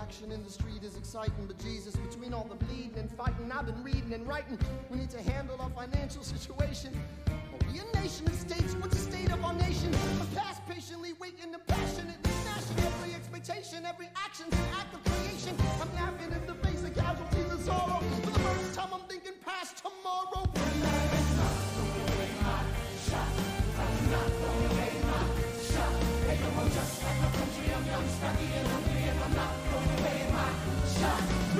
action 0.00 0.32
in 0.32 0.42
the 0.42 0.50
street 0.50 0.82
is 0.82 0.96
exciting, 0.96 1.44
but 1.46 1.58
Jesus, 1.58 1.94
between 1.96 2.32
all 2.32 2.46
the 2.48 2.64
bleeding 2.64 2.96
and 2.96 3.10
fighting, 3.12 3.52
I've 3.52 3.66
been 3.66 3.82
reading 3.84 4.12
and 4.14 4.26
writing. 4.26 4.58
We 4.88 4.98
need 4.98 5.10
to 5.10 5.22
handle 5.22 5.60
our 5.60 5.70
financial 5.70 6.22
situation. 6.22 6.92
Are 7.28 7.72
we 7.72 7.80
a 7.80 8.00
nation 8.00 8.26
of 8.26 8.34
states? 8.34 8.74
What's 8.80 8.96
the 8.96 9.12
state 9.12 9.30
of 9.30 9.44
our 9.44 9.54
nation? 9.54 9.92
A 10.22 10.26
past 10.36 10.66
patiently 10.66 11.12
waiting 11.20 11.52
and 11.52 11.66
passionately 11.66 12.30
smashing 12.42 12.78
every 12.86 13.14
expectation, 13.14 13.84
every 13.84 14.08
action's 14.16 14.54
an 14.54 14.66
act 14.78 14.94
of 14.94 15.04
creation. 15.04 15.54
I'm 15.80 15.92
laughing 15.94 16.32
in 16.32 16.46
the 16.46 16.54
face 16.66 16.82
of 16.82 16.94
casualties 16.94 17.50
and 17.50 17.60
sorrow. 17.60 18.00
For 18.22 18.30
the 18.30 18.38
first 18.38 18.74
time, 18.74 18.88
I'm 18.94 19.06
thinking 19.08 19.34
past 19.44 19.82
tomorrow. 19.82 20.50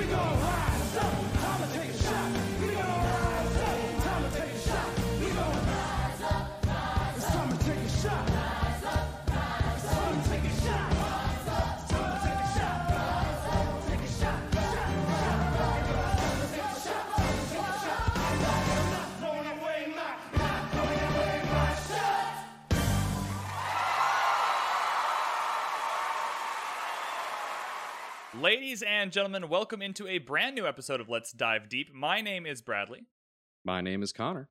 We 0.01 0.07
gon' 0.07 0.41
rise 0.41 0.97
up. 0.97 1.30
Ladies 28.41 28.81
and 28.81 29.11
gentlemen, 29.11 29.49
welcome 29.49 29.81
into 29.83 30.07
a 30.07 30.17
brand 30.17 30.55
new 30.55 30.65
episode 30.65 30.99
of 30.99 31.09
Let's 31.09 31.31
Dive 31.31 31.69
Deep. 31.69 31.93
My 31.93 32.21
name 32.21 32.45
is 32.47 32.61
Bradley, 32.61 33.05
My 33.63 33.81
name 33.81 34.01
is 34.01 34.11
Connor. 34.11 34.49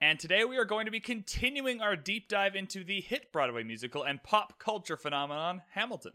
and 0.00 0.20
today 0.20 0.44
we 0.44 0.56
are 0.58 0.64
going 0.64 0.84
to 0.86 0.92
be 0.92 1.00
continuing 1.00 1.80
our 1.80 1.96
deep 1.96 2.28
dive 2.28 2.54
into 2.54 2.84
the 2.84 3.00
hit 3.00 3.32
Broadway 3.32 3.64
musical 3.64 4.04
and 4.04 4.22
pop 4.22 4.60
culture 4.60 4.96
phenomenon 4.96 5.62
Hamilton. 5.74 6.12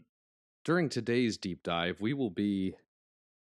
During 0.64 0.88
today's 0.88 1.36
deep 1.36 1.62
dive, 1.62 2.00
we 2.00 2.14
will 2.14 2.30
be 2.30 2.74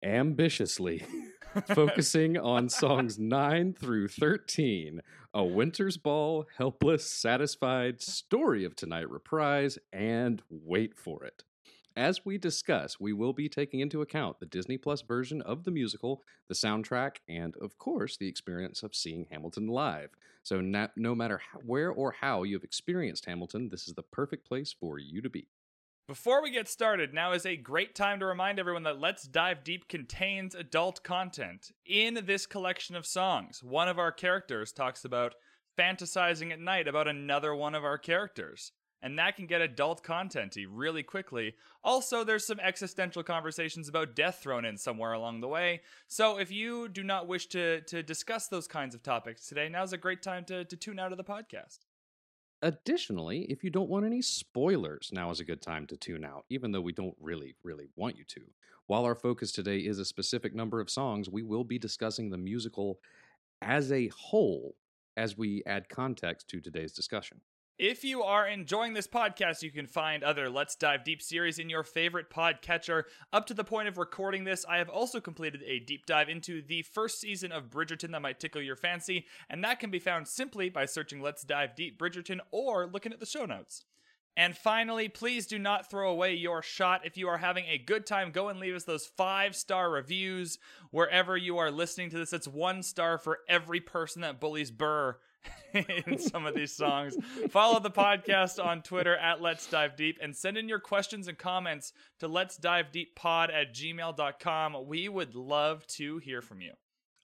ambitiously 0.03 1.03
focusing 1.67 2.37
on 2.37 2.69
songs 2.69 3.19
9 3.19 3.73
through 3.73 4.07
13 4.07 5.01
A 5.33 5.43
Winter's 5.43 5.97
Ball, 5.97 6.45
Helpless, 6.57 7.09
Satisfied, 7.11 8.01
Story 8.01 8.63
of 8.63 8.75
Tonight 8.77 9.09
Reprise, 9.09 9.77
and 9.91 10.41
Wait 10.49 10.97
for 10.97 11.25
It. 11.25 11.43
As 11.97 12.25
we 12.25 12.37
discuss, 12.37 12.99
we 12.99 13.13
will 13.13 13.31
be 13.31 13.47
taking 13.47 13.79
into 13.79 14.01
account 14.01 14.41
the 14.41 14.45
Disney 14.45 14.77
Plus 14.77 15.01
version 15.01 15.41
of 15.41 15.63
the 15.63 15.71
musical, 15.71 16.23
the 16.49 16.53
soundtrack, 16.53 17.17
and 17.29 17.55
of 17.61 17.77
course, 17.77 18.17
the 18.17 18.27
experience 18.27 18.83
of 18.83 18.93
seeing 18.93 19.27
Hamilton 19.31 19.67
live. 19.67 20.09
So, 20.43 20.59
no 20.59 21.15
matter 21.15 21.37
how, 21.37 21.59
where 21.59 21.89
or 21.89 22.11
how 22.19 22.43
you've 22.43 22.65
experienced 22.65 23.25
Hamilton, 23.25 23.69
this 23.69 23.87
is 23.87 23.93
the 23.93 24.03
perfect 24.03 24.45
place 24.45 24.75
for 24.77 24.99
you 24.99 25.21
to 25.21 25.29
be. 25.29 25.47
Before 26.07 26.43
we 26.43 26.51
get 26.51 26.67
started, 26.67 27.13
now 27.13 27.31
is 27.31 27.45
a 27.45 27.55
great 27.55 27.95
time 27.95 28.19
to 28.19 28.25
remind 28.25 28.59
everyone 28.59 28.83
that 28.83 28.99
Let's 28.99 29.23
Dive 29.23 29.63
Deep 29.63 29.87
contains 29.87 30.53
adult 30.53 31.01
content. 31.01 31.71
In 31.85 32.25
this 32.25 32.45
collection 32.45 32.97
of 32.97 33.07
songs, 33.07 33.63
one 33.63 33.87
of 33.87 33.97
our 33.97 34.11
characters 34.11 34.73
talks 34.73 35.05
about 35.05 35.33
fantasizing 35.79 36.51
at 36.51 36.59
night 36.59 36.87
about 36.89 37.07
another 37.07 37.55
one 37.55 37.73
of 37.73 37.85
our 37.85 37.97
characters. 37.97 38.73
And 39.01 39.19
that 39.19 39.35
can 39.35 39.45
get 39.45 39.61
adult 39.61 40.03
contenty 40.03 40.65
really 40.67 41.03
quickly. 41.03 41.53
Also, 41.83 42.23
there's 42.23 42.47
some 42.47 42.59
existential 42.59 43.21
conversations 43.21 43.87
about 43.87 44.15
death 44.15 44.39
thrown 44.41 44.65
in 44.65 44.77
somewhere 44.77 45.13
along 45.13 45.41
the 45.41 45.47
way. 45.47 45.81
So 46.07 46.39
if 46.39 46.51
you 46.51 46.87
do 46.87 47.03
not 47.03 47.27
wish 47.27 47.47
to 47.47 47.81
to 47.81 48.01
discuss 48.01 48.47
those 48.47 48.67
kinds 48.67 48.95
of 48.95 49.03
topics 49.03 49.47
today, 49.47 49.69
now's 49.69 49.93
a 49.93 49.97
great 49.97 50.23
time 50.23 50.45
to, 50.45 50.65
to 50.65 50.75
tune 50.75 50.97
out 50.97 51.11
of 51.11 51.17
the 51.17 51.23
podcast. 51.23 51.79
Additionally, 52.61 53.41
if 53.49 53.63
you 53.63 53.69
don't 53.69 53.89
want 53.89 54.05
any 54.05 54.21
spoilers, 54.21 55.11
now 55.11 55.29
is 55.29 55.39
a 55.39 55.45
good 55.45 55.61
time 55.61 55.85
to 55.87 55.97
tune 55.97 56.25
out, 56.25 56.45
even 56.49 56.71
though 56.71 56.81
we 56.81 56.93
don't 56.93 57.15
really, 57.19 57.55
really 57.63 57.89
want 57.95 58.17
you 58.17 58.23
to. 58.29 58.41
While 58.87 59.03
our 59.03 59.13
focus 59.13 59.51
today 59.51 59.79
is 59.79 59.99
a 59.99 60.05
specific 60.05 60.55
number 60.55 60.79
of 60.79 60.89
songs, 60.89 61.29
we 61.29 61.43
will 61.43 61.63
be 61.63 61.77
discussing 61.77 62.29
the 62.29 62.37
musical 62.37 62.99
as 63.61 63.91
a 63.91 64.07
whole 64.07 64.75
as 65.17 65.37
we 65.37 65.63
add 65.65 65.89
context 65.89 66.47
to 66.49 66.61
today's 66.61 66.93
discussion. 66.93 67.41
If 67.77 68.05
you 68.05 68.23
are 68.23 68.47
enjoying 68.47 68.93
this 68.93 69.05
podcast, 69.05 69.61
you 69.61 69.69
can 69.69 69.85
find 69.85 70.23
other 70.23 70.49
Let's 70.49 70.77
Dive 70.77 71.03
Deep 71.03 71.21
series 71.21 71.59
in 71.59 71.69
your 71.69 71.83
favorite 71.83 72.29
podcatcher. 72.29 73.03
Up 73.33 73.45
to 73.47 73.53
the 73.53 73.65
point 73.65 73.89
of 73.89 73.97
recording 73.97 74.45
this, 74.45 74.63
I 74.63 74.77
have 74.77 74.87
also 74.87 75.19
completed 75.19 75.61
a 75.67 75.79
deep 75.79 76.05
dive 76.05 76.29
into 76.29 76.61
the 76.61 76.83
first 76.83 77.19
season 77.19 77.51
of 77.51 77.69
Bridgerton 77.69 78.11
that 78.11 78.21
might 78.21 78.39
tickle 78.39 78.61
your 78.61 78.77
fancy, 78.77 79.25
and 79.49 79.61
that 79.65 79.81
can 79.81 79.91
be 79.91 79.99
found 79.99 80.29
simply 80.29 80.69
by 80.69 80.85
searching 80.85 81.21
Let's 81.21 81.43
Dive 81.43 81.75
Deep 81.75 81.99
Bridgerton 81.99 82.39
or 82.49 82.87
looking 82.87 83.11
at 83.11 83.19
the 83.19 83.25
show 83.25 83.45
notes. 83.45 83.83
And 84.37 84.55
finally, 84.55 85.09
please 85.09 85.45
do 85.45 85.59
not 85.59 85.89
throw 85.89 86.09
away 86.09 86.33
your 86.33 86.61
shot. 86.61 87.05
If 87.05 87.17
you 87.17 87.27
are 87.27 87.39
having 87.39 87.65
a 87.65 87.77
good 87.77 88.05
time, 88.05 88.31
go 88.31 88.47
and 88.47 88.57
leave 88.57 88.75
us 88.75 88.85
those 88.85 89.05
five 89.05 89.53
star 89.53 89.91
reviews 89.91 90.59
wherever 90.91 91.35
you 91.35 91.57
are 91.57 91.71
listening 91.71 92.09
to 92.11 92.17
this. 92.17 92.31
It's 92.31 92.47
one 92.47 92.83
star 92.83 93.17
for 93.17 93.39
every 93.49 93.81
person 93.81 94.21
that 94.21 94.39
bullies 94.39 94.71
Burr 94.71 95.17
in 96.07 96.17
some 96.17 96.45
of 96.45 96.55
these 96.55 96.75
songs. 96.75 97.17
Follow 97.49 97.79
the 97.79 97.91
podcast 97.91 98.63
on 98.63 98.81
Twitter 98.81 99.15
at 99.17 99.41
Let's 99.41 99.67
Dive 99.67 99.95
Deep 99.95 100.17
and 100.21 100.35
send 100.35 100.57
in 100.57 100.69
your 100.69 100.79
questions 100.79 101.27
and 101.27 101.37
comments 101.37 101.93
to 102.19 102.27
Let's 102.27 102.57
Dive 102.57 102.91
Deep 102.91 103.15
Pod 103.15 103.51
at 103.51 103.73
gmail.com. 103.73 104.87
We 104.87 105.09
would 105.09 105.35
love 105.35 105.85
to 105.87 106.17
hear 106.19 106.41
from 106.41 106.61
you. 106.61 106.73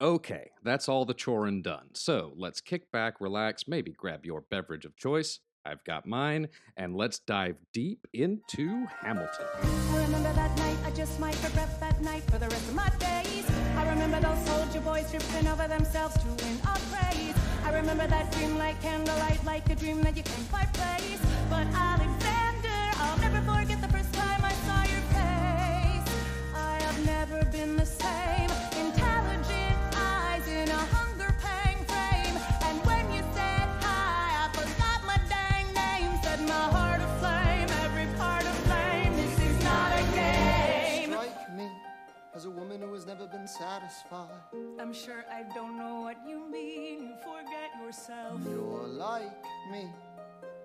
Okay, 0.02 0.50
that's 0.64 0.90
all 0.90 1.06
the 1.06 1.14
chorin' 1.14 1.62
done. 1.62 1.90
So 1.94 2.34
let's 2.36 2.60
kick 2.60 2.92
back, 2.92 3.22
relax, 3.22 3.68
maybe 3.68 3.92
grab 3.92 4.26
your 4.26 4.42
beverage 4.42 4.86
of 4.86 4.98
choice. 4.98 5.40
I've 5.64 5.84
got 5.84 6.08
mine, 6.08 6.48
and 6.76 6.96
let's 6.96 7.20
dive 7.20 7.58
deep 7.72 8.08
into 8.12 8.88
Hamilton. 9.02 9.46
I 13.78 13.90
remember 13.90 14.20
those 14.20 14.46
soldier 14.46 14.82
boys 14.82 15.10
tripping 15.10 15.48
over 15.48 15.68
themselves 15.68 16.16
to 16.18 16.28
win 16.44 16.60
our 16.68 16.78
praise. 16.92 17.36
I 17.66 17.74
remember 17.74 18.08
that 18.08 18.32
dream 18.34 18.58
like 18.58 18.82
candlelight, 18.82 19.44
like 19.46 19.70
a 19.70 19.76
dream 19.76 20.02
that 20.02 20.16
you 20.18 20.24
can't 20.24 20.50
quite 20.50 20.72
place. 20.74 21.20
But 21.50 21.68
Alexander, 21.74 22.80
I'll 23.04 23.18
never 23.20 23.42
forget 23.52 23.82
the 23.82 23.91
woman 42.72 42.88
who 42.88 42.94
has 42.94 43.06
never 43.06 43.28
been 43.28 43.48
satisfied. 43.48 44.30
I'm 44.80 44.94
sure 44.94 45.26
I 45.30 45.44
don't 45.54 45.78
know 45.78 46.02
what 46.02 46.18
you 46.28 46.50
mean. 46.50 47.04
You 47.04 47.16
forget 47.22 47.70
yourself. 47.84 48.40
You're 48.48 48.88
like 48.88 49.44
me. 49.72 49.90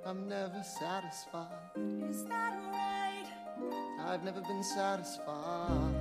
I'm 0.04 0.28
never 0.28 0.62
satisfied. 0.62 1.48
Is 2.08 2.24
that 2.24 2.54
right? 2.70 3.26
I've 4.06 4.22
never 4.22 4.40
been 4.40 4.62
satisfied. 4.62 5.94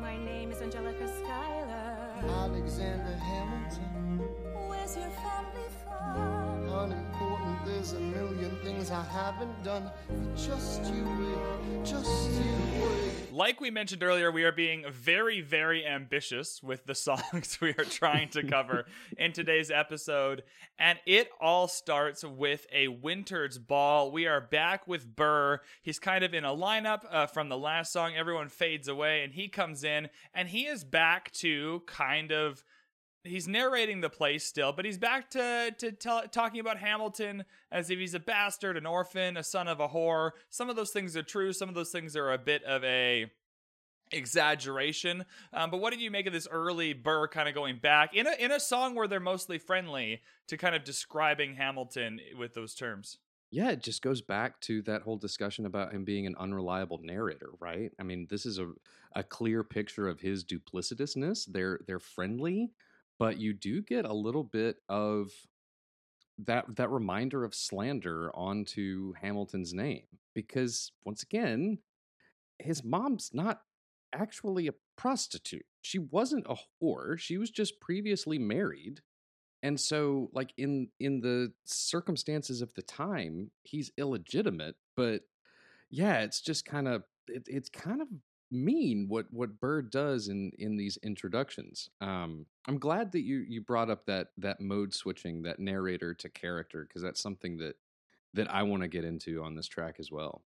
My 0.00 0.16
name 0.16 0.50
is 0.52 0.60
Angelica 0.60 1.08
Schuyler. 1.08 1.96
Alexander 2.28 3.16
Hamilton. 3.16 4.20
Where's 4.68 4.96
your 4.96 5.10
family 5.24 5.68
from? 5.82 6.68
Unimportant, 6.68 7.27
there's 7.68 7.92
a 7.92 8.00
million 8.00 8.56
things 8.62 8.90
I 8.90 9.02
haven't 9.04 9.62
done. 9.62 9.90
Just 10.36 10.84
you 10.84 11.04
wait, 11.04 11.84
just 11.84 12.30
you 12.30 12.82
wait. 12.82 13.32
Like 13.32 13.60
we 13.60 13.70
mentioned 13.70 14.02
earlier, 14.02 14.32
we 14.32 14.44
are 14.44 14.52
being 14.52 14.84
very, 14.90 15.42
very 15.42 15.86
ambitious 15.86 16.62
with 16.62 16.86
the 16.86 16.94
songs 17.06 17.58
we 17.60 17.70
are 17.70 17.84
trying 17.84 18.30
to 18.30 18.42
cover 18.42 18.86
in 19.18 19.32
today's 19.32 19.70
episode. 19.70 20.44
And 20.78 20.98
it 21.06 21.28
all 21.40 21.68
starts 21.68 22.24
with 22.24 22.66
a 22.72 22.88
Winter's 22.88 23.58
Ball. 23.58 24.10
We 24.10 24.26
are 24.26 24.40
back 24.40 24.88
with 24.88 25.14
Burr. 25.14 25.60
He's 25.82 25.98
kind 25.98 26.24
of 26.24 26.32
in 26.32 26.44
a 26.44 26.54
lineup 26.56 27.02
uh, 27.10 27.26
from 27.26 27.48
the 27.48 27.58
last 27.58 27.92
song. 27.92 28.14
Everyone 28.16 28.48
fades 28.48 28.88
away, 28.88 29.22
and 29.22 29.32
he 29.34 29.48
comes 29.48 29.84
in, 29.84 30.08
and 30.34 30.48
he 30.48 30.66
is 30.66 30.84
back 30.84 31.30
to 31.32 31.82
kind 31.86 32.32
of 32.32 32.64
he's 33.28 33.48
narrating 33.48 34.00
the 34.00 34.10
play 34.10 34.38
still, 34.38 34.72
but 34.72 34.84
he's 34.84 34.98
back 34.98 35.30
to 35.30 35.74
to 35.78 35.92
tell, 35.92 36.22
talking 36.28 36.60
about 36.60 36.78
Hamilton 36.78 37.44
as 37.70 37.90
if 37.90 37.98
he's 37.98 38.14
a 38.14 38.20
bastard, 38.20 38.76
an 38.76 38.86
orphan, 38.86 39.36
a 39.36 39.42
son 39.42 39.68
of 39.68 39.80
a 39.80 39.88
whore. 39.88 40.32
Some 40.50 40.70
of 40.70 40.76
those 40.76 40.90
things 40.90 41.16
are 41.16 41.22
true. 41.22 41.52
Some 41.52 41.68
of 41.68 41.74
those 41.74 41.90
things 41.90 42.16
are 42.16 42.32
a 42.32 42.38
bit 42.38 42.62
of 42.64 42.84
a 42.84 43.30
exaggeration. 44.10 45.24
Um, 45.52 45.70
but 45.70 45.78
what 45.78 45.90
did 45.90 46.00
you 46.00 46.10
make 46.10 46.26
of 46.26 46.32
this 46.32 46.48
early 46.50 46.94
Burr 46.94 47.28
kind 47.28 47.48
of 47.48 47.54
going 47.54 47.78
back 47.78 48.14
in 48.14 48.26
a 48.26 48.32
in 48.38 48.50
a 48.52 48.60
song 48.60 48.94
where 48.94 49.08
they're 49.08 49.20
mostly 49.20 49.58
friendly 49.58 50.20
to 50.48 50.56
kind 50.56 50.74
of 50.74 50.84
describing 50.84 51.54
Hamilton 51.54 52.20
with 52.38 52.54
those 52.54 52.74
terms? 52.74 53.18
yeah, 53.50 53.70
it 53.70 53.82
just 53.82 54.02
goes 54.02 54.20
back 54.20 54.60
to 54.62 54.82
that 54.82 55.02
whole 55.02 55.16
discussion 55.16 55.64
about 55.64 55.92
him 55.92 56.04
being 56.04 56.26
an 56.26 56.36
unreliable 56.38 57.00
narrator, 57.02 57.50
right? 57.60 57.90
I 57.98 58.02
mean, 58.02 58.26
this 58.28 58.44
is 58.44 58.58
a 58.58 58.70
a 59.14 59.22
clear 59.22 59.64
picture 59.64 60.06
of 60.06 60.20
his 60.20 60.44
duplicitousness. 60.44 61.46
They're 61.50 61.80
they're 61.86 61.98
friendly, 61.98 62.72
but 63.18 63.38
you 63.38 63.52
do 63.52 63.82
get 63.82 64.04
a 64.04 64.12
little 64.12 64.44
bit 64.44 64.76
of 64.88 65.30
that 66.46 66.64
that 66.76 66.90
reminder 66.90 67.44
of 67.44 67.54
slander 67.54 68.30
onto 68.34 69.12
Hamilton's 69.20 69.74
name 69.74 70.04
because 70.34 70.92
once 71.04 71.22
again, 71.22 71.78
his 72.58 72.84
mom's 72.84 73.30
not 73.32 73.62
actually 74.14 74.68
a 74.68 74.74
prostitute. 74.96 75.66
She 75.82 75.98
wasn't 75.98 76.46
a 76.48 76.56
whore. 76.82 77.18
She 77.18 77.38
was 77.38 77.50
just 77.50 77.80
previously 77.80 78.38
married. 78.38 79.00
And 79.62 79.78
so 79.78 80.30
like 80.32 80.52
in 80.56 80.88
in 81.00 81.20
the 81.20 81.52
circumstances 81.64 82.62
of 82.62 82.72
the 82.74 82.82
time, 82.82 83.50
he's 83.64 83.90
illegitimate, 83.98 84.76
but 84.96 85.22
yeah, 85.90 86.20
it's 86.20 86.40
just 86.40 86.64
kind 86.64 86.86
of 86.86 87.02
it, 87.26 87.42
it's 87.46 87.68
kind 87.68 88.00
of 88.00 88.08
mean 88.50 89.06
what 89.08 89.26
what 89.30 89.60
Burr 89.60 89.82
does 89.82 90.28
in 90.28 90.52
in 90.58 90.76
these 90.76 90.98
introductions. 91.02 91.90
Um, 92.00 92.46
I'm 92.66 92.78
glad 92.78 93.12
that 93.12 93.22
you 93.22 93.38
you 93.48 93.60
brought 93.60 93.90
up 93.90 94.06
that 94.06 94.28
that 94.38 94.60
mode 94.60 94.94
switching, 94.94 95.42
that 95.42 95.58
narrator 95.58 96.14
to 96.14 96.28
character, 96.28 96.84
because 96.86 97.02
that's 97.02 97.20
something 97.20 97.58
that 97.58 97.76
that 98.34 98.52
I 98.52 98.62
want 98.62 98.82
to 98.82 98.88
get 98.88 99.04
into 99.04 99.42
on 99.42 99.54
this 99.54 99.66
track 99.66 99.96
as 99.98 100.10
well. 100.10 100.42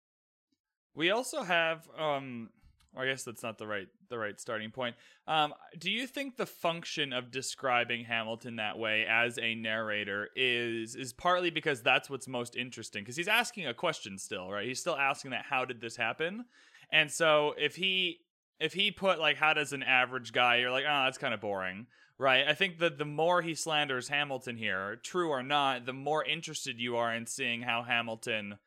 We 0.95 1.11
also 1.11 1.43
have 1.43 1.89
um 1.99 2.51
I 2.97 3.07
guess 3.07 3.23
that's 3.23 3.43
not 3.43 3.59
the 3.59 3.67
right 3.67 3.87
the 4.09 4.19
right 4.19 4.41
starting 4.41 4.71
point. 4.71 4.97
Um, 5.27 5.55
do 5.79 5.91
you 5.91 6.07
think 6.07 6.37
the 6.37 6.47
function 6.47 7.13
of 7.13 7.31
describing 7.31 8.05
Hamilton 8.05 8.57
that 8.57 8.79
way 8.79 9.07
as 9.09 9.39
a 9.39 9.55
narrator 9.55 10.31
is 10.35 10.97
is 10.97 11.13
partly 11.13 11.51
because 11.51 11.83
that's 11.83 12.09
what's 12.09 12.27
most 12.27 12.57
interesting? 12.57 13.03
Because 13.03 13.17
he's 13.17 13.29
asking 13.29 13.67
a 13.67 13.75
question 13.75 14.19
still, 14.19 14.51
right? 14.51 14.67
He's 14.67 14.81
still 14.81 14.97
asking 14.97 15.33
that 15.33 15.45
how 15.49 15.65
did 15.65 15.81
this 15.81 15.97
happen? 15.97 16.47
And 16.91 17.11
so 17.11 17.55
if 17.59 17.77
he 17.77 18.21
if 18.61 18.73
he 18.73 18.91
put 18.91 19.19
like 19.19 19.37
how 19.37 19.55
does 19.55 19.73
an 19.73 19.83
average 19.83 20.33
guy, 20.33 20.57
you're 20.57 20.71
like, 20.71 20.85
oh, 20.89 21.05
that's 21.05 21.19
kind 21.19 21.35
of 21.35 21.41
boring. 21.41 21.87
Right. 22.21 22.45
I 22.49 22.55
think 22.55 22.81
that 22.81 22.99
the 22.99 23.05
more 23.05 23.43
he 23.43 23.55
slanders 23.55 24.09
Hamilton 24.09 24.57
here, 24.57 24.99
true 25.05 25.29
or 25.29 25.43
not, 25.43 25.87
the 25.87 25.93
more 25.93 26.25
interested 26.25 26.81
you 26.81 26.97
are 26.97 27.15
in 27.15 27.27
seeing 27.27 27.63
how 27.63 27.85
Hamilton 27.85 28.59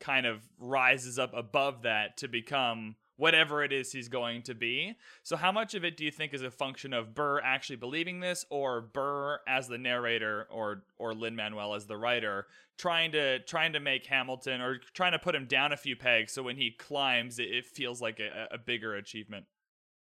kind 0.00 0.26
of 0.26 0.42
rises 0.58 1.16
up 1.16 1.32
above 1.32 1.82
that 1.82 2.16
to 2.16 2.28
become 2.28 2.96
whatever 3.20 3.62
it 3.62 3.72
is 3.72 3.92
he's 3.92 4.08
going 4.08 4.42
to 4.42 4.54
be. 4.54 4.96
So, 5.22 5.36
how 5.36 5.52
much 5.52 5.74
of 5.74 5.84
it 5.84 5.96
do 5.96 6.04
you 6.04 6.10
think 6.10 6.32
is 6.32 6.42
a 6.42 6.50
function 6.50 6.92
of 6.92 7.14
Burr 7.14 7.40
actually 7.40 7.76
believing 7.76 8.20
this, 8.20 8.46
or 8.50 8.80
Burr 8.80 9.38
as 9.46 9.68
the 9.68 9.78
narrator, 9.78 10.48
or 10.50 10.84
or 10.98 11.14
Lin 11.14 11.36
Manuel 11.36 11.74
as 11.74 11.86
the 11.86 11.96
writer, 11.96 12.46
trying 12.78 13.12
to 13.12 13.38
trying 13.40 13.74
to 13.74 13.80
make 13.80 14.06
Hamilton 14.06 14.60
or 14.60 14.78
trying 14.94 15.12
to 15.12 15.18
put 15.18 15.34
him 15.34 15.44
down 15.46 15.72
a 15.72 15.76
few 15.76 15.94
pegs, 15.94 16.32
so 16.32 16.42
when 16.42 16.56
he 16.56 16.70
climbs, 16.70 17.38
it, 17.38 17.48
it 17.50 17.66
feels 17.66 18.00
like 18.00 18.18
a, 18.18 18.48
a 18.54 18.58
bigger 18.58 18.94
achievement. 18.94 19.44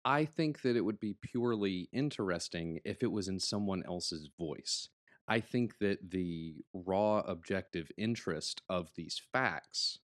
I 0.03 0.25
think 0.25 0.61
that 0.61 0.75
it 0.75 0.81
would 0.81 0.99
be 0.99 1.15
purely 1.19 1.89
interesting 1.91 2.79
if 2.85 3.01
it 3.01 3.11
was 3.11 3.27
in 3.27 3.39
someone 3.39 3.81
else's 3.87 4.29
voice. 4.37 4.89
I 5.27 5.39
think 5.39 5.79
that 5.79 6.11
the 6.11 6.57
raw 6.73 7.19
objective 7.25 7.91
interest 7.97 8.61
of 8.69 8.91
these 8.95 9.19
facts, 9.33 9.97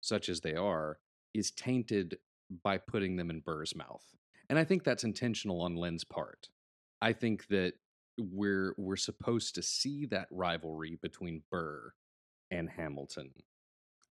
such 0.00 0.28
as 0.28 0.42
they 0.42 0.54
are, 0.54 0.98
is 1.34 1.50
tainted 1.50 2.18
by 2.62 2.78
putting 2.78 3.16
them 3.16 3.30
in 3.30 3.40
Burr's 3.40 3.74
mouth. 3.74 4.04
And 4.48 4.58
I 4.58 4.64
think 4.64 4.84
that's 4.84 5.04
intentional 5.04 5.60
on 5.60 5.76
Lin's 5.76 6.04
part. 6.04 6.48
I 7.00 7.12
think 7.12 7.46
that 7.48 7.74
we're 8.18 8.74
we're 8.76 8.96
supposed 8.96 9.54
to 9.54 9.62
see 9.62 10.06
that 10.06 10.26
rivalry 10.30 10.98
between 11.00 11.42
Burr 11.50 11.92
and 12.50 12.68
Hamilton. 12.68 13.30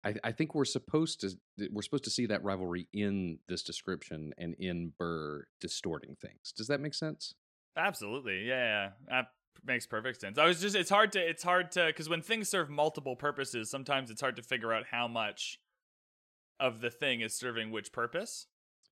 I, 0.04 0.14
I 0.22 0.32
think 0.32 0.54
we're 0.54 0.64
supposed 0.64 1.20
to 1.22 1.30
we're 1.72 1.82
supposed 1.82 2.04
to 2.04 2.10
see 2.10 2.26
that 2.26 2.44
rivalry 2.44 2.88
in 2.92 3.38
this 3.48 3.62
description 3.62 4.32
and 4.38 4.54
in 4.54 4.92
Burr 4.98 5.46
distorting 5.60 6.16
things. 6.20 6.52
Does 6.56 6.68
that 6.68 6.80
make 6.80 6.94
sense? 6.94 7.34
Absolutely, 7.76 8.46
yeah. 8.46 8.90
That 9.08 9.26
makes 9.64 9.86
perfect 9.86 10.20
sense. 10.20 10.38
I 10.38 10.46
was 10.46 10.60
just 10.60 10.76
it's 10.76 10.90
hard 10.90 11.12
to 11.12 11.18
it's 11.18 11.42
hard 11.42 11.72
to 11.72 11.86
because 11.86 12.08
when 12.08 12.22
things 12.22 12.48
serve 12.48 12.70
multiple 12.70 13.16
purposes, 13.16 13.68
sometimes 13.68 14.10
it's 14.10 14.20
hard 14.20 14.36
to 14.36 14.42
figure 14.42 14.72
out 14.72 14.84
how 14.90 15.08
much 15.08 15.58
of 16.60 16.80
the 16.80 16.90
thing 16.90 17.20
is 17.20 17.34
serving 17.34 17.70
which 17.70 17.92
purpose. 17.92 18.46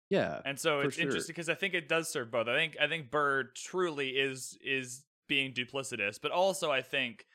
Yeah. 0.10 0.42
And 0.44 0.60
so 0.60 0.80
it's 0.82 0.96
sure. 0.96 1.06
interesting 1.06 1.34
because 1.34 1.50
I 1.50 1.56
think 1.56 1.74
it 1.74 1.88
does 1.88 2.10
serve 2.10 2.32
both. 2.32 2.48
I 2.48 2.56
think 2.56 2.78
I 2.82 2.88
think 2.88 3.12
Burr 3.12 3.44
truly 3.56 4.10
is 4.10 4.58
is 4.64 5.04
being 5.28 5.54
duplicitous, 5.54 6.20
but 6.22 6.32
also 6.32 6.72
I 6.72 6.82
think 6.82 7.26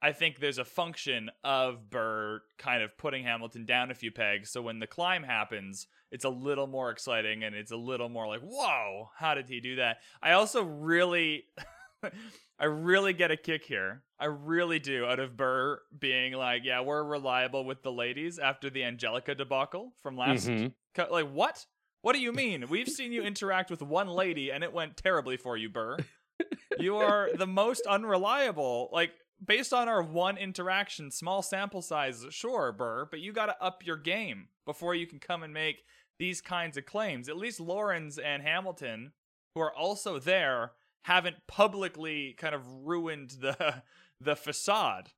I 0.00 0.12
think 0.12 0.40
there's 0.40 0.58
a 0.58 0.64
function 0.64 1.30
of 1.44 1.88
Burr 1.88 2.42
kind 2.58 2.82
of 2.82 2.96
putting 2.98 3.22
Hamilton 3.22 3.64
down 3.64 3.90
a 3.90 3.94
few 3.94 4.10
pegs. 4.10 4.50
So 4.50 4.60
when 4.60 4.80
the 4.80 4.86
climb 4.86 5.22
happens, 5.22 5.86
it's 6.10 6.24
a 6.24 6.28
little 6.28 6.66
more 6.66 6.90
exciting 6.90 7.44
and 7.44 7.54
it's 7.54 7.70
a 7.70 7.76
little 7.76 8.08
more 8.08 8.26
like, 8.26 8.40
whoa, 8.40 9.10
how 9.16 9.34
did 9.34 9.48
he 9.48 9.60
do 9.60 9.76
that? 9.76 9.98
I 10.20 10.32
also 10.32 10.64
really 10.64 11.44
I 12.58 12.66
really 12.66 13.12
get 13.12 13.30
a 13.30 13.36
kick 13.36 13.64
here. 13.64 14.02
I 14.18 14.26
really 14.26 14.78
do 14.78 15.04
out 15.04 15.18
of 15.18 15.36
Burr 15.36 15.80
being 15.98 16.34
like, 16.34 16.62
yeah, 16.64 16.80
we're 16.80 17.02
reliable 17.02 17.64
with 17.64 17.82
the 17.82 17.92
ladies 17.92 18.38
after 18.38 18.70
the 18.70 18.84
Angelica 18.84 19.34
debacle 19.34 19.92
from 20.02 20.16
last. 20.16 20.48
Mm-hmm. 20.48 20.68
Co- 20.94 21.08
like, 21.10 21.30
what? 21.30 21.64
What 22.02 22.14
do 22.14 22.20
you 22.20 22.32
mean? 22.32 22.68
We've 22.68 22.88
seen 22.88 23.12
you 23.12 23.22
interact 23.22 23.70
with 23.70 23.82
one 23.82 24.08
lady 24.08 24.50
and 24.50 24.62
it 24.62 24.72
went 24.72 24.96
terribly 24.96 25.36
for 25.36 25.56
you, 25.56 25.68
Burr. 25.68 25.98
you 26.78 26.96
are 26.96 27.30
the 27.34 27.46
most 27.46 27.86
unreliable. 27.86 28.90
Like, 28.92 29.12
based 29.44 29.72
on 29.72 29.88
our 29.88 30.02
one 30.02 30.36
interaction, 30.36 31.10
small 31.10 31.42
sample 31.42 31.82
size, 31.82 32.24
sure, 32.30 32.72
Burr, 32.72 33.06
but 33.10 33.20
you 33.20 33.32
got 33.32 33.46
to 33.46 33.62
up 33.62 33.84
your 33.84 33.96
game 33.96 34.48
before 34.64 34.94
you 34.94 35.06
can 35.06 35.18
come 35.18 35.42
and 35.42 35.52
make 35.52 35.82
these 36.18 36.40
kinds 36.40 36.76
of 36.76 36.86
claims. 36.86 37.28
At 37.28 37.36
least 37.36 37.58
Laurens 37.58 38.18
and 38.18 38.42
Hamilton, 38.42 39.12
who 39.54 39.60
are 39.60 39.74
also 39.74 40.18
there, 40.18 40.72
haven't 41.02 41.36
publicly 41.46 42.34
kind 42.38 42.54
of 42.54 42.62
ruined 42.84 43.30
the 43.40 43.82
the 44.20 44.36
facade. 44.36 45.10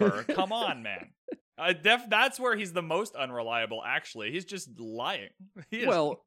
Or, 0.00 0.24
come 0.24 0.52
on, 0.52 0.82
man. 0.82 1.10
Uh, 1.56 1.72
def- 1.72 2.08
that's 2.08 2.40
where 2.40 2.56
he's 2.56 2.72
the 2.72 2.82
most 2.82 3.14
unreliable. 3.14 3.82
Actually, 3.84 4.32
he's 4.32 4.44
just 4.44 4.78
lying. 4.78 5.30
He 5.70 5.86
well, 5.86 6.24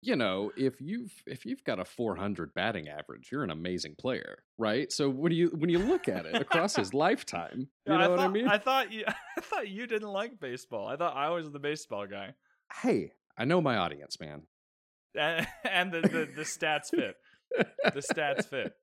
you 0.00 0.14
know, 0.16 0.52
if 0.56 0.80
you've 0.80 1.12
if 1.26 1.44
you've 1.44 1.64
got 1.64 1.80
a 1.80 1.84
400 1.84 2.54
batting 2.54 2.88
average, 2.88 3.28
you're 3.32 3.42
an 3.42 3.50
amazing 3.50 3.96
player, 3.98 4.44
right? 4.56 4.90
So 4.92 5.10
when 5.10 5.32
you 5.32 5.48
when 5.48 5.70
you 5.70 5.78
look 5.78 6.08
at 6.08 6.26
it 6.26 6.36
across 6.36 6.76
his 6.76 6.94
lifetime, 6.94 7.68
you 7.86 7.92
know 7.92 7.98
I 7.98 8.08
what 8.08 8.18
thought, 8.18 8.28
I 8.28 8.32
mean? 8.32 8.48
I 8.48 8.58
thought 8.58 8.92
you 8.92 9.04
I 9.06 9.40
thought 9.40 9.68
you 9.68 9.86
didn't 9.86 10.08
like 10.08 10.38
baseball. 10.38 10.86
I 10.86 10.96
thought 10.96 11.16
I 11.16 11.30
was 11.30 11.50
the 11.50 11.58
baseball 11.58 12.06
guy. 12.06 12.34
Hey, 12.82 13.12
I 13.36 13.44
know 13.44 13.60
my 13.60 13.76
audience, 13.76 14.20
man. 14.20 14.42
And, 15.18 15.46
and 15.64 15.92
the, 15.92 16.00
the 16.02 16.28
the 16.36 16.42
stats 16.42 16.90
fit 16.90 17.16
the 17.56 18.02
stats 18.02 18.46
fit. 18.46 18.74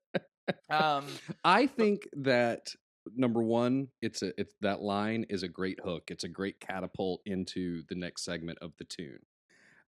Um, 0.70 1.06
I 1.44 1.66
think 1.66 2.08
that 2.14 2.74
number 3.14 3.42
one, 3.42 3.88
it's 4.02 4.22
a 4.22 4.38
it's 4.38 4.54
that 4.60 4.82
line 4.82 5.26
is 5.28 5.42
a 5.42 5.48
great 5.48 5.80
hook. 5.80 6.04
It's 6.10 6.24
a 6.24 6.28
great 6.28 6.60
catapult 6.60 7.20
into 7.26 7.82
the 7.88 7.94
next 7.94 8.24
segment 8.24 8.58
of 8.60 8.72
the 8.78 8.84
tune. 8.84 9.20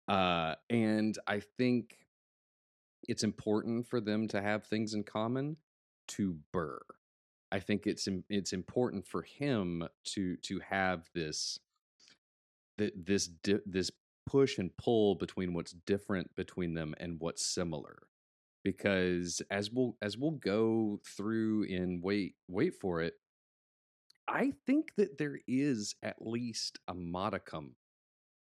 Uh, 0.08 0.56
and 0.70 1.18
I 1.28 1.42
think 1.58 1.98
it's 3.08 3.24
important 3.24 3.88
for 3.88 4.00
them 4.00 4.28
to 4.30 4.42
have 4.42 4.66
things 4.66 4.94
in 4.94 5.04
common 5.04 5.58
to 6.10 6.38
Burr. 6.54 6.80
I 7.52 7.60
think 7.60 7.88
it's 7.88 8.08
it's 8.30 8.54
important 8.54 9.08
for 9.08 9.22
him 9.22 9.88
to 10.16 10.38
to 10.38 10.60
have 10.70 11.10
this 11.14 11.60
this 12.78 13.30
this 13.66 13.92
push 14.26 14.58
and 14.58 14.76
pull 14.78 15.16
between 15.16 15.54
what's 15.54 15.72
different 15.72 16.36
between 16.36 16.74
them 16.74 16.94
and 17.00 17.20
what's 17.20 17.44
similar 17.46 18.07
because 18.68 19.42
as 19.50 19.72
we'll 19.72 19.96
as 20.02 20.18
we'll 20.18 20.32
go 20.32 21.00
through 21.16 21.66
and 21.70 22.04
wait 22.04 22.36
wait 22.50 22.74
for 22.74 23.02
it 23.02 23.14
i 24.28 24.52
think 24.66 24.92
that 24.98 25.18
there 25.18 25.40
is 25.48 25.96
at 26.04 26.18
least 26.20 26.80
a 26.90 26.94
modicum 26.94 27.76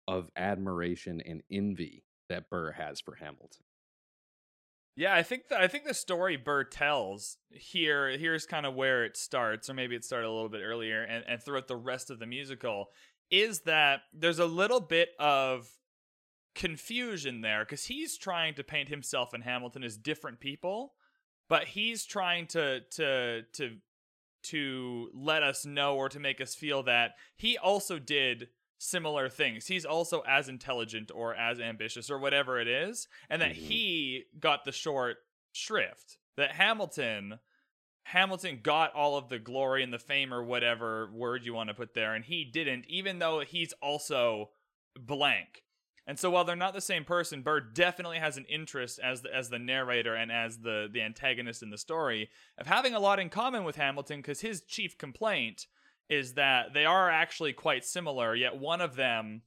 of 0.10 0.30
admiration 0.36 1.22
and 1.26 1.42
envy 1.50 2.04
that 2.28 2.50
burr 2.50 2.74
has 2.74 3.00
for 3.00 3.16
hamilton. 3.16 3.64
Yeah, 4.98 5.16
I 5.16 5.24
think 5.24 5.48
the, 5.48 5.58
I 5.58 5.70
think 5.70 5.86
the 5.86 5.94
story 5.94 6.36
Burr 6.36 6.66
tells 6.66 7.38
here 7.52 8.10
here's 8.10 8.46
kind 8.46 8.66
of 8.66 8.76
where 8.76 9.06
it 9.06 9.16
starts, 9.16 9.70
or 9.70 9.74
maybe 9.74 9.96
it 9.96 10.04
started 10.04 10.28
a 10.28 10.34
little 10.34 10.50
bit 10.50 10.62
earlier, 10.62 11.04
and, 11.04 11.24
and 11.26 11.42
throughout 11.42 11.70
the 11.70 11.78
rest 11.78 12.10
of 12.10 12.20
the 12.20 12.26
musical, 12.26 12.88
is 13.32 13.62
that 13.62 14.02
there's 14.14 14.40
a 14.40 14.46
little 14.46 14.82
bit 14.82 15.12
of 15.18 15.70
confusion 16.60 17.40
there 17.40 17.64
because 17.64 17.86
he's 17.86 18.18
trying 18.18 18.54
to 18.54 18.64
paint 18.64 18.90
himself 18.90 19.34
and 19.34 19.44
Hamilton 19.44 19.82
as 19.82 19.98
different 19.98 20.42
people, 20.42 20.94
but 21.48 21.64
he's 21.64 22.06
trying 22.06 22.46
to 22.48 22.82
to 22.92 23.44
to 23.54 23.78
to 24.44 25.10
let 25.14 25.42
us 25.42 25.66
know 25.66 25.96
or 25.96 26.10
to 26.10 26.20
make 26.20 26.40
us 26.40 26.56
feel 26.56 26.84
that 26.84 27.12
he 27.36 27.58
also 27.58 27.98
did 27.98 28.50
similar 28.78 29.30
things. 29.30 29.68
He's 29.68 29.86
also 29.86 30.22
as 30.28 30.48
intelligent 30.50 31.12
or 31.14 31.34
as 31.34 31.60
ambitious 31.60 32.10
or 32.10 32.20
whatever 32.20 32.60
it 32.60 32.68
is, 32.68 33.08
and 33.30 33.42
that 33.42 33.52
mm-hmm. 33.52 33.66
he 33.66 34.24
got 34.38 34.66
the 34.66 34.72
short 34.74 35.18
shrift. 35.54 36.18
That 36.36 36.52
Hamilton 36.52 37.40
Hamilton 38.04 38.60
got 38.62 38.94
all 38.94 39.18
of 39.18 39.30
the 39.30 39.40
glory 39.40 39.82
and 39.82 39.94
the 39.94 40.00
fame 40.00 40.34
or 40.34 40.44
whatever 40.44 41.10
word 41.14 41.46
you 41.46 41.54
want 41.54 41.70
to 41.70 41.74
put 41.74 41.94
there, 41.94 42.16
and 42.16 42.26
he 42.26 42.44
didn't, 42.44 42.86
even 42.90 43.20
though 43.20 43.40
he's 43.40 43.72
also 43.82 44.50
blank. 45.00 45.64
And 46.10 46.18
so 46.18 46.32
while 46.32 46.44
they're 46.44 46.56
not 46.56 46.74
the 46.74 46.82
same 46.82 47.06
person, 47.06 47.44
Burr 47.44 47.60
definitely 47.60 48.18
has 48.18 48.36
an 48.36 48.46
interest 48.50 49.00
as 49.00 49.22
the, 49.22 49.32
as 49.32 49.50
the 49.50 49.60
narrator 49.60 50.16
and 50.16 50.32
as 50.32 50.58
the 50.58 50.90
the 50.92 51.04
antagonist 51.04 51.62
in 51.62 51.70
the 51.70 51.78
story 51.78 52.32
of 52.58 52.66
having 52.66 52.96
a 52.96 53.00
lot 53.00 53.20
in 53.20 53.30
common 53.30 53.64
with 53.64 53.76
Hamilton 53.76 54.18
because 54.18 54.42
his 54.42 54.62
chief 54.62 54.98
complaint 54.98 55.68
is 56.10 56.34
that 56.34 56.74
they 56.74 56.84
are 56.84 57.12
actually 57.12 57.54
quite 57.54 57.86
similar, 57.86 58.34
yet 58.34 58.58
one 58.58 58.82
of 58.82 58.96
them 58.96 59.44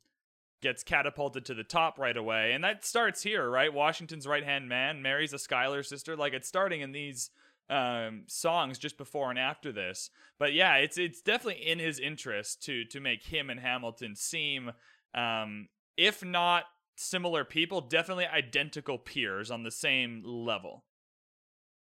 gets 0.60 0.84
catapulted 0.84 1.44
to 1.46 1.54
the 1.54 1.64
top 1.64 1.98
right 1.98 2.16
away. 2.16 2.52
And 2.52 2.62
that 2.62 2.84
starts 2.84 3.24
here, 3.24 3.50
right? 3.50 3.74
Washington's 3.74 4.28
right 4.28 4.44
hand 4.44 4.68
man 4.68 5.02
marries 5.02 5.32
a 5.32 5.40
Schuyler 5.40 5.82
sister. 5.82 6.14
Like 6.14 6.32
it's 6.32 6.46
starting 6.46 6.80
in 6.80 6.92
these 6.92 7.30
um, 7.70 8.22
songs 8.28 8.78
just 8.78 8.96
before 8.96 9.30
and 9.30 9.38
after 9.38 9.72
this. 9.72 10.10
But 10.38 10.52
yeah, 10.52 10.76
it's 10.76 10.96
it's 10.96 11.22
definitely 11.22 11.66
in 11.66 11.80
his 11.80 11.98
interest 11.98 12.62
to 12.66 12.84
to 12.84 13.00
make 13.00 13.24
him 13.24 13.50
and 13.50 13.58
Hamilton 13.58 14.14
seem 14.14 14.70
um, 15.12 15.66
if 15.96 16.24
not 16.24 16.64
similar 16.96 17.44
people, 17.44 17.80
definitely 17.80 18.26
identical 18.26 18.98
peers 18.98 19.50
on 19.50 19.62
the 19.62 19.70
same 19.70 20.22
level. 20.24 20.84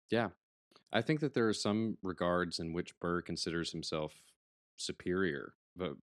Yeah. 0.10 0.30
I 0.92 1.02
think 1.02 1.22
that 1.22 1.34
there 1.34 1.48
are 1.48 1.54
some 1.54 1.98
regards 2.04 2.60
in 2.60 2.74
which 2.74 2.98
Burr 3.00 3.22
considers 3.22 3.72
himself 3.72 4.14
superior, 4.78 5.54
but 5.76 5.94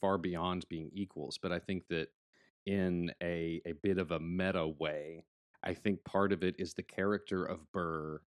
far 0.00 0.18
beyond 0.18 0.68
being 0.68 0.90
equals. 0.92 1.38
But 1.40 1.52
I 1.52 1.58
think 1.58 1.88
that 1.88 2.08
in 2.64 3.12
a, 3.22 3.60
a 3.66 3.72
bit 3.72 3.98
of 3.98 4.10
a 4.10 4.20
meta 4.20 4.66
way, 4.66 5.24
I 5.62 5.74
think 5.74 6.04
part 6.04 6.32
of 6.32 6.44
it 6.44 6.54
is 6.58 6.74
the 6.74 6.82
character 6.82 7.44
of 7.44 7.72
Burr 7.72 8.20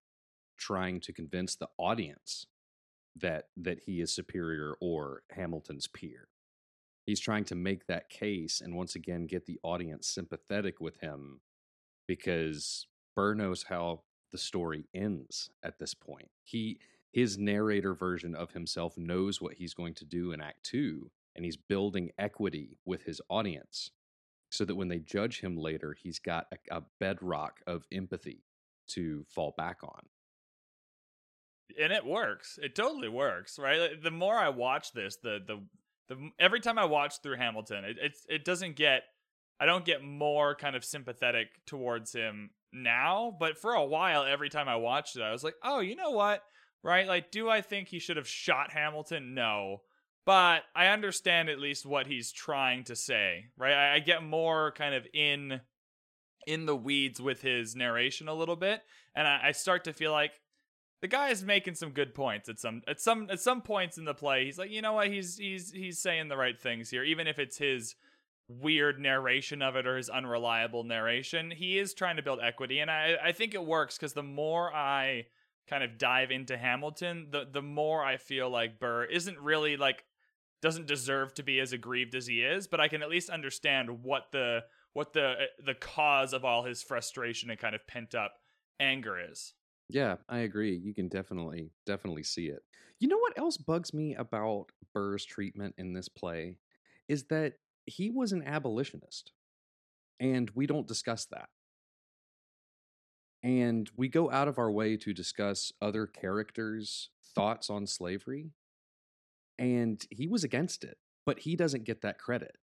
trying 0.58 1.00
to 1.00 1.12
convince 1.12 1.56
the 1.56 1.68
audience 1.78 2.46
that 3.16 3.46
that 3.56 3.80
he 3.80 4.00
is 4.00 4.14
superior 4.14 4.76
or 4.80 5.22
Hamilton's 5.30 5.88
peer 5.88 6.28
he's 7.06 7.20
trying 7.20 7.44
to 7.44 7.54
make 7.54 7.86
that 7.86 8.08
case 8.08 8.60
and 8.60 8.74
once 8.74 8.94
again 8.94 9.26
get 9.26 9.46
the 9.46 9.58
audience 9.62 10.06
sympathetic 10.06 10.80
with 10.80 10.98
him 11.00 11.40
because 12.06 12.86
Burr 13.14 13.34
knows 13.34 13.64
how 13.64 14.02
the 14.32 14.38
story 14.38 14.86
ends 14.94 15.50
at 15.62 15.78
this 15.78 15.94
point. 15.94 16.30
He 16.42 16.80
his 17.12 17.38
narrator 17.38 17.92
version 17.92 18.36
of 18.36 18.52
himself 18.52 18.96
knows 18.96 19.40
what 19.40 19.54
he's 19.54 19.74
going 19.74 19.94
to 19.94 20.04
do 20.04 20.30
in 20.32 20.40
act 20.40 20.62
2 20.64 21.10
and 21.34 21.44
he's 21.44 21.56
building 21.56 22.10
equity 22.18 22.78
with 22.84 23.02
his 23.02 23.20
audience 23.28 23.90
so 24.50 24.64
that 24.64 24.76
when 24.76 24.88
they 24.88 25.00
judge 25.00 25.40
him 25.40 25.56
later 25.56 25.96
he's 26.00 26.20
got 26.20 26.46
a, 26.52 26.76
a 26.76 26.82
bedrock 27.00 27.60
of 27.66 27.84
empathy 27.90 28.44
to 28.86 29.24
fall 29.28 29.54
back 29.56 29.78
on 29.82 30.02
and 31.78 31.92
it 31.92 32.04
works. 32.04 32.58
It 32.62 32.74
totally 32.74 33.08
works, 33.08 33.58
right? 33.58 34.02
The 34.02 34.10
more 34.10 34.36
I 34.36 34.48
watch 34.48 34.92
this, 34.92 35.16
the 35.16 35.40
the 35.44 35.60
the 36.10 36.30
every 36.38 36.60
time 36.60 36.78
I 36.78 36.84
watch 36.84 37.22
through 37.22 37.36
Hamilton, 37.36 37.84
it 37.84 37.96
it's, 38.00 38.26
it 38.28 38.44
doesn't 38.44 38.76
get 38.76 39.04
I 39.58 39.64
don't 39.64 39.84
get 39.84 40.04
more 40.04 40.54
kind 40.54 40.76
of 40.76 40.84
sympathetic 40.84 41.48
towards 41.66 42.12
him 42.12 42.50
now, 42.72 43.34
but 43.38 43.56
for 43.56 43.72
a 43.72 43.84
while 43.84 44.24
every 44.24 44.50
time 44.50 44.68
I 44.68 44.76
watched 44.76 45.16
it, 45.16 45.22
I 45.22 45.32
was 45.32 45.44
like, 45.44 45.54
"Oh, 45.62 45.80
you 45.80 45.96
know 45.96 46.10
what? 46.10 46.42
Right? 46.82 47.06
Like 47.06 47.30
do 47.30 47.48
I 47.48 47.62
think 47.62 47.88
he 47.88 48.00
should 48.00 48.18
have 48.18 48.28
shot 48.28 48.72
Hamilton? 48.72 49.34
No. 49.34 49.82
But 50.26 50.62
I 50.76 50.88
understand 50.88 51.48
at 51.48 51.58
least 51.58 51.86
what 51.86 52.06
he's 52.06 52.30
trying 52.30 52.84
to 52.84 52.94
say, 52.94 53.46
right? 53.56 53.72
I, 53.72 53.94
I 53.94 53.98
get 54.00 54.22
more 54.22 54.72
kind 54.72 54.94
of 54.94 55.06
in 55.14 55.60
in 56.46 56.66
the 56.66 56.76
weeds 56.76 57.20
with 57.20 57.42
his 57.42 57.76
narration 57.76 58.26
a 58.26 58.34
little 58.34 58.56
bit, 58.56 58.82
and 59.14 59.28
I, 59.28 59.40
I 59.44 59.52
start 59.52 59.84
to 59.84 59.92
feel 59.92 60.12
like 60.12 60.32
the 61.00 61.08
guy 61.08 61.30
is 61.30 61.42
making 61.42 61.74
some 61.74 61.90
good 61.90 62.14
points 62.14 62.48
at 62.48 62.58
some 62.58 62.82
at 62.86 63.00
some 63.00 63.28
at 63.30 63.40
some 63.40 63.62
points 63.62 63.98
in 63.98 64.04
the 64.04 64.14
play. 64.14 64.44
He's 64.44 64.58
like, 64.58 64.70
you 64.70 64.82
know 64.82 64.94
what, 64.94 65.08
he's 65.08 65.38
he's 65.38 65.72
he's 65.72 65.98
saying 65.98 66.28
the 66.28 66.36
right 66.36 66.60
things 66.60 66.90
here, 66.90 67.02
even 67.02 67.26
if 67.26 67.38
it's 67.38 67.58
his 67.58 67.94
weird 68.48 68.98
narration 68.98 69.62
of 69.62 69.76
it 69.76 69.86
or 69.86 69.96
his 69.96 70.10
unreliable 70.10 70.84
narration. 70.84 71.50
He 71.50 71.78
is 71.78 71.94
trying 71.94 72.16
to 72.16 72.22
build 72.22 72.40
equity, 72.42 72.80
and 72.80 72.90
I 72.90 73.16
I 73.22 73.32
think 73.32 73.54
it 73.54 73.64
works 73.64 73.96
because 73.96 74.12
the 74.12 74.22
more 74.22 74.74
I 74.74 75.26
kind 75.68 75.84
of 75.84 75.98
dive 75.98 76.30
into 76.30 76.56
Hamilton, 76.56 77.28
the 77.30 77.46
the 77.50 77.62
more 77.62 78.04
I 78.04 78.16
feel 78.16 78.50
like 78.50 78.80
Burr 78.80 79.04
isn't 79.04 79.38
really 79.38 79.76
like 79.76 80.04
doesn't 80.60 80.86
deserve 80.86 81.32
to 81.34 81.42
be 81.42 81.60
as 81.60 81.72
aggrieved 81.72 82.14
as 82.14 82.26
he 82.26 82.42
is, 82.42 82.66
but 82.66 82.80
I 82.80 82.88
can 82.88 83.02
at 83.02 83.08
least 83.08 83.30
understand 83.30 84.02
what 84.02 84.32
the 84.32 84.64
what 84.92 85.12
the 85.12 85.46
the 85.64 85.74
cause 85.74 86.32
of 86.34 86.44
all 86.44 86.64
his 86.64 86.82
frustration 86.82 87.50
and 87.50 87.58
kind 87.58 87.74
of 87.74 87.86
pent 87.86 88.14
up 88.14 88.34
anger 88.78 89.18
is. 89.18 89.54
Yeah, 89.92 90.16
I 90.28 90.38
agree. 90.38 90.76
You 90.76 90.94
can 90.94 91.08
definitely 91.08 91.70
definitely 91.86 92.22
see 92.22 92.46
it. 92.46 92.62
You 93.00 93.08
know 93.08 93.18
what 93.18 93.36
else 93.38 93.56
bugs 93.56 93.92
me 93.92 94.14
about 94.14 94.66
Burr's 94.94 95.24
treatment 95.24 95.74
in 95.78 95.92
this 95.92 96.08
play 96.08 96.56
is 97.08 97.24
that 97.24 97.54
he 97.86 98.10
was 98.10 98.32
an 98.32 98.42
abolitionist. 98.44 99.32
And 100.20 100.50
we 100.54 100.66
don't 100.66 100.86
discuss 100.88 101.26
that. 101.26 101.48
And 103.42 103.90
we 103.96 104.08
go 104.08 104.30
out 104.30 104.48
of 104.48 104.58
our 104.58 104.70
way 104.70 104.96
to 104.98 105.12
discuss 105.14 105.72
other 105.80 106.06
characters' 106.06 107.10
thoughts 107.34 107.70
on 107.70 107.86
slavery. 107.86 108.52
And 109.58 110.04
he 110.10 110.26
was 110.26 110.42
against 110.44 110.84
it, 110.84 110.98
but 111.26 111.40
he 111.40 111.54
doesn't 111.56 111.84
get 111.84 112.00
that 112.02 112.18
credit. 112.18 112.56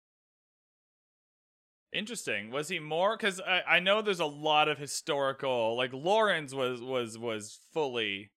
Interesting. 1.94 2.50
Was 2.50 2.68
he 2.68 2.80
more? 2.80 3.16
Because 3.16 3.40
I, 3.40 3.62
I 3.76 3.80
know 3.80 4.02
there's 4.02 4.18
a 4.18 4.26
lot 4.26 4.68
of 4.68 4.78
historical. 4.78 5.76
Like 5.76 5.92
Laurens 5.92 6.52
was 6.52 6.82
was 6.82 7.16
was 7.16 7.60
fully 7.72 8.32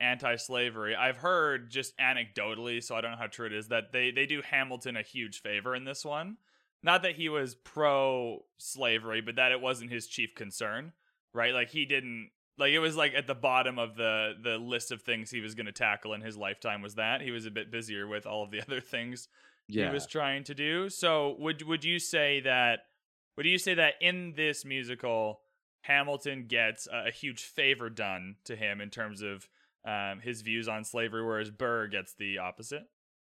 anti-slavery. 0.00 0.94
I've 0.94 1.16
heard 1.16 1.70
just 1.70 1.96
anecdotally, 1.96 2.84
so 2.84 2.94
I 2.94 3.00
don't 3.00 3.12
know 3.12 3.16
how 3.16 3.26
true 3.26 3.46
it 3.46 3.54
is, 3.54 3.68
that 3.68 3.92
they 3.92 4.10
they 4.10 4.26
do 4.26 4.42
Hamilton 4.42 4.98
a 4.98 5.02
huge 5.02 5.40
favor 5.40 5.74
in 5.74 5.84
this 5.84 6.04
one. 6.04 6.36
Not 6.82 7.02
that 7.04 7.14
he 7.14 7.30
was 7.30 7.54
pro-slavery, 7.54 9.22
but 9.22 9.36
that 9.36 9.52
it 9.52 9.62
wasn't 9.62 9.90
his 9.90 10.06
chief 10.06 10.34
concern, 10.34 10.92
right? 11.32 11.54
Like 11.54 11.70
he 11.70 11.86
didn't 11.86 12.32
like 12.58 12.72
it 12.72 12.80
was 12.80 12.96
like 12.96 13.14
at 13.14 13.26
the 13.26 13.34
bottom 13.34 13.78
of 13.78 13.96
the 13.96 14.34
the 14.42 14.58
list 14.58 14.92
of 14.92 15.00
things 15.00 15.30
he 15.30 15.40
was 15.40 15.54
going 15.54 15.64
to 15.66 15.72
tackle 15.72 16.12
in 16.12 16.20
his 16.20 16.36
lifetime 16.36 16.82
was 16.82 16.96
that 16.96 17.22
he 17.22 17.30
was 17.30 17.46
a 17.46 17.50
bit 17.50 17.70
busier 17.70 18.06
with 18.06 18.26
all 18.26 18.42
of 18.42 18.50
the 18.50 18.60
other 18.68 18.82
things 18.82 19.28
yeah. 19.68 19.88
he 19.88 19.92
was 19.92 20.06
trying 20.06 20.44
to 20.44 20.54
do. 20.54 20.88
So 20.88 21.36
would 21.38 21.62
would 21.62 21.84
you 21.84 21.98
say 21.98 22.40
that 22.40 22.80
would 23.36 23.46
you 23.46 23.58
say 23.58 23.74
that 23.74 23.94
in 24.00 24.34
this 24.36 24.64
musical 24.64 25.40
Hamilton 25.82 26.46
gets 26.48 26.86
a, 26.86 27.08
a 27.08 27.10
huge 27.10 27.42
favor 27.42 27.90
done 27.90 28.36
to 28.44 28.56
him 28.56 28.80
in 28.80 28.90
terms 28.90 29.22
of 29.22 29.48
um, 29.86 30.20
his 30.20 30.40
views 30.40 30.66
on 30.68 30.84
slavery, 30.84 31.24
whereas 31.24 31.50
Burr 31.50 31.88
gets 31.88 32.14
the 32.18 32.38
opposite? 32.38 32.84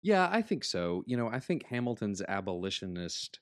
Yeah, 0.03 0.29
I 0.31 0.41
think 0.41 0.63
so. 0.63 1.03
You 1.07 1.17
know, 1.17 1.29
I 1.29 1.39
think 1.39 1.65
Hamilton's 1.65 2.21
abolitionist 2.21 3.39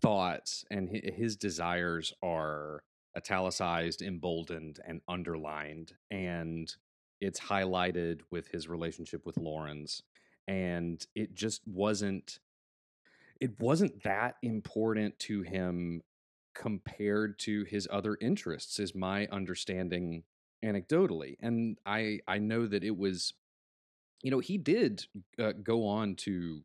thoughts 0.00 0.64
and 0.70 0.88
his 0.88 1.36
desires 1.36 2.12
are 2.22 2.84
italicized, 3.16 4.00
emboldened, 4.00 4.78
and 4.86 5.00
underlined, 5.08 5.92
and 6.10 6.72
it's 7.20 7.40
highlighted 7.40 8.20
with 8.30 8.48
his 8.48 8.68
relationship 8.68 9.26
with 9.26 9.36
Laurens 9.36 10.02
and 10.48 11.06
it 11.14 11.34
just 11.34 11.62
wasn't 11.66 12.38
it 13.40 13.58
wasn't 13.58 14.02
that 14.04 14.36
important 14.42 15.18
to 15.18 15.42
him 15.42 16.02
compared 16.54 17.38
to 17.40 17.64
his 17.64 17.88
other 17.90 18.16
interests 18.20 18.78
is 18.78 18.94
my 18.94 19.26
understanding 19.28 20.22
anecdotally 20.64 21.36
and 21.40 21.78
i 21.86 22.18
i 22.28 22.38
know 22.38 22.66
that 22.66 22.84
it 22.84 22.96
was 22.96 23.34
you 24.22 24.30
know 24.30 24.38
he 24.38 24.58
did 24.58 25.04
uh, 25.38 25.52
go 25.62 25.86
on 25.86 26.14
to 26.14 26.62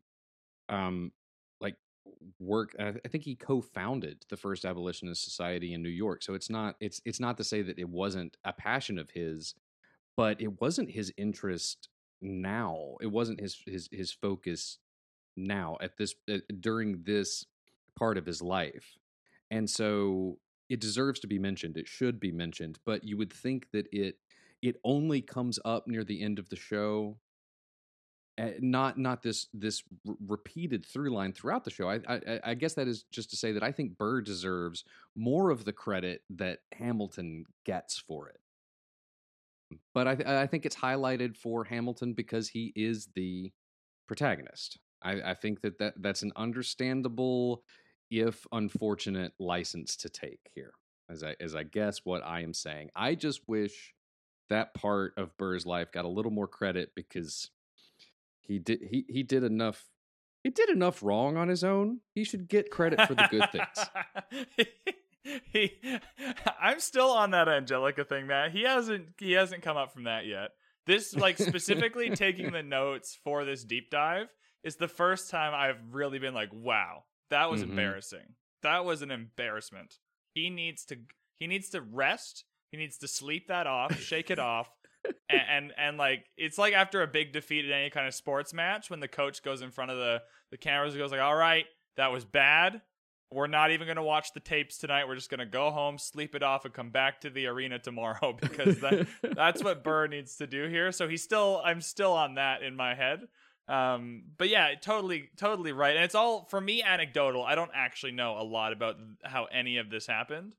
um 0.68 1.10
like 1.60 1.74
work 2.38 2.76
I, 2.78 2.88
I 3.04 3.08
think 3.08 3.24
he 3.24 3.34
co-founded 3.34 4.24
the 4.28 4.36
first 4.36 4.64
abolitionist 4.64 5.24
society 5.24 5.72
in 5.72 5.82
new 5.82 5.88
york 5.88 6.22
so 6.22 6.34
it's 6.34 6.50
not 6.50 6.76
it's 6.80 7.00
it's 7.04 7.20
not 7.20 7.36
to 7.38 7.44
say 7.44 7.62
that 7.62 7.78
it 7.78 7.88
wasn't 7.88 8.36
a 8.44 8.52
passion 8.52 8.98
of 8.98 9.10
his 9.10 9.54
but 10.16 10.40
it 10.40 10.60
wasn't 10.60 10.90
his 10.90 11.12
interest 11.16 11.88
now. 12.20 12.96
It 13.00 13.08
wasn't 13.08 13.40
his 13.40 13.62
his 13.66 13.88
his 13.92 14.12
focus 14.12 14.78
now 15.36 15.76
at 15.80 15.96
this 15.96 16.14
uh, 16.30 16.38
during 16.60 17.02
this 17.04 17.44
part 17.96 18.18
of 18.18 18.26
his 18.26 18.42
life. 18.42 18.96
And 19.50 19.68
so 19.68 20.38
it 20.68 20.80
deserves 20.80 21.20
to 21.20 21.26
be 21.26 21.38
mentioned. 21.38 21.76
It 21.76 21.88
should 21.88 22.20
be 22.20 22.32
mentioned, 22.32 22.78
but 22.84 23.04
you 23.04 23.16
would 23.16 23.32
think 23.32 23.70
that 23.72 23.86
it 23.92 24.18
it 24.62 24.76
only 24.84 25.20
comes 25.20 25.58
up 25.64 25.86
near 25.86 26.04
the 26.04 26.22
end 26.22 26.38
of 26.38 26.48
the 26.48 26.56
show 26.56 27.18
uh, 28.38 28.50
not 28.60 28.96
not 28.98 29.22
this 29.22 29.48
this 29.52 29.82
r- 30.06 30.14
repeated 30.26 30.86
through 30.86 31.10
line 31.10 31.32
throughout 31.32 31.64
the 31.64 31.70
show. 31.70 31.90
I, 31.90 32.00
I, 32.08 32.40
I 32.44 32.54
guess 32.54 32.74
that 32.74 32.86
is 32.86 33.04
just 33.10 33.30
to 33.30 33.36
say 33.36 33.52
that 33.52 33.62
I 33.62 33.72
think 33.72 33.98
Burr 33.98 34.20
deserves 34.20 34.84
more 35.16 35.50
of 35.50 35.64
the 35.64 35.72
credit 35.72 36.22
that 36.30 36.60
Hamilton 36.72 37.44
gets 37.64 37.98
for 37.98 38.28
it 38.28 38.40
but 39.94 40.08
I, 40.08 40.14
th- 40.14 40.28
I 40.28 40.46
think 40.46 40.66
it's 40.66 40.76
highlighted 40.76 41.36
for 41.36 41.64
Hamilton 41.64 42.12
because 42.14 42.48
he 42.48 42.72
is 42.74 43.08
the 43.14 43.52
protagonist. 44.06 44.78
I, 45.02 45.20
I 45.30 45.34
think 45.34 45.60
that, 45.62 45.78
that 45.78 45.94
that's 45.98 46.22
an 46.22 46.32
understandable, 46.36 47.62
if 48.10 48.46
unfortunate, 48.52 49.32
license 49.38 49.96
to 49.96 50.08
take 50.08 50.50
here. 50.54 50.72
As 51.10 51.22
I 51.22 51.36
as 51.40 51.54
I 51.54 51.62
guess 51.62 52.00
what 52.04 52.22
I 52.24 52.42
am 52.42 52.52
saying, 52.52 52.90
I 52.94 53.14
just 53.14 53.40
wish 53.48 53.94
that 54.50 54.74
part 54.74 55.14
of 55.16 55.36
Burr's 55.36 55.66
life 55.66 55.92
got 55.92 56.04
a 56.04 56.08
little 56.08 56.30
more 56.30 56.48
credit 56.48 56.90
because 56.94 57.50
he 58.40 58.58
did 58.58 58.80
he 58.90 59.04
he 59.08 59.22
did 59.22 59.44
enough 59.44 59.84
he 60.44 60.50
did 60.50 60.70
enough 60.70 61.02
wrong 61.02 61.36
on 61.36 61.48
his 61.48 61.64
own. 61.64 62.00
He 62.14 62.24
should 62.24 62.48
get 62.48 62.70
credit 62.70 63.06
for 63.06 63.14
the 63.14 63.28
good 63.30 63.50
things. 63.52 64.68
he, 65.52 65.72
I'm 66.60 66.80
still 66.80 67.10
on 67.10 67.30
that 67.32 67.48
Angelica 67.48 68.04
thing, 68.04 68.26
Matt. 68.26 68.52
He 68.52 68.62
hasn't 68.62 69.06
he 69.18 69.32
hasn't 69.32 69.62
come 69.62 69.76
up 69.76 69.92
from 69.92 70.04
that 70.04 70.26
yet. 70.26 70.50
This 70.86 71.14
like 71.14 71.38
specifically 71.38 72.10
taking 72.16 72.52
the 72.52 72.62
notes 72.62 73.18
for 73.24 73.44
this 73.44 73.64
deep 73.64 73.90
dive 73.90 74.28
is 74.64 74.76
the 74.76 74.88
first 74.88 75.30
time 75.30 75.52
I've 75.54 75.94
really 75.94 76.18
been 76.18 76.34
like, 76.34 76.50
wow, 76.52 77.04
that 77.30 77.50
was 77.50 77.60
Mhm. 77.62 77.70
embarrassing. 77.70 78.34
That 78.62 78.84
was 78.84 79.02
an 79.02 79.10
embarrassment. 79.10 79.98
He 80.34 80.50
needs 80.50 80.84
to 80.86 80.96
he 81.38 81.46
needs 81.46 81.68
to 81.70 81.80
rest. 81.80 82.44
He 82.70 82.76
needs 82.78 82.98
to 82.98 83.08
sleep 83.08 83.48
that 83.48 83.66
off, 83.66 83.98
shake 84.00 84.30
it 84.30 84.38
off. 84.38 84.68
And, 85.28 85.40
and 85.50 85.72
and 85.76 85.96
like 85.98 86.26
it's 86.36 86.58
like 86.58 86.74
after 86.74 87.02
a 87.02 87.06
big 87.06 87.32
defeat 87.32 87.64
in 87.64 87.72
any 87.72 87.90
kind 87.90 88.06
of 88.06 88.14
sports 88.14 88.52
match 88.52 88.90
when 88.90 89.00
the 89.00 89.08
coach 89.08 89.42
goes 89.42 89.62
in 89.62 89.70
front 89.70 89.90
of 89.90 89.96
the 89.98 90.22
the 90.50 90.56
cameras 90.58 90.94
and 90.94 91.00
goes 91.02 91.12
like, 91.12 91.20
"All 91.20 91.36
right, 91.36 91.66
that 91.96 92.10
was 92.12 92.24
bad. 92.24 92.80
We're 93.30 93.46
not 93.46 93.70
even 93.72 93.86
going 93.86 93.96
to 93.96 94.02
watch 94.02 94.32
the 94.32 94.40
tapes 94.40 94.78
tonight. 94.78 95.06
We're 95.06 95.14
just 95.14 95.28
going 95.28 95.40
to 95.40 95.46
go 95.46 95.70
home, 95.70 95.98
sleep 95.98 96.34
it 96.34 96.42
off, 96.42 96.64
and 96.64 96.72
come 96.72 96.90
back 96.90 97.20
to 97.22 97.30
the 97.30 97.46
arena 97.46 97.78
tomorrow 97.78 98.36
because 98.40 98.80
that, 98.80 99.06
that's 99.22 99.62
what 99.62 99.84
Burr 99.84 100.06
needs 100.06 100.36
to 100.36 100.46
do 100.46 100.66
here. 100.68 100.92
So 100.92 101.08
he's 101.08 101.22
still, 101.22 101.60
I'm 101.64 101.80
still 101.80 102.12
on 102.12 102.36
that 102.36 102.62
in 102.62 102.74
my 102.74 102.94
head. 102.94 103.28
Um, 103.68 104.22
but 104.38 104.48
yeah, 104.48 104.74
totally, 104.80 105.28
totally 105.36 105.72
right. 105.72 105.94
And 105.94 106.04
it's 106.04 106.14
all 106.14 106.46
for 106.48 106.60
me 106.60 106.82
anecdotal. 106.82 107.44
I 107.44 107.54
don't 107.54 107.70
actually 107.74 108.12
know 108.12 108.38
a 108.38 108.42
lot 108.42 108.72
about 108.72 108.96
how 109.22 109.44
any 109.44 109.76
of 109.76 109.90
this 109.90 110.06
happened. 110.06 110.54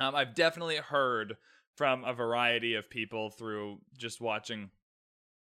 Um, 0.00 0.16
I've 0.16 0.34
definitely 0.34 0.76
heard 0.76 1.36
from 1.76 2.04
a 2.04 2.12
variety 2.12 2.74
of 2.74 2.90
people 2.90 3.30
through 3.30 3.78
just 3.96 4.20
watching 4.20 4.70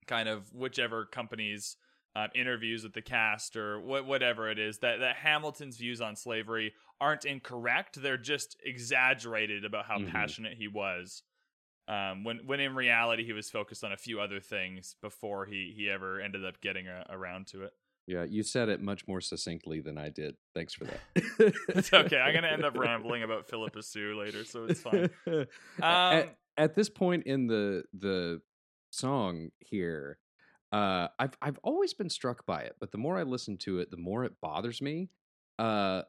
kind 0.05 0.29
of 0.29 0.53
whichever 0.53 1.05
companies 1.05 1.77
uh, 2.15 2.27
interviews 2.35 2.83
with 2.83 2.93
the 2.93 3.01
cast 3.01 3.55
or 3.55 3.79
wh- 3.79 4.07
whatever 4.07 4.49
it 4.49 4.59
is 4.59 4.77
that, 4.79 4.99
that 4.99 5.15
Hamilton's 5.15 5.77
views 5.77 5.99
on 6.01 6.15
slavery 6.15 6.73
aren't 7.01 7.25
incorrect. 7.25 8.01
They're 8.01 8.17
just 8.17 8.55
exaggerated 8.63 9.65
about 9.65 9.85
how 9.85 9.97
Mhm. 9.99 10.09
passionate 10.09 10.53
he 10.57 10.67
was. 10.67 11.23
Um, 11.87 12.23
when 12.23 12.45
when 12.45 12.59
in 12.61 12.75
reality 12.75 13.25
he 13.25 13.33
was 13.33 13.49
focused 13.49 13.83
on 13.83 13.91
a 13.91 13.97
few 13.97 14.21
other 14.21 14.39
things 14.39 14.95
before 15.01 15.45
he 15.45 15.73
he 15.75 15.89
ever 15.89 16.21
ended 16.21 16.45
up 16.45 16.61
getting 16.61 16.87
a, 16.87 17.05
around 17.09 17.47
to 17.47 17.63
it. 17.63 17.73
yeah, 18.07 18.23
you 18.23 18.41
said 18.43 18.69
it 18.69 18.79
much 18.81 19.05
more 19.07 19.19
succinctly 19.19 19.81
than 19.81 19.97
I 19.97 20.09
did. 20.09 20.35
Thanks 20.53 20.73
for 20.73 20.85
that. 20.85 20.99
It's 21.75 21.91
okay. 21.93 22.19
I'm 22.19 22.33
gonna 22.33 22.47
end 22.47 22.63
up 22.63 22.77
rambling 22.77 23.23
about 23.23 23.47
Phillipa 23.49 23.81
Soo 23.83 24.17
later, 24.17 24.45
so 24.45 24.65
it's 24.65 24.79
fine. 24.81 25.09
at, 25.81 26.23
Um, 26.23 26.29
at 26.57 26.75
this 26.75 26.89
point 26.89 27.23
in 27.25 27.47
the 27.47 27.83
the 27.93 28.41
song 28.91 29.49
here, 29.59 30.19
uh, 30.73 31.07
I've 31.19 31.37
I've 31.41 31.59
always 31.63 31.93
been 31.93 32.09
struck 32.09 32.45
by 32.45 32.61
it, 32.63 32.75
but 32.79 32.91
the 32.91 32.97
more 32.97 33.17
I 33.17 33.23
listen 33.23 33.57
to 33.59 33.79
it, 33.79 33.91
the 33.91 33.97
more 33.97 34.25
it 34.25 34.33
bothers 34.41 34.81
me. 34.81 35.09
Uh, 35.59 36.01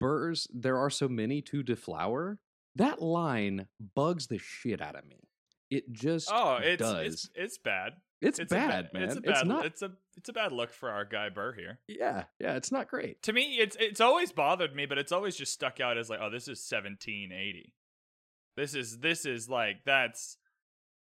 Burrs, 0.00 0.48
there 0.52 0.78
are 0.78 0.90
so 0.90 1.08
many 1.08 1.42
to 1.42 1.62
deflower. 1.62 2.38
That 2.74 3.00
line 3.00 3.68
bugs 3.94 4.26
the 4.26 4.38
shit 4.38 4.80
out 4.80 4.96
of 4.96 5.06
me. 5.06 5.28
It 5.70 5.92
just 5.92 6.30
oh, 6.32 6.56
it's 6.62 6.82
does. 6.82 7.06
it's 7.06 7.30
it's 7.34 7.58
bad. 7.58 7.92
It's, 8.22 8.38
It's 8.38 8.48
ba- 8.50 8.56
bad, 8.56 8.88
man. 8.94 9.02
It's 9.02 9.16
a 9.16 9.20
bad. 9.20 9.46
not. 9.46 9.66
It's 9.66 9.82
a 9.82 9.90
it's 10.16 10.28
a 10.30 10.32
bad 10.32 10.50
look 10.52 10.72
for 10.72 10.90
our 10.90 11.04
guy 11.04 11.28
Burr 11.28 11.52
here. 11.52 11.78
yeah, 11.86 12.24
yeah. 12.40 12.54
It's 12.56 12.72
not 12.72 12.88
great. 12.88 13.22
to 13.24 13.32
me 13.32 13.56
it's 13.58 13.76
it's 13.78 14.00
always 14.00 14.32
bothered 14.32 14.74
me 14.74 14.86
but 14.86 14.96
it's 14.96 15.12
always 15.12 15.36
just 15.36 15.52
stuck 15.52 15.80
out 15.80 15.98
as 15.98 16.08
like 16.08 16.20
oh 16.22 16.30
this 16.30 16.44
is 16.44 16.66
1780 16.70 17.74
this 18.56 18.74
is 18.74 18.98
this 19.00 19.26
is 19.26 19.50
like 19.50 19.84
that's 19.84 20.38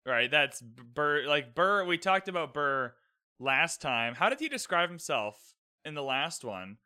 right 0.05 0.29
that's 0.31 0.61
burr 0.61 1.25
like 1.27 1.55
burr 1.55 1.83
we 1.85 1.97
talked 1.97 2.27
about 2.27 2.53
burr 2.53 2.93
last 3.39 3.81
time 3.81 4.15
how 4.15 4.29
did 4.29 4.39
he 4.39 4.47
describe 4.49 4.89
himself 4.89 5.55
in 5.83 5.93
the 5.93 6.03
last 6.03 6.43
one 6.43 6.77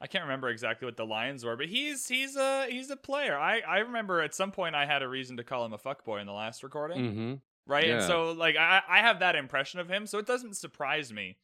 i 0.00 0.06
can't 0.06 0.24
remember 0.24 0.48
exactly 0.48 0.86
what 0.86 0.96
the 0.96 1.04
lines 1.06 1.44
were 1.44 1.56
but 1.56 1.66
he's 1.66 2.08
he's 2.08 2.36
a 2.36 2.66
he's 2.68 2.90
a 2.90 2.96
player 2.96 3.38
i 3.38 3.60
i 3.60 3.78
remember 3.78 4.20
at 4.20 4.34
some 4.34 4.50
point 4.50 4.74
i 4.74 4.86
had 4.86 5.02
a 5.02 5.08
reason 5.08 5.36
to 5.36 5.44
call 5.44 5.64
him 5.64 5.72
a 5.72 5.78
fuckboy 5.78 6.20
in 6.20 6.26
the 6.26 6.32
last 6.32 6.62
recording 6.62 6.98
Mm-hmm. 6.98 7.34
right? 7.66 7.88
And 7.88 8.02
so 8.02 8.32
like 8.32 8.56
I 8.56 8.82
I 8.88 8.98
have 8.98 9.20
that 9.20 9.36
impression 9.36 9.80
of 9.80 9.88
him, 9.88 10.06
so 10.06 10.18
it 10.18 10.26
doesn't 10.26 10.56
surprise 10.56 11.12
me 11.12 11.38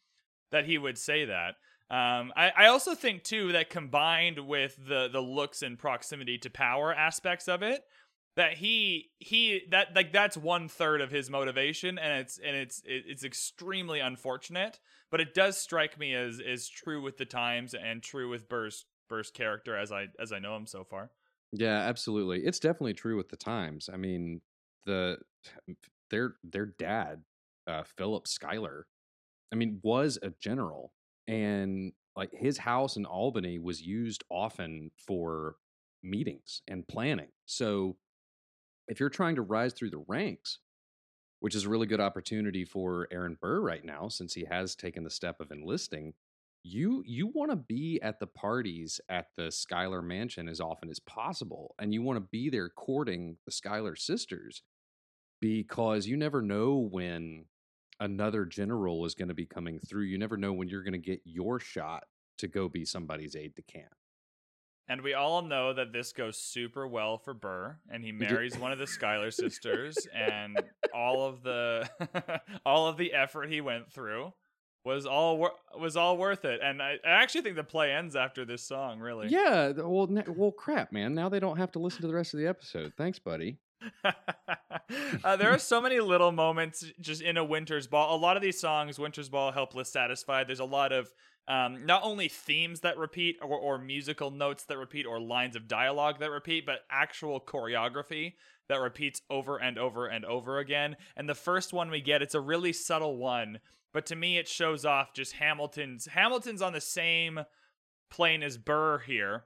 that 0.53 0.65
he 0.67 0.79
would 0.79 0.99
say 0.99 1.27
that. 1.27 1.55
Um, 1.91 2.33
I, 2.37 2.53
I 2.57 2.67
also 2.67 2.95
think 2.95 3.25
too 3.25 3.53
that 3.53 3.71
combined 3.71 4.39
with 4.47 4.77
the 4.77 5.09
the 5.09 5.21
looks 5.21 5.63
and 5.63 5.79
proximity 5.79 6.39
to 6.39 6.51
power 6.51 6.93
aspects 6.95 7.49
of 7.49 7.63
it, 7.63 7.83
that 8.37 8.55
he 8.55 9.11
he 9.19 9.63
that 9.71 9.95
like 9.95 10.13
that's 10.13 10.37
one 10.37 10.69
third 10.69 11.01
of 11.01 11.11
his 11.11 11.31
motivation, 11.31 11.99
and 11.99 12.21
it's 12.21 12.39
and 12.39 12.57
it's 12.57 12.83
it's 12.85 13.25
extremely 13.25 14.01
unfortunate, 14.01 14.81
but 15.11 15.21
it 15.21 15.35
does 15.35 15.57
strike 15.57 15.99
me 15.99 16.15
as 16.15 16.39
is 16.41 16.69
true 16.69 17.03
with 17.03 17.17
the 17.17 17.25
times 17.25 17.75
and 17.75 18.03
true 18.03 18.29
with 18.29 18.49
Burr's 18.49 18.87
Burr's 19.09 19.31
character 19.31 19.77
as 19.77 19.91
I 19.93 20.09
as 20.19 20.33
I 20.33 20.39
know 20.39 20.57
him 20.57 20.67
so 20.67 20.85
far. 20.85 21.11
Yeah, 21.53 21.79
absolutely. 21.79 22.45
It's 22.45 22.61
definitely 22.61 22.95
true 22.95 23.17
with 23.17 23.29
the 23.29 23.37
times. 23.37 23.91
I 23.93 23.97
mean, 23.97 24.41
the 24.87 25.19
their 26.11 26.37
their 26.45 26.67
dad, 26.67 27.23
uh, 27.67 27.83
Philip 27.97 28.29
Schuyler, 28.29 28.87
I 29.53 29.57
mean, 29.57 29.81
was 29.83 30.19
a 30.23 30.31
general, 30.41 30.93
and 31.27 31.93
like 32.17 32.31
his 32.33 32.59
house 32.59 32.97
in 32.97 33.07
Albany 33.07 33.59
was 33.59 33.83
used 33.83 34.25
often 34.31 34.91
for 34.97 35.57
meetings 36.03 36.63
and 36.69 36.87
planning. 36.87 37.29
So, 37.47 37.97
if 38.91 38.99
you're 38.99 39.09
trying 39.09 39.37
to 39.37 39.43
rise 39.43 39.73
through 39.73 39.91
the 39.91 40.05
ranks, 40.09 40.59
which 41.39 41.55
is 41.55 41.65
a 41.65 41.69
really 41.69 41.87
good 41.87 42.01
opportunity 42.01 42.65
for 42.65 43.07
Aaron 43.13 43.39
Burr 43.41 43.61
right 43.61 43.85
now, 43.85 44.09
since 44.09 44.35
he 44.35 44.45
has 44.45 44.75
taken 44.75 45.05
the 45.05 45.11
step 45.11 45.41
of 45.41 45.53
enlisting, 45.53 46.13
you 46.63 47.03
you 47.07 47.29
want 47.29 47.51
to 47.51 47.57
be 47.57 47.99
at 48.03 48.19
the 48.19 48.27
parties 48.27 49.01
at 49.09 49.29
the 49.37 49.51
Schuyler 49.51 50.03
mansion 50.03 50.49
as 50.49 50.61
often 50.61 50.91
as 50.91 50.99
possible, 50.99 51.75
and 51.79 51.95
you 51.95 52.03
want 52.03 52.19
to 52.19 52.29
be 52.33 52.51
there 52.51 52.69
courting 52.69 53.37
the 53.47 53.53
Schuyler 53.53 53.97
sisters 53.97 54.63
because 55.41 56.07
you 56.07 56.19
never 56.19 56.43
know 56.43 56.77
when 56.77 57.47
another 58.01 58.45
general 58.45 59.07
is 59.07 59.15
going 59.15 59.29
to 59.29 59.35
be 59.35 59.47
coming 59.47 59.79
through. 59.79 60.03
You 60.03 60.19
never 60.19 60.37
know 60.37 60.53
when 60.53 60.69
you're 60.69 60.83
going 60.83 60.93
to 60.93 60.99
get 60.99 61.23
your 61.25 61.61
shot 61.61 62.05
to 62.39 62.49
go 62.49 62.69
be 62.69 62.85
somebody's 62.85 63.37
aide 63.37 63.55
de 63.55 63.63
camp. 63.63 63.95
And 64.91 65.03
we 65.03 65.15
all 65.15 65.43
know 65.43 65.73
that 65.73 65.93
this 65.93 66.13
goes 66.13 66.37
super 66.37 66.85
well 66.85 67.17
for 67.17 67.33
Burr, 67.33 67.77
and 67.89 68.03
he 68.03 68.11
marries 68.11 68.59
one 68.59 68.73
of 68.73 68.81
the 68.81 68.89
Schuyler 68.89 69.31
sisters, 69.31 69.97
and 70.13 70.61
all 70.93 71.25
of 71.29 71.45
the 71.45 71.89
all 72.67 72.89
of 72.89 72.97
the 72.97 73.13
effort 73.13 73.49
he 73.53 73.61
went 73.61 73.93
through 73.93 74.33
was 74.85 75.07
all 75.07 75.39
wor- 75.39 75.53
was 75.79 75.97
all 75.97 76.17
worth 76.17 76.45
it. 76.45 76.59
And 76.61 76.83
I, 76.83 76.97
I 77.05 77.23
actually 77.23 77.43
think 77.43 77.55
the 77.55 77.63
play 77.63 77.93
ends 77.93 78.17
after 78.17 78.45
this 78.45 78.65
song. 78.65 78.99
Really, 78.99 79.29
Yeah, 79.29 79.71
well, 79.77 80.09
ne- 80.09 80.25
well, 80.27 80.51
crap, 80.51 80.91
man. 80.91 81.15
Now 81.15 81.29
they 81.29 81.39
don't 81.39 81.59
have 81.59 81.71
to 81.73 81.79
listen 81.79 82.01
to 82.01 82.09
the 82.09 82.15
rest 82.15 82.35
of 82.35 82.41
the 82.41 82.49
episode. 82.49 82.93
Thanks, 82.97 83.21
buddy. 83.21 83.59
uh, 85.25 85.37
there 85.37 85.53
are 85.53 85.59
so 85.59 85.81
many 85.81 86.01
little 86.01 86.33
moments 86.33 86.85
just 87.01 87.23
in 87.23 87.37
a 87.37 87.45
Winter's 87.45 87.87
Ball. 87.87 88.17
A 88.17 88.19
lot 88.19 88.37
of 88.37 88.43
these 88.43 88.61
songs, 88.61 88.99
Winter's 88.99 89.29
Ball, 89.29 89.53
Helpless, 89.53 89.93
Satisfied. 89.93 90.49
There's 90.49 90.59
a 90.59 90.65
lot 90.65 90.93
of 90.93 91.13
um, 91.49 91.85
not 91.87 92.03
only 92.05 92.29
themes 92.29 92.81
that 92.81 92.99
repeat 92.99 93.39
or, 93.43 93.59
or 93.59 93.79
musical 93.79 94.31
notes 94.31 94.65
that 94.65 94.79
repeat 94.79 95.07
or 95.07 95.21
lines 95.21 95.57
of 95.57 95.67
dialogue 95.67 96.21
that 96.21 96.31
repeat, 96.31 96.65
but 96.67 96.81
actual 96.91 97.41
choreography 97.41 98.35
that 98.69 98.81
repeats 98.81 99.23
over 99.31 99.57
and 99.59 99.79
over 99.79 100.07
and 100.07 100.25
over 100.25 100.59
again. 100.59 100.97
And 101.17 101.29
the 101.29 101.35
first 101.35 101.73
one 101.73 101.91
we 101.91 102.01
get, 102.01 102.23
it's 102.23 102.37
a 102.37 102.41
really 102.41 102.73
subtle 102.73 103.17
one, 103.17 103.59
but 103.93 104.07
to 104.07 104.17
me, 104.17 104.39
it 104.39 104.47
shows 104.47 104.85
off 104.85 105.13
just 105.13 105.33
Hamilton's. 105.33 106.07
Hamilton's 106.07 106.63
on 106.63 106.73
the 106.73 106.81
same 106.81 107.41
plane 108.11 108.43
as 108.43 108.57
Burr 108.59 108.99
here 108.99 109.45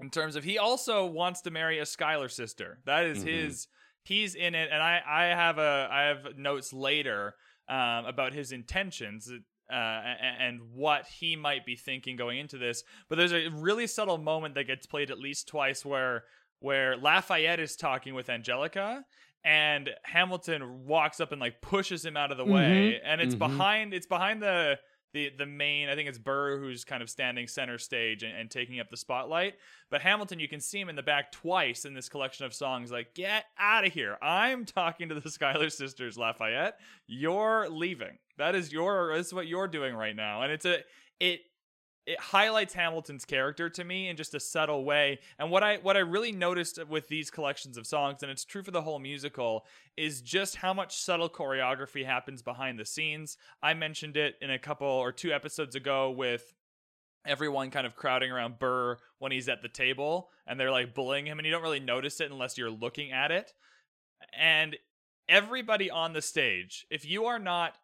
in 0.00 0.10
terms 0.10 0.36
of 0.36 0.44
he 0.44 0.58
also 0.58 1.06
wants 1.06 1.40
to 1.42 1.50
marry 1.50 1.78
a 1.78 1.86
Schuyler 1.86 2.28
sister. 2.28 2.78
That 2.84 3.04
is 3.04 3.22
Mhm. 3.22 3.26
his. 3.26 3.68
He's 4.04 4.34
in 4.34 4.54
it, 4.54 4.70
and 4.72 4.82
I 4.82 5.02
I 5.06 5.24
have 5.26 5.58
a 5.58 5.88
I 5.90 6.02
have 6.02 6.36
notes 6.36 6.72
later 6.72 7.34
um, 7.68 8.06
about 8.06 8.32
his 8.32 8.52
intentions. 8.52 9.30
Uh, 9.70 9.74
and 10.40 10.60
what 10.72 11.06
he 11.06 11.36
might 11.36 11.66
be 11.66 11.76
thinking 11.76 12.16
going 12.16 12.38
into 12.38 12.56
this, 12.56 12.84
but 13.08 13.16
there's 13.16 13.32
a 13.32 13.48
really 13.48 13.86
subtle 13.86 14.16
moment 14.16 14.54
that 14.54 14.64
gets 14.64 14.86
played 14.86 15.10
at 15.10 15.18
least 15.18 15.46
twice 15.46 15.84
where 15.84 16.24
where 16.60 16.96
Lafayette 16.96 17.60
is 17.60 17.76
talking 17.76 18.14
with 18.14 18.30
Angelica, 18.30 19.04
and 19.44 19.90
Hamilton 20.02 20.86
walks 20.86 21.20
up 21.20 21.32
and 21.32 21.40
like 21.40 21.60
pushes 21.60 22.04
him 22.04 22.16
out 22.16 22.32
of 22.32 22.38
the 22.38 22.44
way, 22.44 23.00
and 23.04 23.20
it's 23.20 23.34
mhm. 23.34 23.38
behind 23.38 23.94
it's 23.94 24.06
behind 24.06 24.42
the 24.42 24.78
the 25.12 25.30
the 25.36 25.46
main 25.46 25.88
I 25.88 25.94
think 25.94 26.08
it's 26.08 26.18
Burr 26.18 26.58
who's 26.58 26.84
kind 26.84 27.02
of 27.02 27.10
standing 27.10 27.46
center 27.46 27.78
stage 27.78 28.22
and, 28.22 28.36
and 28.36 28.50
taking 28.50 28.80
up 28.80 28.90
the 28.90 28.96
spotlight. 28.96 29.54
But 29.90 30.02
Hamilton, 30.02 30.38
you 30.38 30.48
can 30.48 30.60
see 30.60 30.80
him 30.80 30.88
in 30.88 30.96
the 30.96 31.02
back 31.02 31.32
twice 31.32 31.84
in 31.84 31.94
this 31.94 32.08
collection 32.08 32.44
of 32.46 32.54
songs. 32.54 32.92
Like, 32.92 33.14
get 33.14 33.44
out 33.58 33.86
of 33.86 33.92
here! 33.92 34.16
I'm 34.22 34.64
talking 34.64 35.08
to 35.08 35.18
the 35.18 35.30
Schuyler 35.30 35.70
sisters, 35.70 36.18
Lafayette. 36.18 36.78
You're 37.06 37.68
leaving. 37.68 38.18
That 38.36 38.54
is 38.54 38.72
your. 38.72 39.16
This 39.16 39.28
is 39.28 39.34
what 39.34 39.46
you're 39.46 39.68
doing 39.68 39.94
right 39.94 40.14
now, 40.14 40.42
and 40.42 40.52
it's 40.52 40.66
a 40.66 40.78
it. 41.20 41.40
It 42.08 42.18
highlights 42.18 42.72
Hamilton's 42.72 43.26
character 43.26 43.68
to 43.68 43.84
me 43.84 44.08
in 44.08 44.16
just 44.16 44.34
a 44.34 44.40
subtle 44.40 44.82
way. 44.82 45.18
And 45.38 45.50
what 45.50 45.62
I 45.62 45.76
what 45.76 45.94
I 45.94 46.00
really 46.00 46.32
noticed 46.32 46.82
with 46.88 47.06
these 47.08 47.30
collections 47.30 47.76
of 47.76 47.86
songs, 47.86 48.22
and 48.22 48.32
it's 48.32 48.46
true 48.46 48.62
for 48.62 48.70
the 48.70 48.80
whole 48.80 48.98
musical, 48.98 49.66
is 49.94 50.22
just 50.22 50.56
how 50.56 50.72
much 50.72 50.96
subtle 50.96 51.28
choreography 51.28 52.06
happens 52.06 52.40
behind 52.40 52.78
the 52.78 52.86
scenes. 52.86 53.36
I 53.62 53.74
mentioned 53.74 54.16
it 54.16 54.36
in 54.40 54.50
a 54.50 54.58
couple 54.58 54.88
or 54.88 55.12
two 55.12 55.32
episodes 55.32 55.74
ago 55.74 56.10
with 56.10 56.54
everyone 57.26 57.70
kind 57.70 57.86
of 57.86 57.94
crowding 57.94 58.32
around 58.32 58.58
Burr 58.58 58.96
when 59.18 59.30
he's 59.30 59.50
at 59.50 59.60
the 59.60 59.68
table 59.68 60.30
and 60.46 60.58
they're 60.58 60.70
like 60.70 60.94
bullying 60.94 61.26
him 61.26 61.38
and 61.38 61.44
you 61.44 61.52
don't 61.52 61.62
really 61.62 61.78
notice 61.78 62.20
it 62.20 62.30
unless 62.30 62.56
you're 62.56 62.70
looking 62.70 63.12
at 63.12 63.30
it. 63.30 63.52
And 64.32 64.76
everybody 65.28 65.90
on 65.90 66.14
the 66.14 66.22
stage, 66.22 66.86
if 66.88 67.04
you 67.04 67.26
are 67.26 67.38
not 67.38 67.76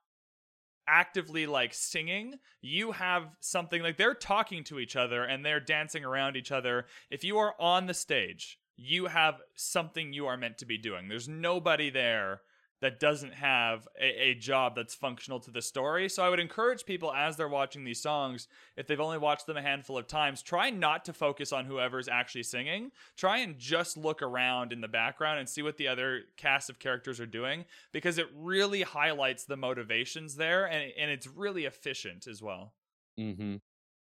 actively 0.86 1.46
like 1.46 1.74
singing, 1.74 2.34
you 2.60 2.92
have 2.92 3.34
something 3.40 3.82
like 3.82 3.96
they're 3.96 4.14
talking 4.14 4.64
to 4.64 4.78
each 4.78 4.96
other 4.96 5.24
and 5.24 5.44
they're 5.44 5.60
dancing 5.60 6.04
around 6.04 6.36
each 6.36 6.52
other. 6.52 6.86
If 7.10 7.24
you 7.24 7.38
are 7.38 7.54
on 7.60 7.86
the 7.86 7.94
stage, 7.94 8.58
you 8.76 9.06
have 9.06 9.40
something 9.54 10.12
you 10.12 10.26
are 10.26 10.36
meant 10.36 10.58
to 10.58 10.66
be 10.66 10.78
doing. 10.78 11.08
There's 11.08 11.28
nobody 11.28 11.90
there 11.90 12.40
that 12.84 13.00
doesn't 13.00 13.32
have 13.32 13.88
a, 13.98 14.28
a, 14.28 14.34
job 14.34 14.74
that's 14.76 14.94
functional 14.94 15.40
to 15.40 15.50
the 15.50 15.62
story. 15.62 16.06
So 16.06 16.22
I 16.22 16.28
would 16.28 16.38
encourage 16.38 16.84
people 16.84 17.14
as 17.14 17.34
they're 17.34 17.48
watching 17.48 17.82
these 17.82 18.02
songs, 18.02 18.46
if 18.76 18.86
they've 18.86 19.00
only 19.00 19.16
watched 19.16 19.46
them 19.46 19.56
a 19.56 19.62
handful 19.62 19.96
of 19.96 20.06
times, 20.06 20.42
try 20.42 20.68
not 20.68 21.06
to 21.06 21.14
focus 21.14 21.50
on 21.50 21.64
whoever's 21.64 22.08
actually 22.08 22.42
singing. 22.42 22.90
Try 23.16 23.38
and 23.38 23.58
just 23.58 23.96
look 23.96 24.20
around 24.20 24.70
in 24.70 24.82
the 24.82 24.88
background 24.88 25.38
and 25.38 25.48
see 25.48 25.62
what 25.62 25.78
the 25.78 25.88
other 25.88 26.24
cast 26.36 26.68
of 26.68 26.78
characters 26.78 27.20
are 27.20 27.26
doing 27.26 27.64
because 27.90 28.18
it 28.18 28.26
really 28.36 28.82
highlights 28.82 29.46
the 29.46 29.56
motivations 29.56 30.36
there 30.36 30.66
and, 30.66 30.92
and 30.98 31.10
it's 31.10 31.26
really 31.26 31.64
efficient 31.64 32.26
as 32.26 32.42
well. 32.42 32.74
Mm-hmm. 33.18 33.54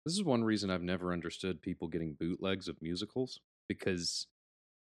This 0.08 0.16
is 0.16 0.24
one 0.24 0.44
reason 0.44 0.72
I've 0.72 0.82
never 0.82 1.14
understood 1.14 1.62
people 1.62 1.88
getting 1.88 2.18
bootlegs 2.20 2.68
of 2.68 2.82
musicals 2.82 3.42
because 3.68 4.26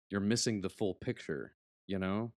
you're 0.09 0.23
missing 0.23 0.63
the 0.63 0.71
full 0.71 0.95
picture, 0.95 1.53
you 1.87 1.99
know? 1.99 2.33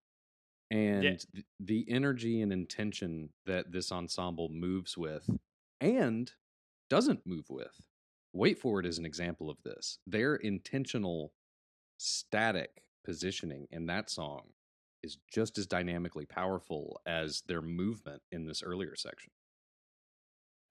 And 0.74 1.04
yeah. 1.04 1.16
th- 1.34 1.46
the 1.60 1.86
energy 1.88 2.42
and 2.42 2.52
intention 2.52 3.30
that 3.46 3.72
this 3.72 3.92
ensemble 3.92 4.50
moves 4.50 4.98
with 4.98 5.30
and 5.80 6.32
doesn't 6.90 7.28
move 7.28 7.50
with. 7.50 7.86
Wait 8.34 8.58
for 8.58 8.80
it 8.80 8.86
as 8.86 8.98
an 8.98 9.06
example 9.06 9.52
of 9.52 9.62
this. 9.64 10.00
Their 10.08 10.36
intentional 10.36 11.34
static 12.00 12.84
positioning 13.06 13.68
in 13.72 13.86
that 13.86 14.10
song 14.10 14.48
is 15.04 15.18
just 15.32 15.60
as 15.60 15.68
dynamically 15.68 16.26
powerful 16.26 17.00
as 17.06 17.44
their 17.48 17.62
movement 17.62 18.24
in 18.32 18.46
this 18.46 18.64
earlier 18.64 18.96
section. 18.96 19.32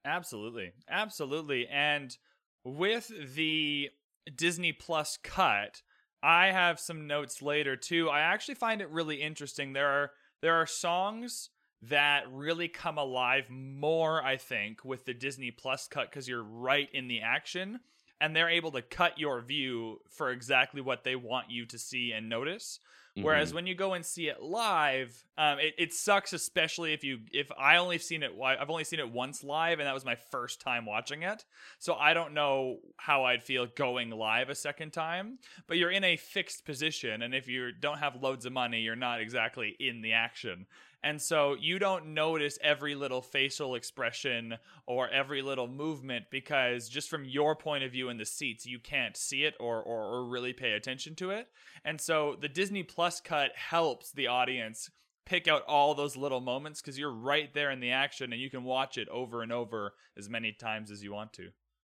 Absolutely. 0.05 0.73
Absolutely. 0.91 1.69
And 1.69 2.17
with 2.65 3.13
the 3.37 3.91
Disney 4.35 4.73
Plus 4.73 5.17
cut, 5.23 5.83
I 6.23 6.49
have 6.49 6.79
some 6.79 7.07
notes 7.07 7.43
later 7.43 7.77
too. 7.77 8.09
I 8.09 8.21
actually 8.21 8.55
find 8.55 8.81
it 8.81 8.91
really 8.91 9.21
interesting. 9.23 9.73
There 9.73 9.89
are 9.89 10.11
there 10.41 10.55
are 10.55 10.67
songs 10.67 11.51
that 11.83 12.25
really 12.31 12.69
come 12.69 12.97
alive 12.97 13.51
more, 13.51 14.23
I 14.23 14.37
think, 14.37 14.85
with 14.85 15.05
the 15.05 15.15
Disney 15.15 15.51
Plus 15.51 15.89
cut 15.89 16.11
because 16.11 16.29
you're 16.29 16.45
right 16.45 16.89
in 16.93 17.09
the 17.09 17.21
action 17.21 17.81
and 18.21 18.37
they're 18.37 18.49
able 18.49 18.71
to 18.71 18.83
cut 18.83 19.19
your 19.19 19.41
view 19.41 19.99
for 20.09 20.31
exactly 20.31 20.81
what 20.81 21.03
they 21.03 21.17
want 21.17 21.51
you 21.51 21.67
to 21.67 21.79
see 21.79 22.13
and 22.13 22.29
notice. 22.29 22.79
Mm-hmm. 23.17 23.27
Whereas 23.27 23.53
when 23.53 23.67
you 23.67 23.75
go 23.75 23.93
and 23.93 24.07
see 24.07 24.29
it 24.29 24.41
live, 24.41 25.25
um, 25.37 25.59
it, 25.59 25.75
it 25.77 25.93
sucks, 25.93 26.33
especially 26.33 26.95
if 26.95 27.05
you 27.05 27.19
if 27.31 27.51
I 27.59 27.77
only 27.77 27.99
seen 27.99 28.23
it. 28.23 28.33
I've 28.43 28.71
only 28.71 28.85
seen 28.85 29.01
it 29.01 29.13
once 29.13 29.45
live, 29.45 29.81
and 29.81 29.87
that 29.87 29.93
was 29.93 30.05
my 30.05 30.15
first 30.15 30.63
time 30.63 30.87
watching 30.87 31.23
it. 31.23 31.45
So 31.79 31.93
I 31.93 32.15
don't 32.15 32.33
know 32.33 32.79
how 32.97 33.25
I'd 33.25 33.43
feel 33.43 33.67
going 33.67 34.09
live 34.09 34.49
a 34.49 34.55
second 34.55 34.95
time. 34.95 35.39
But 35.67 35.77
you're 35.77 35.91
in 35.91 36.05
a 36.05 36.17
fixed 36.17 36.65
position, 36.65 37.21
and 37.21 37.35
if 37.35 37.49
you 37.49 37.73
don't 37.73 37.99
have 37.99 38.23
loads 38.23 38.47
of 38.47 38.53
money, 38.55 38.81
you're 38.81 38.97
not 38.97 39.21
exactly 39.21 39.77
in 39.79 40.01
the 40.01 40.15
action. 40.15 40.67
And 41.05 41.21
so 41.21 41.57
you 41.59 41.79
don't 41.79 42.15
notice 42.15 42.59
every 42.63 42.95
little 42.95 43.23
facial 43.23 43.75
expression 43.75 44.57
or 44.87 45.09
every 45.09 45.43
little 45.43 45.67
movement 45.67 46.27
because 46.31 46.89
just 46.89 47.09
from 47.09 47.25
your 47.25 47.57
point 47.57 47.83
of 47.83 47.91
view 47.91 48.09
in 48.09 48.19
the 48.19 48.25
seats, 48.25 48.67
you 48.67 48.79
can't 48.79 49.17
see 49.17 49.45
it 49.45 49.55
or, 49.59 49.83
or, 49.83 50.03
or 50.03 50.25
really 50.27 50.53
pay 50.53 50.73
attention 50.73 51.15
to 51.17 51.31
it. 51.31 51.49
And 51.85 52.01
so 52.01 52.37
the 52.41 52.49
Disney 52.49 52.85
Plus 52.85 53.21
cut 53.21 53.51
helps 53.57 54.13
the 54.13 54.29
audience 54.29 54.91
pick 55.27 55.49
out 55.49 55.63
all 55.67 55.95
those 55.95 56.17
little 56.17 56.41
moments 56.41 56.81
because 56.81 56.99
you're 56.99 57.13
right 57.13 57.53
there 57.53 57.71
in 57.71 57.81
the 57.81 57.91
action 57.91 58.33
and 58.33 58.41
you 58.41 58.51
can 58.51 58.65
watch 58.65 58.97
it 58.99 59.09
over 59.09 59.43
and 59.43 59.53
over 59.53 59.95
as 60.17 60.29
many 60.29 60.53
times 60.53 60.91
as 60.91 61.03
you 61.03 61.13
want 61.13 61.33
to. 61.33 61.49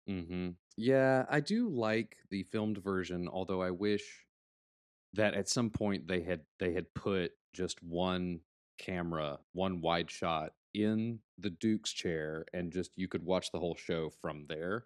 Mm-hmm. 0.09 0.49
Yeah, 0.77 1.25
I 1.29 1.39
do 1.39 1.69
like 1.69 2.17
the 2.29 2.43
filmed 2.43 2.77
version, 2.77 3.27
although 3.31 3.61
I 3.61 3.71
wish 3.71 4.03
that 5.13 5.33
at 5.33 5.49
some 5.49 5.69
point 5.69 6.07
they 6.07 6.21
had 6.21 6.41
they 6.59 6.73
had 6.73 6.93
put 6.93 7.31
just 7.53 7.81
one 7.81 8.41
camera, 8.77 9.39
one 9.53 9.81
wide 9.81 10.09
shot 10.09 10.53
in 10.73 11.19
the 11.37 11.49
Duke's 11.49 11.91
chair, 11.91 12.45
and 12.53 12.71
just 12.71 12.91
you 12.95 13.07
could 13.07 13.25
watch 13.25 13.51
the 13.51 13.59
whole 13.59 13.75
show 13.75 14.11
from 14.21 14.45
there. 14.47 14.85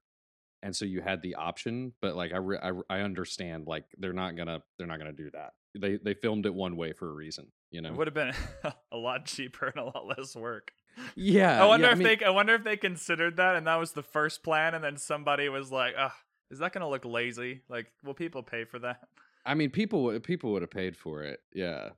And 0.64 0.76
so 0.76 0.86
you 0.86 1.02
had 1.02 1.22
the 1.22 1.36
option, 1.36 1.94
but 2.02 2.16
like 2.16 2.34
I, 2.34 2.38
re- 2.38 2.60
I, 2.62 2.72
I 2.90 3.00
understand 3.02 3.66
like 3.66 3.86
they're 3.98 4.14
not 4.14 4.36
gonna 4.38 4.62
they're 4.78 4.88
not 4.88 5.00
gonna 5.00 5.12
do 5.12 5.32
that. 5.32 5.54
They 5.78 5.98
they 5.98 6.14
filmed 6.14 6.46
it 6.46 6.54
one 6.54 6.76
way 6.76 6.94
for 6.94 7.10
a 7.10 7.14
reason, 7.14 7.48
you 7.72 7.82
know. 7.82 7.90
It 7.90 7.98
would 7.98 8.08
have 8.08 8.14
been 8.14 8.34
a 8.92 8.98
lot 8.98 9.26
cheaper 9.26 9.68
and 9.68 9.78
a 9.78 9.86
lot 9.86 10.06
less 10.06 10.36
work. 10.36 10.72
Yeah, 11.16 11.64
I 11.64 11.66
wonder 11.66 11.88
yeah, 11.88 11.94
if 11.94 11.96
I 11.96 12.04
mean, 12.04 12.18
they 12.20 12.26
I 12.26 12.30
wonder 12.30 12.54
if 12.54 12.64
they 12.64 12.78
considered 12.78 13.38
that 13.38 13.56
and 13.56 13.66
that 13.66 13.78
was 13.78 13.94
the 13.94 14.04
first 14.04 14.44
plan, 14.44 14.76
and 14.76 14.84
then 14.84 14.98
somebody 14.98 15.50
was 15.50 15.72
like, 15.72 15.96
"Ah, 15.98 16.16
is 16.52 16.60
that 16.60 16.74
gonna 16.74 16.90
look 16.90 17.06
lazy? 17.06 17.62
Like, 17.68 17.88
will 18.04 18.14
people 18.14 18.44
pay 18.44 18.66
for 18.66 18.78
that?" 18.80 19.00
I 19.46 19.56
mean, 19.56 19.72
people 19.72 20.20
people 20.20 20.52
would 20.52 20.62
have 20.62 20.72
paid 20.72 20.96
for 20.96 21.24
it. 21.24 21.40
Yeah, 21.54 21.90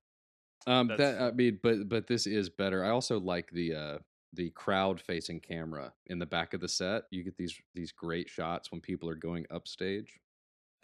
um, 0.68 0.88
that 0.98 1.22
I 1.22 1.32
mean, 1.32 1.60
but 1.62 1.90
but 1.90 2.08
this 2.08 2.28
is 2.28 2.50
better. 2.50 2.84
I 2.84 2.90
also 2.90 3.20
like 3.20 3.52
the 3.52 3.76
uh 3.76 3.98
the 4.34 4.50
crowd 4.52 5.00
facing 5.00 5.40
camera 5.40 5.94
in 6.08 6.20
the 6.20 6.26
back 6.26 6.54
of 6.54 6.62
the 6.62 6.68
set. 6.68 7.04
You 7.12 7.24
get 7.24 7.38
these 7.38 7.60
these 7.76 7.92
great 7.92 8.30
shots 8.30 8.72
when 8.72 8.82
people 8.82 9.10
are 9.10 9.16
going 9.16 9.46
upstage. 9.52 10.20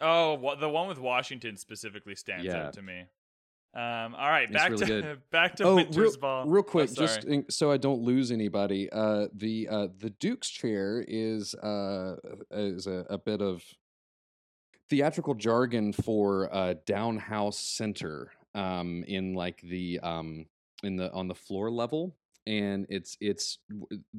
Oh, 0.00 0.56
the 0.56 0.68
one 0.68 0.88
with 0.88 0.98
Washington 0.98 1.56
specifically 1.56 2.14
stands 2.14 2.46
yeah. 2.46 2.66
out 2.66 2.72
to 2.74 2.82
me. 2.82 3.04
Um, 3.72 4.16
all 4.16 4.28
right, 4.28 4.50
back 4.52 4.70
really 4.70 4.86
to 4.86 5.00
good. 5.02 5.20
back 5.30 5.56
to 5.56 5.64
oh, 5.64 5.74
Winter's 5.76 5.96
real, 5.96 6.16
Ball. 6.18 6.46
Real 6.46 6.62
quick, 6.62 6.90
oh, 6.90 6.94
just 6.94 7.24
in, 7.24 7.44
so 7.48 7.70
I 7.70 7.76
don't 7.76 8.02
lose 8.02 8.32
anybody. 8.32 8.90
Uh, 8.90 9.26
the 9.32 9.68
uh, 9.70 9.88
the 9.98 10.10
Duke's 10.10 10.50
chair 10.50 11.04
is 11.06 11.54
uh 11.54 12.16
is 12.50 12.86
a, 12.86 13.06
a 13.10 13.18
bit 13.18 13.40
of 13.40 13.62
theatrical 14.88 15.34
jargon 15.34 15.92
for 15.92 16.52
uh, 16.52 16.74
downhouse 16.84 17.58
center 17.58 18.32
um, 18.54 19.04
in 19.06 19.34
like 19.34 19.60
the 19.62 20.00
um, 20.00 20.46
in 20.82 20.96
the 20.96 21.12
on 21.12 21.28
the 21.28 21.34
floor 21.34 21.70
level 21.70 22.16
and 22.46 22.86
it's 22.88 23.16
it's 23.20 23.58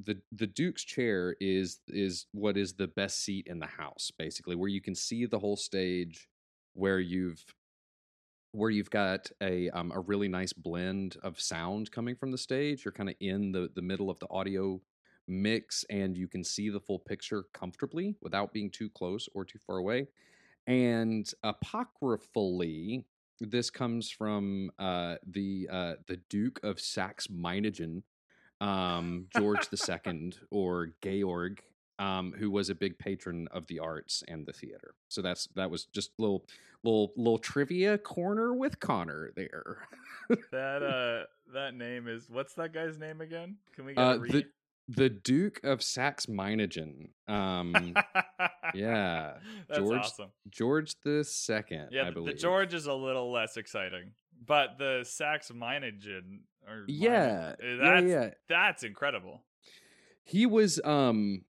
the 0.06 0.16
the 0.32 0.46
duke's 0.46 0.84
chair 0.84 1.36
is 1.42 1.80
is 1.88 2.28
what 2.34 2.56
is 2.56 2.74
the 2.74 2.88
best 2.88 3.24
seat 3.24 3.48
in 3.48 3.60
the 3.60 3.66
house 3.66 4.12
basically 4.20 4.56
where 4.56 4.70
you 4.70 4.80
can 4.80 4.94
see 4.94 5.26
the 5.26 5.40
whole 5.40 5.58
stage 5.58 6.30
where 6.74 7.00
you've 7.00 7.44
where 8.54 8.70
you've 8.70 8.90
got 8.90 9.30
a 9.42 9.70
um, 9.70 9.92
a 9.96 10.00
really 10.00 10.28
nice 10.28 10.54
blend 10.54 11.18
of 11.24 11.40
sound 11.40 11.92
coming 11.92 12.16
from 12.16 12.32
the 12.32 12.38
stage. 12.38 12.84
You're 12.84 12.92
kind 12.92 13.10
of 13.10 13.16
in 13.20 13.52
the 13.52 13.70
the 13.76 13.82
middle 13.82 14.10
of 14.10 14.20
the 14.20 14.28
audio 14.30 14.82
mix 15.28 15.86
and 15.90 16.18
you 16.18 16.28
can 16.28 16.44
see 16.44 16.70
the 16.70 16.80
full 16.80 17.00
picture 17.00 17.46
comfortably 17.54 18.16
without 18.22 18.52
being 18.52 18.70
too 18.70 18.90
close 18.90 19.30
or 19.34 19.46
too 19.46 19.60
far 19.60 19.78
away 19.78 20.08
and 20.68 21.32
apocryphally 21.44 23.06
this 23.42 23.70
comes 23.70 24.10
from 24.10 24.72
uh, 24.78 25.16
the 25.26 25.68
uh, 25.72 25.94
the 26.08 26.18
Duke 26.30 26.60
of 26.64 26.80
Saxe 26.80 27.28
Meiningen, 27.28 28.04
um, 28.60 29.28
George 29.36 29.68
II, 29.74 30.34
or 30.52 30.90
Georg, 31.04 31.62
um, 32.00 32.34
who 32.38 32.52
was 32.52 32.70
a 32.70 32.76
big 32.76 32.98
patron 33.00 33.48
of 33.52 33.68
the 33.68 33.80
arts 33.80 34.24
and 34.28 34.46
the 34.46 34.54
theater. 34.54 34.94
So 35.08 35.22
that's 35.22 35.48
that 35.56 35.70
was 35.72 35.86
just 35.86 36.12
little 36.18 36.46
little 36.84 37.14
little 37.18 37.40
trivia 37.40 37.98
corner 37.98 38.54
with 38.54 38.80
Connor 38.80 39.32
there. 39.36 39.88
that 40.52 40.84
uh 40.84 41.26
that 41.54 41.74
name 41.74 42.08
is 42.08 42.30
what's 42.30 42.54
that 42.56 42.74
guy's 42.74 42.98
name 42.98 43.22
again? 43.22 43.58
Can 43.76 43.86
we 43.86 43.94
get 43.96 44.02
uh, 44.02 44.18
the 44.18 44.46
the 44.96 45.10
Duke 45.10 45.62
of 45.64 45.82
Saxe 45.82 46.26
Meiningen. 46.26 47.10
Um, 47.28 47.96
yeah, 48.74 49.34
That's 49.68 49.80
George 49.80 50.00
awesome. 50.00 50.30
George 50.50 50.96
the 51.04 51.24
Second. 51.24 51.90
Yeah, 51.92 52.08
I 52.08 52.12
believe 52.12 52.36
the 52.36 52.40
George 52.40 52.74
is 52.74 52.86
a 52.86 52.94
little 52.94 53.32
less 53.32 53.58
exciting, 53.58 54.12
but 54.46 54.78
the 54.78 55.04
Saxe 55.04 55.52
Meiningen. 55.52 56.42
Or 56.68 56.86
yeah, 56.88 57.56
that's, 57.60 57.62
yeah, 57.62 58.00
yeah, 58.02 58.30
that's 58.48 58.84
incredible. 58.84 59.42
He 60.24 60.46
was, 60.46 60.80
um, 60.84 61.44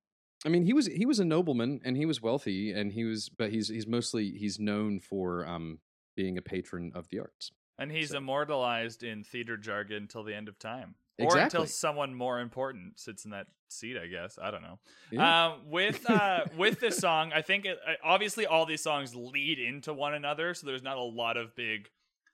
I 0.47 0.49
mean, 0.49 0.65
he 0.65 0.73
was 0.73 0.87
he 0.87 1.05
was 1.05 1.19
a 1.19 1.25
nobleman 1.25 1.81
and 1.85 1.97
he 1.97 2.07
was 2.07 2.23
wealthy 2.23 2.73
and 2.73 2.93
he 2.93 3.05
was, 3.05 3.29
but 3.29 3.51
he's 3.51 3.69
he's 3.69 3.87
mostly 3.87 4.31
he's 4.31 4.59
known 4.59 5.01
for 5.01 5.47
um 5.47 5.79
being 6.17 6.39
a 6.39 6.43
patron 6.43 6.93
of 6.95 7.09
the 7.09 7.21
arts. 7.21 7.53
And 7.79 7.91
he's 7.91 8.11
so. 8.11 8.19
immortalized 8.19 9.03
in 9.03 9.25
theater 9.25 9.57
jargon 9.57 10.07
till 10.09 10.25
the 10.25 10.35
end 10.35 10.49
of 10.49 10.59
time. 10.59 10.95
Or 11.19 11.37
until 11.37 11.67
someone 11.67 12.15
more 12.15 12.41
important 12.41 12.99
sits 12.99 13.25
in 13.25 13.33
that 13.33 13.47
seat, 13.69 13.97
I 13.97 14.07
guess. 14.07 14.39
I 14.41 14.51
don't 14.51 14.63
know. 14.63 14.79
Yeah. 15.11 15.47
Um, 15.47 15.71
with 15.71 16.09
uh, 16.09 16.47
with 16.57 16.81
this 16.81 16.99
song, 16.99 17.33
I 17.35 17.43
think 17.43 17.65
it, 17.65 17.79
obviously 18.03 18.47
all 18.47 18.67
these 18.67 18.83
songs 18.83 19.15
lead 19.15 19.59
into 19.59 19.93
one 19.93 20.15
another, 20.15 20.55
so 20.55 20.67
there's 20.67 20.83
not 20.83 20.97
a 20.97 21.03
lot 21.03 21.37
of 21.37 21.55
big 21.55 21.91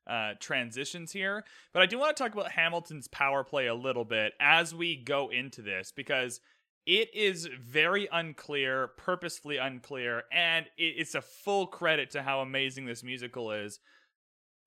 uh, 0.08 0.34
transitions 0.40 1.12
here. 1.12 1.44
But 1.72 1.82
I 1.82 1.86
do 1.86 1.98
want 1.98 2.16
to 2.16 2.22
talk 2.22 2.32
about 2.32 2.52
Hamilton's 2.52 3.08
power 3.08 3.44
play 3.44 3.66
a 3.66 3.74
little 3.74 4.04
bit 4.04 4.32
as 4.40 4.74
we 4.74 4.96
go 4.96 5.28
into 5.28 5.60
this 5.62 5.92
because 5.94 6.40
it 6.86 7.14
is 7.14 7.48
very 7.60 8.08
unclear, 8.10 8.88
purposefully 8.96 9.58
unclear, 9.58 10.22
and 10.32 10.66
it, 10.78 10.94
it's 10.96 11.14
a 11.14 11.20
full 11.20 11.66
credit 11.66 12.10
to 12.12 12.22
how 12.22 12.40
amazing 12.40 12.86
this 12.86 13.02
musical 13.02 13.52
is. 13.52 13.80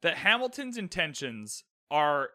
That 0.01 0.17
Hamilton's 0.17 0.77
intentions 0.77 1.63
are 1.89 2.29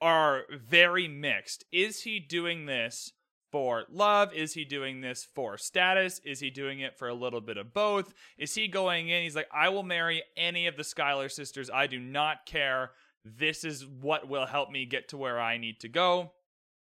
are 0.00 0.42
very 0.50 1.08
mixed. 1.08 1.64
Is 1.72 2.02
he 2.02 2.20
doing 2.20 2.66
this 2.66 3.12
for 3.50 3.84
love? 3.90 4.32
Is 4.34 4.54
he 4.54 4.64
doing 4.64 5.00
this 5.00 5.26
for 5.34 5.56
status? 5.56 6.20
Is 6.24 6.40
he 6.40 6.50
doing 6.50 6.80
it 6.80 6.98
for 6.98 7.08
a 7.08 7.14
little 7.14 7.40
bit 7.40 7.56
of 7.56 7.72
both? 7.72 8.12
Is 8.36 8.54
he 8.54 8.68
going 8.68 9.08
in? 9.08 9.22
He's 9.22 9.36
like, 9.36 9.48
I 9.52 9.70
will 9.70 9.82
marry 9.82 10.22
any 10.36 10.66
of 10.66 10.76
the 10.76 10.84
Schuyler 10.84 11.28
sisters. 11.28 11.70
I 11.72 11.86
do 11.86 11.98
not 11.98 12.46
care. 12.46 12.90
This 13.24 13.64
is 13.64 13.86
what 13.86 14.28
will 14.28 14.46
help 14.46 14.70
me 14.70 14.86
get 14.86 15.08
to 15.08 15.16
where 15.16 15.40
I 15.40 15.58
need 15.58 15.80
to 15.80 15.88
go. 15.88 16.32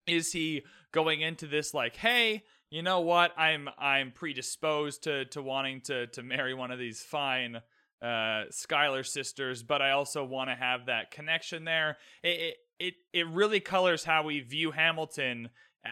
Is 0.05 0.31
he 0.31 0.63
going 0.91 1.21
into 1.21 1.47
this 1.47 1.73
like, 1.73 1.95
hey, 1.95 2.43
you 2.69 2.81
know 2.81 3.01
what? 3.01 3.33
I'm 3.37 3.69
I'm 3.77 4.11
predisposed 4.11 5.03
to 5.03 5.25
to 5.25 5.41
wanting 5.41 5.81
to 5.81 6.07
to 6.07 6.23
marry 6.23 6.53
one 6.53 6.71
of 6.71 6.79
these 6.79 7.01
fine 7.01 7.61
uh 8.01 8.43
Schuyler 8.51 9.03
sisters, 9.03 9.63
but 9.63 9.81
I 9.81 9.91
also 9.91 10.23
want 10.23 10.49
to 10.49 10.55
have 10.55 10.85
that 10.87 11.11
connection 11.11 11.63
there. 11.63 11.97
It, 12.23 12.39
it 12.39 12.55
it 12.79 12.95
it 13.13 13.27
really 13.27 13.59
colors 13.59 14.03
how 14.03 14.23
we 14.23 14.39
view 14.39 14.71
Hamilton 14.71 15.49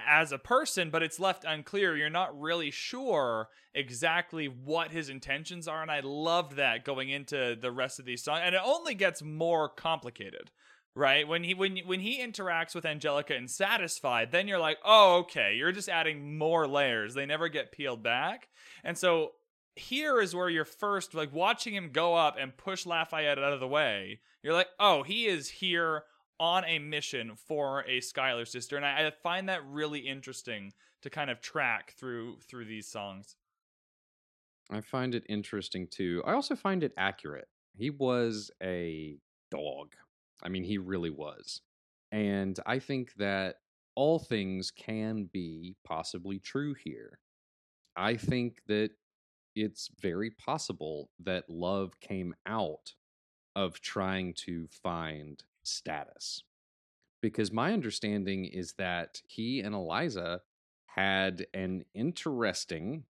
as 0.07 0.31
a 0.31 0.37
person, 0.37 0.89
but 0.89 1.03
it's 1.03 1.19
left 1.19 1.45
unclear. 1.45 1.95
You're 1.95 2.09
not 2.09 2.39
really 2.39 2.71
sure 2.71 3.49
exactly 3.73 4.47
what 4.47 4.91
his 4.91 5.09
intentions 5.09 5.67
are, 5.67 5.81
and 5.81 5.91
I 5.91 6.01
loved 6.01 6.57
that 6.57 6.85
going 6.85 7.09
into 7.09 7.55
the 7.59 7.71
rest 7.71 7.99
of 7.99 8.05
these 8.05 8.23
songs. 8.23 8.41
And 8.43 8.55
it 8.55 8.61
only 8.63 8.93
gets 8.95 9.21
more 9.21 9.69
complicated, 9.69 10.51
right? 10.95 11.27
When 11.27 11.43
he 11.43 11.53
when 11.53 11.77
when 11.85 12.01
he 12.01 12.21
interacts 12.21 12.75
with 12.75 12.85
Angelica 12.85 13.35
and 13.35 13.49
Satisfied, 13.49 14.31
then 14.31 14.47
you're 14.47 14.59
like, 14.59 14.77
oh, 14.83 15.19
okay, 15.19 15.55
you're 15.55 15.71
just 15.71 15.89
adding 15.89 16.37
more 16.37 16.67
layers. 16.67 17.13
They 17.13 17.25
never 17.25 17.47
get 17.49 17.71
peeled 17.71 18.03
back, 18.03 18.47
and 18.83 18.97
so 18.97 19.31
here 19.75 20.21
is 20.21 20.33
where 20.33 20.49
you're 20.49 20.65
first 20.65 21.13
like 21.13 21.33
watching 21.33 21.75
him 21.75 21.89
go 21.91 22.15
up 22.15 22.37
and 22.39 22.55
push 22.55 22.85
Lafayette 22.85 23.39
out 23.39 23.53
of 23.53 23.59
the 23.59 23.67
way. 23.67 24.19
You're 24.41 24.53
like, 24.53 24.69
oh, 24.79 25.03
he 25.03 25.25
is 25.25 25.49
here 25.49 26.03
on 26.39 26.65
a 26.65 26.79
mission 26.79 27.33
for 27.35 27.83
a 27.87 28.01
Schuyler 28.01 28.45
sister, 28.45 28.75
and 28.75 28.85
I, 28.85 29.07
I 29.07 29.11
find 29.11 29.49
that 29.49 29.65
really 29.67 29.99
interesting 29.99 30.73
to 31.01 31.09
kind 31.09 31.29
of 31.29 31.41
track 31.41 31.93
through 31.97 32.37
through 32.47 32.65
these 32.65 32.87
songs. 32.87 33.35
I 34.71 34.81
find 34.81 35.13
it 35.13 35.23
interesting 35.29 35.87
too. 35.87 36.23
I 36.25 36.33
also 36.33 36.55
find 36.55 36.83
it 36.83 36.93
accurate. 36.97 37.47
He 37.77 37.89
was 37.89 38.49
a 38.63 39.17
dog. 39.51 39.93
I 40.41 40.49
mean, 40.49 40.63
he 40.63 40.77
really 40.77 41.11
was. 41.11 41.61
And 42.11 42.59
I 42.65 42.79
think 42.79 43.13
that 43.17 43.57
all 43.95 44.19
things 44.19 44.71
can 44.71 45.29
be 45.31 45.75
possibly 45.83 46.39
true 46.39 46.73
here. 46.73 47.19
I 47.95 48.15
think 48.15 48.61
that 48.67 48.91
it's 49.55 49.89
very 50.01 50.31
possible 50.31 51.09
that 51.23 51.49
love 51.49 51.99
came 51.99 52.35
out 52.45 52.93
of 53.55 53.79
trying 53.79 54.33
to 54.33 54.67
find 54.83 55.41
status. 55.67 56.43
Because 57.21 57.51
my 57.51 57.73
understanding 57.73 58.45
is 58.45 58.73
that 58.78 59.21
he 59.28 59.62
and 59.62 59.73
Eliza 59.73 60.41
had 60.86 61.47
an 61.54 61.84
interesting 61.93 63.04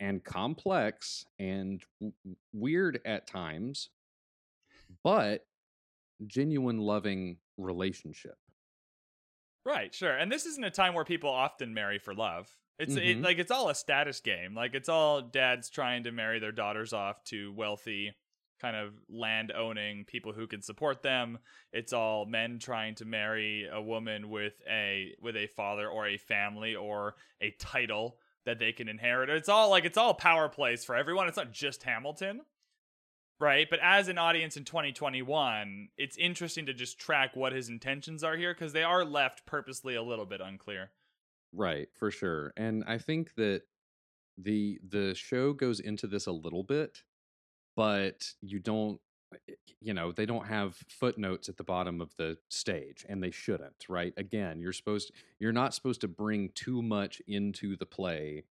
and 0.00 0.22
complex 0.24 1.24
and 1.38 1.82
w- 2.00 2.14
weird 2.52 3.00
at 3.04 3.26
times, 3.26 3.90
but 5.02 5.46
genuine 6.26 6.78
loving 6.78 7.38
relationship. 7.58 8.36
Right, 9.64 9.94
sure. 9.94 10.16
And 10.16 10.30
this 10.30 10.46
isn't 10.46 10.64
a 10.64 10.70
time 10.70 10.94
where 10.94 11.04
people 11.04 11.30
often 11.30 11.72
marry 11.74 11.98
for 11.98 12.14
love. 12.14 12.48
It's 12.78 12.96
it, 12.96 13.18
Mhm. 13.18 13.24
like 13.24 13.38
it's 13.38 13.50
all 13.50 13.68
a 13.70 13.74
status 13.74 14.20
game. 14.20 14.54
Like 14.54 14.74
it's 14.74 14.88
all 14.88 15.22
dads 15.22 15.70
trying 15.70 16.04
to 16.04 16.12
marry 16.12 16.38
their 16.38 16.52
daughters 16.52 16.92
off 16.92 17.22
to 17.24 17.52
wealthy 17.52 18.14
kind 18.60 18.76
of 18.76 18.94
land 19.08 19.52
owning 19.52 20.04
people 20.04 20.32
who 20.32 20.46
can 20.46 20.62
support 20.62 21.02
them. 21.02 21.38
It's 21.72 21.92
all 21.92 22.26
men 22.26 22.58
trying 22.58 22.94
to 22.96 23.04
marry 23.04 23.68
a 23.70 23.80
woman 23.80 24.30
with 24.30 24.54
a 24.70 25.14
with 25.20 25.36
a 25.36 25.48
father 25.48 25.88
or 25.88 26.06
a 26.06 26.18
family 26.18 26.74
or 26.74 27.14
a 27.40 27.50
title 27.58 28.18
that 28.46 28.58
they 28.58 28.72
can 28.72 28.88
inherit. 28.88 29.30
It's 29.30 29.48
all 29.48 29.70
like 29.70 29.84
it's 29.84 29.98
all 29.98 30.14
power 30.14 30.48
plays 30.48 30.84
for 30.84 30.94
everyone. 30.94 31.28
It's 31.28 31.36
not 31.36 31.52
just 31.52 31.82
Hamilton. 31.82 32.42
Right? 33.40 33.66
But 33.68 33.80
as 33.82 34.06
an 34.06 34.16
audience 34.16 34.56
in 34.56 34.64
2021, 34.64 35.88
it's 35.98 36.16
interesting 36.16 36.66
to 36.66 36.72
just 36.72 37.00
track 37.00 37.34
what 37.34 37.52
his 37.52 37.68
intentions 37.68 38.22
are 38.22 38.36
here 38.36 38.54
because 38.54 38.72
they 38.72 38.84
are 38.84 39.04
left 39.04 39.44
purposely 39.44 39.96
a 39.96 40.02
little 40.02 40.24
bit 40.24 40.40
unclear. 40.40 40.92
Right, 41.52 41.88
for 41.94 42.10
sure. 42.10 42.52
And 42.56 42.84
I 42.86 42.98
think 42.98 43.34
that 43.34 43.62
the 44.38 44.78
the 44.86 45.14
show 45.14 45.52
goes 45.52 45.80
into 45.80 46.06
this 46.06 46.26
a 46.26 46.32
little 46.32 46.62
bit, 46.62 47.02
but 47.76 48.32
you 48.40 48.58
don't 48.58 49.00
you 49.80 49.94
know, 49.94 50.12
they 50.12 50.26
don't 50.26 50.46
have 50.46 50.76
footnotes 50.88 51.48
at 51.48 51.56
the 51.56 51.64
bottom 51.64 52.00
of 52.00 52.14
the 52.16 52.38
stage 52.48 53.04
and 53.08 53.20
they 53.20 53.32
shouldn't, 53.32 53.84
right? 53.88 54.14
Again, 54.16 54.60
you're 54.60 54.72
supposed 54.72 55.12
you're 55.40 55.52
not 55.52 55.74
supposed 55.74 56.00
to 56.02 56.08
bring 56.08 56.50
too 56.54 56.82
much 56.82 57.20
into 57.26 57.76
the 57.76 57.86
play 57.86 58.44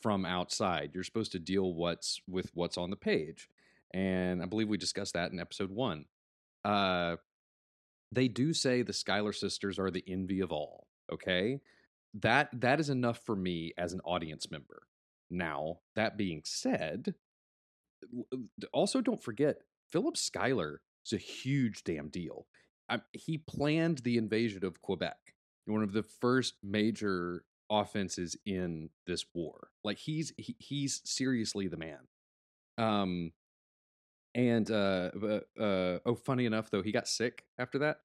from 0.00 0.24
outside. 0.24 0.90
You're 0.94 1.04
supposed 1.04 1.32
to 1.32 1.40
deal 1.40 1.74
what's 1.74 2.20
with 2.28 2.50
what's 2.54 2.78
on 2.78 2.90
the 2.90 2.96
page. 2.96 3.48
And 3.92 4.42
I 4.42 4.46
believe 4.46 4.68
we 4.68 4.76
discussed 4.76 5.14
that 5.14 5.32
in 5.32 5.40
episode 5.40 5.70
1. 5.70 6.04
Uh 6.64 7.16
they 8.10 8.28
do 8.28 8.54
say 8.54 8.82
the 8.82 8.92
Schuyler 8.92 9.34
sisters 9.34 9.78
are 9.78 9.90
the 9.90 10.04
envy 10.06 10.40
of 10.40 10.50
all, 10.50 10.86
okay? 11.12 11.60
that 12.14 12.48
that 12.52 12.80
is 12.80 12.90
enough 12.90 13.20
for 13.24 13.36
me 13.36 13.72
as 13.76 13.92
an 13.92 14.00
audience 14.04 14.50
member. 14.50 14.82
Now, 15.30 15.80
that 15.94 16.16
being 16.16 16.42
said, 16.44 17.14
also 18.72 19.00
don't 19.00 19.22
forget 19.22 19.62
Philip 19.90 20.16
Schuyler 20.16 20.80
is 21.06 21.12
a 21.12 21.18
huge 21.18 21.84
damn 21.84 22.08
deal. 22.08 22.46
I, 22.88 23.00
he 23.12 23.38
planned 23.38 23.98
the 23.98 24.16
invasion 24.16 24.64
of 24.64 24.80
Quebec, 24.80 25.16
one 25.66 25.82
of 25.82 25.92
the 25.92 26.02
first 26.02 26.54
major 26.62 27.44
offenses 27.70 28.36
in 28.46 28.90
this 29.06 29.26
war. 29.34 29.68
Like 29.84 29.98
he's 29.98 30.32
he, 30.36 30.56
he's 30.58 31.02
seriously 31.04 31.68
the 31.68 31.76
man. 31.76 31.98
Um, 32.78 33.32
and 34.34 34.70
uh, 34.70 35.10
uh, 35.22 35.40
uh, 35.60 35.98
oh, 36.06 36.14
funny 36.14 36.46
enough 36.46 36.70
though, 36.70 36.82
he 36.82 36.92
got 36.92 37.08
sick 37.08 37.44
after 37.58 37.78
that. 37.80 37.98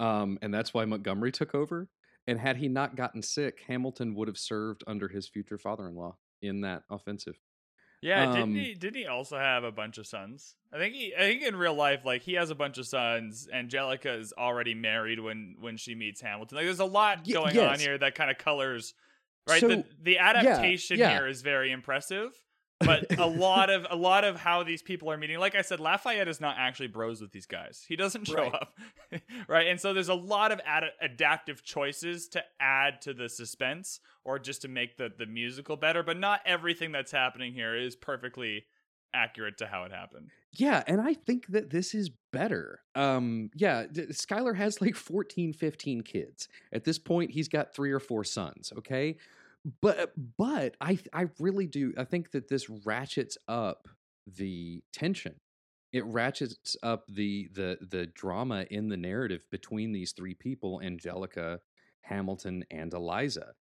Um, 0.00 0.38
and 0.42 0.52
that's 0.52 0.72
why 0.72 0.84
Montgomery 0.84 1.32
took 1.32 1.54
over. 1.54 1.88
And 2.26 2.38
had 2.38 2.56
he 2.56 2.68
not 2.68 2.96
gotten 2.96 3.22
sick, 3.22 3.64
Hamilton 3.66 4.14
would 4.14 4.28
have 4.28 4.38
served 4.38 4.84
under 4.86 5.08
his 5.08 5.28
future 5.28 5.58
father-in-law 5.58 6.16
in 6.40 6.60
that 6.60 6.84
offensive. 6.88 7.38
Yeah, 8.02 8.24
Um, 8.30 8.34
didn't 8.34 8.56
he? 8.56 8.74
Didn't 8.74 8.96
he 8.96 9.06
also 9.06 9.38
have 9.38 9.62
a 9.64 9.70
bunch 9.72 9.96
of 9.96 10.06
sons? 10.06 10.56
I 10.72 10.78
think 10.78 10.94
he. 10.94 11.14
I 11.14 11.20
think 11.20 11.42
in 11.42 11.54
real 11.56 11.74
life, 11.74 12.00
like 12.04 12.22
he 12.22 12.34
has 12.34 12.50
a 12.50 12.54
bunch 12.54 12.76
of 12.78 12.86
sons. 12.86 13.48
Angelica 13.52 14.12
is 14.12 14.32
already 14.36 14.74
married 14.74 15.20
when 15.20 15.54
when 15.60 15.76
she 15.76 15.94
meets 15.94 16.20
Hamilton. 16.20 16.56
Like, 16.56 16.66
there's 16.66 16.80
a 16.80 16.84
lot 16.84 17.20
Y- 17.26 17.32
going 17.32 17.58
on 17.58 17.78
here 17.78 17.96
that 17.96 18.14
kind 18.16 18.30
of 18.30 18.38
colors. 18.38 18.92
Right, 19.48 19.60
So, 19.60 19.68
the 19.68 19.84
the 20.02 20.18
adaptation 20.18 20.98
yeah. 20.98 21.10
here 21.16 21.26
is 21.28 21.42
very 21.42 21.70
impressive, 21.72 22.32
but 22.84 23.18
a 23.18 23.26
lot 23.26 23.70
of 23.70 23.86
a 23.90 23.96
lot 23.96 24.24
of 24.24 24.36
how 24.36 24.62
these 24.62 24.82
people 24.82 25.10
are 25.10 25.16
meeting. 25.16 25.38
Like 25.38 25.54
I 25.54 25.62
said, 25.62 25.80
Lafayette 25.80 26.28
is 26.28 26.40
not 26.40 26.56
actually 26.58 26.88
bros 26.88 27.20
with 27.20 27.32
these 27.32 27.46
guys. 27.46 27.84
He 27.88 27.96
doesn't 27.96 28.26
show 28.26 28.34
Right. 28.36 28.54
up, 28.54 28.78
right? 29.48 29.66
And 29.68 29.80
so 29.80 29.92
there's 29.94 30.08
a 30.08 30.14
lot 30.14 30.52
of 30.52 30.60
ad- 30.64 30.84
adaptive 31.00 31.62
choices 31.62 32.28
to 32.28 32.42
add 32.60 33.00
to 33.02 33.14
the 33.14 33.28
suspense 33.28 34.00
or 34.24 34.38
just 34.38 34.62
to 34.62 34.68
make 34.68 34.96
the 34.96 35.10
the 35.16 35.26
musical 35.26 35.76
better. 35.76 36.02
But 36.02 36.18
not 36.18 36.40
everything 36.46 36.92
that's 36.92 37.12
happening 37.12 37.52
here 37.54 37.74
is 37.76 37.96
perfectly 37.96 38.64
accurate 39.14 39.58
to 39.58 39.66
how 39.66 39.84
it 39.84 39.92
happened. 39.92 40.30
Yeah, 40.54 40.82
and 40.86 41.00
I 41.00 41.14
think 41.14 41.46
that 41.48 41.70
this 41.70 41.94
is 41.94 42.10
better. 42.32 42.80
Um, 42.94 43.50
yeah, 43.54 43.84
d- 43.90 44.10
Schuyler 44.12 44.54
has 44.54 44.80
like 44.80 44.96
14, 44.96 45.52
15 45.52 46.02
kids. 46.02 46.48
At 46.72 46.84
this 46.84 46.98
point, 46.98 47.30
he's 47.30 47.48
got 47.48 47.74
three 47.74 47.90
or 47.92 48.00
four 48.00 48.24
sons, 48.24 48.72
okay? 48.78 49.16
But 49.80 50.12
but 50.38 50.76
I 50.80 50.98
I 51.12 51.26
really 51.38 51.66
do 51.66 51.92
I 51.96 52.04
think 52.04 52.32
that 52.32 52.48
this 52.48 52.68
ratchets 52.68 53.38
up 53.46 53.88
the 54.26 54.82
tension. 54.92 55.36
It 55.92 56.04
ratchets 56.06 56.76
up 56.82 57.04
the 57.08 57.48
the 57.52 57.78
the 57.80 58.06
drama 58.06 58.66
in 58.70 58.88
the 58.88 58.96
narrative 58.96 59.44
between 59.50 59.92
these 59.92 60.12
three 60.12 60.34
people, 60.34 60.80
Angelica, 60.82 61.60
Hamilton, 62.02 62.64
and 62.70 62.92
Eliza. 62.92 63.52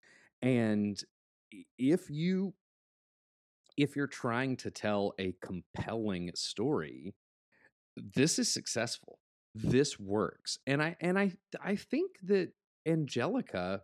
And 0.41 1.01
if 1.77 2.09
you 2.09 2.53
if 3.77 3.95
you're 3.95 4.07
trying 4.07 4.57
to 4.57 4.71
tell 4.71 5.13
a 5.19 5.35
compelling 5.41 6.31
story, 6.35 7.13
this 8.15 8.39
is 8.39 8.51
successful. 8.51 9.19
This 9.53 9.99
works. 9.99 10.57
And 10.65 10.81
I 10.81 10.95
and 11.01 11.19
I 11.19 11.33
I 11.63 11.75
think 11.75 12.11
that 12.23 12.53
Angelica 12.87 13.81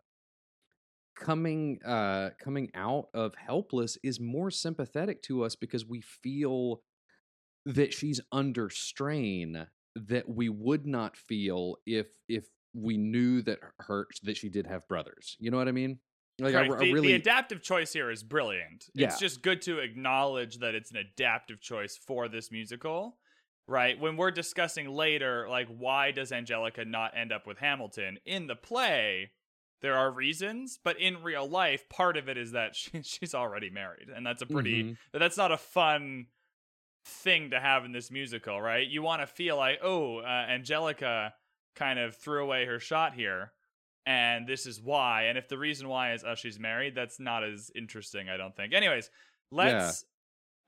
coming 1.20 1.80
uh 1.86 2.30
coming 2.40 2.70
out 2.76 3.08
of 3.14 3.34
helpless 3.36 3.98
is 4.04 4.20
more 4.20 4.52
sympathetic 4.52 5.22
to 5.24 5.44
us 5.44 5.56
because 5.56 5.86
we 5.86 6.02
feel 6.02 6.82
that 7.66 7.94
she's 7.94 8.22
under 8.32 8.70
strain 8.70 9.68
that 9.96 10.30
we 10.30 10.50
would 10.50 10.86
not 10.86 11.18
feel 11.18 11.76
if 11.86 12.08
if 12.30 12.46
we 12.74 12.98
knew 12.98 13.42
that 13.42 13.60
her 13.80 14.08
that 14.24 14.38
she 14.38 14.50
did 14.50 14.68
have 14.68 14.88
brothers. 14.88 15.36
You 15.40 15.52
know 15.52 15.58
what 15.58 15.68
I 15.68 15.72
mean? 15.72 16.00
Like 16.40 16.54
Right, 16.54 16.70
I, 16.70 16.76
I 16.76 16.78
the, 16.78 16.94
really 16.94 17.08
the 17.08 17.14
adaptive 17.14 17.62
choice 17.62 17.92
here 17.92 18.12
is 18.12 18.24
brilliant. 18.24 18.86
Yeah. 18.94 19.08
It's 19.08 19.20
just 19.20 19.42
good 19.42 19.62
to 19.64 19.80
acknowledge 19.80 20.60
that 20.60 20.76
it's 20.76 20.92
an 20.92 20.98
adaptive 20.98 21.60
choice 21.60 21.98
for 21.98 22.28
this 22.28 22.52
musical, 22.52 23.18
right? 23.68 24.00
When 24.00 24.18
we're 24.18 24.32
discussing 24.32 24.88
later, 24.88 25.48
like, 25.50 25.68
why 25.68 26.12
does 26.12 26.32
Angelica 26.32 26.86
not 26.86 27.18
end 27.18 27.32
up 27.32 27.48
with 27.48 27.58
Hamilton? 27.58 28.20
In 28.24 28.46
the 28.46 28.56
play, 28.56 29.32
there 29.82 29.96
are 29.96 30.12
reasons, 30.12 30.80
but 30.84 31.00
in 31.00 31.22
real 31.24 31.48
life, 31.48 31.88
part 31.90 32.18
of 32.18 32.28
it 32.30 32.38
is 32.38 32.52
that 32.52 32.76
she, 32.76 33.02
she's 33.04 33.36
already 33.36 33.70
married. 33.70 34.10
And 34.14 34.26
that's 34.26 34.42
a 34.42 34.46
pretty, 34.46 34.84
Mhm. 34.84 34.98
but 35.12 35.20
that's 35.20 35.38
not 35.38 35.52
a 35.52 35.58
fun 35.58 36.28
thing 37.06 37.52
to 37.52 37.60
have 37.60 37.86
in 37.86 37.92
this 37.92 38.12
musical, 38.12 38.60
right? 38.62 38.86
You 38.88 39.02
want 39.02 39.22
to 39.22 39.28
feel 39.28 39.56
like, 39.58 39.80
oh, 39.82 40.18
uh, 40.18 40.24
Angelica 40.50 41.34
kind 41.76 42.00
of 42.00 42.16
threw 42.16 42.44
away 42.44 42.66
her 42.66 42.80
shot 42.80 43.14
here, 43.14 43.54
and 44.06 44.48
this 44.48 44.66
is 44.66 44.82
why. 44.82 45.24
And 45.24 45.38
if 45.38 45.48
the 45.48 45.58
reason 45.58 45.88
why 45.88 46.14
is 46.14 46.24
oh 46.26 46.36
she's 46.36 46.60
married, 46.60 46.96
that's 46.96 47.20
not 47.20 47.44
as 47.44 47.72
interesting, 47.76 48.30
I 48.30 48.38
don't 48.38 48.56
think. 48.56 48.74
Anyways, 48.74 49.10
let's. 49.52 50.06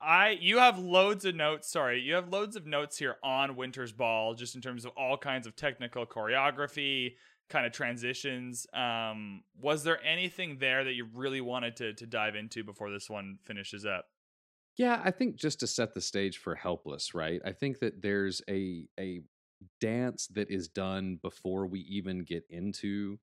I 0.01 0.29
you 0.39 0.59
have 0.59 0.79
loads 0.79 1.25
of 1.25 1.35
notes. 1.35 1.69
Sorry, 1.69 1.99
you 1.99 2.13
have 2.13 2.29
loads 2.29 2.55
of 2.55 2.65
notes 2.65 2.97
here 2.97 3.17
on 3.21 3.57
Winter's 3.57 3.91
Ball, 3.91 4.33
just 4.33 4.55
in 4.55 4.61
terms 4.61 4.85
of 4.85 4.91
all 4.95 5.17
kinds 5.17 5.45
of 5.45 5.57
technical 5.57 6.05
choreography, 6.05 7.15
kind 7.49 7.65
of 7.65 7.71
transitions. 7.71 8.67
Um, 8.73 9.43
was 9.59 9.83
there 9.83 10.03
anything 10.03 10.57
there 10.59 10.83
that 10.83 10.93
you 10.93 11.07
really 11.13 11.41
wanted 11.41 11.75
to 11.77 11.93
to 11.93 12.05
dive 12.05 12.35
into 12.35 12.63
before 12.63 12.91
this 12.91 13.09
one 13.09 13.39
finishes 13.43 13.85
up? 13.85 14.05
Yeah, 14.77 15.01
I 15.03 15.11
think 15.11 15.35
just 15.35 15.59
to 15.59 15.67
set 15.67 15.93
the 15.93 16.01
stage 16.01 16.37
for 16.37 16.55
Helpless, 16.55 17.13
right? 17.13 17.41
I 17.43 17.51
think 17.51 17.79
that 17.79 18.01
there's 18.01 18.41
a 18.49 18.87
a 18.99 19.21
dance 19.81 20.27
that 20.27 20.49
is 20.49 20.67
done 20.69 21.19
before 21.21 21.67
we 21.67 21.81
even 21.81 22.23
get 22.23 22.45
into 22.49 23.19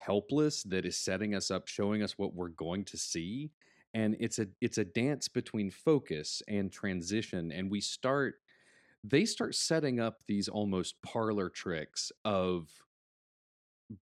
Helpless 0.00 0.62
that 0.64 0.84
is 0.84 0.96
setting 0.96 1.34
us 1.34 1.50
up, 1.50 1.66
showing 1.66 2.02
us 2.02 2.18
what 2.18 2.34
we're 2.34 2.48
going 2.50 2.84
to 2.84 2.98
see. 2.98 3.50
And 3.94 4.16
it's 4.20 4.38
a 4.38 4.48
it's 4.60 4.78
a 4.78 4.84
dance 4.84 5.28
between 5.28 5.70
focus 5.70 6.42
and 6.46 6.70
transition 6.70 7.50
and 7.52 7.70
we 7.70 7.80
start 7.80 8.34
they 9.02 9.24
start 9.24 9.54
setting 9.54 10.00
up 10.00 10.18
these 10.26 10.48
almost 10.48 11.00
parlor 11.02 11.48
tricks 11.48 12.12
of 12.24 12.68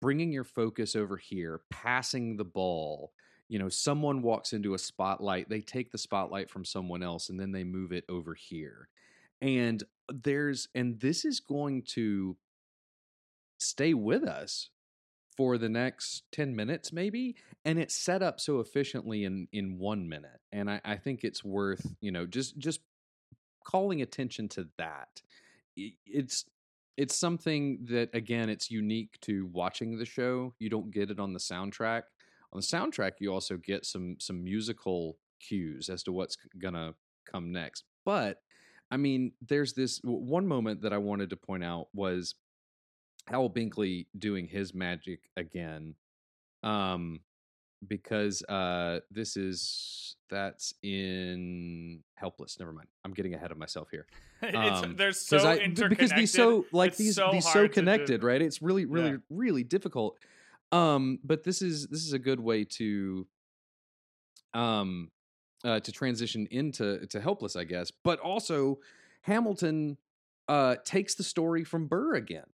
bringing 0.01 0.33
your 0.33 0.45
focus 0.45 0.95
over 0.95 1.17
here, 1.17 1.63
passing 1.71 2.37
the 2.37 2.45
ball, 2.45 3.13
you 3.49 3.59
know 3.59 3.69
someone 3.69 4.23
walks 4.23 4.55
into 4.55 4.73
a 4.73 4.79
spotlight 4.79 5.51
they 5.51 5.61
take 5.61 5.93
the 5.93 5.99
spotlight 5.99 6.49
from 6.49 6.65
someone 6.65 7.03
else 7.03 7.29
and 7.29 7.39
then 7.39 7.53
they 7.53 7.65
move 7.65 7.93
it 7.93 8.05
over 8.09 8.35
here. 8.35 8.89
And 9.41 9.83
there's 10.09 10.69
and 10.75 11.01
this 11.01 11.25
is 11.25 11.41
going 11.41 11.83
to 11.95 12.37
stay 13.59 13.93
with 13.93 14.25
us 14.25 14.71
for 15.37 15.59
the 15.59 15.69
next 15.69 16.25
10 16.33 16.57
minutes 16.57 16.93
maybe 16.93 17.37
and 17.65 17.79
it's 17.79 17.95
set 17.95 18.23
up 18.23 18.41
so 18.41 18.61
efficiently 18.61 19.25
in 19.25 19.49
in 19.53 19.79
one 19.79 20.09
minute. 20.09 20.41
And 20.51 20.71
i 20.71 20.81
i 20.85 20.97
think 20.97 21.23
it's 21.23 21.45
worth 21.45 21.95
you 22.01 22.11
know 22.11 22.25
just 22.27 22.57
just 22.59 22.81
calling 23.65 24.03
attention 24.03 24.49
to 24.51 24.69
that. 24.79 25.23
It's 25.77 26.45
it's 26.97 27.17
something 27.17 27.79
that 27.89 28.11
again 28.15 28.49
it's 28.49 28.71
unique 28.71 29.19
to 29.23 29.47
watching 29.53 29.99
the 29.99 30.05
show 30.05 30.55
you 30.59 30.69
don't 30.69 30.91
get 30.91 31.11
it 31.11 31.19
on 31.19 31.33
the 31.33 31.39
soundtrack. 31.39 32.03
On 32.53 32.61
the 32.61 32.67
soundtrack 32.67 33.13
you 33.19 33.33
also 33.33 33.57
get 33.57 33.87
some 33.87 34.17
some 34.19 34.43
musical 34.45 35.17
cues 35.41 35.89
as 35.89 36.03
to 36.05 36.13
what's 36.13 36.37
gonna 36.59 36.95
come 37.31 37.53
next 37.53 37.85
but 38.05 38.39
i 38.91 38.97
mean 38.97 39.33
there's 39.49 39.73
this 39.73 40.01
one 40.05 40.47
moment 40.47 40.83
that 40.83 40.93
i 40.93 40.99
wanted 40.99 41.31
to 41.31 41.37
point 41.37 41.65
out 41.65 41.89
was 41.95 42.35
howell 43.27 43.51
binkley 43.51 44.07
doing 44.19 44.47
his 44.47 44.75
magic 44.75 45.21
again 45.37 45.95
um 46.63 47.21
because 47.89 48.43
uh 48.45 49.01
this 49.11 49.37
is 49.37 50.17
that's 50.31 50.73
in 50.83 52.01
helpless 52.15 52.59
never 52.59 52.73
mind 52.73 52.89
i'm 53.05 53.13
getting 53.13 53.35
ahead 53.35 53.51
of 53.51 53.59
myself 53.59 53.89
here. 53.91 54.07
Um, 54.55 54.97
they're 54.97 55.13
so 55.13 55.37
I- 55.39 55.57
interconnected. 55.59 55.89
because 55.89 56.11
these 56.13 56.33
so 56.33 56.67
like 56.73 56.89
It's 56.91 56.99
these 56.99 57.15
so 57.17 57.31
these 57.33 57.45
so 57.53 57.69
connected 57.69 58.25
right? 58.25 58.43
It's 58.43 58.61
really 58.61 58.85
really 58.87 59.11
Yeah. 59.11 59.17
really 59.31 59.63
difficult. 59.65 60.19
Um 60.73 61.19
but 61.23 61.45
this 61.45 61.63
is 61.63 61.87
this 61.89 62.05
is 62.05 62.13
a 62.13 62.19
good 62.19 62.41
way 62.41 62.65
to 62.65 63.27
um 64.55 65.11
uh 65.65 65.81
to 65.81 65.93
transition 65.93 66.47
into 66.51 67.07
to 67.07 67.21
helpless 67.21 67.57
i 67.57 67.65
guess. 67.65 67.91
But 67.91 68.19
also 68.21 68.79
hamilton 69.23 69.97
uh 70.49 70.77
takes 70.85 71.15
the 71.15 71.23
story 71.23 71.63
from 71.65 71.87
burr 71.87 72.15
again 72.15 72.47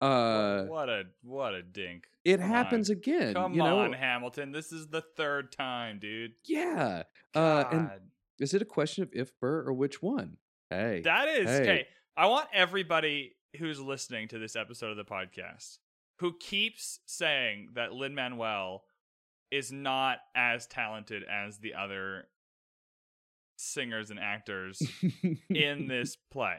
uh 0.00 0.64
what 0.64 0.88
a 0.88 1.04
what 1.22 1.54
a 1.54 1.62
dink. 1.62 2.04
it 2.24 2.38
come 2.40 2.48
happens 2.48 2.90
on. 2.90 2.96
again 2.96 3.34
Come 3.34 3.52
you 3.52 3.58
know 3.62 3.80
on, 3.80 3.92
Hamilton. 3.92 4.52
This 4.52 4.72
is 4.72 4.88
the 4.88 5.02
third 5.16 5.52
time, 5.52 5.98
dude. 5.98 6.32
yeah 6.46 7.02
uh 7.34 7.64
and 7.70 7.90
is 8.38 8.54
it 8.54 8.62
a 8.62 8.66
question 8.66 9.02
of 9.02 9.10
if 9.12 9.38
burr 9.40 9.62
or 9.66 9.72
which 9.72 10.02
one 10.02 10.36
hey 10.70 11.02
that 11.04 11.28
is 11.28 11.48
hey. 11.48 11.60
okay. 11.62 11.86
I 12.16 12.26
want 12.26 12.48
everybody 12.52 13.36
who's 13.58 13.80
listening 13.80 14.28
to 14.28 14.38
this 14.38 14.56
episode 14.56 14.90
of 14.90 14.96
the 14.96 15.04
podcast 15.04 15.78
who 16.18 16.34
keeps 16.38 17.00
saying 17.06 17.70
that 17.74 17.92
Lin 17.92 18.14
Manuel 18.14 18.84
is 19.50 19.72
not 19.72 20.18
as 20.34 20.66
talented 20.66 21.24
as 21.24 21.58
the 21.58 21.74
other 21.74 22.26
singers 23.56 24.10
and 24.10 24.18
actors 24.20 24.82
in 25.48 25.86
this 25.88 26.16
play. 26.30 26.56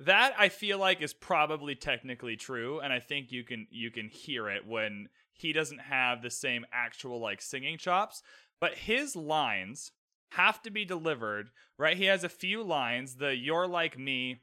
That 0.00 0.34
I 0.38 0.48
feel 0.48 0.78
like 0.78 1.02
is 1.02 1.12
probably 1.12 1.74
technically 1.74 2.36
true, 2.36 2.78
and 2.80 2.92
I 2.92 3.00
think 3.00 3.32
you 3.32 3.42
can 3.42 3.66
you 3.70 3.90
can 3.90 4.08
hear 4.08 4.48
it 4.48 4.64
when 4.66 5.08
he 5.32 5.52
doesn't 5.52 5.80
have 5.80 6.22
the 6.22 6.30
same 6.30 6.64
actual 6.72 7.18
like 7.20 7.40
singing 7.42 7.78
chops, 7.78 8.22
but 8.60 8.74
his 8.74 9.16
lines 9.16 9.90
have 10.32 10.62
to 10.62 10.70
be 10.70 10.84
delivered 10.84 11.50
right. 11.78 11.96
He 11.96 12.04
has 12.04 12.22
a 12.22 12.28
few 12.28 12.62
lines. 12.62 13.16
The 13.16 13.34
"You're 13.36 13.66
like 13.66 13.98
me," 13.98 14.42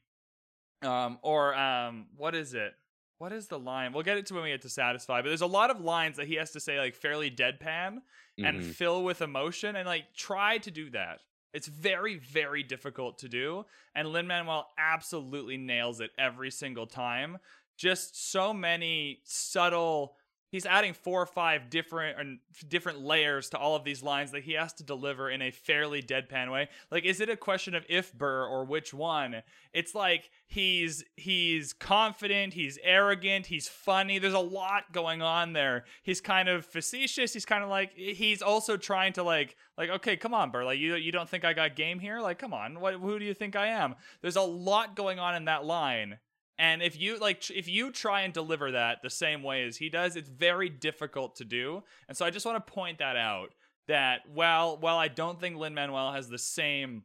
um, 0.82 1.20
or 1.22 1.56
um, 1.56 2.08
what 2.16 2.36
is 2.36 2.54
it? 2.54 2.74
What 3.18 3.32
is 3.32 3.48
the 3.48 3.60
line? 3.60 3.94
We'll 3.94 4.04
get 4.04 4.18
it 4.18 4.26
to 4.28 4.34
when 4.34 4.44
we 4.44 4.50
get 4.50 4.62
to 4.64 4.70
satisfy. 4.70 5.22
But 5.22 5.30
there's 5.30 5.42
a 5.42 5.48
lot 5.48 5.72
of 5.72 5.80
lines 5.80 6.18
that 6.18 6.28
he 6.28 6.36
has 6.36 6.52
to 6.52 6.60
say 6.60 6.78
like 6.80 6.96
fairly 6.96 7.32
deadpan 7.32 8.00
and 8.44 8.60
Mhm. 8.60 8.64
fill 8.64 9.04
with 9.06 9.22
emotion 9.22 9.76
and 9.78 9.88
like 9.88 10.14
try 10.14 10.58
to 10.60 10.72
do 10.72 10.90
that. 10.92 11.22
It's 11.56 11.68
very, 11.68 12.18
very 12.18 12.64
difficult 12.64 13.20
to 13.20 13.30
do. 13.30 13.66
And 13.96 14.10
Lin 14.10 14.28
Manuel 14.28 14.68
absolutely 14.78 15.56
nails 15.56 16.02
it 16.02 16.12
every 16.20 16.52
single 16.52 16.86
time. 16.86 17.38
Just 17.78 18.30
so 18.32 18.54
many 18.54 19.22
subtle. 19.24 20.18
He's 20.56 20.66
adding 20.66 20.94
four 20.94 21.22
or 21.22 21.26
five 21.26 21.70
different 21.70 22.40
different 22.70 23.02
layers 23.02 23.50
to 23.50 23.58
all 23.58 23.76
of 23.76 23.84
these 23.84 24.02
lines 24.02 24.32
that 24.32 24.44
he 24.44 24.54
has 24.54 24.72
to 24.76 24.84
deliver 24.84 25.30
in 25.30 25.42
a 25.42 25.52
fairly 25.52 26.02
deadpan 26.02 26.50
way. 26.50 26.70
Like, 26.90 27.04
is 27.04 27.20
it 27.20 27.28
a 27.28 27.36
question 27.36 27.76
of 27.76 27.84
if 27.90 28.14
Burr 28.14 28.46
or 28.46 28.64
which 28.64 28.94
one? 28.94 29.44
It's 29.74 29.94
like 29.94 30.30
he's 30.48 31.04
he's 31.18 31.74
confident, 31.74 32.54
he's 32.54 32.80
arrogant, 32.84 33.48
he's 33.48 33.68
funny. 33.68 34.18
There's 34.18 34.34
a 34.34 34.40
lot 34.40 34.94
going 34.94 35.22
on 35.22 35.52
there. 35.52 35.84
He's 36.04 36.22
kind 36.22 36.48
of 36.48 36.66
facetious. 36.66 37.34
He's 37.34 37.44
kind 37.44 37.62
of 37.62 37.70
like 37.70 37.92
he's 37.94 38.42
also 38.42 38.78
trying 38.78 39.12
to 39.14 39.24
like 39.24 39.58
like 39.78 39.90
okay, 39.90 40.16
come 40.16 40.34
on, 40.34 40.52
Burr. 40.52 40.64
Like 40.64 40.80
you 40.80 40.96
you 40.96 41.12
don't 41.12 41.28
think 41.28 41.44
I 41.44 41.52
got 41.52 41.76
game 41.76 42.00
here? 42.00 42.22
Like 42.22 42.40
come 42.40 42.54
on, 42.54 42.80
what 42.80 42.94
who 42.94 43.20
do 43.20 43.26
you 43.26 43.34
think 43.34 43.58
I 43.58 43.68
am? 43.68 43.96
There's 44.22 44.38
a 44.38 44.42
lot 44.42 44.96
going 44.96 45.20
on 45.20 45.36
in 45.36 45.44
that 45.46 45.66
line. 45.66 46.18
And 46.58 46.82
if 46.82 47.00
you 47.00 47.20
like 47.20 47.50
if 47.50 47.68
you 47.68 47.92
try 47.92 48.22
and 48.22 48.34
deliver 48.34 48.72
that 48.72 49.02
the 49.02 49.10
same 49.10 49.44
way 49.44 49.64
as 49.66 49.78
he 49.78 49.90
does, 49.90 50.16
it's 50.16 50.30
very 50.30 50.70
difficult 50.70 51.36
to 51.38 51.46
do. 51.46 51.84
And 52.08 52.18
so 52.18 52.26
I 52.26 52.30
just 52.30 52.46
want 52.46 52.66
to 52.66 52.74
point 52.74 53.00
that 53.00 53.18
out 53.18 53.54
that 53.88 54.22
while 54.34 54.78
while 54.78 54.98
I 54.98 55.08
don't 55.08 55.40
think 55.40 55.58
Lin 55.58 55.74
Manuel 55.74 56.14
has 56.14 56.30
the 56.30 56.38
same 56.38 57.04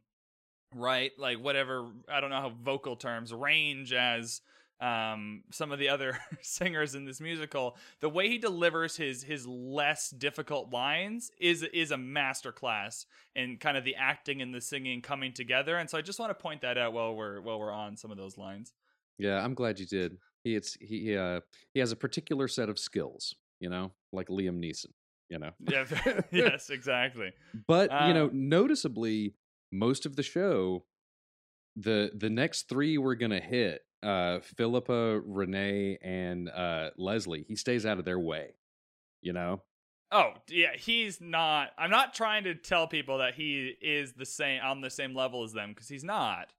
right 0.73 1.11
like 1.17 1.37
whatever 1.37 1.87
I 2.09 2.21
don't 2.21 2.29
know 2.29 2.39
how 2.39 2.53
vocal 2.63 2.95
terms 2.95 3.33
range 3.33 3.91
as 3.91 4.41
um 4.79 5.43
some 5.51 5.71
of 5.71 5.79
the 5.79 5.89
other 5.89 6.17
singers 6.41 6.95
in 6.95 7.03
this 7.05 7.19
musical 7.19 7.75
the 7.99 8.09
way 8.09 8.29
he 8.29 8.37
delivers 8.37 8.95
his 8.95 9.21
his 9.21 9.45
less 9.45 10.09
difficult 10.09 10.71
lines 10.71 11.29
is 11.39 11.63
is 11.63 11.91
a 11.91 11.97
masterclass 11.97 13.05
in 13.35 13.57
kind 13.57 13.75
of 13.75 13.83
the 13.83 13.95
acting 13.95 14.41
and 14.41 14.55
the 14.55 14.61
singing 14.61 15.01
coming 15.01 15.33
together 15.33 15.77
and 15.77 15.89
so 15.89 15.97
I 15.97 16.01
just 16.01 16.19
want 16.19 16.29
to 16.29 16.41
point 16.41 16.61
that 16.61 16.77
out 16.77 16.93
while 16.93 17.13
we're 17.13 17.41
while 17.41 17.59
we're 17.59 17.71
on 17.71 17.97
some 17.97 18.11
of 18.11 18.17
those 18.17 18.37
lines 18.37 18.71
Yeah, 19.17 19.43
I'm 19.43 19.53
glad 19.53 19.79
you 19.79 19.85
did. 19.85 20.17
He 20.43 20.55
it's 20.55 20.75
he 20.81 21.15
uh 21.15 21.41
he 21.73 21.79
has 21.79 21.91
a 21.91 21.95
particular 21.95 22.47
set 22.47 22.69
of 22.69 22.79
skills, 22.79 23.35
you 23.59 23.69
know, 23.69 23.91
like 24.11 24.27
Liam 24.29 24.59
Neeson, 24.59 24.91
you 25.29 25.39
know. 25.39 25.51
yeah 25.59 25.85
yes 26.31 26.69
exactly 26.69 27.31
But 27.67 27.91
you 28.07 28.13
know, 28.13 28.25
Um, 28.25 28.49
noticeably, 28.49 29.35
most 29.71 30.05
of 30.05 30.15
the 30.15 30.23
show, 30.23 30.85
the 31.75 32.11
the 32.15 32.29
next 32.29 32.67
three 32.69 32.97
we're 32.97 33.15
gonna 33.15 33.39
hit 33.39 33.81
uh, 34.03 34.39
Phillipa, 34.39 35.21
Renee, 35.23 35.97
and 36.01 36.49
uh, 36.49 36.89
Leslie. 36.97 37.45
He 37.47 37.55
stays 37.55 37.85
out 37.85 37.99
of 37.99 38.05
their 38.05 38.19
way. 38.19 38.55
You 39.21 39.33
know. 39.33 39.61
Oh 40.11 40.33
yeah, 40.49 40.75
he's 40.75 41.21
not. 41.21 41.69
I'm 41.77 41.91
not 41.91 42.13
trying 42.13 42.43
to 42.45 42.55
tell 42.55 42.87
people 42.87 43.19
that 43.19 43.35
he 43.35 43.75
is 43.81 44.13
the 44.13 44.25
same 44.25 44.61
on 44.63 44.81
the 44.81 44.89
same 44.89 45.13
level 45.15 45.43
as 45.43 45.53
them 45.53 45.69
because 45.69 45.87
he's 45.87 46.03
not. 46.03 46.51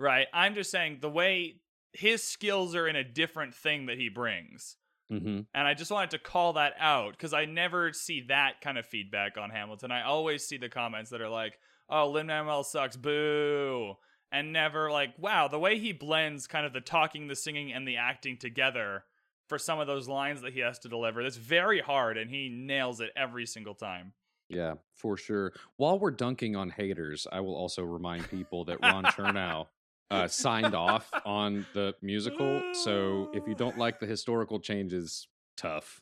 Right. 0.00 0.26
I'm 0.34 0.54
just 0.54 0.70
saying 0.70 0.98
the 1.00 1.08
way 1.10 1.60
his 1.92 2.22
skills 2.22 2.74
are 2.74 2.86
in 2.86 2.96
a 2.96 3.04
different 3.04 3.54
thing 3.54 3.86
that 3.86 3.98
he 3.98 4.08
brings. 4.08 4.76
Mm-hmm. 5.12 5.40
And 5.54 5.68
I 5.68 5.74
just 5.74 5.90
wanted 5.90 6.10
to 6.10 6.18
call 6.18 6.54
that 6.54 6.74
out 6.78 7.12
because 7.12 7.32
I 7.32 7.46
never 7.46 7.92
see 7.92 8.26
that 8.28 8.60
kind 8.60 8.76
of 8.76 8.86
feedback 8.86 9.38
on 9.38 9.50
Hamilton. 9.50 9.90
I 9.90 10.04
always 10.04 10.46
see 10.46 10.58
the 10.58 10.68
comments 10.68 11.10
that 11.10 11.22
are 11.22 11.30
like, 11.30 11.58
oh, 11.88 12.10
Lin 12.10 12.26
Manuel 12.26 12.62
sucks, 12.62 12.96
boo. 12.96 13.94
And 14.30 14.52
never 14.52 14.90
like, 14.90 15.14
wow, 15.18 15.48
the 15.48 15.58
way 15.58 15.78
he 15.78 15.92
blends 15.92 16.46
kind 16.46 16.66
of 16.66 16.74
the 16.74 16.82
talking, 16.82 17.28
the 17.28 17.36
singing, 17.36 17.72
and 17.72 17.88
the 17.88 17.96
acting 17.96 18.36
together 18.36 19.04
for 19.48 19.58
some 19.58 19.80
of 19.80 19.86
those 19.86 20.06
lines 20.06 20.42
that 20.42 20.52
he 20.52 20.60
has 20.60 20.78
to 20.80 20.88
deliver. 20.90 21.22
That's 21.22 21.38
very 21.38 21.80
hard, 21.80 22.18
and 22.18 22.30
he 22.30 22.50
nails 22.50 23.00
it 23.00 23.10
every 23.16 23.46
single 23.46 23.74
time. 23.74 24.12
Yeah, 24.50 24.74
for 24.94 25.16
sure. 25.16 25.52
While 25.76 25.98
we're 25.98 26.10
dunking 26.10 26.56
on 26.56 26.68
haters, 26.70 27.26
I 27.30 27.40
will 27.40 27.56
also 27.56 27.82
remind 27.82 28.28
people 28.28 28.64
that 28.66 28.78
Ron 28.82 29.04
Chernow 29.06 29.66
uh, 30.10 30.28
signed 30.28 30.74
off 30.74 31.10
on 31.26 31.66
the 31.74 31.94
musical. 32.02 32.62
So 32.74 33.30
if 33.34 33.46
you 33.46 33.54
don't 33.54 33.78
like 33.78 34.00
the 34.00 34.06
historical 34.14 34.60
changes, 34.60 35.28
tough. 35.56 36.00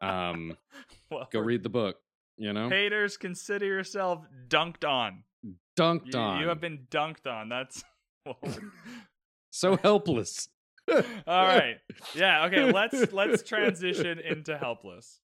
Um, 0.00 0.56
well, 1.10 1.28
go 1.32 1.40
read 1.40 1.62
the 1.62 1.68
book. 1.68 1.96
You 2.36 2.52
know, 2.52 2.68
haters, 2.68 3.16
consider 3.16 3.66
yourself 3.66 4.24
dunked 4.48 4.84
on. 4.88 5.22
dunked 5.78 6.12
You, 6.14 6.18
on. 6.18 6.40
you 6.40 6.48
have 6.48 6.60
been 6.60 6.86
dunked 6.90 7.26
on. 7.26 7.48
That's 7.48 7.84
so 9.50 9.76
helpless. 9.76 10.48
all 10.90 11.02
right. 11.46 11.76
Yeah. 12.14 12.46
Okay. 12.46 12.72
Let's 12.72 13.12
let's 13.12 13.42
transition 13.42 14.18
into 14.18 14.58
helpless. 14.58 15.20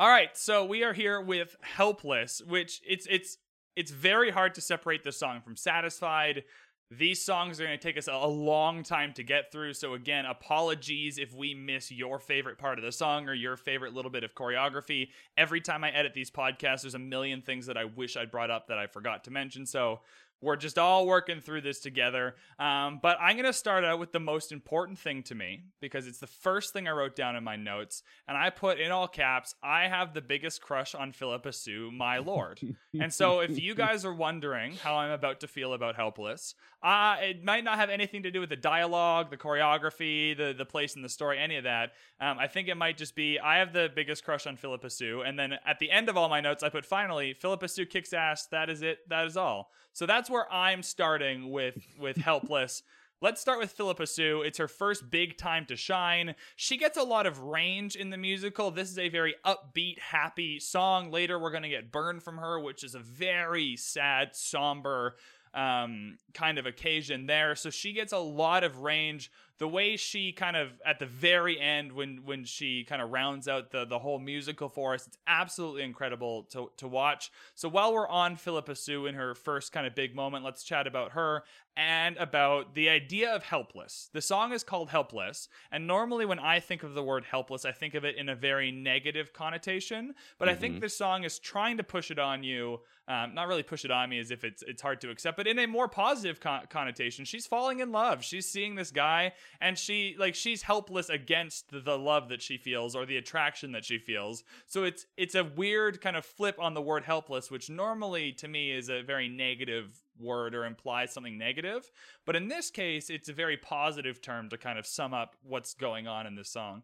All 0.00 0.08
right, 0.08 0.36
so 0.36 0.64
we 0.64 0.84
are 0.84 0.92
here 0.92 1.20
with 1.20 1.56
Helpless, 1.60 2.40
which 2.46 2.80
it's 2.86 3.04
it's 3.10 3.38
it's 3.74 3.90
very 3.90 4.30
hard 4.30 4.54
to 4.54 4.60
separate 4.60 5.02
the 5.02 5.10
song 5.10 5.40
from 5.40 5.56
Satisfied. 5.56 6.44
These 6.88 7.24
songs 7.24 7.60
are 7.60 7.64
going 7.64 7.76
to 7.76 7.82
take 7.82 7.98
us 7.98 8.06
a, 8.06 8.12
a 8.12 8.28
long 8.28 8.84
time 8.84 9.12
to 9.14 9.24
get 9.24 9.50
through. 9.50 9.74
So 9.74 9.94
again, 9.94 10.24
apologies 10.24 11.18
if 11.18 11.34
we 11.34 11.52
miss 11.52 11.90
your 11.90 12.20
favorite 12.20 12.58
part 12.58 12.78
of 12.78 12.84
the 12.84 12.92
song 12.92 13.28
or 13.28 13.34
your 13.34 13.56
favorite 13.56 13.92
little 13.92 14.10
bit 14.12 14.22
of 14.22 14.36
choreography. 14.36 15.08
Every 15.36 15.60
time 15.60 15.82
I 15.82 15.90
edit 15.90 16.14
these 16.14 16.30
podcasts, 16.30 16.82
there's 16.82 16.94
a 16.94 17.00
million 17.00 17.42
things 17.42 17.66
that 17.66 17.76
I 17.76 17.84
wish 17.84 18.16
I'd 18.16 18.30
brought 18.30 18.52
up 18.52 18.68
that 18.68 18.78
I 18.78 18.86
forgot 18.86 19.24
to 19.24 19.32
mention. 19.32 19.66
So 19.66 20.00
we're 20.40 20.56
just 20.56 20.78
all 20.78 21.06
working 21.06 21.40
through 21.40 21.62
this 21.62 21.80
together. 21.80 22.36
Um, 22.58 23.00
but 23.02 23.18
I'm 23.20 23.36
going 23.36 23.46
to 23.46 23.52
start 23.52 23.84
out 23.84 23.98
with 23.98 24.12
the 24.12 24.20
most 24.20 24.52
important 24.52 24.98
thing 24.98 25.22
to 25.24 25.34
me 25.34 25.64
because 25.80 26.06
it's 26.06 26.18
the 26.18 26.26
first 26.26 26.72
thing 26.72 26.86
I 26.86 26.92
wrote 26.92 27.16
down 27.16 27.36
in 27.36 27.44
my 27.44 27.56
notes. 27.56 28.02
And 28.26 28.36
I 28.36 28.50
put 28.50 28.78
in 28.78 28.90
all 28.90 29.08
caps, 29.08 29.54
I 29.62 29.88
have 29.88 30.14
the 30.14 30.20
biggest 30.20 30.62
crush 30.62 30.94
on 30.94 31.12
Phillipa 31.12 31.52
Soo, 31.52 31.90
my 31.90 32.18
lord. 32.18 32.60
and 33.00 33.12
so 33.12 33.40
if 33.40 33.60
you 33.60 33.74
guys 33.74 34.04
are 34.04 34.14
wondering 34.14 34.74
how 34.74 34.96
I'm 34.96 35.10
about 35.10 35.40
to 35.40 35.48
feel 35.48 35.72
about 35.72 35.96
Helpless, 35.96 36.54
uh, 36.82 37.16
it 37.20 37.42
might 37.42 37.64
not 37.64 37.76
have 37.78 37.90
anything 37.90 38.22
to 38.22 38.30
do 38.30 38.40
with 38.40 38.50
the 38.50 38.56
dialogue, 38.56 39.30
the 39.30 39.36
choreography, 39.36 40.36
the, 40.36 40.54
the 40.56 40.64
place 40.64 40.94
in 40.94 41.02
the 41.02 41.08
story, 41.08 41.38
any 41.38 41.56
of 41.56 41.64
that. 41.64 41.92
Um, 42.20 42.38
I 42.38 42.46
think 42.46 42.68
it 42.68 42.76
might 42.76 42.96
just 42.96 43.16
be 43.16 43.38
I 43.38 43.58
have 43.58 43.72
the 43.72 43.90
biggest 43.94 44.24
crush 44.24 44.46
on 44.46 44.56
Phillipa 44.56 44.90
Soo. 44.90 45.22
And 45.26 45.38
then 45.38 45.54
at 45.66 45.80
the 45.80 45.90
end 45.90 46.08
of 46.08 46.16
all 46.16 46.28
my 46.28 46.40
notes, 46.40 46.62
I 46.62 46.68
put 46.68 46.86
finally, 46.86 47.34
Phillipa 47.34 47.68
Soo 47.68 47.84
kicks 47.84 48.12
ass. 48.12 48.46
That 48.46 48.70
is 48.70 48.82
it. 48.82 48.98
That 49.08 49.26
is 49.26 49.36
all. 49.36 49.70
So 49.92 50.06
that's 50.06 50.30
where 50.30 50.50
I'm 50.52 50.82
starting 50.82 51.50
with 51.50 51.78
with 51.98 52.16
Helpless. 52.28 52.82
Let's 53.20 53.40
start 53.40 53.58
with 53.58 53.72
Phillipa 53.72 54.06
Soo. 54.06 54.42
It's 54.42 54.58
her 54.58 54.68
first 54.68 55.10
big 55.10 55.36
time 55.36 55.66
to 55.66 55.74
shine. 55.74 56.36
She 56.54 56.76
gets 56.76 56.96
a 56.96 57.02
lot 57.02 57.26
of 57.26 57.40
range 57.40 57.96
in 57.96 58.10
the 58.10 58.16
musical. 58.16 58.70
This 58.70 58.92
is 58.92 58.98
a 58.98 59.08
very 59.08 59.34
upbeat, 59.44 59.98
happy 59.98 60.60
song. 60.60 61.10
Later, 61.10 61.36
we're 61.36 61.50
going 61.50 61.64
to 61.64 61.68
get 61.68 61.90
Burn 61.90 62.20
from 62.20 62.38
Her, 62.38 62.60
which 62.60 62.84
is 62.84 62.94
a 62.94 63.00
very 63.00 63.74
sad, 63.74 64.36
somber 64.36 65.16
um, 65.54 66.18
kind 66.34 66.58
of 66.58 66.66
occasion 66.66 67.26
there. 67.26 67.54
So 67.54 67.70
she 67.70 67.92
gets 67.92 68.12
a 68.12 68.18
lot 68.18 68.64
of 68.64 68.78
range. 68.80 69.30
The 69.58 69.68
way 69.68 69.96
she 69.96 70.30
kind 70.30 70.56
of 70.56 70.68
at 70.86 71.00
the 71.00 71.06
very 71.06 71.58
end 71.58 71.92
when 71.92 72.20
when 72.24 72.44
she 72.44 72.84
kind 72.84 73.02
of 73.02 73.10
rounds 73.10 73.48
out 73.48 73.72
the 73.72 73.84
the 73.84 73.98
whole 73.98 74.20
musical 74.20 74.68
for 74.68 74.94
us, 74.94 75.06
it's 75.06 75.18
absolutely 75.26 75.82
incredible 75.82 76.44
to 76.50 76.70
to 76.76 76.86
watch. 76.86 77.32
So 77.56 77.68
while 77.68 77.92
we're 77.92 78.08
on 78.08 78.36
Phillipa 78.36 78.76
Soo 78.76 79.06
in 79.06 79.16
her 79.16 79.34
first 79.34 79.72
kind 79.72 79.86
of 79.86 79.96
big 79.96 80.14
moment, 80.14 80.44
let's 80.44 80.62
chat 80.62 80.86
about 80.86 81.12
her 81.12 81.42
and 81.78 82.16
about 82.16 82.74
the 82.74 82.88
idea 82.88 83.32
of 83.32 83.44
helpless. 83.44 84.10
The 84.12 84.20
song 84.20 84.52
is 84.52 84.64
called 84.64 84.90
Helpless, 84.90 85.48
and 85.70 85.86
normally 85.86 86.26
when 86.26 86.40
I 86.40 86.58
think 86.58 86.82
of 86.82 86.94
the 86.94 87.04
word 87.04 87.24
helpless, 87.24 87.64
I 87.64 87.70
think 87.70 87.94
of 87.94 88.04
it 88.04 88.16
in 88.16 88.28
a 88.28 88.34
very 88.34 88.72
negative 88.72 89.32
connotation. 89.32 90.14
But 90.40 90.48
I 90.48 90.56
think 90.56 90.80
this 90.80 90.96
song 90.96 91.22
is 91.22 91.38
trying 91.38 91.76
to 91.76 91.84
push 91.84 92.10
it 92.10 92.18
on 92.18 92.42
you. 92.42 92.80
Um, 93.06 93.32
not 93.32 93.46
really 93.46 93.62
push 93.62 93.84
it 93.84 93.92
on 93.92 94.10
me 94.10 94.18
as 94.18 94.32
if 94.32 94.42
it's 94.42 94.62
it's 94.66 94.82
hard 94.82 95.00
to 95.02 95.10
accept, 95.10 95.36
but 95.36 95.46
in 95.46 95.58
a 95.60 95.66
more 95.66 95.86
positive 95.86 96.40
con- 96.40 96.66
connotation. 96.68 97.24
She's 97.24 97.46
falling 97.46 97.78
in 97.78 97.92
love. 97.92 98.24
She's 98.24 98.46
seeing 98.46 98.74
this 98.74 98.90
guy, 98.90 99.32
and 99.60 99.78
she 99.78 100.16
like 100.18 100.34
she's 100.34 100.62
helpless 100.62 101.08
against 101.08 101.70
the, 101.70 101.80
the 101.80 101.96
love 101.96 102.28
that 102.30 102.42
she 102.42 102.58
feels 102.58 102.96
or 102.96 103.06
the 103.06 103.16
attraction 103.16 103.70
that 103.72 103.84
she 103.84 103.98
feels. 103.98 104.42
So 104.66 104.82
it's 104.82 105.06
it's 105.16 105.36
a 105.36 105.44
weird 105.44 106.00
kind 106.00 106.16
of 106.16 106.26
flip 106.26 106.56
on 106.58 106.74
the 106.74 106.82
word 106.82 107.04
helpless, 107.04 107.52
which 107.52 107.70
normally 107.70 108.32
to 108.32 108.48
me 108.48 108.72
is 108.72 108.90
a 108.90 109.00
very 109.00 109.28
negative 109.28 110.02
word 110.18 110.54
or 110.54 110.64
implies 110.64 111.12
something 111.12 111.38
negative. 111.38 111.90
But 112.26 112.36
in 112.36 112.48
this 112.48 112.70
case, 112.70 113.10
it's 113.10 113.28
a 113.28 113.32
very 113.32 113.56
positive 113.56 114.20
term 114.20 114.48
to 114.50 114.58
kind 114.58 114.78
of 114.78 114.86
sum 114.86 115.14
up 115.14 115.36
what's 115.42 115.74
going 115.74 116.06
on 116.06 116.26
in 116.26 116.34
this 116.34 116.50
song. 116.50 116.82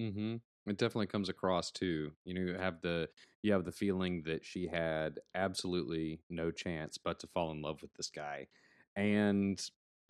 Mm-hmm. 0.00 0.36
It 0.66 0.78
definitely 0.78 1.06
comes 1.06 1.28
across 1.28 1.70
too. 1.70 2.12
You 2.24 2.34
know, 2.34 2.40
you 2.40 2.54
have 2.54 2.80
the 2.80 3.08
you 3.42 3.52
have 3.52 3.64
the 3.64 3.72
feeling 3.72 4.22
that 4.26 4.44
she 4.44 4.66
had 4.66 5.18
absolutely 5.34 6.20
no 6.28 6.50
chance 6.50 6.98
but 6.98 7.18
to 7.20 7.26
fall 7.28 7.50
in 7.50 7.62
love 7.62 7.82
with 7.82 7.94
this 7.94 8.10
guy. 8.10 8.46
And 8.94 9.60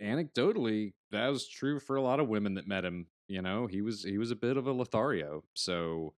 anecdotally, 0.03 0.93
that 1.12 1.28
was 1.28 1.49
true 1.49 1.78
for 1.78 1.97
a 1.97 2.03
lot 2.03 2.20
of 2.20 2.28
women 2.28 2.55
that 2.55 2.66
met 2.66 2.84
him. 2.84 3.07
You 3.28 3.43
know, 3.43 3.66
he 3.66 3.80
was 3.80 4.03
he 4.03 4.18
was 4.18 4.30
a 4.30 4.36
bit 4.36 4.57
of 4.57 4.66
a 4.66 4.72
Lothario. 4.72 5.45
So 5.55 6.14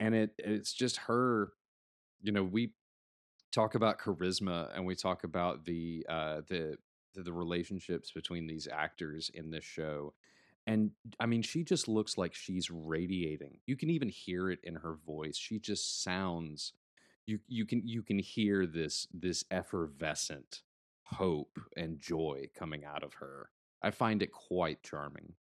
and 0.00 0.14
it 0.14 0.30
it's 0.38 0.72
just 0.72 0.96
her, 0.98 1.52
you 2.22 2.32
know, 2.32 2.42
we 2.42 2.72
talk 3.52 3.74
about 3.74 3.98
charisma 3.98 4.74
and 4.74 4.84
we 4.84 4.94
talk 4.94 5.24
about 5.24 5.64
the 5.64 6.04
uh 6.08 6.40
the 6.48 6.76
the, 7.14 7.32
relationships 7.32 8.12
between 8.12 8.46
these 8.46 8.68
actors 8.70 9.30
in 9.34 9.50
this 9.50 9.64
show 9.64 10.14
and 10.68 10.90
I 11.18 11.24
mean, 11.24 11.40
she 11.40 11.64
just 11.64 11.88
looks 11.88 12.18
like 12.18 12.34
she's 12.34 12.70
radiating. 12.70 13.56
You 13.64 13.74
can 13.74 13.88
even 13.88 14.10
hear 14.10 14.50
it 14.50 14.58
in 14.62 14.74
her 14.74 14.96
voice. 15.06 15.38
She 15.38 15.58
just 15.58 16.02
sounds 16.02 16.74
you 17.28 17.38
you 17.46 17.64
can 17.64 17.82
you 17.86 18.02
can 18.02 18.18
hear 18.18 18.66
this 18.66 19.06
this 19.12 19.44
effervescent 19.50 20.62
hope 21.04 21.58
and 21.76 21.98
joy 21.98 22.50
coming 22.54 22.84
out 22.84 23.02
of 23.02 23.14
her. 23.14 23.48
I 23.82 23.90
find 23.92 24.22
it 24.22 24.30
quite 24.32 24.82
charming. 24.82 25.34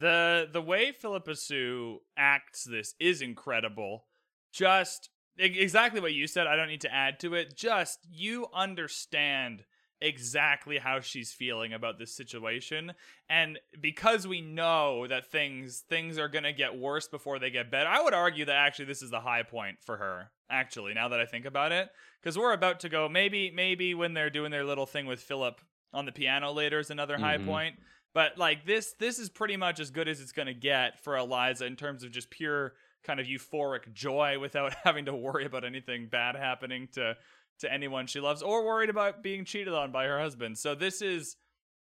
The 0.00 0.48
the 0.52 0.62
way 0.62 0.92
Phillipa 0.92 1.36
Soo 1.36 2.00
acts 2.16 2.64
this 2.64 2.94
is 2.98 3.22
incredible. 3.22 4.06
Just 4.52 5.10
exactly 5.38 6.00
what 6.00 6.12
you 6.14 6.26
said. 6.26 6.46
I 6.46 6.56
don't 6.56 6.68
need 6.68 6.80
to 6.82 6.94
add 6.94 7.20
to 7.20 7.34
it. 7.34 7.56
Just 7.56 8.00
you 8.10 8.46
understand 8.54 9.64
exactly 10.00 10.78
how 10.78 11.00
she's 11.00 11.32
feeling 11.32 11.72
about 11.72 11.98
this 11.98 12.14
situation 12.14 12.92
and 13.30 13.58
because 13.80 14.26
we 14.28 14.42
know 14.42 15.06
that 15.06 15.30
things 15.32 15.84
things 15.88 16.18
are 16.18 16.28
going 16.28 16.44
to 16.44 16.52
get 16.52 16.78
worse 16.78 17.08
before 17.08 17.38
they 17.38 17.48
get 17.48 17.70
better 17.70 17.88
i 17.88 18.02
would 18.02 18.12
argue 18.12 18.44
that 18.44 18.56
actually 18.56 18.84
this 18.84 19.00
is 19.00 19.10
the 19.10 19.20
high 19.20 19.42
point 19.42 19.78
for 19.80 19.96
her 19.96 20.30
actually 20.50 20.92
now 20.92 21.08
that 21.08 21.18
i 21.18 21.24
think 21.24 21.46
about 21.46 21.72
it 21.72 21.88
because 22.20 22.36
we're 22.36 22.52
about 22.52 22.78
to 22.78 22.90
go 22.90 23.08
maybe 23.08 23.50
maybe 23.50 23.94
when 23.94 24.12
they're 24.12 24.28
doing 24.28 24.50
their 24.50 24.66
little 24.66 24.84
thing 24.84 25.06
with 25.06 25.18
philip 25.18 25.62
on 25.94 26.04
the 26.04 26.12
piano 26.12 26.52
later 26.52 26.78
is 26.78 26.90
another 26.90 27.16
high 27.16 27.38
Mhm. 27.38 27.46
point 27.46 27.76
but 28.12 28.36
like 28.36 28.66
this 28.66 28.92
this 28.98 29.18
is 29.18 29.30
pretty 29.30 29.56
much 29.56 29.80
as 29.80 29.90
good 29.90 30.08
as 30.08 30.20
it's 30.20 30.32
going 30.32 30.44
to 30.44 30.52
get 30.54 31.02
for 31.02 31.16
eliza 31.16 31.64
in 31.64 31.74
terms 31.74 32.04
of 32.04 32.10
just 32.12 32.28
pure 32.28 32.74
kind 33.06 33.20
of 33.20 33.26
euphoric 33.26 33.92
joy 33.92 34.38
without 34.38 34.74
having 34.84 35.06
to 35.06 35.14
worry 35.14 35.44
about 35.44 35.64
anything 35.64 36.08
bad 36.10 36.36
happening 36.36 36.88
to 36.94 37.16
to 37.60 37.72
anyone 37.72 38.06
she 38.06 38.20
loves 38.20 38.42
or 38.42 38.66
worried 38.66 38.90
about 38.90 39.22
being 39.22 39.44
cheated 39.44 39.72
on 39.72 39.90
by 39.90 40.04
her 40.04 40.20
husband. 40.20 40.58
So 40.58 40.74
this 40.74 41.00
is 41.00 41.36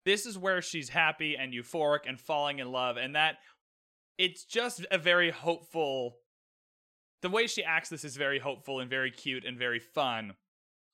this 0.04 0.26
is 0.26 0.36
where 0.36 0.60
she's 0.60 0.88
happy 0.88 1.36
and 1.36 1.52
euphoric 1.52 2.00
and 2.08 2.18
falling 2.18 2.58
in 2.58 2.72
love 2.72 2.96
and 2.96 3.14
that 3.14 3.36
it's 4.18 4.44
just 4.44 4.84
a 4.90 4.98
very 4.98 5.30
hopeful 5.30 6.16
the 7.22 7.28
way 7.28 7.46
she 7.46 7.62
acts 7.62 7.88
this 7.88 8.04
is 8.04 8.16
very 8.16 8.40
hopeful 8.40 8.80
and 8.80 8.90
very 8.90 9.10
cute 9.10 9.44
and 9.44 9.56
very 9.56 9.78
fun. 9.78 10.34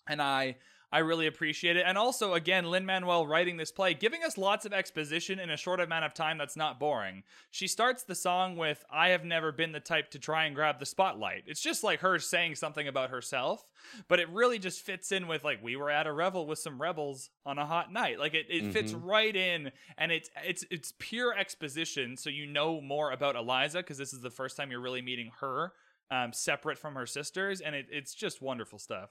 And 0.07 0.21
I 0.21 0.57
I 0.91 1.01
really 1.01 1.27
appreciate 1.27 1.77
it. 1.77 1.85
And 1.87 1.99
also, 1.99 2.33
again, 2.33 2.65
Lin 2.71 2.87
Manuel 2.87 3.27
writing 3.27 3.59
this 3.59 3.71
play, 3.71 3.93
giving 3.93 4.25
us 4.25 4.39
lots 4.39 4.65
of 4.65 4.73
exposition 4.73 5.39
in 5.39 5.51
a 5.51 5.57
short 5.57 5.81
amount 5.81 6.07
of 6.07 6.15
time 6.15 6.39
that's 6.39 6.57
not 6.57 6.81
boring. 6.81 7.25
She 7.51 7.67
starts 7.67 8.05
the 8.05 8.15
song 8.15 8.57
with, 8.57 8.85
I 8.91 9.09
have 9.11 9.23
never 9.23 9.53
been 9.53 9.73
the 9.73 9.81
type 9.81 10.11
to 10.13 10.19
try 10.19 10.47
and 10.47 10.55
grab 10.55 10.79
the 10.79 10.87
spotlight. 10.87 11.45
It's 11.47 11.61
just 11.61 11.85
like 11.85 12.01
her 12.01 12.19
saying 12.19 12.55
something 12.55 12.89
about 12.89 13.11
herself, 13.11 13.71
but 14.09 14.19
it 14.19 14.31
really 14.31 14.59
just 14.59 14.81
fits 14.81 15.13
in 15.13 15.27
with, 15.27 15.45
like, 15.45 15.63
we 15.63 15.77
were 15.77 15.91
at 15.91 16.07
a 16.07 16.13
revel 16.13 16.47
with 16.47 16.59
some 16.59 16.81
rebels 16.81 17.29
on 17.45 17.59
a 17.59 17.67
hot 17.67 17.93
night. 17.93 18.19
Like, 18.19 18.33
it, 18.33 18.47
it 18.49 18.73
fits 18.73 18.93
Mhm. 18.93 19.05
right 19.05 19.37
in, 19.37 19.73
and 19.99 20.11
it's, 20.11 20.31
it's, 20.43 20.65
it's 20.71 20.95
pure 20.99 21.37
exposition, 21.37 22.17
so 22.17 22.31
you 22.31 22.47
know 22.47 22.81
more 22.81 23.11
about 23.13 23.37
Eliza, 23.37 23.79
because 23.81 23.99
this 23.99 24.15
is 24.15 24.23
the 24.23 24.31
first 24.31 24.57
time 24.57 24.71
you're 24.71 24.81
really 24.81 25.03
meeting 25.03 25.33
her. 25.41 25.73
Um, 26.11 26.33
separate 26.33 26.79
from 26.79 26.95
her 26.95 27.05
sisters, 27.05 27.61
and 27.61 27.75
it, 27.75 27.89
it's 27.91 28.15
just 28.15 28.41
wonderful 28.41 28.79
stuff. 28.79 29.11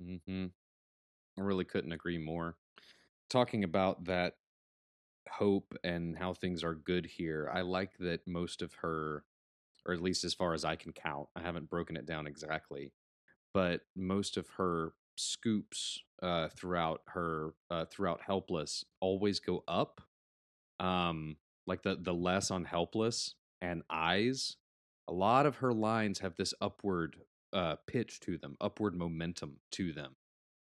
hmm 0.00 0.46
I 1.38 1.42
really 1.42 1.64
couldn't 1.64 1.92
agree 1.92 2.18
more. 2.18 2.56
Talking 3.30 3.64
about 3.64 4.04
that 4.06 4.34
hope 5.30 5.74
and 5.84 6.16
how 6.16 6.34
things 6.34 6.64
are 6.64 6.74
good 6.74 7.06
here, 7.06 7.50
I 7.52 7.62
like 7.62 7.98
that 7.98 8.26
most 8.26 8.62
of 8.62 8.74
her, 8.74 9.24
or 9.86 9.94
at 9.94 10.02
least 10.02 10.24
as 10.24 10.34
far 10.34 10.54
as 10.54 10.64
I 10.64 10.76
can 10.76 10.92
count, 10.92 11.28
I 11.36 11.40
haven't 11.42 11.70
broken 11.70 11.96
it 11.96 12.06
down 12.06 12.26
exactly, 12.26 12.92
but 13.54 13.82
most 13.96 14.36
of 14.36 14.48
her 14.50 14.94
scoops 15.16 16.02
uh, 16.22 16.48
throughout 16.48 17.02
her 17.08 17.54
uh, 17.70 17.86
throughout 17.86 18.22
helpless 18.22 18.84
always 19.00 19.40
go 19.40 19.64
up. 19.68 20.02
Um, 20.80 21.36
like 21.66 21.82
the 21.82 21.96
the 21.96 22.14
less 22.14 22.50
on 22.50 22.64
helpless 22.64 23.34
and 23.60 23.82
eyes, 23.90 24.56
a 25.08 25.12
lot 25.12 25.46
of 25.46 25.56
her 25.56 25.72
lines 25.72 26.18
have 26.20 26.36
this 26.36 26.54
upward 26.60 27.16
uh, 27.52 27.76
pitch 27.86 28.20
to 28.20 28.38
them, 28.38 28.56
upward 28.60 28.94
momentum 28.96 29.60
to 29.72 29.92
them. 29.92 30.16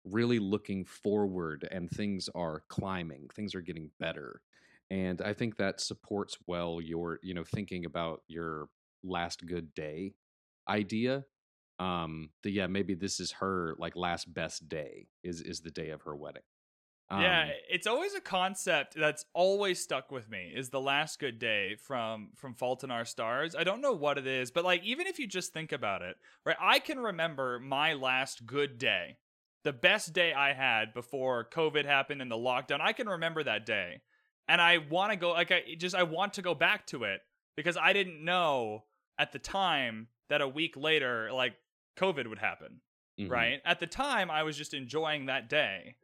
Really 0.03 0.39
looking 0.39 0.83
forward, 0.85 1.67
and 1.71 1.89
things 1.89 2.27
are 2.33 2.63
climbing. 2.69 3.29
Things 3.29 3.53
are 3.53 3.61
getting 3.61 3.91
better, 3.99 4.41
and 4.89 5.21
I 5.21 5.33
think 5.33 5.57
that 5.57 5.79
supports 5.79 6.37
well 6.47 6.81
your, 6.81 7.19
you 7.21 7.33
know, 7.35 7.43
thinking 7.43 7.85
about 7.85 8.23
your 8.27 8.69
last 9.03 9.45
good 9.45 9.73
day 9.75 10.15
idea. 10.67 11.25
Um, 11.79 12.31
that 12.43 12.51
yeah, 12.51 12.67
maybe 12.67 12.95
this 12.95 13.19
is 13.19 13.31
her 13.33 13.75
like 13.79 13.95
last 13.95 14.33
best 14.33 14.69
day 14.69 15.09
is 15.23 15.41
is 15.41 15.61
the 15.61 15.71
day 15.71 15.89
of 15.91 16.03
her 16.03 16.15
wedding. 16.15 16.43
yeah, 17.13 17.47
Um, 17.47 17.55
it's 17.69 17.87
always 17.87 18.13
a 18.13 18.21
concept 18.21 18.95
that's 18.95 19.25
always 19.33 19.81
stuck 19.81 20.11
with 20.11 20.29
me. 20.29 20.53
Is 20.55 20.69
the 20.69 20.79
last 20.79 21.19
good 21.19 21.39
day 21.39 21.75
from 21.75 22.31
from 22.37 22.55
Fault 22.55 22.85
in 22.85 22.91
Our 22.91 23.03
Stars? 23.03 23.53
I 23.53 23.65
don't 23.65 23.81
know 23.81 23.91
what 23.93 24.17
it 24.17 24.25
is, 24.25 24.49
but 24.49 24.63
like 24.63 24.81
even 24.83 25.07
if 25.07 25.19
you 25.19 25.27
just 25.27 25.51
think 25.51 25.73
about 25.73 26.01
it, 26.01 26.15
right? 26.45 26.55
I 26.59 26.79
can 26.79 26.99
remember 26.99 27.59
my 27.59 27.93
last 27.95 28.45
good 28.45 28.77
day, 28.77 29.17
the 29.63 29.73
best 29.73 30.13
day 30.13 30.33
I 30.33 30.53
had 30.53 30.93
before 30.93 31.47
COVID 31.53 31.85
happened 31.85 32.21
and 32.21 32.31
the 32.31 32.35
lockdown. 32.35 32.81
I 32.81 32.93
can 32.93 33.07
remember 33.07 33.43
that 33.43 33.65
day, 33.65 34.01
and 34.47 34.61
I 34.61 34.79
want 34.79 35.11
to 35.11 35.17
go 35.17 35.31
like 35.31 35.51
I 35.51 35.61
just 35.77 35.95
I 35.95 36.03
want 36.03 36.33
to 36.35 36.41
go 36.41 36.53
back 36.55 36.87
to 36.87 37.03
it 37.03 37.21
because 37.55 37.77
I 37.77 37.93
didn't 37.93 38.23
know 38.23 38.85
at 39.17 39.31
the 39.31 39.39
time 39.39 40.07
that 40.29 40.41
a 40.41 40.47
week 40.47 40.75
later 40.77 41.31
like 41.31 41.53
COVID 41.99 42.27
would 42.27 42.39
happen 42.39 42.81
mhm. 43.19 43.29
right? 43.29 43.61
At 43.65 43.79
the 43.79 43.87
time, 43.87 44.31
I 44.31 44.43
was 44.43 44.57
just 44.57 44.73
enjoying 44.73 45.25
that 45.27 45.49
day, 45.49 45.95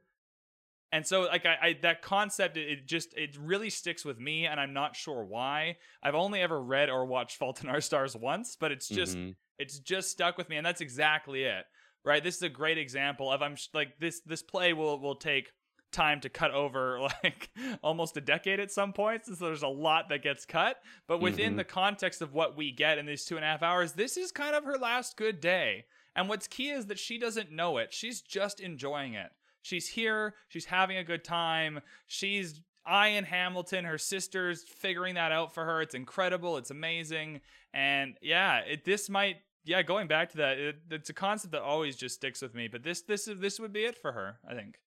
and 0.91 1.05
so 1.05 1.21
like 1.23 1.45
I, 1.45 1.55
I 1.61 1.73
that 1.81 2.01
concept, 2.01 2.57
it, 2.57 2.69
it 2.69 2.87
just 2.87 3.13
it 3.17 3.37
really 3.39 3.69
sticks 3.69 4.05
with 4.05 4.19
me, 4.19 4.45
and 4.45 4.59
I'm 4.59 4.73
not 4.73 4.95
sure 4.95 5.23
why. 5.25 5.77
I've 6.01 6.15
only 6.15 6.41
ever 6.41 6.61
read 6.61 6.89
or 6.89 7.05
watched 7.05 7.37
Fault 7.37 7.61
in 7.63 7.69
Our 7.69 7.81
Stars 7.81 8.15
once, 8.15 8.55
but 8.59 8.71
it's 8.71 8.89
just 8.89 9.17
Mhm. 9.17 9.35
it's 9.59 9.79
just 9.79 10.11
stuck 10.11 10.37
with 10.37 10.49
me, 10.49 10.57
and 10.57 10.65
that's 10.65 10.81
exactly 10.81 11.43
it, 11.43 11.65
right? 12.07 12.23
This 12.23 12.37
is 12.37 12.41
a 12.41 12.49
great 12.49 12.77
example 12.77 13.31
of 13.31 13.41
I'm 13.41 13.55
sh- 13.55 13.67
like 13.73 13.99
this 13.99 14.21
this 14.25 14.41
play 14.41 14.73
will 14.73 14.99
will 14.99 15.15
take 15.15 15.51
time 15.91 16.19
to 16.21 16.29
cut 16.29 16.51
over 16.51 16.99
like 17.23 17.49
almost 17.81 18.17
a 18.17 18.21
decade 18.21 18.59
at 18.59 18.71
some 18.71 18.91
points 18.91 19.27
and 19.29 19.37
so 19.37 19.45
there's 19.45 19.63
a 19.63 19.67
lot 19.67 20.09
that 20.09 20.21
gets 20.21 20.45
cut 20.45 20.77
but 21.07 21.21
within 21.21 21.53
Mhm. 21.53 21.57
the 21.57 21.63
context 21.63 22.21
of 22.21 22.33
what 22.33 22.57
we 22.57 22.71
get 22.73 22.97
in 22.97 23.05
these 23.05 23.23
two 23.23 23.37
and 23.37 23.45
a 23.45 23.47
half 23.47 23.63
hours 23.63 23.93
this 23.93 24.17
is 24.17 24.31
kind 24.33 24.53
of 24.53 24.65
her 24.65 24.77
last 24.77 25.15
good 25.15 25.39
day 25.39 25.85
and 26.13 26.27
what's 26.27 26.45
key 26.45 26.71
is 26.71 26.87
that 26.87 26.99
she 26.99 27.17
doesn't 27.17 27.51
know 27.53 27.77
it 27.77 27.93
she's 27.93 28.21
just 28.21 28.59
enjoying 28.59 29.13
it 29.13 29.31
she's 29.61 29.87
here 29.87 30.35
she's 30.49 30.65
having 30.65 30.97
a 30.97 31.05
good 31.05 31.23
time 31.23 31.79
she's 32.05 32.59
I 32.85 33.11
Ian 33.11 33.25
Hamilton, 33.25 33.83
her 33.83 33.97
sister's 33.97 34.63
figuring 34.63 35.15
that 35.15 35.33
out 35.33 35.53
for 35.53 35.65
her. 35.65 35.81
It's 35.81 35.93
incredible. 35.93 36.55
It's 36.55 36.71
amazing. 36.71 37.41
And 37.73 38.15
yeah, 38.21 38.59
it, 38.59 38.85
this 38.85 39.09
might 39.09 39.39
yeah, 39.67 39.81
going 39.83 40.07
back 40.07 40.29
to 40.31 40.37
that, 40.37 40.57
it, 40.57 40.77
it's 40.91 41.09
a 41.09 41.13
concept 41.13 41.51
that 41.51 41.61
always 41.61 41.95
just 41.95 42.15
sticks 42.15 42.41
with 42.41 42.53
me. 42.53 42.67
But 42.67 42.83
this 42.83 43.01
this 43.01 43.25
this 43.25 43.59
would 43.59 43.73
be 43.73 43.85
it 43.85 43.97
for 43.97 44.11
her, 44.13 44.39
I 44.47 44.53
think. 44.53 44.79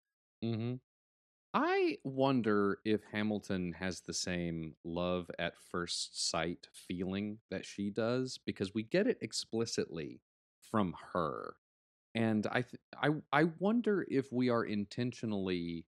hmm 0.42 0.76
I 1.54 1.98
wonder 2.04 2.80
if 2.86 3.04
Hamilton 3.06 3.74
has 3.74 4.02
the 4.02 4.14
same 4.14 4.76
love 4.84 5.32
at 5.40 5.58
first 5.58 6.30
sight 6.30 6.68
feeling 6.74 7.40
that 7.50 7.66
she 7.66 7.90
does 7.92 8.38
because 8.38 8.74
we 8.74 8.84
get 8.84 9.08
it 9.08 9.20
explicitly 9.22 10.22
from 10.60 10.96
her. 11.14 11.58
And 12.16 12.48
I 12.48 12.64
th- 12.64 12.82
I 12.98 13.10
I 13.32 13.46
wonder 13.46 14.06
if 14.10 14.32
we 14.32 14.50
are 14.50 14.66
intentionally 14.66 15.88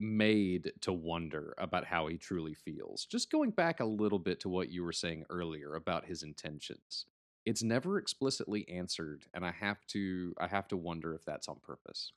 made 0.00 0.72
to 0.80 0.92
wonder 0.92 1.54
about 1.58 1.84
how 1.84 2.06
he 2.06 2.16
truly 2.18 2.54
feels. 2.54 3.04
Just 3.04 3.30
going 3.30 3.50
back 3.50 3.80
a 3.80 3.84
little 3.84 4.18
bit 4.18 4.40
to 4.40 4.48
what 4.48 4.70
you 4.70 4.84
were 4.84 4.92
saying 4.92 5.24
earlier 5.28 5.74
about 5.74 6.06
his 6.06 6.22
intentions. 6.22 7.06
It's 7.48 7.62
never 7.62 7.96
explicitly 7.98 8.68
answered 8.68 9.24
and 9.32 9.44
I 9.44 9.52
have 9.52 9.84
to 9.88 10.34
I 10.38 10.46
have 10.48 10.68
to 10.68 10.76
wonder 10.76 11.14
if 11.14 11.24
that's 11.24 11.48
on 11.48 11.56
purpose. 11.62 12.12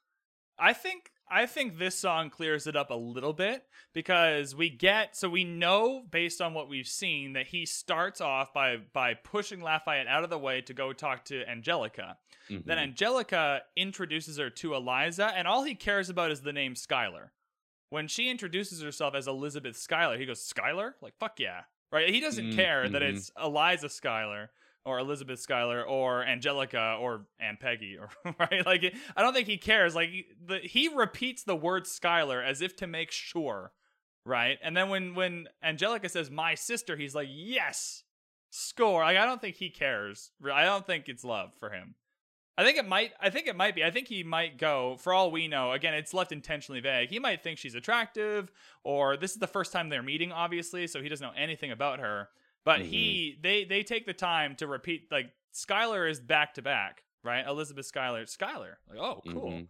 I 0.60 0.74
think 0.74 1.12
I 1.30 1.46
think 1.46 1.78
this 1.80 1.98
song 1.98 2.30
clears 2.30 2.68
it 2.68 2.76
up 2.76 2.90
a 2.92 2.96
little 2.96 3.32
bit 3.32 3.64
because 3.94 4.54
we 4.54 4.70
get 4.70 5.16
so 5.16 5.30
we 5.30 5.46
know 5.46 6.04
based 6.12 6.42
on 6.42 6.54
what 6.54 6.68
we've 6.68 6.88
seen 6.88 7.34
that 7.34 7.48
he 7.48 7.66
starts 7.66 8.20
off 8.20 8.54
by 8.54 8.78
by 8.92 9.14
pushing 9.14 9.62
Lafayette 9.62 10.08
out 10.08 10.26
of 10.26 10.30
the 10.30 10.38
way 10.38 10.60
to 10.62 10.74
go 10.74 10.92
talk 10.92 11.24
to 11.26 11.50
Angelica. 11.50 12.18
Then 12.50 12.78
Mhm. 12.78 12.82
Angelica 12.84 13.62
introduces 13.78 14.38
her 14.38 14.50
to 14.50 14.76
Eliza, 14.76 15.28
and 15.34 15.48
all 15.48 15.64
he 15.64 15.74
cares 15.76 16.10
about 16.10 16.32
is 16.32 16.42
the 16.42 16.52
name 16.52 16.76
Schuyler. 16.76 17.32
When 17.90 18.10
she 18.10 18.30
introduces 18.30 18.82
herself 18.82 19.16
as 19.16 19.28
Elizabeth 19.28 19.78
Schuyler, 19.78 20.18
he 20.18 20.26
goes, 20.26 20.44
Schuyler? 20.44 20.96
Like, 21.02 21.16
fuck 21.18 21.40
yeah. 21.40 21.64
Right? 21.94 22.10
He 22.10 22.20
doesn't 22.20 22.52
Mm, 22.52 22.56
care 22.56 22.90
that 22.90 23.02
mhm. 23.02 23.16
it's 23.16 23.32
Eliza 23.42 23.88
Schuyler 23.90 24.52
or 24.86 25.00
Elizabeth 25.00 25.40
Schuyler 25.40 25.84
or 25.84 26.24
Angelica 26.24 26.98
or 27.00 27.26
Aunt 27.40 27.60
Peggy 27.60 27.98
or 27.98 28.10
right? 28.40 28.66
Like 28.66 28.94
I 29.16 29.22
don't 29.22 29.34
think 29.34 29.48
he 29.48 29.58
cares. 29.58 29.96
Like 29.96 30.10
he- 30.10 30.28
the, 30.46 30.60
he 30.60 30.88
repeats 30.88 31.44
the 31.44 31.56
word 31.56 31.88
Schuyler 31.88 32.42
as 32.42 32.62
if 32.62 32.76
to 32.78 32.88
make 32.88 33.12
sure 33.12 33.72
right? 34.26 34.60
And 34.64 34.76
then 34.78 34.90
when 34.90 35.16
when 35.16 35.48
Angelica 35.64 36.10
says 36.10 36.30
my 36.30 36.56
sister 36.56 36.96
he's 36.96 37.16
like 37.16 37.30
yes 37.32 38.04
score. 38.50 39.02
Like 39.02 39.18
I 39.18 39.26
don't 39.26 39.42
think 39.42 39.56
he 39.56 39.70
cares. 39.70 40.32
I 40.52 40.66
don't 40.66 40.86
think 40.86 41.08
it's 41.10 41.24
love 41.24 41.54
for 41.60 41.70
him. 41.70 41.96
I 42.58 42.64
think 42.64 42.78
it 42.78 42.88
might 42.88 43.12
I 43.20 43.30
think 43.30 43.48
it 43.48 43.56
might 43.56 43.76
be 43.76 43.84
I 43.84 43.92
think 43.92 44.08
he 44.08 44.24
might 44.24 44.58
go 44.58 44.98
for 45.00 45.14
all 45.14 45.32
we 45.32 45.48
know 45.48 45.72
again 45.72 45.94
it's 45.94 46.14
left 46.14 46.32
intentionally 46.32 46.82
vague. 46.82 47.10
He 47.10 47.20
might 47.20 47.44
think 47.44 47.58
she's 47.58 47.76
attractive 47.76 48.52
or 48.84 49.18
this 49.18 49.32
is 49.32 49.38
the 49.38 49.48
first 49.48 49.72
time 49.72 49.90
they're 49.90 50.04
meeting 50.04 50.32
obviously 50.32 50.86
so 50.88 51.02
he 51.02 51.10
doesn't 51.10 51.26
know 51.26 51.34
anything 51.36 51.72
about 51.72 52.00
her 52.00 52.30
but 52.66 52.82
he 52.82 53.38
they 53.42 53.64
they 53.66 53.84
take 53.84 54.06
the 54.06 54.14
time 54.14 54.56
to 54.58 54.68
repeat 54.68 55.08
like 55.12 55.32
Schuyler 55.52 56.08
is 56.08 56.20
back 56.20 56.54
to 56.56 56.62
back, 56.62 57.04
right? 57.24 57.46
Elizabeth 57.48 57.86
Schuyler, 57.86 58.26
Schuyler. 58.26 58.78
Like, 58.90 59.00
oh, 59.00 59.22
cool. 59.30 59.52
Mhm. 59.52 59.68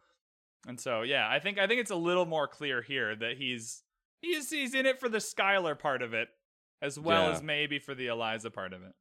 And 0.68 0.80
so 0.80 1.02
yeah, 1.02 1.28
I 1.30 1.39
think 1.39 1.58
I 1.58 1.68
think 1.68 1.82
it's 1.82 1.92
a 1.92 1.96
little 1.96 2.26
more 2.26 2.48
clear 2.48 2.82
here 2.82 3.16
that 3.16 3.38
he's 3.38 3.84
he's 4.22 4.50
he's 4.52 4.74
in 4.76 4.86
it 4.86 5.00
for 5.00 5.10
the 5.10 5.20
Schuyler 5.20 5.74
part 5.76 6.02
of 6.02 6.14
it 6.14 6.30
as 6.82 7.00
well 7.00 7.30
Yeah. 7.30 7.36
as 7.36 7.42
maybe 7.44 7.80
for 7.80 7.96
the 7.96 8.08
Eliza 8.08 8.52
part 8.52 8.74
of 8.74 8.84
it. 8.84 8.94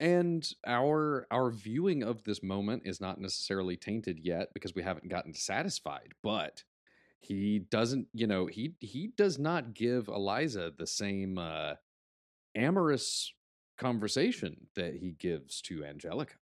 and 0.00 0.48
our 0.66 1.26
our 1.32 1.50
viewing 1.50 2.02
of 2.04 2.22
this 2.22 2.40
moment 2.42 2.82
is 2.84 3.00
not 3.00 3.20
necessarily 3.20 3.76
tainted 3.76 4.20
yet 4.20 4.48
because 4.54 4.74
we 4.74 4.82
haven't 4.82 5.08
gotten 5.08 5.34
satisfied 5.34 6.12
but 6.22 6.62
he 7.20 7.58
doesn't 7.58 8.06
you 8.12 8.26
know 8.28 8.46
he 8.46 8.74
he 8.78 9.08
does 9.16 9.40
not 9.40 9.74
give 9.74 10.06
eliza 10.06 10.72
the 10.78 10.86
same 10.86 11.36
uh 11.36 11.74
amorous 12.54 13.32
conversation 13.78 14.66
that 14.74 14.94
he 14.96 15.12
gives 15.12 15.60
to 15.62 15.84
angelica 15.84 16.34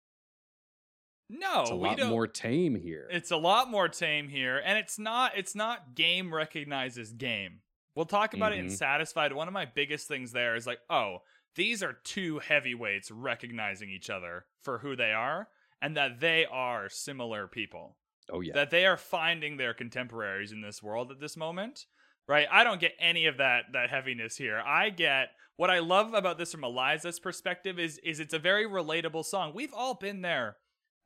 No, 1.30 1.62
it's 1.62 1.72
a 1.72 1.76
lot 1.76 2.00
more 2.00 2.28
tame 2.28 2.76
here 2.76 3.08
It's 3.12 3.32
a 3.32 3.38
lot 3.38 3.70
more 3.70 3.90
tame 3.90 4.28
here, 4.30 4.58
and 4.64 4.78
it's 4.78 5.00
not 5.00 5.32
it's 5.36 5.56
not 5.56 5.96
game 5.96 6.34
recognizes 6.34 7.12
game. 7.14 7.62
We'll 7.96 8.06
talk 8.06 8.34
about 8.34 8.52
it 8.54 8.60
in 8.60 8.68
Mhm. 8.68 8.72
Satisfied. 8.72 9.34
One 9.34 9.48
of 9.48 9.54
my 9.54 9.66
biggest 9.66 10.08
things 10.08 10.34
there 10.34 10.56
is 10.56 10.68
like, 10.68 10.80
oh, 10.90 11.20
these 11.56 11.82
are 11.82 11.94
two 11.94 12.40
heavyweights 12.40 13.10
recognizing 13.10 13.90
each 13.90 14.10
other 14.10 14.46
for 14.62 14.80
who 14.80 14.96
they 14.96 15.14
are, 15.14 15.48
and 15.82 15.96
that 15.96 16.20
they 16.20 16.46
are 16.46 16.90
similar 16.90 17.48
people. 17.48 17.98
oh 18.30 18.42
yeah 18.42 18.54
That 18.54 18.70
they 18.72 18.86
are 18.86 18.98
finding 18.98 19.58
their 19.58 19.74
contemporaries 19.74 20.52
in 20.52 20.62
this 20.62 20.82
world 20.84 21.12
at 21.12 21.20
this 21.20 21.38
moment. 21.38 21.86
Right? 22.28 22.48
I 22.52 22.64
don't 22.64 22.82
get 22.82 22.96
any 23.00 23.28
of 23.28 23.38
that 23.38 23.66
that 23.74 23.90
heaviness 23.90 24.36
here. 24.38 24.60
I 24.60 24.90
get 24.90 25.30
what 25.58 25.70
I 25.70 25.80
love 25.80 26.14
about 26.14 26.38
this 26.38 26.51
from 26.51 26.64
Eliza's 26.64 27.20
perspective 27.20 27.80
is 27.80 27.97
is 27.99 28.20
it's 28.20 28.34
a 28.34 28.39
very 28.39 28.66
relatable 28.68 29.26
song. 29.26 29.51
We've 29.53 29.74
all 29.74 29.95
been 29.95 30.22
there 30.22 30.58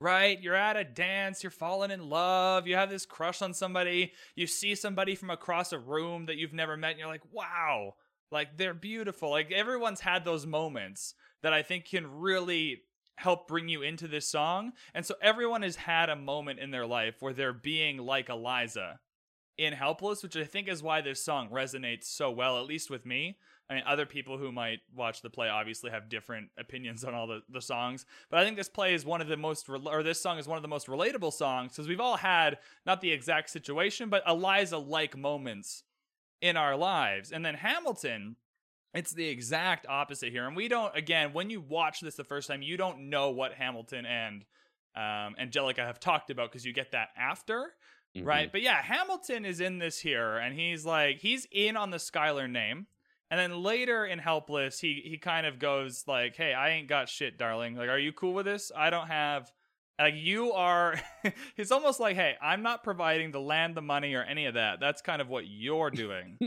right? 0.01 0.41
You're 0.41 0.55
at 0.55 0.77
a 0.77 0.83
dance, 0.83 1.43
you're 1.43 1.51
falling 1.51 1.91
in 1.91 2.09
love, 2.09 2.67
you 2.67 2.75
have 2.75 2.89
this 2.89 3.05
crush 3.05 3.41
on 3.41 3.53
somebody, 3.53 4.13
you 4.35 4.47
see 4.47 4.75
somebody 4.75 5.15
from 5.15 5.29
across 5.29 5.73
a 5.73 5.79
room 5.79 6.27
that 6.27 6.37
you've 6.37 6.53
never 6.53 6.77
met, 6.77 6.91
and 6.91 6.99
you're 6.99 7.09
like, 7.09 7.33
wow, 7.33 7.95
like 8.31 8.57
they're 8.57 8.73
beautiful. 8.73 9.29
Like 9.31 9.51
everyone's 9.51 9.99
had 9.99 10.23
those 10.23 10.45
moments 10.45 11.15
that 11.43 11.53
I 11.53 11.63
think 11.63 11.85
can 11.85 12.19
really 12.19 12.81
help 13.15 13.47
bring 13.47 13.67
you 13.67 13.81
into 13.81 14.07
this 14.07 14.29
song. 14.29 14.71
And 14.93 15.05
so 15.05 15.15
everyone 15.21 15.61
has 15.63 15.75
had 15.75 16.09
a 16.09 16.15
moment 16.15 16.59
in 16.59 16.71
their 16.71 16.85
life 16.85 17.15
where 17.19 17.33
they're 17.33 17.53
being 17.53 17.97
like 17.97 18.29
Eliza 18.29 18.99
in 19.57 19.73
Helpless, 19.73 20.23
which 20.23 20.37
I 20.37 20.45
think 20.45 20.69
is 20.69 20.81
why 20.81 21.01
this 21.01 21.23
song 21.23 21.49
resonates 21.49 22.05
so 22.05 22.31
well, 22.31 22.57
at 22.57 22.65
least 22.65 22.89
with 22.89 23.05
me. 23.05 23.37
I 23.69 23.75
mean, 23.75 23.83
other 23.85 24.05
people 24.05 24.37
who 24.37 24.51
might 24.51 24.79
watch 24.95 25.21
the 25.21 25.29
play 25.29 25.47
obviously 25.47 25.91
have 25.91 26.09
different 26.09 26.49
opinions 26.57 27.03
on 27.03 27.13
all 27.13 27.27
the, 27.27 27.41
the 27.49 27.61
songs, 27.61 28.05
but 28.29 28.39
I 28.39 28.43
think 28.43 28.57
this 28.57 28.69
play 28.69 28.93
is 28.93 29.05
one 29.05 29.21
of 29.21 29.27
the 29.27 29.37
most, 29.37 29.69
or 29.69 30.03
this 30.03 30.21
song 30.21 30.39
is 30.39 30.47
one 30.47 30.57
of 30.57 30.61
the 30.61 30.67
most 30.67 30.87
relatable 30.87 31.33
songs 31.33 31.71
because 31.71 31.87
we've 31.87 31.99
all 31.99 32.17
had 32.17 32.57
not 32.85 33.01
the 33.01 33.11
exact 33.11 33.49
situation, 33.49 34.09
but 34.09 34.23
Eliza 34.27 34.77
like 34.77 35.17
moments 35.17 35.83
in 36.41 36.57
our 36.57 36.75
lives. 36.75 37.31
And 37.31 37.45
then 37.45 37.55
Hamilton, 37.55 38.37
it's 38.93 39.11
the 39.11 39.27
exact 39.27 39.85
opposite 39.87 40.31
here. 40.31 40.47
And 40.47 40.55
we 40.55 40.67
don't, 40.67 40.95
again, 40.95 41.33
when 41.33 41.49
you 41.49 41.61
watch 41.61 41.99
this 41.99 42.15
the 42.15 42.23
first 42.23 42.47
time, 42.47 42.61
you 42.61 42.77
don't 42.77 43.09
know 43.09 43.29
what 43.29 43.53
Hamilton 43.53 44.05
and 44.05 44.45
um, 44.95 45.35
Angelica 45.37 45.81
have 45.81 45.99
talked 45.99 46.29
about 46.29 46.51
because 46.51 46.65
you 46.65 46.73
get 46.73 46.91
that 46.91 47.09
after. 47.17 47.73
Mm-hmm. 48.15 48.27
Right. 48.27 48.51
But 48.51 48.61
yeah, 48.61 48.81
Hamilton 48.81 49.45
is 49.45 49.59
in 49.59 49.77
this 49.77 49.99
here 49.99 50.37
and 50.37 50.57
he's 50.57 50.85
like, 50.85 51.19
he's 51.19 51.47
in 51.51 51.77
on 51.77 51.91
the 51.91 51.99
Schuyler 51.99 52.47
name. 52.47 52.87
And 53.31 53.39
then 53.39 53.61
later 53.61 54.05
in 54.05 54.19
Helpless, 54.19 54.79
he 54.79 55.01
he 55.05 55.17
kind 55.17 55.45
of 55.45 55.59
goes 55.59 56.05
like, 56.07 56.35
"Hey, 56.35 56.53
I 56.53 56.71
ain't 56.71 56.87
got 56.87 57.09
shit, 57.09 57.37
darling. 57.37 57.75
Like, 57.75 57.89
are 57.89 57.99
you 57.99 58.11
cool 58.11 58.33
with 58.33 58.45
this? 58.45 58.71
I 58.75 58.89
don't 58.89 59.07
have 59.07 59.51
like 59.99 60.15
you 60.15 60.53
are 60.53 60.95
it's 61.57 61.71
almost 61.71 61.99
like 61.99 62.15
hey 62.15 62.35
i'm 62.41 62.63
not 62.63 62.83
providing 62.83 63.31
the 63.31 63.39
land 63.39 63.75
the 63.75 63.81
money 63.81 64.13
or 64.15 64.23
any 64.23 64.45
of 64.45 64.53
that. 64.53 64.79
That's 64.79 65.01
kind 65.01 65.21
of 65.21 65.27
what 65.27 65.45
you're 65.47 65.91
doing. 65.91 66.37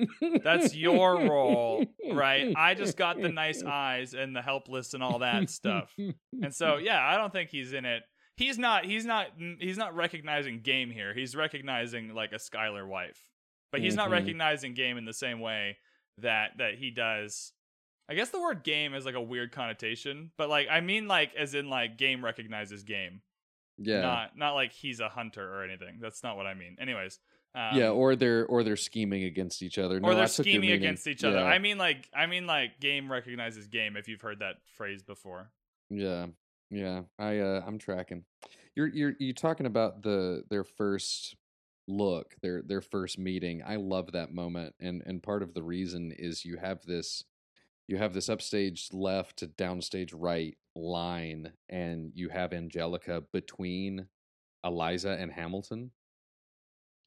That's 0.43 0.75
your 0.75 1.29
role 1.29 1.85
right? 2.13 2.53
I 2.57 2.75
just 2.75 2.97
got 2.97 3.21
the 3.21 3.29
nice 3.29 3.63
eyes 3.63 4.15
and 4.15 4.35
the 4.35 4.43
helpless 4.43 4.95
and 4.95 5.03
all 5.03 5.21
that 5.21 5.51
stuff. 5.51 5.95
And 5.99 6.55
so 6.55 6.79
yeah 6.79 7.07
i 7.07 7.17
don't 7.17 7.33
think 7.33 7.51
he's 7.51 7.73
in 7.73 7.85
it. 7.85 8.03
He's 8.37 8.59
not 8.59 8.87
he's 8.87 9.05
not 9.05 9.27
he's 9.61 9.79
not 9.79 9.95
recognizing 9.95 10.63
game 10.63 10.91
here. 10.91 11.15
He's 11.15 11.37
recognizing 11.37 12.15
like 12.15 12.33
a 12.33 12.39
schuyler 12.39 12.87
wife. 12.87 13.21
But 13.71 13.81
he's 13.81 13.93
mm-hmm. 13.93 13.99
not 13.99 14.11
recognizing 14.11 14.75
game 14.75 14.99
in 14.99 15.05
the 15.05 15.15
same 15.15 15.41
way 15.41 15.77
that 16.19 16.59
that 16.59 16.75
he 16.75 16.91
does 16.91 17.53
I 18.09 18.15
guess 18.15 18.31
the 18.31 18.41
word 18.41 18.63
game 18.63 18.95
is 18.95 19.07
like 19.07 19.15
a 19.15 19.23
weird 19.23 19.53
connotation, 19.53 20.33
but 20.37 20.49
like 20.51 20.69
I 20.71 20.81
mean 20.81 21.09
like 21.09 21.35
as 21.35 21.55
in 21.55 21.71
like 21.71 21.97
game 21.97 22.25
recognizes 22.25 22.83
game. 22.83 23.23
Yeah. 23.79 24.03
Not 24.03 24.37
not 24.37 24.53
like 24.53 24.73
he's 24.73 25.01
a 25.01 25.09
hunter 25.09 25.43
or 25.43 25.65
anything. 25.65 25.99
That's 26.01 26.23
not 26.23 26.37
what 26.37 26.47
I 26.47 26.55
mean. 26.55 26.77
Anyways. 26.81 27.19
Um, 27.55 27.71
yeah, 27.75 27.89
or 27.89 28.17
they're 28.17 28.47
or 28.47 28.65
they're 28.65 28.77
scheming 28.77 29.25
against 29.25 29.63
each 29.63 29.79
other. 29.79 30.01
No, 30.01 30.09
or 30.09 30.15
they're 30.15 30.27
scheming 30.27 30.73
against 30.73 31.07
each 31.07 31.23
other. 31.23 31.39
Yeah. 31.39 31.45
I 31.45 31.59
mean 31.59 31.79
like 31.79 32.09
I 32.15 32.27
mean 32.27 32.47
like 32.47 32.81
game 32.81 33.11
recognizes 33.11 33.67
game 33.67 33.97
if 33.97 34.09
you've 34.09 34.21
heard 34.21 34.41
that 34.41 34.57
phrase 34.77 35.03
before. 35.03 35.51
Yeah. 35.89 36.27
Yeah. 36.71 37.03
I 37.19 37.39
uh 37.39 37.63
I'm 37.67 37.79
tracking. 37.79 38.25
You're 38.75 38.89
you're 38.89 39.15
you're 39.19 39.35
talking 39.35 39.67
about 39.67 40.03
the 40.03 40.45
their 40.51 40.65
first 40.65 41.37
look, 41.89 42.37
their 42.43 42.63
their 42.63 42.81
first 42.81 43.19
meeting. 43.19 43.63
I 43.67 43.77
love 43.77 44.13
that 44.13 44.33
moment 44.33 44.75
and 44.81 45.03
and 45.07 45.23
part 45.23 45.43
of 45.43 45.55
the 45.55 45.63
reason 45.63 46.13
is 46.13 46.45
you 46.45 46.57
have 46.59 46.83
this 46.85 47.25
you 47.89 47.97
have 47.99 48.15
this 48.15 48.29
upstage 48.29 48.89
left 48.93 49.39
to 49.39 49.47
downstage 49.47 50.13
right 50.15 50.57
line 50.75 51.53
and 51.69 52.13
you 52.15 52.29
have 52.29 52.53
Angelica 52.53 53.23
between 53.33 54.07
Eliza 54.65 55.17
and 55.19 55.33
Hamilton. 55.33 55.91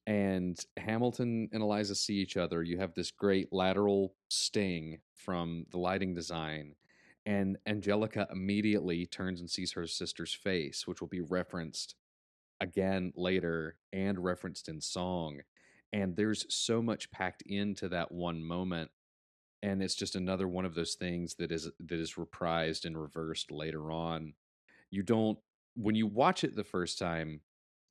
And 0.06 0.56
Hamilton 0.76 1.48
and 1.52 1.62
Eliza 1.62 1.96
see 1.96 2.14
each 2.14 2.36
other. 2.36 2.62
You 2.62 2.78
have 2.78 2.94
this 2.94 3.10
great 3.10 3.52
lateral 3.52 4.14
sting 4.28 5.00
from 5.14 5.66
the 5.72 5.78
lighting 5.78 6.14
design. 6.14 6.76
And 7.24 7.56
Angelica 7.66 8.28
immediately 8.30 9.06
turns 9.06 9.40
and 9.40 9.50
sees 9.50 9.72
her 9.72 9.88
sister's 9.88 10.32
face, 10.32 10.86
which 10.86 11.00
will 11.00 11.08
be 11.08 11.22
referenced 11.22 11.96
again 12.60 13.12
later 13.16 13.76
and 13.92 14.22
referenced 14.22 14.68
in 14.68 14.80
song. 14.80 15.40
And 15.92 16.16
there's 16.16 16.46
so 16.54 16.82
much 16.82 17.10
packed 17.10 17.42
into 17.42 17.88
that 17.88 18.12
one 18.12 18.42
moment 18.42 18.90
and 19.62 19.82
it's 19.82 19.94
just 19.94 20.16
another 20.16 20.46
one 20.46 20.64
of 20.64 20.74
those 20.74 20.94
things 20.94 21.34
that 21.36 21.50
is 21.50 21.70
that 21.80 21.98
is 21.98 22.14
reprised 22.14 22.84
and 22.84 23.00
reversed 23.00 23.50
later 23.50 23.90
on 23.90 24.34
you 24.90 25.02
don't 25.02 25.38
when 25.74 25.94
you 25.94 26.06
watch 26.06 26.44
it 26.44 26.54
the 26.54 26.64
first 26.64 26.98
time 26.98 27.40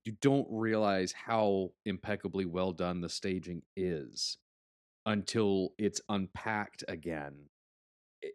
you 0.06 0.14
don't 0.22 0.48
realize 0.50 1.12
how 1.12 1.72
impeccably 1.86 2.46
well 2.46 2.72
done 2.72 3.02
the 3.02 3.10
staging 3.10 3.62
is 3.76 4.38
until 5.06 5.70
it's 5.78 6.02
unpacked 6.10 6.84
again 6.88 7.34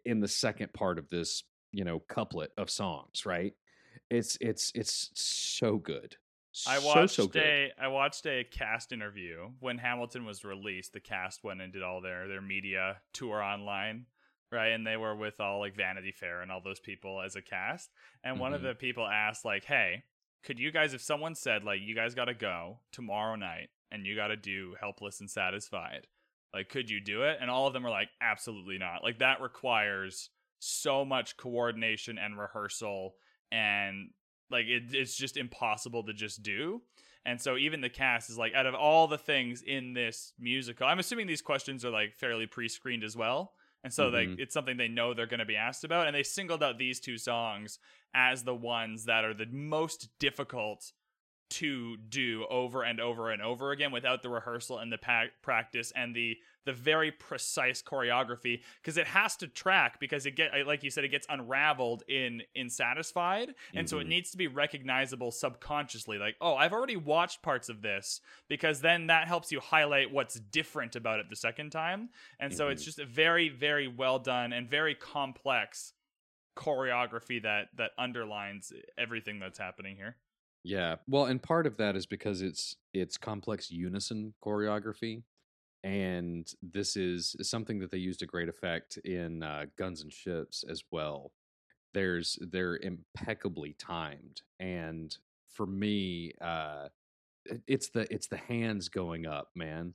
in 0.05 0.19
the 0.19 0.27
second 0.27 0.71
part 0.73 0.97
of 0.97 1.09
this 1.09 1.43
you 1.71 1.83
know 1.83 1.99
couplet 2.07 2.51
of 2.57 2.69
songs 2.69 3.25
right 3.25 3.53
it's 4.11 4.37
it's 4.41 4.71
it's 4.75 5.09
so 5.13 5.77
good 5.77 6.17
I 6.67 6.79
watched 6.79 7.15
so, 7.15 7.29
so 7.31 7.39
a 7.39 7.71
I 7.79 7.87
watched 7.87 8.25
a 8.25 8.43
cast 8.43 8.91
interview 8.91 9.51
when 9.61 9.77
Hamilton 9.77 10.25
was 10.25 10.43
released. 10.43 10.91
The 10.91 10.99
cast 10.99 11.43
went 11.43 11.61
and 11.61 11.71
did 11.71 11.81
all 11.81 12.01
their 12.01 12.27
their 12.27 12.41
media 12.41 12.97
tour 13.13 13.41
online, 13.41 14.05
right? 14.51 14.69
And 14.69 14.85
they 14.85 14.97
were 14.97 15.15
with 15.15 15.39
all 15.39 15.59
like 15.59 15.77
Vanity 15.77 16.11
Fair 16.11 16.41
and 16.41 16.51
all 16.51 16.61
those 16.61 16.79
people 16.79 17.21
as 17.21 17.37
a 17.37 17.41
cast. 17.41 17.89
And 18.23 18.33
mm-hmm. 18.33 18.41
one 18.41 18.53
of 18.53 18.59
mm-hmm. 18.59 18.69
the 18.69 18.75
people 18.75 19.07
asked 19.07 19.45
like, 19.45 19.63
"Hey, 19.63 20.03
could 20.43 20.59
you 20.59 20.71
guys 20.71 20.93
if 20.93 21.01
someone 21.01 21.35
said 21.35 21.63
like 21.63 21.79
you 21.81 21.95
guys 21.95 22.15
got 22.15 22.25
to 22.25 22.33
go 22.33 22.79
tomorrow 22.91 23.35
night 23.35 23.69
and 23.89 24.05
you 24.05 24.15
got 24.17 24.27
to 24.27 24.37
do 24.37 24.75
Helpless 24.79 25.21
and 25.21 25.29
Satisfied, 25.29 26.05
like 26.53 26.67
could 26.67 26.89
you 26.89 26.99
do 26.99 27.23
it?" 27.23 27.37
And 27.39 27.49
all 27.49 27.65
of 27.65 27.71
them 27.71 27.83
were 27.83 27.89
like, 27.89 28.09
"Absolutely 28.19 28.77
not. 28.77 29.03
Like 29.03 29.19
that 29.19 29.39
requires 29.39 30.29
so 30.59 31.05
much 31.05 31.37
coordination 31.37 32.17
and 32.17 32.37
rehearsal 32.37 33.15
and 33.51 34.09
like 34.49 34.65
it, 34.65 34.83
it's 34.93 35.15
just 35.15 35.37
impossible 35.37 36.03
to 36.03 36.13
just 36.13 36.43
do. 36.43 36.81
And 37.25 37.39
so 37.39 37.55
even 37.55 37.81
the 37.81 37.89
cast 37.89 38.29
is 38.29 38.37
like, 38.37 38.53
out 38.55 38.65
of 38.65 38.73
all 38.73 39.07
the 39.07 39.17
things 39.17 39.61
in 39.61 39.93
this 39.93 40.33
musical, 40.39 40.87
I'm 40.87 40.99
assuming 40.99 41.27
these 41.27 41.41
questions 41.41 41.85
are 41.85 41.91
like 41.91 42.15
fairly 42.15 42.47
pre-screened 42.47 43.03
as 43.03 43.15
well. 43.15 43.53
And 43.83 43.93
so 43.93 44.05
mm-hmm. 44.05 44.31
like 44.31 44.39
it's 44.39 44.53
something 44.53 44.77
they 44.77 44.87
know 44.87 45.13
they're 45.13 45.27
going 45.27 45.39
to 45.39 45.45
be 45.45 45.55
asked 45.55 45.83
about 45.83 46.07
and 46.07 46.15
they 46.15 46.23
singled 46.23 46.63
out 46.63 46.77
these 46.77 46.99
two 46.99 47.17
songs 47.17 47.79
as 48.13 48.43
the 48.43 48.55
ones 48.55 49.05
that 49.05 49.23
are 49.23 49.33
the 49.33 49.47
most 49.51 50.09
difficult 50.19 50.91
to 51.51 51.97
do 51.97 52.45
over 52.49 52.83
and 52.83 52.99
over 52.99 53.29
and 53.29 53.41
over 53.41 53.71
again 53.71 53.91
without 53.91 54.23
the 54.23 54.29
rehearsal 54.29 54.79
and 54.79 54.91
the 54.91 54.97
pa- 54.97 55.25
practice 55.41 55.91
and 55.95 56.15
the 56.15 56.37
the 56.65 56.73
very 56.73 57.11
precise 57.11 57.81
choreography 57.81 58.61
because 58.81 58.97
it 58.97 59.07
has 59.07 59.35
to 59.37 59.47
track 59.47 59.99
because 59.99 60.25
it 60.25 60.35
get 60.35 60.51
like 60.65 60.83
you 60.83 60.89
said 60.89 61.03
it 61.03 61.09
gets 61.09 61.27
unraveled 61.29 62.03
in 62.07 62.41
in 62.55 62.69
satisfied 62.69 63.49
and 63.73 63.85
mm-hmm. 63.85 63.87
so 63.87 63.97
it 63.97 64.01
mm-hmm. 64.01 64.09
needs 64.09 64.31
to 64.31 64.37
be 64.37 64.47
recognizable 64.47 65.31
subconsciously 65.31 66.17
like 66.17 66.35
oh 66.41 66.55
I've 66.55 66.73
already 66.73 66.97
watched 66.97 67.41
parts 67.41 67.69
of 67.69 67.81
this 67.81 68.21
because 68.47 68.81
then 68.81 69.07
that 69.07 69.27
helps 69.27 69.51
you 69.51 69.59
highlight 69.59 70.11
what's 70.11 70.35
different 70.35 70.95
about 70.95 71.19
it 71.19 71.27
the 71.29 71.35
second 71.35 71.71
time 71.71 72.09
and 72.39 72.51
mm-hmm. 72.51 72.57
so 72.57 72.69
it's 72.69 72.81
mm-hmm. 72.81 72.87
just 72.87 72.99
a 72.99 73.05
very 73.05 73.49
very 73.49 73.87
well 73.87 74.19
done 74.19 74.53
and 74.53 74.69
very 74.69 74.95
complex 74.95 75.93
choreography 76.55 77.41
that 77.41 77.67
that 77.77 77.91
underlines 77.97 78.73
everything 78.97 79.39
that's 79.39 79.57
happening 79.57 79.95
here 79.95 80.17
yeah. 80.63 80.97
Well, 81.07 81.25
and 81.25 81.41
part 81.41 81.65
of 81.65 81.77
that 81.77 81.95
is 81.95 82.05
because 82.05 82.41
it's 82.41 82.75
it's 82.93 83.17
complex 83.17 83.71
unison 83.71 84.33
choreography. 84.43 85.23
And 85.83 86.51
this 86.61 86.95
is 86.95 87.35
something 87.41 87.79
that 87.79 87.89
they 87.89 87.97
used 87.97 88.19
to 88.19 88.25
great 88.25 88.49
effect 88.49 88.97
in 88.97 89.41
uh, 89.41 89.65
Guns 89.77 90.01
and 90.03 90.13
Ships 90.13 90.63
as 90.69 90.83
well. 90.91 91.31
There's 91.93 92.37
they're 92.51 92.77
impeccably 92.77 93.75
timed, 93.77 94.41
and 94.59 95.15
for 95.49 95.65
me, 95.65 96.33
uh, 96.39 96.87
it's 97.67 97.89
the 97.89 98.11
it's 98.13 98.27
the 98.27 98.37
hands 98.37 98.89
going 98.89 99.25
up, 99.25 99.49
man. 99.55 99.93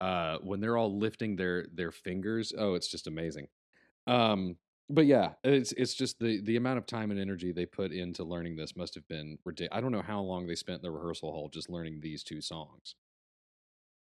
Uh, 0.00 0.38
when 0.42 0.60
they're 0.60 0.76
all 0.76 0.98
lifting 0.98 1.36
their 1.36 1.66
their 1.72 1.92
fingers, 1.92 2.52
oh, 2.58 2.74
it's 2.74 2.88
just 2.88 3.06
amazing. 3.06 3.46
Um, 4.06 4.56
but 4.88 5.06
yeah, 5.06 5.32
it's 5.44 5.72
it's 5.72 5.94
just 5.94 6.18
the 6.18 6.40
the 6.42 6.56
amount 6.56 6.78
of 6.78 6.86
time 6.86 7.10
and 7.10 7.20
energy 7.20 7.52
they 7.52 7.66
put 7.66 7.92
into 7.92 8.24
learning 8.24 8.56
this 8.56 8.76
must 8.76 8.94
have 8.96 9.06
been 9.08 9.38
ridiculous. 9.44 9.76
I 9.76 9.80
don't 9.80 9.92
know 9.92 10.02
how 10.02 10.20
long 10.20 10.46
they 10.46 10.56
spent 10.56 10.78
in 10.78 10.82
the 10.82 10.90
rehearsal 10.90 11.30
hall 11.30 11.48
just 11.48 11.70
learning 11.70 12.00
these 12.00 12.22
two 12.24 12.40
songs. 12.40 12.96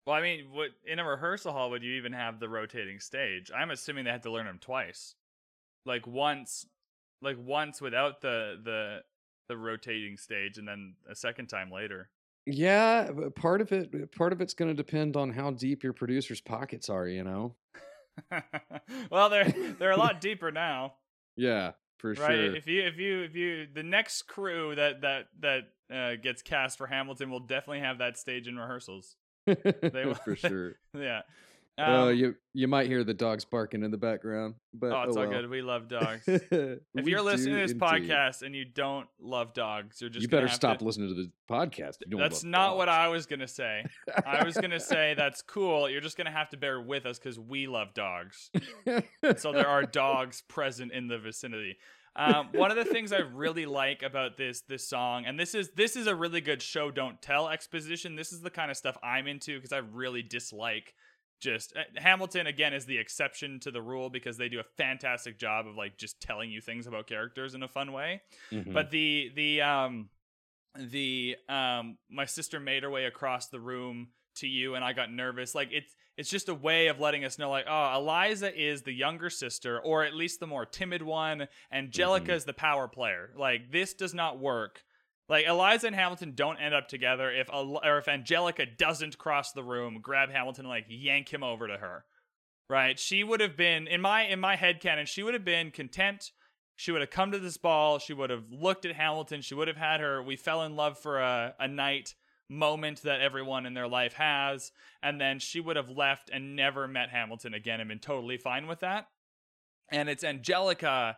Well, 0.07 0.17
I 0.17 0.21
mean, 0.21 0.47
what 0.53 0.71
in 0.87 0.99
a 0.99 1.05
rehearsal 1.05 1.53
hall 1.53 1.71
would 1.71 1.83
you 1.83 1.95
even 1.95 2.13
have 2.13 2.39
the 2.39 2.49
rotating 2.49 3.01
stage? 3.01 3.51
I'm 3.55 3.71
assuming 3.71 4.05
they 4.05 4.11
had 4.11 4.23
to 4.25 4.31
learn 4.31 4.47
them 4.47 4.59
twice, 4.61 5.15
like 5.87 6.07
once, 6.07 6.67
like 7.23 7.37
once 7.39 7.81
without 7.81 8.21
the 8.21 8.61
the 8.63 8.99
the 9.49 9.57
rotating 9.57 10.17
stage, 10.17 10.59
and 10.59 10.69
then 10.69 10.95
a 11.09 11.15
second 11.15 11.47
time 11.47 11.71
later. 11.71 12.11
Yeah, 12.47 13.11
part 13.35 13.63
of 13.63 13.73
it 13.73 14.15
part 14.15 14.35
of 14.35 14.43
it's 14.43 14.53
going 14.53 14.69
to 14.69 14.75
depend 14.75 15.17
on 15.17 15.31
how 15.31 15.51
deep 15.51 15.83
your 15.83 15.95
producer's 15.95 16.43
pockets 16.43 16.91
are. 16.91 17.09
You 17.09 17.25
know. 17.25 17.55
well, 19.11 19.31
they're 19.31 19.53
they're 19.79 19.93
a 19.93 19.97
lot 19.97 20.21
deeper 20.21 20.51
now. 20.51 20.95
Yeah, 21.37 21.73
for 21.99 22.15
sure. 22.15 22.25
right? 22.25 22.37
sure. 22.37 22.55
If 22.55 22.69
you 22.69 22.87
if 22.87 22.97
you 22.97 23.23
if 23.23 23.35
you 23.35 23.67
the 23.75 23.83
next 23.83 24.29
crew 24.29 24.73
that 24.77 25.01
that 25.01 25.27
that 25.41 25.63
uh, 25.93 26.15
gets 26.15 26.43
cast 26.43 26.79
for 26.79 26.87
Hamilton 26.87 27.29
will 27.29 27.41
definitely 27.41 27.81
have 27.81 27.99
that 27.99 28.17
stage 28.17 28.47
in 28.47 28.57
rehearsals. 28.57 29.17
will- 29.93 30.15
for 30.15 30.37
sure. 30.37 30.77
Yeah. 30.99 31.23
Oh, 31.77 32.11
Um, 32.11 32.15
you 32.17 32.37
you 32.53 32.69
might 32.69 32.87
hear 32.87 33.03
the 33.03 33.15
dogs 33.15 33.45
barking 33.45 33.83
in 33.83 33.91
the 33.91 33.97
background, 33.97 34.55
but 34.73 34.93
oh, 34.93 35.03
it's 35.09 35.17
all 35.17 35.25
well. 35.25 35.33
good. 35.33 35.51
We 35.51 35.61
love 35.61 35.89
dogs. 35.89 36.23
if 36.29 36.79
you're 36.95 37.21
listening 37.21 37.55
to 37.57 37.61
this 37.63 37.75
podcast 37.75 38.43
and 38.43 38.55
you 38.55 38.65
don't 38.65 39.09
love 39.21 39.55
dogs, 39.55 40.01
you're 40.01 40.09
just 40.09 40.23
you 40.23 40.29
better 40.29 40.47
have 40.47 40.55
stop 40.55 40.79
to- 40.79 40.85
listening 40.85 41.09
to 41.09 41.15
the 41.15 41.31
podcast. 41.53 41.97
if 42.01 42.03
you 42.07 42.11
don't 42.13 42.21
That's 42.21 42.45
not 42.45 42.77
what. 42.77 42.89
I 42.89 43.09
was 43.09 43.27
gonna 43.27 43.49
say. 43.49 43.85
I 44.25 44.45
was 44.45 44.57
gonna 44.57 44.79
say 44.79 45.15
that's 45.17 45.43
cool. 45.43 45.91
You're 45.91 46.01
just 46.01 46.17
gonna 46.17 46.31
have 46.31 46.49
to 46.51 46.57
bear 46.57 46.81
with 46.81 47.07
us 47.07 47.19
because 47.19 47.41
we 47.41 47.67
love 47.67 47.93
dogs. 47.93 48.53
so 49.37 49.53
there 49.53 49.67
are 49.67 49.83
dogs 49.83 50.45
present 50.47 50.93
in 50.93 51.09
the 51.09 51.19
vicinity. 51.19 51.77
Um, 52.17 52.51
one 52.53 52.71
of 52.71 52.77
the 52.77 52.85
things 52.85 53.13
I 53.13 53.19
really 53.19 53.67
like 53.67 54.03
about 54.03 54.37
this 54.37 54.61
this 54.63 54.89
song, 54.89 55.25
and 55.27 55.39
this 55.39 55.55
is 55.55 55.71
this 55.71 55.97
is 55.97 56.07
a 56.07 56.15
really 56.15 56.41
good 56.41 56.63
show 56.63 56.91
don't 56.91 57.21
tell 57.21 57.49
exposition. 57.49 58.15
This 58.17 58.33
is 58.33 58.41
the 58.41 58.51
kind 58.51 58.71
of 58.71 58.77
stuff 58.77 58.97
I'm 59.03 59.27
into 59.27 59.57
because 59.59 59.73
I 59.73 59.79
really 59.79 60.23
dislike 60.23 60.95
just 61.41 61.75
uh, 61.77 61.83
Hamilton 61.97 62.47
again 62.47 62.73
is 62.73 62.87
the 62.87 62.97
exception 62.99 63.59
to 63.61 63.71
the 63.71 63.83
rule 63.83 64.09
because 64.11 64.39
they 64.39 64.49
do 64.49 64.61
a 64.61 64.65
fantastic 64.77 65.39
job 65.39 65.67
of 65.67 65.75
like 65.77 65.99
just 65.99 66.21
telling 66.21 66.51
you 66.51 66.61
things 66.61 66.87
about 66.87 67.07
characters 67.07 67.55
in 67.55 67.63
a 67.63 67.69
fun 67.69 67.93
way. 67.93 68.23
Mhm. 68.53 68.73
But 68.73 68.91
the 68.91 69.31
the 69.35 69.61
um 69.63 70.09
the 70.77 71.37
um 71.49 71.99
my 72.09 72.25
sister 72.25 72.61
made 72.61 72.83
her 72.83 72.91
way 72.91 73.05
across 73.05 73.49
the 73.49 73.61
room 73.61 74.09
to 74.37 74.47
you 74.47 74.75
and 74.75 74.85
I 74.85 74.93
got 74.93 75.13
nervous. 75.13 75.55
Like 75.55 75.69
it's 75.73 75.95
it's 76.17 76.31
just 76.31 76.49
a 76.49 76.55
way 76.55 76.87
of 76.89 77.01
letting 77.01 77.25
us 77.25 77.39
know 77.39 77.51
like 77.51 77.67
oh 77.69 77.97
Eliza 77.97 78.55
is 78.55 78.83
the 78.83 78.93
younger 78.93 79.31
sister 79.31 79.79
or 79.81 80.05
at 80.05 80.15
least 80.15 80.41
the 80.41 80.47
more 80.47 80.65
timid 80.67 81.03
one. 81.03 81.49
Angelica 81.73 82.31
Mhm. 82.33 82.37
is 82.37 82.45
the 82.45 82.53
power 82.53 82.89
player. 82.89 83.31
Like 83.37 83.71
this 83.73 83.95
does 83.95 84.15
not 84.15 84.39
work. 84.39 84.85
Like 85.29 85.47
Eliza 85.47 85.87
and 85.87 85.97
Hamilton 85.97 86.33
don't 86.35 86.59
end 86.59 86.75
up 86.75 86.89
together 86.89 87.31
if 87.31 87.49
Al- 87.51 87.81
or 87.85 87.99
if 87.99 88.09
Angelica 88.09 88.67
doesn't 88.67 89.19
cross 89.19 89.53
the 89.53 89.65
room, 89.65 90.01
grab 90.03 90.31
Hamilton 90.31 90.67
and 90.67 90.71
like 90.71 90.87
yank 90.89 91.33
him 91.33 91.43
over 91.43 91.67
to 91.67 91.77
her. 91.79 92.05
Right? 92.69 92.99
She 92.99 93.25
would 93.25 93.41
have 93.41 93.57
been 93.57 93.87
in 93.87 94.01
my 94.01 94.23
in 94.23 94.41
my 94.41 94.57
head 94.57 94.81
canon, 94.81 95.07
she 95.07 95.23
would 95.23 95.35
have 95.35 95.45
been 95.45 95.71
content 95.71 96.31
she 96.77 96.91
would 96.91 97.03
have 97.03 97.11
come 97.11 97.31
to 97.31 97.39
this 97.39 97.57
ball. 97.57 98.01
She 98.01 98.13
would 98.13 98.31
have 98.31 98.51
looked 98.51 98.85
at 98.85 98.97
Hamilton. 98.97 99.43
She 99.43 99.55
would 99.55 99.69
have 99.69 99.77
had 99.77 100.01
her 100.01 100.21
we 100.21 100.35
fell 100.35 100.65
in 100.65 100.75
love 100.75 100.99
for 100.99 101.21
a, 101.21 101.55
a 101.61 101.69
night 101.69 102.17
moment 102.49 103.03
that 103.03 103.21
everyone 103.21 103.67
in 103.67 103.75
their 103.75 103.89
life 103.89 104.15
has. 104.15 104.73
And 105.03 105.21
then 105.21 105.39
she 105.39 105.61
would 105.61 105.77
have 105.77 105.91
left 105.91 106.31
and 106.31 106.57
never 106.57 106.87
met 106.87 107.11
Hamilton 107.11 107.55
again 107.55 107.81
and 107.81 107.89
been 107.89 107.99
totally 107.99 108.37
fine 108.37 108.67
with 108.67 108.81
that. 108.81 109.07
And 109.91 110.09
it's 110.09 110.25
Angelica 110.25 111.17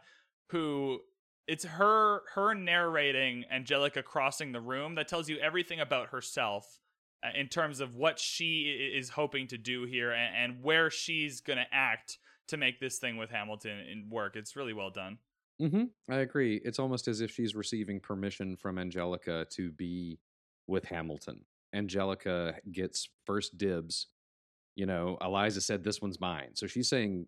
who 0.50 1.00
it's 1.46 1.64
her 1.64 2.22
her 2.34 2.54
narrating 2.54 3.44
Angelica 3.50 4.02
crossing 4.02 4.52
the 4.52 4.60
room 4.60 4.96
that 4.96 5.08
tells 5.08 5.28
you 5.28 5.38
everything 5.38 5.80
about 5.80 6.08
herself 6.08 6.80
uh, 7.24 7.28
in 7.38 7.48
terms 7.48 7.80
of 7.80 7.94
what 7.94 8.18
she 8.18 8.92
is 8.94 9.10
hoping 9.10 9.46
to 9.48 9.58
do 9.58 9.84
here 9.84 10.10
and, 10.10 10.34
and 10.36 10.62
where 10.62 10.90
she's 10.90 11.40
going 11.40 11.58
to 11.58 11.66
act 11.72 12.18
to 12.48 12.56
make 12.56 12.80
this 12.80 12.98
thing 12.98 13.16
with 13.16 13.30
Hamilton 13.30 14.06
work. 14.10 14.36
It's 14.36 14.56
really 14.56 14.72
well 14.72 14.90
done. 14.90 15.18
hmm 15.58 15.84
I 16.10 16.16
agree. 16.16 16.60
It's 16.64 16.78
almost 16.78 17.08
as 17.08 17.20
if 17.20 17.30
she's 17.30 17.54
receiving 17.54 18.00
permission 18.00 18.56
from 18.56 18.78
Angelica 18.78 19.46
to 19.52 19.72
be 19.72 20.18
with 20.66 20.84
Hamilton. 20.86 21.44
Angelica 21.74 22.54
gets 22.70 23.08
first 23.24 23.58
dibs. 23.58 24.08
You 24.74 24.86
know, 24.86 25.18
Eliza 25.20 25.60
said 25.60 25.84
this 25.84 26.00
one's 26.02 26.20
mine, 26.20 26.50
so 26.54 26.66
she's 26.66 26.88
saying, 26.88 27.26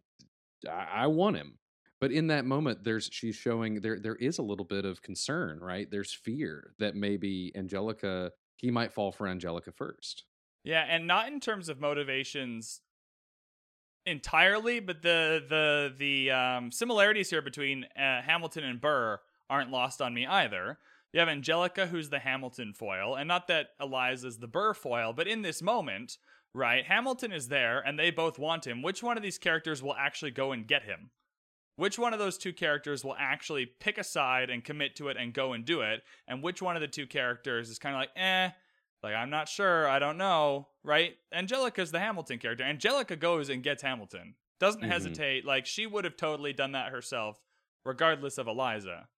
"I, 0.68 0.88
I 0.92 1.06
want 1.06 1.36
him." 1.36 1.58
But 2.00 2.12
in 2.12 2.28
that 2.28 2.44
moment, 2.44 2.84
there's 2.84 3.08
she's 3.12 3.34
showing 3.36 3.80
there 3.80 3.98
there 3.98 4.14
is 4.16 4.38
a 4.38 4.42
little 4.42 4.64
bit 4.64 4.84
of 4.84 5.02
concern, 5.02 5.58
right? 5.60 5.90
There's 5.90 6.12
fear 6.12 6.74
that 6.78 6.94
maybe 6.94 7.52
Angelica 7.56 8.32
he 8.56 8.70
might 8.70 8.92
fall 8.92 9.12
for 9.12 9.26
Angelica 9.26 9.72
first. 9.72 10.24
Yeah, 10.64 10.84
and 10.88 11.06
not 11.06 11.28
in 11.28 11.40
terms 11.40 11.68
of 11.68 11.80
motivations 11.80 12.80
entirely, 14.06 14.80
but 14.80 15.02
the 15.02 15.42
the 15.48 15.94
the 15.96 16.30
um, 16.30 16.72
similarities 16.72 17.30
here 17.30 17.42
between 17.42 17.84
uh, 17.96 18.22
Hamilton 18.22 18.64
and 18.64 18.80
Burr 18.80 19.20
aren't 19.50 19.70
lost 19.70 20.02
on 20.02 20.12
me 20.12 20.26
either. 20.26 20.78
You 21.12 21.20
have 21.20 21.28
Angelica, 21.28 21.86
who's 21.86 22.10
the 22.10 22.18
Hamilton 22.18 22.74
foil, 22.74 23.14
and 23.16 23.26
not 23.26 23.48
that 23.48 23.68
Eliza's 23.80 24.38
the 24.38 24.46
Burr 24.46 24.74
foil, 24.74 25.12
but 25.12 25.26
in 25.26 25.42
this 25.42 25.62
moment, 25.62 26.18
right? 26.52 26.84
Hamilton 26.84 27.32
is 27.32 27.48
there, 27.48 27.80
and 27.80 27.98
they 27.98 28.10
both 28.10 28.38
want 28.38 28.66
him. 28.66 28.82
Which 28.82 29.02
one 29.02 29.16
of 29.16 29.22
these 29.22 29.38
characters 29.38 29.82
will 29.82 29.94
actually 29.94 30.32
go 30.32 30.52
and 30.52 30.66
get 30.66 30.82
him? 30.84 31.10
Which 31.76 31.98
one 31.98 32.12
of 32.12 32.18
those 32.18 32.36
two 32.36 32.52
characters 32.52 33.04
will 33.04 33.14
actually 33.18 33.64
pick 33.64 33.98
a 33.98 34.04
side 34.04 34.50
and 34.50 34.64
commit 34.64 34.96
to 34.96 35.08
it 35.08 35.16
and 35.16 35.32
go 35.32 35.52
and 35.52 35.64
do 35.64 35.80
it? 35.80 36.02
And 36.26 36.42
which 36.42 36.60
one 36.60 36.76
of 36.76 36.82
the 36.82 36.88
two 36.88 37.06
characters 37.06 37.70
is 37.70 37.78
kind 37.78 37.94
of 37.94 38.00
like, 38.00 38.10
eh, 38.16 38.50
like 39.02 39.14
I'm 39.14 39.30
not 39.30 39.48
sure, 39.48 39.88
I 39.88 40.00
don't 40.00 40.18
know, 40.18 40.68
right? 40.82 41.14
Angelica's 41.32 41.92
the 41.92 42.00
Hamilton 42.00 42.38
character. 42.40 42.64
Angelica 42.64 43.14
goes 43.16 43.48
and 43.48 43.62
gets 43.62 43.82
Hamilton. 43.82 44.34
Doesn't 44.58 44.82
Mhm. 44.82 44.88
hesitate. 44.88 45.44
Like 45.44 45.66
she 45.66 45.86
would 45.86 46.04
have 46.04 46.16
totally 46.16 46.52
done 46.52 46.72
that 46.72 46.90
herself, 46.90 47.40
regardless 47.84 48.38
of 48.38 48.48
Eliza. 48.48 49.08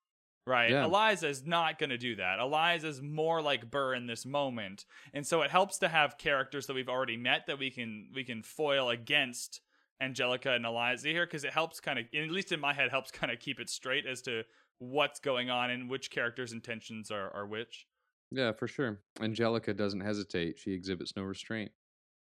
Right? 0.46 0.70
Yeah. 0.70 0.84
Eliza 0.84 1.28
is 1.28 1.46
not 1.46 1.78
going 1.78 1.90
to 1.90 1.98
do 1.98 2.16
that. 2.16 2.38
Eliza 2.40 2.88
is 2.88 3.02
more 3.02 3.42
like 3.42 3.70
Burr 3.70 3.94
in 3.94 4.06
this 4.06 4.24
moment. 4.24 4.84
And 5.12 5.26
so 5.26 5.42
it 5.42 5.50
helps 5.50 5.78
to 5.78 5.88
have 5.88 6.18
characters 6.18 6.66
that 6.66 6.74
we've 6.74 6.88
already 6.88 7.16
met 7.16 7.46
that 7.46 7.58
we 7.58 7.70
can 7.70 8.08
we 8.14 8.24
can 8.24 8.42
foil 8.42 8.88
against 8.88 9.60
Angelica 10.00 10.52
and 10.52 10.64
Eliza 10.64 11.08
here 11.08 11.26
because 11.26 11.44
it 11.44 11.52
helps 11.52 11.78
kind 11.78 11.98
of 11.98 12.06
at 12.14 12.30
least 12.30 12.52
in 12.52 12.60
my 12.60 12.72
head 12.72 12.90
helps 12.90 13.10
kind 13.10 13.32
of 13.32 13.38
keep 13.38 13.60
it 13.60 13.68
straight 13.68 14.06
as 14.06 14.22
to 14.22 14.42
what's 14.78 15.20
going 15.20 15.50
on 15.50 15.70
and 15.70 15.90
which 15.90 16.10
characters' 16.10 16.52
intentions 16.52 17.10
are 17.10 17.30
are 17.34 17.46
which. 17.46 17.86
Yeah, 18.32 18.52
for 18.52 18.66
sure. 18.66 19.00
Angelica 19.20 19.74
doesn't 19.74 20.00
hesitate. 20.00 20.58
She 20.58 20.72
exhibits 20.72 21.14
no 21.16 21.22
restraint. 21.22 21.72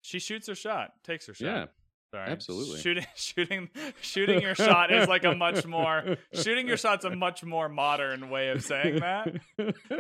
She 0.01 0.19
shoots 0.19 0.47
her 0.47 0.55
shot, 0.55 0.93
takes 1.03 1.25
her 1.27 1.33
shot. 1.33 1.45
Yeah, 1.45 1.65
Sorry. 2.11 2.29
absolutely. 2.29 2.79
Shooting, 2.79 3.05
shooting, 3.15 3.69
shooting 4.01 4.41
your 4.41 4.55
shot 4.55 4.93
is 4.93 5.07
like 5.07 5.25
a 5.25 5.35
much 5.35 5.65
more 5.65 6.17
shooting 6.33 6.67
your 6.67 6.77
shot's 6.77 7.03
a 7.03 7.09
much 7.09 7.43
more 7.43 7.67
modern 7.67 8.29
way 8.29 8.49
of 8.49 8.63
saying 8.63 8.99
that. 8.99 9.35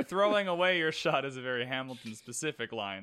Throwing 0.07 0.47
away 0.47 0.77
your 0.77 0.91
shot 0.91 1.25
is 1.25 1.35
a 1.35 1.41
very 1.41 1.65
Hamilton 1.65 2.15
specific 2.15 2.71
line. 2.71 3.01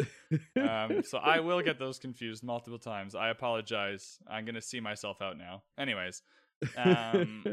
Um, 0.57 1.03
so 1.03 1.19
I 1.19 1.41
will 1.41 1.61
get 1.61 1.79
those 1.79 1.99
confused 1.99 2.43
multiple 2.43 2.79
times. 2.79 3.15
I 3.15 3.29
apologize. 3.29 4.19
I'm 4.31 4.45
gonna 4.45 4.63
see 4.63 4.81
myself 4.81 5.21
out 5.21 5.37
now. 5.37 5.63
Anyways, 5.79 6.23
um, 6.77 7.45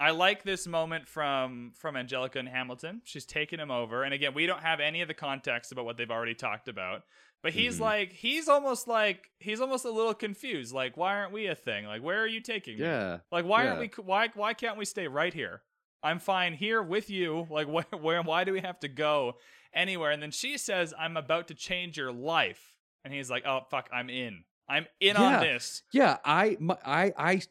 I 0.00 0.10
like 0.10 0.42
this 0.42 0.66
moment 0.66 1.08
from 1.08 1.72
from 1.76 1.96
Angelica 1.96 2.38
and 2.38 2.48
Hamilton. 2.48 3.00
She's 3.04 3.24
taking 3.24 3.60
him 3.60 3.70
over, 3.70 4.02
and 4.02 4.12
again, 4.12 4.34
we 4.34 4.46
don't 4.46 4.62
have 4.62 4.80
any 4.80 5.02
of 5.02 5.08
the 5.08 5.14
context 5.14 5.72
about 5.72 5.84
what 5.84 5.96
they've 5.96 6.10
already 6.10 6.34
talked 6.34 6.68
about. 6.68 7.02
But 7.44 7.52
he's 7.52 7.76
Mhm. 7.76 7.80
like, 7.82 8.12
he's 8.12 8.48
almost 8.48 8.88
like, 8.88 9.30
he's 9.38 9.60
almost 9.60 9.84
a 9.84 9.90
little 9.90 10.14
confused. 10.14 10.72
Like, 10.72 10.96
why 10.96 11.14
aren't 11.14 11.30
we 11.32 11.46
a 11.46 11.54
thing? 11.54 11.84
Like, 11.84 12.02
where 12.02 12.20
are 12.20 12.26
you 12.26 12.40
taking 12.40 12.78
me? 12.78 12.84
yeah. 12.84 13.18
Like, 13.30 13.44
why 13.44 13.62
yeah. 13.64 13.68
aren't 13.74 13.80
we? 13.98 14.02
Why 14.02 14.28
why 14.34 14.54
can't 14.54 14.78
we 14.78 14.86
stay 14.86 15.06
right 15.08 15.32
here? 15.34 15.60
I'm 16.02 16.18
fine 16.18 16.54
here 16.54 16.82
with 16.82 17.08
you. 17.10 17.46
Like, 17.50 17.68
where 17.68 17.84
where? 18.00 18.22
Why 18.22 18.44
do 18.44 18.52
we 18.54 18.60
have 18.62 18.80
to 18.80 18.88
go 18.88 19.34
anywhere? 19.74 20.10
And 20.10 20.22
then 20.22 20.30
she 20.30 20.56
says, 20.56 20.94
"I'm 20.98 21.16
about 21.18 21.48
to 21.48 21.54
change 21.54 21.98
your 21.98 22.12
life," 22.12 22.74
and 23.04 23.12
he's 23.12 23.30
like, 23.30 23.44
"Oh 23.46 23.60
fuck, 23.70 23.90
I'm 23.92 24.08
in. 24.08 24.44
I'm 24.66 24.86
in 24.98 25.18
on 25.18 25.42
this." 25.42 25.82
Yeah, 25.92 26.16
I, 26.24 26.56
my, 26.58 26.78
I, 26.82 27.12
I, 27.18 27.42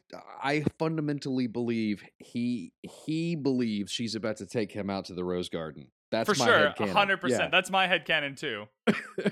I 0.42 0.64
fundamentally 0.80 1.46
believe 1.46 2.02
he, 2.18 2.72
he 2.82 3.36
believes 3.36 3.92
she's 3.92 4.16
about 4.16 4.38
to 4.38 4.46
take 4.46 4.72
him 4.72 4.90
out 4.90 5.04
to 5.04 5.14
the 5.14 5.22
rose 5.22 5.48
garden. 5.48 5.92
That's 6.10 6.28
For 6.28 6.38
my 6.38 6.44
sure, 6.46 6.88
hundred 6.92 7.20
percent. 7.20 7.44
Yeah. 7.44 7.48
That's 7.50 7.70
my 7.70 7.88
head 7.88 8.06
headcanon 8.06 8.36
too. 8.36 8.66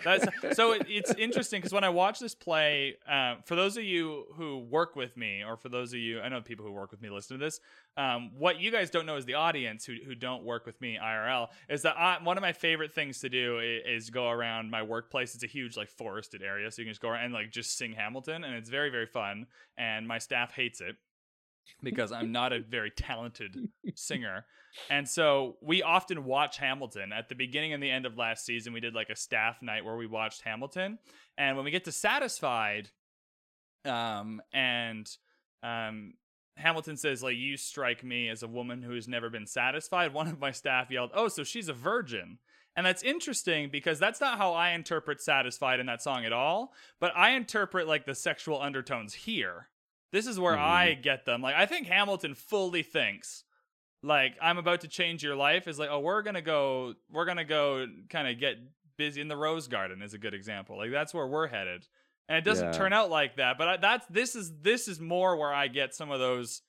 That's 0.04 0.26
so 0.56 0.72
it, 0.72 0.86
it's 0.88 1.14
interesting 1.14 1.60
because 1.60 1.72
when 1.72 1.84
I 1.84 1.90
watch 1.90 2.18
this 2.18 2.34
play, 2.34 2.96
uh, 3.08 3.36
for 3.44 3.54
those 3.54 3.76
of 3.76 3.84
you 3.84 4.24
who 4.34 4.58
work 4.58 4.96
with 4.96 5.16
me, 5.16 5.42
or 5.44 5.56
for 5.56 5.68
those 5.68 5.92
of 5.92 5.98
you, 5.98 6.20
I 6.20 6.28
know 6.28 6.40
people 6.40 6.64
who 6.64 6.72
work 6.72 6.90
with 6.90 7.00
me 7.00 7.10
listen 7.10 7.38
to 7.38 7.44
this. 7.44 7.60
Um, 7.96 8.30
what 8.36 8.60
you 8.60 8.70
guys 8.70 8.90
don't 8.90 9.06
know 9.06 9.16
is 9.16 9.24
the 9.24 9.34
audience 9.34 9.84
who 9.84 9.94
who 10.04 10.14
don't 10.14 10.44
work 10.44 10.66
with 10.66 10.80
me 10.80 10.98
IRL 11.02 11.48
is 11.68 11.82
that 11.82 11.96
I, 11.96 12.18
one 12.22 12.36
of 12.36 12.42
my 12.42 12.52
favorite 12.52 12.92
things 12.92 13.20
to 13.20 13.28
do 13.28 13.58
is, 13.60 14.04
is 14.04 14.10
go 14.10 14.28
around 14.28 14.70
my 14.70 14.82
workplace. 14.82 15.34
It's 15.34 15.44
a 15.44 15.48
huge 15.48 15.76
like 15.76 15.88
forested 15.88 16.42
area, 16.42 16.70
so 16.70 16.82
you 16.82 16.86
can 16.86 16.92
just 16.92 17.02
go 17.02 17.08
around 17.08 17.26
and 17.26 17.34
like 17.34 17.50
just 17.50 17.76
sing 17.76 17.92
Hamilton, 17.92 18.44
and 18.44 18.54
it's 18.54 18.70
very 18.70 18.90
very 18.90 19.06
fun. 19.06 19.46
And 19.76 20.08
my 20.08 20.18
staff 20.18 20.52
hates 20.52 20.80
it 20.80 20.96
because 21.82 22.12
I'm 22.12 22.32
not 22.32 22.52
a 22.52 22.60
very 22.60 22.90
talented 22.90 23.68
singer. 23.94 24.46
And 24.88 25.08
so 25.08 25.56
we 25.60 25.82
often 25.82 26.24
watch 26.24 26.56
Hamilton. 26.58 27.12
At 27.12 27.28
the 27.28 27.34
beginning 27.34 27.72
and 27.72 27.82
the 27.82 27.90
end 27.90 28.06
of 28.06 28.16
last 28.16 28.44
season, 28.46 28.72
we 28.72 28.80
did 28.80 28.94
like 28.94 29.10
a 29.10 29.16
staff 29.16 29.60
night 29.62 29.84
where 29.84 29.96
we 29.96 30.06
watched 30.06 30.42
Hamilton. 30.42 30.98
And 31.36 31.56
when 31.56 31.64
we 31.64 31.70
get 31.70 31.84
to 31.84 31.92
Satisfied, 31.92 32.90
um, 33.84 34.40
and 34.52 35.08
um, 35.62 36.14
Hamilton 36.56 36.96
says, 36.96 37.22
like, 37.22 37.36
you 37.36 37.56
strike 37.56 38.04
me 38.04 38.28
as 38.28 38.42
a 38.42 38.48
woman 38.48 38.82
who 38.82 38.94
has 38.94 39.08
never 39.08 39.28
been 39.30 39.46
satisfied, 39.46 40.12
one 40.14 40.28
of 40.28 40.38
my 40.40 40.50
staff 40.52 40.90
yelled, 40.90 41.10
Oh, 41.14 41.28
so 41.28 41.44
she's 41.44 41.68
a 41.68 41.72
virgin. 41.72 42.38
And 42.74 42.86
that's 42.86 43.02
interesting 43.02 43.68
because 43.70 43.98
that's 43.98 44.20
not 44.20 44.38
how 44.38 44.54
I 44.54 44.70
interpret 44.70 45.20
satisfied 45.20 45.78
in 45.78 45.86
that 45.86 46.00
song 46.00 46.24
at 46.24 46.32
all. 46.32 46.72
But 47.00 47.12
I 47.14 47.32
interpret 47.32 47.86
like 47.86 48.06
the 48.06 48.14
sexual 48.14 48.60
undertones 48.62 49.12
here 49.14 49.68
This 50.10 50.26
is 50.26 50.38
where 50.38 50.56
Mhm. 50.56 50.60
I 50.60 50.92
get 50.94 51.24
them. 51.24 51.40
Like 51.42 51.54
I 51.54 51.64
think 51.66 51.86
Hamilton 51.86 52.34
fully 52.34 52.82
thinks 52.82 53.44
like 54.02 54.34
I'm 54.42 54.58
about 54.58 54.80
to 54.82 54.88
change 54.88 55.22
your 55.22 55.36
life 55.36 55.68
is 55.68 55.78
like, 55.78 55.88
oh, 55.90 56.00
we're 56.00 56.22
gonna 56.22 56.42
go 56.42 56.94
we're 57.10 57.24
gonna 57.24 57.44
go 57.44 57.86
kind 58.10 58.28
of 58.28 58.38
get 58.40 58.56
busy 58.96 59.20
in 59.20 59.28
the 59.28 59.36
rose 59.36 59.68
garden 59.68 60.02
is 60.02 60.14
a 60.14 60.18
good 60.18 60.34
example. 60.34 60.76
Like 60.76 60.90
that's 60.90 61.14
where 61.14 61.26
we're 61.26 61.46
headed. 61.48 61.86
And 62.28 62.38
it 62.38 62.44
doesn't 62.44 62.66
Yeah. 62.72 62.72
turn 62.78 62.92
out 62.92 63.10
like 63.10 63.36
that. 63.36 63.58
But 63.58 63.68
I, 63.68 63.76
that's 63.76 64.06
this 64.06 64.34
is 64.36 64.52
this 64.60 64.88
is 64.88 65.00
more 65.00 65.36
where 65.36 65.52
I 65.52 65.68
get 65.68 65.94
some 65.94 66.10
of 66.10 66.20
those 66.20 66.62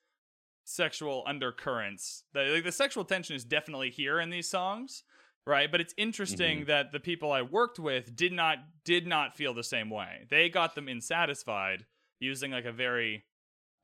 sexual 0.66 1.24
undercurrents. 1.28 2.24
The, 2.34 2.44
like 2.46 2.64
the 2.64 2.72
sexual 2.72 3.04
tension 3.06 3.36
is 3.36 3.44
definitely 3.44 3.90
here 3.90 4.20
in 4.20 4.30
these 4.30 4.50
songs, 4.50 5.04
right? 5.46 5.72
But 5.72 5.82
it's 5.82 5.94
interesting 5.98 6.60
Mm-hmm. 6.60 6.68
that 6.68 6.92
the 6.92 7.00
people 7.00 7.32
I 7.32 7.42
worked 7.42 7.80
with 7.80 8.16
did 8.16 8.32
not 8.34 8.58
did 8.86 9.06
not 9.08 9.36
feel 9.36 9.54
the 9.54 9.64
same 9.64 9.90
way. 9.90 10.26
They 10.30 10.50
got 10.50 10.76
them 10.76 10.88
insatisfied 10.88 11.86
using 12.20 12.52
like 12.52 12.66
a 12.66 12.72
very 12.72 13.26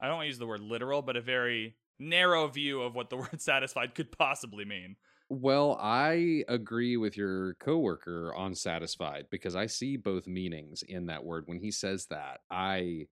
I 0.02 0.08
don't 0.08 0.16
want 0.18 0.26
to 0.26 0.30
use 0.30 0.40
the 0.40 0.48
word 0.48 0.62
literal, 0.62 1.02
but 1.02 1.18
a 1.18 1.22
very 1.22 1.76
narrow 2.00 2.48
view 2.48 2.82
of 2.82 2.96
what 2.96 3.10
the 3.10 3.18
word 3.18 3.42
satisfied 3.42 3.94
could 3.96 4.12
possibly 4.18 4.66
mean. 4.66 4.96
Well, 5.32 5.78
I 5.80 6.44
agree 6.48 6.98
with 6.98 7.16
your 7.16 7.54
coworker 7.56 8.34
on 8.34 8.56
satisfied 8.56 9.26
because 9.30 9.56
I 9.56 9.68
see 9.68 9.96
both 9.96 10.26
meanings 10.26 10.82
in 10.82 11.06
that 11.06 11.24
word. 11.24 11.44
When 11.46 11.60
he 11.60 11.70
says 11.70 12.08
that, 12.08 12.40
I 12.50 13.08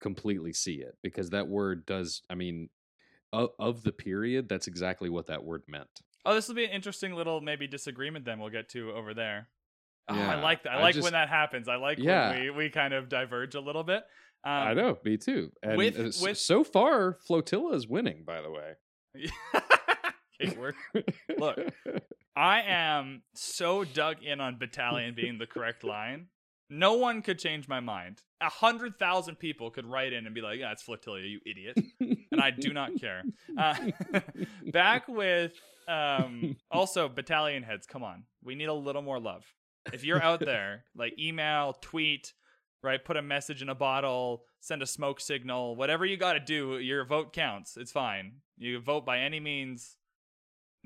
completely 0.00 0.52
see 0.52 0.74
it 0.74 0.96
because 1.02 1.30
that 1.30 1.48
word 1.48 1.84
does, 1.86 2.22
I 2.30 2.36
mean, 2.36 2.68
of, 3.32 3.50
of 3.58 3.82
the 3.82 3.90
period, 3.90 4.48
that's 4.48 4.68
exactly 4.68 5.08
what 5.10 5.26
that 5.26 5.42
word 5.42 5.62
meant. 5.66 5.88
Oh, 6.24 6.34
this 6.34 6.46
will 6.46 6.54
be 6.54 6.64
an 6.64 6.70
interesting 6.70 7.14
little 7.14 7.40
maybe 7.40 7.66
disagreement 7.66 8.24
then 8.24 8.38
we'll 8.38 8.50
get 8.50 8.68
to 8.70 8.92
over 8.92 9.12
there. 9.14 9.48
Oh, 10.08 10.14
I 10.14 10.40
like 10.40 10.62
that. 10.62 10.74
I 10.74 10.78
I 10.78 10.82
like 10.82 10.94
just- 10.94 11.02
when 11.02 11.14
that 11.14 11.28
happens. 11.28 11.66
I 11.68 11.76
like 11.76 11.98
Yeah. 11.98 12.30
when 12.30 12.40
we, 12.42 12.50
we 12.50 12.70
kind 12.70 12.94
of 12.94 13.08
diverge 13.08 13.56
a 13.56 13.60
little 13.60 13.82
bit. 13.82 14.04
Um, 14.46 14.52
I 14.68 14.74
know, 14.74 14.96
me 15.04 15.16
too. 15.16 15.50
And 15.62 15.76
with- 15.76 15.98
uh, 15.98 16.10
with- 16.22 16.38
so 16.38 16.62
far, 16.62 17.18
Flotilla 17.26 17.74
is 17.74 17.88
winning, 17.88 18.22
by 18.24 18.40
the 18.42 18.50
way. 18.50 18.74
Look. 21.38 21.58
I 22.36 22.62
am 22.62 23.22
so 23.34 23.82
dug 23.84 24.22
in 24.22 24.40
on 24.40 24.58
battalion 24.58 25.14
being 25.16 25.38
the 25.38 25.46
correct 25.46 25.82
line. 25.84 26.26
No 26.68 26.94
one 26.94 27.22
could 27.22 27.38
change 27.38 27.66
my 27.68 27.80
mind. 27.80 28.20
A 28.40 28.48
hundred 28.50 28.98
thousand 28.98 29.36
people 29.36 29.70
could 29.70 29.86
write 29.86 30.12
in 30.12 30.26
and 30.26 30.34
be 30.34 30.40
like, 30.42 30.58
"Yeah, 30.58 30.72
it's 30.72 30.82
flotilla, 30.82 31.20
you 31.20 31.40
idiot," 31.46 31.78
and 32.30 32.40
I 32.40 32.50
do 32.50 32.72
not 32.72 32.90
care. 33.00 33.22
Uh, 33.56 33.74
back 34.72 35.08
with 35.08 35.52
um, 35.88 36.56
also 36.70 37.08
battalion 37.08 37.62
heads. 37.62 37.86
Come 37.86 38.02
on, 38.02 38.24
we 38.44 38.54
need 38.56 38.66
a 38.68 38.74
little 38.74 39.02
more 39.02 39.18
love. 39.20 39.44
If 39.92 40.04
you're 40.04 40.22
out 40.22 40.40
there, 40.40 40.84
like 40.96 41.14
email, 41.18 41.76
tweet, 41.80 42.32
right? 42.82 43.04
Put 43.04 43.16
a 43.16 43.22
message 43.22 43.62
in 43.62 43.68
a 43.68 43.74
bottle, 43.74 44.44
send 44.60 44.82
a 44.82 44.86
smoke 44.86 45.20
signal, 45.20 45.76
whatever 45.76 46.04
you 46.04 46.16
got 46.16 46.34
to 46.34 46.40
do. 46.40 46.78
Your 46.78 47.04
vote 47.04 47.32
counts. 47.32 47.76
It's 47.76 47.92
fine. 47.92 48.34
You 48.56 48.80
vote 48.80 49.04
by 49.04 49.20
any 49.20 49.40
means 49.40 49.96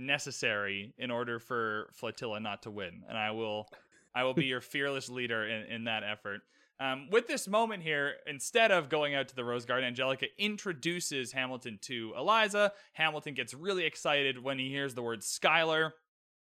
necessary 0.00 0.94
in 0.98 1.10
order 1.10 1.38
for 1.38 1.90
flotilla 1.92 2.40
not 2.40 2.62
to 2.62 2.70
win 2.70 3.02
and 3.08 3.18
i 3.18 3.30
will 3.30 3.68
i 4.14 4.24
will 4.24 4.34
be 4.34 4.46
your 4.46 4.60
fearless 4.60 5.08
leader 5.08 5.46
in, 5.46 5.70
in 5.70 5.84
that 5.84 6.02
effort 6.02 6.40
um, 6.80 7.08
with 7.10 7.28
this 7.28 7.46
moment 7.46 7.82
here 7.82 8.14
instead 8.26 8.72
of 8.72 8.88
going 8.88 9.14
out 9.14 9.28
to 9.28 9.36
the 9.36 9.44
rose 9.44 9.66
garden 9.66 9.86
angelica 9.86 10.26
introduces 10.38 11.32
hamilton 11.32 11.78
to 11.82 12.12
eliza 12.16 12.72
hamilton 12.94 13.34
gets 13.34 13.52
really 13.52 13.84
excited 13.84 14.42
when 14.42 14.58
he 14.58 14.70
hears 14.70 14.94
the 14.94 15.02
word 15.02 15.22
schuyler 15.22 15.92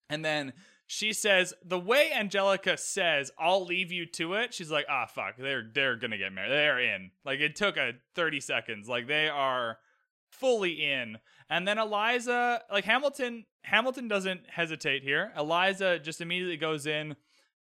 and 0.10 0.24
then 0.24 0.52
she 0.90 1.12
says 1.14 1.54
the 1.64 1.78
way 1.80 2.12
angelica 2.14 2.78
says 2.78 3.30
i'll 3.38 3.66
leave 3.66 3.92
you 3.92 4.06
to 4.06 4.34
it 4.36 4.54
she's 4.54 4.72
like 4.72 4.86
ah 4.90 5.06
fuck 5.06 5.36
they're 5.38 5.70
they're 5.74 5.98
gonna 5.98 6.18
get 6.18 6.32
married. 6.34 6.50
They're 6.52 6.80
in. 6.80 7.12
Like 7.26 7.40
it 7.42 7.56
took 7.58 7.76
a 7.78 7.94
30 8.16 8.40
seconds. 8.40 8.88
Like 8.88 9.06
they 9.08 9.28
are 9.28 9.78
fully 10.32 10.72
in. 10.84 11.18
And 11.50 11.68
then 11.68 11.78
eliza 11.78 12.62
like 12.72 12.86
hamilton 12.86 13.46
hamilton 13.64 14.08
doesn't 14.08 14.42
hesitate 14.50 15.04
here. 15.04 15.32
Eliza 15.38 16.00
just 16.00 16.22
immediately 16.22 16.58
goes 16.58 16.86
in 16.88 17.16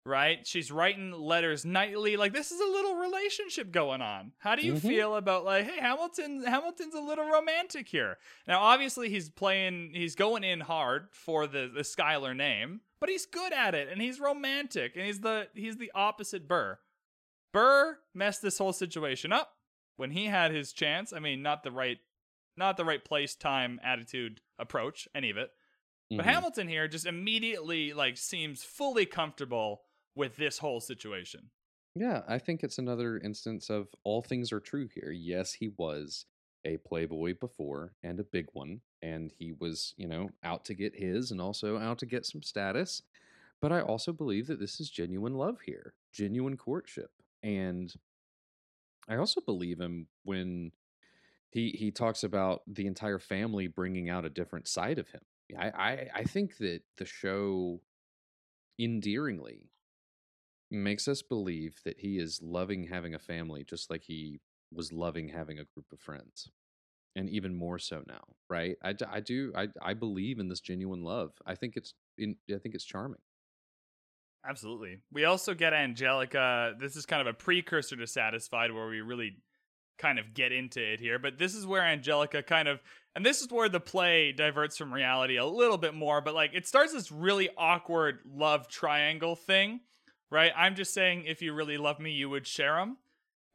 right? 0.07 0.45
She's 0.45 0.71
writing 0.71 1.11
letters 1.13 1.65
nightly. 1.65 2.15
Like 2.15 2.31
this 2.31 2.51
is 2.51 2.61
a 2.61 2.63
little 2.71 2.93
relationship 2.97 3.71
going 3.71 4.03
on. 4.03 4.33
How 4.37 4.55
do 4.55 4.61
you 4.63 4.73
Mhm. 4.73 4.81
feel 4.81 5.15
about 5.15 5.45
like 5.45 5.65
hey 5.65 5.79
hamilton 5.79 6.43
hamilton's 6.45 6.93
a 6.93 6.99
little 6.99 7.27
romantic 7.27 7.87
here? 7.87 8.19
Now 8.47 8.59
obviously 8.61 9.09
he's 9.09 9.31
playing 9.31 9.91
he's 9.95 10.13
going 10.13 10.43
in 10.43 10.59
hard 10.59 11.07
for 11.11 11.47
the 11.47 11.71
the 11.73 11.83
schuyler 11.83 12.35
name 12.35 12.81
but 12.99 13.09
he's 13.09 13.25
good 13.25 13.53
at 13.53 13.75
it 13.75 13.87
and 13.89 14.01
he's 14.01 14.19
romantic 14.19 14.95
and 14.95 15.05
he's 15.05 15.21
the 15.21 15.47
he's 15.53 15.77
the 15.77 15.91
opposite 15.95 16.47
burr 16.47 16.79
burr 17.53 17.97
messed 18.13 18.41
this 18.41 18.57
whole 18.57 18.73
situation 18.73 19.31
up 19.31 19.53
when 19.97 20.11
he 20.11 20.25
had 20.25 20.51
his 20.51 20.73
chance 20.73 21.13
i 21.13 21.19
mean 21.19 21.41
not 21.41 21.63
the 21.63 21.71
right 21.71 21.99
not 22.57 22.77
the 22.77 22.85
right 22.85 23.03
place, 23.03 23.35
time, 23.35 23.81
attitude, 23.83 24.39
approach, 24.57 25.09
any 25.13 25.29
of 25.29 25.35
it. 25.35 25.51
But 26.09 26.19
Mhm. 26.25 26.29
Hamilton 26.29 26.67
here 26.69 26.87
just 26.87 27.05
immediately 27.05 27.91
like 27.91 28.15
seems 28.15 28.63
fully 28.63 29.05
comfortable 29.05 29.83
with 30.15 30.37
this 30.37 30.59
whole 30.59 30.79
situation. 30.79 31.51
Yeah, 31.95 32.23
I 32.29 32.39
think 32.39 32.63
it's 32.63 32.77
another 32.77 33.17
instance 33.17 33.69
of 33.69 33.89
all 34.05 34.21
things 34.21 34.53
are 34.53 34.61
true 34.61 34.87
here. 34.87 35.11
Yes, 35.11 35.51
he 35.51 35.67
was 35.67 36.27
a 36.63 36.77
playboy 36.77 37.35
before 37.37 37.93
and 38.03 38.21
a 38.21 38.23
big 38.23 38.47
one, 38.53 38.79
and 39.05 39.31
he 39.37 39.53
was, 39.53 39.93
you 39.97 40.07
know, 40.07 40.31
out 40.43 40.65
to 40.65 40.73
get 40.73 40.95
his 40.95 41.29
and 41.29 41.39
also 41.39 41.77
out 41.77 41.99
to 41.99 42.07
get 42.07 42.25
some 42.25 42.41
status. 42.41 43.03
But 43.61 43.71
I 43.71 43.81
also 43.81 44.11
believe 44.11 44.47
that 44.47 44.59
this 44.59 44.79
is 44.79 44.89
genuine 44.89 45.35
love 45.35 45.59
here, 45.65 45.93
genuine 46.11 46.57
courtship. 46.57 47.11
And 47.43 47.93
I 49.07 49.17
also 49.17 49.41
believe 49.41 49.79
him 49.79 50.07
when 50.23 50.71
he 51.51 51.69
he 51.69 51.91
talks 51.91 52.23
about 52.23 52.63
the 52.67 52.87
entire 52.87 53.19
family 53.19 53.67
bringing 53.67 54.09
out 54.09 54.25
a 54.25 54.29
different 54.29 54.67
side 54.67 54.97
of 54.97 55.09
him. 55.09 55.21
I 55.57 55.69
I, 55.69 56.07
I 56.15 56.23
think 56.23 56.57
that 56.57 56.81
the 56.97 57.05
show 57.05 57.81
endearingly 58.79 59.69
makes 60.71 61.07
us 61.07 61.21
believe 61.21 61.79
that 61.85 61.99
he 61.99 62.17
is 62.17 62.41
loving 62.41 62.87
having 62.87 63.13
a 63.13 63.19
family 63.19 63.63
just 63.63 63.91
like 63.91 64.03
he 64.03 64.41
was 64.73 64.91
loving 64.91 65.29
having 65.29 65.59
a 65.59 65.63
group 65.63 65.85
of 65.93 65.99
friends 65.99 66.49
and 67.15 67.29
even 67.29 67.55
more 67.55 67.79
so 67.79 68.03
now 68.07 68.21
right 68.49 68.75
i, 68.83 68.93
I 69.11 69.19
do 69.19 69.51
I, 69.55 69.67
I 69.81 69.93
believe 69.93 70.39
in 70.39 70.47
this 70.47 70.59
genuine 70.59 71.03
love 71.03 71.31
i 71.45 71.55
think 71.55 71.75
it's 71.75 71.93
in 72.17 72.35
i 72.53 72.57
think 72.57 72.75
it's 72.75 72.85
charming 72.85 73.19
Absolutely. 74.47 74.99
We 75.11 75.25
also 75.25 75.53
get 75.53 75.73
Angelica. 75.73 76.75
This 76.79 76.95
is 76.95 77.05
kind 77.05 77.21
of 77.21 77.27
a 77.27 77.33
precursor 77.33 77.95
to 77.95 78.05
Satisfied, 78.05 78.71
where 78.71 78.87
we 78.87 79.01
really 79.01 79.37
kind 79.97 80.19
of 80.19 80.33
get 80.33 80.51
into 80.51 80.81
it 80.81 80.99
here. 80.99 81.17
But 81.17 81.37
this 81.37 81.55
is 81.55 81.65
where 81.65 81.81
Angelica 81.81 82.43
kind 82.43 82.67
of, 82.67 82.79
and 83.15 83.25
this 83.25 83.41
is 83.41 83.49
where 83.49 83.69
the 83.69 83.79
play 83.79 84.31
diverts 84.31 84.77
from 84.77 84.93
reality 84.93 85.37
a 85.37 85.45
little 85.45 85.77
bit 85.77 85.93
more. 85.93 86.21
But 86.21 86.35
like, 86.35 86.51
it 86.53 86.67
starts 86.67 86.93
this 86.93 87.11
really 87.11 87.49
awkward 87.57 88.19
love 88.31 88.67
triangle 88.67 89.35
thing, 89.35 89.79
right? 90.29 90.51
I'm 90.55 90.75
just 90.75 90.93
saying, 90.93 91.23
if 91.25 91.41
you 91.41 91.53
really 91.53 91.77
love 91.77 91.99
me, 91.99 92.11
you 92.11 92.29
would 92.29 92.45
share 92.45 92.75
them. 92.75 92.97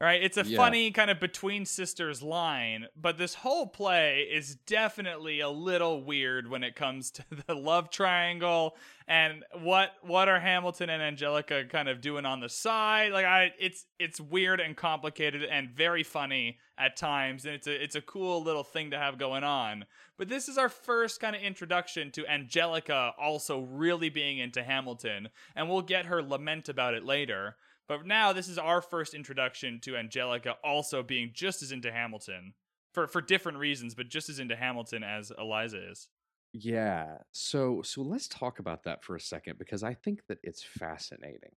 Right? 0.03 0.23
It's 0.23 0.39
a 0.39 0.45
Yeah. 0.45 0.57
funny 0.57 0.91
kind 0.93 1.11
of 1.11 1.21
between 1.21 1.67
sisters 1.67 2.23
line, 2.23 2.87
but 2.97 3.19
this 3.19 3.35
whole 3.35 3.67
play 3.67 4.21
is 4.33 4.55
definitely 4.55 5.41
a 5.41 5.51
little 5.51 6.03
weird 6.03 6.49
when 6.49 6.65
it 6.65 6.75
comes 6.75 7.11
to 7.11 7.25
the 7.47 7.55
love 7.55 7.91
triangle 7.91 8.79
and 9.07 9.45
what 9.61 9.91
what 10.01 10.27
are 10.29 10.41
Hamilton 10.41 10.89
and 10.89 11.03
Angelica 11.03 11.65
kind 11.67 11.87
of 11.87 12.01
doing 12.01 12.25
on 12.25 12.41
the 12.41 12.49
side? 12.49 13.13
Like 13.13 13.27
I 13.27 13.53
it's 13.59 13.85
it's 13.99 14.19
weird 14.19 14.59
and 14.59 14.75
complicated 14.75 15.43
and 15.45 15.69
very 15.69 16.03
funny 16.03 16.59
at 16.79 16.97
times 16.97 17.45
and 17.45 17.55
it's 17.55 17.67
a 17.67 17.83
it's 17.85 17.95
a 17.95 18.01
cool 18.01 18.43
little 18.43 18.65
thing 18.65 18.93
to 18.93 18.99
have 18.99 19.19
going 19.19 19.45
on. 19.45 19.85
But 20.17 20.29
this 20.31 20.49
is 20.49 20.57
our 20.57 20.71
first 20.71 21.21
kind 21.21 21.37
of 21.37 21.43
introduction 21.43 22.11
to 22.13 22.27
Angelica 22.27 23.13
also 23.21 23.61
really 23.61 24.09
being 24.09 24.39
into 24.39 24.63
Hamilton 24.63 25.29
and 25.55 25.69
we'll 25.69 25.83
get 25.83 26.07
her 26.07 26.23
lament 26.23 26.71
about 26.71 26.95
it 26.95 27.05
later. 27.05 27.57
But 27.91 28.07
now 28.07 28.33
this 28.33 28.47
is 28.47 28.57
our 28.57 28.81
first 28.81 29.15
introduction 29.15 29.81
to 29.81 29.97
Angelica 29.97 30.55
also 30.63 31.03
being 31.03 31.33
just 31.35 31.61
as 31.61 31.73
into 31.73 31.91
Hamilton 31.91 32.55
for 32.95 33.09
for 33.09 33.21
different 33.21 33.59
reasons, 33.59 33.97
but 33.97 34.09
just 34.09 34.29
as 34.29 34.39
into 34.39 34.55
Hamilton 34.55 35.03
as 35.03 35.33
Eliza 35.37 35.91
is. 35.91 36.09
yeah 36.53 37.19
so 37.33 37.83
so 37.83 38.03
let's 38.03 38.29
talk 38.29 38.59
about 38.61 38.85
that 38.85 39.05
for 39.05 39.15
a 39.15 39.21
second 39.21 39.59
because 39.59 39.83
i 39.85 39.95
think 39.95 40.21
that 40.29 40.39
it's 40.43 40.63
fascinating 40.63 41.53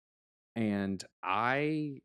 and 0.55 1.05
i 1.23 1.99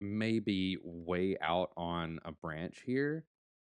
may 0.00 0.38
be 0.38 0.76
way 0.82 1.36
out 1.42 1.72
on 1.76 2.20
a 2.24 2.30
branch 2.30 2.82
here 2.86 3.24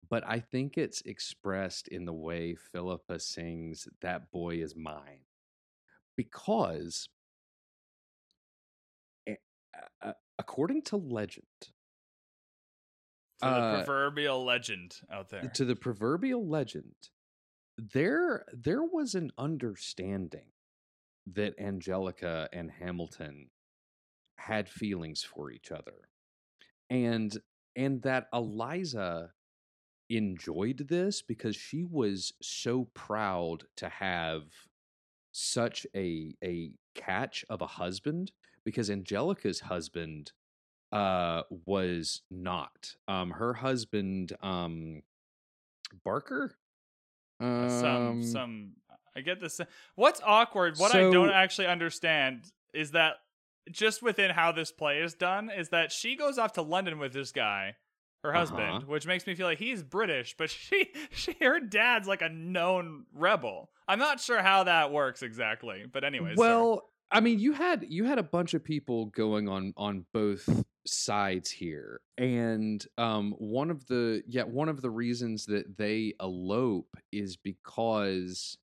but 0.09 0.23
i 0.27 0.39
think 0.39 0.77
it's 0.77 1.01
expressed 1.01 1.87
in 1.89 2.05
the 2.05 2.13
way 2.13 2.55
phillipa 2.55 3.19
sings 3.19 3.87
that 4.01 4.31
boy 4.31 4.55
is 4.55 4.75
mine 4.75 5.21
because 6.15 7.09
according 10.39 10.81
to 10.83 10.97
legend 10.97 11.45
To 13.41 13.45
the 13.45 13.47
Uh, 13.47 13.83
proverbial 13.85 14.43
legend 14.45 14.95
out 15.11 15.29
there. 15.29 15.49
to 15.49 15.65
the 15.65 15.75
proverbial 15.75 16.47
legend 16.47 16.95
there 17.77 18.43
there 18.53 18.83
was 18.83 19.13
an 19.13 19.31
understanding 19.37 20.51
that 21.27 21.53
angelica 21.59 22.49
and 22.51 22.71
hamilton 22.71 23.49
had 24.37 24.67
feelings 24.69 25.21
for 25.23 25.51
each 25.51 25.71
other 25.71 26.09
and 26.89 27.37
and 27.75 28.01
that 28.01 28.27
eliza 28.33 29.31
enjoyed 30.09 30.87
this 30.87 31.21
because 31.21 31.55
she 31.55 31.83
was 31.83 32.31
so 32.41 32.85
proud 32.95 33.65
to 33.75 33.89
have 33.89 34.43
such 35.33 35.85
a 35.95 36.33
a 36.43 36.71
catch 36.95 37.45
of 37.49 37.61
a 37.61 37.67
husband 37.67 38.31
because 38.67 38.89
Angelica's 38.89 39.61
husband 39.61 40.33
uh 40.91 41.43
was 41.65 42.21
not 42.29 42.95
um 43.07 43.31
her 43.31 43.53
husband 43.53 44.33
um 44.41 45.01
Barker 46.03 46.55
Uh, 47.39 47.69
some 47.69 48.07
Um, 48.07 48.23
some 48.23 48.71
I 49.15 49.21
get 49.21 49.39
this. 49.39 49.59
What's 49.95 50.21
awkward? 50.23 50.77
What 50.77 50.93
I 50.93 50.99
don't 51.11 51.29
actually 51.31 51.67
understand 51.67 52.51
is 52.73 52.91
that 52.91 53.15
just 53.71 54.03
within 54.03 54.31
how 54.31 54.51
this 54.51 54.71
play 54.71 54.99
is 54.99 55.13
done 55.15 55.49
is 55.49 55.69
that 55.69 55.91
she 55.91 56.15
goes 56.15 56.37
off 56.37 56.53
to 56.53 56.61
London 56.61 56.99
with 56.99 57.13
this 57.13 57.31
guy, 57.31 57.75
her 58.23 58.31
husband, 58.33 58.61
Uh-huh. 58.77 58.85
which 58.85 59.07
makes 59.07 59.25
me 59.25 59.33
feel 59.35 59.47
like 59.47 59.59
he's 59.59 59.81
British, 59.83 60.35
but 60.37 60.49
she 60.65 60.91
she 61.11 61.35
her 61.41 61.59
dad's 61.59 62.07
like 62.07 62.21
a 62.21 62.29
known 62.29 63.05
rebel. 63.13 63.69
I'm 63.87 63.99
not 63.99 64.19
sure 64.19 64.41
how 64.41 64.63
that 64.65 64.91
works 64.91 65.23
exactly, 65.23 65.85
but 65.91 66.03
anyways. 66.03 66.37
well 66.37 66.89
i 67.11 67.19
mean 67.19 67.39
you 67.39 67.53
had 67.53 67.85
you 67.89 68.05
had 68.05 68.19
a 68.19 68.23
bunch 68.23 68.53
of 68.53 68.63
people 68.63 69.07
going 69.07 69.47
on 69.47 69.73
on 69.77 70.05
both 70.13 70.63
sides 70.85 71.49
here 71.49 71.99
and 72.17 72.85
um 72.97 73.33
one 73.37 73.69
of 73.69 73.85
the 73.87 74.23
yeah 74.27 74.43
one 74.43 74.69
of 74.69 74.81
the 74.81 74.89
reasons 74.89 75.45
that 75.45 75.77
they 75.77 76.13
elope 76.21 76.95
is 77.11 77.35
because 77.35 78.57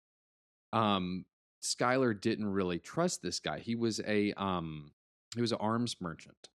um 0.73 1.25
Schuyler 1.61 2.13
didn't 2.13 2.53
really 2.53 2.79
trust 2.79 3.23
this 3.23 3.41
guy. 3.41 3.59
He 3.59 3.75
was 3.75 3.99
a 4.07 4.35
um 4.35 4.93
he 5.35 5.41
was 5.41 5.53
an 5.53 5.59
arms 5.61 5.97
merchant 6.01 6.49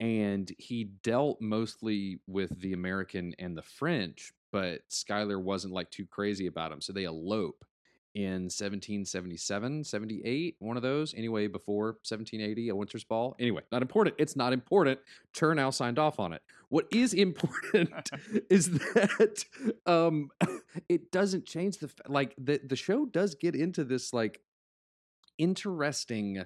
and 0.00 0.50
he 0.58 0.84
dealt 1.02 1.40
mostly 1.40 2.18
with 2.26 2.60
the 2.60 2.72
american 2.72 3.34
and 3.38 3.56
the 3.56 3.62
french 3.62 4.32
but 4.52 4.80
Schuyler 4.88 5.38
wasn't 5.38 5.72
like 5.72 5.90
too 5.90 6.06
crazy 6.06 6.46
about 6.46 6.72
him 6.72 6.80
so 6.80 6.92
they 6.92 7.04
elope 7.04 7.64
in 8.16 8.44
1777, 8.44 9.84
78, 9.84 10.56
one 10.58 10.78
of 10.78 10.82
those. 10.82 11.12
Anyway, 11.12 11.48
before 11.48 11.98
1780, 12.08 12.70
a 12.70 12.74
Winter's 12.74 13.04
Ball. 13.04 13.36
Anyway, 13.38 13.60
not 13.70 13.82
important. 13.82 14.16
It's 14.18 14.34
not 14.34 14.54
important. 14.54 14.98
Chernow 15.34 15.72
signed 15.72 15.98
off 15.98 16.18
on 16.18 16.32
it. 16.32 16.40
What 16.70 16.86
is 16.90 17.12
important 17.26 18.10
is 18.50 18.70
that 18.70 19.44
um, 19.84 20.30
it 20.88 21.12
doesn't 21.12 21.44
change 21.44 21.76
the 21.76 21.90
like 22.08 22.34
the 22.38 22.58
the 22.66 22.74
show 22.74 23.04
does 23.04 23.34
get 23.34 23.54
into 23.54 23.84
this 23.84 24.14
like 24.14 24.40
interesting 25.36 26.42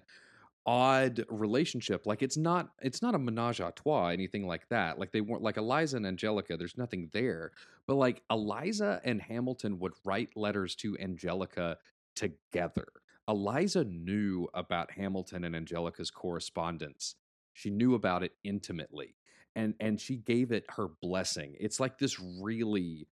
odd 0.66 1.24
relationship 1.30 2.06
like 2.06 2.22
it's 2.22 2.36
not 2.36 2.70
it's 2.82 3.00
not 3.00 3.14
a 3.14 3.18
menage 3.18 3.60
a 3.60 3.72
trois 3.74 4.08
anything 4.08 4.46
like 4.46 4.68
that 4.68 4.98
like 4.98 5.10
they 5.10 5.22
weren't 5.22 5.42
like 5.42 5.56
eliza 5.56 5.96
and 5.96 6.06
angelica 6.06 6.54
there's 6.56 6.76
nothing 6.76 7.08
there 7.12 7.50
but 7.86 7.94
like 7.94 8.22
eliza 8.30 9.00
and 9.02 9.22
hamilton 9.22 9.78
would 9.78 9.94
write 10.04 10.28
letters 10.36 10.74
to 10.74 10.98
angelica 10.98 11.78
together. 12.14 12.86
Eliza 13.28 13.84
knew 13.84 14.48
about 14.54 14.90
hamilton 14.90 15.44
and 15.44 15.54
angelica's 15.54 16.10
correspondence. 16.10 17.14
She 17.52 17.70
knew 17.70 17.94
about 17.94 18.22
it 18.22 18.32
intimately 18.44 19.14
and 19.54 19.74
and 19.80 20.00
she 20.00 20.16
gave 20.16 20.52
it 20.52 20.64
her 20.68 20.88
blessing. 21.00 21.54
It's 21.58 21.80
like 21.80 21.98
this 21.98 22.20
really 22.20 23.06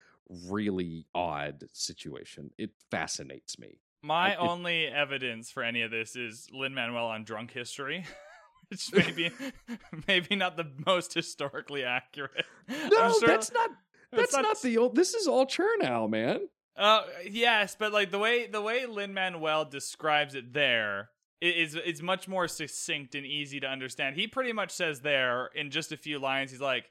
really 0.48 1.06
odd 1.14 1.64
situation. 1.72 2.50
It 2.58 2.70
fascinates 2.90 3.58
me 3.58 3.80
My 4.02 4.36
only 4.36 4.86
evidence 4.86 5.50
for 5.50 5.62
any 5.62 5.82
of 5.82 5.90
this 5.90 6.14
is 6.16 6.48
Lin 6.52 6.74
Manuel 6.74 7.06
on 7.06 7.24
Drunk 7.24 7.52
History, 7.52 8.06
which 8.70 8.92
maybe 8.92 9.30
maybe 10.08 10.36
not 10.36 10.56
the 10.56 10.70
most 10.86 11.14
historically 11.14 11.84
accurate. 11.84 12.46
No 12.68 13.12
sure- 13.18 13.28
that's 13.28 13.52
not 13.52 13.70
that's 14.12 14.32
not, 14.32 14.60
the 14.62 14.78
old 14.78 14.94
this 14.94 15.12
is 15.12 15.28
all 15.28 15.46
chernow 15.46 16.08
man 16.08 16.48
Uh, 16.76 17.02
yes, 17.28 17.76
but 17.78 17.92
like 17.92 18.10
the 18.10 18.18
way 18.18 18.46
the 18.46 18.62
way 18.62 18.86
Lin 18.86 19.12
Manuel 19.12 19.64
describes 19.64 20.34
it 20.34 20.52
there 20.54 21.10
is 21.40 21.74
is 21.74 22.02
much 22.02 22.26
more 22.28 22.48
succinct 22.48 23.14
and 23.14 23.26
easy 23.26 23.60
to 23.60 23.66
understand. 23.66 24.16
He 24.16 24.26
pretty 24.26 24.52
much 24.52 24.70
says 24.70 25.00
there 25.00 25.50
in 25.54 25.70
just 25.70 25.92
a 25.92 25.96
few 25.96 26.18
lines. 26.18 26.50
He's 26.50 26.60
like, 26.60 26.90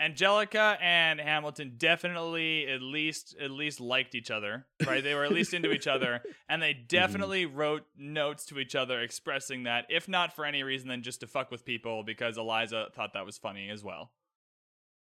Angelica 0.00 0.78
and 0.80 1.20
Hamilton 1.20 1.74
definitely 1.76 2.68
at 2.68 2.80
least 2.82 3.34
at 3.40 3.50
least 3.50 3.80
liked 3.80 4.14
each 4.14 4.30
other, 4.30 4.66
right? 4.86 5.02
They 5.02 5.14
were 5.14 5.24
at 5.24 5.32
least 5.32 5.54
into 5.54 5.72
each 5.72 5.86
other, 5.96 6.20
and 6.48 6.62
they 6.62 6.72
mm-hmm. 6.74 6.86
definitely 6.88 7.46
wrote 7.46 7.82
notes 7.96 8.44
to 8.46 8.58
each 8.58 8.74
other 8.74 9.00
expressing 9.00 9.64
that, 9.64 9.86
if 9.88 10.08
not 10.08 10.34
for 10.34 10.44
any 10.44 10.62
reason 10.62 10.88
then 10.88 11.02
just 11.02 11.20
to 11.20 11.26
fuck 11.26 11.50
with 11.50 11.64
people, 11.64 12.02
because 12.04 12.38
Eliza 12.38 12.86
thought 12.94 13.14
that 13.14 13.26
was 13.26 13.38
funny 13.38 13.70
as 13.70 13.82
well. 13.82 14.12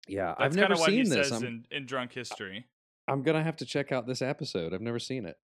yeah 0.07 0.33
That's 0.37 0.41
i've 0.41 0.55
never 0.55 0.75
what 0.75 0.85
seen 0.89 1.03
he 1.05 1.09
this 1.09 1.29
says 1.29 1.41
in, 1.43 1.65
in 1.71 1.85
Drunk 1.85 2.13
History. 2.13 2.65
I'm 3.07 3.21
gonna 3.23 3.43
have 3.43 3.57
to 3.57 3.65
check 3.65 3.91
out 3.91 4.07
this 4.07 4.21
episode 4.21 4.73
i've 4.73 4.81
never 4.81 4.99
seen 4.99 5.25
it 5.25 5.37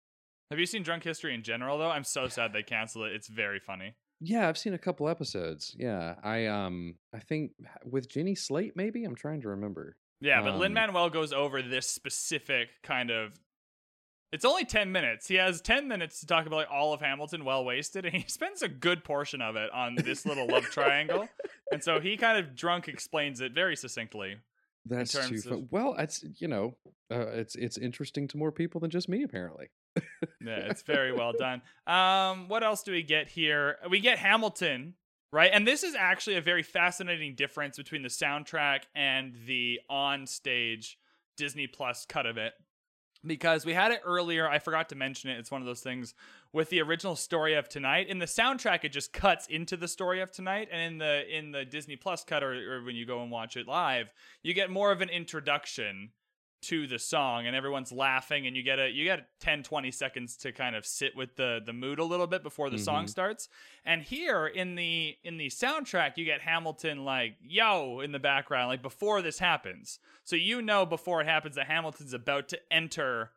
Have 0.51 0.59
you 0.59 0.67
seen 0.67 0.83
Drunk 0.83 1.05
History 1.05 1.35
in 1.35 1.43
general 1.43 1.79
though? 1.79 1.91
I'm 1.91 2.05
so 2.05 2.29
sad 2.29 2.53
they 2.53 2.63
canceled 2.63 3.07
it. 3.07 3.15
It's 3.15 3.29
very 3.29 3.59
funny. 3.59 3.95
Yeah 4.25 4.49
i've 4.49 4.57
seen 4.59 4.73
a 4.75 4.79
couple 4.79 5.09
episodes 5.09 5.75
yeah 5.79 6.15
i 6.23 6.47
um 6.47 6.95
i 7.15 7.19
think 7.19 7.51
with 7.85 8.09
jenny 8.09 8.35
slate 8.35 8.77
maybe 8.77 9.05
i'm 9.05 9.15
trying 9.17 9.41
to 9.41 9.49
remember 9.49 9.97
Yeah, 10.21 10.41
but 10.43 10.53
Um, 10.55 10.61
Lin 10.61 10.73
Manuel 10.75 11.11
goes 11.11 11.33
over 11.33 11.61
this 11.63 11.89
specific 11.89 12.69
kind 12.85 13.11
of. 13.11 13.33
It's 14.31 14.45
only 14.45 14.65
ten 14.65 14.93
minutes. 14.93 15.27
He 15.27 15.35
has 15.35 15.61
ten 15.61 15.89
minutes 15.89 16.21
to 16.21 16.27
talk 16.27 16.47
about 16.47 16.57
like, 16.57 16.71
all 16.71 16.93
of 16.95 17.01
Hamilton 17.01 17.45
well 17.45 17.65
wasted, 17.65 18.05
and 18.07 18.15
he 18.15 18.25
spends 18.29 18.63
a 18.63 18.69
good 18.69 19.03
portion 19.05 19.43
of 19.43 19.57
it 19.57 19.71
on 19.73 19.97
this 19.97 20.25
little 20.25 20.47
love 20.47 20.65
triangle. 20.67 21.29
And 21.73 21.83
so 21.83 21.99
he 22.01 22.17
kind 22.17 22.39
of 22.39 22.55
drunk 22.55 22.87
explains 22.89 23.41
it 23.41 23.53
very 23.53 23.77
succinctly. 23.77 24.37
that's 24.87 25.13
too 25.29 25.41
fun. 25.41 25.53
of- 25.55 25.73
well 25.73 25.95
it's 25.99 26.25
you 26.39 26.47
know 26.49 26.77
uh, 27.11 27.27
it's 27.43 27.57
it's 27.57 27.77
interesting 27.79 28.29
to 28.29 28.37
more 28.39 28.53
people 28.53 28.81
than 28.81 28.91
just 28.91 29.09
me 29.09 29.23
apparently 29.25 29.67
Yeah, 30.41 30.57
it's 30.71 30.83
very 30.83 31.13
well 31.13 31.33
done. 31.33 31.63
Um, 31.87 32.49
what 32.49 32.63
else 32.63 32.83
do 32.83 32.93
we 32.93 33.03
get 33.03 33.29
here? 33.29 33.77
We 33.91 34.01
get 34.01 34.19
Hamilton, 34.19 34.95
right? 35.33 35.51
And 35.53 35.67
this 35.67 35.83
is 35.83 35.95
actually 35.95 36.37
a 36.37 36.41
very 36.41 36.63
fascinating 36.63 37.35
difference 37.35 37.77
between 37.77 38.03
the 38.03 38.09
soundtrack 38.09 38.85
and 38.95 39.35
the 39.47 39.81
on-stage 39.89 40.99
Disney 41.37 41.67
Plus 41.67 42.07
cut 42.09 42.27
of 42.27 42.37
it. 42.39 42.55
Because 43.25 43.65
we 43.65 43.73
had 43.73 43.93
it 43.93 44.01
earlier, 44.05 44.49
I 44.49 44.59
forgot 44.59 44.89
to 44.89 44.97
mention 44.97 45.31
it. 45.31 45.39
It's 45.39 45.51
one 45.51 45.63
of 45.63 45.67
those 45.67 45.81
things 45.81 46.13
with 46.53 46.71
the 46.71 46.83
original 46.83 47.15
story 47.15 47.55
of 47.55 47.69
tonight. 47.69 48.09
In 48.09 48.19
the 48.19 48.27
soundtrack, 48.27 48.83
it 48.83 48.89
just 48.89 49.13
cuts 49.13 49.47
into 49.47 49.77
the 49.77 49.87
story 49.87 50.21
of 50.21 50.33
tonight, 50.33 50.69
and 50.73 50.81
in 50.81 50.99
the 50.99 51.39
in 51.39 51.53
the 51.53 51.65
Disney 51.65 51.95
Plus 51.95 52.25
cut, 52.25 52.43
or, 52.43 52.53
or 52.53 52.83
when 52.83 52.97
you 52.97 53.07
go 53.07 53.23
and 53.23 53.31
watch 53.31 53.57
it 53.57 53.69
live, 53.69 54.13
you 54.43 54.55
get 54.55 54.71
more 54.71 54.91
of 54.91 55.03
an 55.03 55.09
introduction 55.09 56.11
to 56.63 56.87
the 56.87 56.99
song 56.99 57.47
and 57.47 57.55
everyone's 57.57 57.93
laughing 57.93 58.47
and 58.47 58.57
you 58.57 58.63
get 58.63 58.79
a 58.79 58.89
you 58.89 59.05
get 59.05 59.27
10 59.41 59.63
20 59.63 59.91
seconds 59.91 60.37
to 60.37 60.53
kind 60.53 60.75
of 60.77 60.87
sit 60.87 61.17
with 61.17 61.37
the 61.37 61.61
the 61.65 61.73
mood 61.73 61.99
a 61.99 62.05
little 62.05 62.27
bit 62.27 62.43
before 62.43 62.71
the 62.71 62.79
song 62.79 63.05
Mhm. 63.05 63.09
starts. 63.11 63.49
And 63.85 64.03
here 64.03 64.47
in 64.47 64.75
the 64.77 65.17
in 65.25 65.37
the 65.37 65.49
soundtrack 65.49 66.17
you 66.17 66.25
get 66.25 66.41
hamilton 66.41 67.05
like 67.05 67.37
yo 67.43 68.01
in 68.01 68.13
the 68.13 68.19
background 68.19 68.69
like 68.69 68.83
before 68.83 69.23
this 69.23 69.39
happens. 69.41 69.99
So 70.25 70.37
you 70.37 70.63
know 70.63 70.87
before 70.87 71.21
it 71.21 71.27
happens 71.27 71.57
that 71.57 71.67
hamilton's 71.67 72.13
about 72.15 72.49
to 72.51 72.61
enter 72.73 73.33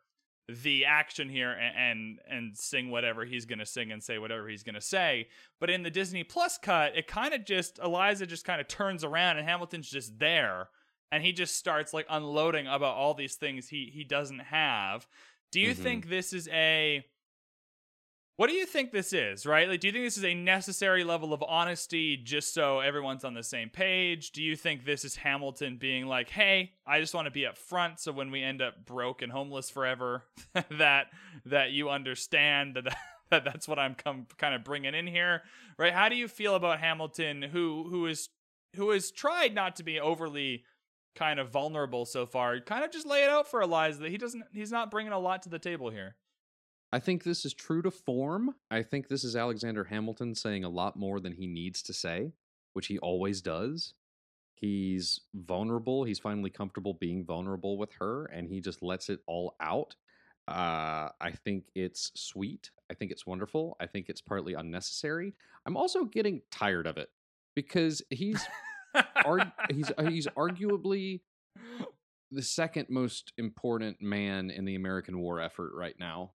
the 0.48 0.84
action 0.84 1.28
here 1.28 1.50
and 1.50 1.76
and, 1.76 2.18
and 2.30 2.56
sing 2.56 2.90
whatever 2.90 3.24
he's 3.24 3.44
going 3.46 3.58
to 3.58 3.66
sing 3.66 3.90
and 3.90 4.00
say 4.00 4.18
whatever 4.18 4.48
he's 4.48 4.62
going 4.62 4.76
to 4.76 4.80
say. 4.80 5.28
But 5.58 5.70
in 5.70 5.82
the 5.82 5.90
disney 5.90 6.22
plus 6.22 6.56
cut 6.58 6.96
it 6.96 7.08
kind 7.08 7.34
of 7.34 7.44
just 7.44 7.80
eliza 7.80 8.26
just 8.26 8.44
kind 8.44 8.60
of 8.60 8.68
turns 8.68 9.02
around 9.02 9.38
and 9.38 9.48
hamilton's 9.48 9.90
just 9.90 10.20
there 10.20 10.68
and 11.12 11.22
he 11.24 11.32
just 11.32 11.56
starts 11.56 11.92
like 11.94 12.06
unloading 12.10 12.66
about 12.66 12.94
all 12.96 13.14
these 13.14 13.34
things 13.36 13.68
he 13.68 13.90
he 13.92 14.04
doesn't 14.04 14.40
have. 14.40 15.06
Do 15.52 15.60
you 15.60 15.72
Mhm. 15.74 15.82
think 15.82 16.08
this 16.08 16.32
is 16.32 16.48
a 16.48 17.04
what 18.38 18.50
do 18.50 18.52
you 18.54 18.66
think 18.66 18.92
this 18.92 19.14
is, 19.14 19.46
right? 19.46 19.66
Like 19.66 19.80
do 19.80 19.86
you 19.86 19.92
think 19.94 20.04
this 20.04 20.18
is 20.18 20.24
a 20.24 20.34
necessary 20.34 21.04
level 21.04 21.32
of 21.32 21.42
honesty 21.42 22.18
just 22.18 22.52
so 22.52 22.80
everyone's 22.80 23.24
on 23.24 23.32
the 23.32 23.42
same 23.42 23.70
page? 23.70 24.32
Do 24.32 24.42
you 24.42 24.56
think 24.56 24.84
this 24.84 25.06
is 25.06 25.16
Hamilton 25.16 25.78
being 25.78 26.06
like, 26.06 26.28
"Hey, 26.28 26.72
I 26.86 27.00
just 27.00 27.14
want 27.14 27.24
to 27.26 27.30
be 27.30 27.46
up 27.46 27.56
front 27.56 27.98
so 27.98 28.12
when 28.12 28.30
we 28.30 28.42
end 28.42 28.60
up 28.60 28.84
broke 28.84 29.22
and 29.22 29.32
homeless 29.32 29.70
forever 29.70 30.24
that 30.72 31.06
that 31.46 31.70
you 31.70 31.88
understand 31.88 32.74
that 32.76 32.84
that 33.30 33.44
that's 33.44 33.66
what 33.66 33.78
I'm 33.78 33.94
come 33.94 34.26
kind 34.36 34.54
of 34.54 34.64
bringing 34.64 34.94
in 34.94 35.06
here." 35.06 35.42
Right? 35.78 35.94
How 35.94 36.10
do 36.10 36.16
you 36.16 36.28
feel 36.28 36.56
about 36.56 36.78
Hamilton 36.80 37.40
who 37.40 37.86
who 37.88 38.04
is 38.06 38.28
who 38.74 38.90
has 38.90 39.10
tried 39.10 39.54
not 39.54 39.76
to 39.76 39.82
be 39.82 39.98
overly 39.98 40.64
kind 41.16 41.40
of 41.40 41.50
vulnerable 41.50 42.04
so 42.04 42.26
far. 42.26 42.60
Kind 42.60 42.84
of 42.84 42.92
just 42.92 43.06
lay 43.06 43.24
it 43.24 43.30
out 43.30 43.48
for 43.48 43.60
Eliza 43.62 44.00
that 44.00 44.10
he 44.10 44.18
doesn't. 44.18 44.44
He's 44.52 44.70
not 44.70 44.90
bringing 44.90 45.12
a 45.12 45.18
lot 45.18 45.42
to 45.42 45.48
the 45.48 45.58
table 45.58 45.90
here. 45.90 46.14
I 46.92 47.00
think 47.00 47.24
this 47.24 47.44
is 47.44 47.52
true 47.52 47.82
to 47.82 47.90
form. 47.90 48.54
I 48.70 48.82
think 48.82 49.08
this 49.08 49.24
is 49.24 49.34
Alexander 49.34 49.84
Hamilton 49.84 50.34
saying 50.34 50.64
a 50.64 50.68
lot 50.68 50.96
more 50.96 51.18
than 51.18 51.32
he 51.32 51.46
needs 51.46 51.82
to 51.82 51.92
say, 51.92 52.32
which 52.74 52.86
he 52.86 52.98
always 52.98 53.40
does. 53.40 53.94
He's 54.54 55.20
vulnerable. 55.34 56.04
He's 56.04 56.18
finally 56.18 56.48
comfortable 56.48 56.94
being 56.94 57.24
vulnerable 57.24 57.76
with 57.76 57.92
her, 57.98 58.26
and 58.26 58.48
he 58.48 58.60
just 58.60 58.82
lets 58.82 59.10
it 59.10 59.20
all 59.26 59.56
out. 59.60 59.96
Uh, 60.48 61.10
I 61.20 61.32
think 61.44 61.66
it's 61.74 62.12
sweet. 62.14 62.70
I 62.88 62.94
think 62.94 63.10
it's 63.10 63.26
wonderful. 63.26 63.76
I 63.80 63.86
think 63.86 64.08
it's 64.08 64.20
partly 64.20 64.54
unnecessary. 64.54 65.34
I'm 65.66 65.76
also 65.76 66.04
getting 66.04 66.40
tired 66.50 66.86
of 66.86 66.98
it 66.98 67.10
because 67.54 68.00
he's 68.10 68.42
arg- 69.24 69.52
he's 69.70 69.90
uh, 69.96 70.04
he's 70.04 70.26
arguably 70.28 71.20
the 72.30 72.42
second 72.42 72.88
most 72.88 73.32
important 73.38 74.00
man 74.02 74.50
in 74.50 74.64
the 74.64 74.74
American 74.74 75.18
war 75.18 75.40
effort 75.40 75.72
right 75.74 75.96
now. 75.98 76.32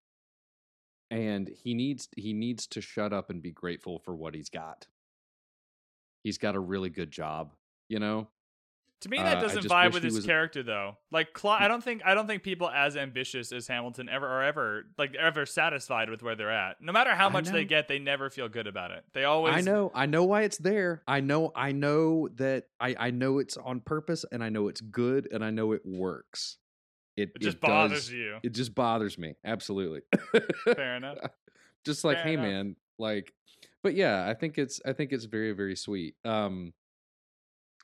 And 1.10 1.50
he 1.50 1.74
needs 1.74 2.08
he 2.16 2.34
needs 2.34 2.68
to 2.68 2.82
shut 2.82 3.12
up 3.12 3.30
and 3.30 3.42
be 3.42 3.52
grateful 3.52 4.00
for 4.00 4.16
what 4.16 4.34
he's 4.34 4.50
got. 4.50 4.88
He's 6.24 6.38
got 6.38 6.56
a 6.56 6.60
really 6.60 6.90
good 6.90 7.12
job, 7.12 7.54
you 7.90 8.00
know? 8.00 8.28
To 9.02 9.10
me, 9.10 9.18
that 9.18 9.38
Uh, 9.38 9.42
doesn't 9.42 9.64
just 9.64 9.74
vibe 9.74 9.94
with 9.94 10.04
his 10.04 10.16
was- 10.18 10.26
character, 10.26 10.62
though. 10.62 10.98
Like, 11.12 11.30
I 11.44 11.68
don't 11.68 11.84
think 11.84 12.04
I 12.06 12.14
don't 12.14 12.28
think 12.28 12.44
people 12.44 12.70
as 12.70 12.96
ambitious 12.96 13.52
as 13.52 13.68
Hamilton 13.68 14.08
ever 14.10 14.28
are 14.28 14.44
ever 14.44 14.84
like 14.98 15.16
ever 15.16 15.46
satisfied 15.48 16.10
with 16.10 16.22
where 16.22 16.36
they're 16.36 16.52
at. 16.52 16.82
No 16.82 16.92
matter 16.94 17.16
how 17.16 17.28
much 17.30 17.50
they 17.50 17.66
get, 17.66 17.88
they 17.88 17.98
never 18.00 18.30
feel 18.30 18.48
good 18.48 18.68
about 18.68 18.92
it. 18.92 19.04
They 19.14 19.24
always. 19.24 19.56
I 19.56 19.62
know, 19.62 19.92
I 19.96 20.06
know 20.06 20.24
why 20.26 20.44
it's 20.44 20.58
there. 20.60 21.02
I 21.08 21.20
know, 21.20 21.52
I 21.56 21.72
know 21.72 22.28
that 22.36 22.66
I, 22.80 22.96
I 22.98 23.12
know 23.12 23.40
it's 23.40 23.58
on 23.58 23.80
purpose, 23.82 24.24
and 24.32 24.44
I 24.44 24.50
know 24.50 24.68
it's 24.68 24.82
good, 24.82 25.28
and 25.32 25.44
I 25.44 25.50
know 25.50 25.72
it 25.72 25.82
works. 25.84 26.58
It, 27.18 27.32
It 27.36 27.42
just 27.42 27.60
does- 27.60 27.70
bothers 27.70 28.12
you. 28.12 28.38
It 28.44 28.54
just 28.54 28.74
bothers 28.76 29.18
me. 29.18 29.34
Absolutely. 29.44 30.02
Fair 30.76 30.96
enough. 30.96 31.18
just 31.86 32.04
like, 32.04 32.18
Fair 32.18 32.26
hey, 32.26 32.34
enough. 32.34 32.46
man, 32.46 32.76
like, 33.00 33.34
but 33.84 33.96
yeah, 33.96 34.30
I 34.30 34.36
think 34.36 34.58
it's, 34.60 34.80
I 34.86 34.94
think 34.94 35.12
it's 35.12 35.26
very, 35.26 35.52
very 35.54 35.76
sweet. 35.76 36.16
Um, 36.24 36.74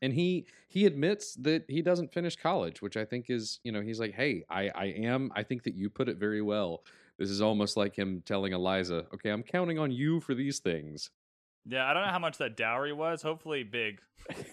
and 0.01 0.13
he 0.13 0.45
he 0.67 0.85
admits 0.85 1.35
that 1.35 1.63
he 1.67 1.81
doesn't 1.81 2.13
finish 2.13 2.35
college, 2.35 2.81
which 2.81 2.97
I 2.97 3.05
think 3.05 3.29
is, 3.29 3.59
you 3.63 3.71
know, 3.71 3.81
he's 3.81 3.99
like, 3.99 4.13
hey, 4.13 4.43
I 4.49 4.69
I 4.69 4.85
am. 4.85 5.31
I 5.35 5.43
think 5.43 5.63
that 5.63 5.75
you 5.75 5.89
put 5.89 6.09
it 6.09 6.17
very 6.17 6.41
well. 6.41 6.83
This 7.17 7.29
is 7.29 7.41
almost 7.41 7.77
like 7.77 7.95
him 7.95 8.21
telling 8.25 8.53
Eliza, 8.53 9.05
okay, 9.13 9.29
I'm 9.29 9.43
counting 9.43 9.79
on 9.79 9.91
you 9.91 10.19
for 10.19 10.35
these 10.35 10.59
things. 10.59 11.09
Yeah, 11.65 11.89
I 11.89 11.93
don't 11.93 12.05
know 12.05 12.11
how 12.11 12.19
much 12.19 12.37
that 12.37 12.55
dowry 12.55 12.93
was. 12.93 13.21
Hopefully, 13.21 13.63
big. 13.63 13.99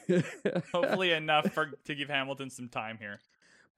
Hopefully, 0.72 1.12
enough 1.12 1.52
for 1.52 1.72
to 1.84 1.94
give 1.94 2.08
Hamilton 2.08 2.50
some 2.50 2.68
time 2.68 2.98
here. 2.98 3.20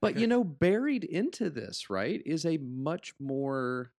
But 0.01 0.17
you 0.17 0.27
know, 0.27 0.43
buried 0.43 1.03
into 1.03 1.49
this, 1.49 1.89
right, 1.89 2.21
is 2.25 2.45
a 2.45 2.57
much 2.57 3.13
more 3.19 3.91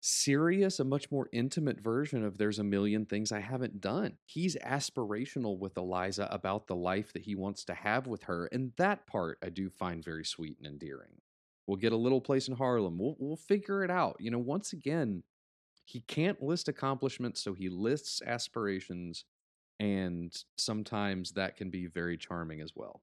serious, 0.00 0.80
a 0.80 0.84
much 0.84 1.10
more 1.10 1.28
intimate 1.32 1.80
version 1.80 2.24
of 2.24 2.38
There's 2.38 2.58
a 2.58 2.64
Million 2.64 3.06
Things 3.06 3.32
I 3.32 3.40
Haven't 3.40 3.80
Done. 3.80 4.16
He's 4.24 4.56
aspirational 4.56 5.58
with 5.58 5.76
Eliza 5.76 6.28
about 6.30 6.66
the 6.66 6.76
life 6.76 7.12
that 7.12 7.22
he 7.22 7.34
wants 7.34 7.64
to 7.66 7.74
have 7.74 8.06
with 8.06 8.24
her. 8.24 8.46
And 8.46 8.72
that 8.76 9.06
part 9.06 9.38
I 9.42 9.50
do 9.50 9.68
find 9.68 10.04
very 10.04 10.24
sweet 10.24 10.56
and 10.58 10.66
endearing. 10.66 11.20
We'll 11.66 11.76
get 11.76 11.92
a 11.92 11.96
little 11.96 12.20
place 12.20 12.48
in 12.48 12.56
Harlem. 12.56 12.98
We'll, 12.98 13.16
we'll 13.18 13.36
figure 13.36 13.84
it 13.84 13.90
out. 13.90 14.16
You 14.18 14.30
know, 14.30 14.38
once 14.38 14.72
again, 14.72 15.22
he 15.84 16.00
can't 16.00 16.42
list 16.42 16.68
accomplishments, 16.68 17.42
so 17.42 17.52
he 17.52 17.68
lists 17.68 18.22
aspirations. 18.26 19.24
And 19.78 20.36
sometimes 20.58 21.32
that 21.32 21.56
can 21.56 21.70
be 21.70 21.86
very 21.86 22.16
charming 22.16 22.60
as 22.60 22.72
well. 22.74 23.02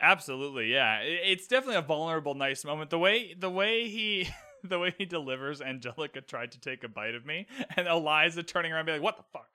Absolutely, 0.00 0.70
yeah. 0.72 1.00
It's 1.00 1.46
definitely 1.46 1.76
a 1.76 1.82
vulnerable, 1.82 2.34
nice 2.34 2.64
moment. 2.64 2.90
The 2.90 2.98
way 2.98 3.34
the 3.34 3.50
way 3.50 3.88
he 3.88 4.28
the 4.70 4.78
way 4.78 4.94
he 4.96 5.04
delivers 5.04 5.60
Angelica 5.60 6.20
tried 6.20 6.52
to 6.52 6.60
take 6.60 6.84
a 6.84 6.88
bite 6.88 7.14
of 7.14 7.24
me, 7.24 7.46
and 7.76 7.86
Eliza 7.86 8.42
turning 8.42 8.72
around 8.72 8.80
and 8.80 8.86
be 8.86 8.92
like, 8.92 9.02
"What 9.02 9.16
the 9.16 9.24
fuck." 9.32 9.48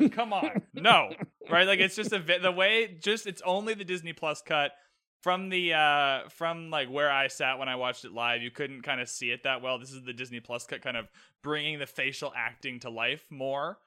Like, 0.00 0.12
come 0.12 0.32
on, 0.32 0.62
no, 0.74 1.12
right? 1.50 1.66
Like 1.66 1.80
it's 1.80 1.96
just 1.96 2.12
a 2.12 2.18
vi- 2.18 2.38
the 2.38 2.52
way. 2.52 2.96
Just 3.00 3.26
it's 3.26 3.42
only 3.42 3.74
the 3.74 3.84
Disney 3.84 4.12
Plus 4.12 4.42
cut 4.42 4.72
from 5.22 5.48
the 5.48 5.74
uh 5.74 6.28
from 6.28 6.70
like 6.70 6.88
where 6.88 7.10
I 7.10 7.28
sat 7.28 7.58
when 7.58 7.68
I 7.68 7.76
watched 7.76 8.04
it 8.04 8.12
live. 8.12 8.42
You 8.42 8.50
couldn't 8.50 8.82
kind 8.82 9.00
of 9.00 9.08
see 9.08 9.30
it 9.30 9.44
that 9.44 9.62
well. 9.62 9.78
This 9.78 9.92
is 9.92 10.02
the 10.04 10.12
Disney 10.12 10.40
Plus 10.40 10.66
cut, 10.66 10.82
kind 10.82 10.96
of 10.96 11.08
bringing 11.42 11.78
the 11.78 11.86
facial 11.86 12.32
acting 12.36 12.80
to 12.80 12.90
life 12.90 13.24
more. 13.30 13.78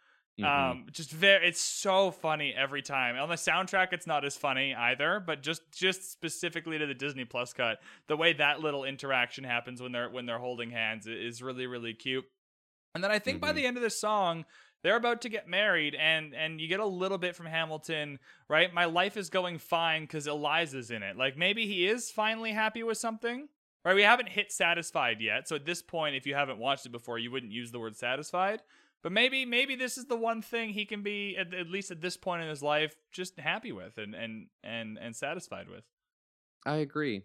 Mhm. 0.41 0.47
Um, 0.71 0.85
just 0.91 1.11
very, 1.11 1.47
it's 1.47 1.61
so 1.61 2.11
funny 2.11 2.53
every 2.53 2.81
time. 2.81 3.15
On 3.17 3.29
the 3.29 3.35
soundtrack, 3.35 3.93
it's 3.93 4.07
not 4.07 4.25
as 4.25 4.35
funny 4.37 4.73
either, 4.73 5.19
but 5.19 5.41
just 5.43 5.71
just 5.71 6.11
specifically 6.11 6.77
to 6.77 6.85
the 6.87 6.93
Disney 6.95 7.25
Plus 7.25 7.53
cut, 7.53 7.79
the 8.07 8.17
way 8.17 8.33
that 8.33 8.59
little 8.59 8.83
interaction 8.83 9.43
happens 9.43 9.81
when 9.81 9.91
they're 9.91 10.09
when 10.09 10.25
they're 10.25 10.39
holding 10.39 10.71
hands 10.71 11.07
is 11.07 11.41
really 11.41 11.67
really 11.67 11.93
cute. 11.93 12.25
And 12.95 13.03
then 13.03 13.11
I 13.11 13.19
think 13.19 13.41
by 13.41 13.51
Mhm. 13.51 13.55
the 13.55 13.65
end 13.65 13.77
of 13.77 13.83
this 13.83 13.99
song, 13.99 14.45
they're 14.83 14.95
about 14.97 15.21
to 15.21 15.29
get 15.29 15.47
married, 15.47 15.95
and 15.95 16.33
and 16.35 16.59
you 16.61 16.67
get 16.67 16.79
a 16.79 16.85
little 16.85 17.17
bit 17.17 17.35
from 17.35 17.45
Hamilton, 17.47 18.19
right? 18.49 18.73
My 18.73 18.85
life 18.85 19.17
is 19.17 19.29
going 19.29 19.59
fine 19.59 20.03
because 20.03 20.27
Eliza's 20.27 20.91
in 20.91 21.03
it. 21.03 21.17
Like 21.17 21.37
maybe 21.37 21.67
he 21.67 21.87
is 21.87 22.11
finally 22.11 22.51
happy 22.53 22.83
with 22.83 22.97
something. 22.97 23.49
Right, 23.83 23.95
we 23.95 24.03
haven't 24.03 24.29
hit 24.29 24.51
satisfied 24.51 25.21
yet. 25.21 25.47
So 25.47 25.55
at 25.55 25.65
this 25.65 25.81
point, 25.81 26.15
if 26.15 26.27
you 26.27 26.35
haven't 26.35 26.59
watched 26.59 26.85
it 26.85 26.91
before, 26.91 27.17
you 27.17 27.31
wouldn't 27.31 27.51
use 27.51 27.71
the 27.71 27.79
word 27.79 27.95
satisfied. 27.95 28.61
But 29.03 29.11
maybe 29.11 29.45
maybe 29.45 29.75
this 29.75 29.97
is 29.97 30.05
the 30.05 30.15
one 30.15 30.41
thing 30.41 30.69
he 30.69 30.85
can 30.85 31.01
be 31.01 31.35
at, 31.37 31.53
at 31.53 31.69
least 31.69 31.91
at 31.91 32.01
this 32.01 32.17
point 32.17 32.43
in 32.43 32.49
his 32.49 32.61
life 32.61 32.95
just 33.11 33.39
happy 33.39 33.71
with 33.71 33.97
and 33.97 34.13
and 34.13 34.47
and 34.63 34.97
and 34.99 35.15
satisfied 35.15 35.69
with. 35.69 35.83
I 36.65 36.77
agree. 36.77 37.23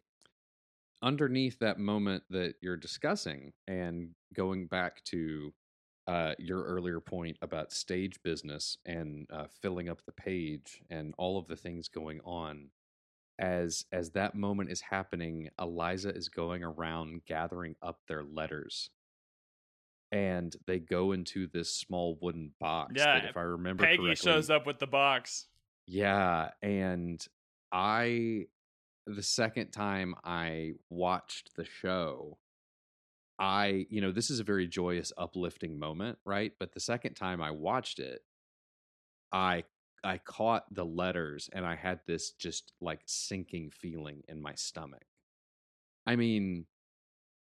Underneath 1.02 1.58
that 1.58 1.78
moment 1.78 2.22
that 2.30 2.54
you're 2.62 2.78
discussing, 2.78 3.52
and 3.68 4.14
going 4.34 4.66
back 4.66 5.04
to 5.04 5.52
uh, 6.06 6.34
your 6.38 6.62
earlier 6.62 7.00
point 7.00 7.36
about 7.42 7.72
stage 7.72 8.22
business 8.22 8.78
and 8.86 9.26
uh, 9.30 9.44
filling 9.60 9.88
up 9.88 10.00
the 10.06 10.12
page 10.12 10.80
and 10.88 11.14
all 11.18 11.36
of 11.36 11.48
the 11.48 11.56
things 11.56 11.88
going 11.88 12.20
on, 12.24 12.70
as 13.38 13.84
as 13.92 14.10
that 14.10 14.34
moment 14.34 14.70
is 14.70 14.80
happening, 14.80 15.50
Eliza 15.60 16.14
is 16.14 16.30
going 16.30 16.64
around 16.64 17.22
gathering 17.26 17.76
up 17.82 18.00
their 18.08 18.24
letters, 18.24 18.88
and 20.12 20.54
they 20.66 20.78
go 20.78 21.12
into 21.12 21.46
this 21.52 21.72
small 21.72 22.18
wooden 22.20 22.52
box. 22.60 22.94
Yeah, 22.96 23.26
if 23.28 23.36
I 23.36 23.42
remember 23.42 23.84
Peggy 23.84 23.96
correctly, 23.98 24.16
shows 24.16 24.50
up 24.50 24.66
with 24.66 24.78
the 24.78 24.86
box. 24.86 25.46
yeah, 25.86 26.50
and 26.62 27.24
I 27.72 28.46
the 29.06 29.22
second 29.22 29.70
time 29.70 30.14
I 30.24 30.72
watched 30.90 31.54
the 31.56 31.64
show, 31.64 32.38
I, 33.38 33.86
you 33.88 34.00
know, 34.00 34.12
this 34.12 34.30
is 34.30 34.40
a 34.40 34.44
very 34.44 34.66
joyous, 34.66 35.12
uplifting 35.16 35.78
moment, 35.78 36.18
right? 36.24 36.52
But 36.58 36.72
the 36.72 36.80
second 36.80 37.14
time 37.14 37.40
I 37.40 37.50
watched 37.50 37.98
it, 37.98 38.22
I 39.32 39.64
I 40.04 40.18
caught 40.18 40.72
the 40.72 40.84
letters 40.84 41.50
and 41.52 41.66
I 41.66 41.74
had 41.74 42.00
this 42.06 42.30
just 42.30 42.72
like 42.80 43.00
sinking 43.06 43.70
feeling 43.70 44.22
in 44.28 44.40
my 44.40 44.54
stomach. 44.54 45.04
I 46.06 46.16
mean, 46.16 46.66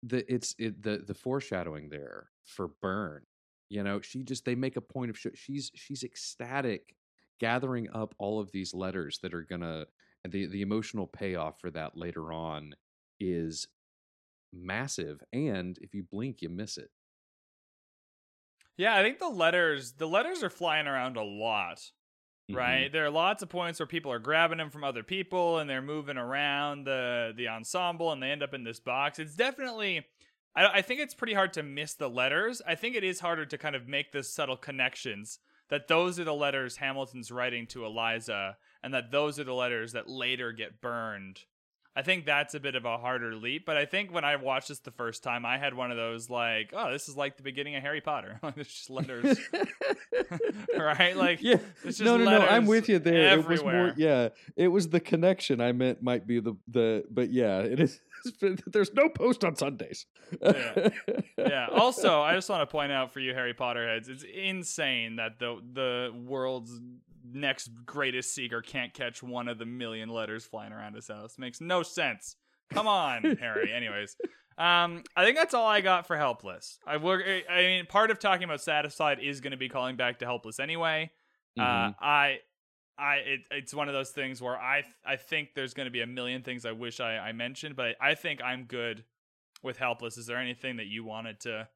the 0.08 0.32
it's 0.32 0.54
it 0.58 0.82
the 0.82 0.98
the 0.98 1.14
foreshadowing 1.14 1.88
there 1.90 2.30
for 2.44 2.68
Burn. 2.68 3.24
You 3.68 3.82
know, 3.82 4.00
she 4.00 4.22
just 4.24 4.44
they 4.44 4.54
make 4.54 4.76
a 4.76 4.80
point 4.80 5.10
of 5.10 5.18
sh- 5.18 5.26
she's 5.34 5.70
she's 5.74 6.02
ecstatic 6.04 6.96
gathering 7.40 7.88
up 7.92 8.14
all 8.18 8.40
of 8.40 8.52
these 8.52 8.72
letters 8.74 9.18
that 9.22 9.34
are 9.34 9.42
gonna 9.44 9.86
the 10.24 10.46
the 10.46 10.62
emotional 10.62 11.06
payoff 11.06 11.60
for 11.60 11.70
that 11.70 11.96
later 11.96 12.32
on 12.32 12.74
is 13.20 13.68
massive 14.52 15.22
and 15.32 15.78
if 15.82 15.94
you 15.94 16.02
blink 16.02 16.42
you 16.42 16.48
miss 16.48 16.78
it 16.78 16.90
Yeah, 18.76 18.94
I 18.96 19.02
think 19.02 19.18
the 19.18 19.28
letters 19.28 19.92
the 19.94 20.08
letters 20.08 20.42
are 20.42 20.50
flying 20.50 20.86
around 20.86 21.16
a 21.16 21.22
lot. 21.22 21.92
Mhm. 22.50 22.56
Right? 22.56 22.92
There 22.92 23.04
are 23.04 23.10
lots 23.10 23.42
of 23.42 23.48
points 23.48 23.80
where 23.80 23.86
people 23.86 24.12
are 24.12 24.18
grabbing 24.20 24.58
them 24.58 24.70
from 24.70 24.84
other 24.84 25.02
people 25.02 25.58
and 25.58 25.68
they're 25.68 25.82
moving 25.82 26.16
around 26.16 26.84
the 26.84 27.32
the 27.36 27.48
ensemble 27.48 28.12
and 28.12 28.22
they 28.22 28.30
end 28.30 28.42
up 28.42 28.54
in 28.54 28.64
this 28.64 28.78
box. 28.80 29.18
It's 29.18 29.34
definitely 29.34 30.06
I, 30.54 30.66
I 30.78 30.82
think 30.82 31.00
it's 31.00 31.14
pretty 31.14 31.34
hard 31.34 31.52
to 31.54 31.62
miss 31.62 31.94
the 31.94 32.08
letters. 32.08 32.62
I 32.66 32.74
think 32.76 32.94
it 32.94 33.04
is 33.04 33.20
harder 33.20 33.46
to 33.46 33.58
kind 33.58 33.74
of 33.74 33.88
make 33.88 34.12
the 34.12 34.22
subtle 34.22 34.56
connections 34.56 35.40
that 35.68 35.88
those 35.88 36.20
are 36.20 36.24
the 36.24 36.34
letters 36.34 36.76
Hamilton's 36.76 37.32
writing 37.32 37.66
to 37.68 37.84
Eliza 37.84 38.56
and 38.82 38.94
that 38.94 39.10
those 39.10 39.40
are 39.40 39.44
the 39.44 39.52
letters 39.54 39.92
that 39.92 40.08
later 40.08 40.52
get 40.52 40.80
burned. 40.80 41.40
I 41.98 42.02
think 42.02 42.26
that's 42.26 42.54
a 42.54 42.60
bit 42.60 42.74
of 42.74 42.84
a 42.84 42.98
harder 42.98 43.34
leap, 43.34 43.64
but 43.64 43.78
I 43.78 43.86
think 43.86 44.12
when 44.12 44.22
I 44.22 44.36
watched 44.36 44.68
this 44.68 44.80
the 44.80 44.90
first 44.90 45.22
time, 45.22 45.46
I 45.46 45.56
had 45.56 45.72
one 45.72 45.90
of 45.90 45.96
those 45.96 46.28
like, 46.28 46.74
oh, 46.76 46.92
this 46.92 47.08
is 47.08 47.16
like 47.16 47.38
the 47.38 47.42
beginning 47.42 47.74
of 47.74 47.82
Harry 47.82 48.02
Potter. 48.02 48.38
Like 48.42 48.54
there's 48.54 48.68
just 48.68 48.90
letters, 48.90 49.40
right? 50.78 51.16
Like 51.16 51.42
yeah 51.42 51.56
it's 51.84 52.00
no 52.00 52.18
just 52.18 52.30
no 52.30 52.38
no 52.38 52.46
i'm 52.46 52.66
with 52.66 52.88
you 52.88 52.98
there 52.98 53.38
it 53.38 53.46
was 53.48 53.62
more 53.62 53.72
everywhere. 53.72 53.94
yeah 53.96 54.28
it 54.56 54.68
was 54.68 54.88
the 54.88 55.00
connection 55.00 55.60
i 55.60 55.72
meant 55.72 56.02
might 56.02 56.26
be 56.26 56.40
the 56.40 56.54
the 56.68 57.04
but 57.10 57.30
yeah 57.32 57.58
it 57.60 57.80
is 57.80 58.00
there's 58.66 58.92
no 58.94 59.08
post 59.08 59.44
on 59.44 59.54
sundays 59.56 60.06
Yeah. 60.42 60.88
yeah. 61.38 61.66
Also, 61.72 62.20
I 62.22 62.34
just 62.34 62.48
want 62.50 62.62
to 62.62 62.66
point 62.66 62.90
out 62.90 63.12
for 63.12 63.20
you 63.20 63.32
Harry 63.34 63.54
Potter 63.54 63.86
heads, 63.86 64.08
it's 64.08 64.24
insane 64.24 65.16
that 65.16 65.38
the 65.38 65.60
the 65.72 66.12
world's 66.24 66.80
next 67.32 67.70
greatest 67.84 68.34
seeker 68.34 68.62
can't 68.62 68.92
catch 68.94 69.22
one 69.22 69.48
of 69.48 69.58
the 69.58 69.66
million 69.66 70.08
letters 70.08 70.44
flying 70.44 70.72
around 70.72 70.94
his 70.94 71.08
house. 71.08 71.38
Makes 71.38 71.60
no 71.60 71.82
sense. 71.82 72.36
Come 72.72 72.86
on, 72.88 73.22
Harry. 73.40 73.72
Anyways, 73.72 74.16
um, 74.58 75.02
I 75.16 75.24
think 75.24 75.36
that's 75.36 75.54
all 75.54 75.66
I 75.66 75.80
got 75.80 76.06
for 76.06 76.16
Helpless. 76.16 76.78
I 76.86 76.96
work. 76.96 77.22
I 77.48 77.58
mean, 77.62 77.86
part 77.86 78.10
of 78.10 78.18
talking 78.18 78.44
about 78.44 78.60
Satisfied 78.60 79.18
is 79.22 79.40
going 79.40 79.52
to 79.52 79.56
be 79.56 79.68
calling 79.68 79.96
back 79.96 80.18
to 80.20 80.24
Helpless 80.24 80.58
anyway. 80.60 81.10
Uh, 81.58 81.62
Mhm. 81.62 81.94
I. 82.00 82.38
I 82.98 83.16
it, 83.16 83.40
it's 83.50 83.74
one 83.74 83.88
of 83.88 83.94
those 83.94 84.08
things 84.12 84.40
where 84.40 84.56
I 84.56 84.82
I 85.04 85.16
think 85.16 85.50
there's 85.54 85.74
going 85.74 85.84
to 85.84 85.90
be 85.90 86.00
a 86.00 86.06
million 86.06 86.42
things 86.42 86.64
I 86.64 86.72
wish 86.72 86.98
I, 86.98 87.18
I 87.18 87.32
mentioned, 87.32 87.76
but 87.76 87.94
I 88.00 88.14
think 88.14 88.40
I'm 88.42 88.64
good 88.64 89.04
with 89.62 89.76
helpless 89.76 90.16
is 90.16 90.24
there 90.24 90.38
anything 90.38 90.78
that 90.78 90.86
you 90.86 91.04
wanted 91.04 91.38
to 91.40 91.68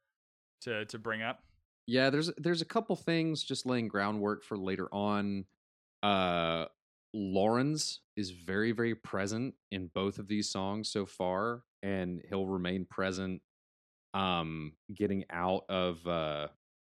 to 0.62 0.86
to 0.86 0.98
bring 0.98 1.20
up 1.20 1.42
Yeah, 1.90 2.10
there's 2.10 2.30
there's 2.36 2.62
a 2.62 2.66
couple 2.66 2.94
things 2.94 3.42
just 3.42 3.66
laying 3.66 3.88
groundwork 3.88 4.44
for 4.44 4.56
later 4.56 4.88
on. 4.94 5.46
Uh 6.02 6.66
Laurens 7.14 8.00
is 8.16 8.30
very, 8.30 8.72
very 8.72 8.94
present 8.94 9.56
in 9.72 9.88
both 9.88 10.18
of 10.18 10.28
these 10.28 10.50
songs 10.50 10.90
so 10.90 11.06
far, 11.06 11.64
and 11.82 12.22
he'll 12.28 12.46
remain 12.46 12.84
present 12.86 13.42
um 14.14 14.76
getting 14.94 15.24
out 15.30 15.64
of 15.68 16.06
uh 16.06 16.48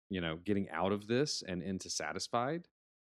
you 0.09 0.21
know 0.21 0.37
getting 0.37 0.69
out 0.71 0.91
of 0.91 1.07
this 1.07 1.43
and 1.43 1.63
into 1.63 1.89
satisfied 1.89 2.67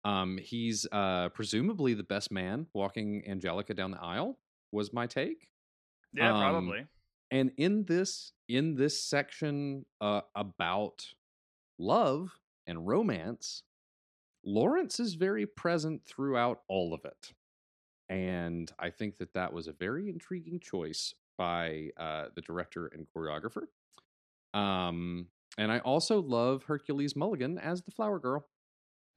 um 0.05 0.39
he's 0.39 0.87
uh 0.93 1.29
presumably 1.31 1.95
the 1.95 2.03
best 2.05 2.31
man 2.33 2.67
walking 2.75 3.27
angelica 3.29 3.75
down 3.75 3.93
the 3.93 4.01
aisle 4.03 4.41
was 4.73 4.93
my 4.93 5.07
take 5.07 5.49
Yeah, 6.13 6.33
Um, 6.33 6.35
probably. 6.35 6.87
and 7.31 7.53
in 7.59 7.85
this 7.85 8.33
in 8.49 8.75
this 8.77 9.03
section 9.03 9.87
uh, 10.01 10.23
about 10.35 11.07
love 11.79 12.39
and 12.67 12.87
romance 12.87 13.63
laurens 14.45 15.01
is 15.01 15.15
very 15.15 15.47
present 15.47 16.03
throughout 16.07 16.61
all 16.69 16.95
of 16.95 17.05
it. 17.05 17.33
And 18.09 18.71
i 18.79 18.91
think 18.91 19.19
that 19.19 19.35
that 19.35 19.53
was 19.53 19.69
a 19.69 19.73
very 19.73 20.09
intriguing 20.09 20.61
choice 20.61 21.15
by 21.37 21.91
uh, 21.97 22.27
the 22.35 22.43
director 22.43 22.87
and 22.89 23.07
choreographer. 23.15 23.67
Um 24.55 25.29
and 25.59 25.73
i 25.73 25.79
also 25.81 26.23
love 26.23 26.65
hercules 26.65 27.17
mulligan 27.17 27.59
as 27.59 27.83
the 27.83 27.91
flower 27.91 28.19
girl 28.19 28.47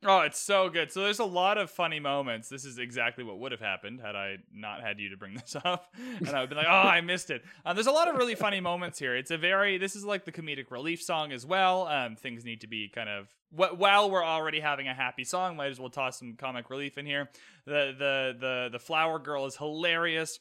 Oh, 0.04 0.22
it's 0.22 0.40
so 0.40 0.68
good. 0.68 0.92
So 0.92 1.04
there's 1.04 1.20
a 1.20 1.26
lot 1.26 1.60
of 1.60 1.70
funny 1.70 2.00
moments. 2.00 2.50
This 2.50 2.66
is 2.66 2.80
exactly 2.80 3.24
what 3.24 3.38
would 3.38 3.52
have 3.52 3.62
happened 3.62 4.02
had 4.02 4.16
I 4.16 4.38
not 4.52 4.82
had 4.82 5.00
you 5.00 5.10
to 5.10 5.18
bring 5.18 5.34
this 5.36 5.56
up, 5.64 5.94
and 6.18 6.30
I 6.30 6.42
would 6.42 6.50
be 6.50 6.56
like, 6.56 6.66
"Oh, 6.68 6.72
I 6.72 7.02
missed 7.02 7.30
it." 7.30 7.44
Um, 7.66 7.76
there's 7.76 7.88
a 7.88 7.92
lot 7.92 8.08
of 8.08 8.16
really 8.16 8.34
funny 8.34 8.60
moments 8.60 8.98
here. 8.98 9.16
It's 9.16 9.30
a 9.30 9.38
very 9.38 9.78
this 9.78 9.96
is 9.96 10.04
like 10.04 10.26
the 10.26 10.32
comedic 10.32 10.72
relief 10.72 11.04
song 11.04 11.32
as 11.32 11.46
well. 11.46 11.88
Um, 11.88 12.16
things 12.16 12.44
need 12.44 12.62
to 12.62 12.68
be 12.68 12.90
kind 12.90 13.10
of 13.10 13.28
wh- 13.52 13.78
while 13.80 14.10
we're 14.10 14.26
already 14.26 14.60
having 14.60 14.88
a 14.88 14.94
happy 14.94 15.24
song, 15.24 15.56
might 15.56 15.70
as 15.70 15.80
well 15.80 15.92
toss 15.92 16.18
some 16.18 16.34
comic 16.34 16.72
relief 16.72 16.98
in 16.98 17.06
here. 17.06 17.30
The 17.66 17.94
the 17.98 18.36
the 18.40 18.70
the 18.72 18.80
flower 18.80 19.20
girl 19.20 19.46
is 19.46 19.56
hilarious. 19.56 20.40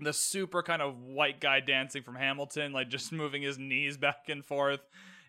The 0.00 0.12
super 0.12 0.62
kind 0.62 0.82
of 0.82 1.00
white 1.00 1.40
guy 1.40 1.60
dancing 1.60 2.02
from 2.02 2.16
Hamilton, 2.16 2.72
like 2.72 2.90
just 2.90 3.12
moving 3.22 3.40
his 3.40 3.56
knees 3.56 3.96
back 3.96 4.28
and 4.28 4.44
forth, 4.44 4.80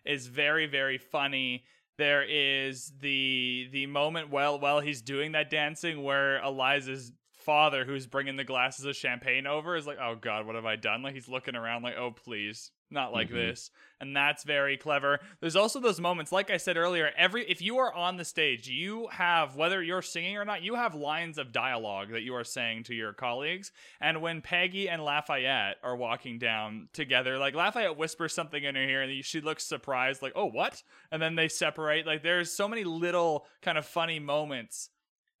is 0.04 0.26
very 0.26 0.66
very 0.66 0.98
funny 0.98 1.64
there 1.98 2.22
is 2.22 2.92
the 3.00 3.68
the 3.72 3.86
moment 3.86 4.30
while 4.30 4.58
while 4.58 4.80
he's 4.80 5.02
doing 5.02 5.32
that 5.32 5.50
dancing 5.50 6.02
where 6.02 6.40
Eliza's 6.42 7.12
father, 7.32 7.84
who's 7.84 8.06
bringing 8.06 8.36
the 8.36 8.44
glasses 8.44 8.84
of 8.84 8.96
champagne 8.96 9.46
over, 9.46 9.76
is 9.76 9.86
like, 9.86 9.98
"Oh 10.00 10.16
God, 10.16 10.46
what 10.46 10.54
have 10.54 10.66
I 10.66 10.76
done?" 10.76 11.02
Like 11.02 11.14
he's 11.14 11.28
looking 11.28 11.56
around, 11.56 11.82
like, 11.82 11.96
"Oh 11.96 12.10
please, 12.10 12.70
not 12.90 13.12
like 13.12 13.28
Mhm. 13.28 13.34
this." 13.34 13.70
And 14.00 14.14
that's 14.14 14.44
very 14.44 14.76
clever. 14.76 15.20
There's 15.40 15.56
also 15.56 15.80
those 15.80 16.00
moments, 16.00 16.30
like 16.32 16.50
I 16.50 16.58
said 16.58 16.76
earlier. 16.76 17.12
Every 17.16 17.48
if 17.48 17.62
you 17.62 17.78
are 17.78 17.92
on 17.92 18.16
the 18.16 18.24
stage, 18.24 18.68
you 18.68 19.08
have 19.08 19.56
whether 19.56 19.82
you're 19.82 20.02
singing 20.02 20.36
or 20.36 20.44
not, 20.44 20.62
you 20.62 20.74
have 20.74 20.94
lines 20.94 21.38
of 21.38 21.52
dialogue 21.52 22.10
that 22.10 22.22
you 22.22 22.34
are 22.34 22.44
saying 22.44 22.84
to 22.84 22.94
your 22.94 23.12
colleagues. 23.12 23.72
And 24.00 24.20
when 24.20 24.42
Peggy 24.42 24.88
and 24.88 25.02
Lafayette 25.02 25.78
are 25.82 25.96
walking 25.96 26.38
down 26.38 26.88
together, 26.92 27.38
like 27.38 27.54
Lafayette 27.54 27.96
whispers 27.96 28.34
something 28.34 28.62
in 28.62 28.74
her 28.74 28.82
ear, 28.82 29.02
and 29.02 29.24
she 29.24 29.40
looks 29.40 29.64
surprised, 29.64 30.22
like, 30.22 30.32
"Oh, 30.36 30.46
what?" 30.46 30.82
And 31.10 31.22
then 31.22 31.34
they 31.34 31.48
separate. 31.48 32.06
Like 32.06 32.22
there's 32.22 32.52
so 32.52 32.68
many 32.68 32.84
little 32.84 33.46
kind 33.62 33.78
of 33.78 33.86
funny 33.86 34.18
moments 34.18 34.90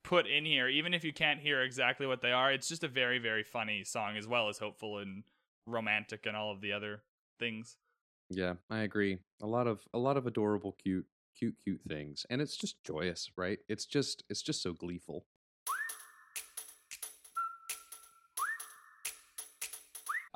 put 0.02 0.26
in 0.26 0.44
here, 0.44 0.68
even 0.68 0.94
if 0.94 1.04
you 1.04 1.12
can't 1.12 1.40
hear 1.40 1.62
exactly 1.62 2.06
what 2.06 2.22
they 2.22 2.32
are. 2.32 2.52
It's 2.52 2.68
just 2.68 2.84
a 2.84 2.88
very, 2.88 3.18
very 3.18 3.42
funny 3.42 3.82
song, 3.84 4.16
as 4.16 4.26
well 4.26 4.48
as 4.48 4.58
hopeful 4.58 4.98
and 4.98 5.24
romantic 5.66 6.26
and 6.26 6.36
all 6.36 6.52
of 6.52 6.60
the 6.60 6.72
other 6.72 7.02
things. 7.38 7.76
yeah 8.30 8.54
i 8.70 8.80
agree 8.80 9.18
a 9.42 9.46
lot 9.46 9.66
of 9.66 9.80
a 9.94 9.98
lot 9.98 10.16
of 10.16 10.26
adorable 10.26 10.76
cute 10.82 11.06
cute 11.38 11.54
cute 11.64 11.80
things 11.88 12.26
and 12.30 12.40
it's 12.40 12.56
just 12.56 12.82
joyous 12.84 13.30
right 13.36 13.58
it's 13.68 13.86
just 13.86 14.24
it's 14.28 14.42
just 14.42 14.62
so 14.62 14.72
gleeful 14.72 15.26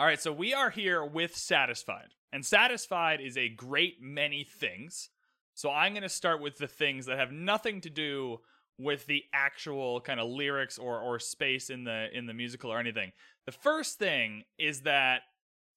All 0.00 0.06
right, 0.06 0.18
so 0.18 0.32
we 0.32 0.54
are 0.54 0.70
here 0.70 1.04
with 1.04 1.36
Satisfied. 1.36 2.14
And 2.32 2.42
Satisfied 2.42 3.20
is 3.20 3.36
a 3.36 3.50
great 3.50 3.96
many 4.00 4.44
things. 4.44 5.10
So 5.52 5.70
I'm 5.70 5.92
going 5.92 6.04
to 6.04 6.08
start 6.08 6.40
with 6.40 6.56
the 6.56 6.66
things 6.66 7.04
that 7.04 7.18
have 7.18 7.32
nothing 7.32 7.82
to 7.82 7.90
do 7.90 8.38
with 8.78 9.04
the 9.04 9.22
actual 9.34 10.00
kind 10.00 10.18
of 10.18 10.26
lyrics 10.30 10.78
or 10.78 10.98
or 11.00 11.18
space 11.18 11.68
in 11.68 11.84
the 11.84 12.06
in 12.14 12.24
the 12.24 12.32
musical 12.32 12.72
or 12.72 12.78
anything. 12.78 13.12
The 13.44 13.52
first 13.52 13.98
thing 13.98 14.44
is 14.58 14.80
that 14.82 15.20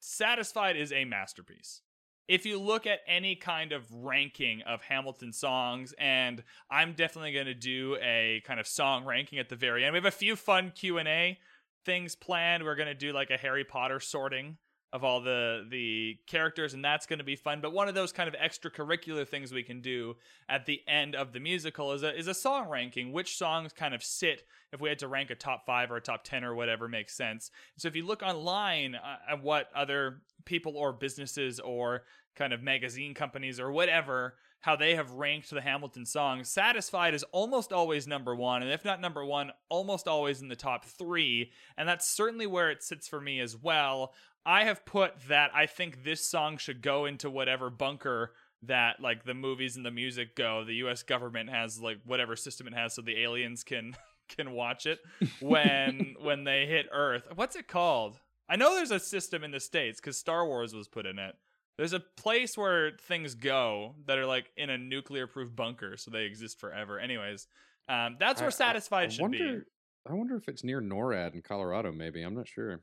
Satisfied 0.05 0.75
is 0.75 0.91
a 0.91 1.05
masterpiece. 1.05 1.79
If 2.27 2.45
you 2.45 2.59
look 2.59 2.85
at 2.85 2.99
any 3.07 3.37
kind 3.37 3.71
of 3.71 3.85
ranking 3.89 4.61
of 4.63 4.81
Hamilton 4.81 5.31
songs, 5.31 5.93
and 5.97 6.43
I'm 6.69 6.91
definitely 6.91 7.31
going 7.31 7.45
to 7.45 7.53
do 7.53 7.95
a 8.01 8.41
kind 8.45 8.59
of 8.59 8.67
song 8.67 9.05
ranking 9.05 9.39
at 9.39 9.47
the 9.47 9.55
very 9.55 9.85
end. 9.85 9.93
We 9.93 9.97
have 9.99 10.05
a 10.05 10.11
few 10.11 10.35
fun 10.35 10.73
Q 10.75 10.97
and 10.97 11.07
A 11.07 11.39
things 11.85 12.17
planned. 12.17 12.63
We're 12.63 12.75
gonna 12.75 12.93
do 12.93 13.13
like 13.13 13.29
a 13.29 13.37
Harry 13.37 13.63
Potter 13.63 14.01
sorting 14.01 14.57
of 14.93 15.03
all 15.03 15.19
the 15.19 15.65
the 15.69 16.17
characters, 16.27 16.75
and 16.75 16.85
that's 16.85 17.07
gonna 17.07 17.23
be 17.23 17.35
fun. 17.35 17.59
But 17.59 17.73
one 17.73 17.89
of 17.89 17.95
those 17.95 18.11
kind 18.11 18.29
of 18.29 18.35
extracurricular 18.35 19.27
things 19.27 19.51
we 19.51 19.63
can 19.63 19.81
do 19.81 20.15
at 20.47 20.67
the 20.67 20.81
end 20.87 21.15
of 21.15 21.33
the 21.33 21.39
musical 21.39 21.91
is 21.93 22.03
a 22.03 22.15
is 22.17 22.27
a 22.27 22.33
song 22.33 22.69
ranking. 22.69 23.11
Which 23.11 23.35
songs 23.35 23.73
kind 23.73 23.95
of 23.95 24.03
sit 24.03 24.43
if 24.71 24.79
we 24.79 24.89
had 24.89 24.99
to 24.99 25.07
rank 25.07 25.31
a 25.31 25.35
top 25.35 25.65
five 25.65 25.91
or 25.91 25.97
a 25.97 26.01
top 26.01 26.23
ten 26.23 26.43
or 26.43 26.53
whatever 26.53 26.87
makes 26.87 27.15
sense. 27.15 27.49
So 27.75 27.87
if 27.87 27.95
you 27.95 28.05
look 28.05 28.21
online 28.21 28.93
uh, 28.93 29.31
at 29.31 29.43
what 29.43 29.69
other 29.75 30.21
people 30.45 30.77
or 30.77 30.93
businesses 30.93 31.59
or 31.59 32.03
kind 32.35 32.53
of 32.53 32.61
magazine 32.61 33.15
companies 33.15 33.59
or 33.59 33.71
whatever 33.71 34.35
how 34.63 34.77
they 34.77 34.95
have 34.95 35.11
ranked 35.11 35.49
the 35.49 35.59
Hamilton 35.59 36.05
songs. 36.05 36.49
Satisfied 36.49 37.13
is 37.13 37.23
almost 37.33 37.73
always 37.73 38.07
number 38.07 38.33
one, 38.33 38.63
and 38.63 38.71
if 38.71 38.85
not 38.85 39.01
number 39.01 39.23
one, 39.25 39.51
almost 39.67 40.07
always 40.07 40.41
in 40.41 40.47
the 40.47 40.55
top 40.55 40.85
three. 40.85 41.51
And 41.77 41.87
that's 41.87 42.07
certainly 42.07 42.47
where 42.47 42.71
it 42.71 42.81
sits 42.81 43.05
for 43.05 43.19
me 43.19 43.41
as 43.41 43.57
well. 43.57 44.13
I 44.45 44.63
have 44.63 44.85
put 44.85 45.27
that 45.27 45.51
I 45.53 45.65
think 45.65 46.05
this 46.05 46.25
song 46.25 46.57
should 46.57 46.81
go 46.81 47.05
into 47.05 47.29
whatever 47.29 47.69
bunker 47.69 48.31
that 48.61 49.01
like 49.01 49.25
the 49.25 49.33
movies 49.33 49.75
and 49.75 49.85
the 49.85 49.91
music 49.91 50.33
go. 50.33 50.63
The 50.63 50.75
US 50.75 51.03
government 51.03 51.49
has 51.49 51.81
like 51.81 51.99
whatever 52.05 52.37
system 52.37 52.65
it 52.65 52.73
has 52.73 52.93
so 52.93 53.01
the 53.01 53.21
aliens 53.21 53.65
can 53.65 53.97
can 54.29 54.51
watch 54.51 54.85
it 54.85 54.99
when 55.41 56.15
when 56.21 56.45
they 56.45 56.67
hit 56.67 56.87
Earth. 56.93 57.27
What's 57.35 57.57
it 57.57 57.67
called? 57.67 58.17
I 58.47 58.55
know 58.55 58.75
there's 58.75 58.91
a 58.91 58.99
system 58.99 59.43
in 59.43 59.51
the 59.51 59.59
States 59.59 59.99
because 59.99 60.17
Star 60.17 60.45
Wars 60.45 60.73
was 60.73 60.87
put 60.87 61.05
in 61.05 61.19
it. 61.19 61.35
There's 61.77 61.93
a 61.93 61.99
place 61.99 62.57
where 62.57 62.91
things 63.01 63.33
go 63.35 63.95
that 64.05 64.17
are 64.17 64.25
like 64.25 64.51
in 64.57 64.69
a 64.69 64.77
nuclear 64.77 65.25
proof 65.27 65.55
bunker, 65.55 65.97
so 65.97 66.11
they 66.11 66.23
exist 66.25 66.59
forever. 66.59 66.99
Anyways, 66.99 67.47
um, 67.89 68.17
that's 68.19 68.41
where 68.41 68.47
I- 68.47 68.51
Satisfied 68.51 69.05
I 69.05 69.09
should 69.09 69.21
wonder, 69.21 69.59
be. 69.59 69.65
I 70.07 70.13
wonder 70.13 70.35
if 70.35 70.47
it's 70.47 70.63
near 70.63 70.81
NORAD 70.81 71.33
in 71.33 71.41
Colorado. 71.41 71.91
Maybe 71.91 72.21
I'm 72.21 72.35
not 72.35 72.47
sure. 72.47 72.81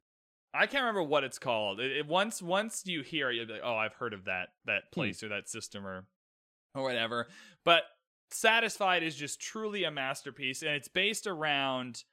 I 0.52 0.66
can't 0.66 0.82
remember 0.82 1.04
what 1.04 1.22
it's 1.22 1.38
called. 1.38 1.78
It, 1.78 1.92
it- 1.98 2.06
once 2.06 2.42
once 2.42 2.82
you 2.84 3.02
hear 3.02 3.30
it, 3.30 3.36
you'll 3.36 3.46
be 3.46 3.52
like, 3.54 3.62
oh, 3.64 3.76
I've 3.76 3.94
heard 3.94 4.12
of 4.12 4.24
that 4.24 4.48
that 4.64 4.84
Hmm. 4.92 4.94
place 5.00 5.22
or 5.22 5.28
that 5.28 5.48
system 5.48 5.86
or 5.86 6.06
or 6.74 6.82
whatever. 6.82 7.28
But 7.64 7.84
Satisfied 8.32 9.02
is 9.02 9.16
just 9.16 9.40
truly 9.40 9.82
a 9.84 9.90
masterpiece, 9.90 10.62
and 10.62 10.70
it's 10.72 10.88
based 10.88 11.26
around. 11.26 12.04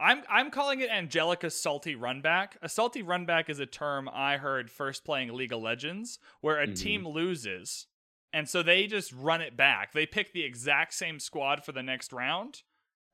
I'm 0.00 0.22
I'm 0.28 0.50
calling 0.50 0.80
it 0.80 0.90
Angelica's 0.90 1.60
salty 1.60 1.94
runback. 1.94 2.50
A 2.62 2.68
salty 2.68 3.02
runback 3.02 3.48
is 3.50 3.60
a 3.60 3.66
term 3.66 4.08
I 4.12 4.38
heard 4.38 4.70
first 4.70 5.04
playing 5.04 5.32
League 5.34 5.52
of 5.52 5.60
Legends, 5.60 6.18
where 6.40 6.58
a 6.60 6.66
Mhm. 6.66 6.76
team 6.80 7.06
loses, 7.08 7.86
and 8.32 8.48
so 8.48 8.62
they 8.62 8.86
just 8.86 9.12
run 9.12 9.40
it 9.42 9.56
back. 9.56 9.92
They 9.92 10.06
pick 10.06 10.32
the 10.32 10.42
exact 10.44 10.94
same 10.94 11.20
squad 11.20 11.64
for 11.64 11.72
the 11.72 11.82
next 11.82 12.12
round, 12.12 12.62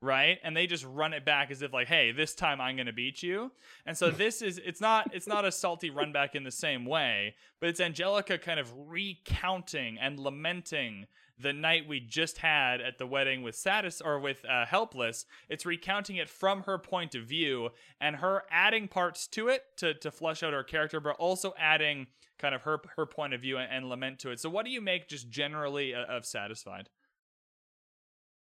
right? 0.01 0.39
And 0.45 0.57
they 0.57 0.67
just 0.67 0.85
run 0.85 1.13
it 1.13 1.25
back 1.25 1.51
as 1.51 1.63
if 1.63 1.73
like, 1.73 1.89
hey, 1.89 2.13
this 2.13 2.35
time 2.35 2.61
I'm 2.61 2.77
gonna 2.77 2.93
beat 2.93 3.23
you. 3.23 3.51
And 3.85 3.97
so 3.99 4.11
this 4.11 4.41
is 4.41 4.59
it's 4.59 4.81
not 4.81 5.13
it's 5.13 5.27
not 5.27 5.45
a 5.45 5.51
salty 5.53 5.91
run 5.91 6.13
back 6.13 6.35
in 6.35 6.45
the 6.45 6.51
same 6.53 6.85
way, 6.85 7.35
but 7.61 7.69
it's 7.69 7.81
Angelica 7.81 8.39
kind 8.39 8.61
of 8.61 8.73
recounting 8.77 9.99
and 9.99 10.19
lamenting 10.21 11.07
the 11.39 11.53
night 11.53 11.87
we 11.87 12.01
just 12.01 12.39
had 12.39 12.81
at 12.81 12.99
the 12.99 13.07
wedding 13.07 13.43
with 13.43 13.55
Satis 13.55 14.01
or 14.01 14.19
with 14.19 14.45
uh, 14.45 14.65
Helpless. 14.67 15.27
It's 15.49 15.67
recounting 15.67 16.17
it 16.17 16.29
from 16.29 16.63
her 16.63 16.79
point 16.79 17.15
of 17.15 17.25
view 17.25 17.71
and 18.01 18.17
her 18.17 18.45
adding 18.51 18.89
parts 18.89 19.27
to 19.29 19.49
it 19.49 19.63
to 19.79 19.95
to 19.95 20.11
flesh 20.11 20.43
out 20.43 20.53
her 20.53 20.65
character, 20.65 21.01
but 21.01 21.17
also 21.17 21.55
adding 21.59 22.07
kind 22.39 22.55
of 22.55 22.63
her 22.63 22.81
her 22.97 23.07
point 23.07 23.35
of 23.35 23.41
view 23.41 23.59
and, 23.59 23.71
and 23.71 23.89
lament 23.89 24.19
to 24.21 24.31
it. 24.31 24.41
So 24.41 24.49
what 24.49 24.65
do 24.65 24.71
you 24.71 24.81
make 24.81 25.09
just 25.09 25.29
generally 25.29 25.95
uh, 25.95 26.05
of 26.05 26.25
Satisfied? 26.25 26.89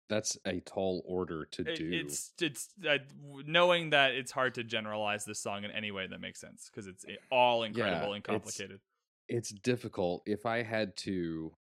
That's 0.10 0.38
a 0.46 0.62
tall 0.62 1.04
order 1.06 1.46
to 1.52 1.62
It- 1.64 1.76
do. 1.76 1.90
It's 1.92 2.32
it's 2.42 2.70
uh, 2.90 3.00
knowing 3.46 3.90
that 3.90 4.12
it's 4.14 4.32
hard 4.32 4.56
to 4.56 4.64
generalize 4.64 5.26
this 5.26 5.40
song 5.40 5.66
in 5.66 5.72
any 5.72 5.92
way 5.92 6.08
that 6.08 6.22
makes 6.22 6.40
sense 6.40 6.70
because 6.72 6.88
it's 6.88 7.06
all 7.30 7.64
incredible 7.64 8.14
and 8.14 8.24
it's- 8.24 8.34
complicated. 8.34 8.80
it's 9.28 9.50
difficult 9.50 10.24
if 10.26 10.46
I 10.46 10.64
had 10.64 10.96
to 10.98 11.52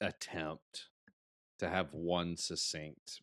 attempt 0.00 0.88
to 1.58 1.68
have 1.68 1.92
one 1.92 2.36
succinct 2.36 3.20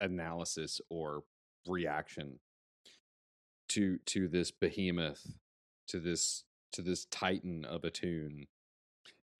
analysis 0.00 0.80
or 0.88 1.22
reaction 1.66 2.38
to 3.68 3.98
to 4.06 4.28
this 4.28 4.50
behemoth 4.50 5.38
to 5.86 6.00
this 6.00 6.44
to 6.72 6.82
this 6.82 7.04
titan 7.06 7.64
of 7.64 7.84
a 7.84 7.90
tune. 7.90 8.46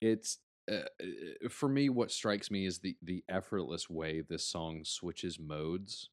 It's 0.01 0.39
uh, 0.71 0.75
uh, 1.01 1.49
for 1.49 1.67
me 1.67 1.89
what 1.89 2.11
strikes 2.11 2.51
me 2.51 2.65
is 2.65 2.79
the 2.79 2.95
the 3.01 3.23
effortless 3.27 3.89
way 3.89 4.21
this 4.21 4.45
song 4.45 4.81
switches 4.83 5.39
modes 5.39 6.09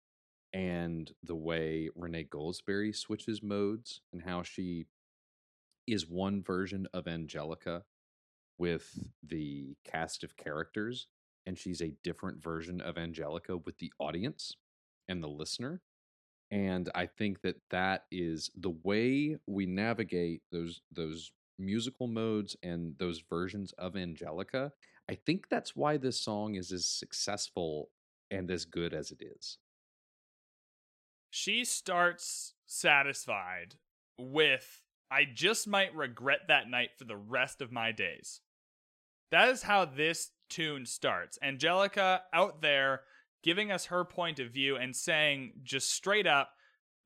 and 0.52 1.12
the 1.22 1.34
way 1.34 1.90
Renee 1.94 2.28
Goldsberry 2.32 2.96
switches 2.96 3.42
modes 3.42 4.00
and 4.12 4.22
how 4.22 4.42
she 4.42 4.86
is 5.86 6.08
one 6.08 6.42
version 6.42 6.86
of 6.94 7.06
Angelica 7.06 7.84
with 8.59 8.98
the 9.22 9.76
cast 9.85 10.24
of 10.24 10.36
characters, 10.36 11.06
and 11.47 11.59
she's 11.59 11.80
a 11.80 11.94
different 12.02 12.43
version 12.43 12.80
of 12.80 12.98
Angelica 12.98 13.56
with 13.56 13.78
the 13.78 13.93
audience 13.98 14.56
and 15.09 15.22
the 15.22 15.28
listener. 15.28 15.80
And 16.51 16.90
I 16.94 17.06
think 17.06 17.43
that 17.43 17.56
that 17.70 18.05
is 18.10 18.51
the 18.56 18.74
way 18.82 19.36
we 19.47 19.66
navigate 19.66 20.43
those 20.51 20.80
those 20.90 21.32
musical 21.59 22.06
modes 22.06 22.56
and 22.62 22.94
those 22.98 23.22
versions 23.28 23.72
of 23.72 23.97
Angelica. 23.97 24.72
I 25.10 25.14
think 25.14 25.48
that's 25.48 25.74
why 25.74 25.97
this 25.97 26.20
song 26.20 26.55
is 26.55 26.70
as 26.72 26.86
successful 26.86 27.90
and 28.30 28.51
as 28.51 28.64
good 28.64 28.94
as 28.94 29.10
it 29.10 29.22
is. 29.22 29.59
She 31.30 31.64
starts 31.64 32.55
satisfied 32.66 33.74
with 34.18 34.82
I 35.10 35.24
just 35.24 35.66
might 35.66 35.94
regret 35.94 36.40
that 36.48 36.68
night 36.68 36.90
for 36.98 37.05
the 37.05 37.16
rest 37.16 37.62
of 37.62 37.72
my 37.72 37.93
days. 37.93 38.40
That 39.30 39.48
is 39.48 39.62
how 39.62 39.84
this 39.84 40.30
tune 40.48 40.86
starts. 40.86 41.38
Angelica 41.42 42.22
out 42.32 42.62
there 42.62 43.02
giving 43.42 43.70
us 43.70 43.86
her 43.86 44.05
point 44.05 44.38
of 44.38 44.50
view 44.50 44.76
and 44.76 44.94
saying 44.94 45.52
just 45.62 45.92
straight 45.92 46.26
up, 46.26 46.50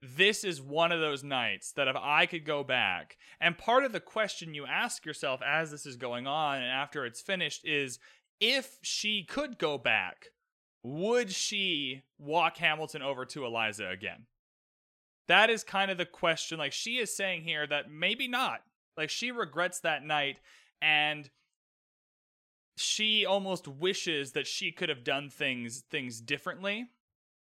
this 0.01 0.43
is 0.43 0.61
one 0.61 0.90
of 0.90 1.01
those 1.01 1.23
nights 1.23 1.73
that 1.73 1.89
if 1.89 1.97
I 1.97 2.27
could 2.27 2.44
go 2.44 2.65
back, 2.65 3.16
and 3.40 3.57
part 3.57 3.85
of 3.85 3.93
the 3.93 4.01
question 4.01 4.55
you 4.55 4.66
ask 4.66 5.07
yourself 5.07 5.40
as 5.47 5.70
this 5.70 5.86
is 5.86 5.97
going 5.97 6.27
on 6.27 6.57
and 6.57 6.70
after 6.70 7.07
it's 7.07 7.20
finished 7.20 7.65
is 7.65 7.99
if 8.40 8.78
she 8.82 9.23
could 9.23 9.59
go 9.59 9.78
back, 9.78 10.27
would 10.82 11.31
she 11.31 12.03
walk 12.19 12.57
Hamilton 12.57 13.03
over 13.03 13.24
to 13.27 13.47
Eliza 13.47 13.89
again? 13.89 14.27
That 15.28 15.51
is 15.51 15.62
kind 15.62 15.90
of 15.90 15.99
the 15.99 16.07
question. 16.07 16.59
Like 16.59 16.73
she 16.73 16.99
is 16.99 17.16
saying 17.16 17.43
here 17.43 17.66
that 17.66 17.90
maybe 17.90 18.27
not. 18.27 18.62
Like 18.97 19.11
she 19.11 19.31
regrets 19.31 19.81
that 19.81 20.05
night 20.05 20.40
and 20.81 21.31
she 22.77 23.27
almost 23.27 23.69
wishes 23.69 24.32
that 24.32 24.47
she 24.47 24.73
could 24.73 24.89
have 24.89 25.05
done 25.05 25.28
things 25.28 25.82
things 25.90 26.20
differently. 26.20 26.86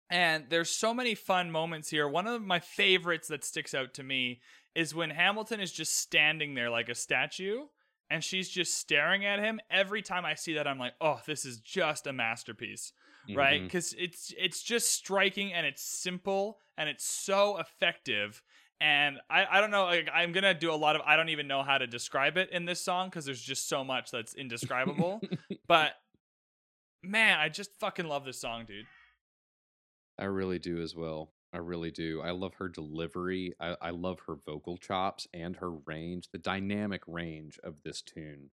And 0.09 0.45
there's 0.51 0.71
so 0.71 0.95
many 0.95 1.15
fun 1.15 1.51
moments 1.51 1.91
here. 1.91 2.07
One 2.07 2.27
of 2.27 2.43
my 2.43 2.61
favorites 2.61 3.29
that 3.29 3.45
sticks 3.45 3.75
out 3.75 3.95
to 3.95 4.05
me 4.05 4.41
is 4.75 4.95
when 4.95 5.11
Hamilton 5.11 5.61
is 5.61 5.73
just 5.73 5.99
standing 5.99 6.55
there 6.55 6.71
like 6.71 6.89
a 6.89 6.95
statue 6.95 7.63
and 8.09 8.23
she's 8.23 8.49
just 8.49 8.79
staring 8.79 9.25
at 9.25 9.41
him. 9.41 9.59
Every 9.69 10.03
time 10.03 10.25
I 10.25 10.35
see 10.35 10.55
that 10.55 10.69
I'm 10.69 10.79
like, 10.79 10.95
"Oh, 11.01 11.21
this 11.27 11.45
is 11.45 11.59
just 11.59 12.07
a 12.07 12.13
masterpiece." 12.13 12.93
Mm-hmm. 13.29 13.39
Right? 13.39 13.71
Cuz 13.71 13.95
it's 13.99 14.33
it's 14.39 14.63
just 14.63 14.93
striking 14.93 15.53
and 15.53 15.67
it's 15.67 15.83
simple 15.83 16.61
and 16.77 16.89
it's 16.89 17.05
so 17.05 17.59
effective 17.59 18.43
and 18.81 19.19
I, 19.31 19.47
I 19.51 19.61
don't 19.61 19.71
know 19.71 19.85
like, 19.85 20.09
i'm 20.13 20.33
gonna 20.33 20.55
do 20.55 20.73
a 20.73 20.77
lot 20.77 20.97
of 20.97 21.03
i 21.03 21.17
don't 21.17 21.31
even 21.31 21.49
know 21.49 21.63
how 21.63 21.79
to 21.79 21.87
describe 21.87 22.37
it 22.37 22.51
in 22.51 22.65
this 22.65 22.81
song 22.81 23.09
because 23.09 23.25
there's 23.25 23.41
just 23.41 23.69
so 23.69 23.85
much 23.85 24.11
that's 24.11 24.35
indescribable. 24.35 25.21
But 25.69 25.93
man 27.03 27.39
i 27.39 27.49
just 27.49 27.71
fucking 27.81 28.07
love 28.07 28.25
this 28.25 28.41
song 28.41 28.65
dude. 28.67 28.87
I 30.19 30.25
really 30.25 30.59
do 30.59 30.81
as 30.81 30.95
well. 30.97 31.33
I 31.53 31.59
really 31.59 31.91
do. 31.91 32.23
I 32.23 32.31
love 32.31 32.55
her 32.55 32.69
delivery. 32.69 33.55
I, 33.61 33.77
I 33.83 33.91
love 33.91 34.21
her 34.27 34.37
vocal 34.47 34.79
chops 34.79 35.27
and 35.35 35.57
her 35.57 35.71
range 35.71 36.29
the 36.33 36.39
dynamic 36.39 37.03
range 37.07 37.59
of 37.63 37.83
this 37.83 38.03
tune. 38.03 38.51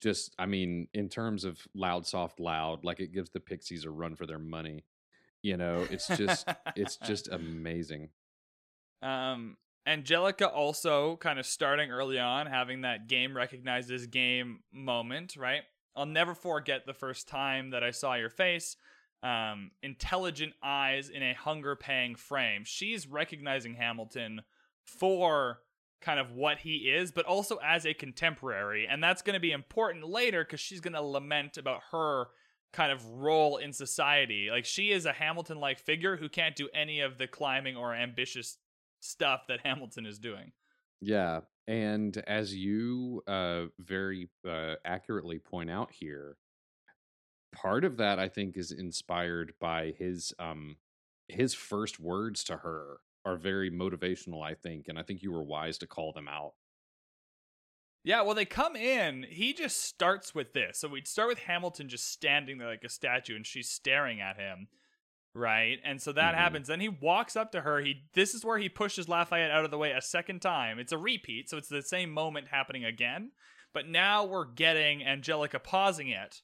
Just 0.00 0.34
i 0.38 0.46
mean 0.46 0.88
in 0.92 1.08
terms 1.08 1.44
of 1.44 1.58
loud 1.74 2.06
soft 2.06 2.40
loud 2.40 2.84
like 2.84 3.00
it 3.00 3.12
gives 3.12 3.30
the 3.30 3.40
pixies 3.40 3.84
a 3.84 3.90
run 3.90 4.16
for 4.16 4.26
their 4.26 4.38
money. 4.38 4.84
You 5.42 5.56
know 5.56 5.86
it's 5.90 6.08
just 6.08 6.48
it's 6.76 6.96
just 6.96 7.28
amazing 7.32 8.10
um, 9.02 9.56
Angelica 9.86 10.48
also 10.48 11.16
kind 11.16 11.38
of 11.38 11.46
starting 11.46 11.90
early 11.90 12.18
on, 12.18 12.46
having 12.46 12.82
that 12.82 13.08
game 13.08 13.36
recognizes 13.36 14.06
game 14.06 14.60
moment, 14.72 15.36
right? 15.36 15.62
I'll 15.96 16.06
never 16.06 16.34
forget 16.34 16.86
the 16.86 16.94
first 16.94 17.28
time 17.28 17.70
that 17.70 17.82
I 17.82 17.90
saw 17.90 18.14
your 18.14 18.30
face. 18.30 18.76
Um, 19.22 19.72
intelligent 19.82 20.54
eyes 20.62 21.08
in 21.08 21.22
a 21.22 21.34
hunger 21.34 21.76
pang 21.76 22.14
frame. 22.14 22.62
She's 22.64 23.06
recognizing 23.06 23.74
Hamilton 23.74 24.42
for 24.84 25.60
kind 26.00 26.18
of 26.18 26.32
what 26.32 26.58
he 26.58 26.90
is, 26.90 27.12
but 27.12 27.26
also 27.26 27.58
as 27.64 27.84
a 27.84 27.92
contemporary. 27.92 28.86
And 28.88 29.02
that's 29.02 29.22
going 29.22 29.34
to 29.34 29.40
be 29.40 29.52
important 29.52 30.08
later 30.08 30.44
because 30.44 30.60
she's 30.60 30.80
going 30.80 30.94
to 30.94 31.02
lament 31.02 31.58
about 31.58 31.82
her 31.90 32.28
kind 32.72 32.92
of 32.92 33.04
role 33.04 33.56
in 33.56 33.72
society. 33.72 34.48
Like 34.50 34.64
she 34.64 34.90
is 34.92 35.04
a 35.04 35.12
Hamilton 35.12 35.58
like 35.58 35.78
figure 35.78 36.16
who 36.16 36.28
can't 36.28 36.56
do 36.56 36.68
any 36.74 37.00
of 37.00 37.18
the 37.18 37.26
climbing 37.26 37.76
or 37.76 37.94
ambitious 37.94 38.56
stuff 39.00 39.42
that 39.48 39.60
Hamilton 39.64 40.06
is 40.06 40.18
doing. 40.18 40.52
Yeah, 41.00 41.40
and 41.66 42.16
as 42.26 42.54
you 42.54 43.22
uh, 43.26 43.66
very 43.78 44.28
uh, 44.46 44.74
accurately 44.84 45.38
point 45.38 45.70
out 45.70 45.90
here, 45.92 46.36
part 47.52 47.84
of 47.84 47.96
that 47.96 48.18
I 48.18 48.28
think 48.28 48.56
is 48.56 48.70
inspired 48.70 49.54
by 49.60 49.94
his 49.98 50.32
um 50.38 50.76
his 51.28 51.54
first 51.54 51.98
words 51.98 52.44
to 52.44 52.58
her 52.58 52.98
are 53.24 53.36
very 53.36 53.70
motivational. 53.70 54.44
I 54.44 54.54
think, 54.54 54.88
and 54.88 54.98
I 54.98 55.02
think 55.02 55.22
you 55.22 55.32
were 55.32 55.42
wise 55.42 55.78
to 55.78 55.86
call 55.86 56.12
them 56.12 56.28
out. 56.28 56.52
Yeah, 58.02 58.22
well, 58.22 58.34
they 58.34 58.46
come 58.46 58.76
in. 58.76 59.26
He 59.28 59.52
just 59.52 59.84
starts 59.84 60.34
with 60.34 60.54
this. 60.54 60.78
So 60.78 60.88
we'd 60.88 61.06
start 61.06 61.28
with 61.28 61.40
Hamilton 61.40 61.88
just 61.88 62.10
standing 62.10 62.56
there 62.56 62.68
like 62.68 62.84
a 62.84 62.88
statue, 62.88 63.36
and 63.36 63.46
she's 63.46 63.68
staring 63.68 64.20
at 64.20 64.38
him 64.38 64.68
right? 65.34 65.78
And 65.84 66.00
so 66.00 66.12
that 66.12 66.32
mm-hmm. 66.32 66.40
happens. 66.40 66.68
Then 66.68 66.80
he 66.80 66.88
walks 66.88 67.36
up 67.36 67.52
to 67.52 67.60
her. 67.62 67.80
He 67.80 68.04
this 68.14 68.34
is 68.34 68.44
where 68.44 68.58
he 68.58 68.68
pushes 68.68 69.08
Lafayette 69.08 69.50
out 69.50 69.64
of 69.64 69.70
the 69.70 69.78
way 69.78 69.92
a 69.92 70.02
second 70.02 70.40
time. 70.40 70.78
It's 70.78 70.92
a 70.92 70.98
repeat, 70.98 71.48
so 71.48 71.56
it's 71.56 71.68
the 71.68 71.82
same 71.82 72.10
moment 72.10 72.48
happening 72.48 72.84
again. 72.84 73.32
But 73.72 73.88
now 73.88 74.24
we're 74.24 74.46
getting 74.46 75.04
Angelica 75.04 75.58
pausing 75.58 76.08
it 76.08 76.42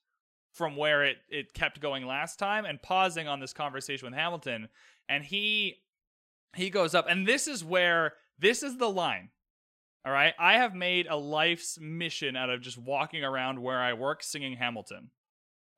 from 0.52 0.76
where 0.76 1.04
it 1.04 1.18
it 1.28 1.54
kept 1.54 1.80
going 1.80 2.06
last 2.06 2.38
time 2.38 2.64
and 2.64 2.82
pausing 2.82 3.28
on 3.28 3.40
this 3.40 3.52
conversation 3.52 4.06
with 4.06 4.18
Hamilton. 4.18 4.68
And 5.08 5.24
he 5.24 5.76
he 6.54 6.70
goes 6.70 6.94
up, 6.94 7.06
and 7.08 7.26
this 7.26 7.46
is 7.46 7.64
where 7.64 8.14
this 8.38 8.62
is 8.62 8.78
the 8.78 8.90
line. 8.90 9.30
All 10.04 10.12
right, 10.12 10.34
I 10.38 10.54
have 10.54 10.74
made 10.74 11.08
a 11.08 11.16
life's 11.16 11.80
mission 11.80 12.36
out 12.36 12.48
of 12.48 12.60
just 12.60 12.78
walking 12.78 13.24
around 13.24 13.60
where 13.60 13.80
I 13.80 13.92
work 13.92 14.22
singing 14.22 14.56
Hamilton. 14.56 15.10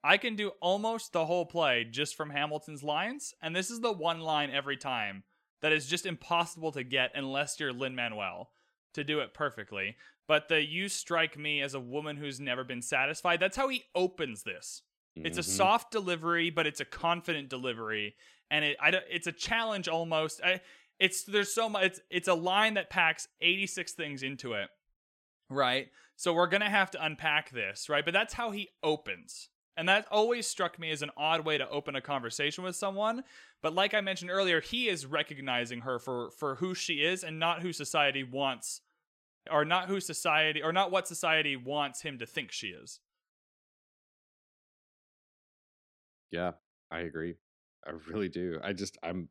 I 0.03 0.17
can 0.17 0.37
do 0.37 0.53
almost 0.61 1.13
the 1.13 1.27
whole 1.27 1.47
play 1.47 1.85
just 1.85 2.17
from 2.17 2.31
Hamilton's 2.31 2.83
lines, 2.83 3.35
and 3.43 3.55
this 3.55 3.71
is 3.71 3.81
the 3.81 3.93
one 3.93 4.21
line 4.21 4.51
every 4.51 4.77
time 4.77 5.25
that 5.61 5.73
is 5.73 5.87
just 5.87 6.07
impossible 6.07 6.73
to 6.73 6.85
get 6.85 7.11
unless 7.15 7.59
you're 7.59 7.73
Lin 7.73 7.95
Manuel 7.95 8.51
to 8.95 9.05
do 9.05 9.21
it 9.21 9.35
perfectly. 9.35 9.97
But 10.27 10.49
the 10.49 10.65
you 10.65 10.89
strike 10.89 11.39
me 11.39 11.63
as 11.63 11.75
a 11.75 11.81
woman 11.81 12.17
who's 12.17 12.39
never 12.39 12.63
been 12.63 12.83
satisfied, 12.83 13.41
that's 13.41 13.57
how 13.57 13.69
he 13.69 13.85
opens 13.95 14.43
this. 14.43 14.83
Mm-hmm. 15.17 15.27
It's 15.27 15.39
a 15.39 15.41
mm-hmm. 15.41 15.51
soft 15.51 15.91
delivery, 15.91 16.51
but 16.51 16.67
it's 16.67 16.81
a 16.81 16.85
confident 16.85 17.49
delivery, 17.49 18.15
and 18.51 18.65
it 18.65 18.77
I, 18.81 18.93
it's 19.11 19.27
a 19.27 19.33
challenge 19.33 19.89
almost. 19.89 20.41
I, 20.45 20.61
it's 21.01 21.25
there's 21.25 21.53
so 21.53 21.69
much. 21.69 21.85
It's 21.85 22.01
it's 22.11 22.29
a 22.29 22.35
line 22.35 22.75
that 22.75 22.91
packs 22.91 23.27
86 23.41 23.93
things 23.93 24.23
into 24.23 24.53
it, 24.53 24.69
right? 25.49 25.89
So 26.17 26.35
we're 26.35 26.47
gonna 26.47 26.71
have 26.71 26.91
to 26.93 27.05
unpack 27.05 27.51
this, 27.51 27.89
right? 27.89 28.05
But 28.05 28.15
that's 28.15 28.35
how 28.35 28.51
he 28.51 28.69
opens. 28.83 29.49
And 29.79 29.89
that 29.89 30.07
always 30.11 30.49
struck 30.49 30.77
me 30.77 30.91
as 30.91 31.03
an 31.03 31.13
odd 31.17 31.45
way 31.45 31.57
to 31.57 31.69
open 31.69 31.95
a 31.95 32.01
conversation 32.01 32.65
with 32.65 32.75
someone. 32.75 33.23
But 33.63 33.75
like 33.75 33.95
I 33.95 34.01
mentioned 34.01 34.29
earlier, 34.29 34.61
he 34.61 34.89
is 34.89 35.07
recognizing 35.07 35.83
her 35.83 36.01
for 36.01 36.33
for 36.33 36.57
who 36.57 36.75
she 36.75 36.95
is 36.95 37.23
and 37.23 37.39
not 37.39 37.63
who 37.63 37.73
society 37.73 38.25
wants 38.25 38.81
or 39.49 39.65
not 39.65 39.87
who 39.89 40.01
society 40.01 40.65
or 40.65 40.73
not 40.73 40.91
what 40.91 41.07
society 41.07 41.55
wants 41.55 42.03
him 42.03 42.19
to 42.19 42.27
think 42.27 42.51
she 42.51 42.69
is. 42.69 42.99
Yeah, 46.33 46.53
I 46.91 47.01
agree. 47.01 47.37
I 47.87 47.93
really 48.09 48.29
do. 48.29 48.59
I 48.63 48.73
just 48.73 48.99
I'm 49.01 49.29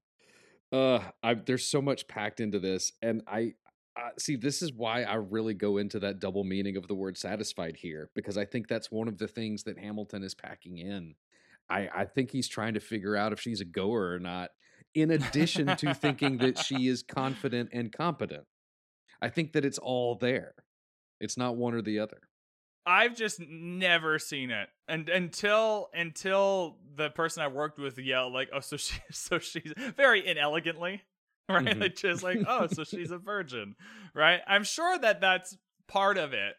uh 0.72 1.00
I 1.22 1.34
there's 1.34 1.66
so 1.66 1.82
much 1.82 2.08
packed 2.08 2.40
into 2.40 2.60
this 2.60 2.94
and 3.02 3.22
I 3.28 3.56
uh, 3.98 4.10
see, 4.20 4.36
this 4.36 4.62
is 4.62 4.72
why 4.72 5.04
I 5.04 5.16
really 5.16 5.54
go 5.54 5.78
into 5.78 6.00
that 6.00 6.20
double 6.20 6.44
meaning 6.44 6.78
of 6.78 6.88
the 6.88 6.94
word 6.94 7.18
satisfied 7.18 7.78
here, 7.78 8.10
because 8.14 8.38
I 8.38 8.46
think 8.46 8.68
that's 8.68 8.92
one 8.92 9.08
of 9.08 9.18
the 9.18 9.28
things 9.28 9.64
that 9.64 9.80
Hamilton 9.80 10.24
is 10.24 10.36
packing 10.36 10.78
in. 10.78 11.16
I, 11.70 11.90
I 11.94 12.06
think 12.06 12.32
he's 12.32 12.48
trying 12.48 12.76
to 12.76 12.80
figure 12.80 13.16
out 13.16 13.34
if 13.34 13.42
she's 13.42 13.60
a 13.60 13.66
goer 13.66 14.14
or 14.14 14.20
not, 14.20 14.52
in 14.94 15.12
addition 15.12 15.76
to 15.78 15.94
thinking 15.94 16.38
that 16.38 16.58
she 16.64 16.88
is 16.88 17.02
confident 17.02 17.70
and 17.74 17.92
competent. 17.92 18.46
I 19.22 19.30
think 19.30 19.54
that 19.54 19.66
it's 19.66 19.80
all 19.80 20.16
there. 20.16 20.54
It's 21.20 21.38
not 21.38 21.56
one 21.56 21.74
or 21.74 21.82
the 21.82 22.00
other. 22.00 22.20
I've 22.86 23.16
just 23.16 23.42
never 23.42 24.18
seen 24.18 24.50
it, 24.50 24.70
and 24.88 25.10
until 25.10 25.90
until 25.94 26.78
the 26.96 27.10
person 27.10 27.44
I 27.44 27.50
worked 27.50 27.80
with 27.80 27.98
yelled 27.98 28.32
like, 28.32 28.50
"Oh, 28.54 28.62
so 28.62 28.78
she, 28.78 28.98
so 29.12 29.40
she's 29.40 29.74
very 29.98 30.26
inelegantly." 30.26 31.02
right? 31.50 31.66
Mm-hmm. 31.66 31.82
Like 31.82 31.96
just 31.96 32.24
like, 32.24 32.40
oh, 32.48 32.68
so 32.68 32.84
she's 32.86 33.12
a 33.12 33.18
virgin, 33.18 33.76
right? 34.14 34.42
I'm 34.48 34.64
sure 34.64 34.98
that 34.98 35.22
that's 35.22 35.58
part 35.88 36.18
of 36.18 36.34
it, 36.34 36.56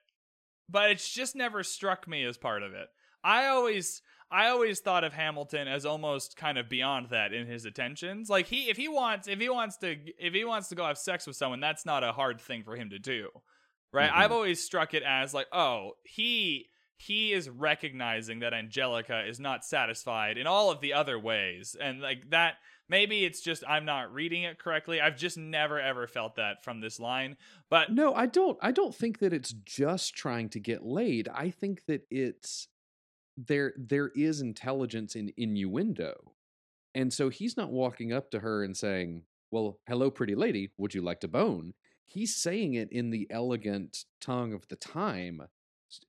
but 0.68 0.90
it's 0.90 1.08
just 1.08 1.36
never 1.36 1.62
struck 1.62 2.08
me 2.08 2.24
as 2.24 2.38
part 2.38 2.62
of 2.62 2.72
it. 2.72 2.88
I 3.22 3.46
always 3.48 4.00
I 4.30 4.48
always 4.48 4.80
thought 4.80 5.04
of 5.04 5.12
Hamilton 5.12 5.68
as 5.68 5.86
almost 5.86 6.36
kind 6.36 6.58
of 6.58 6.68
beyond 6.68 7.08
that 7.10 7.32
in 7.32 7.46
his 7.46 7.64
attentions. 7.64 8.28
Like 8.28 8.46
he 8.46 8.70
if 8.70 8.76
he 8.76 8.88
wants 8.88 9.28
if 9.28 9.38
he 9.40 9.48
wants 9.48 9.76
to 9.78 9.96
if 10.18 10.34
he 10.34 10.44
wants 10.44 10.68
to 10.68 10.74
go 10.74 10.86
have 10.86 10.98
sex 10.98 11.26
with 11.26 11.36
someone, 11.36 11.60
that's 11.60 11.86
not 11.86 12.04
a 12.04 12.12
hard 12.12 12.40
thing 12.40 12.62
for 12.62 12.76
him 12.76 12.90
to 12.90 12.98
do. 12.98 13.28
Right? 13.92 14.10
Mhm. 14.10 14.16
I've 14.16 14.32
always 14.32 14.62
struck 14.62 14.92
it 14.94 15.02
as 15.02 15.32
like, 15.32 15.46
oh, 15.52 15.92
he 16.04 16.68
he 16.98 17.32
is 17.32 17.48
recognizing 17.48 18.40
that 18.40 18.52
Angelica 18.52 19.24
is 19.26 19.38
not 19.40 19.64
satisfied 19.64 20.36
in 20.36 20.46
all 20.46 20.70
of 20.70 20.80
the 20.80 20.92
other 20.92 21.18
ways. 21.18 21.76
And 21.80 22.00
like 22.00 22.30
that 22.30 22.54
maybe 22.88 23.24
it's 23.24 23.40
just 23.40 23.62
I'm 23.68 23.84
not 23.84 24.12
reading 24.12 24.42
it 24.42 24.58
correctly. 24.58 25.00
I've 25.00 25.16
just 25.16 25.36
never 25.36 25.80
ever 25.80 26.06
felt 26.06 26.36
that 26.36 26.64
from 26.64 26.80
this 26.80 26.98
line. 26.98 27.36
But 27.70 27.92
No, 27.92 28.14
I 28.14 28.26
don't. 28.26 28.58
I 28.62 28.72
don't 28.72 28.94
think 28.94 29.18
that 29.18 29.32
it's 29.32 29.52
just 29.64 30.14
trying 30.14 30.48
to 30.50 30.60
get 30.60 30.84
laid. 30.84 31.28
I 31.28 31.50
think 31.50 31.84
that 31.86 32.06
it's 32.10 32.68
there. 33.36 33.74
There 33.76 34.10
is 34.14 34.40
intelligence 34.40 35.14
in 35.14 35.32
innuendo, 35.36 36.32
and 36.94 37.12
so 37.12 37.28
he's 37.28 37.56
not 37.56 37.70
walking 37.70 38.12
up 38.12 38.30
to 38.32 38.40
her 38.40 38.64
and 38.64 38.76
saying, 38.76 39.24
"Well, 39.50 39.78
hello, 39.86 40.10
pretty 40.10 40.34
lady. 40.34 40.70
Would 40.78 40.94
you 40.94 41.02
like 41.02 41.20
to 41.20 41.28
bone?" 41.28 41.74
He's 42.04 42.34
saying 42.34 42.72
it 42.74 42.90
in 42.90 43.10
the 43.10 43.26
elegant 43.30 44.06
tongue 44.20 44.54
of 44.54 44.66
the 44.68 44.76
time, 44.76 45.42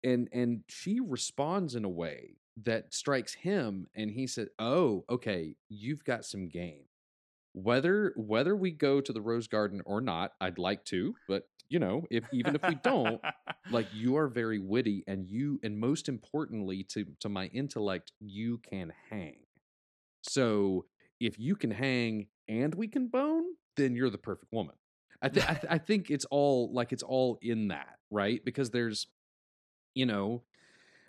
and 0.04 0.30
and 0.32 0.64
she 0.68 1.00
responds 1.00 1.76
in 1.76 1.84
a 1.84 1.90
way 1.90 2.39
that 2.64 2.94
strikes 2.94 3.34
him, 3.34 3.88
and 3.96 4.12
he 4.12 4.28
said, 4.28 4.50
"Oh, 4.58 5.06
okay, 5.10 5.56
you've 5.70 6.04
got 6.04 6.26
some 6.26 6.48
game." 6.48 6.86
whether 7.54 8.14
whether 8.16 8.56
we 8.56 8.70
go 8.70 9.02
to 9.02 9.12
the 9.12 9.20
rose 9.20 9.48
garden 9.48 9.82
or 9.84 10.00
not 10.00 10.34
i'd 10.40 10.60
like 10.60 10.86
to 10.86 11.16
but 11.28 11.48
you 11.70 11.80
know 11.80 12.04
if 12.10 12.24
even 12.34 12.56
if 12.56 12.62
we 12.68 12.76
don't 12.76 13.22
like 13.72 13.88
you 13.94 14.18
are 14.18 14.28
very 14.28 14.60
witty 14.60 15.04
and 15.08 15.28
you 15.28 15.60
and 15.64 15.80
most 15.80 16.10
importantly 16.10 16.84
to 16.84 17.06
to 17.20 17.30
my 17.30 17.46
intellect 17.48 18.12
you 18.20 18.60
can 18.70 18.92
hang. 19.10 19.38
So 20.22 20.86
if 21.20 21.40
you 21.40 21.56
can 21.56 21.72
hang 21.72 22.28
and 22.48 22.74
we 22.74 22.88
can 22.88 23.08
bone 23.08 23.46
then 23.78 23.96
you're 23.96 24.10
the 24.10 24.18
perfect 24.18 24.52
woman. 24.52 24.76
I 25.22 25.30
th- 25.30 25.46
I, 25.48 25.54
th- 25.54 25.72
I 25.74 25.78
think 25.88 26.10
it's 26.10 26.26
all 26.26 26.74
like 26.74 26.92
it's 26.92 27.04
all 27.04 27.38
in 27.42 27.70
that 27.70 27.98
right? 28.10 28.44
Because 28.44 28.72
there's 28.72 29.08
you 29.94 30.06
know 30.06 30.44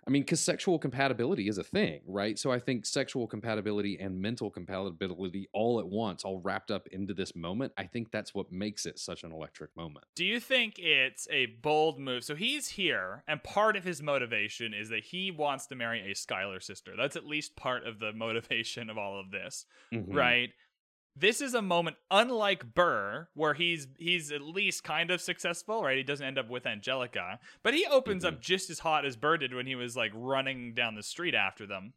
I 0.06 0.10
mean, 0.10 0.22
because 0.22 0.40
sexual 0.40 0.78
compatibility 0.78 1.48
is 1.48 1.58
a 1.58 1.64
thing, 1.64 2.00
right? 2.06 2.38
So 2.38 2.50
I 2.50 2.58
think 2.58 2.86
sexual 2.86 3.26
compatibility 3.26 3.98
and 4.00 4.20
mental 4.20 4.50
compatibility 4.50 5.48
all 5.52 5.78
at 5.78 5.86
once, 5.86 6.24
all 6.24 6.40
wrapped 6.40 6.70
up 6.70 6.86
into 6.88 7.12
this 7.14 7.36
moment, 7.36 7.72
I 7.76 7.84
think 7.84 8.10
that's 8.10 8.34
what 8.34 8.50
makes 8.50 8.86
it 8.86 8.98
such 8.98 9.24
an 9.24 9.32
electric 9.32 9.76
moment. 9.76 10.06
Do 10.16 10.24
you 10.24 10.40
think 10.40 10.78
it's 10.78 11.28
a 11.30 11.46
bold 11.46 11.98
move? 11.98 12.24
So 12.24 12.34
he's 12.34 12.68
here, 12.68 13.24
and 13.28 13.42
part 13.42 13.76
of 13.76 13.84
his 13.84 14.02
motivation 14.02 14.72
is 14.74 14.88
that 14.88 15.04
he 15.04 15.30
wants 15.30 15.66
to 15.66 15.74
marry 15.74 16.10
a 16.10 16.14
Schuyler 16.14 16.60
sister. 16.60 16.92
That's 16.96 17.16
at 17.16 17.26
least 17.26 17.56
part 17.56 17.86
of 17.86 17.98
the 17.98 18.12
motivation 18.12 18.88
of 18.90 18.96
all 18.98 19.20
of 19.20 19.30
this, 19.30 19.66
Mhm. 19.92 20.14
right? 20.14 20.50
This 21.16 21.40
is 21.40 21.54
a 21.54 21.62
moment 21.62 21.96
unlike 22.10 22.74
Burr, 22.74 23.28
where 23.34 23.54
he's 23.54 23.88
he's 23.98 24.30
at 24.30 24.42
least 24.42 24.84
kind 24.84 25.10
of 25.10 25.20
successful, 25.20 25.82
right? 25.82 25.96
He 25.96 26.02
doesn't 26.02 26.24
end 26.24 26.38
up 26.38 26.48
with 26.48 26.66
Angelica, 26.66 27.40
but 27.62 27.74
he 27.74 27.84
opens 27.86 28.24
up 28.24 28.34
mm-hmm. 28.34 28.42
just 28.42 28.70
as 28.70 28.78
hot 28.78 29.04
as 29.04 29.16
Burr 29.16 29.36
did 29.38 29.54
when 29.54 29.66
he 29.66 29.74
was 29.74 29.96
like 29.96 30.12
running 30.14 30.72
down 30.72 30.94
the 30.94 31.02
street 31.02 31.34
after 31.34 31.66
them, 31.66 31.94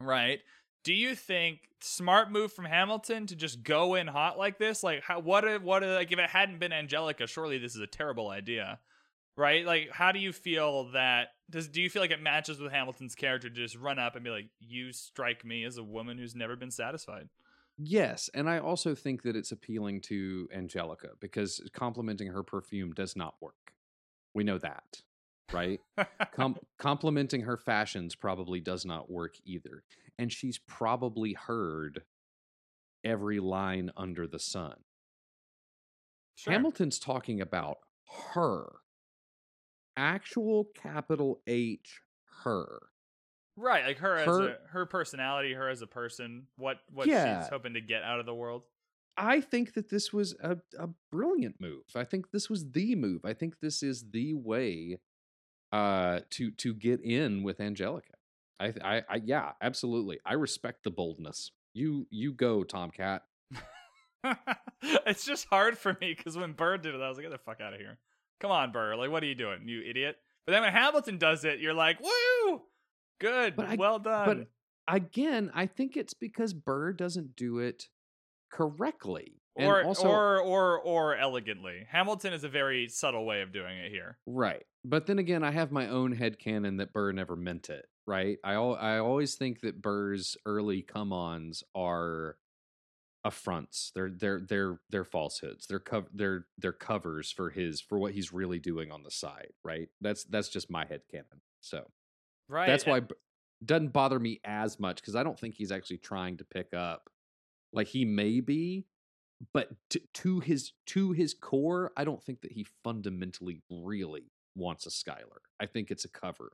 right? 0.00 0.40
Do 0.84 0.94
you 0.94 1.14
think 1.14 1.60
smart 1.80 2.30
move 2.30 2.52
from 2.52 2.64
Hamilton 2.64 3.26
to 3.26 3.36
just 3.36 3.62
go 3.62 3.94
in 3.94 4.06
hot 4.06 4.38
like 4.38 4.58
this? 4.58 4.82
Like, 4.82 5.02
how, 5.02 5.20
what 5.20 5.44
if, 5.44 5.62
what 5.62 5.82
if, 5.82 5.90
like 5.90 6.12
if 6.12 6.18
it 6.18 6.30
hadn't 6.30 6.60
been 6.60 6.72
Angelica, 6.72 7.26
surely 7.26 7.58
this 7.58 7.74
is 7.74 7.80
a 7.80 7.86
terrible 7.86 8.28
idea, 8.28 8.78
right? 9.36 9.66
Like, 9.66 9.90
how 9.90 10.12
do 10.12 10.20
you 10.20 10.32
feel 10.32 10.90
that? 10.92 11.28
Does 11.50 11.68
do 11.68 11.82
you 11.82 11.90
feel 11.90 12.02
like 12.02 12.12
it 12.12 12.22
matches 12.22 12.60
with 12.60 12.72
Hamilton's 12.72 13.14
character 13.14 13.48
to 13.48 13.54
just 13.54 13.76
run 13.76 13.98
up 13.98 14.14
and 14.14 14.24
be 14.24 14.30
like, 14.30 14.48
"You 14.60 14.92
strike 14.92 15.44
me 15.44 15.64
as 15.64 15.76
a 15.76 15.82
woman 15.82 16.18
who's 16.18 16.34
never 16.34 16.56
been 16.56 16.70
satisfied"? 16.70 17.28
Yes, 17.78 18.28
and 18.34 18.50
I 18.50 18.58
also 18.58 18.94
think 18.94 19.22
that 19.22 19.36
it's 19.36 19.52
appealing 19.52 20.00
to 20.02 20.48
Angelica 20.52 21.10
because 21.20 21.60
complimenting 21.72 22.28
her 22.28 22.42
perfume 22.42 22.92
does 22.92 23.14
not 23.14 23.34
work. 23.40 23.72
We 24.34 24.42
know 24.42 24.58
that, 24.58 25.02
right? 25.52 25.80
Com- 26.32 26.58
complimenting 26.78 27.42
her 27.42 27.56
fashions 27.56 28.16
probably 28.16 28.58
does 28.58 28.84
not 28.84 29.08
work 29.08 29.36
either. 29.44 29.84
And 30.18 30.32
she's 30.32 30.58
probably 30.58 31.34
heard 31.34 32.02
every 33.04 33.38
line 33.38 33.92
under 33.96 34.26
the 34.26 34.40
sun. 34.40 34.74
Sure. 36.34 36.52
Hamilton's 36.52 36.98
talking 36.98 37.40
about 37.40 37.78
her. 38.34 38.66
Actual 39.96 40.68
capital 40.74 41.40
H 41.46 42.00
her. 42.44 42.88
Right, 43.60 43.84
like 43.84 43.98
her, 43.98 44.16
as 44.16 44.26
Her- 44.26 44.48
a 44.50 44.58
her 44.68 44.86
personality, 44.86 45.52
her 45.52 45.68
as 45.68 45.82
a 45.82 45.86
person, 45.86 46.46
what 46.56 46.78
what 46.92 47.08
Yeah. 47.08 47.40
she's 47.42 47.48
hoping 47.50 47.74
to 47.74 47.80
get 47.80 48.02
out 48.04 48.20
of 48.20 48.26
the 48.26 48.34
world. 48.34 48.62
I 49.16 49.40
think 49.40 49.74
that 49.74 49.88
this 49.88 50.12
was 50.12 50.36
a, 50.40 50.58
a 50.78 50.88
brilliant 51.10 51.60
move. 51.60 51.82
I 51.96 52.04
think 52.04 52.30
this 52.30 52.48
was 52.48 52.70
the 52.70 52.94
move. 52.94 53.24
I 53.24 53.32
think 53.34 53.58
this 53.60 53.82
is 53.82 54.10
the 54.12 54.34
way 54.34 55.00
uh 55.72 56.20
to 56.30 56.50
to 56.52 56.72
get 56.72 57.00
in 57.02 57.42
with 57.42 57.60
Angelica. 57.60 58.14
I 58.60 58.72
I, 58.82 59.02
I 59.08 59.16
yeah, 59.24 59.52
absolutely. 59.60 60.20
I 60.24 60.34
respect 60.34 60.84
the 60.84 60.90
boldness. 60.92 61.50
You 61.74 62.06
you 62.10 62.32
go, 62.32 62.62
Tomcat. 62.62 63.24
it's 64.82 65.24
just 65.24 65.46
hard 65.50 65.76
for 65.78 65.96
me 66.00 66.14
because 66.16 66.36
when 66.36 66.52
Burr 66.52 66.78
did 66.78 66.94
it, 66.94 67.00
I 67.00 67.08
was 67.08 67.16
like, 67.18 67.24
"Get 67.24 67.32
the 67.32 67.38
fuck 67.38 67.60
out 67.60 67.74
of 67.74 67.80
here! 67.80 67.98
Come 68.40 68.50
on, 68.50 68.72
Burr! 68.72 68.94
Like, 68.96 69.10
what 69.10 69.22
are 69.22 69.26
you 69.26 69.34
doing, 69.34 69.66
you 69.68 69.82
idiot?" 69.82 70.16
But 70.46 70.52
then 70.52 70.62
when 70.62 70.72
Hamilton 70.72 71.18
does 71.18 71.44
it, 71.44 71.58
you're 71.60 71.74
like, 71.74 71.98
"Woo! 72.00 72.62
Good, 73.18 73.58
I- 73.58 73.76
well 73.76 73.98
done." 73.98 74.26
But 74.86 74.94
again, 74.94 75.50
I 75.54 75.66
think 75.66 75.96
it's 75.96 76.14
because 76.14 76.52
Burr 76.54 76.92
doesn't 76.92 77.36
do 77.36 77.58
it 77.58 77.88
correctly. 78.50 79.42
And 79.56 79.66
or 79.66 79.82
also, 79.82 80.06
or 80.08 80.40
or 80.40 80.80
or 80.80 81.16
elegantly. 81.16 81.84
Hamilton 81.90 82.32
is 82.32 82.44
a 82.44 82.48
very 82.48 82.88
subtle 82.88 83.26
way 83.26 83.42
of 83.42 83.52
doing 83.52 83.76
it 83.78 83.90
here. 83.90 84.18
Right. 84.24 84.62
But 84.84 85.06
then 85.06 85.18
again, 85.18 85.42
I 85.42 85.50
have 85.50 85.72
my 85.72 85.88
own 85.88 86.12
head 86.12 86.38
canon 86.38 86.76
that 86.76 86.92
Burr 86.92 87.10
never 87.10 87.34
meant 87.34 87.68
it, 87.68 87.86
right? 88.06 88.38
I 88.44 88.52
al- 88.54 88.76
I 88.76 88.98
always 88.98 89.34
think 89.34 89.60
that 89.62 89.82
Burr's 89.82 90.36
early 90.46 90.82
come-ons 90.82 91.64
are 91.74 92.36
affronts. 93.24 93.90
They're 93.96 94.10
they're 94.10 94.40
they're 94.40 94.80
they're 94.90 95.04
falsehoods. 95.04 95.66
They're 95.66 95.80
cov- 95.80 96.10
they're 96.14 96.46
they're 96.56 96.72
covers 96.72 97.32
for 97.32 97.50
his 97.50 97.80
for 97.80 97.98
what 97.98 98.12
he's 98.12 98.32
really 98.32 98.60
doing 98.60 98.92
on 98.92 99.02
the 99.02 99.10
side, 99.10 99.52
right? 99.64 99.88
That's 100.00 100.22
that's 100.22 100.48
just 100.48 100.70
my 100.70 100.86
head 100.86 101.02
canon. 101.10 101.42
So, 101.60 101.90
Right. 102.48 102.66
that's 102.66 102.86
why 102.86 103.00
B- 103.00 103.14
doesn't 103.64 103.92
bother 103.92 104.18
me 104.18 104.40
as 104.44 104.78
much 104.80 105.02
cuz 105.02 105.14
I 105.14 105.22
don't 105.22 105.38
think 105.38 105.54
he's 105.54 105.72
actually 105.72 105.98
trying 105.98 106.36
to 106.38 106.44
pick 106.44 106.72
up 106.72 107.10
like 107.72 107.88
he 107.88 108.04
may 108.04 108.40
be 108.40 108.86
but 109.52 109.70
to, 109.90 110.00
to 110.14 110.40
his 110.40 110.72
to 110.86 111.12
his 111.12 111.34
core, 111.34 111.92
I 111.96 112.04
don't 112.04 112.22
think 112.22 112.40
that 112.40 112.52
he 112.52 112.66
fundamentally 112.82 113.62
really 113.70 114.32
wants 114.56 114.86
a 114.86 114.90
Schuyler. 114.90 115.42
I 115.60 115.66
think 115.66 115.90
it's 115.90 116.04
a 116.04 116.08
cover. 116.08 116.52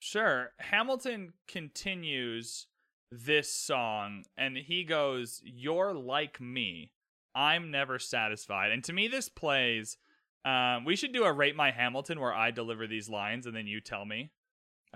Sure. 0.00 0.52
Hamilton 0.58 1.32
continues 1.46 2.66
this 3.10 3.52
song 3.52 4.24
and 4.36 4.56
he 4.56 4.84
goes, 4.84 5.40
You're 5.44 5.94
like 5.94 6.40
me. 6.40 6.92
I'm 7.34 7.70
never 7.70 7.98
satisfied. 7.98 8.72
And 8.72 8.82
to 8.84 8.92
me, 8.92 9.08
this 9.08 9.28
plays. 9.28 9.96
Um, 10.44 10.84
we 10.84 10.96
should 10.96 11.12
do 11.12 11.24
a 11.24 11.32
rate 11.32 11.56
my 11.56 11.70
Hamilton 11.70 12.20
where 12.20 12.32
I 12.32 12.50
deliver 12.50 12.86
these 12.86 13.08
lines 13.08 13.46
and 13.46 13.54
then 13.54 13.66
you 13.66 13.80
tell 13.80 14.04
me 14.04 14.30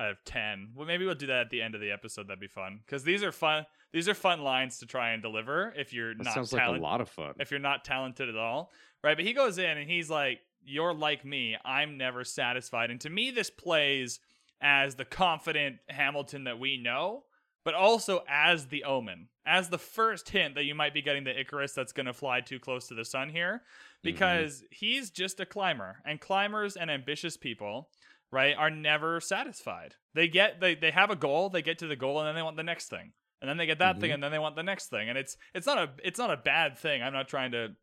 out 0.03 0.11
of 0.11 0.25
10. 0.25 0.71
Well, 0.75 0.87
maybe 0.87 1.05
we'll 1.05 1.15
do 1.15 1.27
that 1.29 1.41
at 1.41 1.51
the 1.51 1.63
end 1.63 1.75
of 1.75 1.81
the 1.81 1.91
episode. 1.91 2.29
That'd 2.29 2.41
be 2.41 2.47
fun. 2.49 2.81
Because 2.85 3.05
these 3.05 3.23
are 3.23 3.33
fun. 3.33 3.67
These 3.93 4.09
are 4.09 4.15
fun 4.15 4.41
lines 4.43 4.79
to 4.79 4.87
try 4.87 5.11
and 5.11 5.23
deliver 5.23 5.73
if 5.77 5.93
you're 5.93 6.15
That 6.15 6.25
not 6.25 6.35
sounds 6.35 6.51
talent- 6.51 6.73
like 6.73 6.81
a 6.81 6.83
lot 6.83 7.01
of 7.01 7.09
fun. 7.09 7.35
if 7.39 7.51
you're 7.51 7.61
not 7.61 7.85
talented 7.85 8.29
at 8.29 8.37
all, 8.37 8.71
right? 9.05 9.17
But 9.17 9.25
he 9.25 9.33
goes 9.33 9.59
in 9.59 9.79
and 9.79 9.89
he's 9.91 10.09
like, 10.11 10.41
"You're 10.65 10.95
like 10.95 11.25
me. 11.25 11.57
I'm 11.65 11.97
never 11.99 12.25
satisfied." 12.25 12.91
And 12.91 13.01
to 13.03 13.11
me, 13.11 13.31
this 13.31 13.51
plays 13.51 14.21
as 14.61 14.95
the 14.95 15.05
confident 15.05 15.77
Hamilton 15.89 16.45
that 16.45 16.59
we 16.59 16.77
know, 16.79 17.25
but 17.65 17.75
also 17.75 18.23
as 18.29 18.69
the 18.69 18.85
omen, 18.85 19.29
as 19.45 19.69
the 19.69 19.79
first 19.79 20.29
hint 20.31 20.55
that 20.55 20.65
you 20.65 20.75
might 20.75 20.95
be 20.95 21.03
getting 21.03 21.25
the 21.25 21.39
Icarus 21.39 21.73
that's 21.75 21.93
going 21.93 22.07
to 22.07 22.13
fly 22.13 22.41
too 22.41 22.59
close 22.59 22.89
to 22.89 22.95
the 22.95 23.05
sun 23.05 23.29
here, 23.29 23.57
mm-hmm. 23.57 23.99
because 24.03 24.65
he's 24.71 25.11
just 25.11 25.39
a 25.41 25.47
climber, 25.47 25.97
and 26.07 26.21
climbers 26.21 26.77
and 26.77 26.91
ambitious 26.91 27.37
people. 27.37 27.89
Right, 28.33 28.57
are 28.57 28.71
never 28.71 29.21
satisfied. 29.21 29.95
They 30.15 30.27
get 30.27 30.59
they 30.61 30.75
they 30.75 30.91
have 30.91 31.11
a 31.11 31.17
goal, 31.17 31.51
they 31.51 31.61
get 31.63 31.79
to 31.81 31.87
the 31.87 31.97
goal, 31.97 32.19
and 32.19 32.27
then 32.27 32.35
they 32.35 32.43
want 32.43 32.57
the 32.57 32.63
next 32.63 32.89
thing. 32.89 33.13
And 33.43 33.49
then 33.49 33.59
they 33.59 33.67
get 33.67 33.81
that 33.81 34.01
thing 34.01 34.11
Mhm. 34.11 34.15
and 34.15 34.23
then 34.23 34.31
they 34.33 34.39
want 34.39 34.57
the 34.57 34.63
next 34.63 34.89
thing. 34.89 35.09
And 35.09 35.19
it's 35.19 35.37
it's 35.55 35.67
not 35.67 35.77
a 35.79 35.91
it's 36.03 36.19
not 36.19 36.31
a 36.31 36.37
bad 36.39 36.79
thing. 36.79 37.03
I'm 37.03 37.13
not 37.13 37.29
trying 37.29 37.53
to 37.53 37.77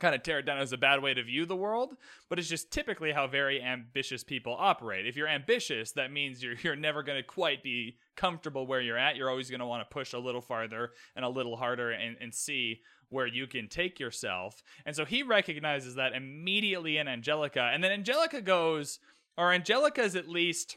kind 0.00 0.14
of 0.14 0.22
tear 0.24 0.40
it 0.40 0.46
down 0.46 0.58
as 0.58 0.72
a 0.72 0.76
bad 0.76 1.02
way 1.02 1.14
to 1.14 1.22
view 1.22 1.46
the 1.46 1.54
world 1.54 1.94
but 2.28 2.36
it's 2.36 2.48
just 2.48 2.72
typically 2.72 3.12
how 3.12 3.28
very 3.28 3.62
ambitious 3.62 4.24
people 4.24 4.56
operate. 4.58 5.06
If 5.06 5.16
you're 5.16 5.28
ambitious 5.28 5.92
that 5.92 6.10
means 6.10 6.42
you're 6.42 6.56
you're 6.62 6.76
never 6.76 7.02
going 7.02 7.18
to 7.18 7.22
quite 7.26 7.62
be 7.62 7.98
comfortable 8.16 8.66
where 8.66 8.80
you're 8.80 8.98
at. 8.98 9.16
You're 9.16 9.30
always 9.30 9.50
going 9.50 9.60
to 9.60 9.66
want 9.66 9.88
to 9.88 9.92
push 9.94 10.12
a 10.12 10.18
little 10.18 10.40
farther 10.40 10.92
and 11.14 11.24
a 11.24 11.28
little 11.28 11.56
harder 11.56 11.90
and, 11.90 12.16
and 12.20 12.34
see 12.34 12.80
where 13.10 13.26
you 13.26 13.46
can 13.46 13.68
take 13.68 14.00
yourself. 14.00 14.62
And 14.84 14.96
so 14.96 15.04
he 15.04 15.22
recognizes 15.22 15.94
that 15.94 16.14
immediately 16.14 16.96
in 16.96 17.06
angelica. 17.06 17.70
And 17.72 17.84
then 17.84 17.92
angelica 17.92 18.40
goes 18.40 18.98
or 19.36 19.52
angelica 19.52 20.02
is 20.02 20.16
at 20.16 20.28
least 20.28 20.76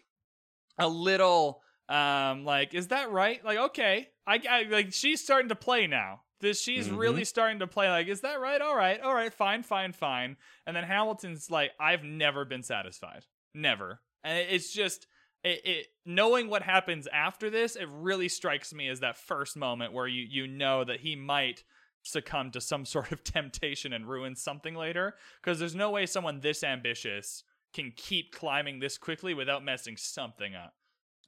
a 0.78 0.88
little 0.88 1.62
Um, 1.90 2.44
like, 2.44 2.74
is 2.74 2.90
that 2.90 3.12
right? 3.12 3.42
Like, 3.46 3.58
okay, 3.58 4.10
I, 4.28 4.42
I 4.50 4.64
like 4.64 4.92
she's 4.92 5.24
starting 5.24 5.48
to 5.48 5.56
play 5.56 5.88
now. 5.88 6.24
This 6.42 6.62
she's 6.62 6.90
Mhm. 6.90 6.98
really 6.98 7.24
starting 7.24 7.60
to 7.60 7.68
play. 7.68 7.90
Like, 7.90 8.08
is 8.08 8.20
that 8.22 8.42
right? 8.42 8.62
All 8.62 8.76
right, 8.76 9.00
all 9.00 9.14
right, 9.14 9.34
fine, 9.34 9.64
fine, 9.64 9.94
fine. 9.94 10.36
And 10.66 10.76
then 10.76 10.84
Hamilton's 10.84 11.50
like, 11.50 11.72
I've 11.80 12.04
never 12.04 12.44
been 12.44 12.62
satisfied, 12.62 13.26
never. 13.54 14.02
And 14.22 14.38
it's 14.38 14.74
just 14.74 15.08
it, 15.46 15.66
it 15.66 15.88
knowing 16.06 16.50
what 16.50 16.62
happens 16.62 17.08
after 17.08 17.50
this. 17.50 17.78
It 17.78 17.88
really 17.90 18.28
strikes 18.28 18.74
me 18.74 18.90
as 18.90 19.00
that 19.00 19.18
first 19.18 19.56
moment 19.56 19.94
where 19.94 20.08
you 20.08 20.26
you 20.30 20.46
know 20.46 20.84
that 20.84 21.00
he 21.00 21.16
might 21.16 21.64
succumb 22.04 22.52
to 22.52 22.60
some 22.60 22.84
sort 22.94 23.14
of 23.14 23.24
temptation 23.24 23.94
and 23.94 24.10
ruin 24.10 24.36
something 24.36 24.76
later. 24.76 25.16
Because 25.42 25.58
there's 25.58 25.74
no 25.74 25.92
way 25.92 26.06
someone 26.06 26.42
this 26.42 26.66
ambitious 26.66 27.46
can 27.78 27.92
keep 27.96 28.32
climbing 28.34 28.80
this 28.80 28.98
quickly 28.98 29.34
without 29.34 29.64
messing 29.64 29.98
something 29.98 30.56
up. 30.56 30.76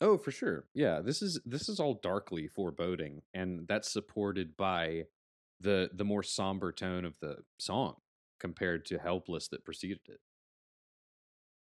Oh, 0.02 0.18
for 0.18 0.32
sure. 0.32 0.70
Yeah, 0.74 1.02
this 1.02 1.22
is 1.22 1.40
this 1.46 1.68
is 1.68 1.80
all 1.80 1.96
darkly 1.96 2.48
foreboding, 2.48 3.22
and 3.34 3.68
that's 3.68 3.92
supported 3.92 4.56
by 4.56 5.06
the 5.60 5.90
the 5.94 6.06
more 6.06 6.24
somber 6.24 6.72
tone 6.72 7.04
of 7.06 7.20
the 7.20 7.44
song 7.60 8.02
compared 8.40 8.86
to 8.86 9.00
"Helpless" 9.00 9.50
that 9.50 9.66
preceded 9.66 10.02
it. 10.08 10.22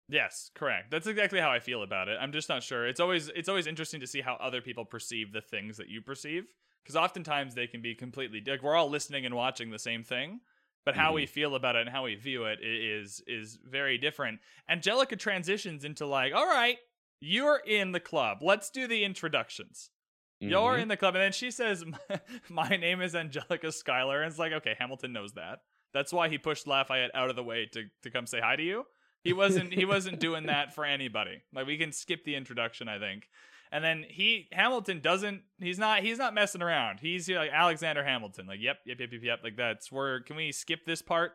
Yes, 0.10 0.52
correct. 0.56 0.90
That's 0.90 1.08
exactly 1.08 1.40
how 1.40 1.52
I 1.52 1.60
feel 1.60 1.84
about 1.84 2.08
it. 2.08 2.18
I'm 2.20 2.32
just 2.32 2.48
not 2.48 2.64
sure. 2.64 2.88
It's 2.88 2.99
always 2.99 3.28
it's 3.30 3.49
always 3.49 3.68
interesting 3.68 3.99
to 3.99 4.08
see 4.08 4.22
how 4.22 4.36
other 4.36 4.62
people 4.62 4.86
perceive 4.86 5.34
the 5.34 5.41
things 5.41 5.78
that 5.78 5.90
you 5.90 6.02
perceive 6.02 6.45
because 6.82 6.95
oftentimes 6.95 7.56
they 7.56 7.68
can 7.68 7.82
be 7.82 7.94
completely 7.94 8.41
like 8.45 8.64
we're 8.64 8.76
all 8.76 8.90
listening 8.90 9.26
and 9.26 9.36
watching 9.36 9.70
the 9.70 9.80
same 9.80 10.04
thing, 10.04 10.40
but 10.88 10.95
how 10.95 11.11
we 11.14 11.26
feel 11.26 11.53
about 11.55 11.76
it 11.76 11.81
and 11.81 11.89
how 11.89 12.03
we 12.05 12.15
view 12.15 12.45
it 12.45 12.59
is 12.64 13.22
is 13.27 13.59
very 13.64 13.97
different. 13.97 14.39
Angelica 14.69 15.15
transitions 15.18 15.84
into 15.84 16.05
like, 16.05 16.34
"All 16.34 16.45
right, 16.47 16.77
you're 17.19 17.61
in 17.65 17.91
the 17.91 17.99
club. 17.99 18.38
Let's 18.41 18.69
do 18.69 18.88
the 18.88 19.03
introductions." 19.03 19.91
You're 20.39 20.76
Mhm. 20.77 20.81
in 20.84 20.88
the 20.88 20.97
club, 20.97 21.15
and 21.15 21.22
then 21.23 21.31
she 21.31 21.51
says, 21.51 21.84
"My 22.49 22.69
name 22.69 23.01
is 23.01 23.15
Angelica 23.15 23.72
Schuyler," 23.72 24.22
and 24.22 24.30
it's 24.30 24.39
like, 24.39 24.53
okay, 24.53 24.76
Hamilton 24.80 25.11
knows 25.11 25.34
that. 25.34 25.59
That's 25.93 26.14
why 26.14 26.30
he 26.30 26.38
pushed 26.38 26.68
Lafayette 26.68 27.11
out 27.15 27.30
of 27.30 27.35
the 27.35 27.43
way 27.43 27.65
to 27.73 27.89
to 28.03 28.09
come 28.11 28.26
say 28.27 28.39
hi 28.39 28.55
to 28.55 28.64
you. 28.64 28.85
He 29.23 29.34
wasn't 29.34 29.73
he 29.73 29.84
wasn't 29.84 30.19
doing 30.19 30.45
that 30.53 30.73
for 30.76 30.85
anybody. 30.85 31.41
Like 31.51 31.68
we 31.68 31.77
can 31.77 31.91
skip 31.91 32.23
the 32.23 32.35
introduction, 32.35 32.88
I 32.88 32.97
think. 32.99 33.27
And 33.72 33.84
then 33.84 34.06
he 34.07 34.48
Hamilton 34.52 35.02
doesn't 35.02 35.41
he's 35.60 35.77
not 35.77 36.02
he's 36.02 36.18
not 36.18 36.34
messing 36.34 36.61
around. 36.61 36.99
He's 36.99 37.30
like 37.30 37.52
Alexander 37.52 38.03
Hamilton. 38.03 38.48
Like 38.48 38.60
yep 38.61 38.77
yep 38.85 38.99
yep 38.99 39.11
yep 39.11 39.23
yep. 39.23 39.39
Like 39.44 39.57
that's 39.57 39.91
where 39.91 40.22
can 40.22 40.35
we 40.35 40.52
skip 40.52 40.85
this 40.85 41.02
part, 41.02 41.34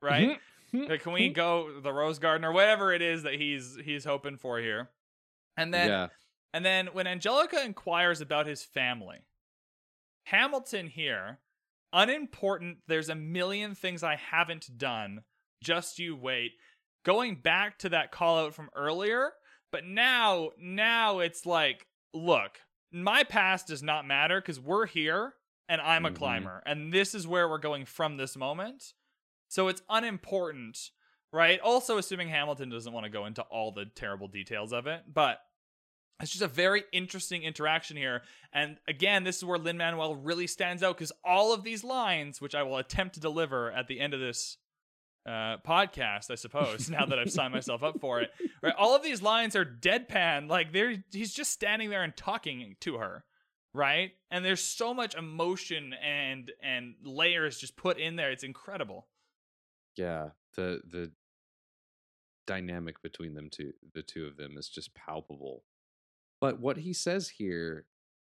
right? 0.00 0.38
Mhm. 0.72 0.88
Like, 0.88 1.02
can 1.02 1.12
we 1.12 1.28
go 1.28 1.80
the 1.80 1.92
Rose 1.92 2.18
Garden 2.18 2.44
or 2.44 2.52
whatever 2.52 2.92
it 2.92 3.00
is 3.00 3.22
that 3.22 3.34
he's 3.34 3.76
he's 3.84 4.04
hoping 4.04 4.36
for 4.36 4.58
here? 4.58 4.90
And 5.56 5.72
then 5.72 5.88
yeah, 5.88 6.08
and 6.52 6.64
then 6.64 6.88
when 6.92 7.06
Angelica 7.06 7.62
inquires 7.64 8.20
about 8.20 8.46
his 8.46 8.64
family, 8.64 9.18
Hamilton 10.24 10.88
here, 10.88 11.38
unimportant, 11.92 12.78
there's 12.88 13.08
a 13.08 13.14
million 13.14 13.74
things 13.74 14.02
I 14.02 14.16
haven't 14.16 14.76
done. 14.78 15.22
Just 15.62 15.98
you 15.98 16.16
wait. 16.16 16.52
Going 17.04 17.36
back 17.36 17.78
to 17.80 17.90
that 17.90 18.10
call 18.10 18.38
out 18.38 18.54
from 18.54 18.70
earlier, 18.74 19.32
but 19.74 19.84
now 19.84 20.50
now 20.56 21.18
it's 21.18 21.44
like, 21.44 21.88
look, 22.12 22.60
my 22.92 23.24
past 23.24 23.66
does 23.66 23.82
not 23.82 24.06
matter 24.06 24.40
because 24.40 24.60
we're 24.60 24.86
here 24.86 25.34
and 25.68 25.80
I'm 25.80 26.06
a 26.06 26.10
Mhm. 26.10 26.14
climber. 26.14 26.62
And 26.64 26.92
this 26.92 27.12
is 27.12 27.26
where 27.26 27.48
we're 27.48 27.58
going 27.58 27.84
from 27.84 28.16
this 28.16 28.36
moment. 28.36 28.92
So 29.48 29.66
it's 29.66 29.82
unimportant, 29.90 30.78
right? 31.32 31.58
Also 31.58 31.98
assuming 31.98 32.28
Hamilton 32.28 32.68
doesn't 32.68 32.92
want 32.92 33.02
to 33.02 33.10
go 33.10 33.26
into 33.26 33.42
all 33.42 33.72
the 33.72 33.86
terrible 33.86 34.28
details 34.28 34.72
of 34.72 34.86
it, 34.86 35.12
but 35.12 35.40
it's 36.20 36.30
just 36.30 36.44
a 36.44 36.46
very 36.46 36.84
interesting 36.92 37.42
interaction 37.42 37.96
here. 37.96 38.22
And 38.52 38.78
again, 38.86 39.24
this 39.24 39.38
is 39.38 39.44
where 39.44 39.58
Lin 39.58 39.78
Manuel 39.78 40.14
really 40.14 40.46
stands 40.46 40.84
out 40.84 40.96
because 40.96 41.10
all 41.24 41.52
of 41.52 41.64
these 41.64 41.82
lines, 41.82 42.40
which 42.40 42.54
I 42.54 42.62
will 42.62 42.78
attempt 42.78 43.14
to 43.16 43.20
deliver 43.20 43.72
at 43.72 43.88
the 43.88 43.98
end 43.98 44.14
of 44.14 44.20
this 44.20 44.56
uh, 45.26 45.56
podcast, 45.66 46.30
I 46.30 46.34
suppose, 46.34 46.90
now 46.90 47.06
that 47.06 47.18
I've 47.18 47.30
signed 47.30 47.54
myself 47.58 47.82
up 47.82 48.00
for 48.00 48.20
it, 48.20 48.30
right? 48.62 48.74
All 48.76 48.94
of 48.94 49.02
these 49.02 49.22
lines 49.22 49.56
are 49.56 49.64
deadpan. 49.64 50.48
Like 50.48 50.72
they're 50.72 51.02
he's 51.12 51.32
just 51.32 51.52
standing 51.52 51.90
there 51.90 52.02
and 52.02 52.16
talking 52.16 52.76
to 52.80 52.96
her, 52.98 53.24
right? 53.72 54.12
And 54.30 54.44
there's 54.44 54.62
so 54.62 54.92
much 54.94 55.14
emotion 55.14 55.94
and 55.94 56.52
and 56.62 56.94
layers 57.02 57.58
just 57.58 57.76
put 57.76 57.98
in 57.98 58.16
there. 58.16 58.30
It's 58.30 58.44
incredible. 58.44 59.06
yeah. 59.96 60.30
The 60.56 60.80
the 60.88 61.10
dynamic 62.46 63.02
between 63.02 63.34
them 63.34 63.48
two, 63.50 63.72
the 63.94 64.02
two 64.02 64.26
of 64.26 64.36
them, 64.36 64.56
is 64.58 64.68
just 64.68 64.94
palpable. 64.94 65.64
But 66.40 66.60
what 66.60 66.76
he 66.78 66.92
says 66.92 67.28
here 67.30 67.86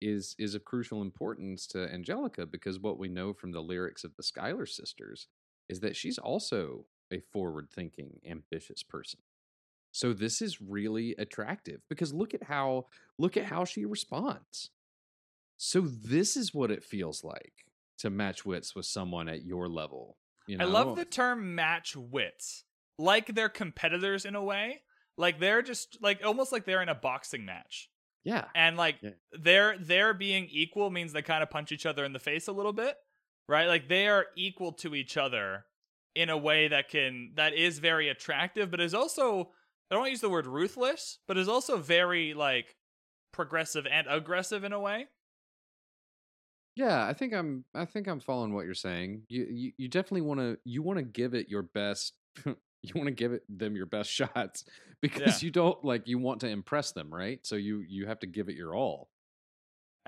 is 0.01 0.35
is 0.39 0.55
of 0.55 0.65
crucial 0.65 1.01
importance 1.01 1.67
to 1.67 1.87
Angelica 1.93 2.45
because 2.45 2.79
what 2.79 2.97
we 2.97 3.09
know 3.09 3.33
from 3.33 3.51
the 3.51 3.61
lyrics 3.61 4.03
of 4.03 4.15
the 4.15 4.23
Schuyler 4.23 4.65
sisters 4.65 5.27
is 5.69 5.79
that 5.81 5.95
she's 5.95 6.17
also 6.17 6.85
a 7.11 7.19
forward-thinking, 7.31 8.19
ambitious 8.29 8.83
person. 8.83 9.19
So 9.91 10.13
this 10.13 10.41
is 10.41 10.61
really 10.61 11.15
attractive 11.17 11.81
because 11.89 12.13
look 12.13 12.33
at 12.33 12.43
how 12.43 12.85
look 13.17 13.37
at 13.37 13.45
how 13.45 13.65
she 13.65 13.85
responds. 13.85 14.69
So 15.57 15.81
this 15.81 16.37
is 16.37 16.53
what 16.53 16.71
it 16.71 16.83
feels 16.83 17.23
like 17.23 17.65
to 17.99 18.09
match 18.09 18.45
wits 18.45 18.75
with 18.75 18.85
someone 18.85 19.27
at 19.27 19.43
your 19.43 19.67
level. 19.67 20.17
You 20.47 20.57
know? 20.57 20.65
I 20.65 20.67
love 20.69 20.95
the 20.95 21.05
term 21.05 21.55
match 21.55 21.95
wits. 21.95 22.63
Like 22.97 23.33
they're 23.33 23.49
competitors 23.49 24.25
in 24.25 24.35
a 24.35 24.43
way. 24.43 24.81
Like 25.17 25.39
they're 25.39 25.61
just 25.61 25.97
like 26.01 26.21
almost 26.23 26.51
like 26.51 26.65
they're 26.65 26.81
in 26.81 26.89
a 26.89 26.95
boxing 26.95 27.43
match. 27.45 27.89
yeah. 28.23 28.45
And 28.55 28.77
like 28.77 28.97
Yeah. 29.01 29.11
they're 29.33 30.13
being 30.13 30.47
equal 30.51 30.91
means 30.91 31.13
they 31.13 31.21
kind 31.21 31.41
of 31.43 31.49
punch 31.49 31.71
each 31.71 31.85
other 31.85 32.05
in 32.05 32.13
the 32.13 32.19
face 32.19 32.47
a 32.47 32.51
little 32.51 32.73
bit. 32.73 32.95
Right? 33.49 33.67
Like 33.67 33.87
they 33.87 34.07
are 34.07 34.27
equal 34.37 34.73
to 34.73 34.93
each 34.93 35.17
other 35.17 35.65
in 36.15 36.29
a 36.29 36.37
way 36.37 36.67
that 36.67 36.89
can 36.89 37.31
that 37.35 37.53
is 37.53 37.79
very 37.79 38.09
attractive, 38.09 38.69
but 38.69 38.79
is 38.79 38.93
also 38.93 39.49
I 39.89 39.95
don't 39.95 40.01
want 40.01 40.09
to 40.09 40.11
use 40.11 40.21
the 40.21 40.29
word 40.29 40.45
ruthless, 40.45 41.17
but 41.27 41.37
is 41.37 41.49
also 41.49 41.77
very 41.77 42.35
like 42.35 42.75
progressive 43.31 43.87
and 43.87 44.05
aggressive 44.07 44.63
in 44.63 44.71
a 44.71 44.79
way. 44.79 45.07
Yeah, 46.75 47.05
I 47.05 47.13
think 47.13 47.33
I'm 47.33 47.65
I 47.73 47.85
think 47.85 48.07
I'm 48.07 48.19
following 48.19 48.53
what 48.53 48.65
you're 48.65 48.75
saying. 48.75 49.23
You 49.29 49.47
you, 49.49 49.71
you 49.77 49.87
definitely 49.87 50.21
want 50.21 50.39
to 50.39 50.57
you 50.63 50.83
want 50.83 50.97
to 50.97 51.03
give 51.03 51.33
it 51.33 51.49
your 51.49 51.63
best 51.63 52.13
you 52.45 52.93
want 52.93 53.07
to 53.07 53.13
give 53.13 53.33
it 53.33 53.43
them 53.49 53.75
your 53.75 53.87
best 53.87 54.11
shots 54.11 54.63
because 55.01 55.41
you 55.41 55.51
don't 55.51 55.83
like 55.83 56.07
you 56.07 56.19
want 56.19 56.41
to 56.41 56.47
impress 56.47 56.91
them, 56.91 57.13
right? 57.13 57.39
So 57.43 57.55
you 57.55 57.83
you 57.87 58.05
have 58.05 58.19
to 58.19 58.27
give 58.27 58.47
it 58.47 58.55
your 58.55 58.75
all. 58.75 59.09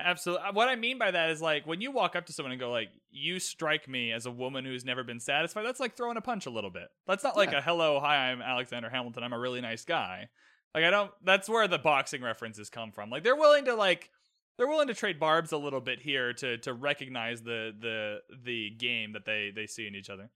Absolutely. 0.03 0.45
What 0.53 0.67
I 0.69 0.75
mean 0.75 0.97
by 0.97 1.11
that 1.11 1.29
is 1.29 1.41
like 1.41 1.65
when 1.65 1.81
you 1.81 1.91
walk 1.91 2.15
up 2.15 2.25
to 2.27 2.33
someone 2.33 2.51
and 2.51 2.59
go 2.59 2.71
like, 2.71 2.89
"You 3.09 3.39
strike 3.39 3.87
me 3.87 4.11
as 4.11 4.25
a 4.25 4.31
woman 4.31 4.65
who's 4.65 4.85
never 4.85 5.03
been 5.03 5.19
satisfied." 5.19 5.63
That's 5.63 5.79
like 5.79 5.95
throwing 5.95 6.17
a 6.17 6.21
punch 6.21 6.45
a 6.45 6.49
little 6.49 6.69
bit. 6.71 6.89
That's 7.07 7.23
not 7.23 7.35
like 7.37 7.51
Yeah. 7.51 7.59
a 7.59 7.61
"Hello, 7.61 7.99
hi, 7.99 8.31
I'm 8.31 8.41
Alexander 8.41 8.89
Hamilton. 8.89 9.23
I'm 9.23 9.33
a 9.33 9.39
really 9.39 9.61
nice 9.61 9.85
guy." 9.85 10.29
Like 10.73 10.83
I 10.83 10.89
don't. 10.89 11.11
That's 11.23 11.49
where 11.49 11.67
the 11.67 11.79
boxing 11.79 12.21
references 12.21 12.69
come 12.69 12.91
from. 12.91 13.09
Like 13.09 13.23
they're 13.23 13.35
willing 13.35 13.65
to 13.65 13.75
like 13.75 14.09
they're 14.57 14.67
willing 14.67 14.87
to 14.87 14.93
trade 14.93 15.19
barbs 15.19 15.51
a 15.51 15.57
little 15.57 15.81
bit 15.81 15.99
here 16.01 16.33
to 16.33 16.57
to 16.59 16.73
recognize 16.73 17.41
the 17.41 17.71
the 17.79 18.19
the 18.43 18.69
game 18.71 19.13
that 19.13 19.25
they 19.25 19.51
they 19.53 19.67
see 19.67 19.87
in 19.87 19.95
each 19.95 20.09
other. 20.09 20.29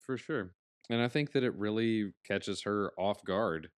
For 0.00 0.16
sure. 0.16 0.54
And 0.90 1.00
I 1.00 1.08
think 1.08 1.32
that 1.32 1.44
it 1.44 1.54
really 1.54 2.12
catches 2.26 2.62
her 2.62 2.92
off 2.98 3.22
guard. 3.24 3.70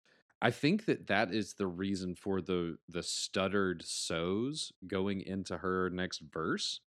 I 0.43 0.51
think 0.51 0.85
that 0.87 1.07
that 1.07 1.33
is 1.33 1.55
the 1.55 1.67
reason 1.67 2.15
for 2.15 2.41
the 2.43 2.77
the 2.89 3.03
stuttered 3.03 3.83
so's 3.85 4.73
going 4.87 5.23
into 5.23 5.59
her 5.59 5.91
next 5.91 6.21
verse. 6.33 6.81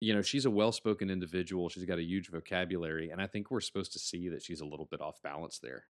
You 0.00 0.12
know, 0.14 0.22
she's 0.22 0.44
a 0.44 0.50
well-spoken 0.50 1.08
individual. 1.08 1.68
She's 1.68 1.84
got 1.84 1.98
a 1.98 2.02
huge 2.04 2.28
vocabulary, 2.28 3.10
and 3.10 3.22
I 3.22 3.26
think 3.26 3.50
we're 3.50 3.60
supposed 3.60 3.92
to 3.92 3.98
see 3.98 4.28
that 4.30 4.42
she's 4.42 4.60
a 4.60 4.66
little 4.66 4.86
bit 4.90 5.00
off 5.00 5.22
balance 5.22 5.58
there. 5.62 5.84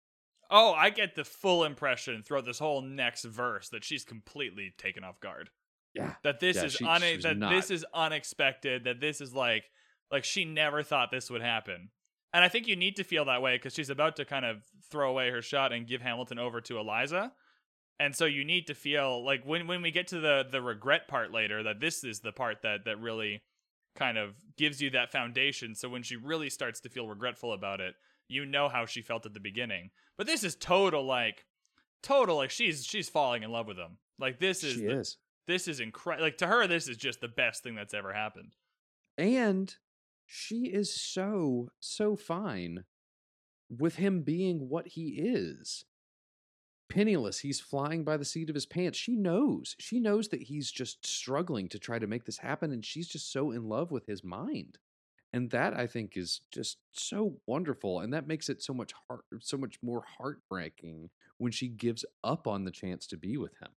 Oh, 0.51 0.73
I 0.74 0.90
get 0.90 1.15
the 1.15 1.24
full 1.24 1.65
impression 1.65 2.23
throughout 2.23 2.44
this 2.44 2.59
whole 2.59 2.82
next 2.82 3.24
verse 3.24 3.70
that 3.70 3.85
she's 3.85 4.05
completely 4.05 4.74
taken 4.77 5.03
off 5.05 5.19
guard. 5.20 5.49
Yeah. 5.94 6.15
that 6.24 6.40
this 6.40 6.57
Yeah, 6.57 6.65
is 6.65 6.73
she- 6.74 6.85
une- 6.85 7.20
that 7.20 7.36
not. 7.39 7.51
this 7.53 7.70
is 7.70 7.85
unexpected 7.94 8.85
that 8.85 9.01
this 9.01 9.20
is 9.20 9.35
like 9.35 9.65
like 10.11 10.24
she 10.24 10.44
never 10.47 10.82
thought 10.82 11.11
this 11.11 11.31
would 11.31 11.43
happen 11.43 11.90
and 12.32 12.44
i 12.44 12.48
think 12.48 12.66
you 12.66 12.76
need 12.76 12.96
to 12.96 13.04
feel 13.04 13.24
that 13.24 13.42
way 13.42 13.56
because 13.56 13.74
she's 13.74 13.90
about 13.90 14.16
to 14.16 14.24
kind 14.24 14.44
of 14.44 14.62
throw 14.90 15.10
away 15.10 15.30
her 15.30 15.42
shot 15.42 15.72
and 15.72 15.86
give 15.86 16.00
hamilton 16.00 16.38
over 16.38 16.60
to 16.60 16.78
eliza 16.78 17.32
and 18.00 18.16
so 18.16 18.24
you 18.24 18.44
need 18.44 18.66
to 18.66 18.74
feel 18.74 19.24
like 19.24 19.44
when 19.44 19.66
when 19.66 19.82
we 19.82 19.90
get 19.90 20.09
to 20.09 20.20
the 20.20 20.44
the 20.50 20.62
regret 20.62 21.09
part 21.09 21.32
later 21.32 21.62
that 21.62 21.80
this 21.80 22.04
is 22.04 22.20
the 22.20 22.32
part 22.32 22.62
that 22.62 22.84
that 22.84 23.00
really 23.00 23.42
kind 23.94 24.16
of 24.16 24.34
gives 24.56 24.80
you 24.80 24.90
that 24.90 25.12
foundation 25.12 25.74
so 25.74 25.88
when 25.88 26.02
she 26.02 26.16
really 26.16 26.48
starts 26.48 26.80
to 26.80 26.88
feel 26.88 27.06
regretful 27.06 27.52
about 27.52 27.80
it 27.80 27.94
you 28.28 28.46
know 28.46 28.68
how 28.68 28.86
she 28.86 29.02
felt 29.02 29.26
at 29.26 29.34
the 29.34 29.40
beginning 29.40 29.90
but 30.16 30.26
this 30.26 30.42
is 30.42 30.54
total 30.56 31.04
like 31.04 31.44
total 32.02 32.36
like 32.36 32.50
she's 32.50 32.84
she's 32.84 33.09
falling 33.09 33.42
in 33.42 33.52
love 33.52 33.66
with 33.66 33.76
him 33.76 33.98
like 34.22 34.38
this 34.38 34.62
is 34.62 34.74
she 34.74 34.86
the, 34.86 35.00
is. 35.00 35.16
this 35.48 35.68
is 35.68 35.80
incredible. 35.80 36.24
Like 36.24 36.38
to 36.38 36.46
her, 36.46 36.66
this 36.68 36.88
is 36.88 36.96
just 36.96 37.20
the 37.20 37.28
best 37.28 37.62
thing 37.64 37.74
that's 37.74 37.92
ever 37.92 38.12
happened. 38.12 38.54
And 39.18 39.74
she 40.34 40.64
is 40.72 40.94
so, 40.94 41.68
so 41.78 42.16
fine 42.16 42.84
with 43.68 43.96
him 43.96 44.22
being 44.22 44.68
what 44.70 44.88
he 44.88 45.09
is. 45.18 45.84
penniless. 46.88 47.38
He's 47.40 47.60
flying 47.60 48.04
by 48.04 48.16
the 48.16 48.24
seat 48.24 48.48
of 48.50 48.54
his 48.54 48.66
pants. 48.66 48.98
She 48.98 49.16
knows. 49.16 49.76
She 49.78 49.98
knows 49.98 50.28
that 50.28 50.42
he's 50.42 50.70
just 50.70 51.06
struggling 51.06 51.68
to 51.70 51.78
try 51.78 51.98
to 51.98 52.06
make 52.06 52.24
this 52.24 52.38
happen, 52.38 52.70
and 52.72 52.84
she's 52.84 53.09
just 53.09 53.32
so 53.32 53.50
in 53.50 53.68
love 53.68 53.90
with 53.90 54.06
his 54.06 54.22
mind. 54.22 54.78
And 55.32 55.50
that 55.50 55.74
I 55.74 55.86
think 55.86 56.16
is 56.16 56.42
just 56.50 56.76
so 56.92 57.38
wonderful, 57.46 58.00
and 58.00 58.12
that 58.12 58.26
makes 58.28 58.50
it 58.50 58.62
so 58.62 58.74
much 58.74 58.92
heart, 59.09 59.24
so 59.40 59.56
much 59.56 59.78
more 59.82 60.04
heartbreaking 60.18 61.09
when 61.38 61.52
she 61.52 61.68
gives 61.68 62.04
up 62.22 62.46
on 62.46 62.64
the 62.64 62.70
chance 62.70 63.06
to 63.09 63.16
be 63.16 63.38
with 63.38 63.56
him. 63.60 63.70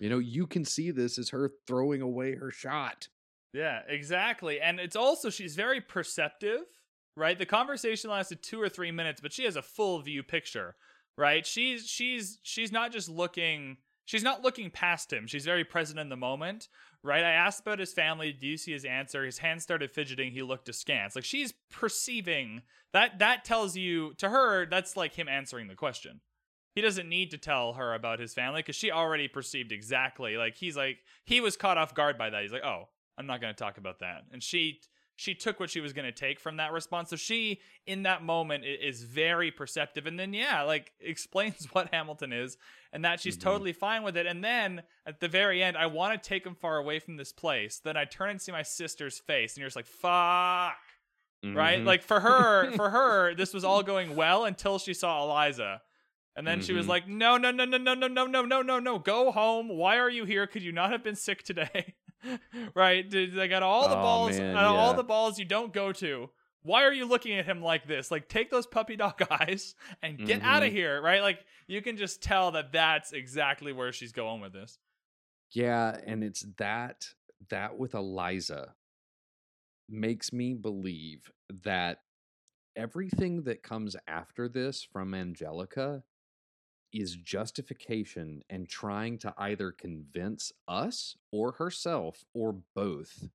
You 0.00 0.08
know, 0.08 0.18
you 0.18 0.46
can 0.46 0.64
see 0.64 0.92
this 0.92 1.18
as 1.18 1.30
her 1.30 1.50
throwing 1.66 2.02
away 2.02 2.36
her 2.36 2.52
shot. 2.52 3.08
Yeah, 3.54 3.82
exactly. 3.88 4.60
And 4.60 4.80
it's 4.80 4.96
also 4.96 5.30
she's 5.30 5.54
very 5.54 5.80
perceptive, 5.80 6.64
right? 7.16 7.38
The 7.38 7.46
conversation 7.46 8.10
lasted 8.10 8.42
2 8.42 8.60
or 8.60 8.68
3 8.68 8.90
minutes, 8.90 9.20
but 9.20 9.32
she 9.32 9.44
has 9.44 9.54
a 9.54 9.62
full 9.62 10.00
view 10.00 10.24
picture, 10.24 10.74
right? 11.16 11.46
She's 11.46 11.86
she's 11.88 12.38
she's 12.42 12.72
not 12.72 12.90
just 12.90 13.08
looking 13.08 13.76
she's 14.04 14.24
not 14.24 14.42
looking 14.42 14.70
past 14.70 15.12
him. 15.12 15.28
She's 15.28 15.44
very 15.44 15.64
present 15.64 16.00
in 16.00 16.08
the 16.08 16.16
moment, 16.16 16.68
right? 17.04 17.22
I 17.22 17.30
asked 17.30 17.60
about 17.60 17.78
his 17.78 17.92
family. 17.92 18.32
Do 18.32 18.48
you 18.48 18.56
see 18.56 18.72
his 18.72 18.84
answer? 18.84 19.24
His 19.24 19.38
hands 19.38 19.62
started 19.62 19.92
fidgeting. 19.92 20.32
He 20.32 20.42
looked 20.42 20.68
askance. 20.68 21.14
Like 21.14 21.24
she's 21.24 21.54
perceiving 21.70 22.62
that. 22.92 23.20
That 23.20 23.44
tells 23.44 23.76
you 23.76 24.14
to 24.14 24.30
her 24.30 24.66
that's 24.66 24.96
like 24.96 25.14
him 25.14 25.28
answering 25.28 25.68
the 25.68 25.76
question. 25.76 26.22
He 26.74 26.80
doesn't 26.80 27.08
need 27.08 27.30
to 27.30 27.38
tell 27.38 27.74
her 27.74 27.94
about 27.94 28.18
his 28.18 28.34
family 28.34 28.62
because 28.62 28.74
she 28.74 28.90
already 28.90 29.28
perceived 29.28 29.70
exactly. 29.70 30.36
Like 30.36 30.56
he's 30.56 30.76
like 30.76 30.98
he 31.24 31.40
was 31.40 31.56
caught 31.56 31.78
off 31.78 31.94
guard 31.94 32.18
by 32.18 32.30
that. 32.30 32.42
He's 32.42 32.50
like, 32.50 32.64
oh, 32.64 32.88
I'm 33.16 33.26
not 33.26 33.40
going 33.40 33.54
to 33.54 33.58
talk 33.58 33.78
about 33.78 34.00
that. 34.00 34.24
And 34.32 34.42
she 34.42 34.80
she 35.16 35.34
took 35.34 35.60
what 35.60 35.70
she 35.70 35.80
was 35.80 35.92
going 35.92 36.06
to 36.06 36.12
take 36.12 36.40
from 36.40 36.56
that 36.56 36.72
response. 36.72 37.10
So 37.10 37.16
she, 37.16 37.60
in 37.86 38.02
that 38.02 38.24
moment, 38.24 38.64
is 38.64 39.04
very 39.04 39.50
perceptive. 39.50 40.06
And 40.06 40.18
then, 40.18 40.34
yeah, 40.34 40.62
like 40.62 40.92
explains 41.00 41.68
what 41.72 41.92
Hamilton 41.92 42.32
is 42.32 42.56
and 42.92 43.04
that 43.04 43.20
she's 43.20 43.36
mm-hmm. 43.36 43.48
totally 43.48 43.72
fine 43.72 44.02
with 44.02 44.16
it. 44.16 44.26
And 44.26 44.42
then 44.42 44.82
at 45.06 45.20
the 45.20 45.28
very 45.28 45.62
end, 45.62 45.76
I 45.76 45.86
want 45.86 46.20
to 46.20 46.28
take 46.28 46.44
him 46.44 46.54
far 46.54 46.78
away 46.78 46.98
from 46.98 47.16
this 47.16 47.32
place. 47.32 47.80
Then 47.82 47.96
I 47.96 48.04
turn 48.04 48.30
and 48.30 48.42
see 48.42 48.52
my 48.52 48.62
sister's 48.62 49.18
face, 49.18 49.54
and 49.54 49.60
you're 49.60 49.68
just 49.68 49.76
like, 49.76 49.86
fuck. 49.86 50.76
Mm-hmm. 51.44 51.56
Right? 51.56 51.84
Like 51.84 52.02
for 52.02 52.20
her, 52.20 52.72
for 52.76 52.90
her, 52.90 53.34
this 53.34 53.54
was 53.54 53.64
all 53.64 53.82
going 53.82 54.16
well 54.16 54.44
until 54.44 54.78
she 54.78 54.94
saw 54.94 55.22
Eliza. 55.22 55.82
And 56.36 56.46
then 56.46 56.58
mm-hmm. 56.58 56.66
she 56.66 56.72
was 56.72 56.84
mm-hmm. 56.84 56.90
like, 56.90 57.08
no, 57.08 57.36
no, 57.36 57.52
no, 57.52 57.64
no, 57.64 57.78
no, 57.78 57.94
no, 57.94 58.08
no, 58.08 58.26
no, 58.26 58.42
no, 58.42 58.62
no, 58.62 58.78
no, 58.80 58.98
go 58.98 59.30
home. 59.30 59.68
Why 59.68 59.98
are 59.98 60.10
you 60.10 60.24
here? 60.24 60.46
Could 60.48 60.62
you 60.62 60.72
not 60.72 60.90
have 60.90 61.04
been 61.04 61.14
sick 61.14 61.44
today? 61.44 61.94
right? 62.74 63.08
They 63.10 63.48
got 63.48 63.62
all 63.62 63.88
the 63.88 63.96
oh, 63.96 64.02
balls, 64.02 64.38
man, 64.38 64.54
yeah. 64.54 64.66
all 64.66 64.94
the 64.94 65.04
balls 65.04 65.38
you 65.38 65.44
don't 65.44 65.72
go 65.72 65.92
to. 65.92 66.30
Why 66.62 66.84
are 66.84 66.92
you 66.92 67.06
looking 67.06 67.38
at 67.38 67.44
him 67.44 67.62
like 67.62 67.86
this? 67.86 68.10
Like, 68.10 68.28
take 68.28 68.50
those 68.50 68.66
puppy 68.66 68.96
dog 68.96 69.20
eyes 69.30 69.74
and 70.02 70.18
get 70.18 70.40
mm-hmm. 70.40 70.48
out 70.48 70.62
of 70.62 70.72
here, 70.72 71.00
right? 71.00 71.20
Like, 71.20 71.44
you 71.66 71.82
can 71.82 71.96
just 71.96 72.22
tell 72.22 72.52
that 72.52 72.72
that's 72.72 73.12
exactly 73.12 73.72
where 73.72 73.92
she's 73.92 74.12
going 74.12 74.40
with 74.40 74.52
this. 74.52 74.78
Yeah, 75.52 75.98
and 76.06 76.24
it's 76.24 76.44
that 76.58 77.08
that 77.50 77.78
with 77.78 77.94
Eliza 77.94 78.74
makes 79.88 80.32
me 80.32 80.54
believe 80.54 81.30
that 81.62 81.98
everything 82.74 83.42
that 83.42 83.62
comes 83.62 83.94
after 84.08 84.48
this 84.48 84.82
from 84.82 85.14
Angelica 85.14 86.02
is 86.94 87.16
justification 87.16 88.42
and 88.48 88.68
trying 88.68 89.18
to 89.18 89.34
either 89.36 89.72
convince 89.72 90.52
us 90.68 91.16
or 91.32 91.52
herself 91.52 92.24
or 92.32 92.56
both 92.74 93.28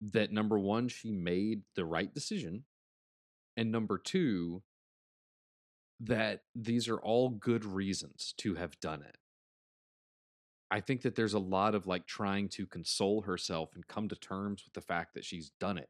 that 0.00 0.30
number 0.30 0.58
one, 0.58 0.88
she 0.88 1.10
made 1.10 1.62
the 1.74 1.84
right 1.84 2.12
decision, 2.12 2.64
and 3.56 3.72
number 3.72 3.98
two, 3.98 4.62
that 6.00 6.42
these 6.54 6.88
are 6.88 6.98
all 6.98 7.30
good 7.30 7.64
reasons 7.64 8.34
to 8.36 8.54
have 8.54 8.78
done 8.80 9.02
it. 9.02 9.16
I 10.70 10.80
think 10.80 11.02
that 11.02 11.14
there's 11.14 11.34
a 11.34 11.38
lot 11.38 11.74
of 11.74 11.86
like 11.86 12.06
trying 12.06 12.48
to 12.50 12.66
console 12.66 13.22
herself 13.22 13.70
and 13.74 13.86
come 13.86 14.08
to 14.08 14.16
terms 14.16 14.64
with 14.64 14.74
the 14.74 14.80
fact 14.80 15.14
that 15.14 15.24
she's 15.24 15.50
done 15.60 15.78
it 15.78 15.88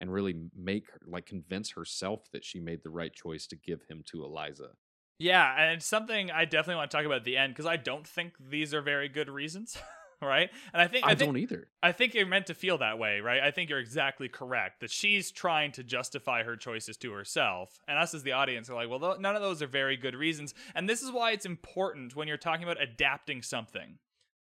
and 0.00 0.12
really 0.12 0.36
make 0.56 0.88
her 0.90 1.00
like 1.06 1.26
convince 1.26 1.70
herself 1.70 2.30
that 2.32 2.44
she 2.44 2.60
made 2.60 2.82
the 2.82 2.90
right 2.90 3.12
choice 3.12 3.46
to 3.48 3.56
give 3.56 3.82
him 3.88 4.04
to 4.06 4.24
Eliza. 4.24 4.70
Yeah, 5.18 5.60
and 5.60 5.82
something 5.82 6.30
I 6.30 6.44
definitely 6.44 6.76
want 6.76 6.90
to 6.90 6.96
talk 6.96 7.04
about 7.04 7.18
at 7.18 7.24
the 7.24 7.36
end 7.36 7.52
because 7.52 7.66
I 7.66 7.76
don't 7.76 8.06
think 8.06 8.34
these 8.50 8.72
are 8.72 8.80
very 8.80 9.08
good 9.08 9.28
reasons. 9.28 9.76
right? 10.22 10.50
And 10.72 10.82
I 10.82 10.88
think 10.88 11.06
I, 11.06 11.10
I 11.10 11.14
think, 11.14 11.28
don't 11.28 11.36
either. 11.36 11.68
I 11.82 11.92
think 11.92 12.14
you're 12.14 12.26
meant 12.26 12.46
to 12.46 12.54
feel 12.54 12.78
that 12.78 12.98
way, 12.98 13.20
right? 13.20 13.40
I 13.40 13.50
think 13.50 13.70
you're 13.70 13.78
exactly 13.78 14.28
correct 14.28 14.80
that 14.80 14.90
she's 14.90 15.30
trying 15.30 15.72
to 15.72 15.84
justify 15.84 16.42
her 16.42 16.56
choices 16.56 16.96
to 16.98 17.12
herself, 17.12 17.80
and 17.86 17.98
us 17.98 18.14
as 18.14 18.22
the 18.22 18.32
audience 18.32 18.68
are 18.68 18.74
like, 18.74 18.88
well, 18.88 18.98
th- 18.98 19.20
none 19.20 19.36
of 19.36 19.42
those 19.42 19.62
are 19.62 19.66
very 19.66 19.96
good 19.96 20.14
reasons. 20.14 20.54
And 20.74 20.88
this 20.88 21.02
is 21.02 21.12
why 21.12 21.32
it's 21.32 21.46
important 21.46 22.16
when 22.16 22.28
you're 22.28 22.36
talking 22.36 22.64
about 22.64 22.82
adapting 22.82 23.42
something 23.42 23.98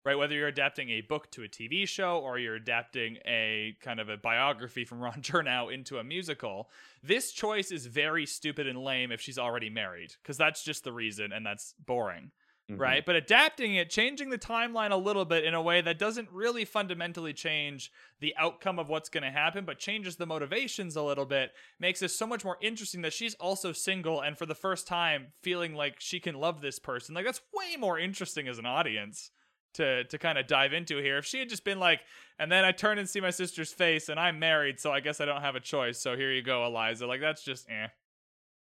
right? 0.09 0.17
Whether 0.17 0.37
you're 0.37 0.49
adapting 0.49 0.89
a 0.89 1.03
book 1.03 1.31
to 1.33 1.43
a 1.43 1.49
TV 1.49 1.87
show 1.87 2.19
or 2.21 2.39
you're 2.39 2.55
adapting 2.55 3.19
a 3.27 3.77
kind 3.83 4.01
of 4.01 4.09
a 4.09 4.17
biography 4.17 4.87
from 4.87 5.01
Ron 5.01 5.13
Chernow 5.21 5.73
into 5.73 5.99
a 5.99 6.05
musical, 6.05 6.71
this 7.03 7.31
choice 7.31 7.71
is 7.71 7.85
very 7.85 8.25
stupid 8.25 8.67
and 8.67 8.83
lame 8.83 9.13
if 9.13 9.21
she's 9.21 9.39
already 9.39 9.69
married, 9.69 10.15
because 10.23 10.39
that's 10.39 10.65
just 10.65 10.83
the 10.83 10.95
reason 10.95 11.31
and 11.31 11.45
that's 11.45 11.75
boring. 11.85 12.31
Mm-hmm. 12.71 12.81
Right. 12.81 13.05
But 13.05 13.17
adapting 13.17 13.75
it, 13.75 13.91
changing 13.91 14.31
the 14.31 14.39
timeline 14.39 14.93
a 14.93 14.97
little 14.97 15.27
bit 15.27 15.45
in 15.45 15.53
a 15.53 15.61
way 15.61 15.83
that 15.83 15.99
doesn't 15.99 16.31
really 16.31 16.65
fundamentally 16.65 17.35
change 17.35 17.93
the 18.21 18.35
outcome 18.39 18.79
of 18.79 18.89
what's 18.89 19.11
going 19.11 19.25
to 19.25 19.31
happen, 19.31 19.67
but 19.67 19.79
changes 19.79 20.17
the 20.17 20.27
motivations 20.27 20.97
a 20.97 21.03
little 21.03 21.25
bit, 21.27 21.53
makes 21.79 22.01
it 22.01 22.11
so 22.11 22.27
much 22.27 22.47
more 22.47 22.59
interesting 22.63 23.03
that 23.03 23.15
she's 23.15 23.35
also 23.35 23.73
single 23.73 24.23
and 24.23 24.39
for 24.39 24.47
the 24.47 24.55
first 24.55 24.87
time 24.87 25.29
feeling 25.43 25.75
like 25.75 25.97
she 25.99 26.19
can 26.19 26.35
love 26.35 26.63
this 26.63 26.79
person. 26.79 27.15
Like, 27.15 27.27
that's 27.27 27.43
way 27.55 27.77
more 27.79 27.99
interesting 27.99 28.49
as 28.49 28.59
an 28.59 28.67
audience 28.67 29.31
to 29.79 30.05
to 30.05 30.19
kind 30.19 30.39
of 30.39 30.47
dive 30.47 30.73
into 30.73 30.99
here. 30.99 31.19
If 31.19 31.25
she 31.25 31.39
had 31.39 31.49
just 31.49 31.65
been 31.65 31.81
like, 31.81 32.01
and 32.39 32.53
then 32.53 32.65
I 32.65 32.73
turn 32.73 32.99
and 32.99 33.09
see 33.09 33.21
my 33.21 33.31
sister's 33.31 33.73
face, 33.73 34.09
and 34.09 34.21
I'm 34.21 34.39
married, 34.39 34.79
so 34.79 34.93
I 34.93 35.01
guess 35.01 35.21
I 35.21 35.25
don't 35.25 35.41
have 35.41 35.57
a 35.57 35.61
choice. 35.61 35.99
So 35.99 36.17
here 36.17 36.31
you 36.31 36.43
go, 36.43 36.67
Eliza. 36.67 37.07
Like 37.07 37.21
that's 37.21 37.43
just 37.43 37.69
eh. 37.71 37.89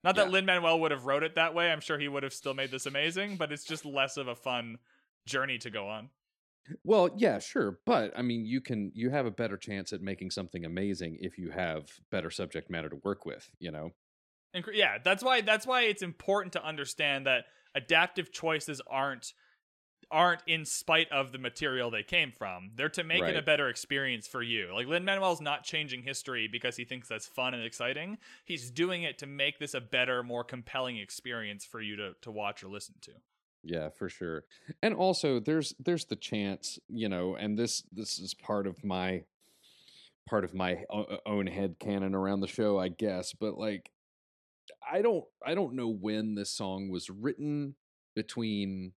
Not 0.03 0.17
that 0.17 0.27
yeah. 0.27 0.33
Lin 0.33 0.45
Manuel 0.45 0.81
would 0.81 0.91
have 0.91 1.07
wrote 1.07 1.23
it 1.23 1.37
that 1.37 1.55
way. 1.55 1.73
I'm 1.73 1.81
sure 1.81 1.99
he 1.99 2.09
would 2.09 2.23
have 2.25 2.35
still 2.35 2.53
made 2.53 2.71
this 2.71 2.85
amazing, 2.85 3.37
but 3.37 3.51
it's 3.51 3.65
just 3.65 3.87
less 3.87 4.19
of 4.19 4.29
a 4.29 4.35
fun 4.35 4.77
journey 5.27 5.57
to 5.59 5.71
go 5.71 5.89
on. 5.89 6.11
Well, 6.83 7.09
yeah, 7.17 7.39
sure, 7.39 7.79
but 7.87 8.13
I 8.17 8.23
mean, 8.23 8.45
you 8.45 8.61
can 8.61 8.93
you 8.95 9.11
have 9.11 9.27
a 9.27 9.31
better 9.31 9.57
chance 9.57 9.93
at 9.93 10.03
making 10.03 10.31
something 10.31 10.65
amazing 10.65 11.19
if 11.21 11.39
you 11.39 11.51
have 11.51 11.89
better 12.11 12.31
subject 12.31 12.71
matter 12.71 12.89
to 12.89 12.97
work 13.03 13.25
with. 13.25 13.51
You 13.59 13.71
know. 13.71 13.91
And 14.53 14.65
yeah, 14.73 14.99
that's 15.03 15.23
why 15.23 15.41
that's 15.41 15.67
why 15.67 15.83
it's 15.83 16.03
important 16.03 16.53
to 16.53 16.65
understand 16.65 17.27
that 17.27 17.45
adaptive 17.75 18.33
choices 18.33 18.81
aren't 18.87 19.33
aren't 20.11 20.43
in 20.47 20.65
spite 20.65 21.11
of 21.11 21.33
the 21.33 21.39
material 21.39 21.91
they 21.91 22.03
came 22.03 22.33
from. 22.33 22.71
They're 22.77 22.89
to 22.91 23.05
make 23.05 23.23
right. 23.23 23.35
it 23.35 23.39
a 23.39 23.43
better 23.43 23.69
experience 23.69 24.27
for 24.27 24.43
you. 24.43 24.71
Like 24.75 24.87
Lin 24.87 25.05
Manuel's 25.05 25.41
not 25.41 25.65
changing 25.65 26.03
history 26.03 26.49
because 26.51 26.77
he 26.77 26.85
thinks 26.85 27.09
that's 27.09 27.27
fun 27.27 27.55
and 27.55 27.65
exciting. 27.65 28.19
He's 28.45 28.71
doing 28.71 29.03
it 29.03 29.19
to 29.19 29.27
make 29.27 29.59
this 29.59 29.75
a 29.75 29.81
better, 29.81 30.23
more 30.23 30.45
compelling 30.45 30.97
experience 30.99 31.65
for 31.65 31.81
you 31.81 31.97
to 31.97 32.15
to 32.23 32.31
watch 32.31 32.63
or 32.63 32.69
listen 32.69 32.95
to. 33.03 33.13
Yeah, 33.63 33.89
for 33.89 34.09
sure. 34.09 34.45
And 34.83 34.95
also 34.95 35.41
there's 35.41 35.75
there's 35.79 36.05
the 36.05 36.17
chance, 36.17 36.79
you 36.89 37.09
know, 37.09 37.35
and 37.35 37.59
this 37.59 37.83
this 37.93 38.19
is 38.19 38.35
part 38.35 38.67
of 38.67 38.85
my 38.85 39.25
part 40.29 40.45
of 40.45 40.55
my 40.55 40.85
own 41.27 41.47
head 41.47 41.77
canon 41.79 42.15
around 42.15 42.41
the 42.41 42.47
show, 42.47 42.79
I 42.79 42.89
guess, 42.89 43.33
but 43.33 43.59
like 43.59 43.91
I 44.91 45.03
don't 45.03 45.25
I 45.45 45.55
don't 45.55 45.75
know 45.75 45.89
when 45.89 46.35
this 46.35 46.51
song 46.51 46.91
was 46.91 47.11
written 47.11 47.75
between 48.15 48.93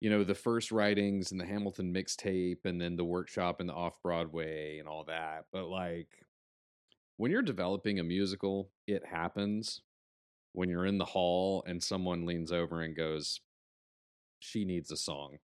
you 0.00 0.10
know 0.10 0.24
the 0.24 0.34
first 0.34 0.70
writings 0.70 1.32
and 1.32 1.40
the 1.40 1.46
Hamilton 1.46 1.92
mixtape 1.92 2.64
and 2.64 2.80
then 2.80 2.96
the 2.96 3.04
workshop 3.04 3.60
and 3.60 3.68
the 3.68 3.74
off 3.74 3.94
Broadway 4.02 4.78
and 4.78 4.88
all 4.88 5.04
that. 5.04 5.46
But 5.52 5.66
like 5.66 6.08
when 7.16 7.30
you're 7.30 7.42
developing 7.42 7.98
a 7.98 8.04
musical, 8.04 8.70
it 8.86 9.04
happens 9.04 9.82
when 10.52 10.68
you're 10.68 10.86
in 10.86 10.98
the 10.98 11.04
hall 11.04 11.64
and 11.66 11.82
someone 11.82 12.26
leans 12.26 12.52
over 12.52 12.82
and 12.82 12.96
goes, 12.96 13.40
"She 14.38 14.64
needs 14.64 14.90
a 14.92 14.96
song." 14.96 15.38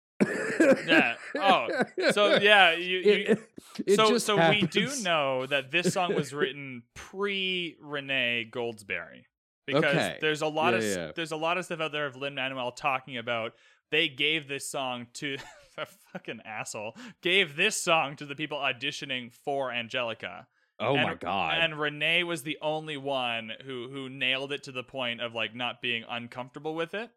yeah. 0.87 1.15
Oh, 1.37 1.69
so 2.13 2.37
yeah. 2.41 2.75
You, 2.75 2.99
you 2.99 3.13
it, 3.29 3.39
it 3.87 3.97
so 3.97 4.19
so 4.19 4.37
happens. 4.37 4.63
we 4.63 4.67
do 4.69 5.03
know 5.03 5.47
that 5.47 5.71
this 5.71 5.93
song 5.95 6.15
was 6.15 6.33
written 6.35 6.83
pre 6.95 7.77
Renee 7.81 8.49
Goldsberry 8.51 9.25
because 9.67 9.85
okay. 9.85 10.19
there's 10.21 10.43
a 10.43 10.47
lot 10.47 10.73
yeah, 10.73 10.79
of 10.79 10.85
yeah. 10.85 11.13
there's 11.17 11.33
a 11.33 11.37
lot 11.37 11.59
of 11.59 11.65
stuff 11.65 11.81
out 11.81 11.93
there 11.93 12.07
of 12.07 12.17
Lin 12.17 12.35
Manuel 12.35 12.73
talking 12.73 13.17
about 13.17 13.53
they 13.93 14.09
gave 14.09 14.49
this 14.49 14.69
song 14.69 15.07
to 15.13 15.37
a 15.79 15.87
fucking 16.13 16.41
asshole 16.45 16.97
gave 17.23 17.55
this 17.55 17.77
song 17.77 18.17
to 18.17 18.27
the 18.27 18.35
people 18.35 18.59
auditioning 18.59 19.33
for 19.33 19.71
Angelica. 19.71 20.49
Oh 20.81 20.97
and, 20.97 21.03
my 21.03 21.15
god! 21.15 21.59
And 21.61 21.79
Renee 21.79 22.25
was 22.25 22.43
the 22.43 22.59
only 22.61 22.97
one 22.97 23.53
who 23.65 23.89
who 23.89 24.09
nailed 24.09 24.51
it 24.51 24.65
to 24.65 24.73
the 24.73 24.83
point 24.83 25.21
of 25.21 25.35
like 25.35 25.55
not 25.55 25.81
being 25.81 26.05
uncomfortable 26.09 26.75
with 26.75 26.95
it. 26.95 27.11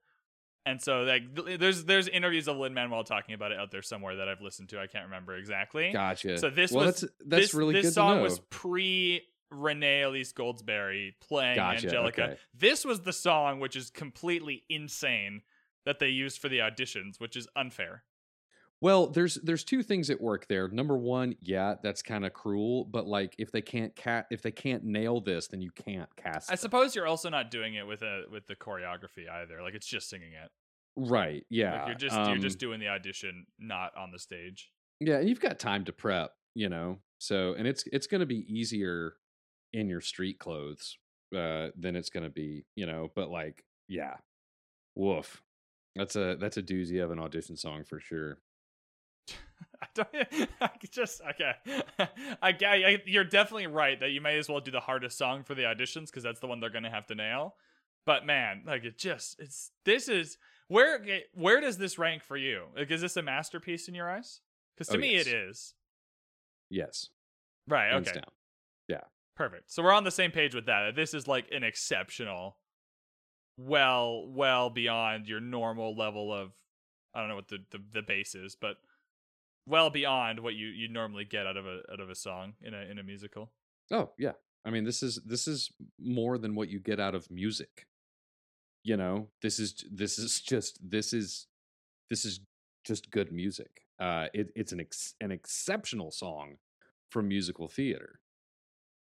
And 0.67 0.81
so 0.81 1.01
like 1.01 1.23
there's 1.59 1.85
there's 1.85 2.07
interviews 2.07 2.47
of 2.47 2.57
Lin 2.57 2.73
Manuel 2.73 3.03
talking 3.03 3.33
about 3.33 3.51
it 3.51 3.59
out 3.59 3.71
there 3.71 3.81
somewhere 3.81 4.17
that 4.17 4.27
I've 4.27 4.41
listened 4.41 4.69
to. 4.69 4.79
I 4.79 4.87
can't 4.87 5.05
remember 5.05 5.35
exactly. 5.35 5.91
Gotcha. 5.91 6.37
So 6.37 6.49
this 6.49 6.71
well, 6.71 6.85
was 6.85 7.01
that's, 7.01 7.13
that's 7.25 7.41
this, 7.43 7.53
really 7.53 7.73
this 7.73 7.95
song 7.95 8.21
was 8.21 8.39
pre 8.49 9.21
Renee 9.51 10.03
Elise 10.03 10.33
Goldsberry 10.33 11.13
playing 11.21 11.55
gotcha, 11.55 11.87
Angelica. 11.87 12.23
okay. 12.23 12.37
This 12.53 12.83
was 12.83 13.01
the 13.01 13.13
song 13.13 13.59
which 13.59 13.75
is 13.75 13.89
completely 13.89 14.63
insane 14.69 15.41
that 15.85 15.99
they 15.99 16.09
used 16.09 16.39
for 16.39 16.49
the 16.49 16.59
auditions, 16.59 17.19
which 17.19 17.35
is 17.35 17.47
unfair. 17.55 18.03
Well, 18.81 19.07
there's 19.07 19.35
there's 19.35 19.63
two 19.63 19.83
things 19.83 20.09
at 20.09 20.19
work 20.19 20.47
there. 20.47 20.67
Number 20.67 20.97
one, 20.97 21.35
yeah, 21.41 21.75
that's 21.81 22.01
kind 22.01 22.25
of 22.25 22.33
cruel, 22.33 22.85
but 22.85 23.07
like 23.07 23.33
if 23.37 23.51
they 23.51 23.61
can't 23.61 23.95
cat 23.95 24.27
if 24.29 24.41
they 24.41 24.51
can't 24.51 24.83
nail 24.83 25.21
this, 25.21 25.47
then 25.47 25.61
you 25.61 25.71
can't 25.71 26.13
cast. 26.17 26.51
I 26.51 26.53
them. 26.53 26.59
suppose 26.59 26.95
you're 26.95 27.07
also 27.07 27.29
not 27.29 27.49
doing 27.49 27.75
it 27.75 27.87
with 27.87 28.01
a 28.01 28.23
with 28.29 28.47
the 28.47 28.55
choreography 28.55 29.29
either. 29.31 29.61
Like 29.61 29.75
it's 29.75 29.87
just 29.87 30.09
singing 30.09 30.33
it. 30.33 30.51
Right. 30.97 31.45
Yeah. 31.49 31.79
Like 31.79 31.87
you're 31.87 31.95
just 31.97 32.15
you're 32.15 32.35
um, 32.35 32.41
just 32.41 32.59
doing 32.59 32.79
the 32.79 32.89
audition, 32.89 33.45
not 33.59 33.95
on 33.97 34.11
the 34.11 34.19
stage. 34.19 34.71
Yeah, 34.99 35.17
and 35.17 35.29
you've 35.29 35.41
got 35.41 35.57
time 35.59 35.85
to 35.85 35.93
prep, 35.93 36.31
you 36.53 36.69
know. 36.69 36.99
So, 37.17 37.53
and 37.53 37.67
it's 37.67 37.85
it's 37.91 38.07
going 38.07 38.19
to 38.19 38.25
be 38.25 38.45
easier 38.47 39.15
in 39.73 39.87
your 39.89 40.01
street 40.01 40.39
clothes 40.39 40.97
uh 41.35 41.67
than 41.77 41.95
it's 41.95 42.09
going 42.09 42.23
to 42.23 42.29
be, 42.29 42.65
you 42.75 42.85
know, 42.85 43.09
but 43.15 43.29
like 43.29 43.63
yeah. 43.87 44.15
Woof. 44.95 45.41
That's 45.95 46.15
a 46.15 46.35
that's 46.39 46.57
a 46.57 46.63
doozy 46.63 47.03
of 47.03 47.11
an 47.11 47.19
audition 47.19 47.55
song 47.55 47.83
for 47.83 47.99
sure. 47.99 48.39
I 49.81 49.87
don't 49.93 50.07
I 50.61 50.69
just 50.91 51.21
okay. 51.31 51.53
I, 52.41 52.55
I, 52.65 53.01
you're 53.05 53.23
definitely 53.23 53.67
right 53.67 53.99
that 53.99 54.09
you 54.09 54.21
may 54.21 54.37
as 54.37 54.49
well 54.49 54.59
do 54.59 54.71
the 54.71 54.79
hardest 54.79 55.17
song 55.17 55.43
for 55.43 55.55
the 55.55 55.63
auditions 55.63 56.07
because 56.07 56.23
that's 56.23 56.39
the 56.39 56.47
one 56.47 56.59
they're 56.59 56.69
gonna 56.69 56.89
have 56.91 57.07
to 57.07 57.15
nail. 57.15 57.55
But 58.05 58.25
man, 58.25 58.63
like 58.65 58.83
it 58.83 58.97
just 58.97 59.39
it's 59.39 59.71
this 59.85 60.09
is 60.09 60.37
where 60.67 60.97
okay, 60.99 61.23
where 61.33 61.61
does 61.61 61.77
this 61.77 61.97
rank 61.97 62.23
for 62.23 62.37
you? 62.37 62.65
Like, 62.75 62.91
is 62.91 63.01
this 63.01 63.17
a 63.17 63.21
masterpiece 63.21 63.87
in 63.87 63.95
your 63.95 64.09
eyes? 64.09 64.41
Because 64.75 64.89
to 64.89 64.97
Oh, 64.97 64.99
me 64.99 65.13
yes. 65.15 65.27
it 65.27 65.33
is. 65.33 65.73
Yes. 66.69 67.09
Right. 67.67 67.91
hands 67.91 68.09
Okay. 68.09 68.19
down. 68.19 68.29
Perfect. 69.35 69.69
So 69.69 69.83
we're 69.83 69.91
on 69.91 70.05
the 70.05 70.11
same 70.11 70.31
page 70.31 70.55
with 70.55 70.67
that. 70.67 70.95
This 70.95 71.13
is 71.13 71.27
like 71.27 71.47
an 71.51 71.61
exceptional, 71.61 72.55
well, 73.57 74.27
well 74.27 74.69
beyond 74.69 75.27
your 75.27 75.39
normal 75.39 75.95
level 75.95 76.33
of, 76.33 76.51
I 77.13 77.19
don't 77.19 77.29
know 77.29 77.35
what 77.35 77.47
the, 77.47 77.59
the, 77.71 78.01
the 78.01 78.19
is, 78.19 78.55
but 78.59 78.77
well 79.67 79.89
beyond 79.89 80.39
what 80.39 80.53
you 80.53 80.67
you 80.67 80.87
normally 80.87 81.25
get 81.25 81.47
out 81.47 81.57
of 81.57 81.65
a 81.65 81.81
out 81.91 81.99
of 81.99 82.09
a 82.09 82.15
song 82.15 82.53
in 82.61 82.73
a 82.73 82.81
in 82.81 82.99
a 82.99 83.03
musical. 83.03 83.51
Oh, 83.91 84.11
yeah. 84.17 84.33
I 84.65 84.71
mean, 84.71 84.83
this 84.83 85.03
is 85.03 85.19
this 85.25 85.47
is 85.47 85.71
more 85.99 86.37
than 86.37 86.55
what 86.55 86.69
you 86.69 86.79
get 86.79 86.99
out 86.99 87.15
of 87.15 87.29
music. 87.31 87.87
You 88.83 88.97
know, 88.97 89.29
this 89.41 89.59
is 89.59 89.85
this 89.91 90.19
is 90.19 90.41
just 90.41 90.79
this 90.87 91.13
is 91.13 91.47
this 92.09 92.25
is 92.25 92.41
just 92.85 93.11
good 93.11 93.31
music. 93.31 93.81
Uh 93.99 94.27
it, 94.33 94.49
it's 94.55 94.71
an 94.71 94.81
ex, 94.81 95.13
an 95.21 95.31
exceptional 95.31 96.11
song 96.11 96.57
from 97.09 97.27
musical 97.27 97.67
theater. 97.67 98.19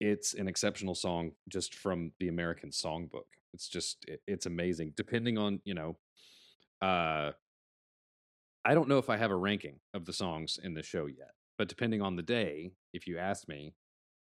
It's 0.01 0.35
an 0.35 0.49
exceptional 0.49 0.95
song 0.95 1.33
just 1.49 1.75
from 1.75 2.13
the 2.19 2.29
American 2.29 2.71
Songbook. 2.71 3.31
It's 3.55 3.69
just 3.69 4.05
it, 4.07 4.21
it's 4.27 4.45
amazing. 4.47 4.93
Depending 4.97 5.39
on, 5.39 5.61
you 5.65 5.73
know, 5.75 5.97
uh 6.83 7.33
I 8.65 8.75
don't 8.75 8.89
know 8.89 8.99
if 8.99 9.11
I 9.11 9.17
have 9.17 9.31
a 9.31 9.37
ranking 9.37 9.81
of 9.93 10.05
the 10.07 10.13
songs 10.13 10.59
in 10.63 10.75
the 10.75 10.83
show 10.83 11.07
yet, 11.07 11.33
but 11.59 11.69
depending 11.69 12.01
on 12.03 12.17
the 12.17 12.23
day, 12.23 12.73
if 12.93 13.07
you 13.07 13.19
ask 13.19 13.47
me, 13.47 13.75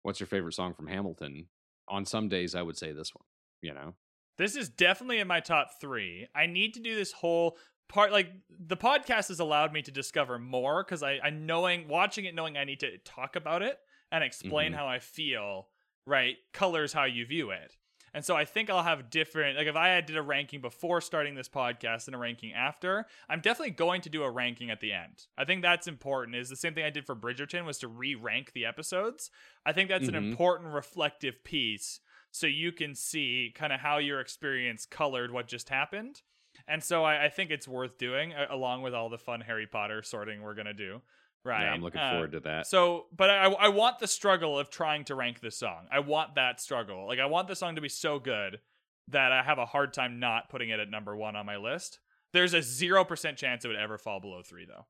what's 0.01 0.19
your 0.19 0.27
favorite 0.27 0.53
song 0.53 0.73
from 0.73 0.87
Hamilton? 0.87 1.47
On 1.87 2.05
some 2.05 2.29
days, 2.29 2.55
I 2.55 2.61
would 2.61 2.77
say 2.77 2.91
this 2.93 3.11
one. 3.13 3.25
You 3.61 3.73
know, 3.73 3.93
This 4.37 4.55
is 4.55 4.69
definitely 4.69 5.19
in 5.19 5.27
my 5.27 5.39
top 5.39 5.79
three. 5.79 6.27
I 6.35 6.47
need 6.47 6.73
to 6.73 6.81
do 6.81 6.95
this 6.95 7.11
whole 7.13 7.57
part. 7.87 8.11
Like 8.11 8.29
the 8.49 8.75
podcast 8.77 9.27
has 9.29 9.39
allowed 9.39 9.71
me 9.71 9.81
to 9.83 9.91
discover 9.91 10.37
more 10.39 10.83
because 10.83 11.03
I, 11.03 11.19
I 11.23 11.29
knowing 11.29 11.87
watching 11.87 12.25
it, 12.25 12.35
knowing 12.35 12.57
I 12.57 12.65
need 12.65 12.79
to 12.81 12.97
talk 13.05 13.35
about 13.37 13.61
it 13.61 13.77
and 14.11 14.23
explain 14.23 14.73
Mhm. 14.73 14.75
how 14.75 14.87
I 14.87 14.99
feel. 14.99 15.69
Right, 16.05 16.35
colors 16.51 16.91
how 16.91 17.05
you 17.05 17.25
view 17.25 17.51
it. 17.51 17.77
And 18.13 18.23
so 18.23 18.35
I 18.35 18.45
think 18.45 18.69
I'll 18.69 18.83
have 18.83 19.09
different 19.09 19.57
like 19.57 19.67
if 19.67 19.75
I 19.75 19.99
did 20.01 20.17
a 20.17 20.21
ranking 20.21 20.61
before 20.61 21.01
starting 21.01 21.33
this 21.35 21.49
podcast 21.49 22.05
and 22.07 22.15
a 22.15 22.19
ranking 22.19 22.53
after, 22.53 23.07
I'm 23.27 23.39
definitely 23.41 23.71
going 23.71 24.01
to 24.01 24.09
do 24.09 24.23
a 24.23 24.29
ranking 24.29 24.69
at 24.69 24.79
the 24.81 24.91
end. 24.93 25.25
I 25.37 25.45
think 25.45 25.61
that's 25.61 25.87
important. 25.87 26.35
Is 26.35 26.49
the 26.49 26.55
same 26.55 26.73
thing 26.75 26.85
I 26.85 26.89
did 26.91 27.05
for 27.05 27.15
Bridgerton 27.15 27.65
was 27.65 27.79
to 27.79 27.87
re-rank 27.87 28.51
the 28.53 28.65
episodes. 28.65 29.31
I 29.65 29.73
think 29.73 29.89
that's 29.89 30.07
an 30.07 30.13
Mhm. 30.13 30.29
important 30.31 30.73
reflective 30.73 31.43
piece 31.43 31.99
so 32.31 32.47
you 32.47 32.71
can 32.71 32.95
see 32.95 33.51
kind 33.55 33.73
of 33.73 33.79
how 33.79 33.97
your 33.97 34.19
experience 34.19 34.85
colored 34.85 35.31
what 35.31 35.47
just 35.47 35.69
happened. 35.69 36.21
And 36.67 36.83
so 36.83 37.03
I, 37.03 37.25
I 37.25 37.29
think 37.29 37.49
it's 37.51 37.67
worth 37.67 37.97
doing 37.97 38.33
along 38.33 38.83
with 38.83 38.93
all 38.93 39.09
the 39.09 39.17
fun 39.17 39.41
Harry 39.41 39.67
Potter 39.67 40.03
sorting 40.03 40.41
we're 40.41 40.53
gonna 40.53 40.73
do. 40.73 41.01
Right. 41.45 41.63
yeah, 41.63 41.73
I'm 41.73 41.81
looking 41.81 41.99
Uh, 41.99 42.11
forward 42.11 42.31
to 42.33 42.39
that. 42.41 42.67
so, 42.67 43.07
but 43.15 43.29
I, 43.29 43.45
I 43.51 43.67
want 43.67 43.99
the 43.99 44.07
struggle 44.07 44.57
of 44.57 44.69
trying 44.69 45.03
to 45.05 45.15
rank 45.15 45.41
this 45.41 45.57
song. 45.57 45.87
I 45.91 45.99
want 45.99 46.35
that 46.35 46.61
struggle. 46.61 47.05
Like, 47.05 47.19
I 47.19 47.25
want 47.25 47.47
the 47.49 47.55
song 47.55 47.75
to 47.75 47.81
be 47.81 47.89
so 47.89 48.17
good 48.17 48.61
that 49.09 49.33
I 49.33 49.43
have 49.43 49.57
a 49.57 49.65
hard 49.65 49.93
time 49.93 50.19
not 50.19 50.49
putting 50.49 50.69
it 50.69 50.79
at 50.79 50.89
number 50.89 51.15
one 51.15 51.35
on 51.35 51.45
my 51.45 51.57
list. 51.57 51.99
There's 52.31 52.53
a 52.53 52.61
zero 52.61 53.03
percent 53.03 53.37
chance 53.37 53.65
it 53.65 53.67
would 53.67 53.75
ever 53.77 53.97
fall 53.97 54.21
below 54.21 54.41
three, 54.41 54.65
though. 54.65 54.85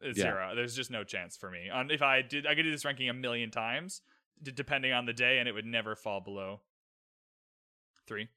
It's 0.00 0.16
Yeah. 0.16 0.26
Zero. 0.26 0.54
There's 0.54 0.76
just 0.76 0.92
no 0.92 1.02
chance 1.02 1.36
for 1.36 1.50
me. 1.50 1.68
On 1.68 1.90
if 1.90 2.00
I 2.00 2.22
did, 2.22 2.46
I 2.46 2.54
could 2.54 2.62
do 2.62 2.70
this 2.70 2.84
ranking 2.84 3.08
a 3.08 3.12
million 3.14 3.50
times, 3.50 4.00
d- 4.40 4.52
depending 4.52 4.92
on 4.92 5.04
the 5.06 5.12
day, 5.12 5.38
and 5.40 5.48
it 5.48 5.52
would 5.52 5.66
never 5.66 5.96
fall 5.96 6.20
below 6.20 6.60
three. 8.06 8.28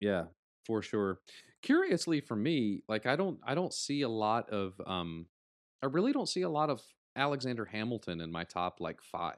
Yeah, 0.00 0.24
for 0.66 0.82
sure. 0.82 1.20
Curiously 1.62 2.20
for 2.20 2.36
me, 2.36 2.82
like 2.88 3.06
I 3.06 3.16
don't 3.16 3.40
I 3.42 3.54
don't 3.54 3.72
see 3.72 4.02
a 4.02 4.08
lot 4.08 4.50
of 4.50 4.78
um 4.86 5.26
I 5.84 5.86
really 5.88 6.12
don't 6.12 6.28
see 6.28 6.40
a 6.40 6.48
lot 6.48 6.70
of 6.70 6.82
Alexander 7.14 7.66
Hamilton 7.66 8.22
in 8.22 8.32
my 8.32 8.44
top 8.44 8.80
like 8.80 9.02
5. 9.02 9.34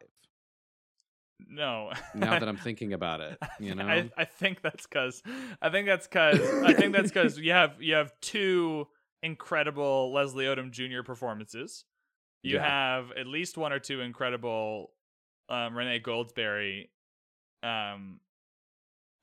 No. 1.48 1.90
Now 2.14 2.39
that 2.39 2.48
I'm 2.48 2.56
thinking 2.68 2.93
about 2.93 3.20
it, 3.20 3.36
you 3.59 3.74
know. 3.74 3.85
I, 3.85 4.09
I 4.16 4.24
think 4.24 4.62
that's 4.62 4.86
because 4.86 5.24
I 5.60 5.70
think 5.70 5.89
that's 5.89 6.06
because 6.06 6.40
I 6.64 6.73
think 6.73 6.93
that's 6.94 7.10
because 7.10 7.36
you 7.40 7.51
have 7.51 7.82
you 7.82 7.94
have 7.94 8.12
two 8.20 8.86
incredible 9.24 10.12
Leslie 10.14 10.44
Odom 10.44 10.70
Jr. 10.70 11.02
performances. 11.02 11.85
You 12.44 12.56
Yeah. 12.59 12.62
have 12.62 13.10
at 13.18 13.27
least 13.27 13.59
one 13.59 13.73
or 13.73 13.81
two 13.81 14.01
incredible 14.01 14.93
um, 15.48 15.77
Renee 15.77 15.98
Goldsberry 16.01 16.90
um, 17.64 18.20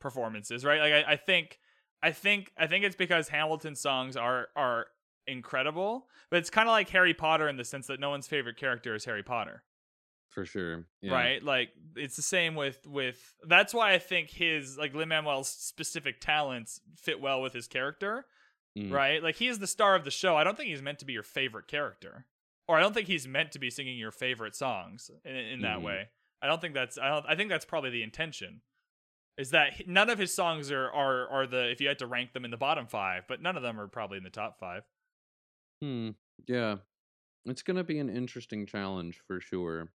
performances, 0.02 0.66
right? 0.66 0.82
Like 0.82 1.06
I, 1.08 1.14
I 1.14 1.16
think 1.16 1.58
I 2.04 2.12
think 2.12 2.52
I 2.58 2.68
think 2.68 2.84
it's 2.84 2.98
because 2.98 3.30
Hamilton 3.30 3.76
songs 3.76 4.18
are 4.18 4.50
are 4.58 4.88
incredible, 5.28 6.08
but 6.30 6.38
it's 6.38 6.50
kind 6.50 6.68
of 6.68 6.72
like 6.72 6.90
Harry 6.90 7.14
Potter 7.14 7.48
in 7.48 7.58
the 7.58 7.64
sense 7.66 7.88
that 7.88 8.00
no 8.00 8.10
one's 8.10 8.28
favorite 8.28 8.58
character 8.58 8.95
is 8.95 9.06
Harry 9.06 9.24
Potter 9.24 9.64
for 10.30 10.45
sure. 10.45 10.86
Yeah. 11.00 11.14
right 11.14 11.44
like 11.44 11.70
it's 11.95 12.16
the 12.16 12.24
same 12.24 12.56
with 12.56 12.88
with 12.88 13.36
that's 13.48 13.72
why 13.72 13.94
i 13.94 14.00
think 14.00 14.32
his 14.32 14.80
like 14.80 14.95
lin 14.95 15.10
manuel's 15.10 15.48
specific 15.48 16.20
talents 16.20 16.82
fit 16.98 17.22
well 17.22 17.40
with 17.41 17.54
his 17.54 17.68
character 17.68 18.26
Mm. 18.76 18.91
right 18.91 19.22
like 19.22 19.36
he 19.36 19.48
is 19.48 19.60
the 19.60 19.68
star 19.68 19.94
of 19.94 20.04
the 20.04 20.10
show 20.10 20.36
i 20.36 20.44
don't 20.44 20.58
think 20.58 20.70
he's 20.70 20.82
meant 20.82 20.98
to 20.98 21.06
be 21.06 21.14
your 21.14 21.22
favorite 21.22 21.68
character 21.68 22.26
or 22.68 22.76
i 22.76 22.82
don't 22.82 22.95
think 22.95 23.06
he's 23.08 23.28
meant 23.28 23.52
to 23.52 23.60
be 23.60 23.70
singing 23.70 23.95
your 24.00 24.10
favorite 24.10 24.56
songs 24.56 25.12
in, 25.24 25.36
in 25.36 25.62
that 25.62 25.78
Mhm. 25.78 25.84
way 25.84 26.08
i 26.41 26.48
don't 26.48 26.60
think 26.60 26.74
that's 26.74 26.98
i 26.98 27.10
don't 27.10 27.26
i 27.30 27.36
think 27.36 27.50
that's 27.52 27.66
probably 27.66 27.91
the 27.91 28.02
intention 28.02 28.62
is 29.38 29.52
that 29.52 29.88
none 29.88 30.10
of 30.10 30.18
his 30.18 30.34
songs 30.34 30.72
are 30.72 30.90
are 30.91 31.28
are 31.30 31.45
the 31.45 31.70
if 31.70 31.80
you 31.80 31.88
had 31.88 32.00
to 32.00 32.08
rank 32.08 32.34
them 32.34 32.44
in 32.45 32.50
the 32.50 32.58
bottom 32.58 32.88
five 32.88 33.26
but 33.28 33.40
none 33.40 33.56
of 33.56 33.62
them 33.62 33.80
are 33.80 33.88
probably 33.88 34.18
in 34.18 34.24
the 34.24 34.32
top 34.32 34.58
five 34.60 34.82
Hmm. 35.84 36.10
Yeah. 36.48 36.78
It's 37.46 37.62
going 37.62 37.76
to 37.78 37.84
be 37.84 38.00
an 38.00 38.10
interesting 38.10 38.66
challenge 38.66 39.20
for 39.28 39.42
sure. 39.42 39.90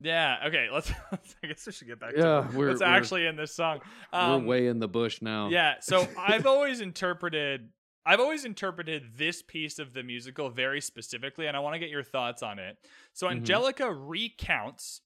yeah 0.00 0.38
okay 0.46 0.68
let's 0.72 0.90
i 1.42 1.46
guess 1.46 1.66
we 1.66 1.72
should 1.72 1.86
get 1.86 2.00
back 2.00 2.14
Yeah, 2.16 2.22
to 2.22 2.48
we're- 2.56 2.70
what's 2.70 2.80
we're- 2.80 2.90
actually 2.96 3.26
in 3.26 3.36
this 3.36 3.54
song 3.54 3.80
Um, 4.12 4.46
We're 4.46 4.48
way 4.48 4.66
in 4.68 4.78
the 4.80 4.88
bush 4.88 5.20
now. 5.22 5.48
Yeah, 5.50 5.74
so 5.80 6.08
I've 6.18 6.46
always 6.54 6.80
interpreted 6.80 7.68
I've 8.06 8.18
always 8.20 8.44
interpreted 8.44 9.16
this 9.16 9.42
piece 9.42 9.78
of 9.78 9.92
the 9.92 10.02
musical 10.02 10.48
very 10.50 10.80
specifically 10.80 11.46
and 11.46 11.56
I 11.56 11.60
want 11.60 11.74
to 11.74 11.78
get 11.78 11.88
your 11.90 12.02
thoughts 12.02 12.42
on 12.42 12.58
it. 12.58 12.78
So 13.12 13.26
Mhm. 13.28 13.32
Angelica 13.32 13.92
recounts 13.92 15.02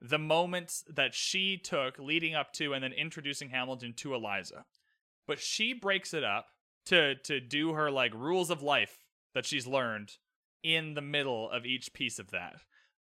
the 0.00 0.18
moments 0.18 0.84
that 0.88 1.14
she 1.14 1.56
took 1.58 1.98
leading 1.98 2.34
up 2.34 2.52
to 2.54 2.72
and 2.74 2.82
then 2.82 2.92
introducing 2.92 3.50
Hamilton 3.50 3.92
to 3.98 4.14
Eliza. 4.14 4.64
But 5.28 5.38
she 5.38 5.74
breaks 5.74 6.12
it 6.14 6.24
up 6.24 6.46
to 6.86 7.14
to 7.24 7.40
do 7.40 7.74
her 7.74 7.90
like 7.90 8.12
rules 8.14 8.50
of 8.50 8.62
life 8.62 8.98
that 9.34 9.46
she's 9.46 9.66
learned 9.66 10.12
in 10.62 10.94
the 10.94 11.00
middle 11.02 11.50
of 11.50 11.66
each 11.66 11.92
piece 11.92 12.18
of 12.18 12.30
that. 12.30 12.56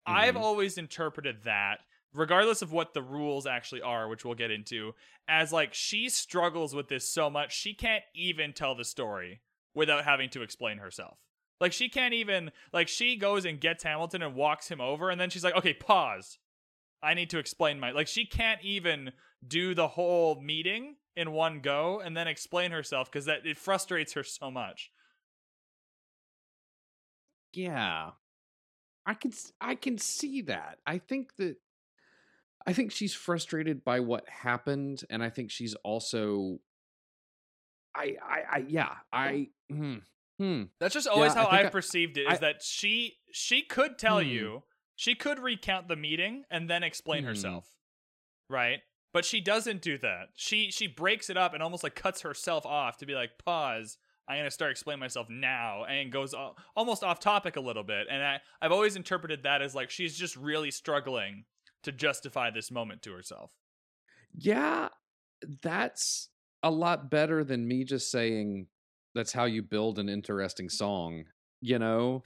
I've 0.06 0.34
Mhm. 0.34 0.40
always 0.40 0.78
interpreted 0.78 1.42
that 1.44 1.80
regardless 2.12 2.60
of 2.60 2.72
what 2.72 2.92
the 2.92 3.02
rules 3.02 3.46
actually 3.46 3.80
are, 3.80 4.06
which 4.09 4.24
we'll 4.24 4.34
get 4.34 4.50
into, 4.50 4.94
as 5.28 5.52
like 5.52 5.72
she 5.72 6.09
struggles 6.10 6.74
with 6.74 6.88
this 6.88 7.09
so 7.10 7.30
much 7.30 7.56
she 7.56 7.72
can't 7.74 8.04
even 8.14 8.52
tell 8.52 8.74
the 8.74 8.84
story 8.84 9.40
without 9.74 10.04
having 10.04 10.28
to 10.30 10.42
explain 10.42 10.78
herself. 10.78 11.18
Like 11.60 11.72
she 11.72 11.88
can't 11.88 12.12
even 12.12 12.52
like 12.72 12.88
she 12.88 13.16
goes 13.16 13.44
and 13.46 13.60
gets 13.60 13.84
Hamilton 13.84 14.22
and 14.22 14.34
walks 14.34 14.68
him 14.68 14.80
over 14.80 15.09
and 15.10 15.20
then 15.20 15.30
she's 15.30 15.44
like, 15.44 15.54
"Okay, 15.54 15.72
pause. 15.74 16.38
I 17.02 17.14
need 17.14 17.30
to 17.30 17.38
explain 17.38 17.80
my 17.80 17.90
like 17.92 18.09
she 18.09 18.26
can't 18.26 18.62
even 18.62 19.12
do 19.46 19.74
the 19.74 19.88
whole 19.88 20.40
meeting 20.40 20.96
in 21.16 21.32
one 21.32 21.60
go 21.60 22.00
and 22.00 22.16
then 22.16 22.28
explain 22.28 22.70
herself 22.72 23.10
because 23.10 23.24
that 23.24 23.46
it 23.46 23.56
frustrates 23.59 24.12
her 24.12 24.22
so 24.22 24.50
much. 24.50 24.91
Yeah. 27.52 28.10
I 29.04 29.14
can 29.14 29.32
I 29.60 29.74
can 29.74 29.98
see 29.98 30.42
that. 30.42 30.78
I 30.86 30.98
think 30.98 31.34
that 31.36 31.56
I 32.66 32.72
think 32.72 32.92
she's 32.92 33.12
frustrated 33.14 33.84
by 33.84 34.00
what 34.00 34.28
happened 34.28 35.02
and 35.10 35.22
I 35.22 35.30
think 35.30 35.50
she's 35.50 35.74
also 35.76 36.60
I, 37.94 38.16
I, 38.26 38.42
I 38.50 38.64
yeah, 38.68 38.94
I, 39.12 39.48
hmm, 39.68 39.96
hmm. 40.38 40.62
That's 40.80 40.94
just 40.94 41.06
always 41.08 41.34
Yeah, 41.34 41.42
how 41.42 41.48
I've 41.50 41.66
I- 41.66 41.70
perceived 41.70 42.16
it. 42.16 42.22
Is 42.22 42.38
I- 42.38 42.40
that 42.40 42.62
she 42.62 43.16
she 43.32 43.62
could 43.62 43.98
tell 43.98 44.20
Hmm. 44.20 44.28
you, 44.28 44.62
she 44.96 45.14
could 45.14 45.38
recount 45.38 45.88
the 45.88 45.96
meeting 45.96 46.44
and 46.50 46.70
then 46.70 46.82
explain 46.82 47.22
Hmm. 47.22 47.28
herself, 47.28 47.68
right? 48.48 48.80
But 49.12 49.24
she 49.26 49.42
doesn't 49.42 49.82
do 49.82 49.98
that. 49.98 50.28
She 50.36 50.70
she 50.70 50.86
breaks 50.86 51.28
it 51.28 51.36
up 51.36 51.52
and 51.52 51.62
almost 51.62 51.82
like 51.82 51.94
cuts 51.96 52.22
herself 52.22 52.64
off 52.64 52.96
to 52.98 53.06
be 53.06 53.14
like, 53.14 53.32
pause. 53.44 53.98
I'm 54.28 54.38
gonna 54.38 54.50
start 54.50 54.70
explaining 54.70 55.00
myself 55.00 55.28
now, 55.28 55.84
and 55.84 56.12
goes 56.12 56.34
al- 56.34 56.56
almost 56.76 57.02
off 57.02 57.20
topic 57.20 57.56
a 57.56 57.60
little 57.60 57.82
bit. 57.82 58.06
And 58.10 58.22
I 58.22 58.40
I've 58.60 58.72
always 58.72 58.96
interpreted 58.96 59.42
that 59.42 59.62
as 59.62 59.74
like 59.74 59.90
she's 59.90 60.16
just 60.16 60.36
really 60.36 60.70
struggling 60.70 61.44
to 61.82 61.92
justify 61.92 62.50
this 62.50 62.70
moment 62.70 63.02
to 63.02 63.12
herself. 63.12 63.50
Yeah, 64.34 64.88
that's 65.62 66.28
a 66.62 66.70
lot 66.70 67.10
better 67.10 67.44
than 67.44 67.66
me 67.66 67.84
just 67.84 68.10
saying 68.10 68.66
that's 69.14 69.32
how 69.32 69.44
you 69.44 69.62
build 69.62 69.98
an 69.98 70.08
interesting 70.08 70.68
song. 70.68 71.24
You 71.60 71.78
know, 71.78 72.22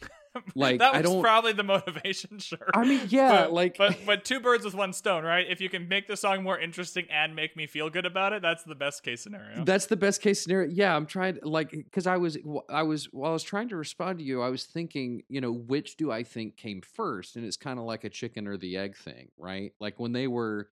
Like, 0.54 0.78
that 0.78 1.04
was 1.04 1.20
probably 1.20 1.52
the 1.52 1.62
motivation, 1.62 2.38
sure. 2.38 2.70
I 2.74 2.84
mean, 2.84 3.02
yeah, 3.08 3.42
but, 3.42 3.52
like, 3.52 3.76
but 3.76 3.98
but 4.06 4.24
two 4.24 4.40
birds 4.40 4.64
with 4.64 4.74
one 4.74 4.92
stone, 4.92 5.22
right? 5.22 5.46
If 5.48 5.60
you 5.60 5.68
can 5.68 5.86
make 5.88 6.08
the 6.08 6.16
song 6.16 6.42
more 6.42 6.58
interesting 6.58 7.06
and 7.10 7.36
make 7.36 7.56
me 7.56 7.66
feel 7.66 7.90
good 7.90 8.06
about 8.06 8.32
it, 8.32 8.42
that's 8.42 8.64
the 8.64 8.74
best 8.74 9.02
case 9.02 9.22
scenario. 9.22 9.64
That's 9.64 9.86
the 9.86 9.96
best 9.96 10.22
case 10.22 10.42
scenario. 10.42 10.70
Yeah, 10.70 10.96
I'm 10.96 11.06
trying 11.06 11.34
to 11.34 11.48
like 11.48 11.70
because 11.70 12.06
I 12.06 12.16
was 12.16 12.38
I 12.70 12.82
was 12.82 13.06
while 13.12 13.30
I 13.30 13.34
was 13.34 13.42
trying 13.42 13.68
to 13.68 13.76
respond 13.76 14.18
to 14.18 14.24
you, 14.24 14.42
I 14.42 14.48
was 14.48 14.64
thinking, 14.64 15.22
you 15.28 15.40
know, 15.40 15.52
which 15.52 15.96
do 15.96 16.10
I 16.10 16.22
think 16.22 16.56
came 16.56 16.80
first? 16.80 17.36
And 17.36 17.44
it's 17.44 17.56
kind 17.56 17.78
of 17.78 17.84
like 17.84 18.04
a 18.04 18.10
chicken 18.10 18.46
or 18.46 18.56
the 18.56 18.76
egg 18.76 18.96
thing, 18.96 19.28
right? 19.38 19.72
Like 19.80 19.98
when 19.98 20.12
they 20.12 20.26
were 20.26 20.70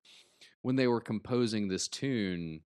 when 0.62 0.76
they 0.76 0.86
were 0.86 1.00
composing 1.00 1.68
this 1.68 1.88
tune, 1.88 2.60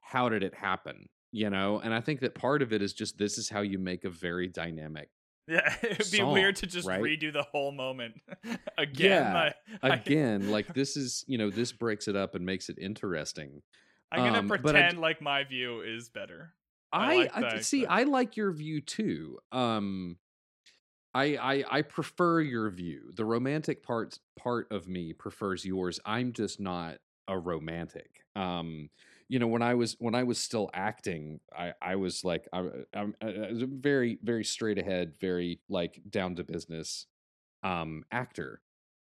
how 0.00 0.28
did 0.28 0.42
it 0.42 0.54
happen? 0.54 1.08
You 1.32 1.50
know, 1.50 1.80
and 1.80 1.92
I 1.92 2.00
think 2.00 2.20
that 2.20 2.34
part 2.34 2.62
of 2.62 2.72
it 2.72 2.82
is 2.82 2.92
just 2.92 3.18
this 3.18 3.38
is 3.38 3.48
how 3.48 3.60
you 3.60 3.78
make 3.78 4.04
a 4.04 4.10
very 4.10 4.46
dynamic 4.46 5.10
yeah, 5.46 5.74
it'd 5.82 6.10
be 6.10 6.18
song, 6.18 6.32
weird 6.32 6.56
to 6.56 6.66
just 6.66 6.86
right? 6.86 7.02
redo 7.02 7.32
the 7.32 7.42
whole 7.42 7.72
moment 7.72 8.14
again. 8.78 9.10
Yeah, 9.10 9.52
I, 9.82 9.88
I, 9.90 9.96
again. 9.96 10.50
like 10.50 10.72
this 10.74 10.96
is 10.96 11.24
you 11.26 11.38
know 11.38 11.50
this 11.50 11.72
breaks 11.72 12.08
it 12.08 12.16
up 12.16 12.34
and 12.34 12.44
makes 12.44 12.68
it 12.68 12.78
interesting. 12.78 13.62
I'm 14.10 14.20
gonna 14.20 14.38
um, 14.38 14.48
but 14.48 14.60
I 14.60 14.62
pretend 14.62 15.00
like 15.00 15.20
my 15.20 15.44
view 15.44 15.80
is 15.80 16.08
better. 16.08 16.54
I 16.92 17.28
I, 17.34 17.40
like 17.40 17.62
see. 17.62 17.86
I 17.86 18.04
like 18.04 18.36
your 18.36 18.52
view 18.52 18.80
too. 18.80 19.38
Um, 19.50 20.16
I, 21.12 21.36
I 21.36 21.64
I 21.70 21.82
prefer 21.82 22.40
your 22.40 22.70
view. 22.70 23.10
The 23.14 23.24
romantic 23.24 23.82
part 23.82 24.18
part 24.36 24.70
of 24.70 24.88
me 24.88 25.12
prefers 25.12 25.64
yours. 25.64 26.00
I'm 26.04 26.32
just 26.32 26.60
not 26.60 26.98
a 27.28 27.38
romantic. 27.38 28.24
Um, 28.36 28.90
you 29.34 29.40
know, 29.40 29.48
when 29.48 29.62
I 29.62 29.74
was 29.74 29.96
when 29.98 30.14
I 30.14 30.22
was 30.22 30.38
still 30.38 30.70
acting, 30.72 31.40
I 31.52 31.72
I 31.82 31.96
was 31.96 32.22
like 32.22 32.46
I, 32.52 32.68
I'm 32.94 33.16
I 33.20 33.48
was 33.50 33.62
a 33.62 33.66
very 33.66 34.16
very 34.22 34.44
straight 34.44 34.78
ahead, 34.78 35.16
very 35.20 35.58
like 35.68 36.00
down 36.08 36.36
to 36.36 36.44
business, 36.44 37.06
um, 37.64 38.04
actor. 38.12 38.60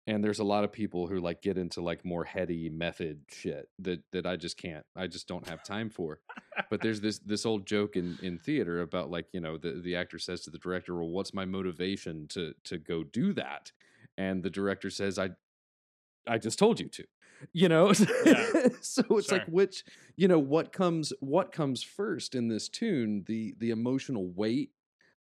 And 0.08 0.24
there's 0.24 0.40
a 0.40 0.44
lot 0.44 0.64
of 0.64 0.72
people 0.72 1.06
who 1.06 1.20
like 1.20 1.40
get 1.40 1.56
into 1.56 1.82
like 1.82 2.04
more 2.04 2.24
heady 2.24 2.68
method 2.68 3.20
shit 3.28 3.68
that 3.78 4.02
that 4.10 4.26
I 4.26 4.34
just 4.34 4.56
can't. 4.56 4.84
I 4.96 5.06
just 5.06 5.28
don't 5.28 5.46
have 5.46 5.62
time 5.62 5.88
for 5.88 6.18
but 6.68 6.80
there's 6.80 7.00
this 7.00 7.20
this 7.20 7.46
old 7.46 7.64
joke 7.64 7.94
in 7.94 8.18
in 8.20 8.40
theater 8.40 8.80
about 8.80 9.12
like 9.12 9.26
you 9.32 9.40
know 9.40 9.56
the 9.56 9.80
the 9.84 9.94
actor 9.94 10.18
says 10.18 10.40
to 10.40 10.50
the 10.50 10.58
director 10.58 10.96
well 10.96 11.08
what's 11.08 11.32
my 11.32 11.44
motivation 11.44 12.26
to 12.28 12.52
to 12.64 12.78
go 12.78 13.04
do 13.04 13.32
that 13.32 13.70
and 14.16 14.42
the 14.42 14.50
director 14.50 14.90
says 14.90 15.18
i 15.18 15.30
i 16.26 16.38
just 16.38 16.58
told 16.58 16.80
you 16.80 16.88
to 16.88 17.04
you 17.52 17.68
know? 17.68 17.92
Yeah, 18.24 18.68
so 18.80 19.02
it's 19.10 19.30
like 19.30 19.46
which 19.46 19.84
you 20.16 20.28
know 20.28 20.38
what 20.38 20.72
comes 20.72 21.12
what 21.20 21.52
comes 21.52 21.82
first 21.82 22.34
in 22.34 22.48
this 22.48 22.68
tune 22.68 23.24
the 23.26 23.54
the 23.58 23.70
emotional 23.70 24.28
weight 24.30 24.70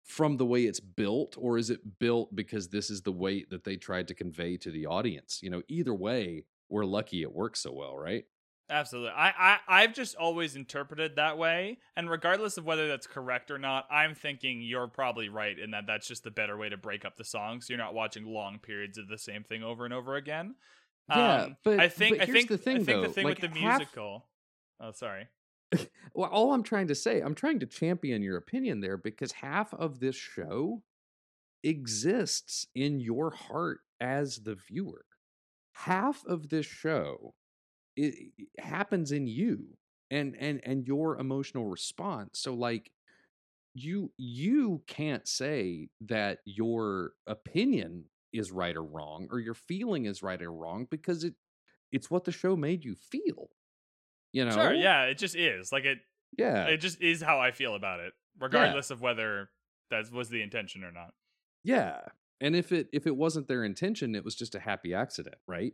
from 0.04 0.38
the 0.38 0.46
way 0.46 0.66
it's 0.66 0.80
built 0.80 1.36
or 1.38 1.58
is 1.58 1.70
it 1.70 2.00
built 2.00 2.36
because 2.36 2.70
this 2.70 2.90
is 2.90 3.02
the 3.02 3.12
weight 3.12 3.50
that 3.50 3.64
they 3.64 3.78
tried 3.78 4.08
to 4.10 4.14
convey 4.14 4.58
to 4.58 4.72
the 4.72 4.86
audience? 4.86 5.40
You 5.42 5.50
know 5.50 5.64
either 5.68 5.94
way 5.94 6.46
we're 6.70 6.86
lucky 6.86 7.22
it 7.22 7.34
works 7.34 7.62
so 7.62 7.72
well 7.72 7.98
right? 7.98 8.26
Absolutely. 8.70 9.12
I, 9.12 9.30
I 9.38 9.58
I've 9.68 9.94
just 9.94 10.16
always 10.16 10.56
interpreted 10.56 11.18
that 11.18 11.38
way, 11.38 11.80
and 11.98 12.10
regardless 12.10 12.58
of 12.58 12.66
whether 12.66 12.88
that's 12.88 13.06
correct 13.06 13.52
or 13.52 13.60
not, 13.60 13.86
I'm 13.92 14.16
thinking 14.16 14.62
you're 14.62 14.88
probably 14.88 15.28
right 15.28 15.60
in 15.60 15.72
that 15.72 15.86
that's 15.86 16.08
just 16.08 16.24
the 16.24 16.32
better 16.32 16.58
way 16.58 16.70
to 16.70 16.78
break 16.78 17.04
up 17.04 17.18
the 17.18 17.26
song, 17.26 17.60
so 17.60 17.74
you're 17.74 17.78
not 17.84 17.94
watching 17.94 18.26
long 18.26 18.60
periods 18.60 18.98
of 18.98 19.10
the 19.10 19.18
same 19.18 19.44
thing 19.44 19.64
over 19.64 19.84
and 19.84 19.94
over 19.94 20.16
again. 20.16 20.56
Yeah, 21.10 21.44
Um, 21.44 21.58
but- 21.64 21.80
I 21.80 21.90
think 21.90 22.18
but 22.18 22.22
I 22.24 22.26
here's 22.26 22.38
think 22.38 22.50
the 22.50 22.58
thing, 22.58 22.76
I 22.78 22.84
think 22.84 22.88
though, 22.88 23.02
the 23.08 23.10
thing 23.14 23.26
like, 23.26 23.42
with 23.42 23.54
the 23.54 23.60
half- 23.60 23.80
musical. 23.80 24.26
Oh, 24.80 24.92
sorry. 24.92 25.28
Well, 26.16 26.30
all 26.30 26.54
I'm 26.54 26.62
trying 26.62 26.88
to 26.90 26.96
say, 26.96 27.22
I'm 27.22 27.34
trying 27.34 27.60
to 27.62 27.66
champion 27.66 28.22
your 28.22 28.38
opinion 28.38 28.80
there 28.82 28.98
because 28.98 29.32
half 29.32 29.74
of 29.74 30.00
this 30.00 30.16
show 30.16 30.84
exists 31.64 32.68
in 32.76 33.00
your 33.00 33.32
heart 33.32 33.80
as 34.00 34.38
the 34.44 34.56
viewer. 34.56 35.06
Half 35.74 36.24
of 36.26 36.50
this 36.50 36.66
show 36.68 37.34
it, 37.96 38.14
it 38.38 38.48
happens 38.60 39.12
in 39.12 39.26
you 39.28 39.66
and 40.12 40.36
and 40.40 40.62
and 40.64 40.86
your 40.86 41.18
emotional 41.20 41.66
response. 41.66 42.40
So 42.40 42.54
like 42.54 42.92
you 43.74 44.12
you 44.18 44.84
can't 44.86 45.28
say 45.28 45.90
that 46.02 46.40
your 46.46 47.14
opinion 47.26 48.06
is 48.34 48.52
right 48.52 48.76
or 48.76 48.84
wrong 48.84 49.28
or 49.32 49.40
your 49.40 49.54
feeling 49.54 50.06
is 50.06 50.24
right 50.24 50.42
or 50.42 50.52
wrong 50.52 50.88
because 50.90 51.24
it 51.24 51.36
it's 51.92 52.10
what 52.10 52.26
the 52.26 52.32
show 52.32 52.56
made 52.56 52.84
you 52.84 52.96
feel. 52.96 53.50
You 54.32 54.46
know? 54.46 54.52
Sure. 54.52 54.74
Yeah, 54.74 55.04
it 55.04 55.18
just 55.18 55.36
is 55.36 55.72
like 55.72 55.86
it. 55.86 56.00
Yeah. 56.38 56.66
It 56.66 56.78
just 56.78 57.00
is 57.02 57.22
how 57.22 57.40
I 57.40 57.52
feel 57.52 57.76
about 57.76 58.00
it, 58.00 58.14
regardless 58.40 58.90
of 58.90 59.00
whether 59.00 59.50
that 59.92 60.12
was 60.12 60.30
the 60.30 60.42
intention 60.42 60.84
or 60.84 60.92
not. 60.92 61.14
Yeah. 61.64 62.00
And 62.42 62.56
if 62.56 62.72
it 62.72 62.90
if 62.92 63.06
it 63.08 63.16
wasn't 63.16 63.48
their 63.48 63.64
intention, 63.64 64.16
it 64.16 64.26
was 64.26 64.36
just 64.36 64.56
a 64.56 64.60
happy 64.60 64.94
accident, 64.94 65.36
right? 65.48 65.74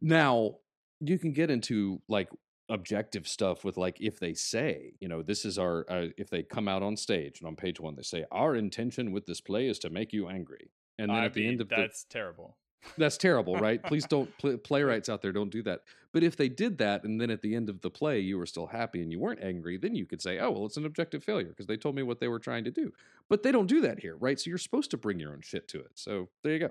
Now, 0.00 0.56
you 1.00 1.18
can 1.18 1.32
get 1.32 1.50
into 1.50 2.00
like 2.08 2.30
objective 2.70 3.28
stuff 3.28 3.64
with 3.64 3.76
like 3.76 3.98
if 4.00 4.18
they 4.18 4.32
say, 4.32 4.94
you 5.00 5.08
know, 5.08 5.22
this 5.22 5.44
is 5.44 5.58
our 5.58 5.84
uh, 5.90 6.06
if 6.16 6.30
they 6.30 6.42
come 6.42 6.66
out 6.66 6.82
on 6.82 6.96
stage 6.96 7.40
and 7.40 7.48
on 7.48 7.56
page 7.56 7.78
1 7.78 7.96
they 7.96 8.02
say 8.02 8.24
our 8.30 8.56
intention 8.56 9.12
with 9.12 9.26
this 9.26 9.40
play 9.40 9.66
is 9.66 9.78
to 9.80 9.90
make 9.90 10.12
you 10.12 10.28
angry. 10.28 10.70
And 11.00 11.10
then 11.10 11.16
I 11.16 11.24
at 11.26 11.34
the 11.34 11.40
mean, 11.40 11.50
end 11.50 11.60
of 11.60 11.68
the 11.68 11.76
that's 11.76 12.04
terrible. 12.04 12.56
that's 12.98 13.16
terrible, 13.16 13.56
right? 13.56 13.82
Please 13.82 14.04
don't 14.08 14.36
pl- 14.38 14.58
playwrights 14.58 15.08
out 15.08 15.22
there 15.22 15.32
don't 15.32 15.50
do 15.50 15.62
that. 15.64 15.80
But 16.12 16.22
if 16.24 16.36
they 16.36 16.48
did 16.48 16.78
that 16.78 17.04
and 17.04 17.20
then 17.20 17.30
at 17.30 17.42
the 17.42 17.54
end 17.54 17.68
of 17.68 17.80
the 17.80 17.90
play 17.90 18.20
you 18.20 18.36
were 18.38 18.46
still 18.46 18.66
happy 18.66 19.02
and 19.02 19.12
you 19.12 19.18
weren't 19.18 19.42
angry, 19.42 19.76
then 19.76 19.94
you 19.94 20.06
could 20.06 20.20
say, 20.20 20.38
"Oh, 20.38 20.50
well, 20.50 20.66
it's 20.66 20.76
an 20.76 20.86
objective 20.86 21.22
failure 21.22 21.48
because 21.48 21.66
they 21.66 21.76
told 21.76 21.94
me 21.94 22.02
what 22.02 22.20
they 22.20 22.28
were 22.28 22.38
trying 22.38 22.64
to 22.64 22.70
do." 22.70 22.92
But 23.28 23.42
they 23.42 23.52
don't 23.52 23.66
do 23.66 23.80
that 23.82 24.00
here, 24.00 24.16
right? 24.16 24.38
So 24.40 24.48
you're 24.50 24.58
supposed 24.58 24.90
to 24.92 24.96
bring 24.96 25.20
your 25.20 25.32
own 25.32 25.40
shit 25.42 25.68
to 25.68 25.80
it. 25.80 25.92
So 25.94 26.28
there 26.42 26.52
you 26.52 26.58
go. 26.58 26.70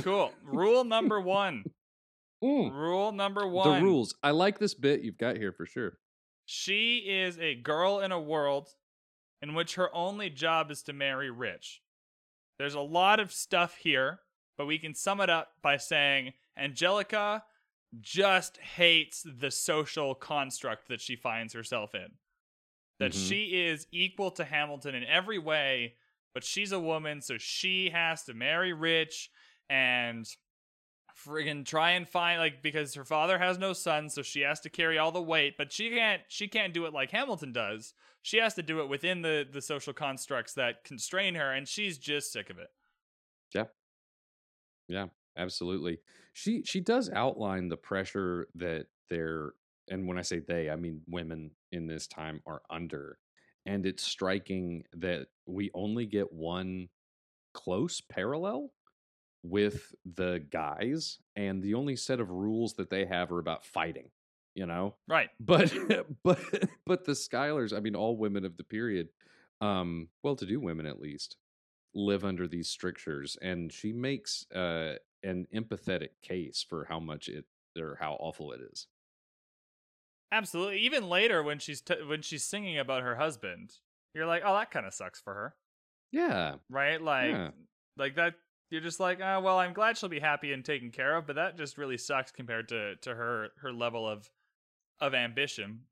Cool. 0.00 0.32
Rule 0.42 0.84
number 0.84 1.20
one. 1.20 1.64
Mm. 2.42 2.72
Rule 2.72 3.12
number 3.12 3.46
one. 3.46 3.80
The 3.80 3.84
rules. 3.84 4.14
I 4.22 4.30
like 4.30 4.58
this 4.58 4.72
bit 4.72 5.02
you've 5.02 5.18
got 5.18 5.36
here 5.36 5.52
for 5.52 5.66
sure. 5.66 5.98
She 6.46 6.98
is 7.00 7.38
a 7.38 7.54
girl 7.54 8.00
in 8.00 8.12
a 8.12 8.18
world 8.18 8.70
in 9.42 9.52
which 9.54 9.74
her 9.74 9.94
only 9.94 10.30
job 10.30 10.70
is 10.70 10.82
to 10.84 10.94
marry 10.94 11.30
rich. 11.30 11.82
There's 12.60 12.74
a 12.74 12.80
lot 12.80 13.20
of 13.20 13.32
stuff 13.32 13.76
here, 13.76 14.20
but 14.58 14.66
we 14.66 14.78
can 14.78 14.94
sum 14.94 15.22
it 15.22 15.30
up 15.30 15.48
by 15.62 15.78
saying 15.78 16.34
Angelica 16.58 17.42
just 18.02 18.58
hates 18.58 19.22
the 19.24 19.50
social 19.50 20.14
construct 20.14 20.88
that 20.88 21.00
she 21.00 21.16
finds 21.16 21.54
herself 21.54 21.94
in. 21.94 22.18
That 22.98 23.12
Mhm. 23.12 23.28
she 23.28 23.62
is 23.64 23.86
equal 23.92 24.30
to 24.32 24.44
Hamilton 24.44 24.94
in 24.94 25.04
every 25.04 25.38
way, 25.38 25.96
but 26.34 26.44
she's 26.44 26.70
a 26.70 26.78
woman, 26.78 27.22
so 27.22 27.38
she 27.38 27.88
has 27.88 28.24
to 28.24 28.34
marry 28.34 28.74
rich 28.74 29.30
and 29.70 30.26
friggin' 31.24 31.64
try 31.64 31.92
and 31.92 32.08
find 32.08 32.40
like 32.40 32.62
because 32.62 32.94
her 32.94 33.04
father 33.04 33.38
has 33.38 33.58
no 33.58 33.72
sons, 33.72 34.14
so 34.14 34.22
she 34.22 34.40
has 34.40 34.60
to 34.60 34.70
carry 34.70 34.98
all 34.98 35.12
the 35.12 35.22
weight, 35.22 35.56
but 35.56 35.72
she 35.72 35.90
can't 35.90 36.22
she 36.28 36.48
can't 36.48 36.74
do 36.74 36.86
it 36.86 36.92
like 36.92 37.10
Hamilton 37.10 37.52
does. 37.52 37.94
She 38.22 38.38
has 38.38 38.54
to 38.54 38.62
do 38.62 38.80
it 38.80 38.88
within 38.88 39.22
the 39.22 39.46
the 39.50 39.62
social 39.62 39.92
constructs 39.92 40.54
that 40.54 40.84
constrain 40.84 41.34
her, 41.34 41.52
and 41.52 41.66
she's 41.66 41.98
just 41.98 42.32
sick 42.32 42.50
of 42.50 42.58
it. 42.58 42.68
Yeah. 43.54 43.64
Yeah, 44.88 45.06
absolutely. 45.36 45.98
She 46.32 46.62
she 46.64 46.80
does 46.80 47.10
outline 47.10 47.68
the 47.68 47.76
pressure 47.76 48.48
that 48.56 48.86
they're 49.08 49.52
and 49.88 50.06
when 50.06 50.18
I 50.18 50.22
say 50.22 50.38
they, 50.38 50.70
I 50.70 50.76
mean 50.76 51.02
women 51.08 51.50
in 51.72 51.86
this 51.86 52.06
time 52.06 52.40
are 52.46 52.62
under. 52.70 53.18
And 53.66 53.84
it's 53.84 54.02
striking 54.02 54.84
that 54.94 55.26
we 55.46 55.70
only 55.74 56.06
get 56.06 56.32
one 56.32 56.88
close 57.52 58.00
parallel 58.00 58.70
with 59.42 59.94
the 60.04 60.44
guys 60.50 61.18
and 61.36 61.62
the 61.62 61.74
only 61.74 61.96
set 61.96 62.20
of 62.20 62.30
rules 62.30 62.74
that 62.74 62.90
they 62.90 63.06
have 63.06 63.32
are 63.32 63.38
about 63.38 63.64
fighting, 63.64 64.10
you 64.54 64.66
know? 64.66 64.96
Right. 65.08 65.30
But 65.40 65.72
but 66.22 66.38
but 66.86 67.04
the 67.04 67.12
Schuylers, 67.12 67.76
I 67.76 67.80
mean 67.80 67.96
all 67.96 68.16
women 68.16 68.44
of 68.44 68.56
the 68.56 68.64
period, 68.64 69.08
um 69.60 70.08
well-to-do 70.22 70.60
women 70.60 70.86
at 70.86 71.00
least, 71.00 71.36
live 71.94 72.24
under 72.24 72.46
these 72.48 72.68
strictures 72.68 73.36
and 73.42 73.72
she 73.72 73.92
makes 73.92 74.46
uh 74.52 74.96
an 75.22 75.46
empathetic 75.54 76.10
case 76.22 76.64
for 76.68 76.84
how 76.84 77.00
much 77.00 77.28
it 77.28 77.46
or 77.78 77.96
how 78.00 78.14
awful 78.14 78.52
it 78.52 78.60
is 78.60 78.86
Absolutely. 80.32 80.78
Even 80.80 81.08
later 81.08 81.42
when 81.42 81.58
she's 81.58 81.80
t- 81.80 82.02
when 82.02 82.22
she's 82.22 82.44
singing 82.44 82.78
about 82.78 83.02
her 83.02 83.16
husband, 83.16 83.78
you're 84.14 84.26
like, 84.26 84.42
"Oh, 84.44 84.54
that 84.54 84.70
kind 84.70 84.86
of 84.86 84.94
sucks 84.94 85.20
for 85.20 85.34
her." 85.34 85.56
Yeah. 86.12 86.56
Right? 86.68 87.00
Like 87.00 87.30
Yeah. 87.30 87.50
like 87.96 88.14
that 88.16 88.34
you're 88.70 88.80
just 88.80 89.00
like, 89.00 89.20
"Oh, 89.20 89.40
well, 89.40 89.58
I'm 89.58 89.72
glad 89.72 89.98
she'll 89.98 90.08
be 90.08 90.20
happy 90.20 90.52
and 90.52 90.64
taken 90.64 90.90
care 90.90 91.16
of, 91.16 91.26
but 91.26 91.36
that 91.36 91.56
just 91.58 91.76
really 91.78 91.98
sucks 91.98 92.30
compared 92.32 92.68
to 92.68 92.96
to 92.96 93.14
her 93.14 93.48
her 93.58 93.72
level 93.72 94.08
of 94.08 94.30
of 95.00 95.14
ambition." 95.14 95.86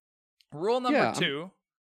Rule 0.53 0.81
number 0.81 0.99
Yeah, 0.99 1.05
I'm- 1.11 1.15
2. 1.15 1.51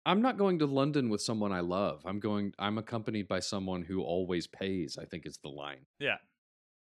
I'm 0.07 0.21
not 0.21 0.37
going 0.37 0.59
to 0.59 0.67
London 0.67 1.09
with 1.09 1.21
someone 1.21 1.51
I 1.51 1.61
love. 1.61 2.05
I'm 2.05 2.19
going 2.19 2.53
I'm 2.59 2.77
accompanied 2.77 3.27
by 3.27 3.39
someone 3.39 3.81
who 3.81 4.01
always 4.03 4.45
pays, 4.47 4.97
I 4.99 5.05
think 5.05 5.25
is 5.25 5.37
the 5.39 5.49
line. 5.49 5.87
Yeah. 5.99 6.17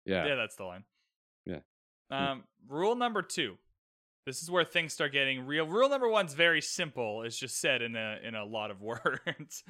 Yeah. 0.04 0.26
Yeah, 0.26 0.34
that's 0.34 0.56
the 0.56 0.64
line. 0.64 0.84
Yeah. 1.46 1.60
Um, 2.10 2.44
rule 2.68 2.94
number 2.96 3.22
two. 3.22 3.56
This 4.24 4.40
is 4.40 4.50
where 4.50 4.64
things 4.64 4.92
start 4.92 5.12
getting 5.12 5.46
real. 5.46 5.66
Rule 5.66 5.88
number 5.88 6.08
one's 6.08 6.34
very 6.34 6.60
simple. 6.60 7.22
It's 7.22 7.36
just 7.36 7.58
said 7.60 7.82
in 7.82 7.96
a 7.96 8.18
in 8.22 8.34
a 8.36 8.44
lot 8.44 8.70
of 8.70 8.80
words, 8.82 9.64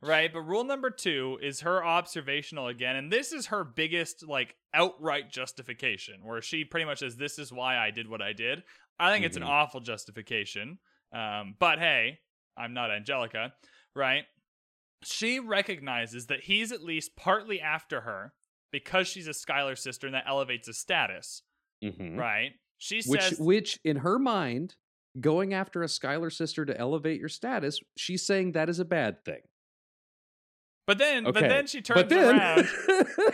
right? 0.00 0.32
But 0.32 0.42
rule 0.42 0.62
number 0.64 0.90
two 0.90 1.38
is 1.42 1.60
her 1.62 1.84
observational 1.84 2.68
again, 2.68 2.94
and 2.96 3.12
this 3.12 3.32
is 3.32 3.46
her 3.46 3.64
biggest 3.64 4.26
like 4.26 4.54
outright 4.72 5.30
justification, 5.30 6.24
where 6.24 6.40
she 6.40 6.64
pretty 6.64 6.86
much 6.86 7.00
says, 7.00 7.16
"This 7.16 7.38
is 7.38 7.52
why 7.52 7.76
I 7.78 7.90
did 7.90 8.08
what 8.08 8.22
I 8.22 8.32
did." 8.32 8.62
I 8.98 9.12
think 9.12 9.24
it's 9.26 9.36
an 9.36 9.42
Mhm. 9.42 9.48
awful 9.48 9.80
justification, 9.80 10.78
um, 11.12 11.56
but 11.58 11.78
hey, 11.80 12.20
I'm 12.56 12.72
not 12.74 12.90
Angelica, 12.92 13.54
right? 13.94 14.24
She 15.02 15.38
recognizes 15.40 16.26
that 16.26 16.44
he's 16.44 16.72
at 16.72 16.82
least 16.82 17.16
partly 17.16 17.60
after 17.60 18.02
her 18.02 18.32
because 18.70 19.08
she's 19.08 19.26
a 19.28 19.34
Schuyler 19.34 19.76
sister, 19.76 20.06
and 20.06 20.14
that 20.14 20.24
elevates 20.26 20.66
his 20.68 20.78
status 20.78 21.42
Mhm. 21.82 22.16
right? 22.16 22.52
She 22.78 23.02
Which 23.06 23.22
says, 23.22 23.38
which 23.38 23.78
in 23.84 23.96
her 23.98 24.18
mind, 24.18 24.76
going 25.20 25.54
after 25.54 25.82
a 25.82 25.88
Schuyler 25.88 26.30
sister 26.30 26.64
to 26.66 26.78
elevate 26.78 27.18
your 27.20 27.28
status, 27.28 27.80
she's 27.96 28.24
saying 28.26 28.52
that 28.52 28.68
is 28.68 28.78
a 28.78 28.84
bad 28.84 29.24
thing. 29.24 29.40
but 30.86 30.98
then, 30.98 31.26
Okay. 31.26 31.40
but 31.40 31.48
then 31.48 31.66
she 31.66 31.80
turns 31.80 32.08
then 32.08 32.38
around 32.38 32.68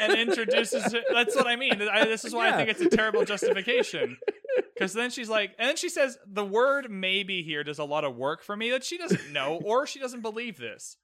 and 0.01 0.13
introduces. 0.15 0.95
it- 0.95 1.05
That's 1.11 1.37
what 1.37 1.47
I 1.47 1.57
mean. 1.57 1.83
I, 1.83 2.05
this 2.07 2.25
is 2.25 2.35
why 2.35 2.49
I 2.49 2.53
think 2.57 2.71
it's 2.71 2.81
a 2.81 2.89
terrible 2.89 3.25
justification. 3.25 4.17
Because 4.75 4.93
then 4.95 5.11
she's 5.11 5.29
like, 5.31 5.55
and 5.59 5.69
then 5.69 5.77
she 5.77 5.89
says 5.89 6.19
the 6.27 6.45
word 6.45 6.91
maybe 6.91 7.43
here 7.43 7.63
does 7.63 7.79
a 7.79 7.85
lot 7.85 8.05
of 8.05 8.17
work 8.17 8.43
for 8.43 8.55
me 8.57 8.71
that 8.71 8.83
she 8.85 8.99
doesn't 8.99 9.33
know 9.33 9.61
or 9.65 9.87
she 9.87 9.99
doesn't 10.01 10.21
believe 10.23 10.59
this. 10.59 10.97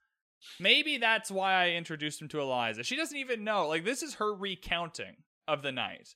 Maybe 0.58 0.98
that's 0.98 1.30
why 1.30 1.52
I 1.54 1.70
introduced 1.70 2.20
him 2.20 2.28
to 2.28 2.40
Eliza. 2.40 2.82
She 2.82 2.96
doesn't 2.96 3.16
even 3.16 3.44
know. 3.44 3.68
Like 3.68 3.84
this 3.84 4.02
is 4.02 4.14
her 4.14 4.34
recounting 4.34 5.16
of 5.46 5.62
the 5.62 5.70
night. 5.72 6.14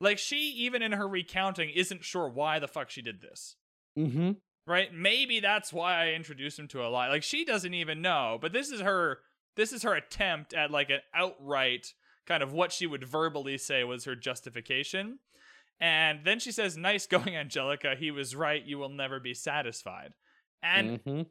Like 0.00 0.18
she 0.18 0.36
even 0.36 0.82
in 0.82 0.92
her 0.92 1.08
recounting 1.08 1.70
isn't 1.70 2.04
sure 2.04 2.28
why 2.28 2.58
the 2.58 2.68
fuck 2.68 2.90
she 2.90 3.02
did 3.02 3.20
this. 3.20 3.56
hmm 3.96 4.32
right? 4.66 4.92
Maybe 4.92 5.40
that's 5.40 5.72
why 5.72 6.02
I 6.04 6.12
introduced 6.12 6.58
him 6.58 6.68
to 6.68 6.84
a 6.84 6.88
lie. 6.88 7.08
Like 7.08 7.22
she 7.22 7.44
doesn't 7.44 7.74
even 7.74 8.02
know, 8.02 8.38
but 8.40 8.52
this 8.52 8.70
is 8.70 8.80
her 8.80 9.18
this 9.56 9.72
is 9.72 9.82
her 9.84 9.94
attempt 9.94 10.52
at 10.54 10.70
like 10.70 10.90
an 10.90 11.00
outright 11.14 11.94
kind 12.26 12.42
of 12.42 12.52
what 12.52 12.72
she 12.72 12.86
would 12.86 13.04
verbally 13.04 13.56
say 13.56 13.84
was 13.84 14.04
her 14.04 14.16
justification. 14.16 15.18
And 15.80 16.20
then 16.24 16.40
she 16.40 16.52
says, 16.52 16.76
"Nice 16.76 17.06
going, 17.06 17.36
Angelica. 17.36 17.94
He 17.98 18.10
was 18.10 18.34
right. 18.34 18.64
You 18.64 18.78
will 18.78 18.88
never 18.88 19.20
be 19.20 19.34
satisfied." 19.34 20.12
And 20.62 21.00
hmm 21.06 21.22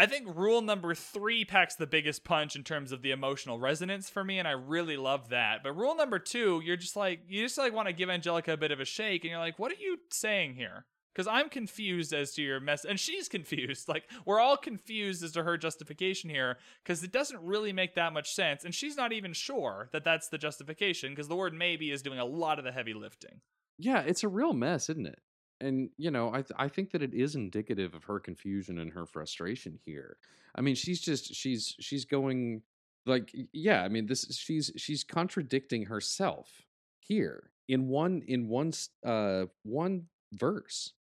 I 0.00 0.06
think 0.06 0.28
rule 0.36 0.62
number 0.62 0.94
three 0.94 1.44
packs 1.44 1.74
the 1.74 1.84
biggest 1.84 2.22
punch 2.22 2.54
in 2.54 2.62
terms 2.62 2.92
of 2.92 3.02
the 3.02 3.10
emotional 3.10 3.58
resonance 3.58 4.08
for 4.08 4.22
me, 4.22 4.38
and 4.38 4.46
I 4.46 4.52
really 4.52 4.96
love 4.96 5.30
that. 5.30 5.64
But 5.64 5.76
rule 5.76 5.96
number 5.96 6.20
two, 6.20 6.62
you're 6.64 6.76
just 6.76 6.94
like 6.94 7.22
you 7.26 7.42
just 7.42 7.58
like 7.58 7.74
want 7.74 7.88
to 7.88 7.92
give 7.92 8.08
Angelica 8.08 8.52
a 8.52 8.56
bit 8.56 8.70
of 8.70 8.78
a 8.78 8.84
shake, 8.84 9.24
and 9.24 9.32
you're 9.32 9.40
like, 9.40 9.58
what 9.58 9.72
are 9.72 9.80
you 9.80 9.98
saying 10.10 10.54
here? 10.54 10.86
Because 11.12 11.26
I'm 11.26 11.48
confused 11.48 12.12
as 12.12 12.30
to 12.34 12.42
your 12.42 12.60
mess, 12.60 12.84
and 12.84 13.00
she's 13.00 13.28
confused. 13.28 13.88
Like 13.88 14.04
we're 14.24 14.38
all 14.38 14.56
confused 14.56 15.24
as 15.24 15.32
to 15.32 15.42
her 15.42 15.58
justification 15.58 16.30
here, 16.30 16.58
because 16.84 17.02
it 17.02 17.10
doesn't 17.10 17.42
really 17.42 17.72
make 17.72 17.96
that 17.96 18.12
much 18.12 18.32
sense, 18.32 18.64
and 18.64 18.72
she's 18.72 18.96
not 18.96 19.12
even 19.12 19.32
sure 19.32 19.88
that 19.92 20.04
that's 20.04 20.28
the 20.28 20.38
justification, 20.38 21.10
because 21.10 21.26
the 21.26 21.34
word 21.34 21.54
maybe 21.54 21.90
is 21.90 22.02
doing 22.02 22.20
a 22.20 22.24
lot 22.24 22.60
of 22.60 22.64
the 22.64 22.70
heavy 22.70 22.94
lifting. 22.94 23.40
Yeah, 23.76 24.02
it's 24.02 24.22
a 24.22 24.28
real 24.28 24.52
mess, 24.52 24.88
isn't 24.90 25.08
it? 25.08 25.18
And 25.60 25.90
you 25.96 26.10
know, 26.10 26.28
I 26.28 26.42
th- 26.42 26.52
I 26.56 26.68
think 26.68 26.92
that 26.92 27.02
it 27.02 27.14
is 27.14 27.34
indicative 27.34 27.94
of 27.94 28.04
her 28.04 28.20
confusion 28.20 28.78
and 28.78 28.92
her 28.92 29.06
frustration 29.06 29.78
here. 29.84 30.16
I 30.54 30.60
mean, 30.60 30.74
she's 30.74 31.00
just 31.00 31.34
she's 31.34 31.74
she's 31.80 32.04
going 32.04 32.62
like 33.06 33.34
yeah, 33.52 33.82
I 33.82 33.88
mean, 33.88 34.06
this 34.06 34.24
she's 34.36 34.70
she's 34.76 35.02
contradicting 35.02 35.86
herself 35.86 36.62
here 37.00 37.50
in 37.68 37.88
one 37.88 38.22
in 38.28 38.48
one 38.48 38.72
uh 39.04 39.46
one 39.64 40.06
verse. 40.32 40.92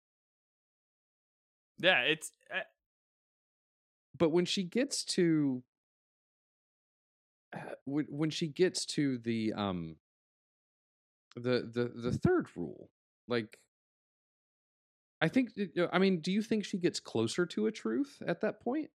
Yeah, 1.80 2.02
it's 2.02 2.32
uh, 2.54 2.62
But 4.18 4.30
when 4.30 4.46
she 4.46 4.64
gets 4.64 5.04
to 5.06 5.64
uh, 7.54 7.60
when 7.86 8.06
when 8.10 8.30
she 8.30 8.48
gets 8.48 8.86
to 8.86 9.18
the 9.20 9.54
um 9.54 9.96
the 11.36 11.70
the 11.72 11.92
the 11.96 12.12
third 12.12 12.48
rule, 12.56 12.90
like 13.28 13.60
I 15.22 15.28
think 15.28 15.52
I 15.92 16.00
mean, 16.00 16.20
do 16.20 16.32
you 16.32 16.42
think 16.42 16.66
she 16.66 16.78
gets 16.78 17.00
closer 17.00 17.46
to 17.48 17.68
a 17.68 17.72
truth 17.72 18.22
at 18.26 18.42
that 18.42 18.62
point? 18.62 18.90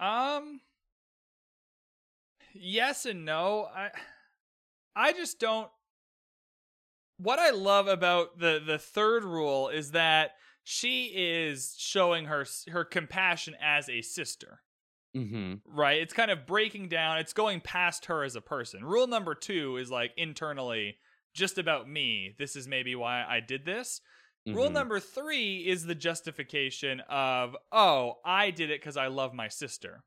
Um 0.00 0.60
yes 2.54 3.06
and 3.06 3.24
no. 3.24 3.68
I 3.74 3.90
I 4.96 5.12
just 5.12 5.38
don't 5.38 5.68
what 7.18 7.38
I 7.38 7.50
love 7.50 7.86
about 7.86 8.38
the 8.38 8.60
the 8.64 8.78
third 8.78 9.24
rule 9.24 9.68
is 9.68 9.92
that 9.92 10.32
she 10.64 11.12
is 11.14 11.74
showing 11.78 12.24
her 12.24 12.46
her 12.70 12.84
compassion 12.84 13.54
as 13.62 13.88
a 13.88 14.00
sister. 14.02 14.60
Mm-hmm. 15.14 15.54
Right? 15.66 16.00
It's 16.00 16.14
kind 16.14 16.30
of 16.30 16.46
breaking 16.46 16.88
down, 16.88 17.18
it's 17.18 17.32
going 17.32 17.60
past 17.60 18.06
her 18.06 18.24
as 18.24 18.34
a 18.34 18.40
person. 18.40 18.84
Rule 18.84 19.06
number 19.06 19.34
2 19.34 19.76
is 19.76 19.90
like 19.90 20.12
internally 20.16 20.96
just 21.34 21.58
about 21.58 21.88
me. 21.88 22.34
This 22.38 22.56
is 22.56 22.66
maybe 22.66 22.96
why 22.96 23.24
I 23.28 23.40
did 23.40 23.64
this. 23.64 24.00
Rule 24.46 24.68
Mhm. 24.68 24.72
number 24.72 25.00
three 25.00 25.66
is 25.66 25.86
the 25.86 25.94
justification 25.94 27.00
of, 27.08 27.56
oh, 27.72 28.20
I 28.24 28.50
did 28.50 28.70
it 28.70 28.80
because 28.80 28.96
I 28.96 29.06
love 29.06 29.32
my 29.32 29.48
sister. 29.48 30.04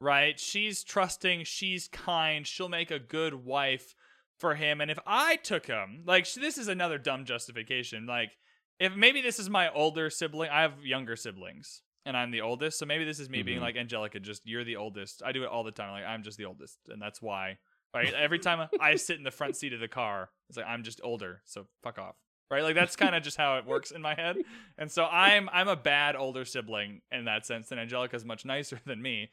Right? 0.00 0.38
She's 0.38 0.84
trusting, 0.84 1.44
she's 1.44 1.88
kind, 1.88 2.46
she'll 2.46 2.68
make 2.68 2.90
a 2.90 2.98
good 3.00 3.34
wife 3.34 3.94
for 4.38 4.54
him. 4.54 4.80
And 4.80 4.90
if 4.90 4.98
I 5.06 5.36
took 5.36 5.66
him, 5.66 6.02
like, 6.06 6.32
this 6.32 6.58
is 6.58 6.68
another 6.68 6.98
dumb 6.98 7.24
justification. 7.24 8.06
Like, 8.06 8.30
if 8.78 8.94
maybe 8.94 9.20
this 9.22 9.40
is 9.40 9.50
my 9.50 9.72
older 9.72 10.08
sibling, 10.10 10.50
I 10.50 10.62
have 10.62 10.84
younger 10.84 11.16
siblings 11.16 11.82
and 12.04 12.16
I'm 12.16 12.30
the 12.30 12.42
oldest. 12.42 12.78
So 12.78 12.86
maybe 12.86 13.04
this 13.04 13.18
is 13.18 13.28
me 13.28 13.42
being 13.42 13.58
Mhm. 13.58 13.62
like, 13.62 13.76
Angelica, 13.76 14.20
just 14.20 14.46
you're 14.46 14.62
the 14.62 14.76
oldest. 14.76 15.22
I 15.24 15.32
do 15.32 15.42
it 15.42 15.48
all 15.48 15.64
the 15.64 15.72
time. 15.72 15.90
Like, 15.90 16.04
I'm 16.04 16.22
just 16.22 16.38
the 16.38 16.44
oldest. 16.44 16.78
And 16.88 17.02
that's 17.02 17.20
why. 17.20 17.58
Right? 17.94 18.12
Every 18.14 18.38
time 18.38 18.68
I 18.80 18.94
sit 18.96 19.16
in 19.16 19.24
the 19.24 19.30
front 19.32 19.56
seat 19.56 19.72
of 19.72 19.80
the 19.80 19.88
car, 19.88 20.30
it's 20.48 20.56
like, 20.58 20.66
I'm 20.66 20.84
just 20.84 21.00
older. 21.02 21.42
So 21.46 21.66
fuck 21.82 21.98
off 21.98 22.16
right? 22.50 22.62
Like 22.62 22.74
that's 22.74 22.96
kind 22.96 23.14
of 23.14 23.22
just 23.22 23.36
how 23.36 23.58
it 23.58 23.66
works 23.66 23.90
in 23.90 24.02
my 24.02 24.14
head. 24.14 24.36
And 24.76 24.90
so 24.90 25.04
i'm 25.04 25.48
i'm 25.52 25.68
a 25.68 25.76
bad 25.76 26.16
older 26.16 26.44
sibling 26.44 27.02
in 27.10 27.24
that 27.26 27.46
sense 27.46 27.70
and 27.70 27.80
angelica's 27.80 28.24
much 28.24 28.44
nicer 28.44 28.80
than 28.86 29.02
me. 29.02 29.30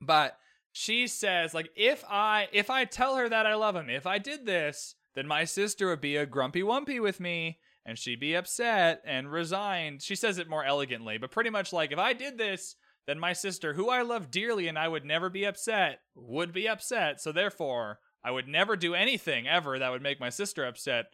But 0.00 0.38
she 0.72 1.06
says 1.06 1.54
like 1.54 1.70
if 1.74 2.04
i 2.08 2.48
if 2.52 2.68
i 2.68 2.84
tell 2.84 3.16
her 3.16 3.28
that 3.28 3.46
i 3.46 3.54
love 3.54 3.74
him 3.74 3.88
if 3.88 4.06
i 4.06 4.18
did 4.18 4.44
this 4.44 4.94
then 5.14 5.26
my 5.26 5.42
sister 5.44 5.88
would 5.88 6.02
be 6.02 6.16
a 6.16 6.26
grumpy 6.26 6.60
wumpy 6.60 7.00
with 7.00 7.18
me 7.18 7.58
and 7.86 7.98
she'd 7.98 8.20
be 8.20 8.34
upset 8.34 9.00
and 9.06 9.30
resigned. 9.30 10.02
She 10.02 10.16
says 10.16 10.38
it 10.38 10.50
more 10.50 10.64
elegantly 10.64 11.18
but 11.18 11.30
pretty 11.30 11.50
much 11.50 11.72
like 11.72 11.92
if 11.92 11.98
i 11.98 12.12
did 12.12 12.36
this 12.36 12.76
then 13.06 13.18
my 13.18 13.32
sister 13.32 13.72
who 13.74 13.88
i 13.88 14.02
love 14.02 14.30
dearly 14.30 14.68
and 14.68 14.78
i 14.78 14.88
would 14.88 15.04
never 15.04 15.30
be 15.30 15.44
upset 15.44 16.00
would 16.14 16.52
be 16.52 16.68
upset. 16.68 17.20
So 17.20 17.32
therefore 17.32 18.00
i 18.22 18.30
would 18.30 18.48
never 18.48 18.76
do 18.76 18.94
anything 18.94 19.48
ever 19.48 19.78
that 19.78 19.90
would 19.90 20.02
make 20.02 20.20
my 20.20 20.30
sister 20.30 20.66
upset 20.66 21.06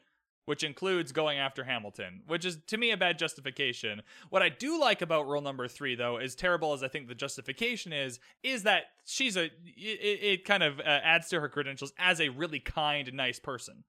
which 0.45 0.63
includes 0.63 1.13
going 1.13 1.39
after 1.39 1.65
Hamilton, 1.65 2.23
which 2.27 2.45
is 2.45 2.59
to 2.67 2.77
me 2.77 2.91
a 2.91 2.97
bad 2.97 3.19
justification. 3.19 4.03
What 4.31 4.43
I 4.43 4.49
do 4.49 4.81
like 4.81 5.03
about 5.03 5.29
rule 5.29 5.43
number 5.43 5.69
three, 5.69 5.95
though, 5.95 6.17
as 6.17 6.35
terrible 6.35 6.73
as 6.73 6.83
I 6.83 6.89
think 6.89 7.09
the 7.09 7.15
justification 7.15 7.93
is, 7.93 8.19
is 8.43 8.65
that 8.65 8.85
she's 9.05 9.37
a. 9.37 9.45
It, 9.45 10.19
it 10.23 10.45
kind 10.45 10.63
of 10.63 10.81
uh, 10.81 10.83
adds 10.83 11.29
to 11.29 11.41
her 11.41 11.49
credentials 11.49 11.93
as 11.99 12.21
a 12.21 12.29
really 12.31 12.61
kind, 12.61 13.13
nice 13.13 13.39
person. 13.39 13.85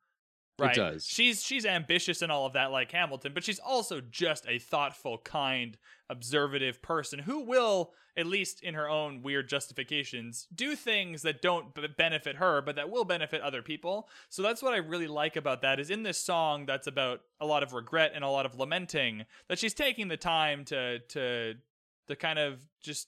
It 0.59 0.63
Right? 0.63 0.75
does. 0.75 1.05
She's 1.07 1.43
she's 1.43 1.65
ambitious 1.65 2.21
and 2.21 2.31
all 2.31 2.45
of 2.45 2.53
that, 2.53 2.71
like 2.71 2.91
Hamilton, 2.91 3.33
but 3.33 3.43
she's 3.43 3.59
also 3.59 3.99
just 4.01 4.45
a 4.47 4.59
thoughtful, 4.59 5.17
kind, 5.17 5.77
observative 6.09 6.79
person 6.81 7.17
who 7.19 7.39
will, 7.39 7.91
at 8.15 8.27
least 8.27 8.61
in 8.61 8.75
her 8.75 8.87
own 8.87 9.23
weird 9.23 9.49
justifications, 9.49 10.47
do 10.53 10.75
things 10.75 11.23
that 11.23 11.41
don't 11.41 11.73
b- 11.73 11.87
benefit 11.97 12.35
her, 12.35 12.61
but 12.61 12.75
that 12.75 12.91
will 12.91 13.03
benefit 13.03 13.41
other 13.41 13.63
people. 13.63 14.07
So 14.29 14.43
that's 14.43 14.61
what 14.61 14.73
I 14.73 14.77
really 14.77 15.07
like 15.07 15.35
about 15.35 15.63
that. 15.63 15.79
Is 15.79 15.89
in 15.89 16.03
this 16.03 16.19
song 16.19 16.67
that's 16.67 16.85
about 16.85 17.21
a 17.39 17.47
lot 17.47 17.63
of 17.63 17.73
regret 17.73 18.11
and 18.13 18.23
a 18.23 18.29
lot 18.29 18.45
of 18.45 18.55
lamenting 18.59 19.25
that 19.49 19.57
she's 19.57 19.73
taking 19.73 20.07
the 20.07 20.17
time 20.17 20.65
to 20.65 20.99
to 20.99 21.55
to 22.07 22.15
kind 22.15 22.37
of 22.37 22.63
just 22.79 23.07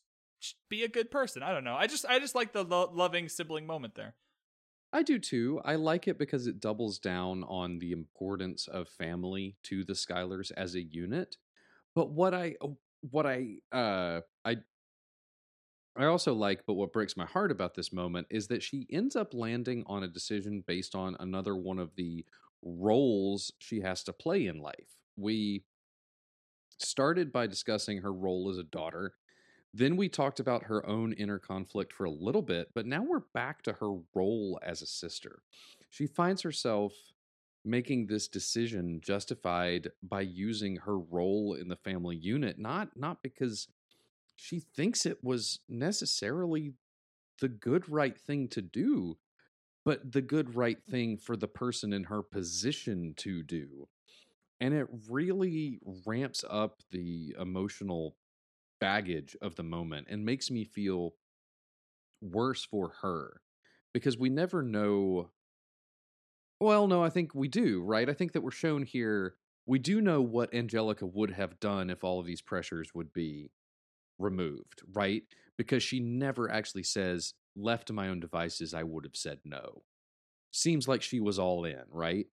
be 0.70 0.84
a 0.84 0.88
good 0.88 1.12
person. 1.12 1.44
I 1.44 1.54
don't 1.54 1.64
know. 1.64 1.76
I 1.76 1.86
just 1.86 2.06
I 2.08 2.18
just 2.18 2.34
like 2.34 2.54
the 2.54 2.64
lo- 2.64 2.90
loving 2.92 3.30
sibling 3.30 3.68
moment 3.68 3.94
there. 3.94 4.16
I 4.96 5.04
do 5.04 5.20
too. 5.20 5.60
I 5.66 5.76
like 5.76 6.08
it 6.08 6.18
because 6.18 6.48
it 6.48 6.62
doubles 6.62 7.00
down 7.00 7.44
on 7.50 7.80
the 7.80 7.92
importance 7.92 8.66
of 8.70 8.88
family 8.88 9.58
to 9.64 9.84
the 9.84 9.92
Schuylers 9.92 10.54
as 10.56 10.74
a 10.74 10.82
unit. 10.82 11.36
But 11.94 12.12
what 12.12 12.34
I 12.34 12.56
uh, 12.62 12.70
what 13.02 13.26
I 13.26 13.58
uh 13.74 14.22
I 14.46 14.56
I 15.98 16.06
also 16.06 16.34
like, 16.34 16.66
but 16.66 16.76
what 16.76 16.94
breaks 16.94 17.18
my 17.18 17.26
heart 17.26 17.52
about 17.52 17.76
this 17.76 17.92
moment 17.92 18.28
is 18.30 18.48
that 18.48 18.64
she 18.64 18.88
ends 18.90 19.18
up 19.18 19.34
landing 19.34 19.84
on 19.86 20.04
a 20.04 20.08
decision 20.08 20.64
based 20.66 20.96
on 20.96 21.18
another 21.20 21.58
one 21.58 21.78
of 21.78 21.94
the 21.98 22.26
roles 22.62 23.52
she 23.60 23.82
has 23.82 24.02
to 24.06 24.14
play 24.14 24.48
in 24.48 24.62
life. 24.62 24.96
We 25.18 25.66
started 26.78 27.34
by 27.34 27.48
discussing 27.48 27.98
her 28.02 28.14
role 28.14 28.50
as 28.50 28.58
a 28.58 28.64
daughter. 28.64 29.16
Then 29.78 29.98
we 29.98 30.08
talked 30.08 30.40
about 30.40 30.64
her 30.64 30.88
own 30.88 31.12
inner 31.12 31.38
conflict 31.38 31.92
for 31.92 32.06
a 32.06 32.10
little 32.10 32.42
bit, 32.42 32.70
but 32.74 32.86
now 32.86 33.04
we're 33.04 33.26
back 33.34 33.62
to 33.64 33.74
her 33.74 33.92
role 34.14 34.58
as 34.64 34.82
a 34.82 34.88
sister. 34.88 35.40
She 35.90 36.08
finds 36.08 36.44
herself 36.44 36.94
making 37.66 38.08
this 38.08 38.30
decision 38.30 39.02
justified 39.04 39.92
by 40.02 40.22
using 40.22 40.78
her 40.78 40.98
role 40.98 41.56
in 41.56 41.68
the 41.68 41.76
family 41.76 42.16
unit, 42.16 42.58
not 42.58 42.96
not 42.96 43.22
because 43.22 43.68
she 44.38 44.60
thinks 44.60 45.06
it 45.06 45.22
was 45.22 45.60
necessarily 45.68 46.72
the 47.42 47.50
good 47.50 47.90
right 47.90 48.18
thing 48.18 48.48
to 48.48 48.62
do, 48.62 49.18
but 49.84 50.14
the 50.14 50.22
good 50.22 50.56
right 50.56 50.82
thing 50.90 51.18
for 51.18 51.36
the 51.36 51.50
person 51.50 51.92
in 51.92 52.06
her 52.06 52.22
position 52.22 53.14
to 53.18 53.44
do. 53.44 53.90
And 54.62 54.74
it 54.74 54.88
really 55.10 55.80
ramps 56.06 56.46
up 56.50 56.80
the 56.92 57.36
emotional 57.38 58.16
baggage 58.80 59.36
of 59.42 59.56
the 59.56 59.64
moment 59.64 60.08
and 60.10 60.26
makes 60.26 60.50
me 60.52 60.64
feel 60.64 61.16
worse 62.22 62.66
for 62.66 62.94
her 63.02 63.42
because 63.94 64.18
we 64.18 64.30
never 64.30 64.62
know. 64.62 65.30
Well, 66.60 66.88
no, 66.88 67.04
I 67.04 67.10
think 67.10 67.36
we 67.36 67.48
do, 67.48 67.82
right? 67.82 68.10
I 68.10 68.14
think 68.14 68.34
that 68.34 68.42
we're 68.42 68.52
shown 68.52 68.84
here. 68.84 69.36
We 69.66 69.80
do 69.80 70.02
know 70.02 70.22
what 70.22 70.54
Angelica 70.54 71.06
would 71.06 71.32
have 71.32 71.60
done 71.60 71.90
if 71.90 72.04
all 72.04 72.20
of 72.20 72.26
these 72.26 72.42
pressures 72.42 72.92
would 72.94 73.12
be 73.14 73.52
removed, 74.18 74.82
right? 74.94 75.24
Because 75.58 75.84
she 75.84 76.00
never 76.00 76.50
actually 76.50 76.84
says, 76.84 77.34
left 77.56 77.88
to 77.88 77.94
my 77.94 78.10
own 78.10 78.20
devices, 78.20 78.74
I 78.74 78.84
would 78.84 79.06
have 79.06 79.16
said 79.16 79.40
no. 79.44 79.84
Seems 80.52 80.88
like 80.88 81.02
she 81.02 81.20
was 81.20 81.40
all 81.40 81.66
in, 81.66 81.84
right? 81.92 82.28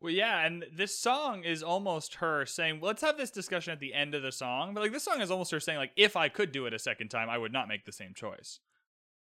Well, 0.00 0.12
yeah, 0.12 0.46
and 0.46 0.64
this 0.72 0.96
song 0.96 1.42
is 1.42 1.62
almost 1.62 2.16
her 2.16 2.46
saying, 2.46 2.80
"Let's 2.80 3.02
have 3.02 3.16
this 3.16 3.30
discussion 3.32 3.72
at 3.72 3.80
the 3.80 3.94
end 3.94 4.14
of 4.14 4.22
the 4.22 4.30
song." 4.30 4.72
But 4.74 4.82
like 4.82 4.92
this 4.92 5.02
song 5.02 5.20
is 5.20 5.30
almost 5.30 5.50
her 5.50 5.58
saying, 5.60 5.78
"Like 5.78 5.92
if 5.96 6.14
I 6.16 6.28
could 6.28 6.52
do 6.52 6.66
it 6.66 6.72
a 6.74 6.78
second 6.78 7.08
time, 7.08 7.28
I 7.28 7.36
would 7.38 7.52
not 7.52 7.66
make 7.68 7.84
the 7.84 7.92
same 7.92 8.14
choice." 8.14 8.60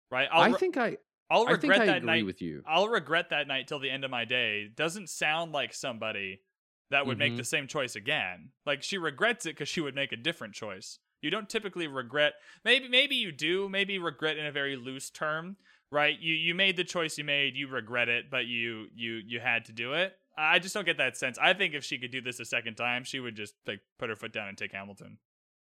Right? 0.09 0.27
i 0.31 0.45
I'll 0.45 0.51
re- 0.51 0.57
think 0.57 0.77
I 0.77 0.97
I'll 1.29 1.47
I 1.47 1.51
regret 1.51 1.61
think 1.61 1.73
I 1.73 1.85
that 1.85 1.97
agree 1.97 2.07
night. 2.07 2.25
with 2.25 2.41
you. 2.41 2.63
I'll 2.67 2.87
regret 2.89 3.29
that 3.29 3.47
night 3.47 3.67
till 3.67 3.79
the 3.79 3.89
end 3.91 4.03
of 4.03 4.11
my 4.11 4.25
day. 4.25 4.67
Doesn't 4.67 5.09
sound 5.09 5.51
like 5.51 5.73
somebody 5.73 6.41
that 6.89 7.05
would 7.07 7.17
make 7.17 7.33
Mhm. 7.33 7.37
the 7.37 7.43
same 7.43 7.67
choice 7.67 7.95
again. 7.95 8.51
Like 8.65 8.83
she 8.83 8.97
regrets 8.97 9.45
it 9.45 9.49
because 9.55 9.69
she 9.69 9.81
would 9.81 9.95
make 9.95 10.11
a 10.11 10.15
different 10.17 10.53
choice. 10.53 10.99
You 11.21 11.29
don't 11.31 11.49
typically 11.49 11.87
regret. 11.87 12.33
Maybe 12.65 12.87
maybe 12.89 13.15
you 13.15 13.31
do. 13.31 13.69
Maybe 13.69 13.97
regret 13.99 14.37
in 14.37 14.45
a 14.45 14.51
very 14.51 14.75
loose 14.75 15.09
term, 15.11 15.57
right? 15.91 16.19
You 16.19 16.33
you 16.33 16.53
made 16.55 16.77
the 16.77 16.83
choice 16.83 17.17
you 17.17 17.23
made. 17.23 17.55
You 17.55 17.67
regret 17.67 18.09
it, 18.09 18.29
but 18.31 18.45
you 18.47 18.87
you 18.93 19.21
you 19.25 19.39
had 19.39 19.65
to 19.65 19.71
do 19.71 19.93
it. 19.93 20.17
I 20.37 20.59
just 20.59 20.73
don't 20.73 20.85
get 20.85 20.97
that 20.97 21.17
sense. 21.17 21.37
I 21.41 21.53
think 21.53 21.73
if 21.73 21.83
she 21.83 21.99
could 21.99 22.11
do 22.11 22.21
this 22.21 22.39
a 22.39 22.45
second 22.45 22.75
time, 22.75 23.03
she 23.03 23.19
would 23.19 23.35
just 23.35 23.53
like 23.67 23.81
put 23.99 24.09
her 24.09 24.15
foot 24.15 24.33
down 24.33 24.47
and 24.47 24.57
take 24.57 24.71
Hamilton. 24.71 25.17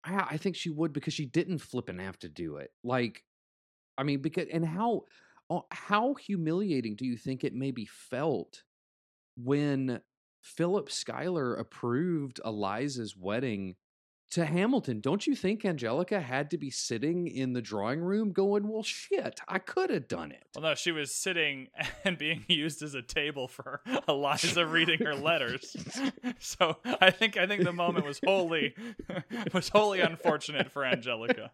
I, 0.03 0.27
I 0.31 0.37
think 0.37 0.55
she 0.55 0.69
would 0.69 0.93
because 0.93 1.13
she 1.13 1.25
didn't 1.25 1.59
flip 1.59 1.89
and 1.89 2.01
have 2.01 2.17
to 2.19 2.29
do 2.29 2.57
it. 2.57 2.71
Like, 2.83 3.23
I 3.97 4.03
mean, 4.03 4.21
because 4.21 4.47
and 4.51 4.65
how 4.65 5.01
uh, 5.49 5.61
how 5.71 6.15
humiliating 6.15 6.95
do 6.95 7.05
you 7.05 7.17
think 7.17 7.43
it 7.43 7.53
maybe 7.53 7.85
felt 7.85 8.63
when 9.35 10.01
Philip 10.41 10.89
Schuyler 10.89 11.55
approved 11.55 12.39
Eliza's 12.43 13.15
wedding 13.15 13.75
to 14.31 14.45
Hamilton? 14.45 14.99
Don't 14.99 15.25
you 15.25 15.35
think 15.35 15.65
Angelica 15.65 16.19
had 16.19 16.51
to 16.51 16.57
be 16.57 16.69
sitting 16.69 17.27
in 17.27 17.53
the 17.53 17.61
drawing 17.61 18.01
room 18.01 18.31
going, 18.31 18.67
"Well, 18.67 18.83
shit, 18.83 19.39
I 19.47 19.59
could 19.59 19.89
have 19.89 20.07
done 20.07 20.31
it." 20.31 20.45
Well, 20.55 20.63
no, 20.63 20.75
she 20.75 20.91
was 20.91 21.13
sitting 21.13 21.67
and 22.03 22.17
being 22.17 22.45
used 22.47 22.81
as 22.81 22.93
a 22.93 23.01
table 23.01 23.47
for 23.47 23.81
Eliza 24.07 24.65
reading 24.65 24.99
her 24.99 25.15
letters. 25.15 25.75
So 26.39 26.77
I 27.01 27.09
think 27.09 27.37
I 27.37 27.47
think 27.47 27.63
the 27.63 27.73
moment 27.73 28.05
was 28.05 28.19
wholly 28.23 28.75
was 29.53 29.69
wholly 29.69 30.01
unfortunate 30.01 30.71
for 30.71 30.85
Angelica. 30.85 31.51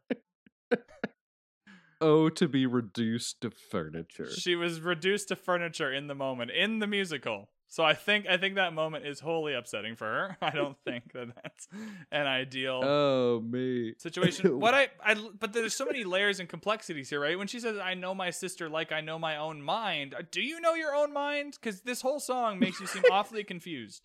Oh, 2.02 2.28
to 2.30 2.48
be 2.50 2.66
reduced 2.66 3.42
to 3.42 3.50
furniture. 3.50 4.30
She 4.30 4.56
was 4.56 4.82
reduced 4.82 5.30
to 5.30 5.38
furniture 5.38 5.94
in 5.94 6.08
the 6.08 6.16
moment 6.16 6.52
in 6.52 6.80
the 6.80 6.88
musical. 6.88 7.50
So 7.74 7.84
I 7.84 7.96
think 7.96 8.28
I 8.30 8.38
think 8.38 8.54
that 8.54 8.72
moment 8.74 9.08
is 9.08 9.20
wholly 9.20 9.56
upsetting 9.56 9.96
for 9.96 10.06
her. 10.06 10.38
I 10.46 10.52
don't 10.52 10.78
think 10.86 11.12
that 11.14 11.30
that's 11.42 11.68
an 12.12 12.28
ideal 12.28 12.82
Oh 12.84 13.42
me. 13.42 13.96
situation. 13.98 14.60
What 14.60 14.76
I, 14.76 14.90
I, 15.04 15.16
but 15.40 15.54
there's 15.54 15.74
so 15.74 15.84
many 15.88 16.04
layers 16.04 16.40
and 16.40 16.48
complexities 16.48 17.10
here, 17.10 17.20
right? 17.20 17.36
When 17.36 17.48
she 17.48 17.60
says, 17.60 17.80
"I 17.80 17.96
know 17.96 18.14
my 18.14 18.30
sister 18.30 18.70
like 18.70 18.92
I 18.92 19.02
know 19.02 19.18
my 19.18 19.38
own 19.38 19.60
mind," 19.64 20.14
uh, 20.14 20.22
do 20.30 20.40
you 20.44 20.62
know 20.62 20.76
your 20.76 20.94
own 20.94 21.12
mind? 21.14 21.58
Because 21.60 21.82
this 21.82 22.02
whole 22.04 22.20
song 22.20 22.60
makes 22.60 22.80
you 22.80 22.86
seem 22.86 23.02
awfully 23.12 23.44
confused. 23.44 24.04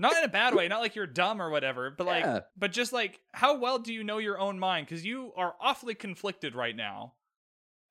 Not 0.00 0.16
in 0.16 0.24
a 0.24 0.28
bad 0.28 0.56
way, 0.56 0.66
not 0.66 0.80
like 0.80 0.96
you're 0.96 1.06
dumb 1.06 1.40
or 1.40 1.48
whatever, 1.50 1.90
but 1.96 2.08
like, 2.08 2.24
Yeah. 2.24 2.40
but 2.56 2.72
just 2.72 2.92
like, 2.92 3.20
how 3.32 3.56
well 3.58 3.78
do 3.78 3.92
you 3.92 4.02
know 4.02 4.18
your 4.18 4.40
own 4.40 4.58
mind? 4.58 4.86
Because 4.88 5.04
you 5.04 5.30
are 5.36 5.54
awfully 5.60 5.94
conflicted 5.94 6.56
right 6.56 6.74
now. 6.74 7.12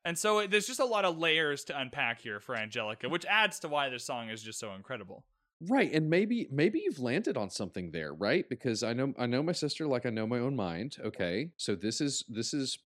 And 0.06 0.18
so 0.18 0.40
it- 0.40 0.52
there's 0.52 0.68
just 0.68 0.80
a 0.80 0.86
lot 0.86 1.06
of 1.06 1.18
layers 1.18 1.64
to 1.66 1.80
unpack 1.80 2.22
here 2.22 2.40
for 2.40 2.56
Angelica, 2.56 3.10
which 3.10 3.26
adds 3.26 3.60
to 3.60 3.68
why 3.68 3.90
this 3.90 4.06
song 4.06 4.30
is 4.30 4.42
just 4.42 4.60
so 4.60 4.74
incredible. 4.74 5.26
Right, 5.62 5.92
and 5.92 6.10
maybe 6.10 6.48
maybe 6.50 6.80
you've 6.80 7.00
landed 7.00 7.36
on 7.36 7.50
something 7.50 7.92
there, 7.92 8.14
right? 8.14 8.48
Because 8.48 8.82
I 8.82 8.94
know 8.94 9.14
I 9.18 9.26
know 9.26 9.44
my 9.44 9.52
sister 9.52 9.88
like 9.88 10.06
I 10.06 10.10
know 10.10 10.26
my 10.26 10.40
own 10.40 10.56
mind. 10.56 10.98
Okay, 11.04 11.52
so 11.58 11.76
this 11.76 12.00
is 12.00 12.24
this 12.30 12.54
is 12.54 12.80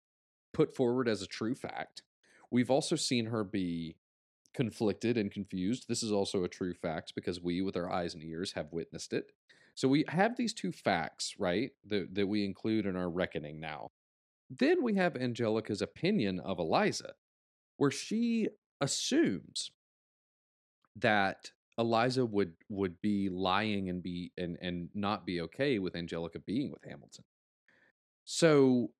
put 0.53 0.76
forward 0.76 1.07
as 1.07 1.22
a 1.22 1.27
true 1.27 1.53
fact. 1.53 2.02
We've 2.49 2.72
also 2.72 2.95
seen 2.95 3.27
her 3.27 3.44
be 3.44 3.98
conflicted 4.56 5.18
and 5.18 5.31
confused. 5.31 5.88
This 5.88 6.02
is 6.02 6.11
also 6.11 6.44
a 6.44 6.49
true 6.49 6.73
fact 6.73 7.14
because 7.15 7.41
we, 7.41 7.61
with 7.61 7.76
our 7.76 7.91
eyes 7.91 8.15
and 8.15 8.23
ears, 8.23 8.53
have 8.53 8.72
witnessed 8.72 9.14
it. 9.14 9.31
So 9.76 9.88
we 9.88 10.06
have 10.07 10.35
these 10.35 10.53
two 10.53 10.72
facts, 10.72 11.35
right, 11.38 11.72
that 11.85 12.15
that 12.15 12.27
we 12.27 12.44
include 12.44 12.88
in 12.88 12.95
our 12.95 13.10
reckoning 13.10 13.60
now. 13.60 13.91
Then 14.59 14.84
we 14.84 14.95
have 14.95 15.15
Angelica's 15.15 15.81
opinion 15.81 16.39
of 16.39 16.59
Eliza, 16.59 17.13
where 17.77 17.91
she 17.91 18.49
assumes 18.81 19.71
that 20.95 21.51
Eliza 21.77 22.25
would 22.25 22.53
would 22.69 23.01
be 23.01 23.30
lying 23.30 23.89
and 23.89 24.03
be 24.03 24.31
and 24.38 24.57
and 24.61 24.89
not 24.93 25.25
be 25.25 25.41
okay 25.41 25.80
with 25.80 25.95
Angelica 25.95 26.39
being 26.39 26.71
with 26.71 26.84
Hamilton. 26.84 27.23
So 28.25 28.91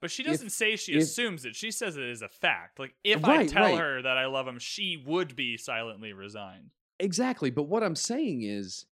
But 0.00 0.10
she 0.10 0.22
doesn't 0.22 0.50
say 0.50 0.76
she 0.76 0.92
if- 0.94 1.04
assumes 1.04 1.44
it. 1.46 1.56
She 1.56 1.70
says 1.70 1.96
it 1.96 2.04
is 2.04 2.20
a 2.22 2.28
fact. 2.28 2.78
Like 2.78 2.94
if 3.02 3.24
I 3.24 3.46
tell 3.46 3.62
right. 3.64 3.78
her 3.78 4.02
that 4.02 4.18
I 4.18 4.26
love 4.26 4.46
him, 4.46 4.58
she 4.58 5.02
would 5.06 5.34
be 5.36 5.56
silently 5.56 6.12
resigned. 6.12 6.70
exactly, 7.00 7.50
but 7.50 7.64
what 7.64 7.82
I'm 7.82 7.96
saying 7.96 8.42
is 8.42 8.86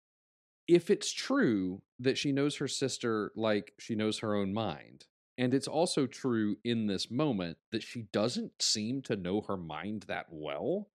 if 0.67 0.89
it's 0.91 1.11
true 1.11 1.81
that 1.99 2.17
she 2.17 2.31
knows 2.31 2.57
her 2.57 2.67
sister 2.67 3.31
like 3.35 3.73
she 3.79 3.95
knows 3.95 4.19
her 4.19 4.35
own 4.35 4.53
mind, 4.53 5.05
and 5.37 5.53
it's 5.53 5.67
also 5.67 6.05
true 6.07 6.57
in 6.63 6.87
this 6.87 7.09
moment 7.11 7.57
that 7.71 7.83
she 7.83 8.03
doesn't 8.11 8.61
seem 8.61 9.01
to 9.03 9.15
know 9.15 9.41
her 9.41 9.57
mind 9.57 10.03
that 10.07 10.25
well, 10.29 10.89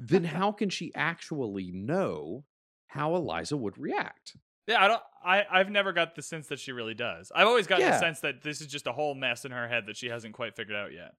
then 0.00 0.24
how 0.36 0.52
can 0.52 0.70
she 0.70 0.92
actually 0.94 1.70
know 1.72 2.44
how 2.88 3.14
Eliza 3.16 3.56
would 3.56 3.78
react? 3.78 4.36
Yeah, 4.68 4.82
I 4.84 4.88
don't. 4.88 5.02
I 5.24 5.44
I've 5.50 5.70
never 5.70 5.92
got 5.92 6.14
the 6.14 6.22
sense 6.22 6.46
that 6.48 6.60
she 6.60 6.70
really 6.72 6.94
does. 6.94 7.32
I've 7.34 7.48
always 7.48 7.66
gotten 7.66 7.90
the 7.90 7.98
sense 7.98 8.20
that 8.20 8.42
this 8.42 8.60
is 8.60 8.68
just 8.68 8.86
a 8.86 8.92
whole 8.92 9.14
mess 9.14 9.44
in 9.44 9.50
her 9.50 9.66
head 9.68 9.86
that 9.86 9.96
she 9.96 10.08
hasn't 10.08 10.34
quite 10.34 10.54
figured 10.54 10.76
out 10.76 10.92
yet. 10.92 11.14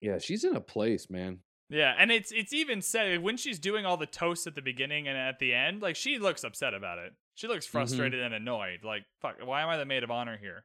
Yeah, 0.00 0.18
she's 0.18 0.44
in 0.44 0.56
a 0.56 0.60
place, 0.60 1.10
man. 1.10 1.38
Yeah, 1.68 1.94
and 1.98 2.10
it's 2.10 2.32
it's 2.32 2.52
even 2.52 2.82
said 2.82 3.22
when 3.22 3.36
she's 3.36 3.58
doing 3.58 3.86
all 3.86 3.96
the 3.96 4.06
toasts 4.06 4.46
at 4.46 4.54
the 4.54 4.62
beginning 4.62 5.06
and 5.08 5.16
at 5.16 5.38
the 5.38 5.54
end, 5.54 5.80
like 5.82 5.96
she 5.96 6.18
looks 6.18 6.42
upset 6.44 6.74
about 6.74 6.98
it. 6.98 7.12
She 7.36 7.46
looks 7.48 7.66
Mm-hmm. 7.66 7.72
frustrated 7.78 8.20
and 8.20 8.34
annoyed. 8.34 8.80
Like, 8.84 9.04
fuck, 9.22 9.36
why 9.44 9.62
am 9.62 9.68
I 9.68 9.76
the 9.76 9.84
maid 9.86 10.02
of 10.02 10.10
honor 10.10 10.36
here? 10.38 10.64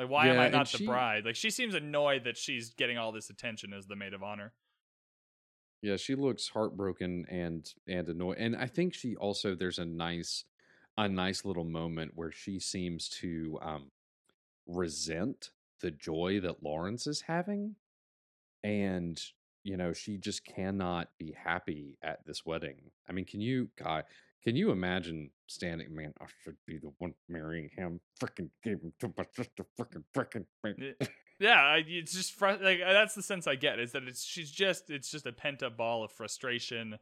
Like, 0.00 0.08
why 0.08 0.28
am 0.28 0.40
I 0.40 0.48
not 0.48 0.70
the 0.70 0.78
she- 0.78 0.86
bride? 0.86 1.26
Like, 1.26 1.36
she 1.36 1.50
seems 1.50 1.74
annoyed 1.74 2.24
that 2.24 2.38
she's 2.38 2.70
getting 2.72 2.96
all 2.96 3.12
this 3.12 3.28
attention 3.28 3.74
as 3.74 3.86
the 3.86 3.96
maid 3.96 4.14
of 4.14 4.22
honor. 4.22 4.54
Yeah, 5.82 5.96
she 5.96 6.14
looks 6.14 6.48
heartbroken 6.48 7.26
and 7.28 7.70
and 7.86 8.08
annoyed. 8.08 8.38
And 8.38 8.56
I 8.56 8.66
think 8.66 8.94
she 8.94 9.14
also 9.16 9.54
there's 9.54 9.78
a 9.78 9.84
nice 9.84 10.44
a 10.96 11.06
nice 11.06 11.44
little 11.44 11.64
moment 11.64 12.12
where 12.14 12.30
she 12.32 12.58
seems 12.58 13.10
to 13.20 13.58
um 13.60 13.90
resent 14.66 15.50
the 15.80 15.90
joy 15.90 16.40
that 16.40 16.62
Laurens 16.62 17.06
is 17.06 17.22
having. 17.22 17.76
And 18.62 19.22
you 19.64 19.76
know, 19.76 19.92
she 19.92 20.16
just 20.16 20.44
cannot 20.46 21.08
be 21.18 21.32
happy 21.32 21.98
at 22.02 22.24
this 22.24 22.46
wedding. 22.46 22.76
I 23.06 23.12
mean, 23.12 23.26
can 23.26 23.42
you 23.42 23.68
God, 23.76 24.04
can 24.42 24.56
you 24.56 24.70
imagine 24.70 25.30
standing 25.46 25.94
man, 25.94 26.12
I 26.20 26.26
should 26.44 26.56
be 26.66 26.78
the 26.78 26.92
one 26.98 27.14
marrying 27.28 27.70
him. 27.76 28.00
Freaking 28.22 28.50
gave 28.62 28.80
him 28.80 28.92
to 29.00 29.12
my 29.16 29.24
sister 29.34 29.64
freaking 29.78 30.04
freaking 30.16 30.46
Yeah. 30.78 31.06
Yeah, 31.40 31.54
I, 31.54 31.82
it's 31.86 32.12
just 32.12 32.34
fr- 32.34 32.58
like 32.60 32.80
uh, 32.86 32.92
that's 32.92 33.14
the 33.14 33.22
sense 33.22 33.46
I 33.46 33.54
get 33.54 33.80
is 33.80 33.92
that 33.92 34.02
it's 34.02 34.22
she's 34.22 34.50
just 34.50 34.90
it's 34.90 35.10
just 35.10 35.24
a 35.24 35.32
pent 35.32 35.62
up 35.62 35.74
ball 35.74 36.04
of 36.04 36.12
frustration 36.12 36.98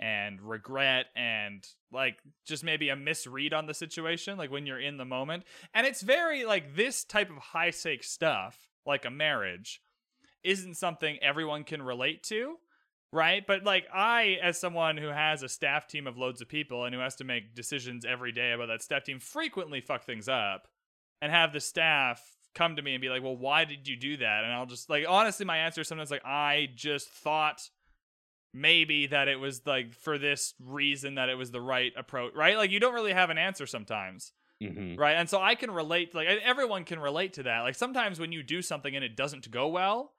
and 0.00 0.40
regret 0.40 1.06
and 1.14 1.62
like 1.92 2.16
just 2.46 2.64
maybe 2.64 2.88
a 2.88 2.96
misread 2.96 3.52
on 3.52 3.66
the 3.66 3.74
situation 3.74 4.38
like 4.38 4.50
when 4.50 4.64
you're 4.64 4.80
in 4.80 4.96
the 4.96 5.04
moment 5.04 5.44
and 5.74 5.86
it's 5.86 6.00
very 6.00 6.46
like 6.46 6.74
this 6.74 7.04
type 7.04 7.30
of 7.30 7.36
high 7.36 7.70
stakes 7.70 8.10
stuff 8.10 8.58
like 8.86 9.04
a 9.04 9.10
marriage 9.10 9.82
isn't 10.42 10.74
something 10.78 11.18
everyone 11.22 11.62
can 11.62 11.82
relate 11.82 12.22
to 12.22 12.56
right? 13.12 13.46
But 13.46 13.62
like 13.64 13.86
i 13.92 14.38
as 14.42 14.58
someone 14.58 14.96
who 14.96 15.08
has 15.08 15.42
a 15.42 15.48
staff 15.48 15.86
team 15.86 16.06
of 16.06 16.16
loads 16.16 16.40
of 16.40 16.48
people 16.48 16.84
and 16.84 16.94
who 16.94 17.00
has 17.00 17.14
to 17.16 17.24
make 17.24 17.54
decisions 17.54 18.04
every 18.04 18.32
day 18.32 18.52
about 18.52 18.68
that 18.68 18.82
staff 18.82 19.04
team 19.04 19.20
frequently 19.20 19.80
fuck 19.80 20.04
things 20.04 20.28
up 20.28 20.66
and 21.20 21.30
have 21.30 21.52
the 21.52 21.60
staff 21.60 22.20
come 22.54 22.76
to 22.76 22.82
me 22.82 22.94
and 22.94 23.00
be 23.00 23.08
like 23.08 23.22
well 23.22 23.36
why 23.36 23.64
did 23.64 23.86
you 23.86 23.96
do 23.96 24.16
that? 24.16 24.44
And 24.44 24.52
i'll 24.52 24.66
just 24.66 24.88
like 24.90 25.04
honestly 25.08 25.46
my 25.46 25.58
answer 25.58 25.82
is 25.82 25.88
sometimes 25.88 26.10
like 26.10 26.24
i 26.24 26.68
just 26.74 27.08
thought 27.08 27.68
maybe 28.54 29.06
that 29.06 29.28
it 29.28 29.36
was 29.36 29.62
like 29.66 29.94
for 29.94 30.18
this 30.18 30.54
reason 30.60 31.14
that 31.14 31.28
it 31.30 31.36
was 31.36 31.50
the 31.50 31.60
right 31.60 31.92
approach 31.96 32.34
right? 32.34 32.56
Like 32.56 32.70
you 32.70 32.80
don't 32.80 32.94
really 32.94 33.12
have 33.12 33.30
an 33.30 33.38
answer 33.38 33.66
sometimes 33.66 34.32
Mhm. 34.62 34.96
right? 34.98 35.14
And 35.14 35.28
so 35.28 35.40
i 35.40 35.54
can 35.54 35.70
relate 35.70 36.14
like 36.14 36.28
everyone 36.28 36.84
can 36.84 36.98
relate 36.98 37.32
to 37.34 37.42
that. 37.44 37.60
Like 37.60 37.74
sometimes 37.74 38.20
when 38.20 38.30
you 38.32 38.42
do 38.42 38.62
something 38.62 38.94
and 38.94 39.04
it 39.04 39.16
doesn't 39.16 39.50
go 39.50 39.68
well 39.68 40.12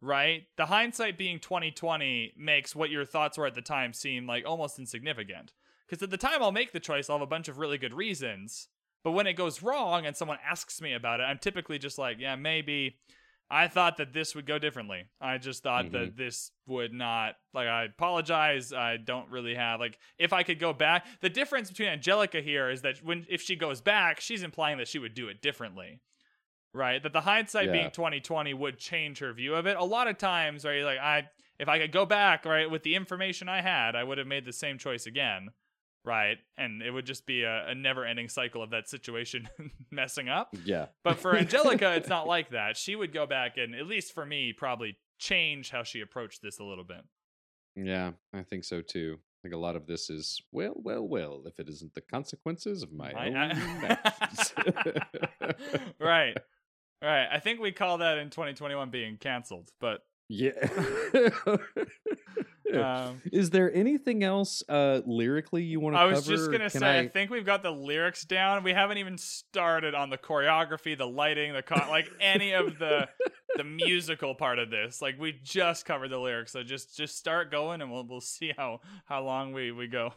right? 0.00 0.44
The 0.56 0.66
hindsight 0.66 1.18
being 1.18 1.38
2020 1.38 2.34
makes 2.36 2.74
what 2.74 2.90
your 2.90 3.04
thoughts 3.04 3.38
were 3.38 3.46
at 3.46 3.54
the 3.54 3.62
time 3.62 3.92
seem 3.92 4.26
like 4.26 4.44
almost 4.46 4.78
insignificant. 4.78 5.52
Because 5.88 6.02
at 6.02 6.10
the 6.10 6.16
time 6.16 6.42
i'll 6.42 6.52
make 6.52 6.72
the 6.72 6.80
choice 6.80 7.08
i'll 7.08 7.18
have 7.18 7.22
a 7.22 7.26
bunch 7.26 7.48
of 7.48 7.58
really 7.58 7.78
good 7.78 7.94
reasons. 7.94 8.68
But 9.04 9.12
when 9.12 9.26
it 9.26 9.34
goes 9.34 9.62
wrong 9.62 10.04
and 10.04 10.16
someone 10.16 10.38
asks 10.44 10.80
me 10.80 10.92
about 10.92 11.20
it 11.20 11.24
i'm 11.24 11.38
typically 11.38 11.78
just 11.78 11.98
like 11.98 12.18
yeah 12.18 12.36
maybe. 12.36 12.98
I 13.48 13.68
thought 13.68 13.98
that 13.98 14.12
this 14.12 14.34
would 14.34 14.44
go 14.44 14.58
differently. 14.58 15.04
I 15.20 15.38
just 15.38 15.62
thought 15.62 15.92
that 15.92 16.08
mm-hmm. 16.08 16.18
this 16.20 16.50
would 16.66 16.92
not 16.92 17.36
like 17.54 17.68
i 17.68 17.84
apologize. 17.84 18.72
I 18.72 18.96
don't 18.96 19.30
really 19.30 19.54
have 19.54 19.78
like 19.78 19.98
if 20.18 20.32
i 20.32 20.42
could 20.42 20.58
go 20.58 20.72
back 20.72 21.06
the 21.20 21.28
difference 21.28 21.70
between 21.70 21.88
angelica 21.88 22.40
here 22.40 22.68
is 22.68 22.82
that 22.82 22.96
when 23.04 23.24
if 23.30 23.40
she 23.40 23.54
goes 23.54 23.80
back 23.80 24.20
she's 24.20 24.42
implying 24.42 24.78
that 24.78 24.88
she 24.88 24.98
would 24.98 25.14
do 25.14 25.28
it 25.28 25.40
differently 25.40 26.00
right 26.76 27.02
that 27.02 27.12
the 27.12 27.20
hindsight 27.22 27.66
Yeah. 27.66 27.72
being 27.72 27.90
2020 27.90 28.54
would 28.54 28.78
change 28.78 29.18
her 29.20 29.32
view 29.32 29.54
of 29.54 29.66
it 29.66 29.76
a 29.76 29.84
lot 29.84 30.06
of 30.08 30.18
times 30.18 30.64
right 30.64 30.82
like 30.84 30.98
i 30.98 31.24
if 31.58 31.68
i 31.68 31.78
could 31.78 31.90
go 31.92 32.04
back 32.06 32.44
right 32.44 32.70
with 32.70 32.82
the 32.82 32.94
information 32.94 33.48
i 33.48 33.60
had 33.62 33.96
i 33.96 34.04
would 34.04 34.18
have 34.18 34.26
made 34.26 34.44
the 34.44 34.52
same 34.52 34.76
choice 34.78 35.06
again 35.06 35.48
right 36.04 36.36
and 36.56 36.82
it 36.82 36.90
would 36.92 37.04
just 37.06 37.26
be 37.26 37.42
a, 37.42 37.68
a 37.68 37.74
never 37.74 38.04
ending 38.04 38.28
cycle 38.28 38.62
of 38.62 38.70
that 38.70 38.88
situation 38.88 39.48
messing 39.90 40.28
up 40.28 40.54
Yeah. 40.64 40.86
but 41.02 41.18
for 41.18 41.34
Angelica, 41.38 41.94
it's 41.94 42.08
not 42.08 42.28
like 42.28 42.50
that. 42.50 42.76
She 42.76 42.94
would 42.94 43.12
go 43.12 43.26
back 43.26 43.56
and, 43.56 43.74
at 43.74 43.88
least 43.88 44.12
for 44.12 44.24
me, 44.24 44.52
probably 44.52 44.98
change 45.18 45.70
how 45.70 45.82
she 45.82 46.00
approached 46.02 46.42
this 46.42 46.60
a 46.60 46.64
little 46.64 46.84
bit. 46.84 47.00
Yeah, 47.74 48.12
I 48.32 48.42
think 48.44 48.62
so 48.62 48.82
too. 48.82 49.16
I 49.18 49.36
think 49.42 49.54
a 49.54 49.58
lot 49.58 49.74
of 49.74 49.88
this 49.88 50.08
is 50.08 50.40
well, 50.52 50.74
well, 50.76 51.02
well. 51.08 51.42
If 51.44 51.58
it 51.58 51.68
isn't 51.68 51.94
the 51.94 52.00
consequences 52.02 52.84
of 52.84 52.92
my, 52.92 53.12
My- 53.12 53.26
own 53.26 53.36
I- 53.36 53.98
actions. 54.04 54.54
right. 55.98 56.36
Right. 57.02 57.28
I 57.30 57.38
think 57.40 57.60
we 57.60 57.72
call 57.72 57.98
that 57.98 58.18
in 58.18 58.30
2021 58.30 58.90
being 58.90 59.16
canceled, 59.18 59.70
but 59.80 60.00
yeah. 60.28 60.50
um, 62.74 63.22
is 63.32 63.50
there 63.50 63.72
anything 63.72 64.24
else 64.24 64.62
uh 64.68 65.00
lyrically 65.06 65.62
you 65.62 65.78
want 65.78 65.94
to 65.94 66.00
I 66.00 66.04
cover? 66.04 66.14
was 66.16 66.26
just 66.26 66.50
gonna 66.50 66.68
say, 66.68 66.84
I... 66.84 66.98
I- 67.00 67.08
think 67.08 67.30
we've 67.30 67.46
got 67.46 67.62
the 67.62 67.70
lyrics 67.70 68.24
down. 68.24 68.64
We 68.64 68.72
haven't 68.72 68.98
even 68.98 69.18
started 69.18 69.94
on 69.94 70.10
the 70.10 70.18
choreography, 70.18 70.98
the 70.98 71.06
lighting, 71.06 71.52
the 71.52 71.62
con- 71.62 71.88
like 71.88 72.08
any 72.20 72.52
of 72.52 72.78
the 72.78 73.08
the 73.56 73.64
musical 73.86 74.34
part 74.34 74.58
of 74.58 74.70
this. 74.70 75.00
Like 75.00 75.18
we 75.18 75.32
just 75.44 75.84
covered 75.84 76.08
the 76.08 76.18
lyrics, 76.18 76.52
so 76.52 76.62
just 76.64 76.96
just 76.96 77.16
start 77.16 77.50
going, 77.52 77.80
and 77.80 77.92
we'll 77.92 78.04
we'll 78.06 78.20
see 78.20 78.52
how 78.56 78.80
how 79.04 79.22
long 79.22 79.52
we 79.52 79.70
we 79.70 79.86
go. 79.86 80.12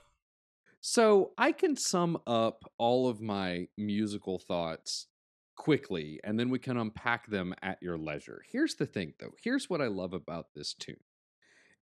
So 0.82 1.34
I 1.38 1.52
can 1.52 1.76
sum 1.76 2.18
up 2.26 2.64
all 2.78 3.10
of 3.10 3.22
my 3.22 3.68
musical 3.78 4.40
thoughts 4.40 5.08
quickly, 5.60 6.22
and 6.24 6.40
then 6.40 6.50
we 6.50 6.58
can 6.58 6.78
unpack 6.78 7.28
them 7.30 7.54
at 7.62 7.78
your 7.84 7.98
leisure. 7.98 8.42
Here's 8.50 8.76
the 8.76 8.86
thing, 8.86 9.14
though. 9.20 9.34
Here's 9.44 9.70
what 9.70 9.82
I 9.82 9.88
love 9.88 10.14
about 10.14 10.48
this 10.56 10.74
tune 10.74 11.04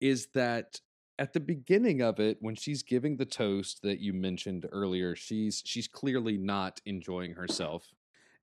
is 0.00 0.26
that 0.34 0.80
at 1.20 1.32
the 1.34 1.40
beginning 1.40 2.02
of 2.02 2.18
it, 2.18 2.38
when 2.40 2.56
she's 2.56 2.82
giving 2.82 3.16
the 3.16 3.24
toast 3.24 3.82
that 3.82 4.00
you 4.00 4.12
mentioned 4.12 4.66
earlier, 4.72 5.14
she's 5.14 5.62
she's 5.64 5.86
clearly 5.86 6.36
not 6.36 6.80
enjoying 6.84 7.34
herself. 7.34 7.86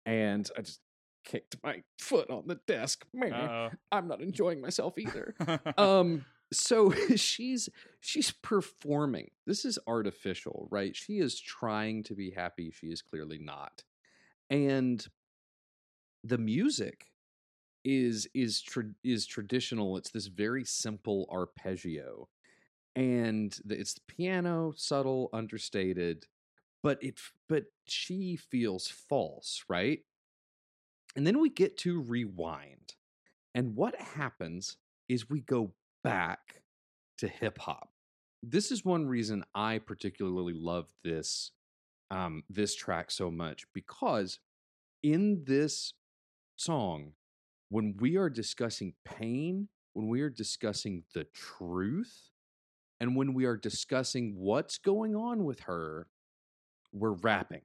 And 0.06 0.49
I 0.58 0.62
just 0.62 0.80
kicked 1.26 1.58
my 1.62 1.84
foot 1.99 2.30
on 2.30 2.48
the 2.48 2.60
desk. 2.66 3.06
Man, 3.14 3.34
Uh 3.34 3.70
I'm 3.91 4.08
not 4.08 4.22
enjoying 4.22 4.62
myself 4.62 4.98
either 4.98 5.36
um 5.78 6.24
so 6.54 6.91
she's 7.18 7.68
she's 7.99 8.32
performing 8.32 9.32
this 9.45 9.66
is 9.66 9.78
artificial 9.88 10.70
right 10.72 10.95
she 10.95 11.20
is 11.20 11.38
trying 11.38 12.04
to 12.04 12.16
be 12.16 12.32
happy 12.32 12.72
she 12.72 12.88
is 12.88 13.02
clearly 13.02 13.38
not 13.38 13.84
and 14.49 15.06
the 16.23 16.38
music 16.38 17.11
is 17.84 18.27
is 18.34 18.61
tra- 18.61 18.94
is 19.03 19.26
traditional 19.26 19.98
it's 19.98 20.10
this 20.11 20.27
very 20.27 20.65
simple 20.65 21.27
arpeggio 21.31 22.27
and 22.95 23.60
the, 23.64 23.80
it's 23.80 23.94
the 23.94 24.02
piano 24.07 24.73
subtle 24.76 25.30
understated 25.31 26.26
but 26.84 26.98
it 27.02 27.19
but 27.48 27.65
she 27.85 28.35
feels 28.35 28.88
false 28.88 29.64
right 29.69 29.99
and 31.15 31.26
then 31.26 31.39
we 31.39 31.49
get 31.49 31.77
to 31.77 32.02
rewind 32.02 32.95
and 33.56 33.76
what 33.76 33.99
happens 33.99 34.77
is 35.10 35.30
we 35.30 35.41
go 35.41 35.72
back 36.03 36.61
to 37.18 37.27
hip 37.27 37.57
hop. 37.57 37.89
This 38.44 38.72
is 38.72 38.85
one 38.85 39.07
reason 39.07 39.44
I 39.56 39.80
particularly 39.80 40.53
love 40.53 40.94
this 41.03 41.52
um, 42.10 42.44
this 42.49 42.76
track 42.76 43.11
so 43.11 43.30
much 43.30 43.65
because 43.73 44.39
in 45.03 45.44
this 45.44 45.94
song, 46.58 47.14
when 47.70 47.98
we 47.98 48.18
are 48.18 48.30
discussing 48.30 48.96
pain, 49.06 49.70
when 49.94 50.10
we 50.10 50.22
are 50.22 50.30
discussing 50.30 51.06
the 51.14 51.26
truth, 51.26 52.32
and 53.00 53.16
when 53.16 53.34
we 53.34 53.46
are 53.46 53.58
discussing 53.58 54.36
what's 54.38 54.78
going 54.78 55.16
on 55.16 55.46
with 55.46 55.62
her, 55.62 56.10
we're 56.94 57.14
rapping. 57.14 57.64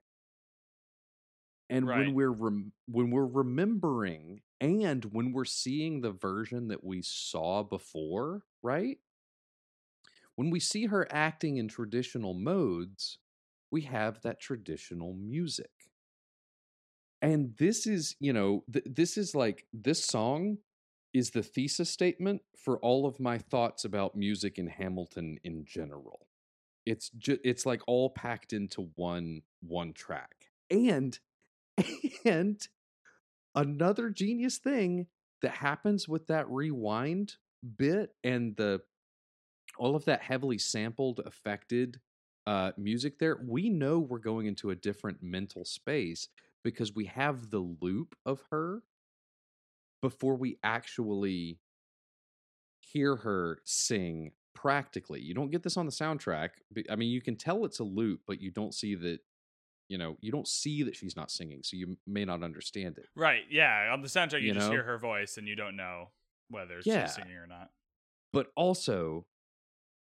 And 1.69 1.91
Right. 1.91 1.93
when 1.93 2.13
we're 2.13 2.31
rem- 2.31 2.73
when 2.87 3.09
we're 3.11 3.25
remembering 3.25 4.43
and 4.61 5.03
when 5.05 5.31
we're 5.31 5.45
seeing 5.45 6.01
the 6.01 6.11
version 6.11 6.67
that 6.67 6.83
we 6.83 7.01
saw 7.01 7.63
before, 7.63 8.45
right? 8.61 8.99
When 10.35 10.51
we 10.51 10.59
see 10.59 10.85
her 10.85 11.11
acting 11.11 11.57
in 11.57 11.67
traditional 11.67 12.35
modes, 12.35 13.17
we 13.71 13.81
have 13.81 14.21
that 14.21 14.39
traditional 14.39 15.13
music. 15.13 15.82
And 17.23 17.55
this 17.57 17.87
is, 17.87 18.17
you 18.19 18.33
know, 18.33 18.65
th- 18.71 18.85
this 18.85 19.17
is 19.17 19.33
like 19.33 19.65
this 19.71 20.03
song 20.03 20.57
is 21.13 21.29
the 21.29 21.41
thesis 21.41 21.89
statement 21.89 22.41
for 22.57 22.77
all 22.79 23.05
of 23.05 23.19
my 23.19 23.37
thoughts 23.37 23.85
about 23.85 24.15
music 24.15 24.57
in 24.57 24.67
Hamilton 24.67 25.39
in 25.45 25.63
general. 25.65 26.27
It's 26.85 27.09
just 27.11 27.39
it's 27.45 27.65
like 27.65 27.81
all 27.87 28.09
packed 28.09 28.51
into 28.51 28.89
one 28.95 29.41
one 29.61 29.93
track. 29.93 30.51
And 30.69 31.17
and 32.25 32.67
another 33.55 34.09
genius 34.09 34.57
thing 34.57 35.07
that 35.41 35.51
happens 35.51 36.09
with 36.09 36.27
that 36.27 36.49
rewind 36.49 37.35
bit 37.77 38.13
and 38.25 38.53
the 38.57 38.81
all 39.77 39.95
of 39.95 40.03
that 40.05 40.21
heavily 40.21 40.57
sampled 40.57 41.21
affected 41.25 41.99
uh 42.45 42.71
music 42.77 43.19
there 43.19 43.39
we 43.47 43.69
know 43.69 43.99
we're 43.99 44.17
going 44.19 44.47
into 44.47 44.71
a 44.71 44.75
different 44.75 45.23
mental 45.23 45.63
space 45.63 46.27
because 46.63 46.93
we 46.93 47.05
have 47.05 47.49
the 47.49 47.59
loop 47.59 48.15
of 48.25 48.43
her 48.51 48.83
before 50.01 50.35
we 50.35 50.57
actually 50.63 51.59
hear 52.79 53.15
her 53.17 53.59
sing 53.63 54.31
practically 54.55 55.19
you 55.19 55.33
don't 55.33 55.49
get 55.51 55.63
this 55.63 55.77
on 55.77 55.85
the 55.85 55.91
soundtrack 55.91 56.49
i 56.89 56.95
mean 56.95 57.09
you 57.09 57.21
can 57.21 57.35
tell 57.35 57.65
it's 57.65 57.79
a 57.79 57.83
loop 57.83 58.21
but 58.27 58.39
you 58.39 58.51
don't 58.51 58.73
see 58.73 58.93
that 58.93 59.17
you 59.89 59.97
know 59.97 60.15
you 60.21 60.31
don't 60.31 60.47
see 60.47 60.83
that 60.83 60.95
she's 60.95 61.15
not 61.15 61.31
singing 61.31 61.61
so 61.63 61.75
you 61.75 61.97
may 62.05 62.23
not 62.23 62.43
understand 62.43 62.97
it 62.97 63.07
right. 63.15 63.41
Yeah. 63.49 63.89
On 63.91 64.01
the 64.01 64.07
soundtrack, 64.07 64.41
you, 64.41 64.47
You 64.49 64.53
just 64.53 64.67
know? 64.67 64.71
hear 64.71 64.83
her 64.83 64.97
voice, 64.97 65.37
and 65.37 65.47
you 65.47 65.55
don't 65.55 65.75
know 65.75 66.09
whether 66.49 66.79
Yeah. 66.85 67.05
she's 67.05 67.15
singing 67.15 67.35
or 67.35 67.47
not. 67.47 67.71
but 68.31 68.47
also 68.55 69.25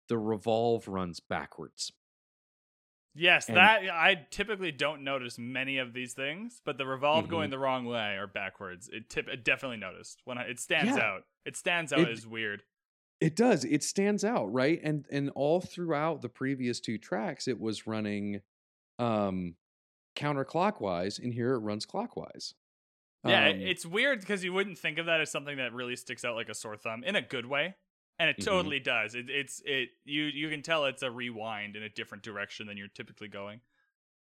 the 0.09 0.17
revolve 0.17 0.87
runs 0.87 1.19
backwards 1.19 1.91
Yes, 3.13 3.47
And- 3.49 3.57
that 3.57 3.89
I 3.89 4.15
typically 4.29 4.71
don't 4.71 5.03
notice 5.03 5.37
many 5.37 5.77
of 5.79 5.93
these 5.93 6.13
things, 6.13 6.61
but 6.63 6.77
the 6.77 6.85
revolve 6.85 7.25
Mhm. 7.25 7.29
going 7.29 7.49
the 7.49 7.59
wrong 7.59 7.85
way 7.85 8.15
or 8.15 8.25
backwards, 8.27 8.87
it 8.89 9.09
tip 9.09 9.27
it 9.27 9.43
definitely 9.43 9.77
noticed 9.77 10.21
when 10.25 10.37
I, 10.37 10.43
it 10.43 10.59
stands 10.59 10.95
Yeah. 10.95 11.03
out. 11.03 11.25
It 11.45 11.55
stands 11.57 11.91
out 11.91 11.99
It- 12.01 12.09
as 12.09 12.25
weird. 12.25 12.63
it 13.19 13.35
does 13.35 13.63
it 13.65 13.83
stands 13.83 14.23
out 14.25 14.45
right 14.51 14.79
and 14.83 15.05
and 15.11 15.29
all 15.35 15.61
throughout 15.61 16.23
the 16.23 16.29
previous 16.29 16.79
two 16.79 16.97
tracks 16.97 17.47
it 17.47 17.59
was 17.59 17.85
running 17.85 18.41
um 18.97 19.55
counterclockwise 20.15 21.19
and 21.19 21.31
here 21.33 21.53
it 21.53 21.59
runs 21.59 21.85
clockwise 21.85 22.55
Yeah, 23.23 23.49
Um, 23.49 23.61
it's 23.61 23.85
weird 23.85 24.21
because 24.21 24.43
you 24.43 24.51
wouldn't 24.53 24.79
think 24.79 24.97
of 24.97 25.05
that 25.05 25.21
as 25.21 25.29
something 25.29 25.57
that 25.57 25.71
really 25.73 25.95
sticks 25.95 26.25
out 26.25 26.35
like 26.35 26.49
a 26.49 26.55
sore 26.55 26.75
thumb 26.77 27.03
in 27.03 27.15
a 27.15 27.21
good 27.21 27.45
way, 27.45 27.75
and 28.21 28.29
it 28.29 28.37
Mhm. 28.37 28.41
totally 28.41 28.79
does. 28.79 29.15
It, 29.15 29.29
it's 29.29 29.61
it 29.65 29.91
you 30.05 30.25
you 30.25 30.49
can 30.49 30.63
tell 30.63 30.85
it's 30.85 31.03
a 31.03 31.11
rewind 31.11 31.75
in 31.75 31.83
a 31.83 31.89
different 31.89 32.23
direction 32.23 32.67
than 32.67 32.77
you're 32.77 32.87
typically 32.89 33.29
going. 33.29 33.61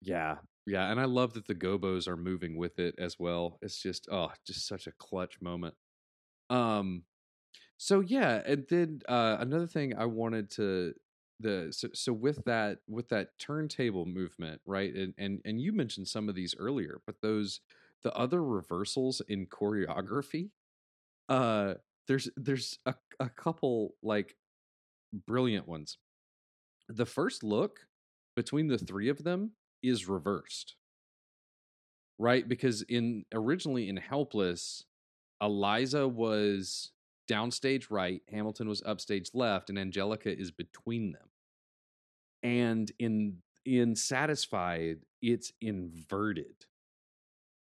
Yeah, 0.01 0.39
yeah, 0.67 0.91
and 0.91 1.01
I 1.01 1.05
love 1.05 1.35
that 1.35 1.47
the 1.47 1.55
gobos 1.55 2.09
are 2.09 2.17
moving 2.17 2.57
with 2.57 2.79
it 2.79 2.95
as 2.99 3.19
well. 3.19 3.59
It's 3.63 3.81
just 3.81 4.09
oh, 4.11 4.33
just 4.45 4.67
such 4.67 4.87
a 4.87 4.93
clutch 4.93 5.41
moment. 5.41 5.75
Um, 6.51 7.05
so 7.79 8.01
yeah, 8.01 8.43
and 8.47 8.67
then 8.69 9.03
uh, 9.09 9.39
another 9.41 9.67
thing 9.69 9.97
I 9.97 10.07
wanted 10.07 10.51
to 10.53 10.95
the 11.41 11.73
so, 11.73 11.89
so 11.95 12.13
with 12.13 12.45
that 12.47 12.81
with 12.89 13.09
that 13.11 13.39
turntable 13.39 14.07
movement, 14.07 14.63
right? 14.67 14.95
And 14.95 15.15
and 15.19 15.43
and 15.45 15.61
you 15.61 15.73
mentioned 15.73 16.09
some 16.09 16.29
of 16.29 16.35
these 16.37 16.55
earlier, 16.59 17.03
but 17.07 17.21
those 17.23 17.61
the 18.03 18.15
other 18.17 18.45
reversals 18.45 19.23
in 19.29 19.47
choreography, 19.47 20.51
uh, 21.29 21.75
there's 22.09 22.29
there's 22.37 22.79
a 22.87 22.95
a 23.21 23.29
couple 23.29 23.95
like 24.03 24.37
brilliant 25.27 25.69
ones. 25.69 25.99
The 26.89 27.07
first 27.07 27.43
look 27.43 27.81
between 28.35 28.69
the 28.69 28.79
three 28.79 29.09
of 29.09 29.25
them 29.25 29.53
is 29.83 30.09
reversed. 30.09 30.77
Right? 32.19 32.47
Because 32.47 32.83
in 32.83 33.25
originally 33.33 33.89
in 33.89 33.97
Helpless, 33.97 34.85
Eliza 35.41 36.07
was 36.07 36.93
downstage 37.31 37.87
right, 37.91 38.23
Hamilton 38.31 38.69
was 38.69 38.83
upstage 38.85 39.31
left, 39.35 39.71
and 39.71 39.79
Angelica 39.79 40.37
is 40.37 40.51
between 40.51 41.13
them. 41.13 41.29
And 42.43 42.91
in 42.99 43.39
in 43.65 43.95
Satisfied, 43.97 44.99
it's 45.21 45.53
inverted. 45.61 46.67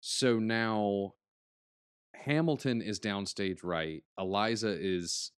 So 0.01 0.39
now 0.39 1.13
Hamilton 2.25 2.81
is 2.81 2.99
downstage 2.99 3.59
right, 3.63 4.03
Eliza 4.17 4.75
is 4.79 5.31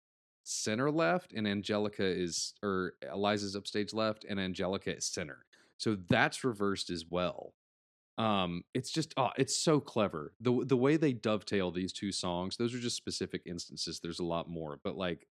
center 0.45 0.91
left, 0.91 1.33
and 1.33 1.47
Angelica 1.47 2.05
is 2.05 2.55
or 2.63 2.95
Eliza's 3.13 3.57
upstage 3.57 3.93
left, 3.93 4.25
and 4.29 4.41
Angelica 4.41 4.97
is 4.97 5.05
center. 5.07 5.45
So 5.79 5.97
that's 6.09 6.45
reversed 6.45 6.91
as 6.91 7.05
well. 7.09 7.55
Um, 8.19 8.65
it's 8.75 8.91
just 8.93 9.15
oh, 9.17 9.31
it's 9.39 9.57
so 9.57 9.81
clever. 9.81 10.35
The 10.41 10.65
the 10.67 10.77
way 10.77 10.97
they 10.97 11.13
dovetail 11.15 11.71
these 11.71 11.93
two 11.93 12.13
songs, 12.13 12.57
those 12.57 12.75
are 12.75 12.81
just 12.81 12.97
specific 12.97 13.43
instances. 13.47 14.01
There's 14.01 14.21
a 14.21 14.25
lot 14.25 14.49
more, 14.49 14.81
but 14.85 14.97
like 14.97 15.27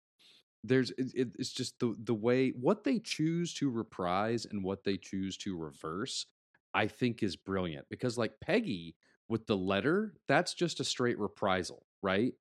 there's 0.64 0.90
it, 0.92 1.12
it- 1.14 1.36
it's 1.38 1.52
just 1.52 1.78
the 1.78 1.94
the 2.04 2.14
way 2.14 2.50
what 2.50 2.84
they 2.84 2.98
choose 2.98 3.54
to 3.54 3.70
reprise 3.70 4.46
and 4.46 4.62
what 4.64 4.84
they 4.84 4.96
choose 4.96 5.36
to 5.38 5.56
reverse, 5.56 6.26
I 6.74 6.86
think 6.86 7.22
is 7.22 7.36
brilliant 7.36 7.86
because 7.90 8.18
like 8.18 8.40
Peggy 8.40 8.94
with 9.30 9.46
the 9.46 9.56
letter, 9.56 10.14
that's 10.28 10.52
just 10.52 10.80
a 10.80 10.84
straight 10.84 11.18
reprisal, 11.18 11.86
right? 12.02 12.34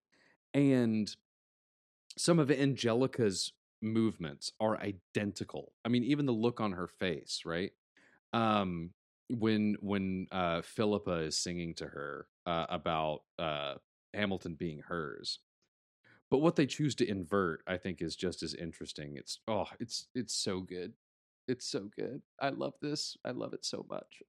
And 0.54 1.16
some 2.18 2.40
of 2.40 2.50
Angelica's 2.52 3.54
movements 3.82 4.52
are 4.60 4.78
identical. 4.82 5.72
I 5.86 5.90
mean, 5.90 6.04
even 6.04 6.26
the 6.26 6.34
look 6.34 6.60
on 6.60 6.74
her 6.74 6.88
face, 6.88 7.44
right? 7.46 7.72
Um, 8.34 8.92
when 9.30 9.78
when 9.80 10.28
uh, 10.32 10.64
Phillipa 10.64 11.20
is 11.20 11.38
singing 11.38 11.76
to 11.76 11.86
her 11.86 12.28
uh, 12.48 12.66
about 12.70 13.22
uh, 13.38 13.76
Hamilton 14.14 14.56
being 14.56 14.82
hers, 14.88 15.40
but 16.32 16.40
what 16.40 16.56
they 16.56 16.66
choose 16.66 16.96
to 16.96 17.08
invert, 17.08 17.62
I 17.68 17.78
think, 17.78 18.02
is 18.02 18.16
just 18.16 18.42
as 18.42 18.56
interesting. 18.56 19.16
It's 19.16 19.40
oh, 19.48 19.68
it's 19.80 20.08
it's 20.16 20.34
so 20.34 20.62
good. 20.62 20.94
It's 21.50 21.66
so 21.66 21.90
good. 21.96 22.22
I 22.40 22.50
love 22.50 22.76
this. 22.80 23.18
I 23.26 23.32
love 23.32 23.54
it 23.54 23.66
so 23.66 23.84
much. 23.90 24.22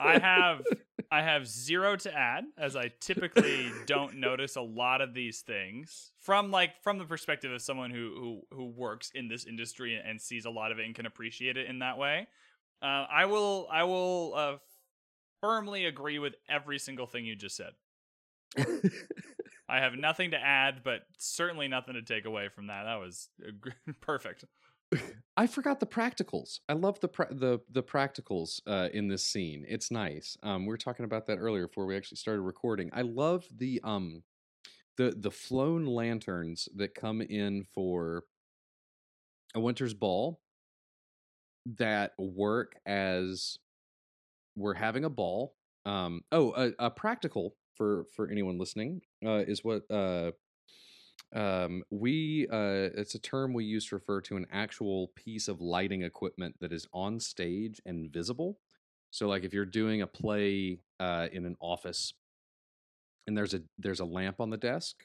I 0.00 0.18
have 0.18 0.62
I 1.12 1.20
have 1.20 1.46
zero 1.46 1.94
to 1.96 2.16
add 2.16 2.44
as 2.56 2.74
I 2.74 2.90
typically 3.00 3.70
don't 3.86 4.16
notice 4.16 4.56
a 4.56 4.62
lot 4.62 5.02
of 5.02 5.12
these 5.12 5.42
things 5.42 6.12
from 6.20 6.50
like 6.50 6.82
from 6.82 6.96
the 6.96 7.04
perspective 7.04 7.52
of 7.52 7.60
someone 7.60 7.90
who 7.90 8.14
who 8.50 8.56
who 8.56 8.66
works 8.70 9.10
in 9.14 9.28
this 9.28 9.44
industry 9.44 10.00
and 10.02 10.18
sees 10.18 10.46
a 10.46 10.50
lot 10.50 10.72
of 10.72 10.78
it 10.78 10.86
and 10.86 10.94
can 10.94 11.04
appreciate 11.04 11.58
it 11.58 11.68
in 11.68 11.80
that 11.80 11.98
way. 11.98 12.26
Uh, 12.80 13.04
I 13.12 13.26
will 13.26 13.68
I 13.70 13.84
will 13.84 14.32
uh, 14.34 14.56
firmly 15.42 15.84
agree 15.84 16.18
with 16.18 16.34
every 16.48 16.78
single 16.78 17.06
thing 17.06 17.26
you 17.26 17.36
just 17.36 17.56
said. 17.56 17.72
I 19.68 19.80
have 19.80 19.92
nothing 19.96 20.30
to 20.30 20.38
add, 20.38 20.80
but 20.82 21.02
certainly 21.18 21.68
nothing 21.68 21.92
to 21.92 22.02
take 22.02 22.24
away 22.24 22.48
from 22.48 22.68
that. 22.68 22.84
That 22.84 23.00
was 23.00 23.28
uh, 23.46 23.92
perfect. 24.00 24.46
I 25.36 25.46
forgot 25.46 25.80
the 25.80 25.86
practicals. 25.86 26.60
I 26.68 26.72
love 26.72 26.98
the 27.00 27.08
pra- 27.08 27.32
the 27.32 27.60
the 27.70 27.82
practicals 27.82 28.60
uh, 28.66 28.88
in 28.92 29.08
this 29.08 29.24
scene. 29.24 29.64
It's 29.68 29.90
nice. 29.90 30.36
Um, 30.42 30.62
we 30.62 30.68
were 30.68 30.78
talking 30.78 31.04
about 31.04 31.26
that 31.26 31.38
earlier 31.38 31.68
before 31.68 31.86
we 31.86 31.96
actually 31.96 32.16
started 32.16 32.42
recording. 32.42 32.90
I 32.92 33.02
love 33.02 33.44
the 33.56 33.80
um 33.84 34.22
the 34.96 35.14
the 35.16 35.30
flown 35.30 35.86
lanterns 35.86 36.68
that 36.76 36.94
come 36.94 37.20
in 37.20 37.64
for 37.64 38.24
a 39.54 39.60
winter's 39.60 39.94
ball 39.94 40.40
that 41.78 42.12
work 42.18 42.74
as 42.86 43.58
we're 44.56 44.74
having 44.74 45.04
a 45.04 45.10
ball. 45.10 45.54
Um, 45.86 46.22
oh, 46.32 46.52
a, 46.56 46.86
a 46.86 46.90
practical 46.90 47.54
for 47.74 48.06
for 48.14 48.28
anyone 48.28 48.58
listening 48.58 49.02
uh, 49.24 49.44
is 49.46 49.62
what 49.62 49.88
uh, 49.90 50.32
um, 51.34 51.82
we 51.90 52.46
uh, 52.50 52.88
it's 52.94 53.14
a 53.14 53.18
term 53.18 53.52
we 53.52 53.64
use 53.64 53.88
to 53.88 53.96
refer 53.96 54.20
to 54.22 54.36
an 54.36 54.46
actual 54.50 55.08
piece 55.14 55.48
of 55.48 55.60
lighting 55.60 56.02
equipment 56.02 56.56
that 56.60 56.72
is 56.72 56.86
on 56.92 57.20
stage 57.20 57.80
and 57.84 58.10
visible. 58.10 58.58
So, 59.10 59.28
like 59.28 59.44
if 59.44 59.52
you're 59.52 59.66
doing 59.66 60.02
a 60.02 60.06
play 60.06 60.80
uh, 61.00 61.28
in 61.32 61.44
an 61.44 61.56
office, 61.60 62.14
and 63.26 63.36
there's 63.36 63.54
a 63.54 63.60
there's 63.78 64.00
a 64.00 64.04
lamp 64.04 64.40
on 64.40 64.50
the 64.50 64.56
desk, 64.56 64.96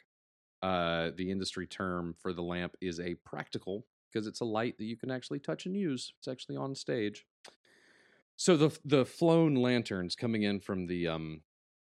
uh, 0.62 1.12
the 1.18 1.30
industry 1.30 1.68
term 1.68 2.16
for 2.22 2.32
the 2.32 2.42
lamp 2.42 2.76
is 2.80 3.00
a 3.00 3.16
practical 3.26 3.86
because 4.12 4.28
it's 4.28 4.42
a 4.42 4.46
light 4.46 4.78
that 4.78 4.86
you 4.86 4.96
can 4.96 5.12
actually 5.12 5.40
touch 5.40 5.66
and 5.66 5.76
use. 5.76 6.14
It's 6.20 6.28
actually 6.28 6.56
on 6.56 6.74
stage. 6.74 7.26
So 8.38 8.56
the 8.56 8.78
the 8.86 9.06
flown 9.06 9.56
lanterns 9.56 10.16
coming 10.16 10.44
in 10.44 10.62
from 10.62 10.88
the 10.88 11.08
um 11.08 11.42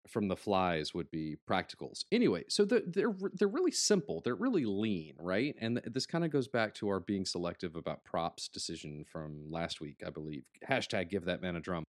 from 0.08 0.28
the 0.28 0.36
flies 0.36 0.94
would 0.94 1.12
be 1.12 1.38
practicals. 1.50 2.04
Anyway, 2.12 2.44
so 2.50 2.66
they're 2.66 2.82
they're, 2.86 3.16
they're 3.34 3.48
really 3.48 3.72
simple. 3.72 4.22
They're 4.24 4.36
really 4.36 4.66
lean, 4.66 5.16
right? 5.20 5.56
And 5.60 5.78
th- 5.78 5.94
this 5.94 6.06
kind 6.06 6.24
of 6.26 6.32
goes 6.32 6.48
back 6.48 6.74
to 6.76 6.90
our 6.90 7.00
being 7.00 7.26
selective 7.26 7.76
about 7.76 8.04
props 8.04 8.48
decision 8.48 9.06
from 9.12 9.52
last 9.52 9.82
week, 9.82 10.02
I 10.06 10.10
believe. 10.10 10.44
Hashtag 10.68 11.10
give 11.10 11.26
that 11.26 11.42
man 11.42 11.56
a 11.56 11.60
drum. 11.60 11.84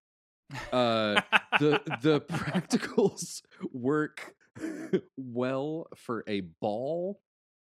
Uh, 0.71 1.21
the 1.59 1.81
the 2.01 2.21
practicals 2.29 3.41
work 3.71 4.35
well 5.17 5.87
for 5.95 6.23
a 6.27 6.41
ball, 6.61 7.21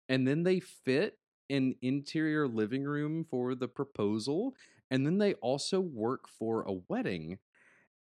and 0.09 0.27
then 0.27 0.43
they 0.43 0.61
fit 0.61 1.19
an 1.51 1.75
interior 1.83 2.49
living 2.49 2.85
room 2.85 3.25
for 3.31 3.55
the 3.55 3.69
proposal, 3.69 4.55
and 4.91 5.07
then 5.07 5.19
they 5.19 5.35
also 5.35 5.81
work 5.81 6.29
for 6.29 6.63
a 6.63 6.73
wedding, 6.89 7.39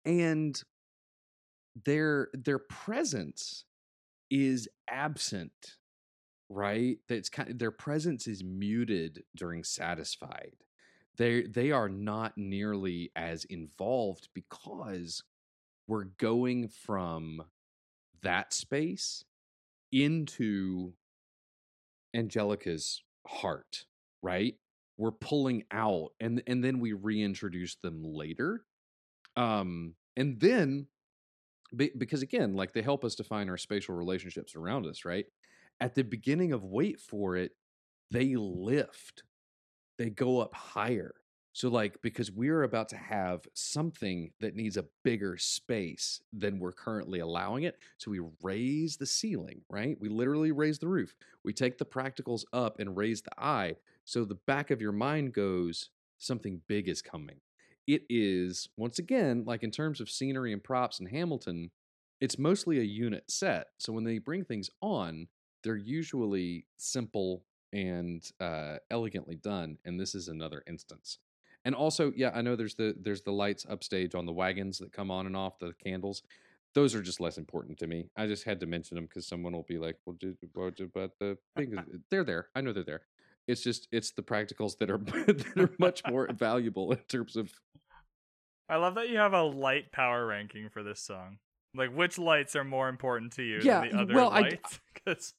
and 0.04 0.62
their 1.84 2.28
their 2.34 2.58
presence 2.58 3.64
is 4.30 4.68
absent 4.88 5.76
right? 6.50 6.98
That's 7.08 7.28
kind 7.28 7.50
of, 7.50 7.58
their 7.58 7.70
presence 7.70 8.26
is 8.26 8.44
muted 8.44 9.24
during 9.36 9.64
satisfied. 9.64 10.52
They 11.16 11.42
they 11.42 11.70
are 11.70 11.88
not 11.88 12.38
nearly 12.38 13.10
as 13.16 13.44
involved 13.44 14.28
because 14.34 15.22
we're 15.88 16.04
going 16.04 16.68
from 16.68 17.42
that 18.22 18.52
space 18.52 19.24
into 19.92 20.94
angelica's 22.14 23.02
heart 23.26 23.86
right? 24.24 24.54
We're 24.98 25.10
pulling 25.12 25.64
out 25.72 26.10
and 26.20 26.42
and 26.46 26.62
then 26.62 26.78
we 26.78 26.92
reintroduce 26.92 27.74
them 27.76 28.04
later. 28.04 28.64
Um 29.36 29.94
and 30.16 30.38
then 30.40 30.86
be- 31.76 31.92
because 31.96 32.22
again 32.22 32.54
like 32.54 32.72
they 32.72 32.82
help 32.82 33.04
us 33.04 33.14
define 33.14 33.48
our 33.48 33.56
spatial 33.56 33.94
relationships 33.94 34.54
around 34.54 34.86
us 34.86 35.04
right? 35.04 35.26
At 35.80 35.94
the 35.94 36.04
beginning 36.04 36.52
of 36.52 36.64
wait 36.64 37.00
for 37.00 37.36
it 37.36 37.52
they 38.10 38.36
lift. 38.36 39.22
They 39.98 40.10
go 40.10 40.38
up 40.40 40.54
higher. 40.54 41.14
So 41.54 41.68
like 41.68 42.00
because 42.02 42.30
we're 42.30 42.62
about 42.62 42.88
to 42.90 42.96
have 42.96 43.46
something 43.54 44.32
that 44.40 44.56
needs 44.56 44.76
a 44.76 44.86
bigger 45.02 45.36
space 45.36 46.20
than 46.32 46.58
we're 46.58 46.72
currently 46.72 47.20
allowing 47.20 47.64
it 47.64 47.76
so 47.98 48.10
we 48.10 48.20
raise 48.42 48.96
the 48.96 49.06
ceiling 49.06 49.62
right? 49.68 49.96
We 50.00 50.08
literally 50.08 50.52
raise 50.52 50.78
the 50.78 50.88
roof. 50.88 51.14
We 51.44 51.52
take 51.52 51.78
the 51.78 51.84
practicals 51.84 52.44
up 52.52 52.80
and 52.80 52.96
raise 52.96 53.22
the 53.22 53.38
eye 53.38 53.76
so 54.04 54.24
the 54.24 54.38
back 54.46 54.70
of 54.70 54.80
your 54.80 54.92
mind 54.92 55.32
goes 55.32 55.90
something 56.18 56.60
big 56.68 56.88
is 56.88 57.02
coming 57.02 57.40
it 57.86 58.02
is 58.08 58.68
once 58.76 58.98
again 58.98 59.44
like 59.46 59.62
in 59.62 59.70
terms 59.70 60.00
of 60.00 60.10
scenery 60.10 60.52
and 60.52 60.62
props 60.62 61.00
in 61.00 61.06
hamilton 61.06 61.70
it's 62.20 62.38
mostly 62.38 62.78
a 62.78 62.84
unit 62.84 63.24
set 63.28 63.68
so 63.78 63.92
when 63.92 64.04
they 64.04 64.18
bring 64.18 64.44
things 64.44 64.70
on 64.80 65.26
they're 65.64 65.76
usually 65.76 66.66
simple 66.76 67.44
and 67.72 68.30
uh, 68.40 68.76
elegantly 68.90 69.36
done 69.36 69.78
and 69.84 69.98
this 69.98 70.14
is 70.14 70.28
another 70.28 70.62
instance 70.66 71.18
and 71.64 71.74
also 71.74 72.12
yeah 72.14 72.30
i 72.34 72.42
know 72.42 72.54
there's 72.54 72.74
the 72.74 72.94
there's 73.00 73.22
the 73.22 73.32
lights 73.32 73.66
upstage 73.68 74.14
on 74.14 74.26
the 74.26 74.32
wagons 74.32 74.78
that 74.78 74.92
come 74.92 75.10
on 75.10 75.26
and 75.26 75.36
off 75.36 75.58
the 75.58 75.72
candles 75.82 76.22
those 76.74 76.94
are 76.94 77.02
just 77.02 77.20
less 77.20 77.38
important 77.38 77.78
to 77.78 77.86
me. 77.86 78.08
I 78.16 78.26
just 78.26 78.44
had 78.44 78.60
to 78.60 78.66
mention 78.66 78.94
them 78.94 79.04
because 79.04 79.26
someone 79.26 79.52
will 79.52 79.64
be 79.64 79.78
like, 79.78 79.96
"Well, 80.06 80.16
did, 80.18 80.36
what 80.54 80.80
about 80.80 81.18
the 81.18 81.36
thing?" 81.56 81.76
They're 82.10 82.24
there. 82.24 82.48
I 82.54 82.60
know 82.60 82.72
they're 82.72 82.82
there. 82.82 83.02
It's 83.48 83.62
just 83.62 83.88
it's 83.92 84.12
the 84.12 84.22
practicals 84.22 84.78
that 84.78 84.90
are 84.90 84.98
that 85.26 85.52
are 85.56 85.70
much 85.78 86.02
more 86.08 86.28
valuable 86.32 86.92
in 86.92 86.98
terms 87.08 87.36
of. 87.36 87.52
I 88.68 88.76
love 88.76 88.94
that 88.94 89.08
you 89.08 89.18
have 89.18 89.32
a 89.34 89.42
light 89.42 89.92
power 89.92 90.26
ranking 90.26 90.68
for 90.70 90.82
this 90.82 91.00
song. 91.00 91.38
Like, 91.74 91.94
which 91.94 92.18
lights 92.18 92.54
are 92.54 92.64
more 92.64 92.88
important 92.88 93.32
to 93.34 93.42
you 93.42 93.60
Yeah, 93.62 93.80
than 93.80 93.90
the 93.90 93.98
other 93.98 94.14
well, 94.14 94.30
lights? 94.30 94.80
Because 94.94 95.34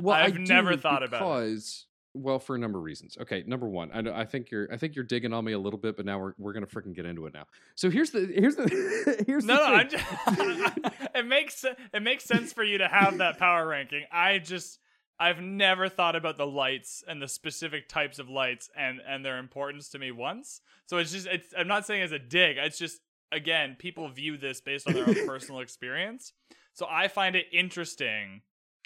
Well, 0.00 0.16
I 0.16 0.22
I've 0.24 0.38
never 0.38 0.76
thought 0.76 1.02
about 1.02 1.16
it. 1.16 1.18
because 1.20 1.86
well, 2.14 2.38
for 2.38 2.56
a 2.56 2.58
number 2.58 2.78
of 2.78 2.84
reasons. 2.84 3.16
Okay, 3.20 3.44
number 3.46 3.68
one, 3.68 3.90
I 3.92 4.00
know 4.00 4.12
I 4.12 4.24
think 4.24 4.50
you're 4.50 4.72
I 4.72 4.78
think 4.78 4.96
you're 4.96 5.04
digging 5.04 5.32
on 5.32 5.44
me 5.44 5.52
a 5.52 5.58
little 5.58 5.78
bit, 5.78 5.96
but 5.96 6.06
now 6.06 6.18
we're 6.18 6.32
we're 6.38 6.52
gonna 6.54 6.66
freaking 6.66 6.94
get 6.94 7.04
into 7.06 7.26
it 7.26 7.34
now. 7.34 7.44
So 7.76 7.90
here's 7.90 8.10
the 8.10 8.26
here's 8.34 8.56
the 8.56 9.22
here's 9.26 9.44
no, 9.44 9.54
the 9.56 9.60
no, 9.60 9.74
I'm 9.74 9.88
just, 9.88 10.78
it 11.14 11.26
makes 11.26 11.64
it 11.64 12.02
makes 12.02 12.24
sense 12.24 12.52
for 12.52 12.64
you 12.64 12.78
to 12.78 12.88
have 12.88 13.18
that 13.18 13.38
power 13.38 13.66
ranking. 13.66 14.04
I 14.10 14.38
just 14.38 14.80
I've 15.18 15.40
never 15.40 15.88
thought 15.88 16.16
about 16.16 16.36
the 16.36 16.46
lights 16.46 17.02
and 17.06 17.20
the 17.20 17.28
specific 17.28 17.88
types 17.88 18.18
of 18.18 18.28
lights 18.28 18.70
and 18.76 19.00
and 19.06 19.24
their 19.24 19.38
importance 19.38 19.88
to 19.90 19.98
me 19.98 20.10
once. 20.10 20.60
So 20.86 20.98
it's 20.98 21.12
just 21.12 21.26
it's 21.26 21.54
I'm 21.56 21.68
not 21.68 21.86
saying 21.86 22.02
as 22.02 22.12
a 22.12 22.18
dig. 22.18 22.56
It's 22.58 22.78
just 22.78 23.00
again 23.32 23.76
people 23.78 24.08
view 24.08 24.36
this 24.36 24.60
based 24.60 24.86
on 24.86 24.94
their 24.94 25.08
own 25.08 25.14
personal 25.26 25.60
experience. 25.60 26.32
So 26.74 26.86
I 26.90 27.08
find 27.08 27.34
it 27.34 27.46
interesting 27.52 28.42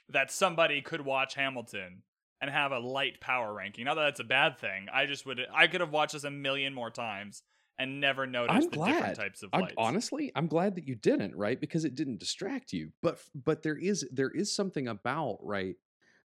that 0.09 0.31
somebody 0.31 0.83
could 0.83 1.01
watch 1.01 1.35
Hamilton 1.35 2.03
and 2.41 2.51
have 2.51 2.73
a 2.73 2.79
light 2.79 3.21
power 3.21 3.53
ranking. 3.53 3.85
Not 3.85 3.97
that 3.97 4.03
that's 4.03 4.21
a 4.21 4.25
bad 4.25 4.59
thing. 4.59 4.87
I 4.93 5.07
just 5.07 5.27
would 5.27 5.41
I 5.53 5.67
could 5.67 5.81
have 5.81 5.91
watched 5.91 6.13
this 6.13 6.25
a 6.25 6.31
million 6.31 6.73
more 6.75 6.91
times 6.91 7.43
and 7.79 8.01
never 8.01 8.27
noticed 8.27 8.69
I'm 8.75 8.79
the 8.79 8.87
different 8.87 9.17
types 9.17 9.43
of 9.43 9.51
I'm, 9.53 9.63
lights. 9.63 9.75
honestly, 9.79 10.31
I'm 10.37 10.47
glad 10.47 10.77
that 10.77 10.87
you 10.87 10.95
didn't, 10.95 11.35
right? 11.35 11.61
Because 11.61 11.85
it 11.85 11.95
didn't 11.95 12.21
distract 12.21 12.73
you. 12.73 12.93
But 13.03 13.19
but 13.35 13.63
there 13.63 13.77
is 13.77 14.07
there 14.13 14.31
is 14.31 14.55
something 14.55 14.87
about 14.87 15.39
right 15.43 15.77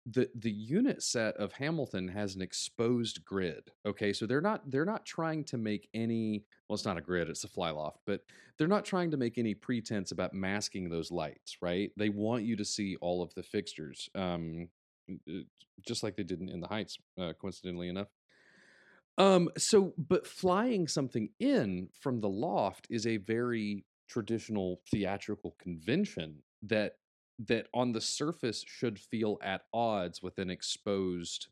the 0.07 0.29
the 0.35 0.51
unit 0.51 1.03
set 1.03 1.37
of 1.37 1.53
Hamilton 1.53 2.09
has 2.09 2.35
an 2.35 2.43
exposed 2.43 3.25
grid. 3.25 3.71
Okay, 3.87 4.13
so 4.13 4.27
they're 4.27 4.41
not 4.41 4.71
they're 4.71 4.85
not 4.85 5.07
trying 5.07 5.45
to 5.45 5.57
make 5.57 5.89
any 5.95 6.45
well, 6.69 6.75
it's 6.75 6.85
not 6.85 6.99
a 6.99 7.03
grid, 7.03 7.29
it's 7.29 7.45
a 7.45 7.49
fly 7.49 7.71
loft, 7.71 8.01
but 8.07 8.21
they're 8.59 8.69
not 8.69 8.85
trying 8.85 9.11
to 9.11 9.17
make 9.17 9.39
any 9.39 9.55
pretense 9.55 10.13
about 10.13 10.35
masking 10.35 10.89
those 10.89 11.11
lights, 11.11 11.57
right? 11.63 11.91
They 11.97 12.11
want 12.11 12.45
you 12.45 12.57
to 12.57 12.65
see 12.65 12.97
all 13.01 13.23
of 13.23 13.33
the 13.35 13.43
fixtures, 13.43 14.09
um, 14.15 14.69
uh, 15.11 15.41
just 15.87 16.03
like 16.03 16.17
they 16.17 16.23
did 16.23 16.41
in, 16.41 16.49
in 16.49 16.61
the 16.61 16.69
Heights, 16.69 16.99
uh, 17.19 17.33
coincidentally 17.41 17.89
enough. 17.89 18.09
Um, 19.17 19.49
so, 19.57 19.95
but 19.97 20.27
flying 20.27 20.89
something 20.89 21.29
in 21.39 21.89
from 22.01 22.21
the 22.21 22.29
loft 22.29 22.87
is 22.91 23.07
a 23.07 23.19
very 23.19 23.85
traditional 24.09 24.81
theatrical 24.91 25.55
convention 25.59 26.43
that 26.63 26.95
that 27.39 27.67
on 27.75 27.93
the 27.93 28.01
surface 28.01 28.65
should 28.67 28.99
feel 28.99 29.39
at 29.43 29.63
odds 29.73 30.23
with 30.23 30.39
an 30.39 30.51
exposed 30.51 31.49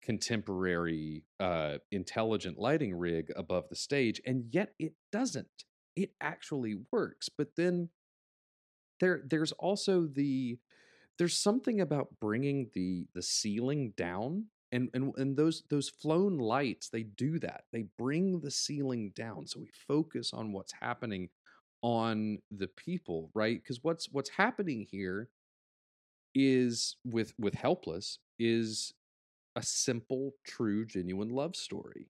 contemporary 0.00 1.24
uh 1.40 1.76
intelligent 1.90 2.56
lighting 2.56 2.94
rig 2.94 3.32
above 3.36 3.68
the 3.68 3.76
stage 3.76 4.20
and 4.24 4.44
yet 4.52 4.74
it 4.78 4.94
doesn't. 5.10 5.64
It 5.96 6.12
actually 6.20 6.76
works 6.92 7.28
but 7.28 7.56
then 7.56 7.88
there 9.00 9.22
there's 9.28 9.52
also 9.52 10.06
the 10.06 10.58
there's 11.18 11.36
something 11.36 11.80
about 11.80 12.08
bringing 12.20 12.70
the 12.74 13.06
the 13.14 13.22
ceiling 13.22 13.92
down 13.96 14.46
and 14.70 14.88
and 14.94 15.12
and 15.16 15.36
those 15.36 15.64
those 15.70 15.88
flown 15.88 16.38
lights 16.38 16.88
they 16.88 17.02
do 17.02 17.38
that. 17.40 17.64
They 17.72 17.86
bring 17.96 18.40
the 18.40 18.50
ceiling 18.50 19.12
down 19.14 19.46
so 19.46 19.60
we 19.60 19.70
focus 19.86 20.32
on 20.32 20.52
what's 20.52 20.72
happening 20.80 21.28
on 21.82 22.38
the 22.50 22.68
people 22.68 23.30
right? 23.34 23.62
Because 23.62 23.82
what's 23.82 24.08
what's 24.10 24.30
happening 24.30 24.86
here 24.90 25.28
is 26.34 26.96
with 27.04 27.32
with 27.38 27.54
helpless 27.54 28.18
is 28.38 28.94
a 29.56 29.62
simple 29.62 30.32
true 30.44 30.84
genuine 30.86 31.30
love 31.30 31.56
story. 31.56 32.08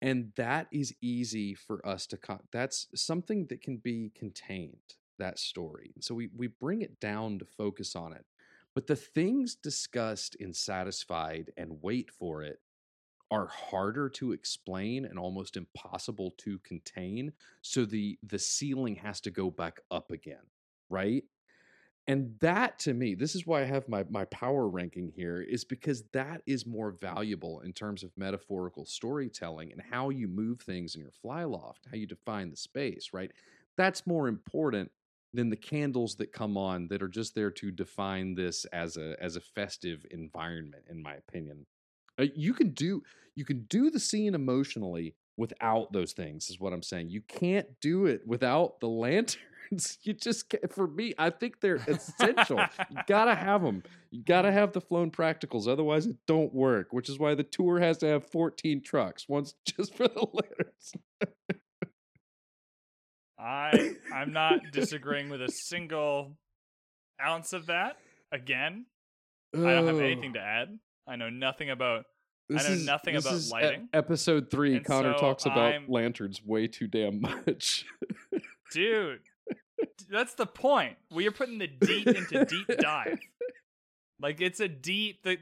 And 0.00 0.32
that 0.36 0.68
is 0.70 0.94
easy 1.00 1.54
for 1.54 1.84
us 1.86 2.06
to 2.08 2.16
con- 2.16 2.46
that's 2.52 2.86
something 2.94 3.46
that 3.46 3.62
can 3.62 3.78
be 3.78 4.12
contained 4.14 4.94
that 5.18 5.38
story. 5.38 5.92
So 6.00 6.14
we 6.14 6.28
we 6.36 6.46
bring 6.46 6.82
it 6.82 7.00
down 7.00 7.38
to 7.40 7.44
focus 7.44 7.96
on 7.96 8.12
it. 8.12 8.24
But 8.74 8.86
the 8.86 8.96
things 8.96 9.56
discussed 9.56 10.36
in 10.36 10.52
satisfied 10.54 11.50
and 11.56 11.82
wait 11.82 12.10
for 12.10 12.42
it 12.44 12.60
are 13.30 13.48
harder 13.48 14.08
to 14.08 14.32
explain 14.32 15.04
and 15.04 15.18
almost 15.18 15.56
impossible 15.56 16.32
to 16.38 16.58
contain 16.60 17.32
so 17.62 17.84
the 17.84 18.18
the 18.22 18.38
ceiling 18.38 18.96
has 18.96 19.20
to 19.20 19.30
go 19.30 19.50
back 19.50 19.80
up 19.90 20.10
again 20.10 20.46
right? 20.90 21.24
And 22.06 22.36
that 22.40 22.78
to 22.80 22.94
me 22.94 23.14
this 23.14 23.34
is 23.34 23.46
why 23.46 23.60
i 23.60 23.64
have 23.64 23.86
my 23.88 24.04
my 24.08 24.24
power 24.26 24.68
ranking 24.68 25.12
here 25.14 25.42
is 25.42 25.64
because 25.64 26.04
that 26.12 26.40
is 26.46 26.66
more 26.66 26.90
valuable 26.90 27.60
in 27.60 27.72
terms 27.72 28.02
of 28.02 28.10
metaphorical 28.16 28.86
storytelling 28.86 29.72
and 29.72 29.82
how 29.90 30.08
you 30.08 30.26
move 30.26 30.60
things 30.60 30.94
in 30.94 31.02
your 31.02 31.10
fly 31.10 31.44
loft 31.44 31.86
how 31.90 31.96
you 31.96 32.06
define 32.06 32.50
the 32.50 32.56
space 32.56 33.10
right? 33.12 33.32
That's 33.76 34.06
more 34.06 34.26
important 34.28 34.90
than 35.34 35.50
the 35.50 35.56
candles 35.56 36.16
that 36.16 36.32
come 36.32 36.56
on 36.56 36.88
that 36.88 37.02
are 37.02 37.08
just 37.08 37.34
there 37.34 37.50
to 37.50 37.70
define 37.70 38.34
this 38.34 38.64
as 38.66 38.96
a 38.96 39.14
as 39.22 39.36
a 39.36 39.40
festive 39.40 40.06
environment 40.10 40.84
in 40.88 41.02
my 41.02 41.14
opinion 41.14 41.66
Uh, 42.18 42.26
you 42.34 42.52
can 42.52 42.70
do 42.70 43.02
you 43.34 43.44
can 43.44 43.64
do 43.68 43.90
the 43.90 44.00
scene 44.00 44.34
emotionally 44.34 45.14
without 45.36 45.92
those 45.92 46.12
things 46.12 46.50
is 46.50 46.58
what 46.58 46.72
i'm 46.72 46.82
saying. 46.82 47.10
You 47.10 47.20
can't 47.22 47.66
do 47.80 48.06
it 48.06 48.22
without 48.26 48.80
the 48.80 48.88
lanterns. 48.88 49.98
You 50.02 50.14
just 50.14 50.48
can't, 50.48 50.72
for 50.72 50.88
me 50.88 51.14
i 51.18 51.30
think 51.30 51.60
they're 51.60 51.76
essential. 51.86 52.58
You 52.90 52.98
gotta 53.06 53.34
have 53.34 53.62
them 53.62 53.82
you 54.10 54.22
gotta 54.24 54.50
have 54.50 54.72
the 54.72 54.80
flown 54.80 55.10
practicals 55.10 55.68
otherwise 55.68 56.06
it 56.06 56.16
don't 56.26 56.52
work 56.54 56.88
which 56.92 57.08
is 57.08 57.18
why 57.18 57.34
the 57.34 57.44
tour 57.44 57.78
has 57.78 57.98
to 57.98 58.06
have 58.06 58.26
14 58.26 58.82
trucks 58.82 59.28
once 59.28 59.54
just 59.64 59.94
for 59.94 60.08
the 60.08 60.26
lanterns. 60.32 60.92
I 63.38 63.92
I'm 64.12 64.32
not 64.32 64.58
disagreeing 64.72 65.28
with 65.28 65.42
a 65.42 65.50
single 65.50 66.36
ounce 67.24 67.52
of 67.52 67.66
that. 67.66 67.96
Again, 68.32 68.86
I 69.54 69.58
don't 69.58 69.86
have 69.86 70.00
anything 70.00 70.32
to 70.34 70.40
add. 70.40 70.78
I 71.08 71.16
know 71.16 71.30
nothing 71.30 71.70
about 71.70 72.04
I 72.50 72.62
know 72.62 72.74
nothing 72.76 73.14
this 73.14 73.24
about 73.24 73.36
is 73.36 73.48
e- 73.48 73.52
lighting. 73.52 73.88
episode 73.92 74.50
three 74.50 74.76
And 74.76 74.84
connor 74.84 75.14
so 75.14 75.20
talks 75.20 75.46
about 75.46 75.72
I'm- 75.72 75.86
lanterns 75.88 76.44
way 76.44 76.66
too 76.68 76.86
damn 76.86 77.20
much 77.20 77.84
dude. 78.72 79.20
That's 80.10 80.34
the 80.34 80.46
point. 80.46 80.96
We 81.10 81.26
are 81.26 81.30
putting 81.30 81.58
the 81.58 81.66
deep 81.66 82.06
into 82.06 82.44
deep 82.44 82.66
dive. 82.78 83.18
Like 84.20 84.40
it's 84.40 84.58
a 84.58 84.66
deep 84.66 85.22
the 85.22 85.38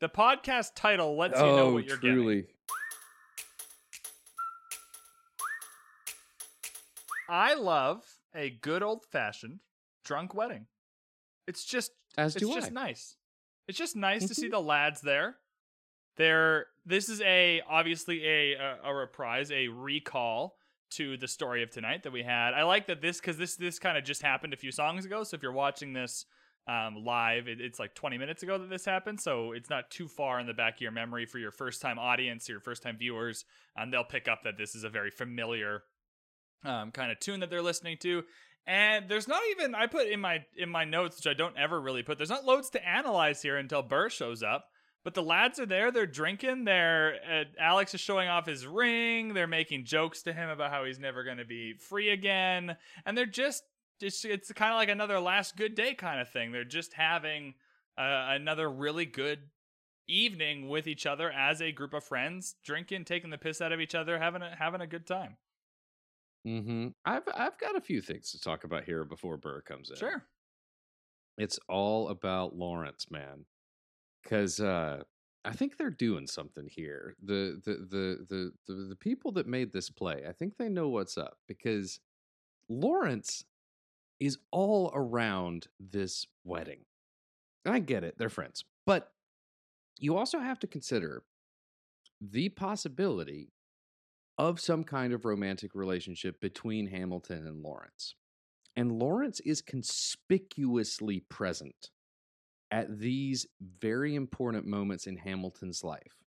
the 0.00 0.08
podcast 0.08 0.74
title 0.74 1.14
lets 1.14 1.38
you 1.38 1.44
know 1.44 1.58
oh, 1.58 1.72
what 1.74 1.84
you're 1.84 1.98
getting. 1.98 2.46
Oh, 2.48 2.54
I 7.28 7.52
love 7.54 8.02
a 8.34 8.48
good 8.48 8.82
old 8.82 9.04
fashioned 9.12 9.60
drunk 10.06 10.34
wedding. 10.34 10.66
It's 11.46 11.64
just 11.64 11.90
as 12.16 12.34
it's 12.34 12.44
do 12.46 12.54
just 12.54 12.70
i 12.70 12.74
nice. 12.74 13.16
It's 13.68 13.78
just 13.78 13.96
nice 13.96 14.26
to 14.28 14.34
see 14.34 14.48
Mhm. 14.48 14.52
the 14.52 14.60
lads 14.60 15.00
there. 15.00 15.38
They're 16.16 16.66
this 16.84 17.08
is 17.08 17.20
a 17.22 17.60
obviously 17.62 18.24
a, 18.26 18.52
a 18.54 18.78
a 18.84 18.94
reprise, 18.94 19.50
a 19.50 19.68
recall 19.68 20.56
to 20.90 21.16
the 21.16 21.26
story 21.26 21.62
of 21.62 21.70
tonight 21.70 22.02
that 22.04 22.12
we 22.12 22.22
had. 22.22 22.54
I 22.54 22.62
like 22.62 22.86
that 22.86 23.00
this 23.00 23.18
because 23.20 23.36
this 23.36 23.56
this 23.56 23.78
kind 23.78 23.98
of 23.98 24.04
just 24.04 24.22
happened 24.22 24.52
a 24.52 24.56
few 24.56 24.70
songs 24.70 25.04
ago. 25.04 25.24
So 25.24 25.34
if 25.34 25.42
you're 25.42 25.52
watching 25.52 25.92
this 25.92 26.26
um, 26.66 26.96
live, 27.04 27.46
it, 27.48 27.60
it's 27.60 27.78
like 27.78 27.94
20 27.94 28.16
minutes 28.16 28.42
ago 28.42 28.56
that 28.58 28.70
this 28.70 28.84
happened. 28.86 29.20
So 29.20 29.52
it's 29.52 29.68
not 29.68 29.90
too 29.90 30.08
far 30.08 30.40
in 30.40 30.46
the 30.46 30.54
back 30.54 30.76
of 30.76 30.80
your 30.80 30.92
memory 30.92 31.26
for 31.26 31.38
your 31.38 31.50
first 31.50 31.82
time 31.82 31.98
audience, 31.98 32.48
your 32.48 32.60
first 32.60 32.82
time 32.82 32.96
viewers, 32.96 33.44
and 33.76 33.92
they'll 33.92 34.04
pick 34.04 34.28
up 34.28 34.44
that 34.44 34.56
this 34.56 34.74
is 34.74 34.82
a 34.84 34.88
very 34.88 35.10
familiar 35.10 35.82
um, 36.64 36.90
kind 36.92 37.12
of 37.12 37.18
tune 37.20 37.40
that 37.40 37.50
they're 37.50 37.60
listening 37.60 37.98
to. 38.00 38.22
And 38.66 39.08
there's 39.08 39.28
not 39.28 39.42
even 39.50 39.74
I 39.74 39.86
put 39.86 40.08
in 40.08 40.20
my 40.20 40.44
in 40.56 40.70
my 40.70 40.84
notes, 40.84 41.16
which 41.16 41.26
I 41.26 41.34
don't 41.34 41.56
ever 41.58 41.80
really 41.80 42.02
put. 42.02 42.16
There's 42.16 42.30
not 42.30 42.44
loads 42.44 42.70
to 42.70 42.86
analyze 42.86 43.42
here 43.42 43.58
until 43.58 43.82
Burr 43.82 44.08
shows 44.08 44.42
up. 44.42 44.66
But 45.04 45.12
the 45.12 45.22
lads 45.22 45.60
are 45.60 45.66
there. 45.66 45.90
They're 45.90 46.06
drinking. 46.06 46.64
They're 46.64 47.16
uh, 47.30 47.44
Alex 47.60 47.92
is 47.92 48.00
showing 48.00 48.28
off 48.28 48.46
his 48.46 48.66
ring. 48.66 49.34
They're 49.34 49.46
making 49.46 49.84
jokes 49.84 50.22
to 50.22 50.32
him 50.32 50.48
about 50.48 50.70
how 50.70 50.86
he's 50.86 50.98
never 50.98 51.24
going 51.24 51.36
to 51.36 51.44
be 51.44 51.74
free 51.74 52.08
again. 52.08 52.76
And 53.04 53.16
they're 53.16 53.26
just 53.26 53.64
it's 54.00 54.24
it's 54.24 54.50
kind 54.52 54.72
of 54.72 54.78
like 54.78 54.88
another 54.88 55.20
last 55.20 55.56
good 55.56 55.74
day 55.74 55.94
kind 55.94 56.20
of 56.20 56.30
thing. 56.30 56.52
They're 56.52 56.64
just 56.64 56.94
having 56.94 57.54
uh, 57.98 58.28
another 58.30 58.70
really 58.70 59.04
good 59.04 59.40
evening 60.08 60.68
with 60.68 60.86
each 60.86 61.06
other 61.06 61.30
as 61.30 61.60
a 61.60 61.72
group 61.72 61.94
of 61.94 62.04
friends, 62.04 62.56
drinking, 62.64 63.04
taking 63.04 63.30
the 63.30 63.38
piss 63.38 63.60
out 63.60 63.72
of 63.72 63.80
each 63.80 63.94
other, 63.94 64.18
having 64.18 64.42
a 64.42 64.56
having 64.58 64.80
a 64.80 64.86
good 64.86 65.06
time. 65.06 65.36
Mm-hmm. 66.46 66.88
I've 67.04 67.22
I've 67.34 67.58
got 67.58 67.76
a 67.76 67.80
few 67.80 68.00
things 68.00 68.30
to 68.32 68.40
talk 68.40 68.64
about 68.64 68.84
here 68.84 69.04
before 69.04 69.36
Burr 69.36 69.62
comes 69.62 69.90
in. 69.90 69.96
Sure. 69.96 70.22
It's 71.38 71.58
all 71.68 72.08
about 72.08 72.54
Laurens, 72.54 73.06
man. 73.10 73.46
Cause 74.28 74.60
uh 74.60 75.02
I 75.46 75.52
think 75.52 75.76
they're 75.76 75.90
doing 75.90 76.26
something 76.26 76.66
here. 76.66 77.16
The 77.22 77.60
the 77.64 77.74
the 77.74 78.26
the 78.28 78.52
the, 78.66 78.74
the 78.90 78.96
people 78.96 79.32
that 79.32 79.46
made 79.46 79.72
this 79.72 79.90
play, 79.90 80.24
I 80.28 80.32
think 80.32 80.56
they 80.56 80.68
know 80.68 80.88
what's 80.88 81.18
up 81.18 81.38
because 81.48 82.00
Laurens 82.68 83.44
is 84.20 84.38
all 84.50 84.90
around 84.94 85.68
this 85.80 86.26
wedding. 86.44 86.80
And 87.64 87.74
I 87.74 87.78
get 87.78 88.04
it, 88.04 88.16
they're 88.18 88.28
friends. 88.28 88.64
But 88.86 89.12
you 89.98 90.16
also 90.16 90.38
have 90.38 90.58
to 90.60 90.66
consider 90.66 91.22
the 92.20 92.48
possibility 92.50 93.50
of 94.36 94.60
some 94.60 94.84
kind 94.84 95.12
of 95.12 95.24
romantic 95.24 95.74
relationship 95.74 96.40
between 96.40 96.88
Hamilton 96.88 97.46
and 97.46 97.62
Laurens. 97.62 98.14
And 98.76 98.98
Laurens 98.98 99.40
is 99.40 99.62
conspicuously 99.62 101.20
present 101.20 101.90
at 102.70 102.98
these 102.98 103.46
very 103.80 104.16
important 104.16 104.66
moments 104.66 105.06
in 105.06 105.16
Hamilton's 105.16 105.84
life. 105.84 106.18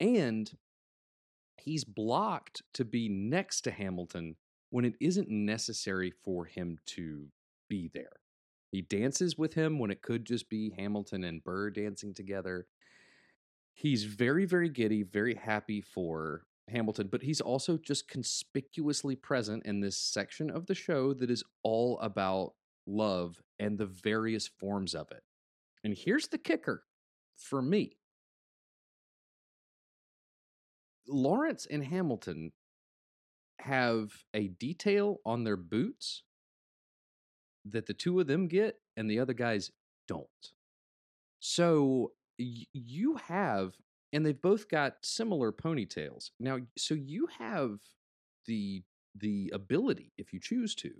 And 0.00 0.50
he's 1.56 1.84
blocked 1.84 2.62
to 2.74 2.84
be 2.84 3.08
next 3.08 3.60
to 3.62 3.70
Hamilton 3.70 4.36
when 4.70 4.84
it 4.84 4.94
isn't 5.00 5.28
necessary 5.28 6.12
for 6.24 6.44
him 6.44 6.78
to 6.86 7.28
be 7.68 7.88
there. 7.94 8.16
He 8.72 8.82
dances 8.82 9.38
with 9.38 9.54
him 9.54 9.78
when 9.78 9.90
it 9.90 10.02
could 10.02 10.24
just 10.24 10.48
be 10.48 10.74
Hamilton 10.76 11.24
and 11.24 11.44
Burr 11.44 11.70
dancing 11.70 12.14
together. 12.14 12.66
He's 13.74 14.04
very, 14.04 14.44
very 14.44 14.70
giddy, 14.70 15.02
very 15.02 15.34
happy 15.34 15.82
for 15.82 16.46
Hamilton, 16.68 17.08
but 17.10 17.22
he's 17.22 17.40
also 17.40 17.76
just 17.76 18.08
conspicuously 18.08 19.16
present 19.16 19.64
in 19.66 19.80
this 19.80 19.96
section 19.96 20.50
of 20.50 20.66
the 20.66 20.74
show 20.74 21.12
that 21.14 21.30
is 21.30 21.44
all 21.62 21.98
about 22.00 22.54
love 22.86 23.40
and 23.58 23.78
the 23.78 23.86
various 23.86 24.48
forms 24.48 24.94
of 24.94 25.10
it. 25.10 25.22
And 25.84 25.96
here's 25.96 26.28
the 26.28 26.38
kicker 26.38 26.84
for 27.36 27.60
me 27.60 27.96
Laurens 31.08 31.66
and 31.66 31.84
Hamilton 31.84 32.52
have 33.60 34.12
a 34.34 34.48
detail 34.48 35.18
on 35.24 35.44
their 35.44 35.56
boots 35.56 36.22
that 37.64 37.86
the 37.86 37.94
two 37.94 38.18
of 38.20 38.26
them 38.26 38.48
get 38.48 38.76
and 38.96 39.10
the 39.10 39.18
other 39.18 39.34
guys 39.34 39.70
don't. 40.08 40.26
So 41.40 42.12
y- 42.38 42.66
you 42.72 43.16
have, 43.16 43.74
and 44.12 44.24
they've 44.24 44.40
both 44.40 44.68
got 44.68 44.96
similar 45.02 45.52
ponytails. 45.52 46.30
Now, 46.38 46.58
so 46.76 46.94
you 46.94 47.28
have 47.38 47.78
the 48.46 48.82
the 49.14 49.50
ability, 49.52 50.12
if 50.16 50.32
you 50.32 50.40
choose 50.40 50.74
to, 50.76 50.90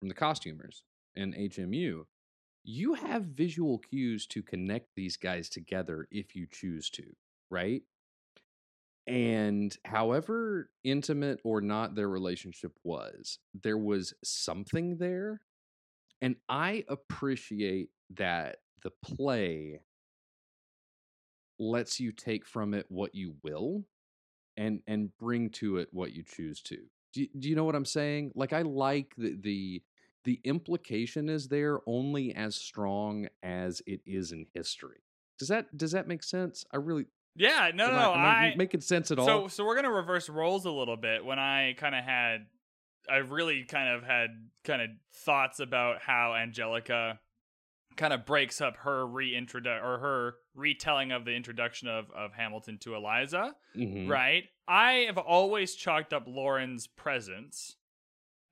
from 0.00 0.08
the 0.08 0.14
costumers 0.14 0.84
and 1.16 1.34
HMU, 1.34 2.04
you 2.64 2.94
have 2.94 3.24
visual 3.24 3.78
cues 3.78 4.26
to 4.28 4.42
connect 4.42 4.88
these 4.96 5.16
guys 5.16 5.48
together 5.48 6.08
if 6.10 6.34
you 6.34 6.46
choose 6.50 6.88
to, 6.90 7.04
right? 7.50 7.82
And 9.06 9.76
however 9.84 10.70
intimate 10.84 11.40
or 11.44 11.60
not 11.60 11.94
their 11.94 12.08
relationship 12.08 12.72
was, 12.84 13.38
there 13.62 13.78
was 13.78 14.14
something 14.22 14.96
there. 14.96 15.40
And 16.20 16.36
I 16.48 16.84
appreciate 16.88 17.88
that 18.14 18.58
the 18.82 18.92
play 19.04 19.80
lets 21.62 22.00
you 22.00 22.12
take 22.12 22.46
from 22.46 22.74
it 22.74 22.86
what 22.88 23.14
you 23.14 23.36
will 23.42 23.84
and 24.56 24.80
and 24.86 25.16
bring 25.18 25.50
to 25.50 25.78
it 25.78 25.88
what 25.92 26.12
you 26.12 26.22
choose 26.22 26.60
to. 26.62 26.78
Do, 27.12 27.26
do 27.38 27.48
you 27.48 27.56
know 27.56 27.64
what 27.64 27.74
I'm 27.74 27.84
saying? 27.84 28.32
Like 28.34 28.52
I 28.52 28.62
like 28.62 29.14
the 29.16 29.36
the 29.40 29.82
the 30.24 30.40
implication 30.44 31.28
is 31.28 31.48
there 31.48 31.80
only 31.86 32.34
as 32.34 32.54
strong 32.54 33.28
as 33.42 33.82
it 33.86 34.00
is 34.06 34.32
in 34.32 34.46
history. 34.54 35.02
Does 35.38 35.48
that 35.48 35.76
does 35.76 35.92
that 35.92 36.08
make 36.08 36.22
sense? 36.22 36.64
I 36.72 36.76
really 36.76 37.06
Yeah, 37.36 37.70
no, 37.74 37.90
no, 37.90 37.96
I, 37.96 38.16
I 38.16 38.30
I 38.52 38.54
making 38.56 38.80
sense 38.80 39.10
at 39.10 39.18
all. 39.18 39.26
So 39.26 39.48
so 39.48 39.64
we're 39.64 39.76
gonna 39.76 39.90
reverse 39.90 40.28
roles 40.28 40.64
a 40.64 40.70
little 40.70 40.96
bit. 40.96 41.24
When 41.24 41.38
I 41.38 41.74
kind 41.76 41.94
of 41.94 42.04
had, 42.04 42.46
I 43.10 43.16
really 43.16 43.64
kind 43.64 43.88
of 43.88 44.04
had 44.04 44.28
kind 44.64 44.82
of 44.82 44.88
thoughts 45.14 45.60
about 45.60 46.00
how 46.02 46.34
Angelica 46.34 47.18
kind 47.96 48.12
of 48.12 48.24
breaks 48.26 48.60
up 48.60 48.76
her 48.78 49.06
reintrodu 49.06 49.82
or 49.82 49.98
her 49.98 50.34
retelling 50.54 51.12
of 51.12 51.24
the 51.24 51.32
introduction 51.32 51.88
of 51.88 52.10
of 52.12 52.32
Hamilton 52.34 52.78
to 52.78 52.94
Eliza. 52.94 53.54
Mhm. 53.76 54.08
Right. 54.08 54.44
I 54.68 55.04
have 55.06 55.18
always 55.18 55.74
chalked 55.74 56.12
up 56.12 56.24
Laurens' 56.26 56.86
presence. 56.86 57.76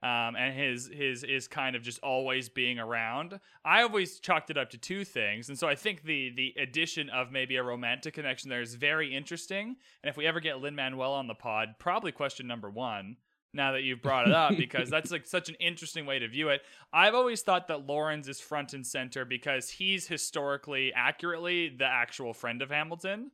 Um, 0.02 0.34
and 0.34 0.58
his 0.58 0.88
his 0.90 1.24
is 1.24 1.46
kind 1.46 1.76
of 1.76 1.82
just 1.82 1.98
always 1.98 2.48
being 2.48 2.78
around. 2.78 3.38
I 3.66 3.82
always 3.82 4.18
chalked 4.18 4.48
it 4.48 4.56
up 4.56 4.70
to 4.70 4.78
two 4.78 5.04
things, 5.04 5.50
and 5.50 5.58
so 5.58 5.68
I 5.68 5.74
think 5.74 6.04
the 6.04 6.30
the 6.30 6.54
addition 6.58 7.10
of 7.10 7.30
maybe 7.30 7.56
a 7.56 7.62
romantic 7.62 8.14
connection 8.14 8.48
there 8.48 8.62
is 8.62 8.76
very 8.76 9.14
interesting. 9.14 9.76
And 10.02 10.08
if 10.08 10.16
we 10.16 10.26
ever 10.26 10.40
get 10.40 10.58
Lin 10.58 10.74
Manuel 10.74 11.12
on 11.12 11.26
the 11.26 11.34
pod, 11.34 11.74
probably 11.78 12.12
question 12.12 12.46
number 12.46 12.70
one. 12.70 13.18
Now 13.52 13.72
that 13.72 13.82
you've 13.82 14.02
brought 14.02 14.28
it 14.28 14.32
up, 14.32 14.56
because 14.56 14.90
that's 14.90 15.10
like 15.10 15.26
such 15.26 15.48
an 15.48 15.56
interesting 15.60 16.06
way 16.06 16.18
to 16.18 16.28
view 16.28 16.50
it. 16.50 16.62
I've 16.92 17.14
always 17.14 17.42
thought 17.42 17.68
that 17.68 17.86
Laurens 17.86 18.28
is 18.28 18.40
front 18.40 18.72
and 18.74 18.86
center 18.86 19.24
because 19.24 19.70
he's 19.70 20.06
historically 20.06 20.92
accurately 20.94 21.68
the 21.68 21.86
actual 21.86 22.32
friend 22.32 22.62
of 22.62 22.70
Hamilton 22.70 23.30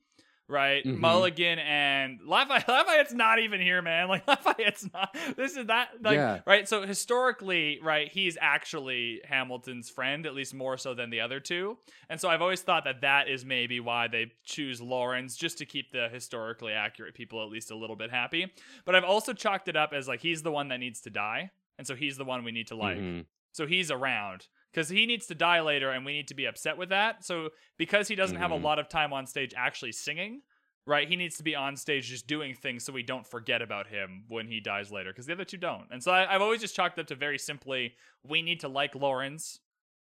right? 0.48 0.84
Mhm. 0.84 0.98
Mulligan 0.98 1.58
and 1.58 2.20
Lafayette. 2.24 2.68
Lafayette's 2.68 3.12
not 3.14 3.38
even 3.40 3.60
here, 3.60 3.82
man. 3.82 4.08
Like 4.16 4.26
Lafayette's 4.26 4.88
not. 4.92 5.16
This 5.36 5.56
is 5.56 5.66
that. 5.66 5.88
Like, 6.02 6.14
Yeah. 6.16 6.40
Right. 6.46 6.68
So 6.68 6.82
historically, 6.86 7.80
right, 7.82 8.08
he's 8.10 8.38
actually 8.40 9.20
Hamilton's 9.24 9.90
friend, 9.90 10.26
at 10.26 10.34
least 10.34 10.54
more 10.54 10.76
so 10.76 10.94
than 10.94 11.10
the 11.10 11.20
other 11.20 11.40
two. 11.40 11.78
And 12.08 12.20
so 12.20 12.28
I've 12.28 12.42
always 12.42 12.60
thought 12.62 12.84
that 12.84 13.00
that 13.00 13.28
is 13.28 13.44
maybe 13.44 13.80
why 13.80 14.08
they 14.08 14.32
choose 14.44 14.80
Laurens, 14.80 15.36
just 15.36 15.58
to 15.58 15.66
keep 15.66 15.90
the 15.92 16.08
historically 16.08 16.72
accurate 16.72 17.14
people 17.14 17.42
at 17.42 17.48
least 17.48 17.70
a 17.70 17.76
little 17.76 17.96
bit 17.96 18.10
happy. 18.10 18.52
But 18.84 18.94
I've 18.94 19.04
also 19.04 19.32
chalked 19.32 19.68
it 19.68 19.76
up 19.76 19.92
as 19.92 20.06
like 20.06 20.20
he's 20.20 20.42
the 20.42 20.52
one 20.52 20.68
that 20.68 20.78
needs 20.78 21.00
to 21.02 21.10
die, 21.10 21.50
and 21.78 21.86
so 21.86 21.94
he's 21.96 22.16
the 22.16 22.24
one 22.24 22.44
we 22.44 22.52
need 22.52 22.68
to 22.68 22.76
like. 22.76 22.98
Mhm. 22.98 23.24
So 23.52 23.66
he's 23.66 23.90
around 23.90 24.46
because 24.76 24.90
he 24.90 25.06
needs 25.06 25.26
to 25.26 25.34
die 25.34 25.62
later, 25.62 25.90
and 25.90 26.04
we 26.04 26.12
need 26.12 26.28
to 26.28 26.34
be 26.34 26.44
upset 26.44 26.76
with 26.76 26.90
that. 26.90 27.24
So 27.24 27.48
because 27.78 28.08
he 28.08 28.14
doesn't 28.14 28.36
have 28.36 28.50
a 28.50 28.58
Mhm. 28.58 28.62
lot 28.62 28.78
of 28.78 28.90
time 28.90 29.14
on 29.14 29.26
stage 29.26 29.54
actually 29.56 29.92
singing, 29.92 30.42
right? 30.84 31.08
He 31.08 31.16
needs 31.16 31.38
to 31.38 31.42
be 31.42 31.54
on 31.54 31.76
stage 31.76 32.08
just 32.08 32.26
doing 32.26 32.54
things 32.54 32.84
so 32.84 32.92
we 32.92 33.02
don't 33.02 33.26
forget 33.26 33.62
about 33.62 33.86
him 33.86 34.26
when 34.28 34.48
he 34.48 34.60
dies 34.60 34.92
later 34.92 35.12
because 35.12 35.24
the 35.24 35.32
other 35.32 35.46
two 35.46 35.56
don't. 35.56 35.90
And 35.90 36.02
so 36.02 36.12
I, 36.12 36.34
I've 36.34 36.42
always 36.42 36.60
just 36.60 36.76
chalked 36.76 36.98
up 36.98 37.06
to 37.06 37.14
very 37.14 37.38
simply 37.38 37.96
we 38.22 38.42
need 38.42 38.60
to 38.60 38.68
like 38.68 38.94
Laurens 38.94 39.60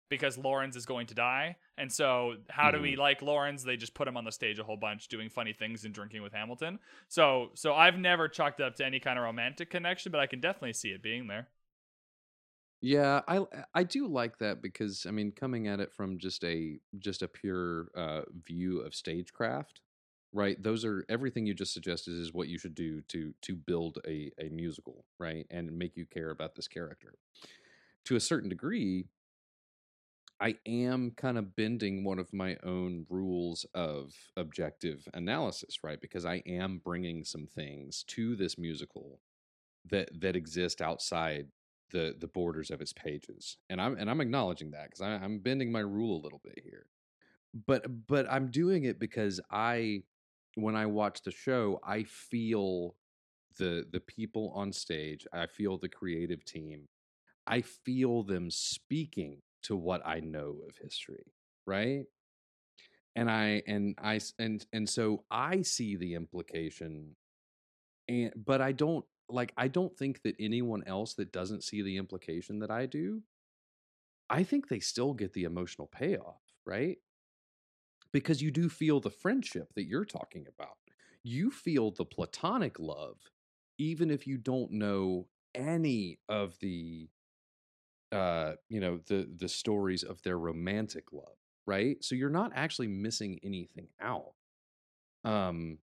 because 0.08 0.38
Laurens 0.38 0.78
is 0.78 0.86
going 0.86 1.08
to 1.08 1.14
die. 1.14 1.58
And 1.78 1.92
so 1.92 2.38
how 2.50 2.72
do 2.72 2.82
we 2.82 2.96
like 2.96 3.22
Laurens? 3.22 3.64
They 3.66 3.76
just 3.76 3.94
put 3.94 4.08
him 4.08 4.16
on 4.16 4.24
the 4.24 4.32
stage 4.32 4.58
a 4.58 4.64
whole 4.64 4.78
bunch 4.78 5.10
doing 5.10 5.30
funny 5.30 5.52
things 5.52 5.84
and 5.84 5.94
drinking 5.94 6.22
with 6.22 6.32
Hamilton. 6.32 6.80
So 7.10 7.52
so 7.56 7.74
I've 7.76 7.98
never 8.00 8.30
chalked 8.30 8.62
up 8.62 8.76
to 8.76 8.86
any 8.86 9.02
kind 9.02 9.20
of 9.20 9.26
romantic 9.26 9.70
connection, 9.70 10.14
but 10.14 10.22
I 10.22 10.28
can 10.28 10.40
definitely 10.40 10.74
see 10.74 10.92
it 10.92 11.02
being 11.04 11.28
there. 11.28 11.50
Yeah, 12.82 13.22
I 13.28 13.46
I 13.76 13.84
do 13.84 14.08
like 14.08 14.40
that 14.40 14.62
because 14.62 15.06
I 15.06 15.12
mean, 15.12 15.32
coming 15.32 15.68
at 15.68 15.80
it 15.80 15.94
from 15.94 16.18
just 16.18 16.44
a 16.44 16.80
just 17.00 17.22
a 17.22 17.28
pure 17.28 17.90
uh, 17.96 18.24
view 18.48 18.80
of 18.82 18.96
stagecraft, 18.96 19.82
right? 20.34 20.62
Those 20.62 20.84
are 20.84 21.06
everything 21.08 21.46
you 21.46 21.54
just 21.54 21.74
suggested 21.74 22.14
is 22.16 22.34
what 22.34 22.48
you 22.48 22.58
should 22.58 22.74
do 22.76 23.02
to 23.10 23.34
to 23.44 23.56
build 23.56 24.00
a 24.08 24.32
a 24.40 24.50
musical, 24.50 25.06
right, 25.20 25.46
and 25.52 25.72
make 25.78 25.96
you 25.96 26.06
care 26.08 26.32
about 26.32 26.56
this 26.56 26.68
character. 26.68 27.14
To 28.06 28.16
a 28.16 28.20
certain 28.22 28.50
degree, 28.50 29.06
I 30.40 30.58
am 30.66 31.12
kind 31.12 31.38
of 31.38 31.56
bending 31.56 32.04
one 32.04 32.18
of 32.18 32.34
my 32.34 32.58
own 32.64 33.06
rules 33.10 33.66
of 33.76 34.14
objective 34.36 35.08
analysis, 35.14 35.84
right? 35.84 36.02
Because 36.02 36.26
I 36.26 36.38
am 36.48 36.80
bringing 36.80 37.24
some 37.24 37.46
things 37.46 38.04
to 38.08 38.36
this 38.36 38.58
musical 38.58 39.20
that 39.86 40.10
that 40.22 40.36
exist 40.36 40.82
outside 40.82 41.50
the 41.92 42.16
the 42.20 42.28
borders 42.28 42.72
of 42.72 42.82
its 42.82 42.94
pages, 42.94 43.58
and 43.70 43.82
I'm 43.82 43.98
and 43.98 44.10
I'm 44.10 44.22
acknowledging 44.22 44.72
that 44.72 44.86
because 44.86 45.02
I'm 45.02 45.40
bending 45.40 45.72
my 45.72 45.80
rule 45.82 46.20
a 46.20 46.24
little 46.24 46.42
bit 46.44 46.60
here. 46.64 46.86
But 47.68 48.08
but 48.08 48.26
I'm 48.32 48.50
doing 48.50 48.86
it 48.86 49.00
because 49.00 49.42
I, 49.52 50.04
when 50.56 50.76
I 50.76 50.86
watch 50.86 51.22
the 51.24 51.32
show, 51.32 51.80
I 51.84 52.04
feel 52.04 52.96
the 53.58 53.86
the 53.92 54.00
people 54.00 54.52
on 54.56 54.72
stage. 54.74 55.28
I 55.34 55.48
feel 55.48 55.78
the 55.78 55.90
creative 55.90 56.46
team. 56.46 56.88
I 57.48 57.62
feel 57.62 58.24
them 58.24 58.52
speaking 58.52 59.42
to 59.64 59.76
what 59.76 60.06
I 60.06 60.20
know 60.22 60.58
of 60.68 60.78
history, 60.82 61.34
right? 61.66 62.06
And 63.16 63.30
I 63.30 63.62
and 63.68 63.96
I 64.02 64.20
and 64.40 64.66
and 64.72 64.88
so 64.88 65.24
I 65.30 65.64
see 65.64 65.98
the 65.98 66.14
implication, 66.16 67.16
and 68.08 68.32
but 68.36 68.62
I 68.62 68.72
don't 68.74 69.06
like 69.34 69.54
I 69.58 69.68
don't 69.68 69.98
think 69.98 70.22
that 70.24 70.36
anyone 70.40 70.84
else 70.86 71.14
that 71.16 71.32
doesn't 71.32 71.64
see 71.64 71.82
the 71.82 71.98
implication 71.98 72.60
that 72.60 72.72
I 72.72 72.86
do, 72.86 73.24
I 74.32 74.44
think 74.44 74.68
they 74.68 74.80
still 74.80 75.14
get 75.14 75.34
the 75.34 75.44
emotional 75.44 75.88
payoff, 75.88 76.42
right? 76.66 76.98
Because 78.12 78.42
you 78.42 78.52
do 78.52 78.70
feel 78.70 79.00
the 79.00 79.10
friendship 79.10 79.74
that 79.76 79.86
you're 79.86 80.06
talking 80.06 80.46
about. 80.48 80.78
You 81.24 81.52
feel 81.52 81.92
the 81.92 82.06
platonic 82.06 82.80
love, 82.80 83.18
even 83.78 84.10
if 84.12 84.28
you 84.28 84.38
don't 84.38 84.72
know 84.72 85.28
any 85.54 86.20
of 86.30 86.58
the 86.60 87.10
uh 88.12 88.54
you 88.70 88.80
know 88.80 89.00
the 89.08 89.30
the 89.38 89.48
stories 89.48 90.04
of 90.04 90.22
their 90.24 90.38
romantic 90.38 91.14
love 91.14 91.38
right 91.66 92.04
so 92.04 92.14
you're 92.16 92.30
not 92.30 92.52
actually 92.56 92.88
missing 92.88 93.40
anything 93.44 93.88
out 94.02 94.34
um 95.24 95.78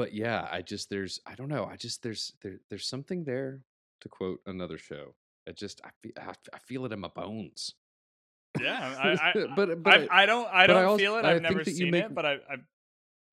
but 0.00 0.12
yeah 0.14 0.48
i 0.50 0.62
just 0.62 0.90
there's 0.90 1.20
i 1.26 1.34
don't 1.34 1.48
know 1.48 1.64
i 1.64 1.76
just 1.76 2.02
there's 2.02 2.32
there, 2.42 2.58
there's 2.68 2.86
something 2.86 3.24
there 3.24 3.60
to 4.00 4.08
quote 4.08 4.40
another 4.46 4.78
show 4.78 5.14
I 5.48 5.52
just 5.52 5.80
I 5.84 5.90
feel 6.02 6.12
I, 6.18 6.32
I 6.54 6.58
feel 6.58 6.84
it 6.86 6.92
in 6.92 7.00
my 7.00 7.08
bones. 7.08 7.74
Yeah, 8.60 8.94
I, 8.98 9.08
I, 9.10 9.46
but 9.56 9.82
but 9.82 10.10
I, 10.10 10.22
I 10.22 10.26
don't 10.26 10.48
I 10.52 10.66
don't 10.66 10.84
also- 10.84 10.98
feel 10.98 11.16
it. 11.16 11.24
I've 11.24 11.42
never 11.42 11.64
seen 11.64 11.90
make- 11.90 12.04
it, 12.04 12.14
but 12.14 12.26
I, 12.26 12.32
I 12.34 12.56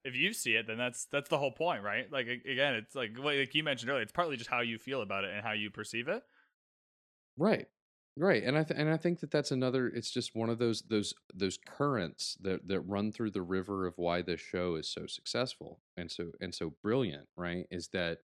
if 0.03 0.15
you 0.15 0.33
see 0.33 0.53
it, 0.53 0.67
then 0.67 0.77
that's 0.77 1.05
that's 1.11 1.29
the 1.29 1.37
whole 1.37 1.51
point, 1.51 1.83
right? 1.83 2.11
Like 2.11 2.27
again, 2.27 2.75
it's 2.75 2.95
like 2.95 3.17
like 3.19 3.53
you 3.53 3.63
mentioned 3.63 3.91
earlier, 3.91 4.03
it's 4.03 4.11
partly 4.11 4.37
just 4.37 4.49
how 4.49 4.61
you 4.61 4.77
feel 4.77 5.01
about 5.01 5.25
it 5.25 5.31
and 5.33 5.45
how 5.45 5.51
you 5.51 5.69
perceive 5.69 6.07
it. 6.07 6.23
Right. 7.37 7.67
Right. 8.19 8.43
And 8.43 8.57
I 8.57 8.63
th- 8.63 8.79
and 8.79 8.89
I 8.89 8.97
think 8.97 9.19
that 9.19 9.29
that's 9.29 9.51
another 9.51 9.87
it's 9.87 10.09
just 10.09 10.33
one 10.33 10.49
of 10.49 10.57
those 10.57 10.81
those 10.83 11.13
those 11.35 11.57
currents 11.57 12.35
that 12.41 12.67
that 12.67 12.81
run 12.81 13.11
through 13.11 13.31
the 13.31 13.43
river 13.43 13.85
of 13.85 13.97
why 13.97 14.23
this 14.23 14.39
show 14.41 14.75
is 14.75 14.89
so 14.89 15.05
successful 15.05 15.81
and 15.97 16.09
so 16.11 16.31
and 16.41 16.53
so 16.55 16.71
brilliant, 16.81 17.27
right? 17.35 17.67
Is 17.69 17.89
that 17.89 18.19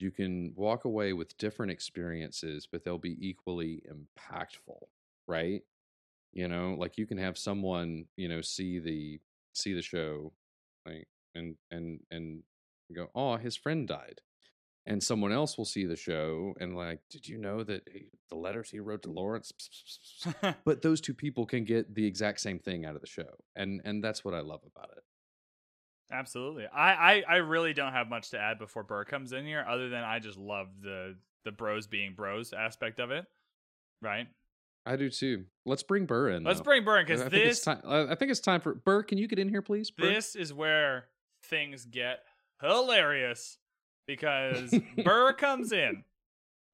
you 0.00 0.10
can 0.12 0.54
walk 0.56 0.84
away 0.86 1.12
with 1.14 1.36
different 1.38 1.72
experiences, 1.72 2.68
but 2.70 2.84
they'll 2.84 2.98
be 2.98 3.18
equally 3.26 3.82
impactful, 3.90 4.80
right? 5.28 5.62
You 6.32 6.48
know, 6.48 6.74
like 6.78 6.98
you 6.98 7.06
can 7.06 7.18
have 7.18 7.38
someone, 7.38 8.06
you 8.16 8.28
know, 8.28 8.42
see 8.42 8.78
the 8.80 9.20
see 9.54 9.74
the 9.74 9.82
show 9.82 10.32
like 10.86 11.08
and 11.34 11.56
and 11.70 12.00
and 12.10 12.44
go, 12.94 13.10
"Oh, 13.14 13.36
his 13.36 13.56
friend 13.56 13.88
died." 13.88 14.22
And 14.88 15.02
someone 15.02 15.32
else 15.32 15.58
will 15.58 15.66
see 15.66 15.84
the 15.84 15.96
show 15.96 16.54
and 16.60 16.74
like 16.74 17.00
did 17.10 17.28
you 17.28 17.36
know 17.36 17.62
that 17.62 17.82
he, 17.92 18.06
the 18.30 18.36
letters 18.36 18.70
he 18.70 18.80
wrote 18.80 19.02
to 19.02 19.10
laurens 19.10 19.52
but 20.64 20.80
those 20.80 21.00
two 21.02 21.12
people 21.12 21.44
can 21.44 21.64
get 21.64 21.94
the 21.94 22.06
exact 22.06 22.40
same 22.40 22.58
thing 22.58 22.86
out 22.86 22.94
of 22.94 23.02
the 23.02 23.06
show 23.06 23.28
and 23.54 23.82
and 23.84 24.02
that's 24.02 24.24
what 24.24 24.32
i 24.32 24.40
love 24.40 24.62
about 24.64 24.88
it 24.96 25.04
Absolutely. 26.10 26.64
I, 26.66 26.92
I 26.92 27.24
I 27.28 27.36
really 27.36 27.74
don't 27.74 27.92
have 27.92 28.08
much 28.08 28.30
to 28.30 28.38
add 28.38 28.58
before 28.58 28.82
Burr 28.82 29.04
comes 29.04 29.32
in 29.32 29.44
here, 29.44 29.62
other 29.68 29.90
than 29.90 30.02
I 30.02 30.20
just 30.20 30.38
love 30.38 30.68
the 30.80 31.16
the 31.44 31.52
bros 31.52 31.86
being 31.86 32.14
bros 32.14 32.54
aspect 32.54 32.98
of 32.98 33.10
it. 33.10 33.26
Right. 34.00 34.26
i 34.86 34.96
do 34.96 35.10
too 35.10 35.44
let's 35.66 35.82
bring 35.82 36.06
burr 36.06 36.30
in 36.30 36.44
Let's 36.44 36.60
though. 36.60 36.64
bring 36.64 36.84
Burr 36.84 37.00
in 37.00 37.00
I 37.00 37.04
because 37.04 37.20
think 37.22 37.34
it's 37.44 37.58
this 37.58 37.64
time 37.64 37.80
i 37.84 38.14
think 38.14 38.30
it's 38.30 38.40
time 38.40 38.60
for 38.60 38.74
burr 38.74 39.02
can 39.02 39.18
you 39.18 39.26
get 39.28 39.38
in 39.38 39.48
here 39.48 39.60
please 39.60 39.90
Burr? 39.90 40.06
this 40.06 40.36
is 40.36 40.52
where 40.54 41.08
things 41.42 41.84
get 41.84 42.20
hilarious 42.62 43.58
because 44.08 44.74
Burr 45.04 45.32
comes 45.34 45.70
in. 45.70 46.02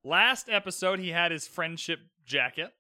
Last 0.03 0.49
episode, 0.49 0.99
he 0.99 1.11
had 1.11 1.31
his 1.33 1.47
friendship 1.47 1.99
jacket 2.25 2.73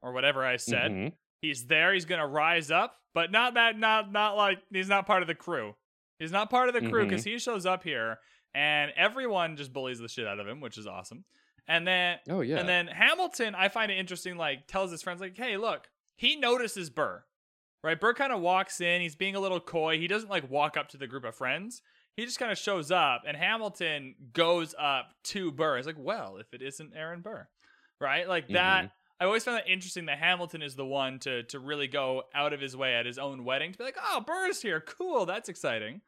or 0.00 0.12
whatever 0.12 0.44
I 0.46 0.56
said. 0.56 0.90
Mhm. 0.90 1.12
He's 1.42 1.66
there. 1.66 1.92
He's 1.92 2.06
gonna 2.06 2.26
rise 2.26 2.70
up, 2.70 2.96
but 3.12 3.30
not 3.30 3.54
that. 3.54 3.78
Not 3.78 4.10
not 4.10 4.36
like 4.36 4.60
he's 4.72 4.88
not 4.88 5.06
part 5.06 5.20
of 5.22 5.28
the 5.28 5.34
crew. 5.34 5.74
He's 6.18 6.32
not 6.32 6.48
part 6.48 6.68
of 6.68 6.74
the 6.74 6.88
crew 6.88 7.04
because 7.04 7.24
he 7.24 7.38
shows 7.38 7.66
up 7.66 7.82
here 7.84 8.18
and 8.54 8.90
everyone 8.96 9.56
just 9.56 9.72
bullies 9.74 9.98
the 9.98 10.08
shit 10.08 10.26
out 10.26 10.40
of 10.40 10.48
him, 10.48 10.60
which 10.62 10.78
is 10.78 10.86
awesome. 10.86 11.24
And 11.68 11.86
then 11.86 12.18
oh 12.30 12.40
yeah 12.40 12.58
and 12.58 12.68
then 12.68 12.86
Hamilton, 12.86 13.54
I 13.54 13.68
find 13.68 13.90
it 13.92 13.98
interesting. 13.98 14.36
Like 14.38 14.66
tells 14.66 14.90
his 14.90 15.02
friends, 15.02 15.20
like, 15.20 15.36
"Hey, 15.36 15.56
look." 15.58 15.88
He 16.18 16.34
notices 16.36 16.88
Burr, 16.88 17.22
right? 17.84 18.00
Burr 18.00 18.14
kind 18.14 18.32
of 18.32 18.40
walks 18.40 18.80
in. 18.80 19.02
He's 19.02 19.14
being 19.14 19.34
a 19.34 19.40
little 19.40 19.60
coy. 19.60 19.98
He 19.98 20.06
doesn't 20.06 20.30
like 20.30 20.50
walk 20.50 20.78
up 20.78 20.88
to 20.88 20.96
the 20.96 21.06
group 21.06 21.24
of 21.24 21.34
friends. 21.34 21.82
He 22.16 22.24
just 22.24 22.38
kind 22.38 22.50
of 22.50 22.58
shows 22.58 22.90
up, 22.90 23.22
and 23.26 23.36
Hamilton 23.36 24.14
goes 24.32 24.74
up 24.78 25.12
to 25.24 25.52
Burr. 25.52 25.76
He's 25.76 25.86
like, 25.86 25.96
"Well, 25.98 26.38
if 26.38 26.52
it 26.54 26.62
isn't 26.62 26.92
Aaron 26.96 27.20
Burr, 27.20 27.46
right? 28.00 28.28
Like 28.28 28.48
that." 28.48 28.92
I 29.18 29.24
always 29.24 29.44
found 29.44 29.56
that 29.56 29.68
interesting 29.68 30.06
that 30.06 30.18
Hamilton 30.18 30.60
is 30.60 30.76
the 30.76 30.84
one 30.84 31.18
to 31.20 31.42
to 31.44 31.58
really 31.58 31.88
go 31.88 32.24
out 32.34 32.52
of 32.52 32.60
his 32.60 32.76
way 32.76 32.94
at 32.94 33.06
his 33.06 33.18
own 33.18 33.44
wedding 33.44 33.72
to 33.72 33.78
be 33.78 33.84
like, 33.84 33.98
"Oh, 34.02 34.20
Burr's 34.20 34.62
here. 34.62 34.80
Cool. 34.80 35.26
That's 35.26 35.48
exciting." 35.48 36.00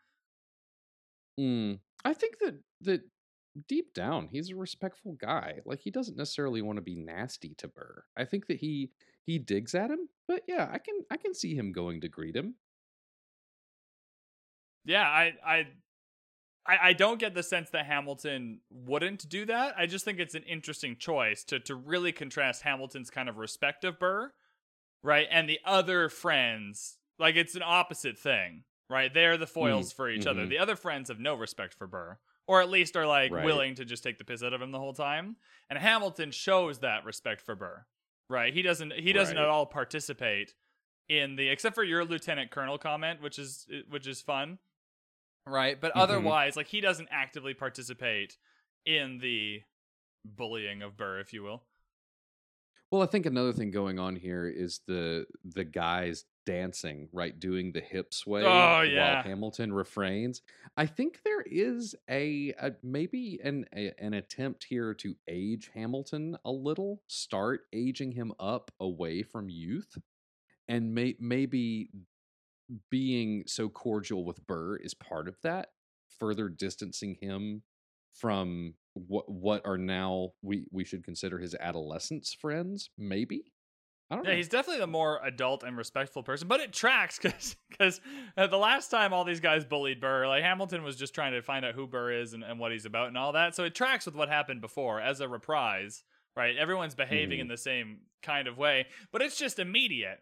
Mm. 1.39 1.79
i 2.05 2.15
think 2.15 2.39
that 2.41 2.59
that 2.81 3.03
deep 3.69 3.95
down 3.95 4.27
he's 4.27 4.51
a 4.51 4.57
respectful 4.57 5.13
guy 5.21 5.61
like 5.65 5.79
he 5.79 5.89
doesn't 5.89 6.17
necessarily 6.17 6.63
want 6.63 6.79
to 6.79 6.83
be 6.83 6.97
nasty 6.97 7.55
to 7.59 7.69
burr 7.69 8.03
i 8.17 8.25
think 8.25 8.49
that 8.49 8.57
he 8.57 8.91
he 9.25 9.39
digs 9.39 9.73
at 9.73 9.89
him 9.89 10.09
but 10.27 10.43
yeah 10.49 10.69
i 10.73 10.79
can 10.79 10.97
i 11.13 11.17
can 11.17 11.33
see 11.33 11.55
him 11.55 11.71
going 11.71 12.01
to 12.01 12.09
greet 12.09 12.35
him 12.35 12.57
Yeah, 14.89 15.03
I, 15.03 15.35
I, 15.45 15.67
I, 16.69 16.89
I 16.89 16.93
don't 16.93 17.19
get 17.19 17.35
the 17.35 17.43
sense 17.43 17.71
that 17.71 17.87
Hamilton 17.87 18.61
wouldn't 18.71 19.29
do 19.29 19.47
that. 19.47 19.75
I 19.79 19.87
just 19.87 20.05
think 20.05 20.19
it's 20.19 20.35
an 20.35 20.43
interesting 20.45 20.97
choice 20.97 21.43
to 21.45 21.59
to 21.61 21.75
really 21.75 22.13
contrast 22.13 22.63
Hamilton's 22.63 23.11
kind 23.11 23.29
of 23.29 23.37
respect 23.39 23.85
of 23.85 23.99
Burr, 23.99 24.33
right, 25.03 25.27
and 25.31 25.49
the 25.49 25.59
other 25.65 26.09
friends. 26.09 26.99
Like 27.19 27.35
it's 27.37 27.55
an 27.57 27.63
opposite 27.65 28.19
thing, 28.19 28.65
right? 28.89 29.13
They're 29.13 29.37
the 29.37 29.47
foils 29.47 29.93
for 29.93 30.09
each 30.09 30.27
other. 30.27 30.43
mhm. 30.45 30.51
The 30.51 30.59
other 30.59 30.77
friends 30.77 31.09
have 31.09 31.19
no 31.19 31.35
respect 31.35 31.75
for 31.75 31.87
Burr, 31.87 32.19
or 32.47 32.61
at 32.63 32.69
least 32.71 32.97
are 32.97 33.07
like 33.07 33.33
Right. 33.33 33.45
willing 33.45 33.75
to 33.77 33.85
just 33.85 34.03
take 34.05 34.19
the 34.19 34.25
piss 34.25 34.43
out 34.43 34.53
of 34.53 34.63
him 34.63 34.71
the 34.71 34.79
whole 34.79 34.93
time. 34.95 35.37
And 35.71 35.79
Hamilton 35.79 36.31
shows 36.31 36.79
that 36.81 37.05
respect 37.05 37.41
for 37.43 37.57
Burr, 37.57 37.85
right? 38.29 38.53
He 38.55 38.63
doesn't. 38.63 38.93
He 38.93 39.13
doesn't 39.13 39.37
Right. 39.37 39.43
at 39.43 39.49
all 39.49 39.67
participate 39.67 40.55
in 41.09 41.37
the 41.37 41.49
except 41.49 41.75
for 41.75 41.83
your 41.85 42.05
lieutenant 42.05 42.51
colonel 42.51 42.79
comment, 42.79 43.21
which 43.23 43.39
is 43.39 43.67
which 43.89 44.07
is 44.07 44.21
fun 44.21 44.59
right? 45.49 45.81
But 45.81 45.93
Mhm. 45.95 46.01
otherwise, 46.01 46.57
like 46.57 46.67
he 46.69 46.81
doesn't 46.81 47.09
actively 47.11 47.55
participate 47.55 48.37
in 48.85 49.19
the 49.19 49.63
bullying 50.25 50.83
of 50.83 50.97
Burr, 50.97 51.21
if 51.21 51.33
you 51.33 51.43
will. 51.43 51.65
Well, 52.91 53.03
I 53.03 53.07
think 53.07 53.27
another 53.27 53.53
thing 53.53 53.71
going 53.71 53.99
on 53.99 54.17
here 54.17 54.47
is 54.47 54.81
the 54.87 55.27
the 55.45 55.65
guys 55.65 56.25
dancing, 56.47 57.11
right, 57.13 57.39
doing 57.39 57.71
the 57.73 57.81
hip 57.83 58.15
sway 58.15 58.43
Oh, 58.47 58.81
yeah. 58.81 59.17
while 59.17 59.23
Hamilton 59.25 59.73
refrains. 59.75 60.41
I 60.79 60.87
think 60.87 61.21
there 61.23 61.43
is 61.43 61.95
a, 62.09 62.55
a 62.59 62.73
maybe 62.83 63.39
an 63.45 63.67
a, 63.77 63.93
an 64.03 64.15
attempt 64.15 64.65
here 64.65 64.95
to 64.95 65.15
age 65.29 65.71
Hamilton 65.75 66.39
a 66.47 66.51
little, 66.51 67.03
start 67.09 67.67
aging 67.75 68.13
him 68.13 68.33
up 68.41 68.71
away 68.81 69.23
from 69.23 69.51
youth, 69.51 69.99
and 70.69 70.95
may, 70.95 71.15
maybe 71.21 71.91
being 72.91 73.45
so 73.47 73.69
cordial 73.69 74.25
with 74.25 74.47
Burr 74.47 74.77
is 74.77 74.95
part 74.95 75.29
of 75.29 75.37
that, 75.43 75.69
further 76.19 76.49
distancing 76.49 77.17
him 77.21 77.63
from 78.15 78.75
what 78.95 79.31
what 79.31 79.65
are 79.65 79.79
now 79.79 80.31
we 80.43 80.67
we 80.73 80.85
should 80.85 81.05
consider 81.05 81.39
his 81.39 81.55
adolescence 81.55 82.33
friends 82.33 82.91
maybe 82.99 83.53
i 84.11 84.17
don't 84.17 84.25
Yeah, 84.25 84.31
know 84.33 84.37
he's 84.39 84.49
definitely 84.49 84.81
the 84.81 84.89
more 84.89 85.21
adult 85.23 85.63
and 85.63 85.77
respectful 85.77 86.25
person, 86.25 86.49
but 86.49 86.59
it 86.59 86.73
tracks 86.73 87.19
because 87.23 87.55
because 87.69 88.01
the 88.37 88.57
last 88.59 88.89
time 88.91 89.13
all 89.13 89.23
these 89.25 89.39
guys 89.39 89.65
bullied 89.65 90.01
Burr, 90.01 90.27
like 90.27 90.43
Hamilton 90.43 90.83
was 90.83 90.97
just 90.97 91.15
trying 91.15 91.33
to 91.33 91.43
find 91.43 91.65
out 91.65 91.75
who 91.77 91.87
Burr 91.87 92.11
is 92.13 92.33
and, 92.33 92.43
and 92.43 92.59
what 92.59 92.73
he's 92.73 92.87
about 92.87 93.07
and 93.09 93.17
all 93.19 93.33
that. 93.33 93.55
So 93.55 93.63
it 93.65 93.75
tracks 93.77 94.05
with 94.07 94.17
what 94.17 94.29
happened 94.29 94.61
before 94.63 95.01
as 95.01 95.21
a 95.21 95.29
reprise, 95.29 96.03
right? 96.35 96.57
Everyone's 96.57 96.97
behaving 96.97 97.39
Mhm. 97.39 97.43
in 97.43 97.49
the 97.49 97.57
same 97.57 98.01
kind 98.23 98.49
of 98.49 98.59
way, 98.59 98.87
but 99.13 99.23
it's 99.23 99.39
just 99.39 99.61
immediate. 99.61 100.19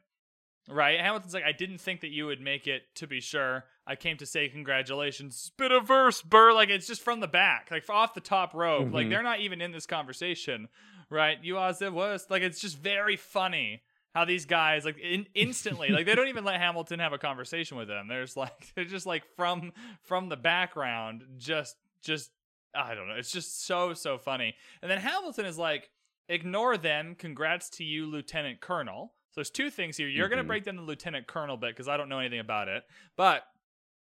Right? 0.69 0.99
Hamilton's 1.01 1.33
like, 1.35 1.45
I 1.45 1.53
didn't 1.53 1.79
think 1.79 2.01
that 2.01 2.11
you 2.11 2.27
would 2.27 2.41
make 2.41 2.67
it, 2.67 2.83
to 2.97 3.07
be 3.07 3.21
sure. 3.21 3.65
I 3.87 3.95
came 3.95 4.17
to 4.17 4.27
say 4.27 4.49
congratulations. 4.49 5.37
Spit 5.37 5.71
a 5.71 5.81
verse, 5.81 6.23
Burr. 6.23 6.53
Like, 6.53 6.71
it's 6.71 6.87
just 6.89 7.03
from 7.03 7.21
the 7.21 7.29
back, 7.29 7.69
like 7.71 7.89
off 7.89 8.15
the 8.15 8.21
top 8.21 8.53
rope. 8.53 8.93
Like, 8.93 9.07
Mhm. 9.07 9.11
they're 9.11 9.23
not 9.23 9.39
even 9.41 9.61
in 9.61 9.71
this 9.71 9.87
conversation, 9.87 10.69
right? 11.09 11.39
You 11.43 11.59
are 11.59 11.73
the 11.73 11.93
worst. 11.93 12.31
Like, 12.31 12.43
it's 12.43 12.61
just 12.61 12.79
very 12.79 13.17
funny 13.17 13.83
how 14.13 14.25
these 14.25 14.45
guys, 14.45 14.85
like, 14.85 14.99
in- 14.99 15.29
instantly, 15.35 15.91
like, 15.91 16.05
they 16.07 16.15
don't 16.17 16.27
even 16.29 16.43
let 16.45 16.59
Hamilton 16.61 16.99
have 16.99 17.13
a 17.13 17.19
conversation 17.19 17.77
with 17.77 17.87
them. 17.87 18.09
There's 18.09 18.37
like, 18.37 18.51
they're 18.75 18.85
just 18.85 19.07
like 19.07 19.25
from 19.37 19.73
from 20.03 20.29
the 20.31 20.37
background, 20.37 21.23
just, 21.37 21.77
just, 22.03 22.33
I 22.75 22.95
don't 22.97 23.07
know. 23.09 23.15
It's 23.15 23.31
just 23.31 23.65
so, 23.67 23.95
so 23.95 24.19
funny. 24.19 24.57
And 24.83 24.91
then 24.91 24.99
Hamilton 24.99 25.45
is 25.47 25.59
like, 25.59 25.91
ignore 26.29 26.77
them. 26.77 27.15
Congrats 27.15 27.69
to 27.71 27.85
you, 27.85 28.07
Lieutenant 28.07 28.61
Colonel. 28.61 29.13
So 29.37 29.41
there's 29.41 29.51
two 29.51 29.69
things 29.69 29.99
here. 29.99 30.09
You're 30.09 30.31
going 30.31 30.39
Mhm. 30.39 30.45
to 30.45 30.47
break 30.49 30.65
down 30.65 30.77
the 30.77 30.83
Lieutenant 30.83 31.27
Colonel 31.27 31.59
bit 31.59 31.69
because 31.69 31.89
I 31.89 31.99
don't 31.99 32.09
know 32.09 32.21
anything 32.21 32.39
about 32.39 32.69
it. 32.69 32.85
But 33.17 33.47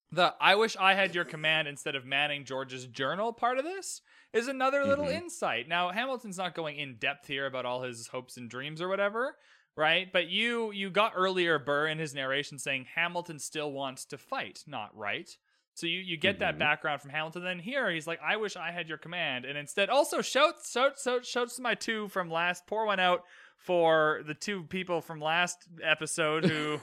the 0.09 0.33
I 0.39 0.55
wish 0.55 0.77
I 0.77 0.93
had 0.93 1.13
your 1.13 1.25
command 1.25 1.67
instead 1.67 1.95
of 1.97 2.05
manning 2.05 2.45
George's 2.45 2.87
journal 2.87 3.33
part 3.33 3.57
of 3.57 3.65
this 3.65 4.01
is 4.31 4.47
another 4.47 4.85
little 4.85 5.07
Mhm. 5.07 5.15
insight. 5.15 5.67
Now 5.67 5.89
Hamilton's 5.91 6.37
not 6.37 6.55
going 6.55 6.77
in 6.77 6.95
depth 6.97 7.27
here 7.27 7.45
about 7.45 7.65
all 7.65 7.81
his 7.81 8.07
hopes 8.07 8.37
and 8.37 8.49
dreams 8.49 8.81
or 8.81 8.87
whatever, 8.87 9.37
right? 9.75 10.09
But 10.09 10.27
you 10.27 10.71
you 10.71 10.89
got 10.89 11.11
earlier 11.13 11.59
Burr 11.59 11.87
in 11.87 11.99
his 11.99 12.15
narration 12.15 12.57
saying 12.57 12.85
Hamilton 12.85 13.37
still 13.37 13.73
wants 13.73 14.05
to 14.05 14.17
fight, 14.17 14.63
not 14.65 14.95
right. 14.95 15.29
So 15.73 15.87
you, 15.87 15.99
you 15.99 16.15
get 16.15 16.39
that 16.39 16.55
Mhm. 16.55 16.59
background 16.59 17.01
from 17.01 17.11
Hamilton. 17.11 17.43
Then 17.43 17.59
here 17.59 17.91
he's 17.91 18.07
like, 18.07 18.21
I 18.21 18.37
wish 18.37 18.55
I 18.55 18.71
had 18.71 18.87
your 18.87 18.97
command, 18.97 19.43
and 19.43 19.57
instead 19.57 19.89
also 19.89 20.21
shouts 20.21 20.71
shouts 20.71 21.03
shouts, 21.03 21.27
shouts 21.29 21.57
to 21.57 21.61
my 21.61 21.75
two 21.75 22.07
from 22.07 22.31
last. 22.31 22.65
Pour 22.65 22.85
one 22.85 23.01
out 23.01 23.25
for 23.57 24.21
the 24.25 24.33
two 24.33 24.63
people 24.63 25.01
from 25.01 25.19
last 25.19 25.57
episode 25.83 26.45
who 26.45 26.79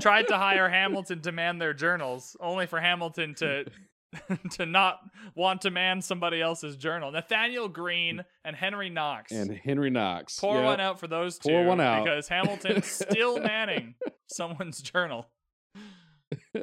tried 0.00 0.28
to 0.28 0.36
hire 0.36 0.68
Hamilton 0.68 1.20
to 1.22 1.32
man 1.32 1.58
their 1.58 1.74
journals, 1.74 2.36
only 2.40 2.66
for 2.66 2.80
Hamilton 2.80 3.34
to 3.36 3.64
to 4.52 4.66
not 4.66 5.00
want 5.34 5.62
to 5.62 5.70
man 5.70 6.00
somebody 6.02 6.40
else's 6.40 6.76
journal. 6.76 7.10
Nathanael 7.10 7.68
Greene 7.68 8.24
and 8.44 8.56
Henry 8.56 8.90
Knox. 8.90 9.32
and 9.32 9.50
henry 9.50 9.90
knox 9.90 10.38
Pour 10.38 10.56
yep. 10.56 10.64
one 10.64 10.80
out 10.80 11.00
for 11.00 11.06
those 11.06 11.38
two. 11.38 11.50
Pour 11.50 11.64
one 11.64 11.80
out. 11.80 12.04
because 12.04 12.28
Hamilton's 12.28 12.86
still 12.86 13.40
manning 13.42 13.94
someone's 14.28 14.80
journal. 14.80 15.26
All 16.56 16.62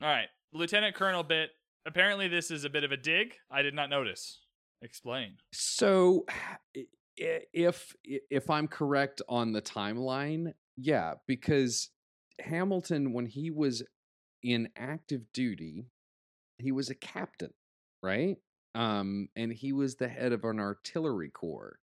right, 0.00 0.28
Lieutenant 0.52 0.94
Colonel 0.94 1.22
bit. 1.22 1.50
Apparently, 1.86 2.28
this 2.28 2.50
is 2.50 2.64
a 2.64 2.70
bit 2.70 2.84
of 2.84 2.92
a 2.92 2.96
dig. 2.96 3.34
I 3.50 3.62
did 3.62 3.74
not 3.74 3.90
notice. 3.90 4.40
Explain. 4.82 5.36
So 5.52 6.26
if 7.16 7.94
if 8.04 8.50
I'm 8.50 8.68
correct 8.68 9.22
on 9.28 9.52
the 9.52 9.62
timeline, 9.62 10.52
yeah, 10.76 11.14
because 11.26 11.90
Hamilton 12.40 13.12
when 13.12 13.26
he 13.26 13.50
was 13.50 13.82
in 14.42 14.68
active 14.76 15.22
duty, 15.32 15.86
he 16.58 16.72
was 16.72 16.90
a 16.90 16.94
captain, 16.94 17.54
right? 18.02 18.36
Um 18.74 19.28
and 19.36 19.52
he 19.52 19.72
was 19.72 19.96
the 19.96 20.08
head 20.08 20.32
of 20.32 20.44
an 20.44 20.60
artillery 20.60 21.30
corps. 21.30 21.78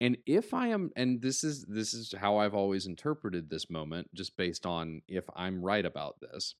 And 0.00 0.16
if 0.26 0.54
I 0.54 0.68
am 0.68 0.90
and 0.96 1.22
this 1.22 1.44
is 1.44 1.64
this 1.68 1.94
is 1.94 2.14
how 2.18 2.38
I've 2.38 2.54
always 2.54 2.86
interpreted 2.86 3.48
this 3.48 3.70
moment 3.70 4.08
just 4.14 4.36
based 4.36 4.66
on 4.66 5.02
if 5.08 5.24
I'm 5.36 5.62
right 5.62 5.84
about 5.84 6.16
this. 6.20 6.54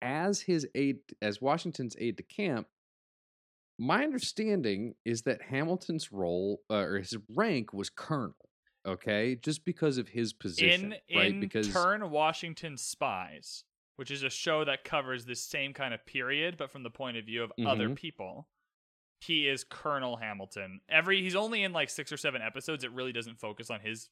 As 0.00 0.42
his 0.42 0.66
aide 0.74 0.98
as 1.20 1.40
Washington's 1.40 1.96
aide 1.98 2.16
de 2.16 2.22
camp, 2.22 2.66
my 3.82 4.04
understanding 4.04 4.94
is 5.04 5.22
that 5.22 5.42
Hamilton's 5.42 6.12
role 6.12 6.60
uh, 6.70 6.74
or 6.76 6.98
his 6.98 7.16
rank 7.34 7.72
was 7.72 7.90
colonel. 7.90 8.34
Okay, 8.86 9.36
just 9.36 9.64
because 9.64 9.96
of 9.98 10.08
his 10.08 10.32
position, 10.32 10.92
in 11.10 11.16
right? 11.16 11.30
in 11.32 11.40
because 11.40 11.72
Turn 11.72 12.10
Washington 12.10 12.76
Spies, 12.76 13.64
which 13.96 14.10
is 14.10 14.22
a 14.24 14.30
show 14.30 14.64
that 14.64 14.82
covers 14.84 15.24
this 15.24 15.40
same 15.44 15.72
kind 15.72 15.94
of 15.94 16.04
period, 16.04 16.56
but 16.56 16.70
from 16.70 16.82
the 16.82 16.90
point 16.90 17.16
of 17.16 17.24
view 17.24 17.42
of 17.44 17.52
other 17.66 17.88
Mhm. 17.88 17.96
people. 17.96 18.48
He 19.20 19.46
is 19.48 19.62
Colonel 19.62 20.16
Hamilton. 20.16 20.80
Every 20.88 21.22
he's 21.22 21.36
only 21.36 21.62
in 21.62 21.72
like 21.72 21.90
six 21.90 22.10
or 22.10 22.16
seven 22.16 22.42
episodes. 22.42 22.82
It 22.82 22.90
really 22.90 23.12
doesn't 23.12 23.38
focus 23.38 23.70
on 23.70 23.78
his 23.80 24.08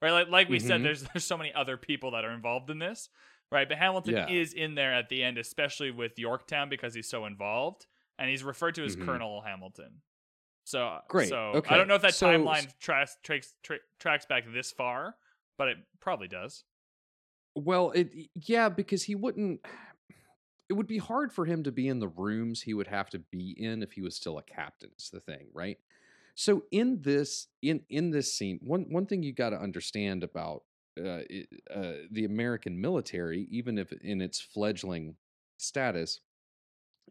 right. 0.00 0.12
Like 0.12 0.28
like 0.28 0.48
we 0.48 0.60
said, 0.60 0.80
Mhm. 0.80 0.84
there's 0.84 1.02
there's 1.02 1.24
so 1.24 1.36
many 1.36 1.52
other 1.52 1.76
people 1.76 2.12
that 2.12 2.24
are 2.24 2.32
involved 2.32 2.70
in 2.70 2.78
this, 2.78 3.08
right? 3.50 3.68
But 3.68 3.78
Hamilton 3.78 4.14
Yeah. 4.14 4.28
is 4.30 4.52
in 4.54 4.76
there 4.76 4.94
at 4.94 5.08
the 5.08 5.24
end, 5.24 5.38
especially 5.38 5.90
with 5.90 6.18
Yorktown 6.20 6.68
because 6.68 6.94
he's 6.94 7.08
so 7.08 7.26
involved, 7.26 7.86
and 8.18 8.28
he's 8.30 8.42
referred 8.44 8.74
to 8.76 8.84
as 8.84 8.96
Mhm. 8.96 9.04
Colonel 9.04 9.40
Hamilton. 9.42 10.02
So 10.64 11.00
Great, 11.08 11.28
So 11.30 11.38
okay. 11.56 11.74
I 11.74 11.78
don't 11.78 11.88
know 11.88 11.94
if 11.94 12.02
that 12.02 12.14
So- 12.14 12.26
timeline 12.28 12.76
tracks 12.78 13.16
tracks 13.22 13.54
tra- 13.62 13.78
tracks 13.98 14.26
back 14.26 14.44
this 14.52 14.70
far, 14.70 15.16
but 15.56 15.68
it 15.68 15.78
probably 16.00 16.28
does. 16.28 16.64
Well, 17.54 17.90
it 17.92 18.10
yeah, 18.34 18.68
because 18.68 19.04
he 19.04 19.14
wouldn't. 19.14 19.64
It 20.68 20.74
would 20.74 20.86
be 20.86 20.98
hard 20.98 21.32
for 21.32 21.46
him 21.46 21.62
to 21.64 21.72
be 21.72 21.88
in 21.88 21.98
the 21.98 22.08
rooms 22.08 22.62
he 22.62 22.74
would 22.74 22.88
have 22.88 23.08
to 23.10 23.18
be 23.18 23.52
in 23.58 23.82
if 23.82 23.92
he 23.92 24.02
was 24.02 24.14
still 24.16 24.36
a 24.36 24.42
captain. 24.42 24.90
Is 24.98 25.08
the 25.10 25.20
thing, 25.20 25.48
right? 25.54 25.78
So 26.34 26.66
in 26.70 27.00
this 27.00 27.48
in 27.62 27.84
in 27.88 28.10
this 28.10 28.34
scene, 28.36 28.58
one 28.62 28.82
one 28.90 29.06
thing 29.06 29.22
you 29.22 29.32
got 29.32 29.50
to 29.50 29.56
understand 29.58 30.22
about 30.22 30.64
uh, 31.00 31.22
uh, 31.70 31.94
the 32.10 32.24
American 32.26 32.78
military, 32.80 33.46
even 33.50 33.78
if 33.78 33.92
in 33.92 34.20
its 34.20 34.40
fledgling 34.40 35.16
status, 35.56 36.20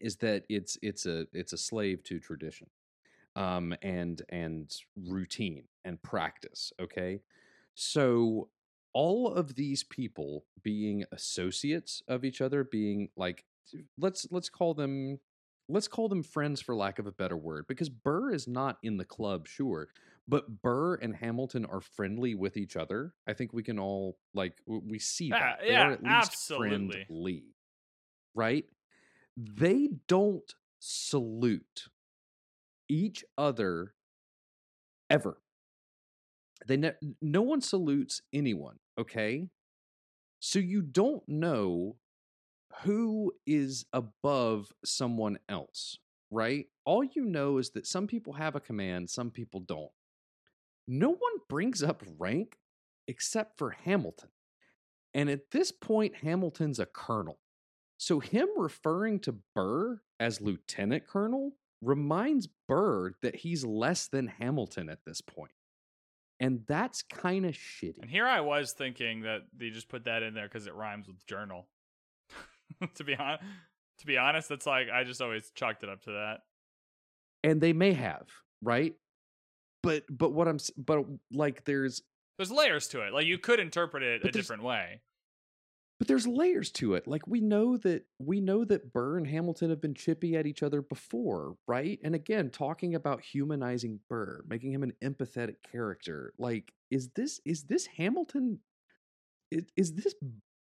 is 0.01 0.17
that 0.17 0.43
it's 0.49 0.77
it's 0.81 1.05
a 1.05 1.27
it's 1.33 1.53
a 1.53 1.57
slave 1.57 2.03
to 2.03 2.19
tradition, 2.19 2.67
um, 3.35 3.73
and 3.81 4.21
and 4.29 4.73
routine 4.95 5.65
and 5.85 6.01
practice. 6.01 6.71
Okay, 6.79 7.21
so 7.75 8.49
all 8.93 9.31
of 9.31 9.53
these 9.53 9.83
people 9.83 10.43
being 10.63 11.05
associates 11.11 12.01
of 12.07 12.25
each 12.25 12.41
other 12.41 12.63
being 12.63 13.09
like 13.15 13.45
let's 13.99 14.25
let's 14.31 14.49
call 14.49 14.73
them 14.73 15.19
let's 15.69 15.87
call 15.87 16.09
them 16.09 16.23
friends 16.23 16.61
for 16.61 16.75
lack 16.75 16.97
of 16.97 17.05
a 17.05 17.11
better 17.11 17.37
word 17.37 17.65
because 17.67 17.89
burr 17.89 18.31
is 18.31 18.47
not 18.47 18.77
in 18.81 18.97
the 18.97 19.05
club 19.05 19.47
sure 19.47 19.89
but 20.27 20.63
burr 20.63 20.95
and 20.95 21.15
hamilton 21.15 21.63
are 21.65 21.81
friendly 21.81 22.33
with 22.33 22.57
each 22.57 22.75
other 22.75 23.13
i 23.27 23.33
think 23.33 23.53
we 23.53 23.61
can 23.61 23.77
all 23.77 24.17
like 24.33 24.55
we 24.65 24.97
see 24.97 25.29
that 25.29 25.59
they 25.61 25.71
yeah, 25.71 25.89
are 25.89 25.91
at 25.91 26.03
least 26.03 26.31
absolutely. 26.31 27.05
friendly 27.07 27.43
right 28.33 28.65
they 29.37 29.89
don't 30.07 30.55
salute 30.79 31.85
each 32.89 33.23
other 33.37 33.93
ever. 35.09 35.39
They 36.67 36.77
ne- 36.77 37.15
no 37.21 37.43
one 37.43 37.61
salutes 37.61 38.21
anyone 38.33 38.79
okay? 38.99 39.47
So 40.39 40.59
you 40.59 40.81
don't 40.81 41.23
know 41.27 41.97
who 42.83 43.31
is 43.45 43.85
above 43.93 44.71
someone 44.83 45.37
else 45.49 45.97
right? 46.31 46.65
All 46.85 47.03
you 47.03 47.25
know 47.25 47.57
is 47.57 47.71
that 47.71 47.87
some 47.87 48.07
people 48.07 48.33
have 48.33 48.55
a 48.55 48.59
command 48.59 49.09
some 49.09 49.31
people 49.31 49.61
don't. 49.61 49.91
No 50.87 51.09
one 51.09 51.33
brings 51.49 51.83
up 51.83 52.03
rank 52.17 52.57
except 53.07 53.57
for 53.57 53.71
hamilton. 53.71 54.29
And 55.13 55.29
at 55.29 55.51
this 55.51 55.71
point 55.71 56.15
hamilton's 56.15 56.79
a 56.79 56.85
colonel 56.85 57.39
so 57.97 58.19
him 58.19 58.47
referring 58.55 59.19
to 59.19 59.35
burr 59.55 59.99
as 60.19 60.41
lieutenant 60.41 61.07
colonel 61.07 61.53
reminds 61.81 62.47
burr 62.67 63.11
that 63.21 63.35
he's 63.35 63.63
less 63.63 64.07
than 64.07 64.27
hamilton 64.27 64.89
at 64.89 64.99
this 65.05 65.21
point 65.21 65.51
and 66.39 66.61
that's 66.67 67.01
kind 67.01 67.45
of 67.45 67.53
shitty. 67.53 68.01
And 68.01 68.09
here 68.09 68.27
I 68.27 68.41
was 68.41 68.73
thinking 68.73 69.21
that 69.21 69.41
they 69.55 69.69
just 69.69 69.89
put 69.89 70.05
that 70.05 70.23
in 70.23 70.33
there 70.33 70.47
because 70.47 70.67
it 70.67 70.75
rhymes 70.75 71.07
with 71.07 71.25
journal. 71.25 71.67
to 72.95 73.03
be 73.03 73.15
honest, 73.15 73.43
to 73.99 74.05
be 74.05 74.17
honest, 74.17 74.49
that's 74.49 74.65
like 74.65 74.87
I 74.93 75.03
just 75.03 75.21
always 75.21 75.51
chalked 75.55 75.83
it 75.83 75.89
up 75.89 76.03
to 76.03 76.11
that. 76.11 76.39
And 77.43 77.59
they 77.59 77.73
may 77.73 77.93
have, 77.93 78.27
right? 78.61 78.93
But 79.81 80.03
but 80.09 80.31
what 80.31 80.47
I'm 80.47 80.59
but 80.77 81.05
like 81.31 81.63
there's 81.63 82.01
There's 82.37 82.51
layers 82.51 82.87
to 82.89 83.01
it. 83.01 83.13
Like 83.13 83.25
you 83.25 83.37
could 83.37 83.59
interpret 83.59 84.03
it 84.03 84.23
a 84.23 84.31
different 84.31 84.63
way. 84.63 85.01
But 85.99 86.07
there's 86.07 86.27
layers 86.27 86.71
to 86.71 86.93
it. 86.93 87.07
Like 87.07 87.25
we 87.27 87.41
know 87.41 87.77
that 87.77 88.05
we 88.19 88.39
know 88.39 88.63
that 88.65 88.93
Burr 88.93 89.17
and 89.17 89.27
Hamilton 89.27 89.69
have 89.71 89.81
been 89.81 89.95
chippy 89.95 90.35
at 90.35 90.45
each 90.45 90.61
other 90.61 90.81
before, 90.81 91.55
right? 91.67 91.99
And 92.03 92.13
again, 92.13 92.49
talking 92.51 92.93
about 92.93 93.21
humanizing 93.21 93.99
Burr, 94.09 94.43
making 94.47 94.73
him 94.73 94.83
an 94.83 94.93
empathetic 95.03 95.55
character. 95.71 96.33
Like 96.37 96.71
is 96.91 97.09
this 97.15 97.39
is 97.45 97.63
this 97.63 97.87
Hamilton 97.97 98.59
is, 99.51 99.63
is 99.75 99.93
this 99.93 100.13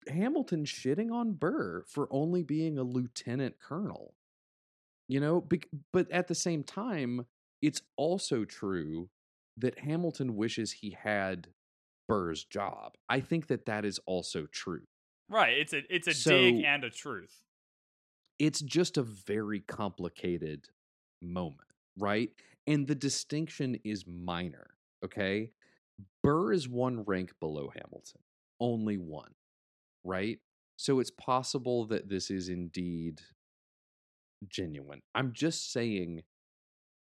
Hamilton 0.08 0.64
shitting 0.64 1.10
on 1.10 1.32
Burr 1.32 1.84
for 1.88 2.08
only 2.10 2.42
being 2.42 2.78
a 2.78 2.84
lieutenant 2.84 3.56
colonel? 3.58 4.14
You 5.08 5.20
know, 5.20 5.40
bec- 5.40 5.68
but 5.92 6.10
at 6.10 6.28
the 6.28 6.34
same 6.34 6.62
time, 6.62 7.26
it's 7.62 7.82
also 7.96 8.44
true 8.44 9.08
that 9.56 9.80
Hamilton 9.80 10.36
wishes 10.36 10.72
he 10.72 10.96
had 11.00 11.48
Burr's 12.06 12.44
job. 12.44 12.94
I 13.08 13.20
think 13.20 13.48
that 13.48 13.66
that 13.66 13.84
is 13.84 13.98
also 14.06 14.46
true. 14.52 14.82
Right. 15.28 15.58
It's 15.58 15.72
a 15.72 15.94
it's 15.94 16.06
a 16.06 16.14
So- 16.14 16.30
dig 16.30 16.64
and 16.64 16.84
a 16.84 16.90
truth. 16.90 17.42
It's 18.38 18.60
just 18.60 18.98
a 18.98 19.02
very 19.02 19.60
complicated 19.60 20.68
moment, 21.22 21.70
right? 21.96 22.30
And 22.66 22.86
the 22.86 22.94
distinction 22.94 23.76
is 23.82 24.06
minor, 24.06 24.76
okay? 25.04 25.52
Burr 26.22 26.52
is 26.52 26.68
one 26.68 27.02
rank 27.04 27.32
below 27.40 27.70
Hamilton, 27.74 28.20
only 28.60 28.98
one, 28.98 29.34
right? 30.04 30.38
So 30.76 31.00
it's 31.00 31.10
possible 31.12 31.86
that 31.86 32.10
this 32.10 32.30
is 32.30 32.50
indeed 32.50 33.22
genuine. 34.48 35.00
I'm 35.14 35.32
just 35.32 35.72
saying 35.72 36.22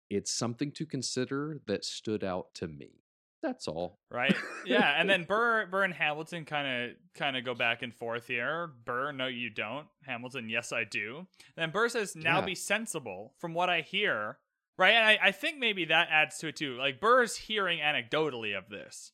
it's 0.09 0.31
something 0.31 0.71
to 0.73 0.85
consider 0.85 1.59
that 1.67 1.83
stood 1.83 2.23
out 2.23 2.53
to 2.55 2.69
me. 2.69 3.03
That's 3.43 3.67
all. 3.67 3.99
Right. 4.09 4.35
Yeah. 4.65 4.99
and 4.99 5.09
then 5.09 5.23
Burr 5.27 5.67
Burr 5.67 5.83
and 5.83 5.93
Hamilton 5.93 6.45
kind 6.45 6.91
of 6.91 6.97
kind 7.13 7.37
of 7.37 7.43
go 7.43 7.53
back 7.53 7.81
and 7.81 7.93
forth 7.93 8.27
here. 8.27 8.71
Burr, 8.85 9.11
no, 9.11 9.27
you 9.27 9.49
don't. 9.49 9.87
Hamilton, 10.05 10.49
yes, 10.49 10.71
I 10.71 10.83
do. 10.83 11.27
then 11.55 11.71
Burr 11.71 11.89
says, 11.89 12.15
"Now 12.15 12.39
Yeah. 12.39 12.45
be 12.45 12.55
sensible." 12.55 13.33
From 13.37 13.53
what 13.53 13.69
I 13.69 13.81
hear, 13.81 14.39
right? 14.77 14.93
And 14.93 15.05
I, 15.05 15.19
I 15.27 15.31
think 15.31 15.59
maybe 15.59 15.85
that 15.85 16.07
adds 16.11 16.37
to 16.39 16.47
it 16.47 16.55
too. 16.55 16.77
Like 16.77 16.99
Burr's 16.99 17.35
hearing 17.37 17.79
anecdotally 17.79 18.57
of 18.57 18.69
this, 18.69 19.11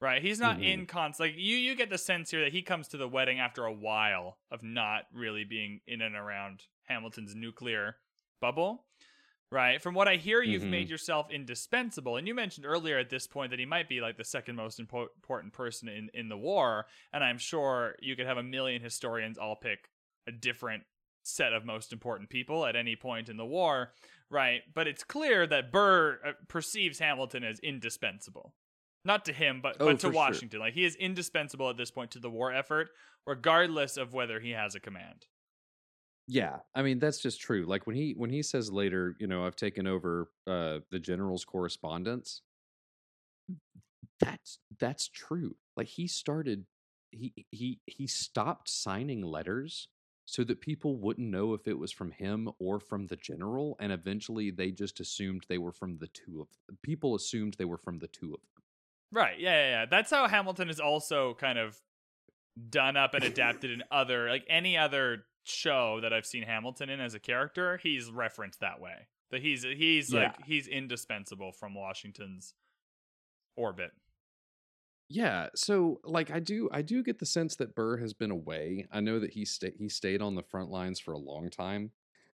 right? 0.00 0.22
He's 0.22 0.40
not 0.40 0.56
mm-hmm. 0.56 0.80
in 0.80 0.86
cons. 0.86 1.20
Like 1.20 1.34
you, 1.36 1.56
you 1.56 1.74
get 1.74 1.90
the 1.90 1.98
sense 1.98 2.30
here 2.30 2.40
that 2.42 2.52
he 2.52 2.62
comes 2.62 2.88
to 2.88 2.96
the 2.96 3.08
wedding 3.08 3.38
after 3.38 3.64
a 3.64 3.72
while 3.72 4.38
of 4.50 4.62
not 4.62 5.04
really 5.12 5.44
being 5.44 5.80
in 5.86 6.00
and 6.00 6.16
around 6.16 6.62
Hamilton's 6.84 7.34
nuclear 7.34 7.96
bubble. 8.40 8.84
Right. 9.50 9.80
From 9.80 9.94
what 9.94 10.08
I 10.08 10.16
hear, 10.16 10.42
you've 10.42 10.62
Mhm. 10.62 10.68
made 10.70 10.90
yourself 10.90 11.30
indispensable. 11.30 12.16
And 12.18 12.28
you 12.28 12.34
mentioned 12.34 12.66
earlier 12.66 12.98
at 12.98 13.08
this 13.08 13.26
point 13.26 13.48
that 13.50 13.58
he 13.58 13.64
might 13.64 13.88
be 13.88 14.00
like 14.02 14.18
the 14.18 14.24
second 14.24 14.56
most 14.56 14.78
impo- 14.78 15.08
important 15.16 15.54
person 15.54 15.88
in, 15.88 16.10
in 16.12 16.28
the 16.28 16.36
war. 16.36 16.86
And 17.14 17.24
I'm 17.24 17.38
sure 17.38 17.96
you 18.00 18.14
could 18.14 18.26
have 18.26 18.36
a 18.36 18.42
million 18.42 18.82
historians 18.82 19.38
all 19.38 19.56
pick 19.56 19.88
a 20.26 20.32
different 20.32 20.84
set 21.22 21.54
of 21.54 21.64
most 21.64 21.94
important 21.94 22.28
people 22.28 22.66
at 22.66 22.76
any 22.76 22.94
point 22.94 23.30
in 23.30 23.38
the 23.38 23.46
war. 23.46 23.94
Right. 24.28 24.62
But 24.74 24.86
it's 24.86 25.02
clear 25.02 25.46
that 25.46 25.72
Burr 25.72 26.20
uh, 26.22 26.32
perceives 26.48 26.98
Hamilton 26.98 27.42
as 27.42 27.58
indispensable. 27.60 28.54
Not 29.04 29.24
to 29.24 29.32
him, 29.32 29.62
but, 29.62 29.76
Oh, 29.80 29.86
but 29.86 30.00
to 30.00 30.08
sure. 30.08 30.10
Washington. 30.10 30.60
Like 30.60 30.74
he 30.74 30.84
is 30.84 30.94
indispensable 30.96 31.70
at 31.70 31.78
this 31.78 31.90
point 31.90 32.10
to 32.10 32.18
the 32.18 32.30
war 32.30 32.52
effort, 32.52 32.90
regardless 33.26 33.96
of 33.96 34.12
whether 34.12 34.40
he 34.40 34.50
has 34.50 34.74
a 34.74 34.80
command. 34.80 35.26
Yeah, 36.28 36.58
I 36.74 36.82
mean 36.82 36.98
that's 36.98 37.20
just 37.20 37.40
true. 37.40 37.64
Like 37.66 37.86
when 37.86 37.96
he 37.96 38.14
when 38.16 38.30
he 38.30 38.42
says 38.42 38.70
later, 38.70 39.16
you 39.18 39.26
know, 39.26 39.46
I've 39.46 39.56
taken 39.56 39.86
over 39.86 40.30
uh 40.46 40.80
the 40.90 40.98
general's 40.98 41.44
correspondence. 41.44 42.42
That's 44.20 44.58
that's 44.78 45.08
true. 45.08 45.56
Like 45.76 45.88
he 45.88 46.06
started 46.06 46.66
he 47.10 47.32
he 47.50 47.80
he 47.86 48.06
stopped 48.06 48.68
signing 48.68 49.22
letters 49.22 49.88
so 50.26 50.44
that 50.44 50.60
people 50.60 50.96
wouldn't 50.98 51.30
know 51.30 51.54
if 51.54 51.66
it 51.66 51.78
was 51.78 51.90
from 51.90 52.10
him 52.10 52.50
or 52.58 52.78
from 52.78 53.06
the 53.06 53.16
general 53.16 53.76
and 53.80 53.90
eventually 53.90 54.50
they 54.50 54.70
just 54.70 55.00
assumed 55.00 55.46
they 55.48 55.56
were 55.56 55.72
from 55.72 55.96
the 55.96 56.08
two 56.08 56.42
of 56.42 56.48
them. 56.66 56.76
people 56.82 57.14
assumed 57.14 57.54
they 57.56 57.64
were 57.64 57.78
from 57.78 57.98
the 57.98 58.08
two 58.08 58.34
of 58.34 58.40
them 58.42 58.62
Right. 59.10 59.38
Yeah, 59.38 59.54
yeah, 59.54 59.70
yeah. 59.70 59.86
That's 59.86 60.10
how 60.10 60.28
Hamilton 60.28 60.68
is 60.68 60.80
also 60.80 61.34
kind 61.34 61.58
of 61.58 61.80
done 62.68 62.96
up 62.96 63.14
and 63.14 63.24
adapted 63.24 63.70
in 63.70 63.82
other 63.90 64.28
like 64.28 64.44
any 64.48 64.76
other 64.76 65.24
show 65.50 66.00
that 66.00 66.12
I've 66.12 66.26
seen 66.26 66.42
Hamilton 66.42 66.90
in 66.90 67.00
as 67.00 67.14
a 67.14 67.20
character, 67.20 67.78
he's 67.82 68.10
referenced 68.10 68.60
that 68.60 68.80
way. 68.80 69.08
That 69.30 69.42
he's 69.42 69.62
he's 69.62 70.12
Yeah. 70.12 70.20
like 70.24 70.44
he's 70.46 70.66
indispensable 70.66 71.52
from 71.52 71.74
Washington's 71.74 72.54
orbit. 73.56 73.92
Yeah, 75.10 75.48
so 75.54 76.00
like 76.04 76.30
I 76.30 76.38
do 76.40 76.68
I 76.72 76.82
do 76.82 77.02
get 77.02 77.18
the 77.18 77.26
sense 77.26 77.56
that 77.56 77.74
Burr 77.74 77.96
has 77.98 78.12
been 78.12 78.30
away. 78.30 78.86
I 78.92 79.00
know 79.00 79.18
that 79.20 79.30
he 79.32 79.44
sta- 79.44 79.76
he 79.76 79.88
stayed 79.88 80.20
on 80.20 80.34
the 80.34 80.42
front 80.42 80.70
lines 80.70 81.00
for 81.00 81.12
a 81.12 81.18
long 81.18 81.48
time. 81.50 81.92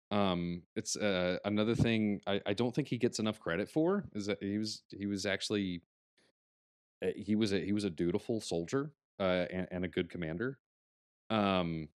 Um 0.10 0.64
it's 0.76 0.96
uh, 0.98 1.38
another 1.46 1.76
thing 1.76 2.22
I, 2.28 2.42
I 2.46 2.54
don't 2.54 2.74
think 2.76 2.88
he 2.90 2.98
gets 2.98 3.20
enough 3.20 3.40
credit 3.40 3.70
for 3.70 4.06
is 4.14 4.26
that 4.26 4.42
he 4.42 4.58
was 4.58 4.84
he 4.90 5.06
was 5.06 5.26
actually 5.26 5.82
uh, 7.04 7.08
he 7.16 7.36
was 7.36 7.52
a 7.54 7.60
he 7.60 7.72
was 7.74 7.84
a 7.86 7.90
dutiful 7.90 8.42
soldier 8.42 8.92
uh 9.20 9.46
and, 9.52 9.68
and 9.72 9.86
a 9.86 9.90
good 9.90 10.10
commander. 10.10 10.58
Um 11.30 11.88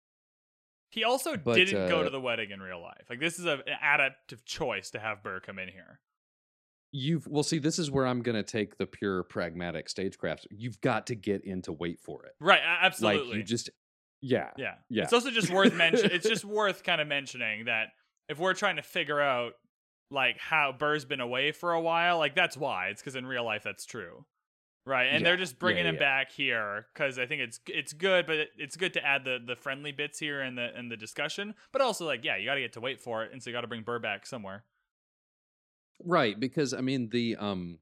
He 0.90 1.05
also 1.05 1.36
But, 1.36 1.56
didn't 1.56 1.89
go 1.89 2.00
uh, 2.00 2.05
to 2.05 2.10
the 2.10 2.20
wedding 2.20 2.50
in 2.50 2.60
real 2.60 2.81
life. 2.81 3.05
Like 3.10 3.20
this 3.20 3.39
is 3.39 3.44
a, 3.47 3.55
an 3.66 3.78
adaptive 3.82 4.44
choice 4.44 4.90
to 4.90 4.98
have 4.98 5.23
Burr 5.23 5.40
come 5.40 5.58
in 5.58 5.68
here. 5.68 6.00
you've 6.92 7.26
well 7.26 7.42
see 7.42 7.58
this 7.58 7.78
is 7.78 7.90
where 7.90 8.06
I'm 8.06 8.23
going 8.23 8.36
to 8.36 8.42
take 8.42 8.78
the 8.78 8.86
pure 8.86 9.23
pragmatic 9.24 9.89
stagecraft. 9.89 10.47
You've 10.50 10.81
got 10.81 11.08
to 11.08 11.15
get 11.15 11.44
into 11.44 11.73
wait 11.73 12.00
for 12.00 12.24
it. 12.24 12.32
Right, 12.40 12.60
absolutely. 12.65 13.28
Like 13.28 13.36
you 13.36 13.42
just 13.42 13.70
yeah. 14.23 14.50
Yeah. 14.56 14.74
Yeah. 14.89 15.02
It's 15.05 15.12
also 15.12 15.31
just 15.31 15.50
worth 15.50 15.74
mention 15.74 16.10
it's 16.12 16.28
just 16.28 16.44
worth 16.58 16.82
kind 16.82 17.00
of 17.00 17.08
mentioning 17.08 17.66
that 17.66 17.89
if 18.28 18.39
we're 18.39 18.55
trying 18.55 18.76
to 18.76 18.82
figure 18.82 19.20
out 19.20 19.52
like 20.10 20.39
how 20.39 20.73
Burr's 20.73 21.05
been 21.05 21.20
away 21.20 21.52
for 21.52 21.73
a 21.73 21.81
while, 21.81 22.18
like 22.18 22.34
that's 22.34 22.56
why. 22.56 22.89
It's 22.89 23.02
cuz 23.02 23.16
in 23.16 23.26
real 23.26 23.44
life 23.44 23.62
that's 23.65 23.84
true. 23.84 24.24
Right? 24.86 25.06
And 25.06 25.20
Yeah. 25.20 25.26
they're 25.26 25.36
just 25.36 25.58
bringing 25.58 25.84
Yeah, 25.84 25.90
him 25.90 25.97
back 25.98 26.31
here 26.32 26.86
cuz 26.94 27.18
I 27.18 27.26
think 27.26 27.42
it's 27.42 27.60
it's 27.66 27.92
good, 27.92 28.24
but 28.26 28.36
it, 28.36 28.50
it's 28.56 28.76
good 28.76 28.94
to 28.94 29.05
add 29.05 29.24
the 29.24 29.39
the 29.44 29.56
friendly 29.56 29.92
bits 29.92 30.18
here 30.20 30.40
in 30.42 30.55
the 30.55 30.78
in 30.78 30.89
the 30.89 30.97
discussion, 30.97 31.55
but 31.73 31.82
also 31.82 32.06
like 32.06 32.24
yeah, 32.24 32.36
you 32.36 32.47
got 32.47 32.55
to 32.55 32.60
get 32.60 32.73
to 32.74 32.81
wait 32.81 33.00
for 33.00 33.24
it 33.24 33.32
and 33.32 33.42
so 33.42 33.50
you 33.50 33.55
got 33.55 33.62
to 33.62 33.66
bring 33.66 33.82
Burr 33.82 33.98
back 33.98 34.26
somewhere. 34.26 34.65
Right, 36.05 36.39
because 36.39 36.74
I 36.74 36.81
mean 36.81 37.08
the 37.08 37.36
um 37.36 37.78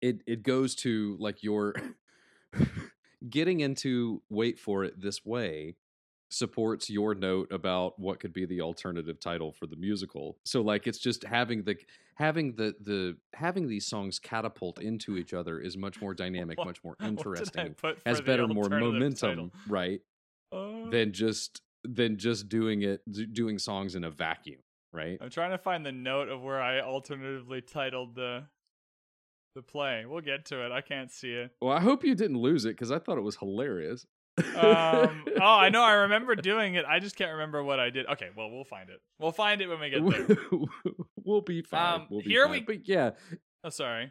it 0.00 0.22
it 0.26 0.42
goes 0.42 0.74
to 0.76 1.16
like 1.18 1.42
your 1.42 1.74
getting 3.28 3.60
into 3.60 4.22
wait 4.28 4.58
for 4.58 4.84
it 4.84 5.00
this 5.00 5.24
way 5.24 5.76
supports 6.34 6.90
your 6.90 7.14
note 7.14 7.50
about 7.52 7.98
what 7.98 8.18
could 8.20 8.32
be 8.32 8.44
the 8.44 8.60
alternative 8.60 9.20
title 9.20 9.52
for 9.52 9.66
the 9.66 9.76
musical. 9.76 10.36
So 10.44 10.60
like 10.60 10.86
it's 10.86 10.98
just 10.98 11.22
having 11.24 11.62
the 11.62 11.76
having 12.16 12.54
the 12.56 12.74
the 12.80 13.16
having 13.34 13.68
these 13.68 13.86
songs 13.86 14.18
catapult 14.18 14.80
into 14.80 15.16
each 15.16 15.32
other 15.32 15.60
is 15.60 15.76
much 15.76 16.00
more 16.00 16.12
dynamic, 16.24 16.58
What- 16.58 16.66
much 16.66 16.84
more 16.84 16.96
what 16.98 17.06
did 17.06 17.06
I 17.06 17.10
interesting. 17.10 17.76
Has 18.04 18.20
better 18.20 18.48
more 18.48 18.68
momentum, 18.68 19.14
title? 19.14 19.50
right? 19.68 20.00
Uh, 20.52 20.90
Than 20.90 21.12
just 21.12 21.62
than 21.84 22.16
just 22.16 22.48
doing 22.48 22.82
it 22.82 23.00
doing 23.32 23.58
songs 23.58 23.94
in 23.94 24.04
a 24.04 24.10
vacuum, 24.10 24.60
right? 24.92 25.18
I'm 25.20 25.30
trying 25.30 25.50
to 25.50 25.58
find 25.58 25.84
the 25.84 25.92
note 25.92 26.28
of 26.28 26.42
where 26.42 26.60
I 26.60 26.80
alternatively 26.80 27.60
titled 27.60 28.14
the 28.14 28.44
the 29.54 29.62
play. 29.62 30.04
We'll 30.06 30.20
get 30.20 30.46
to 30.46 30.64
it. 30.66 30.72
I 30.72 30.80
can't 30.80 31.10
see 31.12 31.30
it. 31.32 31.52
Well, 31.60 31.72
I 31.72 31.80
hope 31.80 32.02
you 32.04 32.14
didn't 32.16 32.38
lose 32.38 32.64
it 32.64 32.70
because 32.70 32.90
I 32.90 32.98
thought 32.98 33.18
it 33.18 33.22
was 33.22 33.36
hilarious. 33.36 34.06
Um, 34.38 35.24
oh, 35.40 35.44
I 35.44 35.68
know. 35.68 35.82
I 35.82 35.92
remember 35.92 36.34
doing 36.34 36.74
it. 36.74 36.84
I 36.88 36.98
just 36.98 37.16
can't 37.16 37.32
remember 37.32 37.62
what 37.62 37.78
I 37.80 37.90
did. 37.90 38.06
Okay, 38.06 38.30
well, 38.36 38.50
we'll 38.50 38.64
find 38.64 38.90
it. 38.90 39.00
We'll 39.18 39.32
find 39.32 39.60
it 39.60 39.68
when 39.68 39.80
we 39.80 39.90
get 39.90 40.04
there. 40.28 40.36
we'll 41.24 41.40
be 41.40 41.62
fine. 41.62 42.00
Um, 42.00 42.06
we'll 42.10 42.20
be 42.22 42.30
here 42.30 42.44
fine. 42.44 42.52
we- 42.52 42.60
But 42.60 42.88
yeah, 42.88 43.10
Oh, 43.62 43.68
sorry. 43.70 44.10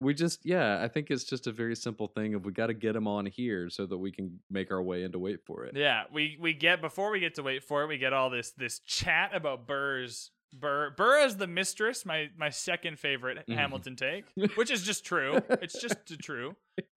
we 0.00 0.14
just 0.14 0.44
yeah. 0.46 0.82
I 0.82 0.88
think 0.88 1.10
it's 1.10 1.24
just 1.24 1.46
a 1.46 1.52
very 1.52 1.76
simple 1.76 2.08
thing 2.08 2.34
of 2.34 2.44
we 2.44 2.52
got 2.52 2.68
to 2.68 2.74
get 2.74 2.94
them 2.94 3.06
on 3.06 3.26
here 3.26 3.68
so 3.70 3.86
that 3.86 3.98
we 3.98 4.10
can 4.10 4.40
make 4.50 4.70
our 4.72 4.82
way 4.82 5.02
into 5.04 5.18
wait 5.18 5.44
for 5.44 5.64
it. 5.66 5.76
Yeah, 5.76 6.04
we 6.12 6.38
we 6.40 6.54
get 6.54 6.80
before 6.80 7.10
we 7.10 7.20
get 7.20 7.34
to 7.34 7.42
wait 7.42 7.62
for 7.62 7.82
it. 7.82 7.86
We 7.88 7.98
get 7.98 8.12
all 8.12 8.30
this 8.30 8.52
this 8.52 8.78
chat 8.80 9.34
about 9.34 9.66
Burr's 9.66 10.30
Burr 10.52 10.90
Burr 10.96 11.18
is 11.26 11.36
the 11.36 11.46
mistress. 11.46 12.04
My 12.06 12.30
my 12.36 12.48
second 12.48 12.98
favorite 12.98 13.44
Mhm. 13.48 13.54
Hamilton 13.54 13.94
take, 13.96 14.24
which 14.56 14.70
is 14.70 14.82
just 14.82 15.04
true. 15.04 15.40
It's 15.50 15.80
just 15.80 15.96
true, 16.22 16.56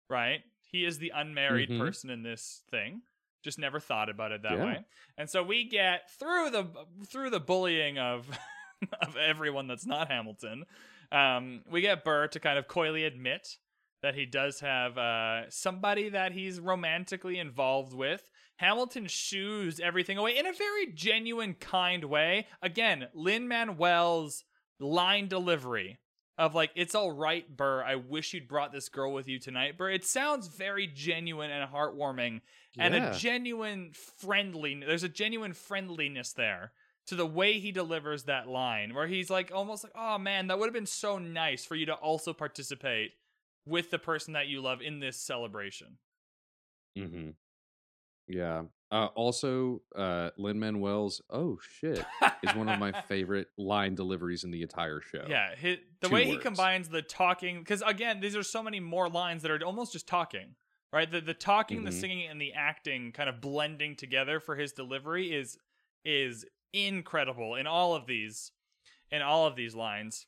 right? 0.08 0.40
He 0.70 0.84
is 0.84 0.98
the 0.98 1.12
unmarried 1.14 1.68
Mhm. 1.70 1.78
person 1.78 2.10
in 2.10 2.22
this 2.22 2.62
thing. 2.70 3.02
Just 3.42 3.58
never 3.58 3.80
thought 3.80 4.08
about 4.08 4.32
it 4.32 4.42
that 4.42 4.58
Yeah. 4.58 4.64
way. 4.64 4.84
And 5.16 5.28
so 5.28 5.42
we 5.42 5.64
get 5.64 6.10
through 6.18 6.50
the 6.50 6.86
through 7.10 7.30
the 7.30 7.40
bullying 7.40 7.98
of 7.98 8.28
of 9.02 9.16
everyone 9.16 9.66
that's 9.66 9.86
not 9.86 10.10
Hamilton. 10.10 10.64
Um, 11.12 11.62
we 11.68 11.80
get 11.80 12.04
Burr 12.04 12.28
to 12.28 12.40
kind 12.40 12.58
of 12.58 12.68
coyly 12.68 13.04
admit 13.04 13.56
that 14.02 14.14
he 14.14 14.24
does 14.26 14.60
have 14.60 14.96
uh, 14.96 15.50
somebody 15.50 16.08
that 16.10 16.32
he's 16.32 16.60
romantically 16.60 17.38
involved 17.38 17.92
with. 17.92 18.26
Hamilton 18.56 19.06
shoos 19.06 19.80
everything 19.80 20.16
away 20.18 20.36
in 20.38 20.46
a 20.46 20.52
very 20.52 20.92
genuine, 20.92 21.54
kind 21.54 22.04
way. 22.04 22.46
Again, 22.62 23.08
Lin 23.14 23.48
Manuel's 23.48 24.44
line 24.78 25.28
delivery 25.28 25.98
of 26.40 26.54
like, 26.54 26.70
"It's 26.74 26.94
all 26.94 27.12
right, 27.12 27.44
Burr. 27.54 27.84
I 27.84 27.96
wish 27.96 28.32
you'd 28.32 28.48
brought 28.48 28.72
this 28.72 28.88
girl 28.88 29.12
with 29.12 29.28
you 29.28 29.38
tonight, 29.38 29.76
Burr." 29.76 29.90
It 29.90 30.06
sounds 30.06 30.48
very 30.48 30.86
genuine 30.86 31.50
and 31.50 31.70
heartwarming, 31.70 32.40
and 32.78 32.94
a 32.94 33.18
genuine 33.18 33.92
friendliness. 33.92 34.86
There's 34.88 35.02
a 35.02 35.08
genuine 35.08 35.52
friendliness 35.52 36.32
there 36.32 36.72
to 37.06 37.14
the 37.14 37.26
way 37.26 37.58
he 37.58 37.72
delivers 37.72 38.24
that 38.24 38.48
line, 38.48 38.94
where 38.94 39.06
he's 39.06 39.28
like 39.28 39.52
almost 39.52 39.84
like, 39.84 39.92
"Oh 39.94 40.16
man, 40.18 40.46
that 40.46 40.58
would 40.58 40.66
have 40.66 40.74
been 40.74 40.86
so 40.86 41.18
nice 41.18 41.64
for 41.64 41.76
you 41.76 41.86
to 41.86 41.94
also 41.94 42.32
participate 42.32 43.12
with 43.66 43.90
the 43.90 43.98
person 43.98 44.32
that 44.32 44.48
you 44.48 44.62
love 44.62 44.80
in 44.80 45.00
this 45.00 45.18
celebration." 45.20 45.98
Mm-hmm. 46.96 47.30
Yeah. 48.28 48.64
Uh, 48.92 49.06
also, 49.14 49.82
uh, 49.94 50.30
Lin 50.36 50.58
Manuel's 50.58 51.22
"Oh 51.30 51.58
shit" 51.78 52.04
is 52.42 52.54
one 52.56 52.68
of 52.68 52.78
my 52.80 52.92
favorite 53.08 53.48
line 53.56 53.94
deliveries 53.94 54.42
in 54.42 54.50
the 54.50 54.62
entire 54.62 55.00
show. 55.00 55.26
Yeah, 55.28 55.54
hi 55.60 55.78
the 56.00 56.08
Two 56.08 56.14
way 56.14 56.26
he 56.26 56.36
combines 56.38 56.88
the 56.88 57.02
talking, 57.02 57.60
because 57.60 57.82
again, 57.82 58.20
these 58.20 58.34
are 58.34 58.42
so 58.42 58.62
many 58.62 58.80
more 58.80 59.08
lines 59.08 59.42
that 59.42 59.50
are 59.52 59.64
almost 59.64 59.92
just 59.92 60.08
talking, 60.08 60.56
right? 60.92 61.08
The 61.10 61.20
the 61.20 61.34
talking, 61.34 61.84
the 61.84 61.90
Mhm. 61.90 62.00
singing, 62.00 62.26
and 62.28 62.40
the 62.40 62.52
acting 62.52 63.12
kind 63.12 63.28
of 63.28 63.40
blending 63.40 63.94
together 63.94 64.40
for 64.40 64.56
his 64.56 64.72
delivery 64.72 65.32
is 65.32 65.56
is 66.04 66.44
incredible 66.72 67.54
in 67.54 67.66
all 67.68 67.94
of 67.94 68.06
these, 68.06 68.50
in 69.10 69.22
all 69.22 69.46
of 69.46 69.54
these 69.54 69.74
lines. 69.76 70.26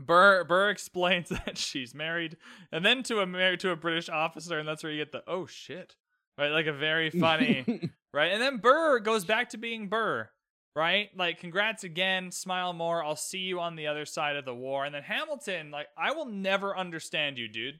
Burr 0.00 0.44
Burr 0.44 0.70
explains 0.70 1.28
that 1.44 1.58
she's 1.58 1.92
married, 1.94 2.36
and 2.70 2.84
then 2.84 3.02
to 3.04 3.18
a 3.20 3.26
married 3.26 3.60
to 3.60 3.70
a 3.70 3.76
British 3.76 4.08
officer, 4.08 4.58
and 4.60 4.68
that's 4.68 4.84
where 4.84 4.92
you 4.92 4.98
get 4.98 5.10
the 5.10 5.24
oh 5.26 5.46
shit, 5.46 5.96
right? 6.40 6.50
Like 6.50 6.66
a 6.66 6.72
very 6.72 7.10
funny 7.26 7.64
right? 8.12 8.32
And 8.32 8.42
then 8.42 8.56
Burr 8.56 8.98
goes 9.00 9.24
back 9.24 9.50
to 9.50 9.58
being 9.58 9.88
Burr, 9.88 10.28
right? 10.74 11.10
Like, 11.16 11.38
congrats 11.38 11.84
again, 11.84 12.32
smile 12.32 12.72
more. 12.72 13.04
I'll 13.04 13.14
see 13.14 13.38
you 13.38 13.60
on 13.60 13.76
the 13.76 13.86
other 13.86 14.04
side 14.04 14.34
of 14.36 14.44
the 14.44 14.54
war. 14.54 14.84
And 14.84 14.92
then 14.94 15.02
Hamilton, 15.04 15.70
like, 15.70 15.86
I 15.96 16.10
will 16.12 16.26
never 16.26 16.76
understand 16.76 17.38
you, 17.38 17.46
dude. 17.46 17.78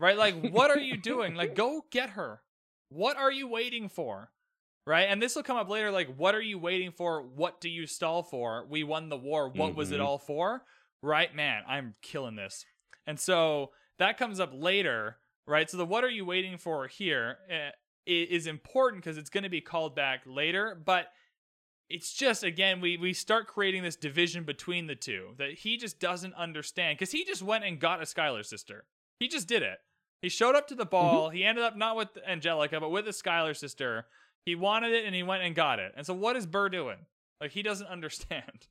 Right? 0.00 0.16
Like, 0.16 0.50
what 0.50 0.70
are 0.70 0.80
you 0.80 0.96
doing? 0.96 1.34
Like, 1.36 1.54
go 1.54 1.84
get 1.92 2.10
her. 2.10 2.40
What 2.88 3.16
are 3.16 3.30
you 3.30 3.46
waiting 3.46 3.88
for? 3.88 4.30
Right? 4.84 5.04
And 5.08 5.22
this 5.22 5.36
will 5.36 5.44
come 5.44 5.56
up 5.56 5.68
later. 5.70 5.92
Like, 5.92 6.16
what 6.16 6.34
are 6.34 6.40
you 6.42 6.58
waiting 6.58 6.90
for? 6.90 7.22
What 7.22 7.60
do 7.60 7.68
you 7.68 7.86
stall 7.86 8.24
for? 8.24 8.66
We 8.68 8.82
won 8.82 9.08
the 9.08 9.16
war. 9.16 9.48
What 9.48 9.76
was 9.76 9.92
it 9.92 10.00
Mhm. 10.00 10.04
all 10.04 10.18
for? 10.18 10.64
Right? 11.02 11.32
Man, 11.32 11.62
I'm 11.68 11.94
killing 12.02 12.34
this. 12.34 12.64
And 13.06 13.20
so 13.20 13.70
that 14.00 14.18
comes 14.18 14.40
up 14.40 14.50
later, 14.52 15.18
right? 15.46 15.70
So 15.70 15.76
the 15.76 15.86
what 15.86 16.04
are 16.04 16.10
you 16.10 16.24
waiting 16.24 16.58
for 16.58 16.86
here 16.86 17.38
eh, 17.48 17.70
is 18.06 18.46
important 18.46 19.02
because 19.02 19.18
it's 19.18 19.30
going 19.30 19.44
to 19.44 19.50
be 19.50 19.60
called 19.60 19.94
back 19.94 20.22
later, 20.26 20.80
but 20.84 21.08
it's 21.88 22.12
just 22.12 22.42
again 22.42 22.80
we 22.80 22.96
we 22.96 23.12
start 23.12 23.46
creating 23.46 23.82
this 23.82 23.96
division 23.96 24.44
between 24.44 24.86
the 24.86 24.94
two 24.94 25.34
that 25.36 25.52
he 25.52 25.76
just 25.76 26.00
doesn't 26.00 26.34
understand 26.34 26.96
because 26.96 27.12
he 27.12 27.24
just 27.24 27.42
went 27.42 27.64
and 27.64 27.78
got 27.78 28.02
a 28.02 28.06
Schuyler 28.06 28.42
sister. 28.42 28.84
He 29.18 29.28
just 29.28 29.46
did 29.46 29.62
it. 29.62 29.78
He 30.22 30.28
showed 30.28 30.54
up 30.54 30.68
to 30.68 30.74
the 30.74 30.86
ball. 30.86 31.30
He 31.30 31.44
ended 31.44 31.64
up 31.64 31.76
not 31.76 31.96
with 31.96 32.08
Angelica, 32.26 32.80
but 32.80 32.90
with 32.90 33.08
a 33.08 33.12
Schuyler 33.12 33.54
sister. 33.54 34.06
He 34.44 34.54
wanted 34.54 34.92
it 34.92 35.04
and 35.04 35.14
he 35.14 35.22
went 35.22 35.42
and 35.42 35.54
got 35.54 35.78
it. 35.80 35.92
And 35.96 36.06
so 36.06 36.14
what 36.14 36.36
is 36.36 36.46
Burr 36.46 36.68
doing? 36.68 36.98
Like 37.40 37.50
he 37.50 37.62
doesn't 37.62 37.86
understand. 37.88 38.68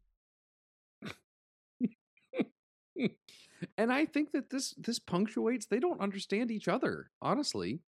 And 3.78 3.92
I 3.92 4.06
think 4.06 4.32
that 4.32 4.50
this 4.50 4.74
this 4.78 5.00
punctuates 5.00 5.66
they 5.68 5.80
don't 5.80 6.02
understand 6.02 6.52
each 6.52 6.68
other 6.68 7.12
honestly, 7.22 7.82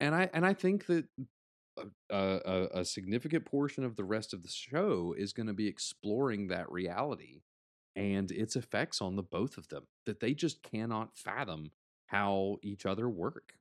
and 0.00 0.14
I 0.14 0.30
and 0.34 0.46
I 0.46 0.54
think 0.54 0.86
that 0.86 1.08
a, 2.10 2.16
a, 2.16 2.68
a 2.80 2.84
significant 2.84 3.44
portion 3.44 3.84
of 3.84 3.96
the 3.96 4.04
rest 4.04 4.34
of 4.34 4.42
the 4.42 4.48
show 4.48 5.14
is 5.16 5.32
going 5.32 5.46
to 5.46 5.52
be 5.54 5.66
exploring 5.68 6.48
that 6.48 6.70
reality 6.70 7.42
and 7.96 8.30
its 8.30 8.56
effects 8.56 9.00
on 9.00 9.16
the 9.16 9.22
both 9.22 9.58
of 9.58 9.68
them 9.68 9.84
that 10.06 10.20
they 10.20 10.34
just 10.34 10.62
cannot 10.62 11.16
fathom 11.16 11.72
how 12.06 12.58
each 12.62 12.86
other 12.86 13.08
work. 13.08 13.54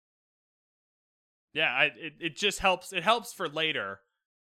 Yeah, 1.53 1.71
I, 1.73 1.85
it 1.85 2.13
it 2.19 2.35
just 2.35 2.59
helps. 2.59 2.93
It 2.93 3.03
helps 3.03 3.33
for 3.33 3.49
later 3.49 4.01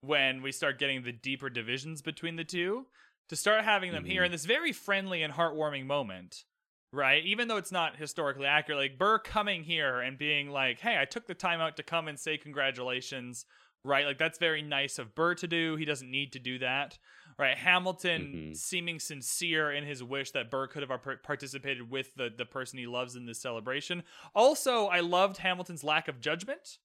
when 0.01 0.43
we 0.43 0.53
start 0.53 0.79
getting 0.79 1.03
the 1.03 1.13
deeper 1.13 1.51
divisions 1.51 2.03
between 2.03 2.37
the 2.37 2.45
two 2.45 2.87
to 3.29 3.37
start 3.37 3.65
having 3.65 3.93
them 3.93 4.05
here 4.05 4.23
Mhm. 4.23 4.27
in 4.27 4.33
this 4.33 4.45
very 4.47 4.73
friendly 4.73 5.23
and 5.23 5.35
heartwarming 5.35 5.87
moment. 5.87 6.45
Right, 6.93 7.23
even 7.27 7.49
though 7.49 7.59
it's 7.59 7.71
not 7.73 7.97
historically 7.97 8.47
accurate, 8.47 8.79
like 8.79 8.99
Burr 8.99 9.19
coming 9.19 9.63
here 9.65 10.01
and 10.01 10.17
being 10.17 10.49
like, 10.49 10.81
"Hey, 10.81 10.99
I 10.99 11.05
took 11.05 11.27
the 11.27 11.35
time 11.35 11.61
out 11.61 11.77
to 11.77 11.83
come 11.83 12.09
and 12.09 12.19
say 12.19 12.39
congratulations." 12.39 13.45
Right, 13.85 14.07
like 14.07 14.17
that's 14.19 14.39
very 14.39 14.63
nice 14.63 14.99
of 14.99 15.15
Burr 15.15 15.35
to 15.37 15.47
do. 15.47 15.77
He 15.77 15.85
doesn't 15.85 16.11
need 16.11 16.33
to 16.33 16.39
do 16.39 16.59
that. 16.61 16.99
Right, 17.39 17.57
Hamilton 17.59 18.33
Mhm. 18.33 18.57
seeming 18.57 18.99
sincere 19.01 19.71
in 19.71 19.85
his 19.85 20.03
wish 20.03 20.31
that 20.33 20.51
Burr 20.51 20.67
could 20.67 20.83
have 20.83 21.03
participated 21.23 21.91
with 21.91 22.15
the 22.15 22.31
the 22.31 22.47
person 22.47 22.79
he 22.79 22.87
loves 22.87 23.17
in 23.17 23.27
this 23.27 23.41
celebration. 23.41 24.03
Also, 24.35 24.87
I 24.87 25.01
loved 25.01 25.37
Hamilton's 25.39 25.85
lack 25.85 26.09
of 26.09 26.21
judgment. 26.21 26.79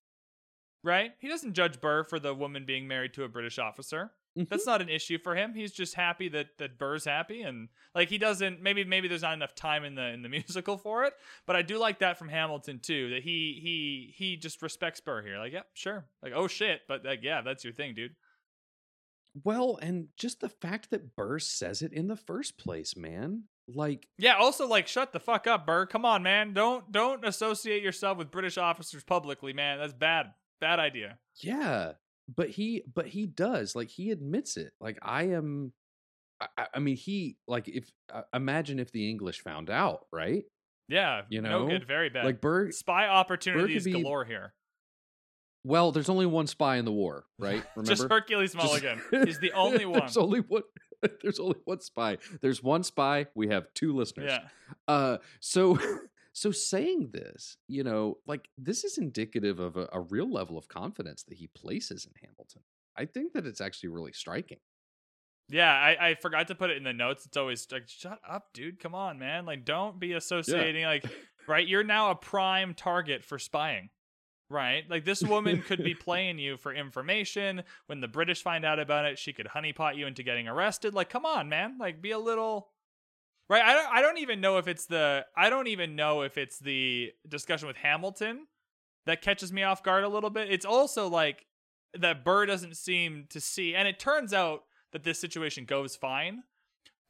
Right, 0.84 1.16
he 1.20 1.30
doesn't 1.30 1.54
judge 1.54 1.82
Burr 1.82 2.04
for 2.04 2.20
the 2.20 2.36
woman 2.36 2.66
being 2.66 2.88
married 2.88 3.14
to 3.16 3.24
a 3.24 3.30
British 3.30 3.58
officer. 3.58 4.16
That's 4.36 4.64
mm-hmm. 4.64 4.70
not 4.70 4.82
an 4.82 4.90
issue 4.90 5.20
for 5.20 5.36
him. 5.36 5.54
He's 5.54 5.72
just 5.72 5.94
happy 5.94 6.28
that 6.30 6.58
that 6.58 6.80
Burr's 6.80 7.06
happy 7.06 7.42
and 7.42 7.70
like 7.94 8.10
he 8.10 8.18
doesn't 8.18 8.62
maybe 8.62 8.84
maybe 8.84 9.08
there's 9.08 9.22
not 9.22 9.34
enough 9.34 9.54
time 9.54 9.84
in 9.84 9.96
the 9.96 10.08
in 10.08 10.24
the 10.24 10.30
musical 10.48 10.78
for 10.78 11.04
it, 11.04 11.14
but 11.46 11.56
I 11.56 11.62
do 11.62 11.78
like 11.78 12.00
that 12.00 12.18
from 12.18 12.30
Hamilton 12.30 12.80
too 12.80 13.12
that 13.12 13.24
he 13.24 13.60
he 13.62 14.14
he 14.16 14.36
just 14.36 14.62
respects 14.62 15.00
Burr 15.00 15.22
here. 15.22 15.38
Like, 15.38 15.54
yeah, 15.54 15.62
sure. 15.74 16.06
Like, 16.22 16.34
oh 16.36 16.48
shit, 16.48 16.82
but 16.88 17.06
like 17.06 17.22
yeah, 17.22 17.42
that's 17.42 17.64
your 17.64 17.74
thing, 17.74 17.94
dude. 17.94 18.16
Well, 19.44 19.80
and 19.82 20.10
just 20.18 20.42
the 20.42 20.50
fact 20.50 20.92
that 20.92 21.16
Burr 21.16 21.40
says 21.40 21.82
it 21.82 21.92
in 21.92 22.08
the 22.08 22.16
first 22.16 22.58
place, 22.58 22.96
man. 22.96 23.44
Like, 23.68 24.08
Yeah, 24.18 24.36
also 24.36 24.68
like 24.68 24.88
shut 24.88 25.14
the 25.14 25.20
fuck 25.20 25.48
up, 25.48 25.66
Burr. 25.66 25.86
Come 25.86 26.06
on, 26.06 26.24
man. 26.24 26.54
Don't 26.54 26.92
don't 26.92 27.26
associate 27.26 27.84
yourself 27.84 28.18
with 28.18 28.32
British 28.32 28.58
officers 28.58 29.04
publicly, 29.04 29.54
man. 29.54 29.80
That's 29.80 29.94
bad. 29.94 30.34
Bad 30.60 30.80
idea. 30.80 31.18
yeah, 31.42 31.94
but 32.34 32.50
he, 32.50 32.84
but 32.94 33.08
he 33.08 33.26
does. 33.26 33.76
Like, 33.76 33.90
he 33.90 34.12
admits 34.12 34.58
it. 34.58 34.74
Like, 34.80 34.98
I 35.02 35.24
am. 35.30 35.74
I- 36.42 36.68
I, 36.76 36.80
mean, 36.80 36.98
he 36.98 37.38
like 37.48 37.70
if 37.70 37.90
uh, 38.14 38.24
imagine 38.34 38.78
if 38.80 38.92
the 38.92 39.10
English 39.10 39.42
found 39.42 39.70
out, 39.70 40.06
right? 40.12 40.44
Yeah, 40.90 41.22
You 41.30 41.42
no 41.42 41.60
know? 41.60 41.68
good, 41.70 41.88
very 41.88 42.10
bad. 42.10 42.26
Like 42.26 42.42
Burr. 42.42 42.72
spy 42.72 43.08
opportunities 43.08 43.86
be- 43.86 43.94
galore 43.94 44.26
here. 44.26 44.54
Well, 45.64 45.94
there's 45.94 46.10
only 46.10 46.26
one 46.26 46.48
spy 46.48 46.76
in 46.76 46.84
the 46.86 46.92
war, 46.92 47.24
right? 47.40 47.64
Remember? 47.78 47.96
Just 47.96 48.10
Hercules 48.10 48.54
Just- 48.54 48.66
Mulligan. 48.66 49.02
He's 49.26 49.40
the 49.40 49.52
only 49.56 49.86
one. 49.86 50.00
there's 50.02 50.18
only 50.18 50.42
one. 50.42 50.64
There's 51.22 51.40
only 51.40 51.56
one 51.66 51.80
spy. 51.82 52.18
There's 52.42 52.62
one 52.62 52.84
spy. 52.84 53.28
We 53.36 53.48
have 53.50 53.74
two 53.74 53.96
listeners. 53.96 54.32
Yeah. 54.32 54.48
Uh, 54.88 55.18
so, 55.40 55.78
so 56.34 56.52
saying 56.52 57.12
this, 57.14 57.58
you 57.68 57.84
know, 57.84 58.18
like 58.28 58.50
this 58.58 58.84
is 58.84 58.98
indicative 58.98 59.60
of 59.60 59.78
a, 59.78 59.88
a 59.94 60.02
real 60.02 60.32
level 60.32 60.58
of 60.58 60.68
confidence 60.68 61.24
that 61.24 61.38
he 61.38 61.48
places 61.48 62.06
in 62.06 62.28
Hamilton. 62.28 62.64
I 62.98 63.06
think 63.06 63.34
that 63.34 63.46
it's 63.46 63.62
actually 63.62 63.90
really 63.90 64.14
striking. 64.14 64.58
Yeah, 65.50 65.72
I, 65.72 66.10
I 66.10 66.16
forgot 66.16 66.48
to 66.48 66.56
put 66.56 66.72
it 66.72 66.78
in 66.78 66.84
the 66.84 66.94
notes. 66.94 67.26
It's 67.26 67.38
always 67.38 67.68
like, 67.72 67.88
shut 67.88 68.20
up, 68.28 68.48
dude. 68.54 68.80
Come 68.80 68.96
on, 68.96 69.20
man. 69.20 69.46
Like, 69.46 69.66
don't 69.66 70.00
be 70.00 70.14
associating, 70.14 70.86
like, 70.86 71.06
right? 71.48 71.68
You're 71.68 71.84
now 71.84 72.12
a 72.12 72.16
prime 72.16 72.74
target 72.74 73.24
for 73.24 73.38
spying, 73.38 73.90
right? 74.50 74.84
Like, 74.90 75.06
this 75.06 75.22
woman 75.22 75.62
could 75.62 75.84
be 75.84 75.94
playing 75.96 76.40
you 76.40 76.58
for 76.58 76.74
information. 76.74 77.64
When 77.88 78.00
the 78.00 78.08
British 78.08 78.42
find 78.42 78.64
out 78.64 78.80
about 78.80 79.06
it, 79.06 79.20
she 79.20 79.34
could 79.34 79.48
honeypot 79.48 79.98
you 79.98 80.08
into 80.08 80.24
getting 80.24 80.48
arrested. 80.48 80.94
Like, 80.94 81.10
come 81.10 81.26
on, 81.26 81.50
man. 81.50 81.78
Like, 81.80 82.02
be 82.02 82.12
a 82.12 82.20
little. 82.20 82.70
Right, 83.54 83.62
I 83.64 83.76
don't. 83.76 83.88
I 83.94 84.02
don't 84.02 84.18
even 84.18 84.42
know 84.42 84.58
if 84.58 84.68
it's 84.68 84.88
the. 84.88 85.28
I 85.38 85.52
don't 85.52 85.68
even 85.68 85.96
know 85.96 86.24
if 86.24 86.40
it's 86.40 86.58
the 86.58 87.12
discussion 87.30 87.68
with 87.68 87.78
Hamilton 87.78 88.48
that 89.06 89.22
catches 89.22 89.54
me 89.54 89.62
off 89.62 89.84
guard 89.84 90.04
a 90.04 90.10
little 90.10 90.32
bit. 90.32 90.52
It's 90.52 90.66
also 90.66 91.08
like 91.08 91.46
that 91.94 92.26
Burr 92.26 92.48
doesn't 92.48 92.76
seem 92.76 93.28
to 93.30 93.40
see, 93.40 93.76
and 93.76 93.88
it 93.88 94.00
turns 94.00 94.34
out 94.34 94.64
that 94.92 95.04
this 95.04 95.20
situation 95.20 95.66
goes 95.66 95.96
fine, 95.96 96.42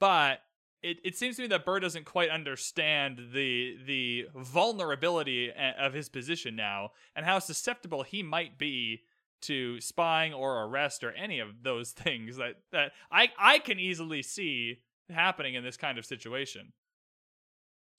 but 0.02 0.40
it, 0.82 0.98
it 1.06 1.16
seems 1.16 1.38
to 1.38 1.44
me 1.44 1.48
that 1.48 1.64
Burr 1.64 1.80
doesn't 1.80 2.04
quite 2.04 2.30
understand 2.30 3.30
the 3.34 3.78
the 3.86 4.26
vulnerability 4.36 5.50
of 5.80 5.94
his 5.94 6.10
position 6.10 6.58
now 6.58 6.90
and 7.16 7.26
how 7.26 7.40
susceptible 7.40 8.04
he 8.04 8.22
might 8.22 8.58
be 8.58 9.04
to 9.44 9.80
spying 9.80 10.34
or 10.34 10.64
arrest 10.64 11.06
or 11.06 11.12
any 11.14 11.40
of 11.40 11.64
those 11.64 11.92
things 11.94 12.36
that, 12.36 12.56
that 12.74 12.92
I, 13.10 13.30
I 13.40 13.60
can 13.60 13.80
easily 13.80 14.22
see 14.22 14.80
happening 15.10 15.56
in 15.56 15.64
this 15.64 15.78
kind 15.78 15.98
of 15.98 16.06
situation. 16.06 16.74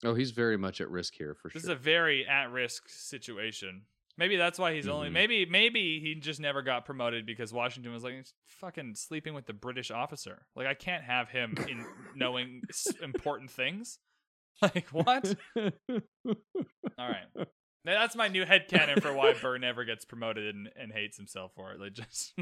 Oh, 0.05 0.15
he's 0.15 0.33
very 0.33 0.57
much 0.57 0.81
at 0.81 0.91
risk 0.91 1.15
here 1.17 1.35
for 1.35 1.49
This 1.49 1.53
sure. 1.53 1.61
This 1.61 1.65
is 1.65 1.69
a 1.71 1.75
very 1.83 2.27
at 2.27 2.51
risk 2.51 2.89
situation. 2.89 3.83
Maybe 4.17 4.37
that's 4.37 4.59
why 4.59 4.75
he's 4.75 4.87
only 4.87 5.09
Mhm. 5.09 5.13
maybe 5.13 5.47
maybe 5.47 5.99
he 6.01 6.15
just 6.15 6.39
never 6.41 6.63
got 6.63 6.85
promoted 6.85 7.27
because 7.27 7.53
Washington 7.53 7.93
was 7.93 8.05
like 8.05 8.15
"He's 8.15 8.33
fucking 8.47 8.95
sleeping 8.95 9.35
with 9.35 9.47
the 9.47 9.53
British 9.53 9.91
officer. 9.91 10.47
Like 10.55 10.67
I 10.69 10.75
can't 10.75 11.03
have 11.05 11.31
him 11.31 11.55
in 11.69 11.85
knowing 12.15 12.63
important 13.03 13.51
things. 13.51 13.99
Like 14.63 14.87
what? 14.91 15.35
All 15.57 15.73
right. 16.99 17.27
Now, 17.37 17.45
That's 17.85 18.15
my 18.15 18.29
new 18.29 18.45
head 18.45 18.69
headcanon 18.69 19.03
for 19.03 19.13
why 19.13 19.33
Burr 19.35 19.59
never 19.59 19.85
gets 19.85 20.05
promoted 20.05 20.55
and, 20.55 20.69
and 20.77 20.93
hates 20.93 21.17
himself 21.17 21.51
for 21.57 21.73
it. 21.73 21.81
Like 21.81 21.93
just 21.95 22.35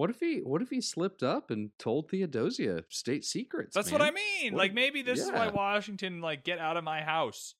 what 0.00 0.08
if 0.08 0.18
he? 0.18 0.38
What 0.38 0.62
if 0.62 0.70
he 0.70 0.80
slipped 0.80 1.22
up 1.22 1.50
and 1.50 1.72
told 1.78 2.08
Theodosia 2.08 2.84
state 2.88 3.22
secrets? 3.22 3.74
That's 3.74 3.92
what 3.92 4.00
I 4.00 4.10
mean. 4.10 4.54
What 4.54 4.60
like 4.60 4.70
if- 4.70 4.74
maybe 4.74 5.02
this 5.02 5.20
is 5.20 5.30
why. 5.30 5.48
Washington 5.48 6.22
like 6.22 6.42
get 6.42 6.58
out 6.58 6.78
of 6.78 6.84
my 6.84 7.02
house. 7.02 7.54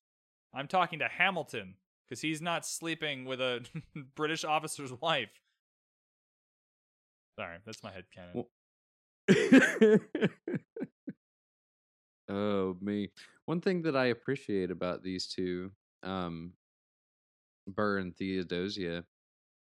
I'm 0.55 0.67
talking 0.67 1.01
to 1.01 1.09
Hamilton 1.09 1.75
because 2.09 2.23
he's 2.23 2.41
not 2.41 2.65
sleeping 2.65 3.27
with 3.27 3.43
a 3.43 3.62
British 4.17 4.44
officer's 4.44 4.91
wife. 4.91 5.28
Sorry, 7.39 7.59
that's 7.67 7.83
my 7.83 7.91
headcanon. 7.91 8.33
Well- 8.33 8.49
oh 12.31 12.75
me. 12.81 13.10
One 13.44 13.60
thing 13.60 13.83
that 13.83 13.97
I 13.97 14.07
appreciate 14.07 14.70
about 14.70 15.02
these 15.02 15.27
two, 15.27 15.73
um, 16.02 16.55
Burr 17.67 17.99
and 17.99 18.17
Theodosia, 18.17 19.05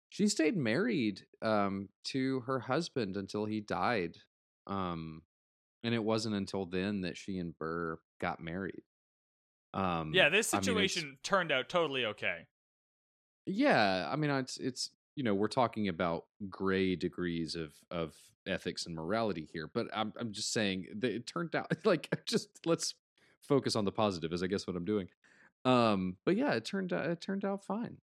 she 0.10 0.28
stayed 0.28 0.56
married 0.58 1.26
um 1.42 1.90
to 2.06 2.42
her 2.42 2.60
husband 2.60 3.18
until 3.18 3.46
he 3.46 3.62
died. 3.62 4.18
Um 4.68 5.22
and 5.84 5.94
it 5.94 6.04
wasn't 6.04 6.36
until 6.36 6.66
then 6.66 7.02
that 7.02 7.18
she 7.18 7.38
and 7.38 7.58
Burr 7.58 8.00
got 8.20 8.40
married. 8.40 8.84
Um 9.74 10.12
yeah, 10.14 10.30
this 10.30 10.54
I 10.54 10.58
mean, 10.58 10.64
situation 10.64 11.18
turned 11.24 11.52
out 11.52 11.70
totally 11.70 12.06
okay. 12.06 12.48
yeah, 13.46 14.08
I 14.12 14.16
mean, 14.16 14.30
it's 14.32 14.58
it's 14.58 14.90
you 15.16 15.24
know 15.24 15.34
we're 15.34 15.48
talking 15.48 15.88
about 15.88 16.26
gray 16.50 16.96
degrees 16.96 17.56
of 17.56 17.74
of 17.92 18.14
ethics 18.48 18.86
and 18.86 18.96
morality 18.96 19.48
here, 19.52 19.70
but 19.74 19.88
I'm 19.94 20.14
I'm 20.20 20.32
just 20.32 20.52
saying 20.54 20.88
that 21.00 21.12
it 21.12 21.28
turned 21.28 21.56
out 21.56 21.72
like 21.86 22.10
just 22.26 22.50
let's 22.66 22.96
focus 23.42 23.76
on 23.76 23.86
the 23.86 23.92
positive, 23.92 24.34
is 24.34 24.44
I 24.44 24.48
guess 24.48 24.68
what 24.68 24.76
I'm 24.76 24.86
doing. 24.86 25.10
Um, 25.66 26.18
but 26.26 26.38
yeah, 26.38 26.54
it 26.54 26.66
turned 26.66 26.94
out 26.94 27.06
it 27.08 27.22
turned 27.22 27.46
out 27.46 27.64
fine. 27.64 27.98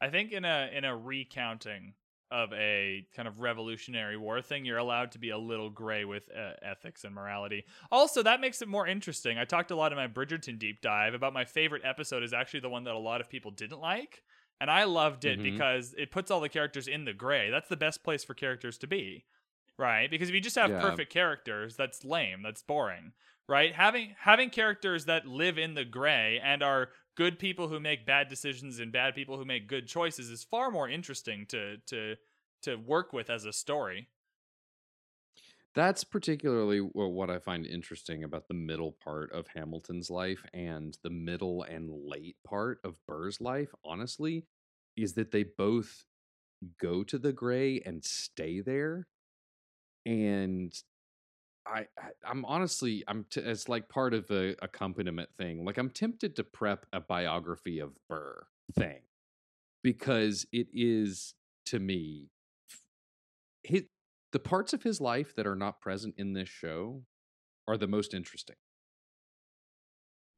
I 0.00 0.08
think 0.10 0.32
in 0.32 0.44
a 0.44 0.70
in 0.72 0.84
a 0.84 0.96
recounting 0.96 1.94
of 2.32 2.52
a 2.52 3.06
kind 3.14 3.28
of 3.28 3.38
revolutionary 3.40 4.16
war 4.16 4.42
thing, 4.42 4.64
you're 4.64 4.78
allowed 4.78 5.12
to 5.12 5.18
be 5.18 5.30
a 5.30 5.38
little 5.38 5.70
gray 5.70 6.04
with 6.04 6.24
uh, 6.36 6.54
ethics 6.60 7.04
and 7.04 7.14
morality. 7.14 7.64
Also, 7.92 8.20
that 8.22 8.40
makes 8.40 8.60
it 8.60 8.68
more 8.68 8.86
interesting. 8.86 9.38
I 9.38 9.44
talked 9.44 9.70
a 9.70 9.76
lot 9.76 9.92
in 9.92 9.96
my 9.96 10.08
Bridgerton 10.08 10.58
deep 10.58 10.80
dive 10.80 11.14
about 11.14 11.32
my 11.32 11.44
favorite 11.44 11.82
episode 11.84 12.24
is 12.24 12.32
actually 12.32 12.60
the 12.60 12.68
one 12.68 12.82
that 12.84 12.94
a 12.94 12.98
lot 12.98 13.20
of 13.20 13.28
people 13.28 13.52
didn't 13.52 13.80
like, 13.80 14.24
and 14.60 14.68
I 14.68 14.84
loved 14.84 15.24
it 15.24 15.38
Mhm. 15.38 15.44
because 15.44 15.94
it 15.96 16.10
puts 16.10 16.30
all 16.32 16.40
the 16.40 16.48
characters 16.48 16.88
in 16.88 17.04
the 17.04 17.12
gray. 17.14 17.48
That's 17.48 17.68
the 17.68 17.76
best 17.76 18.02
place 18.02 18.24
for 18.24 18.34
characters 18.34 18.76
to 18.78 18.88
be. 18.88 19.24
Right? 19.78 20.10
Because 20.10 20.28
if 20.30 20.34
you 20.34 20.40
just 20.40 20.56
have 20.56 20.70
Yeah. 20.70 20.80
perfect 20.80 21.12
characters, 21.12 21.76
that's 21.76 22.02
lame, 22.04 22.42
that's 22.42 22.62
boring. 22.62 23.12
Right? 23.48 23.74
Having 23.74 24.16
having 24.18 24.50
characters 24.50 25.04
that 25.04 25.26
live 25.26 25.56
in 25.56 25.74
the 25.74 25.84
gray 25.84 26.40
and 26.42 26.62
are 26.62 26.88
good 27.16 27.38
people 27.38 27.68
who 27.68 27.78
make 27.78 28.04
bad 28.04 28.28
decisions 28.28 28.80
and 28.80 28.92
bad 28.92 29.14
people 29.14 29.38
who 29.38 29.44
make 29.44 29.68
good 29.68 29.86
choices 29.86 30.30
is 30.30 30.44
far 30.44 30.70
more 30.70 30.88
interesting 30.88 31.46
to 31.48 31.76
to 31.86 32.16
to 32.62 32.76
work 32.76 33.12
with 33.12 33.30
as 33.30 33.44
a 33.44 33.52
story. 33.52 34.08
That's 35.76 36.04
particularly 36.04 36.78
what 36.78 37.28
I 37.28 37.38
find 37.38 37.66
interesting 37.66 38.24
about 38.24 38.48
the 38.48 38.54
middle 38.54 38.96
part 39.04 39.30
of 39.32 39.46
Hamilton's 39.54 40.08
life 40.08 40.42
and 40.54 40.96
the 41.02 41.10
middle 41.10 41.64
and 41.64 41.90
late 41.90 42.36
part 42.46 42.78
of 42.82 42.94
Burr's 43.06 43.42
life, 43.42 43.68
honestly, 43.84 44.46
is 44.96 45.12
that 45.14 45.32
they 45.32 45.44
both 45.44 46.06
go 46.80 47.04
to 47.04 47.18
the 47.18 47.34
gray 47.34 47.82
and 47.84 48.02
stay 48.02 48.62
there. 48.62 49.06
And 50.06 50.72
I, 51.68 51.80
I 51.98 52.10
I'm 52.24 52.44
honestly 52.44 53.04
I'm 53.08 53.24
t- 53.30 53.40
it's 53.40 53.68
like 53.68 53.88
part 53.88 54.14
of 54.14 54.26
the 54.26 54.56
accompaniment 54.62 55.30
thing. 55.36 55.64
Like 55.64 55.78
I'm 55.78 55.90
tempted 55.90 56.36
to 56.36 56.44
prep 56.44 56.86
a 56.92 57.00
biography 57.00 57.78
of 57.78 57.92
Burr 58.08 58.46
thing 58.74 59.00
because 59.82 60.46
it 60.52 60.68
is 60.72 61.34
to 61.66 61.78
me 61.78 62.28
his, 63.62 63.84
the 64.32 64.38
parts 64.38 64.72
of 64.72 64.82
his 64.82 65.00
life 65.00 65.34
that 65.34 65.46
are 65.46 65.56
not 65.56 65.80
present 65.80 66.14
in 66.16 66.32
this 66.32 66.48
show 66.48 67.02
are 67.66 67.76
the 67.76 67.88
most 67.88 68.14
interesting. 68.14 68.56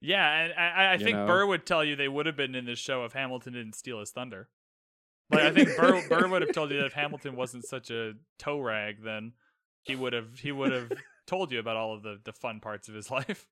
Yeah, 0.00 0.44
and 0.44 0.52
I, 0.54 0.94
I 0.94 0.96
think 0.98 1.16
know? 1.16 1.26
Burr 1.26 1.46
would 1.46 1.66
tell 1.66 1.84
you 1.84 1.96
they 1.96 2.08
would 2.08 2.26
have 2.26 2.36
been 2.36 2.54
in 2.54 2.66
this 2.66 2.78
show 2.78 3.04
if 3.04 3.12
Hamilton 3.12 3.54
didn't 3.54 3.74
steal 3.74 3.98
his 3.98 4.10
thunder. 4.10 4.48
Like 5.30 5.42
I 5.42 5.50
think 5.50 5.76
Burr, 5.76 6.02
Burr 6.08 6.28
would 6.28 6.42
have 6.42 6.52
told 6.52 6.70
you 6.70 6.78
that 6.78 6.86
if 6.86 6.92
Hamilton 6.92 7.36
wasn't 7.36 7.64
such 7.64 7.90
a 7.90 8.12
toe 8.38 8.60
rag, 8.60 9.02
then 9.02 9.32
he 9.82 9.96
would 9.96 10.12
have 10.12 10.38
he 10.38 10.52
would 10.52 10.72
have 10.72 10.92
told 11.28 11.52
you 11.52 11.60
about 11.60 11.76
all 11.76 11.94
of 11.94 12.02
the 12.02 12.18
the 12.24 12.32
fun 12.32 12.58
parts 12.60 12.88
of 12.88 12.94
his 12.94 13.10
life. 13.18 13.46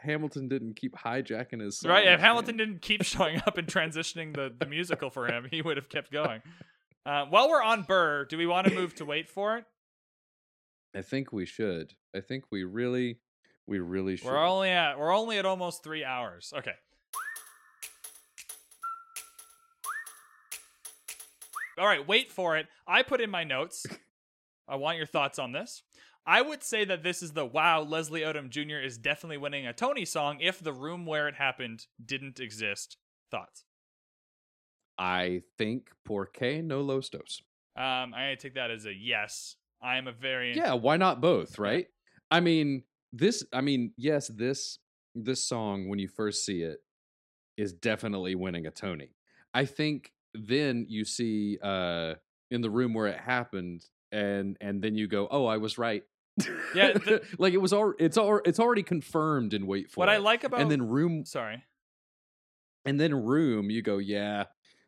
Hamilton 0.00 0.48
didn't 0.48 0.74
keep 0.74 0.96
hijacking 0.96 1.60
his 1.60 1.78
songs, 1.78 1.90
right? 1.90 2.06
If 2.06 2.18
man. 2.18 2.20
Hamilton 2.20 2.56
didn't 2.56 2.82
keep 2.82 3.04
showing 3.04 3.40
up 3.46 3.58
and 3.58 3.68
transitioning 3.68 4.34
the 4.34 4.52
the 4.56 4.66
musical 4.66 5.10
for 5.10 5.28
him, 5.28 5.46
he 5.50 5.62
would 5.62 5.76
have 5.76 5.88
kept 5.88 6.10
going. 6.10 6.42
Uh, 7.04 7.26
while 7.26 7.48
we're 7.48 7.62
on 7.62 7.82
Burr, 7.82 8.24
do 8.24 8.38
we 8.38 8.46
want 8.46 8.66
to 8.68 8.74
move 8.74 8.94
to 8.96 9.04
wait 9.04 9.28
for 9.28 9.58
it? 9.58 9.64
I 10.94 11.02
think 11.02 11.32
we 11.32 11.46
should. 11.46 11.94
I 12.14 12.20
think 12.20 12.44
we 12.50 12.64
really, 12.64 13.18
we 13.66 13.80
really 13.80 14.16
should. 14.16 14.26
We're 14.26 14.44
only 14.44 14.70
at 14.70 14.98
we're 14.98 15.14
only 15.14 15.38
at 15.38 15.46
almost 15.46 15.82
three 15.82 16.04
hours. 16.04 16.52
Okay. 16.56 16.74
All 21.78 21.86
right, 21.86 22.06
wait 22.06 22.30
for 22.30 22.56
it. 22.56 22.66
I 22.86 23.02
put 23.02 23.20
in 23.20 23.30
my 23.30 23.44
notes. 23.44 23.86
I 24.68 24.76
want 24.76 24.98
your 24.98 25.06
thoughts 25.06 25.38
on 25.38 25.52
this. 25.52 25.82
I 26.26 26.40
would 26.40 26.62
say 26.62 26.84
that 26.84 27.02
this 27.02 27.22
is 27.22 27.32
the 27.32 27.44
wow, 27.44 27.82
Leslie 27.82 28.20
Odom 28.20 28.48
Jr. 28.48 28.76
is 28.76 28.96
definitely 28.96 29.38
winning 29.38 29.66
a 29.66 29.72
Tony 29.72 30.04
song 30.04 30.38
if 30.40 30.60
the 30.60 30.72
room 30.72 31.04
where 31.04 31.28
it 31.28 31.34
happened 31.34 31.86
didn't 32.04 32.38
exist. 32.38 32.96
Thoughts? 33.30 33.64
I 34.98 35.42
think 35.58 35.88
porque 36.04 36.62
no 36.62 36.80
los 36.80 37.08
dos. 37.08 37.42
Um, 37.76 38.14
I'm 38.14 38.36
take 38.36 38.54
that 38.54 38.70
as 38.70 38.86
a 38.86 38.94
yes. 38.94 39.56
I 39.82 39.96
am 39.96 40.06
a 40.06 40.12
very 40.12 40.54
Yeah, 40.54 40.74
why 40.74 40.96
not 40.96 41.20
both, 41.20 41.58
right? 41.58 41.86
I 42.30 42.40
mean, 42.40 42.84
this 43.12 43.44
I 43.52 43.60
mean, 43.62 43.92
yes, 43.96 44.28
this 44.28 44.78
this 45.14 45.44
song 45.44 45.88
when 45.88 45.98
you 45.98 46.08
first 46.08 46.44
see 46.44 46.62
it 46.62 46.78
is 47.56 47.72
definitely 47.72 48.34
winning 48.34 48.66
a 48.66 48.70
Tony. 48.70 49.16
I 49.52 49.64
think 49.64 50.12
then 50.34 50.86
you 50.88 51.04
see 51.04 51.58
uh 51.62 52.14
in 52.50 52.60
the 52.60 52.70
room 52.70 52.94
where 52.94 53.08
it 53.08 53.18
happened 53.18 53.84
and 54.12 54.56
and 54.60 54.80
then 54.82 54.94
you 54.94 55.08
go, 55.08 55.26
"Oh, 55.30 55.46
I 55.46 55.56
was 55.56 55.78
right." 55.78 56.04
Yeah, 56.74 56.92
the- 56.94 57.22
like 57.38 57.52
it 57.54 57.58
was 57.58 57.72
all 57.72 57.92
it's 57.98 58.16
all 58.16 58.40
it's 58.44 58.58
already 58.60 58.82
confirmed 58.82 59.52
in 59.54 59.66
wait 59.66 59.90
for 59.90 60.00
What 60.00 60.08
it. 60.08 60.12
I 60.12 60.16
like 60.18 60.44
about 60.44 60.60
and 60.60 60.70
then 60.70 60.88
room 60.88 61.24
sorry. 61.24 61.62
and 62.84 62.98
then 62.98 63.14
room 63.14 63.70
you 63.70 63.82
go, 63.82 63.98
"Yeah, 63.98 64.44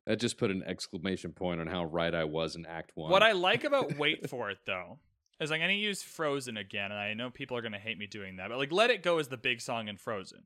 that 0.06 0.16
just 0.20 0.39
put 0.39 0.50
an 0.50 0.62
exclamation 0.66 1.32
point 1.32 1.60
on 1.60 1.66
how 1.66 1.84
right 1.84 2.14
I 2.14 2.24
was 2.24 2.56
in 2.56 2.66
act 2.66 2.92
1." 2.94 3.10
What 3.10 3.23
I 3.23 3.32
like 3.32 3.64
about 3.64 3.97
Wait 3.97 4.28
for 4.31 4.50
It 4.50 4.58
though 4.66 4.98
is 5.40 5.50
I'm 5.52 5.60
gonna 5.60 5.73
use 5.74 6.02
Frozen 6.02 6.56
again, 6.56 6.90
and 6.90 6.98
I 7.00 7.14
know 7.14 7.31
people 7.31 7.56
are 7.56 7.62
gonna 7.62 7.78
hate 7.78 7.98
me 7.98 8.06
doing 8.06 8.36
that, 8.36 8.48
but 8.48 8.58
like 8.58 8.73
Let 8.73 8.90
It 8.90 9.02
Go 9.02 9.18
is 9.18 9.28
the 9.28 9.36
big 9.36 9.60
song 9.60 9.89
in 9.89 9.97
Frozen. 9.97 10.44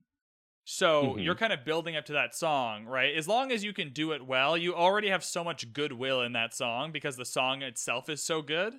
So 0.65 1.15
Mhm. 1.15 1.25
you're 1.25 1.35
kind 1.35 1.53
of 1.53 1.65
building 1.65 1.97
up 1.97 2.05
to 2.07 2.13
that 2.15 2.35
song, 2.35 2.85
right? 2.85 3.15
As 3.15 3.27
long 3.27 3.51
as 3.53 3.65
you 3.65 3.73
can 3.73 3.91
do 3.91 4.13
it 4.13 4.27
well, 4.27 4.55
you 4.57 4.75
already 4.75 5.09
have 5.09 5.25
so 5.25 5.43
much 5.43 5.73
goodwill 5.73 6.21
in 6.23 6.33
that 6.33 6.53
song 6.53 6.93
because 6.93 7.17
the 7.17 7.25
song 7.25 7.63
itself 7.63 8.11
is 8.11 8.23
so 8.23 8.43
good, 8.43 8.75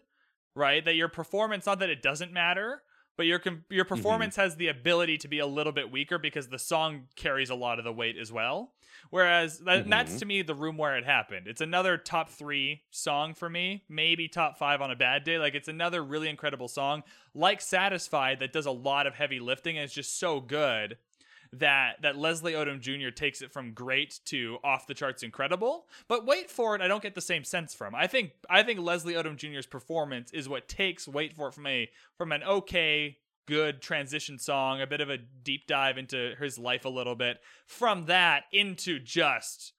right? 0.55 0.83
That 0.83 0.95
your 0.95 1.07
performance, 1.07 1.65
not 1.65 1.79
that 1.79 1.89
it 1.89 2.01
doesn't 2.01 2.31
matter, 2.31 2.81
but 3.17 3.25
your 3.25 3.41
your 3.69 3.83
mm-hmm. 3.83 3.95
performance 3.95 4.35
has 4.37 4.55
the 4.55 4.67
ability 4.67 5.17
to 5.19 5.27
be 5.27 5.39
a 5.39 5.45
little 5.45 5.73
bit 5.73 5.91
weaker 5.91 6.17
because 6.17 6.47
the 6.47 6.57
song 6.57 7.07
carries 7.15 7.49
a 7.49 7.55
lot 7.55 7.77
of 7.77 7.85
the 7.85 7.91
weight 7.91 8.17
as 8.17 8.31
well. 8.31 8.71
Whereas 9.09 9.59
that, 9.59 9.89
that's 9.89 10.11
mm-hmm. 10.11 10.19
to 10.19 10.25
me 10.25 10.41
the 10.41 10.53
room 10.53 10.77
where 10.77 10.97
it 10.97 11.05
happened. 11.05 11.47
It's 11.47 11.61
another 11.61 11.97
top 11.97 12.29
three 12.29 12.83
song 12.91 13.33
for 13.33 13.49
me, 13.49 13.83
maybe 13.89 14.27
top 14.27 14.57
five 14.57 14.81
on 14.81 14.91
a 14.91 14.95
bad 14.95 15.23
day. 15.23 15.37
Like 15.37 15.55
it's 15.55 15.67
another 15.67 16.03
really 16.03 16.29
incredible 16.29 16.67
song, 16.67 17.03
like 17.33 17.61
Satisfied, 17.61 18.39
that 18.39 18.53
does 18.53 18.65
a 18.65 18.71
lot 18.71 19.07
of 19.07 19.15
heavy 19.15 19.39
lifting 19.39 19.77
and 19.77 19.85
it's 19.85 19.93
just 19.93 20.19
so 20.19 20.39
good 20.39 20.97
that 21.53 22.01
that 22.01 22.17
Leslie 22.17 22.53
Odom 22.53 22.79
Jr. 22.79 23.09
takes 23.09 23.41
it 23.41 23.51
from 23.51 23.73
great 23.73 24.19
to 24.25 24.57
off 24.63 24.87
the 24.87 24.93
charts 24.93 25.23
incredible. 25.23 25.87
But 26.07 26.25
Wait 26.25 26.49
for 26.49 26.75
It, 26.75 26.81
I 26.81 26.87
don't 26.87 27.01
get 27.01 27.15
the 27.15 27.21
same 27.21 27.43
sense 27.43 27.73
from. 27.73 27.95
I 27.95 28.07
think 28.07 28.31
I 28.49 28.63
think 28.63 28.79
Leslie 28.79 29.15
Odom 29.15 29.35
Jr.'s 29.35 29.65
performance 29.65 30.31
is 30.31 30.47
what 30.47 30.67
takes 30.67 31.07
Wait 31.07 31.33
for 31.33 31.49
It 31.49 31.53
from 31.53 31.67
a 31.67 31.89
from 32.17 32.31
an 32.31 32.43
okay 32.43 33.17
good 33.47 33.81
transition 33.81 34.37
song, 34.37 34.79
a 34.79 34.87
bit 34.87 35.01
of 35.01 35.09
a 35.09 35.17
deep 35.17 35.65
dive 35.65 35.97
into 35.97 36.35
his 36.39 36.59
life 36.59 36.85
a 36.85 36.89
little 36.89 37.15
bit, 37.15 37.39
from 37.65 38.05
that 38.05 38.43
into 38.53 38.99
just 38.99 39.73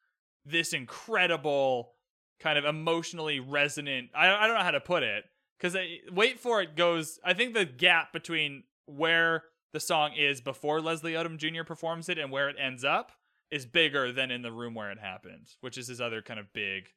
this 0.45 0.73
incredible 0.73 1.93
kind 2.41 2.59
of 2.59 2.65
emotionally 2.65 3.39
resonant. 3.39 4.11
I, 4.13 4.29
I 4.29 4.47
don't 4.47 4.57
know 4.57 4.65
how 4.65 4.73
to 4.73 4.81
put 4.81 5.05
it 5.05 5.25
because 5.57 5.77
Wait 6.11 6.41
for 6.41 6.61
It 6.61 6.75
goes. 6.75 7.21
I 7.25 7.33
think 7.35 7.55
the 7.55 7.65
gap 7.65 8.13
between 8.13 8.65
where 8.87 9.45
the 9.73 9.81
song 9.81 10.13
is 10.17 10.41
before 10.41 10.81
Leslie 10.81 11.13
Odom 11.13 11.37
Jr. 11.37 11.65
performs 11.65 12.09
it 12.09 12.19
and 12.19 12.31
where 12.31 12.49
it 12.49 12.57
ends 12.59 12.85
up 12.85 13.13
is 13.51 13.67
bigger 13.67 14.13
than 14.13 14.31
in 14.31 14.43
the 14.43 14.53
room 14.53 14.75
where 14.75 14.91
it 14.91 14.99
happened, 14.99 15.49
which 15.61 15.77
is 15.77 15.89
his 15.89 16.01
other 16.01 16.23
kind 16.23 16.39
of 16.39 16.53
big 16.53 16.91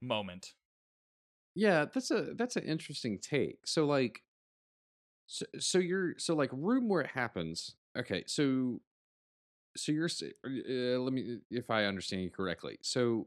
moment. 0.00 0.54
Yeah, 1.54 1.86
that's 1.92 2.10
a 2.10 2.34
that's 2.34 2.56
an 2.56 2.64
interesting 2.64 3.18
take. 3.18 3.66
So 3.66 3.84
like 3.84 4.22
so, 5.26 5.44
so 5.58 5.78
you're 5.78 6.14
so 6.18 6.34
like 6.34 6.50
room 6.52 6.88
where 6.88 7.02
it 7.02 7.10
happens. 7.10 7.74
Okay, 7.96 8.24
so 8.26 8.80
so 9.76 9.92
you're 9.92 10.08
uh, 10.44 10.98
let 10.98 11.12
me 11.12 11.38
if 11.50 11.70
I 11.70 11.84
understand 11.84 12.22
you 12.22 12.30
correctly. 12.30 12.78
So 12.82 13.26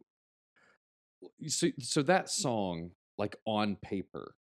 so 1.48 1.68
so 1.80 2.02
that 2.04 2.30
song 2.30 2.92
like 3.18 3.36
on 3.46 3.76
paper 3.78 4.36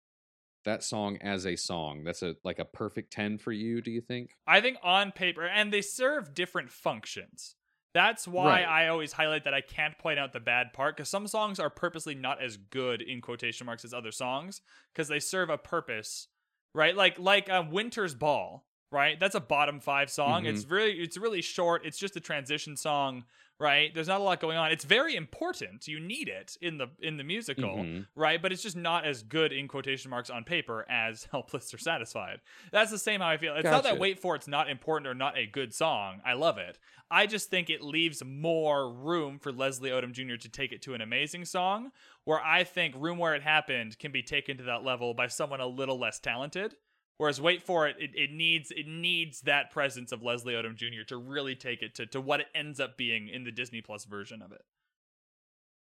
that 0.65 0.83
song 0.83 1.17
as 1.21 1.45
a 1.45 1.55
song 1.55 2.03
that's 2.03 2.21
a 2.21 2.35
like 2.43 2.59
a 2.59 2.65
perfect 2.65 3.11
10 3.13 3.37
for 3.39 3.51
you 3.51 3.81
do 3.81 3.89
you 3.91 4.01
think 4.01 4.35
I 4.47 4.61
think 4.61 4.77
on 4.83 5.11
paper, 5.11 5.45
and 5.45 5.71
they 5.73 5.81
serve 5.81 6.33
different 6.33 6.69
functions. 6.69 7.55
That's 7.93 8.25
why 8.27 8.61
Right. 8.61 8.67
I 8.67 8.87
always 8.87 9.11
highlight 9.13 9.43
that 9.43 9.53
I 9.53 9.59
can't 9.61 9.97
point 9.97 10.17
out 10.17 10.31
the 10.31 10.39
bad 10.39 10.71
part 10.71 10.95
because 10.95 11.09
some 11.09 11.27
songs 11.27 11.59
are 11.59 11.69
purposely 11.69 12.15
not 12.15 12.41
as 12.41 12.55
good 12.57 13.01
in 13.01 13.19
quotation 13.21 13.65
marks 13.65 13.83
as 13.83 13.93
other 13.93 14.11
songs 14.11 14.61
because 14.93 15.07
they 15.09 15.19
serve 15.19 15.49
a 15.49 15.57
purpose, 15.57 16.27
right? 16.73 16.95
Like 16.95 17.19
like 17.19 17.49
uh, 17.49 17.63
Winter's 17.69 18.15
Ball, 18.15 18.65
right? 18.91 19.19
That's 19.19 19.35
a 19.35 19.41
bottom 19.41 19.79
five 19.81 20.09
song. 20.09 20.45
It's 20.45 20.65
really 20.69 20.93
it's 20.93 21.17
really 21.17 21.41
short. 21.41 21.85
It's 21.85 21.97
just 21.97 22.15
a 22.15 22.21
transition 22.21 22.77
song, 22.77 23.25
right? 23.61 23.93
There's 23.93 24.07
not 24.07 24.19
a 24.19 24.23
lot 24.23 24.39
going 24.41 24.57
on. 24.57 24.71
It's 24.71 24.83
very 24.83 25.15
important. 25.15 25.87
You 25.87 25.99
need 25.99 26.27
it 26.27 26.57
in 26.61 26.77
the 26.79 26.87
in 26.99 27.17
the 27.17 27.23
musical, 27.23 27.77
Mhm. 27.77 28.07
right? 28.15 28.41
But 28.41 28.51
it's 28.51 28.63
just 28.63 28.75
not 28.75 29.05
as 29.05 29.21
good 29.21 29.53
in 29.53 29.67
quotation 29.67 30.09
marks 30.09 30.29
on 30.31 30.43
paper 30.43 30.85
as 30.89 31.25
Helpless 31.31 31.71
or 31.73 31.77
Satisfied. 31.77 32.41
That's 32.71 32.89
the 32.91 32.97
same 32.97 33.21
how 33.21 33.27
I 33.29 33.37
feel. 33.37 33.55
It's 33.55 33.63
not 33.63 33.83
that 33.83 33.99
Wait 33.99 34.19
For 34.19 34.35
It's 34.35 34.47
not 34.47 34.69
important 34.69 35.07
or 35.07 35.13
not 35.13 35.37
a 35.37 35.45
good 35.45 35.73
song. 35.73 36.21
I 36.25 36.33
love 36.33 36.57
it. 36.57 36.79
I 37.11 37.27
just 37.27 37.49
think 37.49 37.69
it 37.69 37.81
leaves 37.83 38.23
more 38.25 38.89
room 38.91 39.37
for 39.37 39.51
Leslie 39.51 39.89
Odom 39.91 40.11
Jr. 40.13 40.37
to 40.37 40.49
take 40.49 40.71
it 40.71 40.81
to 40.83 40.93
an 40.93 41.01
amazing 41.01 41.45
song, 41.45 41.91
where 42.23 42.41
I 42.41 42.63
think 42.63 42.95
Room 42.97 43.17
Where 43.19 43.35
It 43.35 43.43
Happened 43.43 43.99
can 43.99 44.11
be 44.11 44.23
taken 44.23 44.57
to 44.57 44.63
that 44.63 44.83
level 44.83 45.13
by 45.13 45.27
someone 45.27 45.59
a 45.59 45.67
little 45.67 45.99
less 45.99 46.19
talented. 46.19 46.75
Whereas 47.21 47.39
Wait 47.39 47.61
For 47.61 47.87
It, 47.87 47.97
it, 47.99 48.09
it 48.15 48.31
needs 48.31 48.71
it 48.71 48.87
needs 48.87 49.41
that 49.41 49.69
presence 49.69 50.11
of 50.11 50.23
Leslie 50.23 50.55
Odom 50.55 50.73
Jr. 50.75 51.03
to 51.09 51.17
really 51.17 51.53
take 51.53 51.83
it 51.83 51.93
to, 51.93 52.07
to 52.07 52.19
what 52.19 52.39
it 52.39 52.47
ends 52.55 52.79
up 52.79 52.97
being 52.97 53.27
in 53.29 53.43
the 53.43 53.51
Disney 53.51 53.79
Plus 53.79 54.05
version 54.05 54.41
of 54.41 54.51
it. 54.51 54.63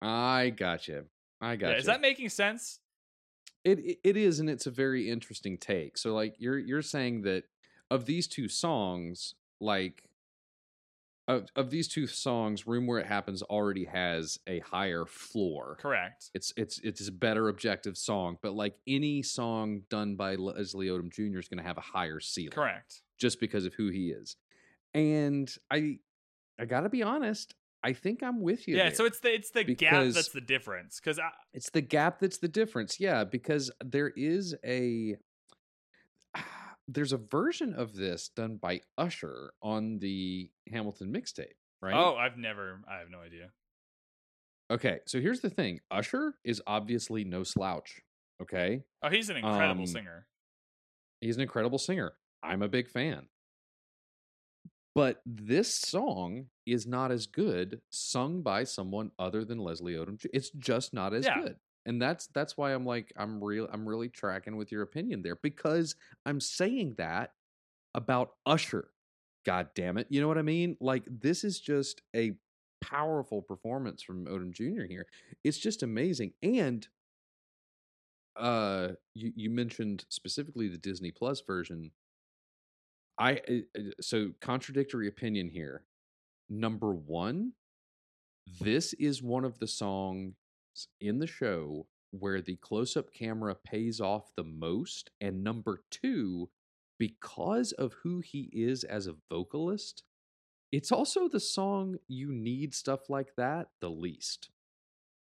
i 0.03 0.51
gotcha 0.55 1.05
i 1.41 1.55
gotcha 1.55 1.71
Yeah, 1.73 1.79
is 1.79 1.85
that 1.85 1.99
making 1.99 2.29
sense? 2.29 2.77
It 3.63 3.79
it- 3.79 3.99
it 4.03 4.17
is, 4.17 4.39
and 4.39 4.51
it's 4.51 4.67
a 4.67 4.71
very 4.71 5.09
interesting 5.09 5.57
take. 5.57 5.97
So, 5.97 6.13
like, 6.13 6.35
you're 6.37 6.59
you're 6.59 6.83
saying 6.83 7.23
that 7.23 7.45
of 7.89 8.05
these 8.05 8.27
two 8.27 8.47
songs, 8.47 9.33
like, 9.59 10.03
of 11.27 11.47
of 11.55 11.69
these 11.69 11.87
two 11.87 12.07
songs, 12.07 12.67
"Room 12.67 12.87
Where 12.87 12.99
It 12.99 13.05
Happens" 13.05 13.41
already 13.43 13.85
has 13.85 14.39
a 14.47 14.59
higher 14.59 15.05
floor. 15.05 15.77
Correct. 15.79 16.29
It's 16.33 16.53
it's 16.57 16.79
it's 16.79 17.07
a 17.07 17.11
better 17.11 17.47
objective 17.49 17.97
song, 17.97 18.37
but 18.41 18.53
like 18.53 18.75
any 18.87 19.21
song 19.21 19.81
done 19.89 20.15
by 20.15 20.35
Leslie 20.35 20.87
Odom 20.87 21.11
Jr. 21.11 21.39
is 21.39 21.47
going 21.47 21.59
to 21.59 21.63
have 21.63 21.77
a 21.77 21.81
higher 21.81 22.19
ceiling, 22.19 22.51
Correct. 22.51 23.01
just 23.17 23.39
because 23.39 23.65
of 23.65 23.73
who 23.75 23.89
he 23.89 24.09
is. 24.09 24.35
And 24.93 25.53
I 25.71 25.99
I 26.59 26.65
got 26.65 26.81
to 26.81 26.89
be 26.89 27.03
honest, 27.03 27.55
I 27.83 27.93
think 27.93 28.21
I'm 28.21 28.41
with 28.41 28.67
you. 28.67 28.77
Yeah, 28.77 28.91
so 28.91 29.05
it's 29.05 29.19
the 29.19 29.33
it's 29.33 29.51
the 29.51 29.63
gap 29.63 30.13
that's 30.13 30.29
the 30.29 30.41
difference. 30.41 30.99
Because 30.99 31.19
It's 31.53 31.69
the 31.69 31.81
gap 31.81 32.19
that's 32.19 32.37
the 32.37 32.47
difference. 32.47 32.99
Yeah, 32.99 33.23
because 33.23 33.71
there 33.83 34.09
is 34.15 34.55
a 34.65 35.15
there's 36.87 37.13
a 37.13 37.17
version 37.17 37.73
of 37.73 37.93
this 37.95 38.29
done 38.35 38.57
by 38.57 38.81
Usher 38.97 39.53
on 39.61 39.99
the 39.99 40.51
Hamilton 40.71 41.13
mixtape, 41.13 41.53
right? 41.81 41.95
oh, 41.95 42.15
I've 42.15 42.37
never, 42.37 42.81
I 42.89 42.97
have 42.99 43.09
no 43.09 43.19
idea. 43.21 43.51
Okay, 44.71 44.99
so 45.05 45.19
here's 45.19 45.41
the 45.41 45.49
thing. 45.49 45.81
Usher 45.91 46.35
is 46.43 46.61
obviously 46.65 47.23
no 47.25 47.43
slouch, 47.43 48.01
okay? 48.41 48.83
Oh, 49.03 49.09
he's 49.09 49.29
an 49.29 49.37
incredible 49.37 49.81
Um, 49.81 49.87
singer. 49.87 50.27
He's 51.19 51.35
an 51.35 51.41
incredible 51.41 51.77
singer. 51.77 52.13
I'm 52.41 52.61
a 52.61 52.69
big 52.69 52.89
fan. 52.89 53.27
But 54.93 55.21
this 55.25 55.73
song 55.73 56.47
is 56.65 56.85
not 56.85 57.11
as 57.11 57.25
good 57.27 57.81
sung 57.91 58.41
by 58.41 58.63
someone 58.65 59.11
other 59.17 59.45
than 59.45 59.57
Leslie 59.59 59.93
Odom. 59.93 60.25
It's 60.33 60.49
just 60.51 60.93
not 60.93 61.13
as 61.13 61.25
Yeah. 61.25 61.39
good. 61.41 61.59
And 61.85 62.01
that's 62.01 62.27
that's 62.27 62.57
why 62.57 62.73
I'm 62.73 62.85
like 62.85 63.11
I'm 63.17 63.43
real 63.43 63.67
I'm 63.71 63.87
really 63.87 64.09
tracking 64.09 64.55
with 64.55 64.71
your 64.71 64.83
opinion 64.83 65.21
there 65.23 65.37
because 65.41 65.95
I'm 66.25 66.39
saying 66.39 66.95
that 66.97 67.33
about 67.95 68.31
Usher. 68.45 68.89
God 69.45 69.69
damn 69.75 69.97
it. 69.97 70.07
You 70.09 70.21
know 70.21 70.27
what 70.27 70.37
I 70.37 70.43
mean? 70.43 70.77
Like 70.79 71.03
this 71.07 71.43
is 71.43 71.59
just 71.59 72.01
a 72.15 72.33
powerful 72.81 73.41
performance 73.41 74.03
from 74.03 74.25
Odom 74.25 74.51
Jr. 74.51 74.85
here. 74.87 75.07
It's 75.43 75.57
just 75.57 75.83
amazing. 75.83 76.33
And 76.43 76.87
uh 78.35 78.89
you 79.15 79.33
you 79.35 79.49
mentioned 79.49 80.05
specifically 80.09 80.67
the 80.67 80.77
Disney 80.77 81.11
Plus 81.11 81.41
version. 81.41 81.91
I 83.17 83.41
so 83.99 84.31
contradictory 84.39 85.07
opinion 85.07 85.49
here. 85.49 85.83
Number 86.49 86.93
1, 86.93 87.53
this 88.59 88.93
is 88.93 89.23
one 89.23 89.45
of 89.45 89.59
the 89.59 89.67
songs 89.67 90.33
in 90.99 91.19
the 91.19 91.27
show 91.27 91.87
where 92.11 92.41
the 92.41 92.55
close-up 92.57 93.13
camera 93.13 93.55
pays 93.55 94.01
off 94.01 94.31
the 94.35 94.43
most 94.43 95.09
and 95.21 95.43
number 95.43 95.81
2 95.91 96.49
because 96.99 97.71
of 97.73 97.93
who 98.03 98.19
he 98.19 98.49
is 98.53 98.83
as 98.83 99.07
a 99.07 99.15
vocalist 99.29 100.03
it's 100.71 100.91
also 100.91 101.27
the 101.27 101.39
song 101.39 101.97
you 102.07 102.31
need 102.31 102.73
stuff 102.73 103.09
like 103.09 103.33
that 103.35 103.67
the 103.81 103.89
least 103.89 104.49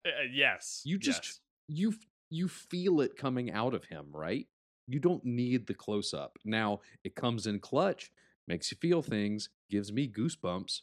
Uh, 0.06 0.10
yes. 0.32 0.82
You 0.86 0.98
just- 0.98 1.24
yes. 1.24 1.40
you 1.68 1.94
you 2.32 2.48
feel 2.48 3.02
it 3.02 3.18
coming 3.18 3.52
out 3.52 3.74
of 3.74 3.86
him 3.86 4.08
right 4.12 4.48
you 4.88 5.00
don't 5.00 5.24
need 5.26 5.66
the 5.68 5.74
close 5.74 6.14
up 6.14 6.38
now 6.46 6.80
it 7.04 7.16
comes 7.16 7.48
in 7.48 7.60
clutch 7.60 8.12
makes 8.48 8.72
you 8.72 8.78
feel 8.82 9.02
things 9.02 9.50
gives 9.70 9.92
me 9.92 10.08
goosebumps 10.08 10.82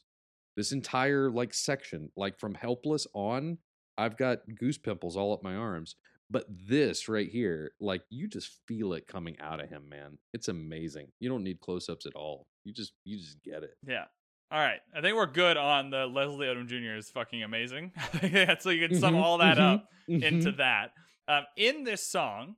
this 0.57 0.73
entire 0.73 1.31
like 1.31 1.53
section 1.55 2.11
like 2.17 2.39
from 2.39 2.55
helpless 2.55 3.07
on 3.15 3.59
i've 3.99 4.17
got 4.17 4.39
goose 4.59 4.79
pimples 4.79 5.17
all 5.17 5.33
up 5.33 5.43
my 5.43 5.55
arms 5.55 5.97
but 6.31 6.45
this 6.49 7.09
right 7.09 7.29
here 7.29 7.71
like 7.81 8.03
you 8.11 8.27
just 8.29 8.59
feel 8.67 8.93
it 8.93 9.07
coming 9.07 9.37
out 9.41 9.61
of 9.61 9.69
him 9.69 9.89
man 9.89 10.19
it's 10.33 10.49
amazing 10.49 11.09
you 11.21 11.29
don't 11.29 11.45
need 11.45 11.61
close-ups 11.61 12.07
at 12.07 12.15
all 12.15 12.47
you 12.65 12.73
just 12.73 12.93
you 13.05 13.17
just 13.17 13.43
get 13.43 13.63
it 13.63 13.75
Yeah. 13.87 14.05
All 14.51 14.61
right. 14.61 14.81
I 14.95 15.01
think 15.01 15.17
we're 15.17 15.27
good 15.27 15.57
on 15.57 15.91
the 15.91 16.07
Leslie 16.07 16.47
Odom 16.47 16.67
Jr. 16.69 16.97
is 16.97 17.11
fucking 17.11 17.43
amazing. 17.43 17.91
That's 18.23 18.63
so 18.63 18.71
you 18.71 18.87
can 18.89 18.97
sum 18.97 19.15
Mhm, 19.15 19.23
all 19.23 19.39
that 19.39 19.59
mhm, 19.59 19.75
up 19.75 19.89
into 20.09 20.53
mhm. 20.53 20.57
that. 20.59 20.93
Um, 21.27 21.45
in 21.57 21.83
this 21.83 22.09
song, 22.09 22.55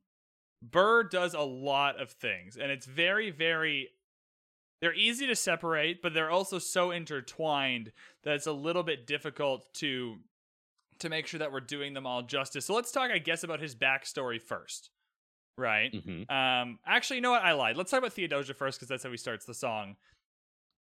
Burr 0.62 1.04
does 1.04 1.32
a 1.34 1.40
lot 1.40 2.00
of 2.00 2.10
things, 2.10 2.56
and 2.58 2.70
it's 2.70 2.84
very, 2.86 3.30
very. 3.30 3.88
They're 4.80 4.94
easy 4.94 5.26
to 5.26 5.34
separate, 5.34 6.02
but 6.02 6.14
they're 6.14 6.30
also 6.30 6.58
so 6.58 6.90
intertwined 6.92 7.92
that 8.22 8.34
it's 8.34 8.46
a 8.46 8.52
little 8.52 8.82
bit 8.84 9.06
difficult 9.06 9.64
to 9.74 10.16
to 11.00 11.08
make 11.08 11.26
sure 11.26 11.38
that 11.38 11.52
we're 11.52 11.60
doing 11.60 11.94
them 11.94 12.06
all 12.06 12.22
justice. 12.22 12.66
So 12.66 12.74
let's 12.74 12.90
talk, 12.92 13.10
I 13.10 13.18
guess, 13.18 13.44
about 13.44 13.60
his 13.60 13.74
backstory 13.76 14.40
first, 14.40 14.90
right? 15.56 15.92
Mhm. 15.92 16.30
Um, 16.30 16.78
actually, 16.86 17.16
you 17.16 17.22
know 17.22 17.30
what? 17.32 17.42
I 17.42 17.52
lied. 17.52 17.76
Let's 17.76 17.90
talk 17.90 17.98
about 17.98 18.12
Theodosia 18.12 18.54
first 18.54 18.78
because 18.78 18.88
that's 18.88 19.04
how 19.04 19.10
he 19.10 19.16
starts 19.16 19.44
the 19.46 19.54
song. 19.54 19.96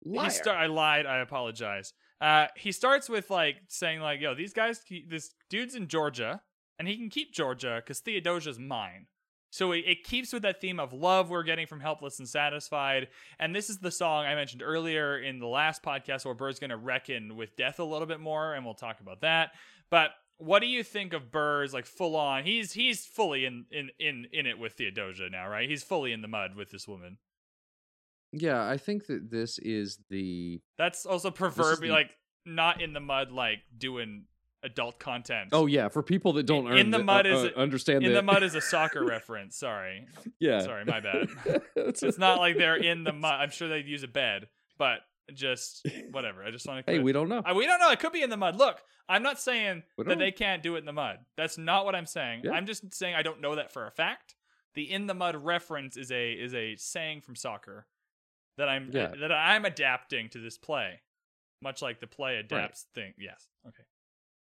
Liar. 0.05 0.25
He 0.25 0.31
start. 0.31 0.59
I 0.59 0.67
lied. 0.67 1.07
I 1.07 1.19
apologize. 1.19 1.93
Uh, 2.21 2.47
he 2.57 2.73
starts 2.73 3.09
with 3.09 3.31
like 3.31 3.57
saying 3.69 4.01
like, 4.01 4.21
"Yo, 4.21 4.35
these 4.35 4.53
guys, 4.53 4.83
he- 4.87 5.07
this 5.09 5.35
dude's 5.49 5.75
in 5.75 5.89
Georgia, 5.89 6.43
and 6.79 6.87
he 6.87 6.97
can 6.97 7.09
keep 7.11 7.33
Georgia 7.33 7.77
because 7.83 8.01
Theodosia's 8.01 8.59
mine." 8.59 9.07
So 9.51 9.71
it, 9.73 9.85
it 9.87 10.03
keeps 10.05 10.33
with 10.33 10.43
that 10.43 10.61
theme 10.61 10.81
of 10.81 10.93
love 10.93 11.31
we're 11.31 11.45
getting 11.45 11.67
from 11.69 11.79
Helpless 11.81 12.19
and 12.19 12.29
Satisfied. 12.29 13.09
And 13.39 13.55
this 13.55 13.71
is 13.71 13.79
the 13.79 13.91
song 13.93 14.27
I 14.27 14.35
mentioned 14.35 14.63
earlier 14.65 15.19
in 15.19 15.39
the 15.39 15.47
last 15.47 15.81
podcast 15.83 16.25
where 16.25 16.35
Burr's 16.35 16.59
going 16.59 16.71
to 16.71 16.77
reckon 16.77 17.37
with 17.37 17.55
death 17.57 17.79
a 17.79 17.85
little 17.85 18.07
bit 18.09 18.19
more, 18.19 18.55
and 18.55 18.65
we'll 18.65 18.75
talk 18.75 19.01
about 19.01 19.21
that. 19.21 19.53
But 19.91 20.11
what 20.39 20.61
do 20.61 20.67
you 20.67 20.83
think 20.83 21.13
of 21.13 21.31
Burr's 21.31 21.73
like 21.73 21.87
full 21.87 22.17
on? 22.17 22.45
He's 22.45 22.73
he's 22.73 23.07
fully 23.07 23.45
in 23.45 23.67
in 23.71 23.91
in 23.99 24.27
in 24.33 24.47
it 24.47 24.59
with 24.59 24.73
Theodosia 24.75 25.29
now, 25.31 25.49
right? 25.49 25.69
He's 25.69 25.83
fully 25.85 26.13
in 26.13 26.23
the 26.23 26.29
mud 26.29 26.55
with 26.57 26.71
this 26.71 26.89
woman. 26.89 27.19
yeah 28.33 28.69
i 28.69 28.77
think 28.77 29.07
that 29.07 29.31
this 29.31 29.59
is 29.61 29.99
the 30.11 30.61
That's 30.77 31.07
also 31.07 31.31
proverbial, 31.31 31.95
the- 31.95 32.01
like 32.01 32.11
not 32.45 32.83
in 32.83 32.93
the 32.93 33.01
mud, 33.01 33.31
like 33.31 33.61
doing 33.79 34.25
adult 34.65 34.99
content. 34.99 35.51
oh 35.53 35.67
yeah 35.67 35.89
for 35.89 36.03
people 36.03 36.33
that 36.35 36.45
don't 36.47 36.67
In 36.67 36.73
earn 36.73 36.91
the 36.91 36.99
the- 36.99 37.05
mud 37.05 37.27
uh, 37.27 37.31
is- 37.31 37.45
uh, 37.57 37.61
understand 37.61 38.03
in 38.05 38.13
the 38.13 38.23
mud 38.23 38.43
is 38.49 38.55
a 38.57 38.61
soccer 38.61 39.05
reference. 39.05 39.57
Sorry, 39.57 40.07
yeah 40.41 40.61
sorry, 40.63 40.85
my 40.85 41.01
bad. 41.01 41.29
it's 41.77 42.19
not 42.19 42.39
like 42.41 42.57
they're 42.59 42.77
in 42.91 43.05
the 43.05 43.13
mud. 43.13 43.41
I'm 43.41 43.51
sure 43.51 43.69
they'd 43.69 43.87
use 43.87 44.03
a 44.03 44.09
bed, 44.09 44.49
but 44.79 44.99
just 45.33 45.87
whatever. 46.11 46.45
I 46.45 46.51
just 46.51 46.67
want 46.67 46.85
to. 46.87 46.93
hey 46.93 46.99
we 46.99 47.13
don't 47.13 47.29
know 47.29 47.43
we 47.55 47.67
don't 47.67 47.81
know. 47.81 47.91
It 47.91 48.01
could 48.01 48.13
be 48.13 48.23
in 48.23 48.31
the 48.31 48.37
mud. 48.37 48.57
Look, 48.57 48.81
I'm 49.09 49.23
not 49.23 49.41
saying 49.41 49.83
that 49.99 50.05
don't 50.09 50.19
they 50.19 50.33
can't 50.33 50.63
do 50.63 50.77
it 50.77 50.81
in 50.81 50.85
the 50.85 50.93
mud. 50.93 51.19
That's 51.37 51.57
not 51.59 51.85
what 51.85 51.95
I'm 51.95 52.07
saying. 52.07 52.43
Yeah. 52.45 52.53
I'm 52.53 52.67
just 52.67 52.93
saying 52.95 53.15
I 53.15 53.23
don't 53.23 53.41
know 53.41 53.55
that 53.57 53.73
for 53.73 53.87
a 53.87 53.91
fact. 53.91 54.35
The 54.75 54.91
in 54.91 55.07
the 55.07 55.15
mud 55.15 55.37
reference 55.37 55.97
is 55.97 56.11
a 56.11 56.33
is 56.33 56.55
a 56.55 56.77
saying 56.77 57.21
from 57.23 57.37
soccer 57.37 57.87
that 58.59 58.69
I'm 58.69 58.91
Yeah. 58.93 59.13
that 59.21 59.33
I'm 59.33 59.65
adapting 59.65 60.29
to 60.31 60.39
this 60.39 60.59
play, 60.59 61.01
much 61.63 61.81
like 61.83 62.01
the 62.01 62.07
play 62.07 62.37
adapts 62.37 62.87
thing. 62.95 63.15
Yes. 63.19 63.49
Okay. 63.67 63.83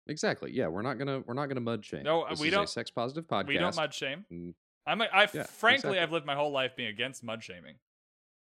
exactly 0.09 0.53
yeah 0.53 0.69
we're 0.69 0.83
not 0.83 0.99
gonna 0.99 1.21
we're 1.27 1.35
not 1.35 1.47
gonna 1.47 1.61
mud 1.61 1.85
shame 1.85 2.03
No, 2.05 2.27
this 2.31 2.41
we 2.41 2.51
don't- 2.51 2.65
a 2.65 2.67
sex 2.67 2.91
positive 2.91 3.27
podcast 3.27 3.47
We 3.49 3.59
don't 3.59 3.75
mud 3.77 3.93
shame. 3.95 4.25
Mm, 4.33 4.55
I'm 4.87 5.01
a, 5.01 5.05
I 5.13 5.23
Yeah, 5.23 5.43
frankly 5.45 5.75
exactly. 5.75 5.99
I've 6.01 6.13
lived 6.13 6.27
my 6.27 6.35
whole 6.37 6.53
life 6.53 6.77
being 6.77 6.89
against 6.89 7.25
mud 7.25 7.43
shaming. 7.43 7.77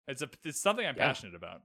It's 0.09 0.23
a 0.23 0.31
it's 0.45 0.61
something 0.61 0.87
I'm 0.87 0.97
Yeah. 0.97 1.07
passionate 1.09 1.35
about. 1.35 1.63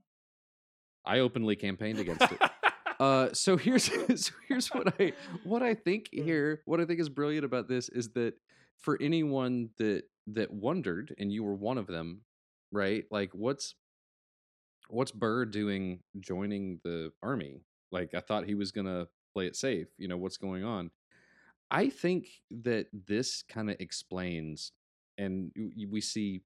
I 1.04 1.18
openly 1.18 1.56
campaigned 1.56 1.98
against 1.98 2.30
it 2.30 2.40
Uh, 3.02 3.32
so 3.32 3.56
here's 3.56 3.84
so 4.14 4.32
here's 4.46 4.68
what 4.68 4.94
I 5.00 5.12
what 5.42 5.60
I 5.60 5.74
think 5.74 6.08
here. 6.12 6.62
What 6.66 6.80
I 6.80 6.84
think 6.84 7.00
is 7.00 7.08
brilliant 7.08 7.44
about 7.44 7.66
this 7.66 7.88
is 7.88 8.10
that 8.10 8.34
for 8.78 8.96
anyone 9.00 9.70
that 9.78 10.04
that 10.28 10.52
wondered, 10.52 11.12
and 11.18 11.32
you 11.32 11.42
were 11.42 11.56
one 11.56 11.78
of 11.78 11.88
them, 11.88 12.20
right? 12.70 13.04
Like, 13.10 13.30
what's 13.32 13.74
what's 14.88 15.10
Burr 15.10 15.46
doing 15.46 15.98
joining 16.20 16.78
the 16.84 17.10
army? 17.24 17.62
Like, 17.90 18.14
I 18.14 18.20
thought 18.20 18.46
he 18.46 18.54
was 18.54 18.70
gonna 18.70 19.08
play 19.32 19.46
it 19.46 19.56
safe. 19.56 19.88
You 19.98 20.06
know, 20.06 20.16
what's 20.16 20.36
going 20.36 20.62
on? 20.62 20.92
I 21.72 21.88
think 21.88 22.28
that 22.50 22.86
this 22.92 23.42
kind 23.42 23.68
of 23.68 23.76
explains, 23.80 24.70
and 25.18 25.50
we 25.90 26.00
see 26.00 26.42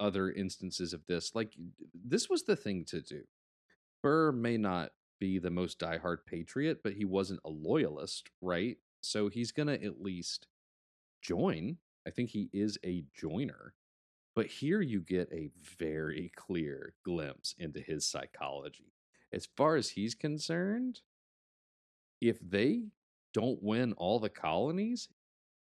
other 0.00 0.28
instances 0.28 0.92
of 0.92 1.06
this. 1.06 1.36
Like, 1.36 1.52
this 1.94 2.28
was 2.28 2.42
the 2.42 2.56
thing 2.56 2.84
to 2.86 3.00
do. 3.00 3.22
Burr 4.02 4.32
may 4.32 4.56
not 4.56 4.92
be 5.18 5.38
the 5.38 5.50
most 5.50 5.78
diehard 5.78 6.18
patriot, 6.26 6.80
but 6.82 6.94
he 6.94 7.04
wasn't 7.04 7.40
a 7.44 7.50
loyalist, 7.50 8.30
right? 8.40 8.78
So 9.00 9.28
he's 9.28 9.52
gonna 9.52 9.74
at 9.74 10.00
least 10.00 10.46
join. 11.22 11.78
I 12.06 12.10
think 12.10 12.30
he 12.30 12.48
is 12.52 12.78
a 12.84 13.04
joiner. 13.14 13.74
But 14.34 14.46
here 14.46 14.80
you 14.80 15.00
get 15.00 15.28
a 15.32 15.50
very 15.78 16.32
clear 16.36 16.94
glimpse 17.04 17.54
into 17.58 17.80
his 17.80 18.06
psychology. 18.06 18.92
As 19.32 19.46
far 19.56 19.76
as 19.76 19.90
he's 19.90 20.14
concerned, 20.14 21.00
if 22.20 22.38
they 22.40 22.84
don't 23.34 23.62
win 23.62 23.92
all 23.94 24.18
the 24.18 24.28
colonies, 24.28 25.08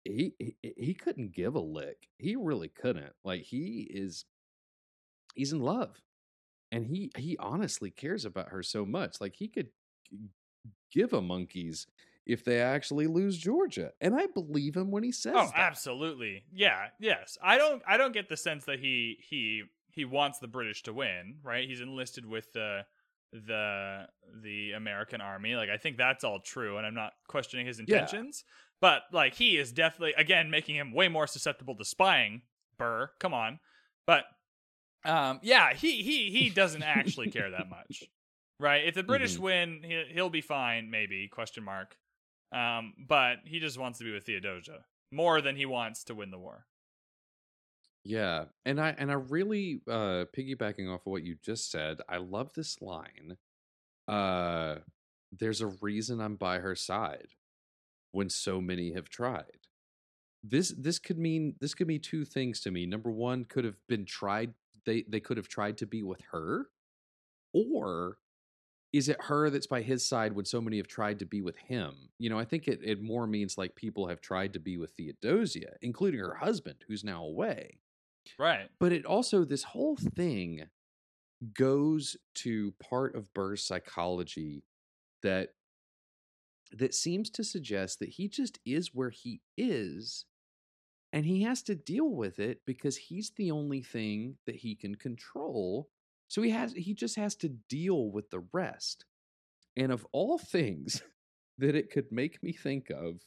he 0.04 0.34
he, 0.40 0.56
he 0.78 0.94
couldn't 0.94 1.34
give 1.34 1.56
a 1.56 1.60
lick. 1.60 2.10
He 2.18 2.36
really 2.36 2.70
couldn't. 2.70 3.14
Like 3.24 3.42
he 3.44 3.88
is 3.90 4.26
he's 5.36 5.54
in 5.54 5.60
love. 5.60 6.02
And 6.72 6.86
he 6.86 7.12
he 7.18 7.36
honestly 7.40 7.90
cares 7.92 8.26
about 8.26 8.50
her 8.50 8.62
so 8.64 8.86
much. 8.86 9.20
Like 9.20 9.36
he 9.36 9.48
could 9.48 9.70
give 10.92 11.14
a 11.14 11.22
monkeys 11.22 11.88
if 12.26 12.44
they 12.44 12.62
actually 12.62 13.08
lose 13.08 13.38
Georgia. 13.38 13.92
And 14.02 14.16
I 14.16 14.28
believe 14.28 14.76
him 14.76 14.92
when 14.92 15.04
he 15.04 15.10
oh, 15.10 15.12
says 15.12 15.52
Oh, 15.52 15.52
that. 15.56 15.56
absolutely. 15.56 16.44
Yeah, 16.52 16.88
yes. 17.00 17.38
I 17.42 17.58
don't 17.58 17.82
I 17.88 17.98
don't 17.98 18.14
get 18.14 18.30
the 18.30 18.38
sense 18.38 18.66
that 18.66 18.80
he 18.80 19.18
he 19.22 19.64
he 19.92 20.06
wants 20.06 20.40
the 20.40 20.48
British 20.48 20.84
to 20.84 20.94
win, 20.94 21.40
right? 21.44 21.68
He's 21.68 21.82
enlisted 21.82 22.26
with 22.26 22.52
the 22.54 22.86
the 23.32 24.08
the 24.42 24.72
American 24.74 25.22
army. 25.22 25.56
Like 25.56 25.70
I 25.70 25.78
think 25.78 25.98
that's 25.98 26.24
all 26.24 26.40
true 26.40 26.78
and 26.78 26.86
I'm 26.86 26.96
not 26.96 27.14
questioning 27.28 27.66
his 27.66 27.80
Yeah. 27.86 28.10
intentions. 28.10 28.44
But 28.82 29.04
like 29.12 29.34
he 29.36 29.58
is 29.58 29.72
definitely 29.72 30.14
again 30.18 30.50
making 30.50 30.76
him 30.76 30.94
way 30.94 31.08
more 31.08 31.28
susceptible 31.28 31.76
to 31.76 31.86
spying, 31.86 32.44
Burr. 32.78 33.12
Come 33.20 33.34
on. 33.34 33.60
But 34.06 34.26
um 35.06 35.40
yeah, 35.44 35.74
he 35.74 36.04
he 36.04 36.30
he 36.32 36.50
doesn't 36.50 36.84
actually 36.84 37.28
care 37.30 37.52
that 37.52 37.70
much. 37.70 38.04
Right? 38.62 38.84
If 38.86 38.94
the 38.96 39.04
British 39.04 39.38
Mhm. 39.38 39.40
win, 39.40 39.84
he, 39.86 40.04
he'll 40.14 40.30
be 40.30 40.42
fine 40.42 40.90
maybe, 40.92 41.30
question 41.30 41.64
mark. 41.64 41.98
Um 42.52 42.94
but 43.08 43.38
he 43.46 43.60
just 43.60 43.78
wants 43.78 44.00
to 44.00 44.06
be 44.06 44.12
with 44.12 44.26
Theodosia 44.26 44.84
more 45.12 45.40
than 45.42 45.56
he 45.56 45.66
wants 45.66 46.04
to 46.06 46.14
win 46.16 46.30
the 46.30 46.38
war. 46.40 46.66
Yeah, 48.04 48.46
and 48.66 48.80
I 48.80 48.96
and 48.98 49.12
I 49.12 49.16
really 49.16 49.82
uh 49.88 50.26
piggybacking 50.38 50.94
off 50.94 51.02
of 51.02 51.12
what 51.12 51.24
you 51.24 51.36
just 51.42 51.70
said, 51.72 52.00
I 52.10 52.18
love 52.18 52.54
this 52.54 52.82
line. 52.82 53.38
Uh 54.08 54.78
there's 55.32 55.62
a 55.62 55.68
reason 55.68 56.20
I'm 56.20 56.36
by 56.36 56.60
her 56.60 56.76
side 56.76 57.30
when 58.12 58.30
so 58.30 58.60
many 58.62 58.94
have 58.94 59.10
tried. 59.10 59.68
This 60.44 60.70
this 60.78 61.00
could 61.00 61.20
mean 61.20 61.56
this 61.60 61.74
could 61.76 61.88
mean 61.88 62.02
two 62.02 62.26
things 62.26 62.62
to 62.62 62.72
me. 62.72 62.86
Number 62.86 63.12
one 63.12 63.46
could 63.46 63.66
have 63.66 63.78
been 63.88 64.06
tried 64.06 64.54
they 64.90 65.04
they 65.08 65.20
could 65.20 65.38
have 65.38 65.48
tried 65.48 65.78
to 65.80 65.86
be 65.88 66.04
with 66.04 66.22
her 66.32 66.68
or 67.54 68.18
is 68.94 69.10
it 69.10 69.22
her 69.24 69.50
that's 69.50 69.68
by 69.68 69.82
his 69.82 70.08
side 70.08 70.34
when 70.34 70.46
so 70.46 70.62
many 70.62 70.78
have 70.78 70.88
tried 70.88 71.20
to 71.20 71.26
be 71.26 71.42
with 71.42 71.58
him? 71.58 72.10
You 72.18 72.30
know, 72.30 72.40
I 72.40 72.46
think 72.46 72.68
it, 72.68 72.80
it 72.84 73.02
more 73.02 73.28
means 73.28 73.58
like 73.58 73.76
people 73.76 74.08
have 74.08 74.22
tried 74.22 74.54
to 74.54 74.60
be 74.60 74.78
with 74.78 74.94
Theodosia, 74.94 75.76
including 75.82 76.20
her 76.22 76.36
husband, 76.36 76.86
who's 76.88 77.04
now 77.04 77.24
away 77.24 77.80
Right. 78.38 78.70
but 78.80 78.92
it 78.92 79.06
also 79.06 79.44
this 79.44 79.64
whole 79.64 79.96
thing 79.96 80.70
goes 81.54 82.18
to 82.36 82.74
part 82.82 83.16
of 83.16 83.34
Burr's 83.34 83.64
psychology 83.66 84.64
that 85.24 85.50
that 86.72 86.94
seems 86.94 87.30
to 87.32 87.44
suggest 87.44 88.00
that 88.00 88.10
he 88.10 88.28
just 88.28 88.60
is 88.66 88.94
where 88.94 89.10
he 89.10 89.42
is 89.58 90.26
and 91.14 91.26
he 91.26 91.42
has 91.44 91.62
to 91.64 91.76
deal 91.76 92.10
with 92.10 92.40
it 92.40 92.62
because 92.66 92.96
he's 92.98 93.32
the 93.32 93.52
only 93.52 93.82
thing 93.82 94.36
that 94.46 94.56
he 94.56 94.76
can 94.76 94.96
control 94.96 95.90
so 96.28 96.42
he 96.42 96.52
has 96.52 96.74
he 96.74 96.94
just 96.94 97.16
has 97.16 97.36
to 97.36 97.50
deal 97.70 98.12
with 98.12 98.30
the 98.30 98.44
rest 98.54 99.06
and 99.78 99.92
of 99.92 100.06
all 100.12 100.38
things 100.38 101.02
that 101.58 101.76
it 101.76 101.92
could 101.92 102.12
make 102.12 102.42
me 102.44 102.52
think 102.54 102.90
of 102.90 103.22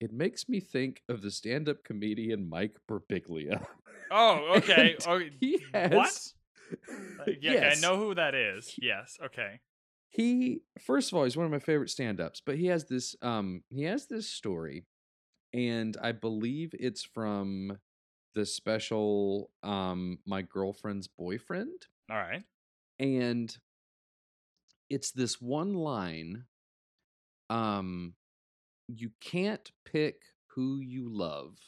it 0.00 0.12
makes 0.12 0.48
me 0.48 0.60
think 0.60 1.02
of 1.08 1.22
the 1.22 1.30
stand-up 1.30 1.82
comedian 1.84 2.48
mike 2.48 2.76
birbiglia 2.88 3.64
Oh, 4.10 4.54
okay. 4.56 4.96
Oh, 5.06 5.20
he 5.40 5.62
has 5.74 5.92
what? 5.92 7.26
Uh, 7.28 7.32
yeah, 7.40 7.52
okay, 7.52 7.62
Yes. 7.62 7.78
I 7.78 7.80
know 7.80 7.98
who 7.98 8.14
that 8.14 8.34
is. 8.34 8.74
Yes. 8.80 9.18
Okay. 9.22 9.60
he 10.10 10.60
first 10.80 11.12
of 11.12 11.18
all 11.18 11.24
he's 11.24 11.36
one 11.36 11.46
of 11.46 11.52
my 11.52 11.58
favorite 11.58 11.90
stand-ups 11.90 12.40
but 12.44 12.56
he 12.56 12.66
has 12.66 12.84
this 12.86 13.14
um 13.22 13.62
he 13.68 13.82
has 13.84 14.06
this 14.06 14.28
story 14.28 14.84
and 15.52 15.96
i 16.02 16.12
believe 16.12 16.74
it's 16.78 17.02
from 17.02 17.78
the 18.34 18.44
special 18.44 19.50
um 19.62 20.18
my 20.26 20.42
girlfriend's 20.42 21.08
boyfriend 21.08 21.86
All 22.10 22.16
right. 22.16 22.42
and 22.98 23.56
it's 24.90 25.10
this 25.10 25.40
one 25.40 25.74
line 25.74 26.44
um 27.50 28.14
you 28.88 29.10
can't 29.20 29.70
pick 29.84 30.22
who 30.54 30.80
you 30.80 31.08
love 31.08 31.58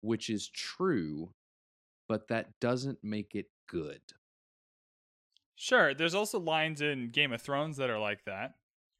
which 0.00 0.28
is 0.30 0.48
true 0.48 1.30
but 2.08 2.28
that 2.28 2.58
doesn't 2.60 2.98
make 3.02 3.34
it 3.34 3.46
good 3.68 4.00
Sure. 5.56 5.94
There's 5.94 6.14
also 6.16 6.40
lines 6.40 6.80
in 6.80 7.10
Game 7.10 7.32
of 7.32 7.40
Thrones 7.40 7.76
that 7.76 7.88
are 7.88 7.98
like 7.98 8.24
that, 8.24 8.54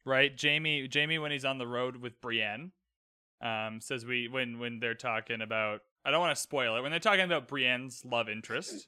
right? 0.05 0.31
Jaime, 0.41 0.87
Jaime, 0.91 1.19
when 1.19 1.31
he's 1.31 1.45
on 1.45 1.57
the 1.57 1.67
road 1.67 1.97
with 1.97 2.21
Brienne, 2.21 2.71
um, 3.41 3.79
says 3.81 4.05
we 4.05 4.27
when 4.27 4.59
when 4.59 4.79
they're 4.79 4.93
talking 4.95 5.41
about. 5.41 5.81
I 6.07 6.11
don't 6.11 6.19
want 6.19 6.35
to 6.35 6.41
spoil 6.41 6.75
it. 6.77 6.81
When 6.81 6.91
they're 6.91 6.99
talking 6.99 7.25
about 7.25 7.47
Brienne's 7.47 8.05
love 8.05 8.29
interest, 8.29 8.87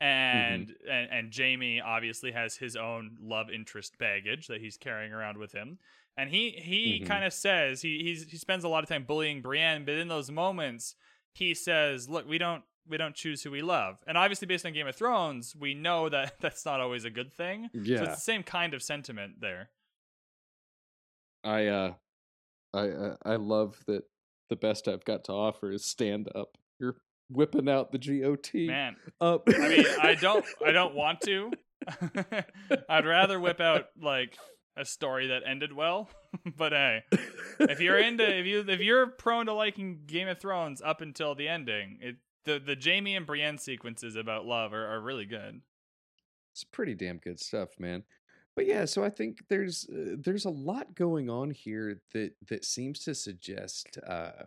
and 0.00 0.72
and 0.90 1.10
and 1.10 1.32
Jaime 1.36 1.80
obviously 1.80 2.32
has 2.32 2.56
his 2.56 2.74
own 2.76 3.16
love 3.20 3.48
interest 3.50 3.96
baggage 3.98 4.48
that 4.48 4.60
he's 4.60 4.76
carrying 4.76 5.12
around 5.12 5.38
with 5.38 5.52
him, 5.52 5.78
and 6.16 6.30
he 6.30 6.50
he 6.50 7.00
Mhm. 7.00 7.06
kind 7.06 7.24
of 7.24 7.32
says 7.32 7.82
he 7.82 8.02
he's, 8.02 8.24
he 8.30 8.36
spends 8.36 8.64
a 8.64 8.68
lot 8.68 8.82
of 8.82 8.88
time 8.88 9.04
bullying 9.04 9.40
Brienne, 9.40 9.84
but 9.84 9.94
in 9.94 10.08
those 10.08 10.30
moments 10.30 10.96
he 11.32 11.54
says, 11.54 12.08
"Look, 12.08 12.28
we 12.28 12.38
don't." 12.38 12.64
We 12.90 12.96
don't 12.96 13.14
choose 13.14 13.42
who 13.42 13.50
we 13.50 13.60
love, 13.60 14.02
and 14.06 14.16
obviously, 14.16 14.46
based 14.46 14.64
on 14.64 14.72
Game 14.72 14.86
of 14.86 14.96
Thrones, 14.96 15.54
we 15.54 15.74
know 15.74 16.08
that 16.08 16.36
that's 16.40 16.64
not 16.64 16.80
always 16.80 17.04
a 17.04 17.10
good 17.10 17.30
thing. 17.30 17.68
So 17.74 17.80
yeah 17.82 18.02
it's 18.04 18.14
the 18.14 18.20
same 18.22 18.42
kind 18.42 18.72
of 18.72 18.82
sentiment 18.82 19.42
there. 19.42 19.68
I 21.44 21.66
uh 21.66 21.94
I 22.74 22.88
uh, 22.88 23.16
I 23.24 23.36
love 23.36 23.76
that 23.86 24.02
the 24.50 24.56
best 24.56 24.88
I've 24.88 25.04
got 25.04 25.24
to 25.24 25.32
offer 25.32 25.70
is 25.72 25.84
stand 25.84 26.28
up. 26.34 26.56
You're 26.78 26.96
whipping 27.30 27.68
out 27.68 27.92
the 27.92 27.98
GOT. 27.98 28.54
Man, 28.54 28.96
Up. 29.20 29.48
I 29.48 29.68
mean, 29.68 29.84
I 30.00 30.14
don't, 30.14 30.44
I 30.64 30.70
don't 30.72 30.94
want 30.94 31.20
to. 31.22 31.50
I'd 32.88 33.06
rather 33.06 33.38
whip 33.38 33.60
out 33.60 33.86
like 34.00 34.36
a 34.76 34.84
story 34.84 35.28
that 35.28 35.42
ended 35.46 35.72
well. 35.72 36.08
but 36.56 36.72
hey, 36.72 37.02
if 37.60 37.80
you're 37.80 37.98
into, 37.98 38.24
if 38.38 38.46
you, 38.46 38.64
if 38.66 38.80
you're 38.80 39.06
prone 39.08 39.46
to 39.46 39.52
liking 39.52 40.00
Game 40.06 40.28
of 40.28 40.38
Thrones 40.40 40.80
up 40.82 41.00
until 41.00 41.34
the 41.34 41.48
ending, 41.48 41.98
it 42.00 42.16
the 42.44 42.58
the 42.58 42.76
Jaime 42.82 43.16
and 43.16 43.26
Brienne 43.26 43.58
sequences 43.58 44.16
about 44.16 44.46
love 44.46 44.72
are, 44.72 44.86
are 44.86 45.00
really 45.00 45.26
good. 45.26 45.60
it's 46.52 46.64
pretty 46.64 46.94
damn 46.94 47.18
good 47.18 47.38
stuff, 47.40 47.70
man. 47.78 48.04
But 48.58 48.66
yeah, 48.66 48.86
so 48.86 49.04
I 49.04 49.08
think 49.08 49.44
there's 49.48 49.88
uh, 49.88 50.16
there's 50.18 50.44
a 50.44 50.50
lot 50.50 50.96
going 50.96 51.30
on 51.30 51.52
here 51.52 52.00
that 52.12 52.32
that 52.48 52.64
seems 52.64 52.98
to 53.04 53.14
suggest 53.14 53.98
uh 54.04 54.46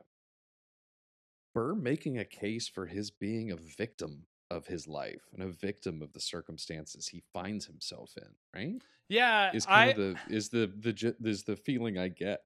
Burr 1.56 1.76
making 1.76 2.18
a 2.18 2.26
case 2.26 2.68
for 2.68 2.88
his 2.88 3.10
being 3.10 3.52
a 3.52 3.56
victim 3.56 4.26
of 4.50 4.68
his 4.68 4.86
life 4.86 5.30
and 5.34 5.42
a 5.42 5.48
victim 5.48 6.02
of 6.02 6.12
the 6.12 6.20
circumstances 6.20 7.08
he 7.08 7.24
finds 7.32 7.66
himself 7.66 8.12
in, 8.18 8.28
right? 8.54 8.82
Yeah, 9.08 9.52
Is 9.54 9.66
I 9.66 9.86
kind 9.86 9.90
of 9.92 9.96
the 9.96 10.36
is 10.36 10.50
the 10.50 10.70
the 10.78 11.16
is 11.24 11.44
the 11.44 11.56
feeling 11.56 11.98
I 11.98 12.10
get. 12.10 12.42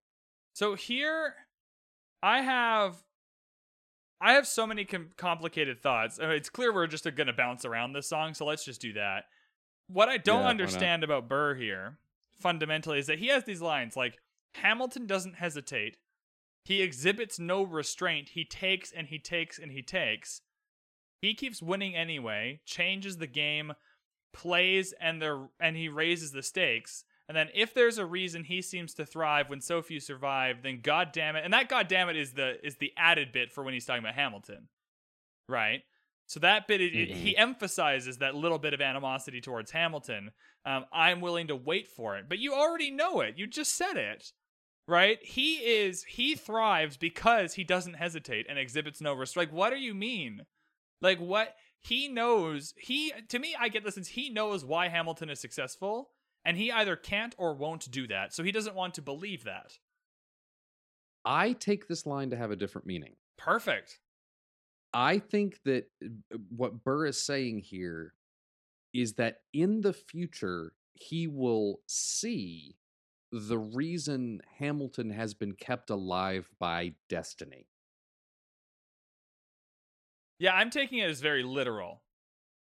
So 0.53 0.75
here, 0.75 1.33
I 2.21 2.41
have, 2.41 2.95
I 4.21 4.33
have 4.33 4.45
so 4.45 4.67
many 4.67 4.85
com- 4.85 5.09
complicated 5.17 5.81
thoughts. 5.81 6.19
I 6.19 6.27
mean, 6.27 6.35
it's 6.35 6.49
clear 6.51 6.71
we're 6.71 6.85
just 6.85 7.05
going 7.05 7.25
to 7.25 7.33
bounce 7.33 7.65
around 7.65 7.93
this 7.93 8.07
song, 8.07 8.35
so 8.35 8.45
let's 8.45 8.63
just 8.63 8.81
do 8.81 8.93
that. 8.93 9.23
What 9.88 10.09
I 10.09 10.17
don't 10.17 10.43
Yeah, 10.43 10.49
understand 10.49 11.03
about 11.03 11.30
Burr 11.30 11.55
here, 11.55 11.97
fundamentally, 12.39 12.99
is 12.99 13.07
that 13.07 13.19
he 13.19 13.27
has 13.27 13.43
these 13.43 13.61
lines 13.61 13.95
like 13.95 14.17
Hamilton 14.55 15.05
doesn't 15.05 15.35
hesitate, 15.35 15.97
he 16.64 16.81
exhibits 16.81 17.38
no 17.38 17.61
restraint, 17.61 18.30
he 18.30 18.43
takes 18.43 18.91
and 18.91 19.07
he 19.07 19.19
takes 19.19 19.59
and 19.59 19.72
he 19.72 19.81
takes. 19.81 20.41
He 21.22 21.33
keeps 21.33 21.61
winning 21.61 21.95
anyway, 21.95 22.61
changes 22.65 23.17
the 23.17 23.27
game, 23.27 23.73
plays 24.33 24.93
and 24.99 25.22
the 25.22 25.49
and 25.59 25.77
he 25.77 25.88
raises 25.88 26.31
the 26.31 26.43
stakes. 26.43 27.05
And 27.27 27.35
then 27.35 27.49
if 27.55 27.73
there's 27.73 27.97
a 27.97 28.05
reason 28.05 28.43
he 28.43 28.61
seems 28.61 28.93
to 28.95 29.05
thrive 29.05 29.49
when 29.49 29.61
so 29.61 29.81
few 29.81 29.99
survive, 29.99 30.61
then 30.61 30.81
god 30.81 31.11
damn 31.11 31.35
it. 31.35 31.43
And 31.43 31.53
that 31.53 31.69
god 31.69 31.88
damn 31.88 32.09
it 32.09 32.15
is 32.15 32.33
the 32.33 32.64
is 32.65 32.77
the 32.77 32.93
added 32.97 33.31
bit 33.31 33.51
for 33.51 33.64
when 33.64 33.73
he's 33.73 33.85
talking 33.85 34.03
about 34.03 34.15
Hamilton. 34.15 34.67
Right? 35.47 35.83
So 36.27 36.39
that 36.39 36.67
bit 36.67 36.81
it, 36.81 36.93
it- 36.95 37.11
he 37.11 37.37
emphasizes 37.37 38.17
that 38.17 38.35
little 38.35 38.57
bit 38.59 38.73
of 38.73 38.81
animosity 38.81 39.41
towards 39.41 39.71
Hamilton. 39.71 40.31
Um, 40.65 40.85
I'm 40.91 41.21
willing 41.21 41.47
to 41.47 41.55
wait 41.55 41.87
for 41.87 42.17
it. 42.17 42.25
But 42.27 42.39
you 42.39 42.53
already 42.53 42.89
know 42.91 43.21
it. 43.21 43.37
You 43.37 43.45
just 43.47 43.75
said 43.75 43.97
it. 43.97 44.31
Right? 44.87 45.17
He 45.23 45.55
is 45.55 46.03
he 46.03 46.35
thrives 46.35 46.95
because 46.95 47.55
he 47.55 47.63
doesn't 47.63 47.95
hesitate 47.95 48.45
and 48.47 48.59
exhibits 48.59 49.01
no 49.01 49.13
restraint. 49.13 49.49
Like 49.49 49.57
what 49.57 49.69
do 49.71 49.77
you 49.77 49.95
mean? 49.95 50.41
Like 51.01 51.17
what 51.19 51.55
he 51.81 52.07
knows, 52.07 52.73
he 52.77 53.11
to 53.29 53.39
me 53.39 53.55
I 53.59 53.69
get 53.69 53.83
the 53.83 53.91
sense 53.91 54.09
he 54.09 54.29
knows 54.29 54.63
why 54.63 54.89
Hamilton 54.89 55.31
is 55.31 55.39
successful 55.39 56.11
and 56.43 56.55
he 56.55 56.71
either 56.71 56.95
can't 56.95 57.33
or 57.39 57.55
won't 57.55 57.89
do 57.89 58.05
that. 58.07 58.31
So 58.33 58.43
he 58.43 58.51
doesn't 58.51 58.75
want 58.75 58.93
to 58.95 59.01
believe 59.01 59.43
that. 59.45 59.73
I 61.25 61.53
take 61.53 61.87
this 61.87 62.05
line 62.05 62.29
to 62.29 62.37
have 62.37 62.51
a 62.51 62.55
different 62.55 62.85
meaning. 62.85 63.15
Perfect. 63.37 63.99
I 64.95 65.19
think 65.19 65.61
that 65.65 65.90
uh, 66.03 66.38
what 66.49 66.83
Burr 66.83 67.07
is 67.07 67.22
saying 67.22 67.59
here 67.59 68.14
is 68.93 69.14
that 69.15 69.41
in 69.53 69.82
the 69.82 69.91
future, 69.93 70.72
he 70.93 71.27
will 71.27 71.82
see 71.85 72.77
the 73.32 73.57
reason 73.57 74.41
Hamilton 74.57 75.09
has 75.09 75.33
been 75.33 75.51
kept 75.53 75.90
alive 75.90 76.49
by 76.59 76.93
destiny. 77.09 77.67
Yeah, 80.40 80.53
I'm 80.56 80.69
taking 80.69 80.99
it 80.99 81.09
as 81.09 81.19
very 81.19 81.43
literal. 81.43 82.01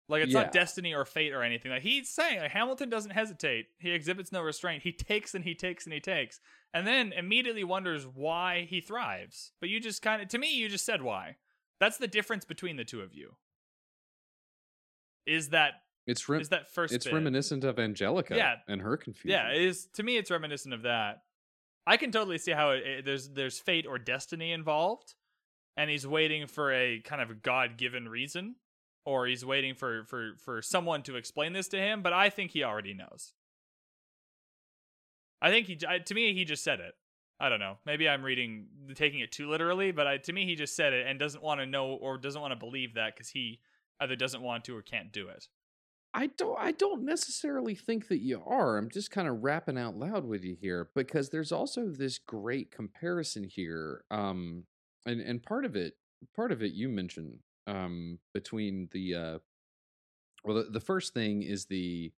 Like 0.08 0.24
it's 0.24 0.32
Yeah. 0.32 0.42
not 0.42 0.52
destiny 0.52 0.92
or 0.92 1.04
fate 1.04 1.32
or 1.32 1.42
anything. 1.42 1.70
Like 1.70 1.82
he's 1.82 2.08
saying, 2.10 2.40
like 2.40 2.50
Hamilton 2.50 2.90
doesn't 2.90 3.12
hesitate. 3.12 3.68
He 3.78 3.92
exhibits 3.92 4.32
no 4.32 4.42
restraint. 4.42 4.82
He 4.82 4.92
takes 4.92 5.34
and 5.34 5.44
he 5.44 5.54
takes 5.54 5.84
and 5.84 5.92
he 5.94 6.00
takes, 6.00 6.40
and 6.74 6.86
then 6.86 7.12
immediately 7.12 7.64
wonders 7.64 8.06
why 8.06 8.66
he 8.68 8.80
thrives. 8.80 9.52
But 9.60 9.68
you 9.70 9.80
just 9.80 10.02
kind 10.02 10.20
of, 10.20 10.28
to 10.28 10.38
me, 10.38 10.54
you 10.54 10.68
just 10.68 10.84
said 10.84 11.00
why. 11.00 11.36
That's 11.80 11.96
the 11.96 12.06
difference 12.06 12.44
between 12.44 12.76
the 12.76 12.84
two 12.84 13.00
of 13.00 13.14
you. 13.14 13.34
Is 15.26 15.48
that 15.50 15.82
It's 16.06 16.28
re- 16.28 16.40
is 16.40 16.50
that 16.50 16.70
first? 16.70 16.92
it's 16.94 17.06
bit. 17.06 17.14
reminiscent 17.14 17.64
of 17.64 17.78
Angelica 17.78 18.36
Yeah. 18.36 18.56
and 18.68 18.80
her 18.82 18.96
confusion. 18.96 19.30
Yeah, 19.30 19.50
it 19.50 19.62
is 19.62 19.86
to 19.94 20.02
me. 20.02 20.16
It's 20.16 20.30
reminiscent 20.30 20.74
of 20.74 20.82
that. 20.82 21.24
I 21.86 21.96
can 21.96 22.12
totally 22.12 22.38
see 22.38 22.52
how 22.52 22.70
it, 22.70 22.86
it- 22.86 23.04
there's 23.04 23.30
there's 23.30 23.58
fate 23.58 23.86
or 23.86 23.98
destiny 23.98 24.52
involved, 24.52 25.14
and 25.76 25.90
he's 25.90 26.06
waiting 26.06 26.46
for 26.46 26.72
a 26.72 27.00
kind 27.00 27.22
of 27.22 27.42
God 27.42 27.76
given 27.78 28.08
reason, 28.08 28.56
or 29.04 29.26
he's 29.26 29.44
waiting 29.44 29.74
for 29.74 30.04
for 30.04 30.34
for 30.38 30.60
someone 30.62 31.02
to 31.04 31.16
explain 31.16 31.52
this 31.54 31.68
to 31.68 31.78
him. 31.78 32.02
But 32.02 32.12
I 32.12 32.28
think 32.30 32.50
he 32.52 32.62
already 32.62 32.92
knows. 32.94 33.32
I 35.40 35.50
think 35.50 35.66
he 35.68 35.76
to 35.76 36.14
me 36.14 36.34
he 36.34 36.44
just 36.44 36.62
said 36.62 36.80
it. 36.80 36.94
I 37.40 37.48
don't 37.48 37.58
know. 37.58 37.78
Maybe 37.86 38.08
I'm 38.08 38.22
reading 38.22 38.66
taking 38.94 39.20
it 39.20 39.32
too 39.32 39.48
literally, 39.48 39.92
but 39.92 40.06
I, 40.06 40.18
to 40.18 40.32
me 40.32 40.44
he 40.44 40.54
just 40.54 40.76
said 40.76 40.92
it 40.92 41.06
and 41.06 41.18
doesn't 41.18 41.42
want 41.42 41.60
to 41.60 41.66
know 41.66 41.92
or 41.92 42.18
doesn't 42.18 42.40
want 42.40 42.52
to 42.52 42.56
believe 42.56 42.94
that 42.94 43.14
because 43.16 43.30
he 43.30 43.60
either 43.98 44.14
doesn't 44.14 44.42
want 44.42 44.64
to 44.64 44.76
or 44.76 44.82
can't 44.82 45.10
do 45.10 45.28
it. 45.28 45.48
I 46.12 46.26
don't 46.26 46.58
I 46.58 46.72
don't 46.72 47.04
necessarily 47.04 47.74
think 47.74 48.08
that 48.08 48.20
you 48.20 48.42
are. 48.46 48.76
I'm 48.76 48.90
just 48.90 49.10
kind 49.10 49.26
of 49.26 49.42
rapping 49.42 49.78
out 49.78 49.96
loud 49.96 50.26
with 50.26 50.44
you 50.44 50.56
here 50.60 50.90
because 50.94 51.30
there's 51.30 51.52
also 51.52 51.88
this 51.88 52.18
great 52.18 52.70
comparison 52.70 53.44
here. 53.44 54.04
Um 54.10 54.64
and 55.06 55.20
and 55.20 55.42
part 55.42 55.64
of 55.64 55.76
it 55.76 55.94
part 56.36 56.52
of 56.52 56.62
it 56.62 56.72
you 56.72 56.90
mentioned 56.90 57.38
um 57.66 58.18
between 58.34 58.88
the 58.92 59.14
uh 59.14 59.38
well 60.44 60.56
the, 60.56 60.64
the 60.64 60.80
first 60.80 61.14
thing 61.14 61.42
is 61.42 61.64
the 61.64 62.12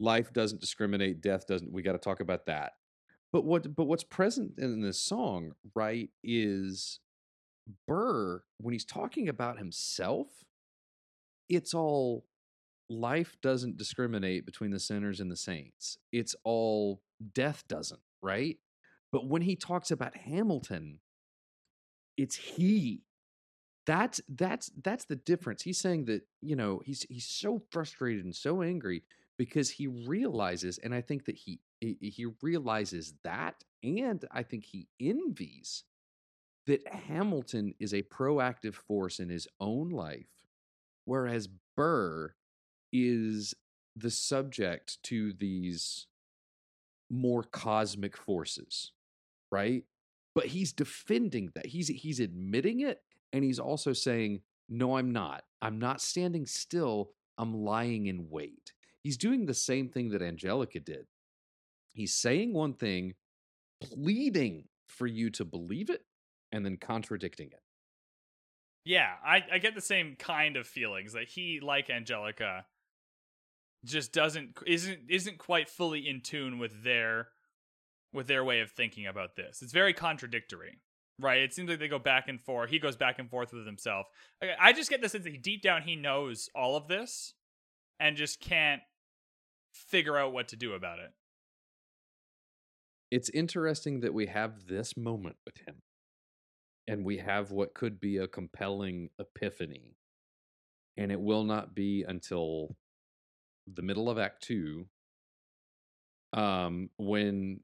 life 0.00 0.32
doesn't 0.32 0.60
discriminate, 0.60 1.20
death 1.20 1.46
doesn't 1.46 1.70
we 1.72 1.82
got 1.82 1.92
to 1.92 1.98
talk 1.98 2.20
about 2.20 2.46
that. 2.46 2.72
But 3.32 3.44
what 3.44 3.74
but 3.74 3.84
what's 3.84 4.04
present 4.04 4.58
in 4.58 4.82
this 4.82 5.00
song, 5.00 5.52
right, 5.74 6.10
is 6.22 7.00
Burr 7.86 8.42
when 8.58 8.72
he's 8.72 8.84
talking 8.84 9.28
about 9.28 9.58
himself, 9.58 10.28
it's 11.48 11.74
all 11.74 12.26
life 12.90 13.36
doesn't 13.42 13.78
discriminate 13.78 14.44
between 14.44 14.70
the 14.70 14.78
sinners 14.78 15.20
and 15.20 15.30
the 15.30 15.36
saints. 15.36 15.98
It's 16.12 16.36
all 16.44 17.00
death 17.34 17.64
doesn't, 17.68 18.00
right? 18.20 18.58
But 19.10 19.26
when 19.26 19.42
he 19.42 19.56
talks 19.56 19.90
about 19.90 20.16
Hamilton, 20.16 21.00
it's 22.16 22.36
he. 22.36 23.02
That's 23.86 24.20
that's 24.28 24.70
that's 24.82 25.06
the 25.06 25.16
difference. 25.16 25.62
He's 25.62 25.80
saying 25.80 26.04
that, 26.04 26.22
you 26.40 26.54
know, 26.54 26.82
he's 26.84 27.04
he's 27.08 27.26
so 27.26 27.62
frustrated 27.70 28.24
and 28.24 28.34
so 28.34 28.62
angry 28.62 29.02
because 29.38 29.70
he 29.70 29.86
realizes 29.88 30.78
and 30.78 30.94
I 30.94 31.00
think 31.00 31.24
that 31.24 31.36
he 31.36 31.60
he 32.00 32.26
realizes 32.42 33.14
that 33.24 33.56
and 33.82 34.24
I 34.30 34.42
think 34.42 34.64
he 34.64 34.88
envies 35.00 35.84
that 36.66 36.86
Hamilton 36.86 37.74
is 37.80 37.92
a 37.92 38.02
proactive 38.02 38.74
force 38.74 39.18
in 39.18 39.28
his 39.28 39.48
own 39.60 39.90
life 39.90 40.28
whereas 41.04 41.48
Burr 41.76 42.34
is 42.92 43.54
the 43.96 44.10
subject 44.10 45.02
to 45.04 45.32
these 45.32 46.06
more 47.10 47.42
cosmic 47.42 48.16
forces, 48.16 48.92
right? 49.50 49.84
But 50.34 50.46
he's 50.46 50.72
defending 50.72 51.50
that. 51.54 51.66
He's 51.66 51.88
he's 51.88 52.20
admitting 52.20 52.80
it 52.80 53.00
and 53.32 53.44
he's 53.44 53.58
also 53.58 53.92
saying, 53.92 54.40
"No, 54.68 54.96
I'm 54.96 55.12
not. 55.12 55.44
I'm 55.60 55.78
not 55.78 56.00
standing 56.00 56.46
still. 56.46 57.10
I'm 57.38 57.54
lying 57.54 58.06
in 58.06 58.28
wait." 58.30 58.72
He's 59.02 59.16
doing 59.16 59.46
the 59.46 59.54
same 59.54 59.88
thing 59.88 60.10
that 60.10 60.22
Angelica 60.22 60.80
did. 60.80 61.06
He's 61.92 62.14
saying 62.14 62.52
one 62.52 62.74
thing, 62.74 63.14
pleading 63.82 64.64
for 64.86 65.06
you 65.06 65.30
to 65.30 65.44
believe 65.44 65.90
it, 65.90 66.02
and 66.50 66.64
then 66.64 66.76
contradicting 66.76 67.48
it. 67.48 67.60
Yeah, 68.84 69.10
I, 69.24 69.44
I 69.52 69.58
get 69.58 69.74
the 69.74 69.80
same 69.80 70.16
kind 70.18 70.56
of 70.56 70.66
feelings 70.66 71.12
that 71.12 71.28
he, 71.28 71.60
like 71.60 71.88
Angelica, 71.90 72.66
just 73.84 74.12
doesn't 74.12 74.58
isn't 74.66 75.00
isn't 75.08 75.38
quite 75.38 75.68
fully 75.68 76.08
in 76.08 76.20
tune 76.20 76.58
with 76.58 76.84
their 76.84 77.28
with 78.12 78.26
their 78.26 78.44
way 78.44 78.60
of 78.60 78.70
thinking 78.70 79.06
about 79.06 79.36
this. 79.36 79.62
It's 79.62 79.72
very 79.72 79.92
contradictory, 79.92 80.78
right? 81.18 81.40
It 81.42 81.54
seems 81.54 81.68
like 81.68 81.78
they 81.78 81.88
go 81.88 81.98
back 81.98 82.28
and 82.28 82.40
forth. 82.40 82.70
He 82.70 82.78
goes 82.78 82.96
back 82.96 83.18
and 83.18 83.30
forth 83.30 83.52
with 83.52 83.66
himself. 83.66 84.06
I- 84.60 84.72
just 84.72 84.90
get 84.90 85.00
the 85.00 85.08
sense 85.08 85.24
that 85.24 85.42
deep 85.42 85.62
down 85.62 85.82
he 85.82 85.96
knows 85.96 86.48
all 86.54 86.76
of 86.76 86.88
this 86.88 87.34
and 87.98 88.16
just 88.16 88.40
can't 88.40 88.82
figure 89.72 90.18
out 90.18 90.32
what 90.32 90.48
to 90.48 90.56
do 90.56 90.74
about 90.74 90.98
it. 90.98 91.10
It's 93.12 93.28
interesting 93.28 94.00
that 94.00 94.14
we 94.14 94.24
have 94.24 94.68
this 94.68 94.96
moment 94.96 95.36
with 95.44 95.58
him 95.68 95.82
and 96.88 97.04
we 97.04 97.18
have 97.18 97.50
what 97.50 97.74
could 97.74 98.00
be 98.00 98.16
a 98.16 98.26
compelling 98.26 99.10
epiphany. 99.18 99.98
And 100.96 101.12
it 101.12 101.20
will 101.20 101.44
not 101.44 101.74
be 101.74 102.06
until 102.08 102.74
the 103.66 103.82
middle 103.82 104.08
of 104.08 104.18
Act 104.18 104.42
Two 104.42 104.86
um, 106.32 106.88
when 106.96 107.60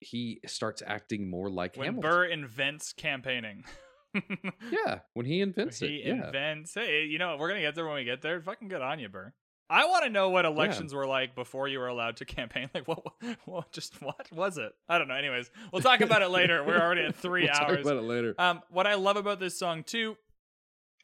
he 0.00 0.40
starts 0.46 0.82
acting 0.86 1.28
more 1.28 1.50
like 1.50 1.76
When 1.76 1.88
Hamilton. 1.88 2.10
Burr 2.10 2.24
invents 2.24 2.94
campaigning. 2.94 3.64
yeah, 4.14 5.00
when 5.12 5.26
he 5.26 5.42
invents 5.42 5.80
he 5.80 5.96
it. 5.96 6.06
Yeah. 6.06 6.26
invents. 6.26 6.72
Hey, 6.72 7.04
you 7.04 7.18
know, 7.18 7.36
we're 7.38 7.48
gonna 7.48 7.60
get 7.60 7.74
there 7.74 7.84
when 7.84 7.96
we 7.96 8.04
get 8.04 8.22
there. 8.22 8.40
Fucking 8.40 8.68
good 8.68 8.80
on 8.80 8.98
you, 8.98 9.10
Burr. 9.10 9.34
I 9.72 9.86
want 9.86 10.04
to 10.04 10.10
know 10.10 10.28
what 10.28 10.44
elections 10.44 10.92
were 10.92 11.06
like 11.06 11.34
before 11.34 11.66
you 11.66 11.78
were 11.78 11.86
allowed 11.88 12.18
to 12.18 12.24
campaign. 12.26 12.68
Like, 12.74 12.86
what? 12.86 13.02
What? 13.46 13.72
Just 13.72 14.00
what 14.02 14.30
was 14.30 14.58
it? 14.58 14.72
I 14.88 14.98
don't 14.98 15.08
know. 15.08 15.14
Anyways, 15.14 15.50
we'll 15.72 15.80
talk 15.82 16.02
about 16.02 16.20
it 16.20 16.28
later. 16.40 16.62
We're 16.62 16.78
already 16.80 17.02
at 17.02 17.14
3 17.16 17.42
We'll 17.44 17.52
talk 17.52 17.62
hours. 17.68 17.86
about 17.86 17.96
it 17.96 18.02
later. 18.04 18.34
Um, 18.38 18.60
what 18.70 18.86
I 18.86 18.94
love 18.94 19.16
about 19.16 19.40
this 19.40 19.58
song 19.58 19.82
too 19.82 20.16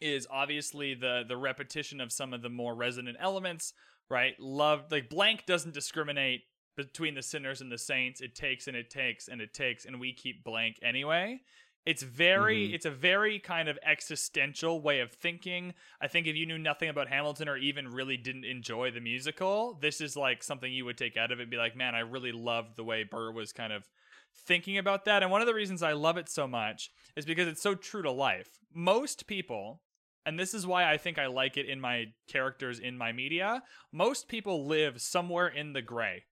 is 0.00 0.26
obviously 0.30 0.94
the 0.94 1.24
the 1.26 1.36
repetition 1.36 2.00
of 2.00 2.12
some 2.12 2.32
of 2.34 2.42
the 2.42 2.50
more 2.50 2.74
resonant 2.74 3.16
elements. 3.20 3.72
Right? 4.10 4.34
Love 4.38 4.84
like 4.90 5.08
blank 5.08 5.44
doesn't 5.47 5.74
discriminate 5.74 6.42
between 6.76 7.14
the 7.14 7.22
sinners 7.22 7.60
and 7.60 7.72
the 7.72 7.78
saints. 7.78 8.20
It 8.20 8.34
takes 8.34 8.68
and 8.68 8.76
it 8.76 8.90
takes 8.90 9.28
and 9.28 9.40
it 9.40 9.52
takes, 9.55 9.84
and 9.86 9.98
we 9.98 10.12
keep 10.12 10.44
blank 10.44 10.76
anyway. 10.82 11.40
It's 11.86 12.02
very, 12.02 12.68
Mhm. 12.68 12.74
it's 12.74 12.84
a 12.84 12.90
very 12.90 13.39
kind 13.39 13.68
of 13.68 13.78
existential 13.82 14.82
way 14.82 15.00
of 15.00 15.12
thinking. 15.12 15.74
I 16.00 16.08
think 16.08 16.26
if 16.26 16.36
you 16.36 16.44
knew 16.44 16.58
nothing 16.58 16.90
about 16.90 17.08
Hamilton 17.08 17.48
or 17.48 17.57
even 17.57 17.89
really 17.89 18.16
didn't 18.18 18.44
enjoy 18.44 18.90
the 18.90 19.00
musical, 19.00 19.74
this 19.74 20.00
is 20.00 20.16
like 20.16 20.42
something 20.42 20.73
you 20.73 20.84
would 20.84 20.98
take 20.98 21.16
out 21.16 21.32
of 21.32 21.40
it 21.40 21.44
and 21.44 21.50
be 21.50 21.57
like, 21.57 21.76
man, 21.76 21.94
I 21.94 22.00
really 22.00 22.32
loved 22.32 22.76
the 22.76 22.84
way 22.84 23.05
Burr 23.05 23.32
was 23.32 23.52
kind 23.52 23.73
of 23.73 23.89
thinking 24.34 24.76
about 24.76 25.07
that. 25.07 25.23
And 25.23 25.32
one 25.32 25.40
of 25.40 25.47
the 25.47 25.55
reasons 25.55 25.82
I 25.82 25.92
love 25.92 26.18
it 26.18 26.28
so 26.28 26.47
much 26.47 26.90
is 27.16 27.24
because 27.24 27.48
it's 27.48 27.62
so 27.62 27.74
true 27.74 28.02
to 28.02 28.10
life. 28.10 28.58
Most 28.73 29.26
people, 29.26 29.82
and 30.26 30.39
this 30.39 30.52
is 30.52 30.66
why 30.66 30.90
I 30.90 30.98
think 30.98 31.18
I 31.18 31.26
like 31.26 31.57
it 31.57 31.66
in 31.66 31.81
my 31.81 32.12
characters 32.28 32.78
in 32.78 32.98
my 32.98 33.12
media, 33.12 33.62
most 33.92 34.28
people 34.28 34.66
live 34.66 35.00
somewhere 35.00 35.48
in 35.48 35.73
the 35.73 35.82
gray. 35.82 36.24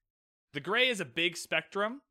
The 0.53 0.61
gray 0.61 0.89
is 0.89 1.01
a 1.01 1.07
big 1.07 1.37
spectrum, 1.37 2.03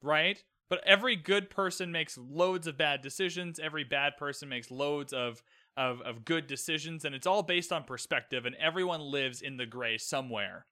right? 0.00 0.42
But 0.68 0.82
every 0.84 1.14
good 1.16 1.48
person 1.48 1.92
makes 1.92 2.18
loads 2.18 2.66
of 2.66 2.76
bad 2.76 3.00
decisions. 3.00 3.58
Every 3.60 3.84
bad 3.84 4.16
person 4.16 4.48
makes 4.48 4.70
loads 4.70 5.12
of, 5.12 5.42
of, 5.76 6.00
of 6.02 6.24
good 6.24 6.46
decisions. 6.46 7.04
And 7.04 7.14
it's 7.14 7.26
all 7.26 7.42
based 7.42 7.72
on 7.72 7.84
perspective. 7.84 8.46
And 8.46 8.56
everyone 8.56 9.00
lives 9.00 9.42
in 9.42 9.56
the 9.58 9.66
gray 9.66 9.96
somewhere, 9.96 10.66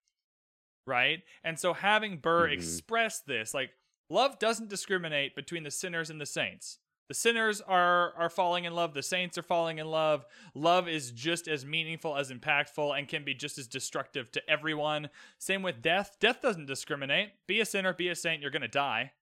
right? 0.86 1.22
And 1.44 1.58
so 1.58 1.72
having 1.74 2.18
Burr 2.18 2.48
Mhm. 2.48 2.52
express 2.54 3.20
this, 3.20 3.54
like, 3.54 3.70
love 4.10 4.38
doesn't 4.38 4.68
discriminate 4.68 5.34
between 5.36 5.62
the 5.62 5.70
sinners 5.70 6.10
and 6.10 6.20
the 6.20 6.26
saints. 6.26 6.78
The 7.08 7.14
sinners 7.14 7.60
are 7.60 8.14
are 8.14 8.30
falling 8.30 8.64
in 8.64 8.74
love, 8.74 8.94
the 8.94 9.02
saints 9.02 9.36
are 9.36 9.42
falling 9.42 9.76
in 9.78 9.86
love. 9.86 10.24
Love 10.54 10.88
is 10.88 11.10
just 11.12 11.46
as 11.48 11.64
meaningful 11.64 12.16
as 12.16 12.32
impactful 12.32 12.98
and 12.98 13.06
can 13.06 13.24
be 13.24 13.34
just 13.34 13.58
as 13.58 13.68
destructive 13.68 14.32
to 14.32 14.50
everyone. 14.50 15.10
Same 15.38 15.62
with 15.62 15.82
death. 15.82 16.16
Death 16.18 16.40
doesn't 16.40 16.64
discriminate. 16.66 17.46
Be 17.46 17.60
a 17.60 17.66
sinner, 17.66 17.92
be 17.92 18.08
a 18.08 18.16
saint, 18.16 18.40
you're 18.40 18.50
going 18.50 18.62
to 18.62 18.68
die. 18.68 19.12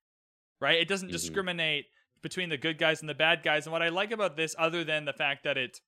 Right? 0.62 0.78
It 0.80 0.86
doesn't 0.88 1.08
Mhm. 1.08 1.12
discriminate 1.12 1.86
between 2.22 2.48
the 2.48 2.56
good 2.56 2.78
guys 2.78 3.00
and 3.00 3.08
the 3.08 3.14
bad 3.14 3.42
guys. 3.42 3.66
And 3.66 3.72
what 3.72 3.82
I 3.82 3.88
like 3.88 4.12
about 4.12 4.36
this 4.36 4.54
other 4.56 4.84
than 4.84 5.04
the 5.04 5.12
fact 5.12 5.42
that 5.42 5.58
it 5.58 5.80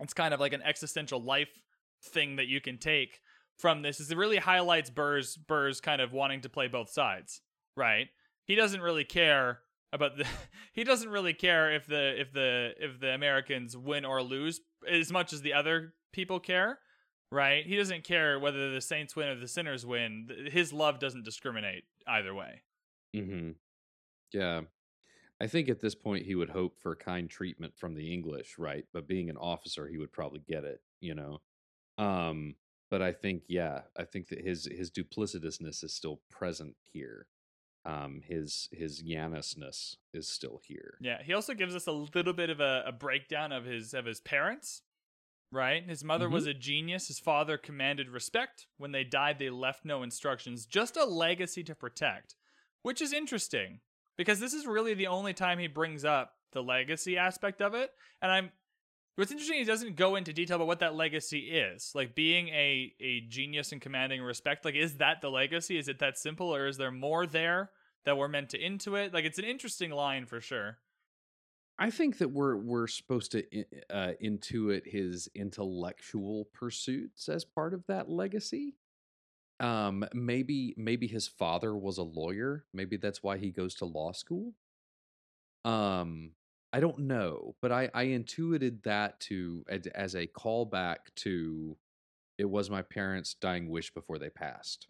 it's 0.00 0.12
kind 0.12 0.34
of 0.34 0.40
like 0.40 0.52
an 0.52 0.62
existential 0.62 1.22
life 1.22 1.62
thing 2.02 2.34
that 2.36 2.46
you 2.48 2.60
can 2.60 2.76
take 2.78 3.20
from 3.58 3.82
this 3.82 4.00
is 4.00 4.10
it 4.10 4.16
really 4.16 4.38
highlights 4.38 4.90
Burr's 4.90 5.36
Burr's 5.36 5.80
kind 5.80 6.00
of 6.02 6.12
wanting 6.12 6.40
to 6.40 6.48
play 6.48 6.66
both 6.66 6.90
sides, 6.90 7.40
right? 7.76 8.08
He 8.46 8.56
doesn't 8.56 8.80
really 8.80 9.04
care 9.04 9.60
about 9.92 10.16
the 10.16 10.24
he 10.72 10.82
doesn't 10.82 11.10
really 11.10 11.34
care 11.34 11.70
if 11.72 11.86
the 11.86 12.20
if 12.20 12.32
the 12.32 12.74
if 12.80 12.98
the 12.98 13.10
Americans 13.14 13.76
win 13.76 14.04
or 14.04 14.22
lose 14.24 14.60
as 14.88 15.12
much 15.12 15.32
as 15.32 15.42
the 15.42 15.52
other 15.52 15.94
people 16.12 16.40
care, 16.40 16.80
right? 17.30 17.64
He 17.64 17.76
doesn't 17.76 18.02
care 18.02 18.40
whether 18.40 18.72
the 18.72 18.80
Saints 18.80 19.14
win 19.14 19.28
or 19.28 19.36
the 19.38 19.46
sinners 19.46 19.86
win. 19.86 20.48
His 20.50 20.72
love 20.72 20.98
doesn't 20.98 21.24
discriminate 21.24 21.84
either 22.08 22.34
way. 22.34 22.62
hmm 23.14 23.50
Yeah. 24.32 24.62
I 25.40 25.46
think 25.46 25.68
at 25.68 25.80
this 25.80 25.94
point 25.94 26.26
he 26.26 26.34
would 26.34 26.50
hope 26.50 26.78
for 26.78 26.94
kind 26.94 27.28
treatment 27.28 27.74
from 27.76 27.94
the 27.94 28.12
English, 28.12 28.58
right? 28.58 28.84
But 28.92 29.08
being 29.08 29.30
an 29.30 29.38
officer, 29.38 29.88
he 29.88 29.96
would 29.96 30.12
probably 30.12 30.42
get 30.46 30.64
it, 30.64 30.82
you 31.00 31.14
know. 31.14 31.40
Um, 31.96 32.56
but 32.90 33.00
I 33.00 33.12
think, 33.12 33.44
yeah, 33.48 33.82
I 33.96 34.04
think 34.04 34.28
that 34.28 34.40
his 34.40 34.68
his 34.70 34.90
duplicitousness 34.90 35.82
is 35.82 35.94
still 35.94 36.20
present 36.30 36.76
here. 36.84 37.26
Um, 37.86 38.20
his 38.26 38.68
his 38.72 39.02
Yanisness 39.02 39.96
is 40.12 40.28
still 40.28 40.60
here. 40.62 40.98
Yeah, 41.00 41.22
he 41.22 41.32
also 41.32 41.54
gives 41.54 41.74
us 41.74 41.86
a 41.86 41.92
little 41.92 42.34
bit 42.34 42.50
of 42.50 42.60
a, 42.60 42.84
a 42.86 42.92
breakdown 42.92 43.52
of 43.52 43.64
his 43.64 43.94
of 43.94 44.04
his 44.04 44.20
parents. 44.20 44.82
Right? 45.52 45.88
His 45.88 46.04
mother 46.04 46.28
was 46.28 46.46
a 46.46 46.54
genius. 46.54 47.08
His 47.08 47.18
father 47.18 47.58
commanded 47.58 48.08
respect. 48.08 48.68
When 48.78 48.92
they 48.92 49.02
died, 49.02 49.40
they 49.40 49.50
left 49.50 49.84
no 49.84 50.04
instructions, 50.04 50.64
just 50.64 50.96
a 50.96 51.04
legacy 51.04 51.64
to 51.64 51.74
protect. 51.74 52.36
Which 52.82 53.02
is 53.02 53.12
interesting 53.12 53.80
because 54.20 54.38
this 54.38 54.52
is 54.52 54.66
really 54.66 54.92
the 54.92 55.06
only 55.06 55.32
time 55.32 55.58
he 55.58 55.66
brings 55.66 56.04
up 56.04 56.34
the 56.52 56.62
legacy 56.62 57.16
aspect 57.16 57.62
of 57.62 57.72
it. 57.72 57.90
And 58.20 58.30
I'm 58.30 58.50
what's 59.16 59.30
interesting 59.30 59.56
he 59.56 59.64
doesn't 59.64 59.96
go 59.96 60.16
into 60.16 60.34
detail 60.34 60.56
about 60.56 60.66
what 60.66 60.80
that 60.80 60.94
legacy 60.94 61.38
is. 61.38 61.92
Like 61.94 62.14
being 62.14 62.48
a 62.48 62.92
a 63.00 63.22
genius 63.30 63.72
and 63.72 63.80
commanding 63.80 64.20
respect, 64.20 64.66
like 64.66 64.74
is 64.74 64.98
that 64.98 65.22
the 65.22 65.30
legacy? 65.30 65.78
Is 65.78 65.88
it 65.88 66.00
that 66.00 66.18
simple 66.18 66.54
or 66.54 66.66
is 66.66 66.76
there 66.76 66.90
more 66.90 67.26
there 67.26 67.70
that 68.04 68.18
we're 68.18 68.28
meant 68.28 68.50
to 68.50 68.58
intuit? 68.58 69.14
Like 69.14 69.24
it's 69.24 69.38
an 69.38 69.46
interesting 69.46 69.90
line 69.90 70.26
for 70.26 70.38
sure. 70.38 70.76
I 71.78 71.88
think 71.88 72.18
that 72.18 72.30
we're 72.30 72.56
we're 72.56 72.88
supposed 72.88 73.32
to 73.32 73.44
uh, 73.88 74.12
intuit 74.22 74.86
his 74.86 75.30
intellectual 75.34 76.46
pursuits 76.52 77.30
as 77.30 77.46
part 77.46 77.72
of 77.72 77.86
that 77.86 78.10
legacy. 78.10 78.74
Um, 79.60 80.06
maybe 80.14 80.74
maybe 80.76 81.06
his 81.06 81.28
father 81.28 81.76
was 81.76 81.98
a 81.98 82.02
lawyer. 82.02 82.64
Maybe 82.72 82.96
that's 82.96 83.22
why 83.22 83.36
he 83.38 83.50
goes 83.50 83.74
to 83.76 83.84
law 83.84 84.12
school. 84.12 84.54
Um, 85.64 86.32
I 86.72 86.80
don't 86.80 87.00
know, 87.00 87.56
but 87.60 87.72
I 87.72 87.90
I 87.92 88.04
intuited 88.04 88.82
that 88.84 89.20
to 89.20 89.64
as, 89.94 90.14
a 90.14 90.26
callback 90.26 90.96
to 91.16 91.76
it 92.38 92.48
was 92.48 92.70
my 92.70 92.82
parents' 92.82 93.34
dying 93.34 93.68
wish 93.68 93.92
before 93.92 94.18
they 94.18 94.30
passed. 94.30 94.88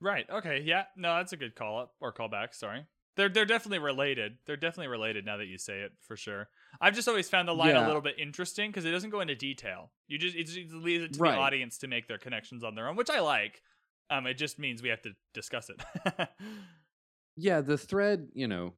Right. 0.00 0.26
Okay. 0.30 0.62
Yeah. 0.64 0.84
No, 0.96 1.16
that's 1.16 1.32
a 1.32 1.36
good 1.36 1.54
call 1.54 1.80
up 1.80 1.94
or 2.00 2.12
callback. 2.12 2.54
Sorry. 2.54 2.86
They're 3.16 3.28
they're 3.28 3.44
definitely 3.44 3.78
related. 3.80 4.38
They're 4.46 4.56
definitely 4.56 4.88
related 4.88 5.24
now 5.26 5.36
that 5.36 5.46
you 5.46 5.58
say 5.58 5.80
it 5.80 5.92
for 6.00 6.16
sure. 6.16 6.48
I've 6.80 6.94
just 6.94 7.08
always 7.08 7.28
found 7.28 7.46
the 7.48 7.52
line 7.52 7.76
a 7.76 7.86
little 7.86 8.00
bit 8.00 8.18
interesting 8.18 8.70
because 8.70 8.84
it 8.84 8.90
doesn't 8.90 9.10
go 9.10 9.20
into 9.20 9.34
detail. 9.34 9.92
You 10.08 10.18
just 10.18 10.34
it 10.36 10.44
just 10.44 10.72
leaves 10.72 11.04
it 11.04 11.12
to 11.14 11.20
Right. 11.20 11.32
the 11.32 11.38
audience 11.38 11.78
to 11.78 11.88
make 11.88 12.08
their 12.08 12.18
connections 12.18 12.64
on 12.64 12.74
their 12.74 12.88
own, 12.88 12.96
which 12.96 13.10
I 13.10 13.20
like. 13.20 13.62
Um, 14.10 14.26
it 14.26 14.34
just 14.34 14.58
means 14.58 14.82
we 14.82 14.90
have 14.90 15.02
to 15.02 15.12
discuss 15.32 15.70
it. 15.70 15.80
yeah, 17.36 17.60
the 17.60 17.78
thread, 17.78 18.28
you 18.34 18.46
know, 18.48 18.74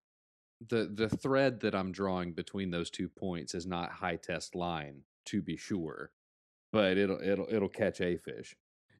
the 0.68 0.90
the 0.92 1.08
thread 1.08 1.60
that 1.60 1.74
I'm 1.74 1.92
drawing 1.92 2.32
between 2.32 2.70
those 2.70 2.90
two 2.90 3.08
points 3.08 3.54
is 3.54 3.66
not 3.66 3.90
high 3.90 4.16
test 4.16 4.54
line 4.54 5.02
to 5.26 5.42
be 5.42 5.56
sure, 5.56 6.10
but 6.72 6.96
it'll 6.96 7.20
it'll 7.20 7.46
it'll 7.50 7.68
catch 7.68 8.00
a 8.00 8.16
fish. 8.16 8.56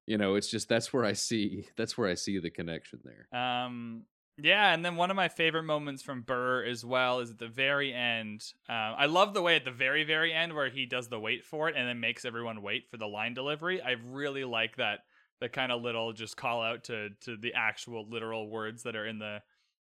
You 0.07 0.19
know, 0.19 0.35
it's 0.35 0.51
just 0.51 0.69
that's 0.69 0.93
where 0.93 1.05
I 1.05 1.13
see 1.13 1.69
that's 1.77 1.97
where 1.97 2.09
I 2.09 2.15
see 2.15 2.39
the 2.39 2.51
connection 2.51 3.01
there. 3.05 3.39
Um, 3.39 4.05
yeah, 4.43 4.75
and 4.75 4.85
then 4.85 4.97
one 4.97 5.11
of 5.11 5.17
my 5.17 5.29
favorite 5.29 5.63
moments 5.63 6.03
from 6.03 6.23
Burr 6.23 6.65
as 6.65 6.85
well 6.85 7.21
is 7.21 7.31
at 7.31 7.39
the 7.39 7.47
very 7.47 7.95
end. 7.95 8.45
Uh, 8.69 8.73
I 8.73 9.07
love 9.07 9.33
the 9.33 9.43
way 9.43 9.55
at 9.55 9.65
the 9.65 9.71
very, 9.71 10.03
very 10.03 10.33
end 10.33 10.55
where 10.55 10.71
he 10.71 10.87
does 10.87 11.09
the 11.09 11.21
wait 11.21 11.45
for 11.45 11.69
it 11.69 11.77
and 11.77 11.89
then 11.89 12.01
makes 12.01 12.25
everyone 12.25 12.61
wait 12.61 12.91
for 12.91 12.97
the 12.97 13.07
line 13.07 13.35
delivery. 13.35 13.81
I 13.81 13.95
really 14.05 14.43
like 14.43 14.77
that 14.79 15.05
the 15.41 15.49
kind 15.49 15.73
of 15.73 15.83
little 15.83 16.13
just 16.13 16.37
call 16.37 16.63
out 16.63 16.85
to 16.85 17.11
to 17.23 17.37
the 17.37 17.55
actual 17.55 18.09
literal 18.09 18.49
words 18.49 18.83
that 18.85 18.97
are 18.97 19.07
in 19.07 19.19
the 19.19 19.43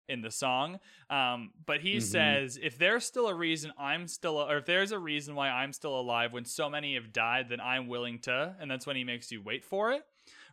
in 0.08 0.22
the 0.22 0.32
song. 0.32 0.80
Um, 1.12 1.52
but 1.68 1.82
he 1.82 1.98
Mhm. 1.98 2.02
says, 2.02 2.58
if 2.60 2.80
there's 2.80 3.06
still 3.06 3.28
a 3.28 3.34
reason 3.36 3.72
I'm 3.78 4.08
still, 4.08 4.38
or 4.42 4.58
if 4.58 4.66
there's 4.66 4.92
a 4.92 4.98
reason 4.98 5.36
why 5.36 5.50
I'm 5.50 5.72
still 5.72 6.00
alive 6.00 6.34
when 6.34 6.46
so 6.46 6.68
many 6.68 6.96
have 6.96 7.14
died, 7.14 7.48
then 7.50 7.60
I'm 7.62 7.88
willing 7.88 8.18
to. 8.22 8.56
And 8.60 8.72
that's 8.72 8.88
when 8.88 8.96
he 8.96 9.04
makes 9.04 9.32
you 9.32 9.40
wait 9.44 9.64
for 9.64 9.92
it. 9.92 10.04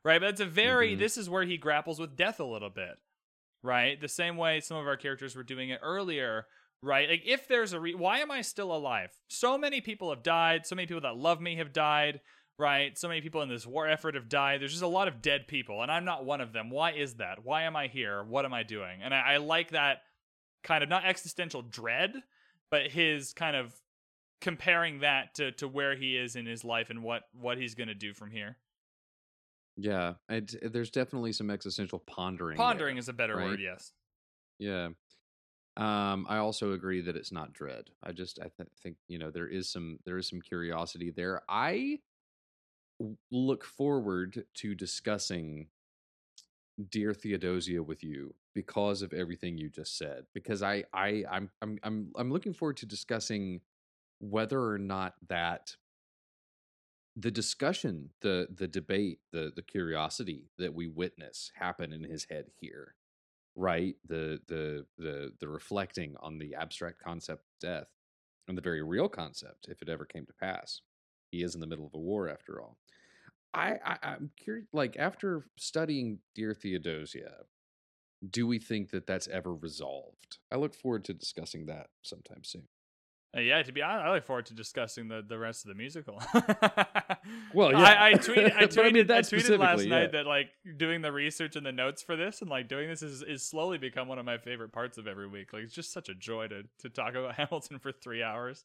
Right. 0.05 0.21
But 0.21 0.29
it's 0.29 0.41
a 0.43 0.47
very, 0.47 0.95
Mhm. 0.95 0.99
this 0.99 1.17
is 1.17 1.31
where 1.31 1.45
he 1.45 1.57
grapples 1.57 1.99
with 1.99 2.17
death 2.17 2.39
a 2.39 2.45
little 2.45 2.69
bit. 2.69 2.99
Right. 3.63 3.99
The 3.99 4.09
same 4.09 4.37
way 4.37 4.61
some 4.61 4.77
of 4.77 4.87
our 4.87 4.99
characters 4.99 5.35
were 5.35 5.43
doing 5.43 5.71
it 5.71 5.81
earlier. 5.83 6.47
Right. 6.83 7.09
Like 7.09 7.23
if 7.25 7.49
there's 7.49 7.73
a 7.73 7.81
re- 7.81 7.95
why 7.95 8.19
am 8.19 8.31
I 8.31 8.43
still 8.43 8.71
alive? 8.77 9.11
So 9.29 9.57
many 9.57 9.81
people 9.81 10.11
have 10.11 10.23
died. 10.23 10.67
So 10.67 10.77
many 10.77 10.87
people 10.87 11.01
that 11.01 11.17
love 11.17 11.41
me 11.41 11.57
have 11.57 11.73
died. 11.73 12.21
Right. 12.59 12.97
So 12.97 13.09
many 13.09 13.21
people 13.21 13.43
in 13.43 13.49
this 13.49 13.67
war 13.67 13.87
effort 13.87 14.15
have 14.15 14.29
died. 14.29 14.61
There's 14.61 14.73
just 14.73 14.83
a 14.83 14.89
lot 14.89 15.09
of 15.09 15.21
dead 15.21 15.47
people, 15.47 15.83
and 15.83 15.91
I'm 15.91 16.07
not 16.07 16.25
one 16.25 16.41
of 16.41 16.53
them. 16.53 16.71
Why 16.71 16.93
is 16.93 17.15
that? 17.15 17.45
Why 17.45 17.65
am 17.65 17.77
I 17.77 17.89
here? 17.89 18.25
What 18.25 18.47
am 18.47 18.55
I 18.55 18.63
doing? 18.63 19.03
And 19.03 19.13
I, 19.13 19.35
I 19.35 19.37
like 19.37 19.73
that 19.73 19.99
kind 20.65 20.83
of 20.83 20.89
not 20.89 21.05
existential 21.05 21.61
dread, 21.63 22.15
but 22.71 22.87
his 22.91 23.35
kind 23.35 23.57
of 23.57 23.75
comparing 24.41 25.01
that 25.01 25.35
to 25.35 25.53
to 25.53 25.69
where 25.69 25.97
he 25.97 26.17
is 26.17 26.37
in 26.37 26.47
his 26.47 26.65
life 26.65 26.91
and 26.91 27.03
what 27.03 27.25
what 27.33 27.59
he's 27.59 27.75
going 27.75 27.89
to 27.89 27.95
do 27.95 28.15
from 28.15 28.31
here. 28.31 28.57
Yeah, 29.77 30.15
and 30.29 30.51
there's 30.63 30.91
definitely 30.91 31.33
some 31.33 31.51
existential 31.51 31.99
pondering. 31.99 32.57
Pondering 32.57 32.97
is 32.97 33.09
a 33.09 33.13
better 33.13 33.37
right? 33.37 33.51
word, 33.51 33.61
yes. 33.61 33.93
Yeah. 34.59 34.89
Um, 35.77 36.27
I 36.31 36.39
also 36.39 36.73
agree 36.73 37.03
that 37.03 37.17
it's 37.17 37.33
not 37.33 37.53
dread. 37.53 37.91
I 38.03 38.13
just 38.13 38.39
I 38.41 38.49
th- 38.57 38.71
think 38.83 38.97
you 39.09 39.19
know 39.19 39.31
there 39.31 39.47
is 39.47 39.71
some 39.71 39.99
there 40.07 40.17
is 40.17 40.29
some 40.29 40.41
curiosity 40.41 41.11
there. 41.11 41.43
I 41.49 41.99
look 43.31 43.65
forward 43.65 44.45
to 44.55 44.75
discussing 44.75 45.69
Dear 46.91 47.15
Theodosia 47.15 47.83
with 47.83 48.05
you 48.05 48.35
because 48.55 49.03
of 49.03 49.13
everything 49.13 49.59
you 49.59 49.71
just 49.71 49.97
said. 49.99 50.27
Because 50.35 50.63
I 50.63 50.85
I 50.93 51.25
I'm 51.31 51.51
I'm 51.63 51.79
I'm 51.83 52.13
I'm 52.17 52.33
looking 52.33 52.53
forward 52.55 52.77
to 52.79 52.87
discussing 52.87 53.61
whether 54.21 54.63
or 54.63 54.79
not 54.79 55.15
that 55.29 55.77
the 57.17 57.31
discussion, 57.31 58.11
the 58.21 58.49
the 58.55 58.69
debate, 58.69 59.21
the 59.33 59.53
the 59.55 59.63
curiosity 59.63 60.51
that 60.59 60.75
we 60.75 60.87
witness 60.89 61.51
happen 61.55 61.93
in 61.93 62.05
his 62.05 62.27
head 62.31 62.47
here 62.61 62.95
right 63.57 63.97
the 64.07 64.41
the 64.49 64.85
the 64.99 65.33
the 65.41 65.49
reflecting 65.49 66.15
on 66.21 66.39
the 66.39 66.55
abstract 66.55 67.03
concept 67.03 67.43
of 67.43 67.69
death 67.69 67.89
and 68.49 68.57
the 68.57 68.63
very 68.63 68.83
real 68.83 69.09
concept 69.09 69.67
if 69.69 69.83
it 69.83 69.89
ever 69.89 70.05
came 70.05 70.27
to 70.27 70.33
pass 70.35 70.83
he 71.31 71.43
is 71.43 71.55
in 71.55 71.61
the 71.61 71.67
middle 71.67 71.87
of 71.87 71.95
a 71.95 71.99
war 71.99 72.29
after 72.29 72.61
all 72.61 72.77
i, 73.55 73.75
I 73.85 73.97
i'm 74.03 74.31
curious 74.37 74.67
like 74.73 74.97
after 74.99 75.47
studying 75.57 76.19
dear 76.35 76.55
theodosia 76.55 77.45
do 78.29 78.47
we 78.47 78.59
think 78.59 78.91
that 78.91 79.07
that's 79.07 79.29
ever 79.29 79.55
resolved 79.55 80.39
i 80.53 80.57
look 80.57 80.75
forward 80.75 81.05
to 81.07 81.15
discussing 81.15 81.67
that 81.67 81.89
sometime 82.03 82.43
soon 82.45 82.69
Uh, 83.37 83.41
yeah, 83.41 83.63
to 83.63 83.73
be 83.73 83.83
honest, 83.83 84.07
I 84.07 84.15
look 84.15 84.25
forward 84.25 84.47
to 84.47 84.55
discussing 84.55 85.09
the, 85.09 85.23
the 85.29 85.39
rest 85.39 85.65
of 85.65 85.69
the 85.69 85.75
musical. 85.75 86.23
Well, 87.53 87.73
yeah. 87.73 87.79
I, 87.81 88.09
I 88.09 88.13
tweeted, 88.15 88.53
I 88.55 88.67
But 88.67 88.79
I 88.79 88.83
mean, 88.85 88.95
tweeted, 88.95 89.09
that 89.09 89.17
I 89.17 89.21
tweeted 89.21 89.59
last 89.59 89.81
specifically, 89.81 89.89
night 89.89 90.13
that 90.13 90.27
like 90.27 90.49
doing 90.77 91.03
the 91.03 91.13
research 91.13 91.57
and 91.57 91.67
the 91.67 91.73
notes 91.73 92.03
for 92.03 92.17
this 92.17 92.41
and 92.41 92.49
like 92.51 92.69
doing 92.69 92.89
this 92.89 93.03
is, 93.03 93.23
is 93.23 93.43
slowly 93.43 93.79
become 93.79 94.09
one 94.09 94.19
of 94.19 94.25
my 94.25 94.39
favorite 94.39 94.73
parts 94.73 94.97
of 94.97 95.07
every 95.07 95.27
week. 95.27 95.53
Like 95.53 95.65
it's 95.65 95.75
just 95.75 95.93
such 95.93 96.09
a 96.09 96.15
joy 96.15 96.49
to 96.49 96.63
to 96.81 96.89
talk 96.89 97.15
about 97.15 97.35
Hamilton 97.41 97.79
for 97.79 97.93
three 97.93 98.23
hours. 98.23 98.65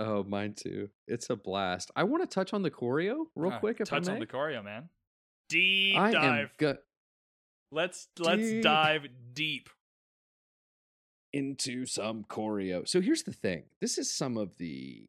Oh 0.00 0.24
mine 0.24 0.54
too 0.54 0.88
it's 1.06 1.28
a 1.30 1.36
blast 1.36 1.90
i 1.94 2.02
want 2.02 2.22
to 2.22 2.26
touch 2.34 2.52
on 2.52 2.62
the 2.62 2.70
choreo 2.70 3.26
real 3.36 3.52
Uh, 3.52 3.58
quick 3.60 3.80
if 3.80 3.88
touch 3.88 4.08
i 4.08 4.12
on 4.14 4.18
the 4.18 4.26
choreo, 4.26 4.64
man. 4.64 4.88
Deep 5.48 5.96
i 5.96 6.08
am 6.08 6.12
dive. 6.12 6.54
go- 6.58 6.78
let's 7.70 8.08
let's 8.18 8.50
dive 8.62 9.06
deep. 9.34 9.68
into 11.32 11.86
some 11.86 12.24
choreo. 12.24 12.86
So 12.88 13.00
here's 13.00 13.22
the 13.22 13.32
thing. 13.32 13.64
This 13.80 13.98
is 13.98 14.10
some 14.10 14.36
of 14.36 14.56
the 14.58 15.06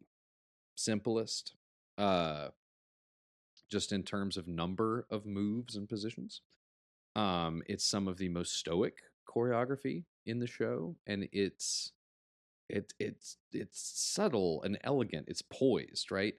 simplest 0.75 1.53
uh 1.97 2.49
just 3.71 3.91
in 3.91 4.03
terms 4.03 4.35
of 4.37 4.47
number 4.47 5.05
of 5.09 5.25
moves 5.25 5.75
and 5.75 5.87
positions. 5.89 6.41
Um 7.15 7.63
it's 7.67 7.85
some 7.85 8.07
of 8.07 8.17
the 8.17 8.29
most 8.29 8.53
stoic 8.53 8.97
choreography 9.27 10.03
in 10.25 10.39
the 10.39 10.47
show 10.47 10.95
and 11.07 11.27
it's 11.31 11.91
it 12.72 12.93
it's 13.00 13.38
it's 13.51 13.80
subtle 13.80 14.64
and 14.64 14.77
elegant. 14.83 15.27
It's 15.27 15.41
poised, 15.41 16.11
right? 16.11 16.35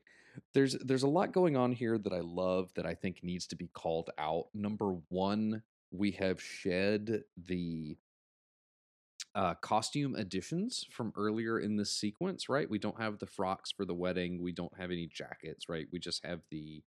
There's 0.55 0.75
there's 0.75 1.03
a 1.03 1.09
lot 1.09 1.33
going 1.33 1.57
on 1.57 1.73
here 1.73 1.99
that 1.99 2.13
I 2.13 2.21
love 2.21 2.73
that 2.75 2.87
I 2.87 2.95
think 2.95 3.23
needs 3.23 3.47
to 3.49 3.57
be 3.57 3.69
called 3.69 4.11
out. 4.19 4.47
Number 4.55 4.97
1, 5.09 5.63
we 5.91 6.13
have 6.13 6.41
shed 6.41 7.23
the 7.37 7.97
uh, 9.35 9.55
costume 9.55 10.15
additions 10.15 10.87
from 10.91 11.13
earlier 11.17 11.59
in 11.59 11.77
this 11.77 11.93
sequence, 11.93 12.49
right? 12.49 12.69
We 12.69 12.79
don't 12.79 13.01
have 13.01 13.19
the 13.19 13.27
frocks 13.27 13.71
for 13.71 13.85
the 13.85 13.95
wedding. 13.95 14.43
We 14.43 14.53
don't 14.53 14.77
have 14.79 14.91
any 14.91 15.07
jackets, 15.07 15.69
right? 15.69 15.87
We 15.93 15.99
just 15.99 16.25
have 16.25 16.41
the 16.51 16.83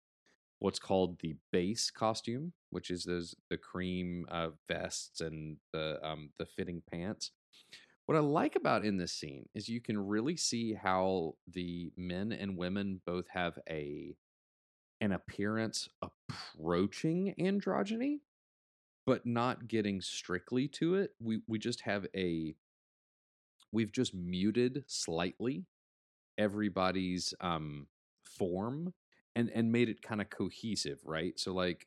what's 0.59 0.79
called 0.79 1.19
the 1.21 1.37
base 1.53 1.91
costume, 1.91 2.53
which 2.71 2.91
is 2.91 3.05
those 3.05 3.35
the 3.51 3.57
cream 3.57 4.27
uh, 4.31 4.49
vests 4.69 5.21
and 5.21 5.59
the 5.73 5.99
um, 6.03 6.31
the 6.39 6.47
fitting 6.47 6.83
pants. 6.91 7.31
What 8.07 8.16
I 8.18 8.20
like 8.20 8.55
about 8.55 8.84
in 8.84 8.99
this 8.99 9.12
scene 9.12 9.49
is 9.55 9.68
you 9.68 9.81
can 9.81 9.99
really 9.99 10.36
see 10.36 10.74
how 10.74 11.36
the 11.47 11.91
men 11.97 12.33
and 12.33 12.57
women 12.57 13.00
both 13.07 13.28
have 13.28 13.58
a 13.68 14.16
an 15.00 15.12
appearance 15.12 15.89
approaching 16.02 17.34
androgyny, 17.39 18.20
but 19.07 19.26
not 19.26 19.68
getting 19.68 20.00
strictly 20.00 20.68
to 20.68 20.97
it. 20.97 21.12
We 21.18 21.41
we 21.47 21.58
just 21.58 21.81
have 21.83 22.07
a 22.15 22.55
we've 23.73 23.92
just 23.92 24.15
muted 24.15 24.84
slightly 24.86 25.66
everybody's 26.36 27.33
um 27.41 27.86
form 28.24 28.92
and 29.34 29.50
and 29.55 29.73
made 29.73 29.89
it 29.89 30.02
kind 30.02 30.20
of 30.20 30.31
cohesive, 30.31 31.00
right? 31.05 31.39
So 31.39 31.55
like 31.55 31.86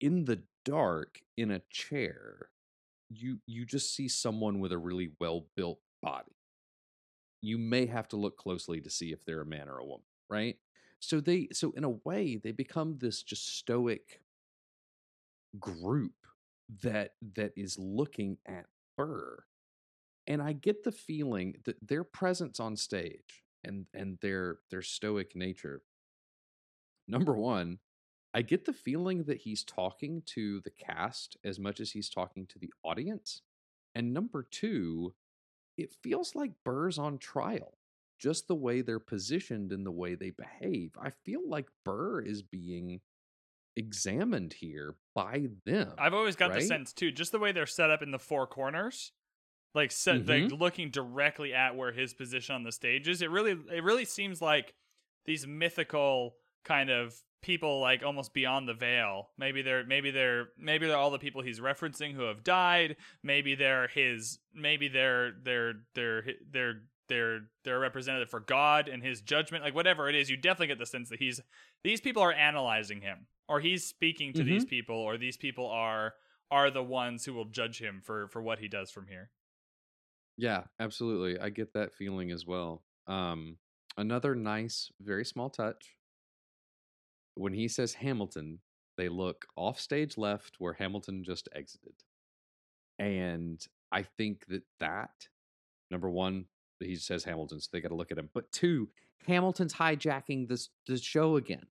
in 0.00 0.24
the 0.24 0.42
dark 0.64 1.20
in 1.36 1.50
a 1.50 1.62
chair, 1.70 2.50
you 3.10 3.38
you 3.46 3.64
just 3.64 3.94
see 3.94 4.08
someone 4.08 4.60
with 4.60 4.72
a 4.72 4.78
really 4.78 5.10
well-built 5.20 5.80
body. 6.02 6.36
You 7.40 7.58
may 7.58 7.86
have 7.86 8.08
to 8.08 8.16
look 8.16 8.36
closely 8.36 8.80
to 8.80 8.90
see 8.90 9.12
if 9.12 9.24
they're 9.24 9.42
a 9.42 9.46
man 9.46 9.68
or 9.68 9.78
a 9.78 9.84
woman, 9.84 10.04
right? 10.28 10.56
So 11.00 11.20
they 11.20 11.48
so 11.52 11.72
in 11.76 11.84
a 11.84 11.90
way 11.90 12.36
they 12.42 12.52
become 12.52 12.98
this 12.98 13.22
just 13.22 13.56
stoic 13.58 14.20
group 15.58 16.12
that 16.82 17.12
that 17.36 17.52
is 17.56 17.78
looking 17.78 18.38
at 18.46 18.66
Burr. 18.96 19.38
And 20.26 20.42
I 20.42 20.52
get 20.52 20.84
the 20.84 20.92
feeling 20.92 21.56
that 21.64 21.76
their 21.86 22.04
presence 22.04 22.60
on 22.60 22.76
stage 22.76 23.44
and 23.64 23.86
and 23.94 24.18
their 24.20 24.58
their 24.70 24.82
stoic 24.82 25.34
nature. 25.34 25.82
Number 27.06 27.34
one, 27.34 27.78
I 28.38 28.42
get 28.42 28.66
the 28.66 28.72
feeling 28.72 29.24
that 29.24 29.38
he's 29.38 29.64
talking 29.64 30.22
to 30.26 30.60
the 30.60 30.70
cast 30.70 31.36
as 31.42 31.58
much 31.58 31.80
as 31.80 31.90
he's 31.90 32.08
talking 32.08 32.46
to 32.46 32.58
the 32.60 32.72
audience. 32.84 33.42
And 33.96 34.14
number 34.14 34.46
two, 34.48 35.12
it 35.76 35.92
feels 36.04 36.36
like 36.36 36.52
Burr's 36.64 37.00
on 37.00 37.18
trial. 37.18 37.78
Just 38.16 38.46
the 38.46 38.54
way 38.54 38.80
they're 38.80 39.00
positioned 39.00 39.72
and 39.72 39.84
the 39.84 39.90
way 39.90 40.14
they 40.14 40.30
behave. 40.30 40.92
I 41.02 41.10
feel 41.24 41.40
like 41.48 41.66
Burr 41.84 42.20
is 42.20 42.42
being 42.42 43.00
examined 43.74 44.52
here 44.52 44.94
by 45.16 45.48
them. 45.66 45.94
I've 45.98 46.14
always 46.14 46.36
got 46.36 46.54
the 46.54 46.60
sense 46.60 46.92
too, 46.92 47.10
just 47.10 47.32
the 47.32 47.40
way 47.40 47.50
they're 47.50 47.66
set 47.66 47.90
up 47.90 48.02
in 48.02 48.12
the 48.12 48.20
four 48.20 48.46
corners, 48.46 49.10
like 49.74 49.90
set 49.90 50.26
Mm-hmm. 50.26 50.44
like 50.44 50.60
looking 50.60 50.90
directly 50.92 51.52
at 51.54 51.74
where 51.74 51.90
his 51.90 52.14
position 52.14 52.54
on 52.54 52.62
the 52.62 52.70
stage 52.70 53.08
is. 53.08 53.20
It 53.20 53.30
really 53.30 53.56
it 53.72 53.82
really 53.82 54.04
seems 54.04 54.40
like 54.40 54.74
these 55.26 55.44
mythical 55.44 56.36
kind 56.64 56.90
of 56.90 57.14
people 57.42 57.80
like 57.80 58.02
almost 58.04 58.34
beyond 58.34 58.68
the 58.68 58.74
veil. 58.74 59.30
Maybe 59.38 59.62
they're 59.62 59.84
maybe 59.84 60.10
they're 60.10 60.48
maybe 60.58 60.86
they're 60.86 60.96
all 60.96 61.10
the 61.10 61.18
people 61.18 61.42
he's 61.42 61.60
referencing 61.60 62.12
who 62.12 62.22
have 62.22 62.44
died. 62.44 62.96
Maybe 63.22 63.54
they're 63.54 63.88
his 63.88 64.38
maybe 64.54 64.88
they're 64.88 65.32
they're 65.42 65.74
they're 65.94 66.24
they're 66.50 66.82
they're 67.08 67.40
they're 67.64 67.76
a 67.76 67.80
representative 67.80 68.28
for 68.28 68.40
God 68.40 68.88
and 68.88 69.02
his 69.02 69.20
judgment. 69.20 69.64
Like 69.64 69.74
whatever 69.74 70.08
it 70.08 70.14
is, 70.14 70.28
you 70.28 70.36
definitely 70.36 70.68
get 70.68 70.78
the 70.78 70.86
sense 70.86 71.08
that 71.10 71.18
he's 71.18 71.40
these 71.84 72.00
people 72.00 72.22
are 72.22 72.32
analyzing 72.32 73.00
him 73.00 73.26
or 73.48 73.60
he's 73.60 73.84
speaking 73.84 74.32
to 74.34 74.44
these 74.44 74.64
people 74.64 74.96
or 74.96 75.16
these 75.16 75.36
people 75.36 75.66
are 75.66 76.14
are 76.50 76.70
the 76.70 76.82
ones 76.82 77.24
who 77.24 77.34
will 77.34 77.46
judge 77.46 77.80
him 77.80 78.02
for 78.04 78.28
for 78.28 78.42
what 78.42 78.58
he 78.58 78.68
does 78.68 78.90
from 78.90 79.06
here. 79.06 79.30
Yeah, 80.36 80.64
absolutely. 80.78 81.38
I 81.38 81.48
get 81.48 81.72
that 81.74 81.94
feeling 81.94 82.30
as 82.30 82.46
well. 82.46 82.82
Um, 83.06 83.56
another 83.96 84.34
nice, 84.36 84.90
very 85.00 85.24
small 85.24 85.50
touch. 85.50 85.97
When 87.38 87.52
he 87.52 87.68
says 87.68 87.94
Hamilton, 87.94 88.58
they 88.96 89.08
look 89.08 89.46
off 89.56 89.78
stage 89.78 90.18
left 90.18 90.56
where 90.58 90.72
Hamilton 90.72 91.22
just 91.22 91.48
exited. 91.54 91.94
And 92.98 93.64
I 93.92 94.02
think 94.02 94.46
that 94.48 94.64
that, 94.80 95.28
number 95.88 96.10
one, 96.10 96.46
he 96.80 96.96
says 96.96 97.22
Hamilton, 97.22 97.60
so 97.60 97.68
they 97.72 97.80
got 97.80 97.90
to 97.90 97.94
look 97.94 98.10
at 98.10 98.18
him. 98.18 98.28
But 98.34 98.50
two, 98.50 98.88
Hamilton's 99.28 99.74
hijacking 99.74 100.48
this 100.48 100.70
the 100.88 100.98
show 100.98 101.36
again, 101.36 101.66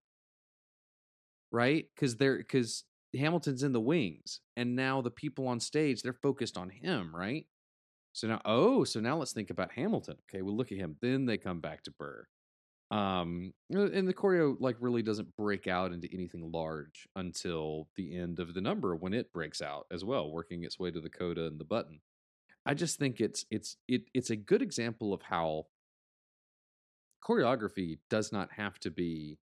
right? 1.51 1.85
Because 1.93 2.15
they're 2.15 2.37
because 2.37 2.85
Hamilton's 3.13 3.63
in 3.63 3.73
the 3.73 3.81
wings, 3.81 4.39
and 4.55 4.75
now 4.75 5.01
the 5.01 5.11
people 5.11 5.49
on 5.49 5.59
stage 5.59 6.01
they're 6.01 6.13
focused 6.13 6.57
on 6.57 6.69
him, 6.69 7.13
right? 7.13 7.45
So 8.13 8.27
now, 8.27 8.41
oh, 8.45 8.85
so 8.85 9.01
now 9.01 9.17
let's 9.17 9.33
think 9.33 9.49
about 9.49 9.73
Hamilton. 9.73 10.15
Okay, 10.29 10.41
we'll 10.41 10.55
look 10.55 10.71
at 10.71 10.77
him. 10.77 10.95
Then 11.01 11.25
they 11.25 11.37
come 11.37 11.59
back 11.59 11.83
to 11.83 11.91
Burr. 11.91 12.25
Um, 12.89 13.53
and 13.69 14.07
the 14.07 14.13
choreo 14.13 14.55
like 14.59 14.77
really 14.79 15.01
doesn't 15.01 15.35
break 15.35 15.67
out 15.67 15.91
into 15.91 16.07
anything 16.13 16.51
large 16.53 17.07
until 17.15 17.89
the 17.97 18.15
end 18.17 18.39
of 18.39 18.53
the 18.53 18.61
number 18.61 18.95
when 18.95 19.13
it 19.13 19.33
breaks 19.33 19.61
out 19.61 19.87
as 19.91 20.05
well, 20.05 20.31
working 20.31 20.63
its 20.63 20.79
way 20.79 20.91
to 20.91 21.01
the 21.01 21.09
coda 21.09 21.47
and 21.47 21.59
the 21.59 21.65
button. 21.65 21.99
I 22.65 22.73
just 22.73 22.97
think 22.97 23.19
it's 23.19 23.45
it's 23.51 23.77
it 23.87 24.03
it's 24.13 24.29
a 24.29 24.35
good 24.35 24.61
example 24.61 25.13
of 25.13 25.21
how 25.21 25.67
choreography 27.25 27.99
does 28.09 28.31
not 28.31 28.53
have 28.53 28.79
to 28.79 28.91
be 28.91 29.39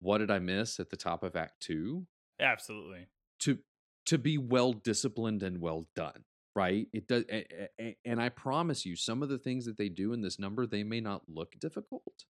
what 0.00 0.18
did 0.18 0.30
I 0.30 0.38
miss 0.38 0.78
at 0.78 0.90
the 0.90 0.96
top 0.96 1.22
of 1.22 1.36
act 1.36 1.60
2 1.60 2.06
Absolutely. 2.40 3.06
to 3.40 3.58
to 4.06 4.18
be 4.18 4.38
well 4.38 4.72
disciplined 4.72 5.42
and 5.42 5.60
well 5.60 5.86
done 5.94 6.24
right 6.54 6.88
it 6.92 7.06
does 7.06 7.24
and 8.04 8.20
i 8.20 8.28
promise 8.28 8.86
you 8.86 8.96
some 8.96 9.22
of 9.22 9.28
the 9.28 9.38
things 9.38 9.64
that 9.66 9.76
they 9.76 9.88
do 9.88 10.12
in 10.12 10.22
this 10.22 10.38
number 10.38 10.66
they 10.66 10.82
may 10.82 11.00
not 11.00 11.22
look 11.28 11.54
difficult 11.60 12.24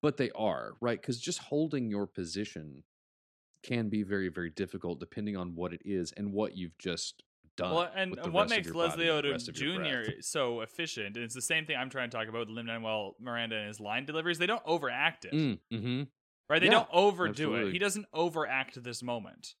but 0.00 0.16
they 0.16 0.30
are 0.32 0.72
right 0.80 1.00
because 1.00 1.20
just 1.20 1.38
holding 1.38 1.90
your 1.90 2.06
position 2.06 2.82
can 3.62 3.88
be 3.88 4.02
very 4.02 4.28
very 4.28 4.50
difficult 4.50 4.98
depending 5.00 5.36
on 5.36 5.54
what 5.54 5.72
it 5.72 5.80
is 5.84 6.12
and 6.16 6.32
what 6.32 6.56
you've 6.56 6.76
just 6.78 7.22
done 7.56 7.74
Well, 7.74 7.90
and 7.94 8.16
what 8.32 8.48
makes 8.48 8.70
Leslie 8.70 9.06
Odom 9.06 9.32
rest 9.32 9.48
of 9.48 9.58
your 9.58 10.04
Jr. 10.04 10.10
so 10.20 10.62
efficient, 10.62 11.16
and 11.16 11.24
it's 11.24 11.34
the 11.34 11.42
same 11.42 11.66
thing 11.66 11.76
I'm 11.76 11.90
trying 11.90 12.08
to 12.10 12.16
talk 12.16 12.28
about 12.28 12.40
with 12.40 12.48
Lin 12.48 12.66
Manuel 12.66 13.14
Miranda 13.20 13.56
and 13.56 13.68
his 13.68 13.78
line 13.78 14.06
deliveries. 14.06 14.38
They 14.38 14.46
don't 14.46 14.62
overact 14.64 15.26
it, 15.26 15.32
Mm, 15.34 15.58
mhm. 15.70 16.08
right? 16.48 16.60
They 16.60 16.66
yeah, 16.66 16.72
don't 16.72 16.88
overdo 16.92 17.54
it. 17.56 17.72
He 17.72 17.78
doesn't 17.78 18.06
overact 18.14 18.82
this 18.82 19.02
moment, 19.02 19.54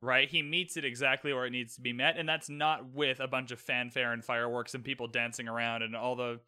right? 0.00 0.28
He 0.28 0.42
meets 0.42 0.76
it 0.78 0.84
exactly 0.86 1.32
where 1.34 1.44
it 1.44 1.50
needs 1.50 1.74
to 1.74 1.82
be 1.82 1.92
met, 1.92 2.16
and 2.16 2.26
that's 2.28 2.48
not 2.48 2.92
with 2.92 3.20
a 3.20 3.28
bunch 3.28 3.50
of 3.50 3.60
fanfare 3.60 4.12
and 4.12 4.24
fireworks 4.24 4.74
and 4.74 4.82
people 4.82 5.06
dancing 5.06 5.48
around 5.48 5.82
and 5.82 5.94
all 5.94 6.16
the. 6.16 6.40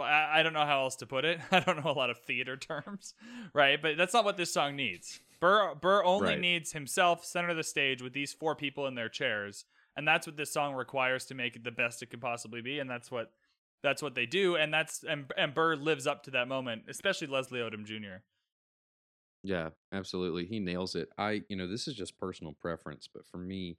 I 0.00 0.40
I 0.40 0.42
don't 0.42 0.52
know 0.52 0.64
how 0.66 0.82
else 0.82 0.96
to 0.96 1.06
put 1.06 1.24
it. 1.24 1.40
I 1.50 1.60
don't 1.60 1.84
know 1.84 1.90
a 1.90 1.94
lot 1.94 2.10
of 2.10 2.18
theater 2.18 2.56
terms, 2.58 3.14
right? 3.54 3.80
But 3.80 3.96
that's 3.96 4.14
not 4.14 4.24
what 4.24 4.36
this 4.36 4.52
song 4.52 4.76
needs. 4.76 5.20
Burr 5.40 5.74
Burr 5.74 6.04
only 6.04 6.30
Right. 6.32 6.40
needs 6.40 6.72
himself 6.72 7.24
center 7.24 7.50
of 7.50 7.56
the 7.56 7.62
stage 7.62 8.02
with 8.02 8.12
these 8.12 8.32
four 8.32 8.54
people 8.54 8.86
in 8.86 8.94
their 8.94 9.08
chairs, 9.08 9.64
and 9.96 10.06
that's 10.06 10.26
what 10.26 10.36
this 10.36 10.52
song 10.52 10.74
requires 10.74 11.24
to 11.26 11.34
make 11.34 11.56
it 11.56 11.64
the 11.64 11.70
best 11.70 12.02
it 12.02 12.10
could 12.10 12.20
possibly 12.20 12.60
be, 12.60 12.78
and 12.78 12.90
that's 12.90 13.10
what 13.10 13.32
that's 13.82 14.02
what 14.02 14.14
they 14.14 14.26
do, 14.26 14.56
and 14.56 14.72
that's 14.72 15.02
and 15.02 15.32
and 15.38 15.54
Burr 15.54 15.76
lives 15.76 16.06
up 16.06 16.22
to 16.24 16.30
that 16.32 16.48
moment, 16.48 16.82
especially 16.88 17.26
Leslie 17.26 17.60
Odom 17.60 17.84
Jr. 17.84 18.22
Yeah, 19.42 19.70
absolutely. 19.92 20.44
He 20.44 20.60
nails 20.60 20.94
it. 20.94 21.08
I, 21.16 21.42
you 21.48 21.56
know, 21.56 21.66
this 21.66 21.88
is 21.88 21.94
just 21.94 22.18
personal 22.18 22.52
preference, 22.60 23.08
but 23.12 23.26
for 23.26 23.38
me, 23.38 23.78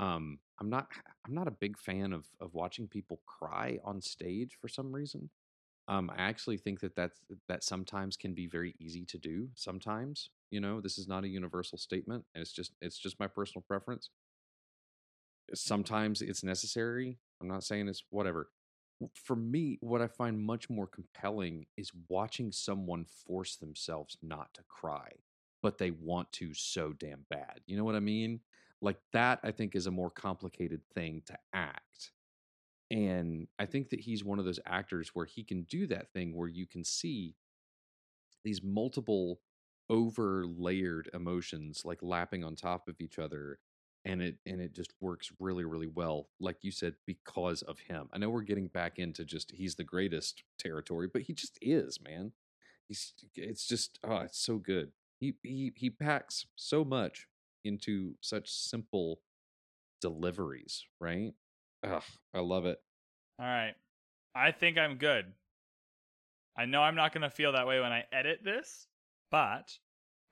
um, 0.00 0.40
I'm 0.60 0.70
not 0.70 0.88
I'm 1.26 1.34
not 1.34 1.48
a 1.48 1.52
big 1.52 1.78
fan 1.78 2.14
of 2.14 2.26
of 2.40 2.54
watching 2.54 2.88
people 2.88 3.20
cry 3.26 3.78
on 3.84 4.02
stage 4.02 4.58
for 4.60 4.68
some 4.68 4.92
reason. 4.92 5.30
Um, 5.88 6.10
I 6.16 6.22
actually 6.22 6.58
think 6.58 6.80
that 6.80 6.96
that's 6.96 7.20
that 7.48 7.64
sometimes 7.64 8.16
can 8.16 8.34
be 8.34 8.48
very 8.48 8.74
easy 8.80 9.04
to 9.06 9.18
do. 9.18 9.48
Sometimes, 9.56 10.30
you 10.50 10.60
know, 10.60 10.80
this 10.80 10.98
is 10.98 11.08
not 11.08 11.24
a 11.24 11.28
universal 11.28 11.78
statement, 11.78 12.24
and 12.34 12.42
it's 12.42 12.52
just 12.52 12.72
it's 12.82 12.98
just 12.98 13.20
my 13.20 13.28
personal 13.28 13.64
preference. 13.68 14.10
Sometimes 15.54 16.22
it's 16.22 16.44
necessary. 16.44 17.18
I'm 17.40 17.48
not 17.48 17.64
saying 17.64 17.88
it's 17.88 18.04
whatever 18.10 18.50
for 19.14 19.34
me, 19.34 19.78
what 19.80 20.02
I 20.02 20.08
find 20.08 20.38
much 20.38 20.70
more 20.70 20.86
compelling 20.86 21.66
is 21.76 21.90
watching 22.08 22.52
someone 22.52 23.06
force 23.26 23.56
themselves 23.56 24.16
not 24.22 24.54
to 24.54 24.62
cry, 24.68 25.10
but 25.62 25.78
they 25.78 25.90
want 25.90 26.30
to 26.34 26.54
so 26.54 26.92
damn 26.92 27.26
bad. 27.30 27.60
You 27.66 27.78
know 27.78 27.84
what 27.84 27.96
I 27.96 28.00
mean? 28.00 28.40
Like 28.82 28.98
that, 29.12 29.40
I 29.42 29.50
think 29.50 29.74
is 29.74 29.86
a 29.86 29.90
more 29.90 30.10
complicated 30.10 30.80
thing 30.94 31.22
to 31.26 31.38
act. 31.52 32.12
And 32.90 33.46
I 33.58 33.66
think 33.66 33.90
that 33.90 34.00
he's 34.00 34.24
one 34.24 34.38
of 34.38 34.44
those 34.44 34.60
actors 34.66 35.10
where 35.14 35.26
he 35.26 35.44
can 35.44 35.62
do 35.62 35.86
that 35.88 36.12
thing 36.12 36.34
where 36.34 36.48
you 36.48 36.66
can 36.66 36.84
see 36.84 37.36
these 38.44 38.62
multiple 38.62 39.40
over 39.88 40.44
layered 40.46 41.10
emotions 41.14 41.82
like 41.84 41.98
lapping 42.02 42.44
on 42.44 42.54
top 42.54 42.88
of 42.88 43.00
each 43.00 43.18
other 43.18 43.58
and 44.04 44.22
it 44.22 44.36
and 44.46 44.60
it 44.60 44.72
just 44.72 44.92
works 45.00 45.30
really 45.40 45.64
really 45.64 45.88
well 45.88 46.28
like 46.40 46.56
you 46.62 46.70
said 46.70 46.94
because 47.06 47.62
of 47.62 47.78
him. 47.80 48.08
I 48.12 48.18
know 48.18 48.30
we're 48.30 48.42
getting 48.42 48.68
back 48.68 48.98
into 48.98 49.24
just 49.24 49.50
he's 49.50 49.74
the 49.74 49.84
greatest 49.84 50.42
territory 50.58 51.08
but 51.12 51.22
he 51.22 51.34
just 51.34 51.58
is 51.60 51.98
man. 52.00 52.32
He's 52.88 53.12
it's 53.34 53.66
just 53.66 53.98
oh 54.04 54.18
it's 54.18 54.38
so 54.38 54.58
good. 54.58 54.92
He 55.18 55.34
he 55.42 55.72
he 55.76 55.90
packs 55.90 56.46
so 56.56 56.84
much 56.84 57.26
into 57.64 58.14
such 58.20 58.50
simple 58.50 59.20
deliveries 60.00 60.84
right 61.00 61.32
Ugh, 61.84 62.02
i 62.34 62.38
love 62.40 62.66
it 62.66 62.78
All 63.38 63.46
right, 63.46 63.74
I 64.34 64.50
think 64.52 64.76
I'm 64.78 64.96
good. 64.96 65.32
I 66.58 66.66
know 66.66 66.82
I'm 66.82 66.94
not 66.96 67.12
gonna 67.14 67.30
feel 67.30 67.52
that 67.52 67.66
way 67.66 67.80
when 67.80 67.92
I 67.92 68.04
edit 68.12 68.40
this, 68.44 68.86
but 69.30 69.78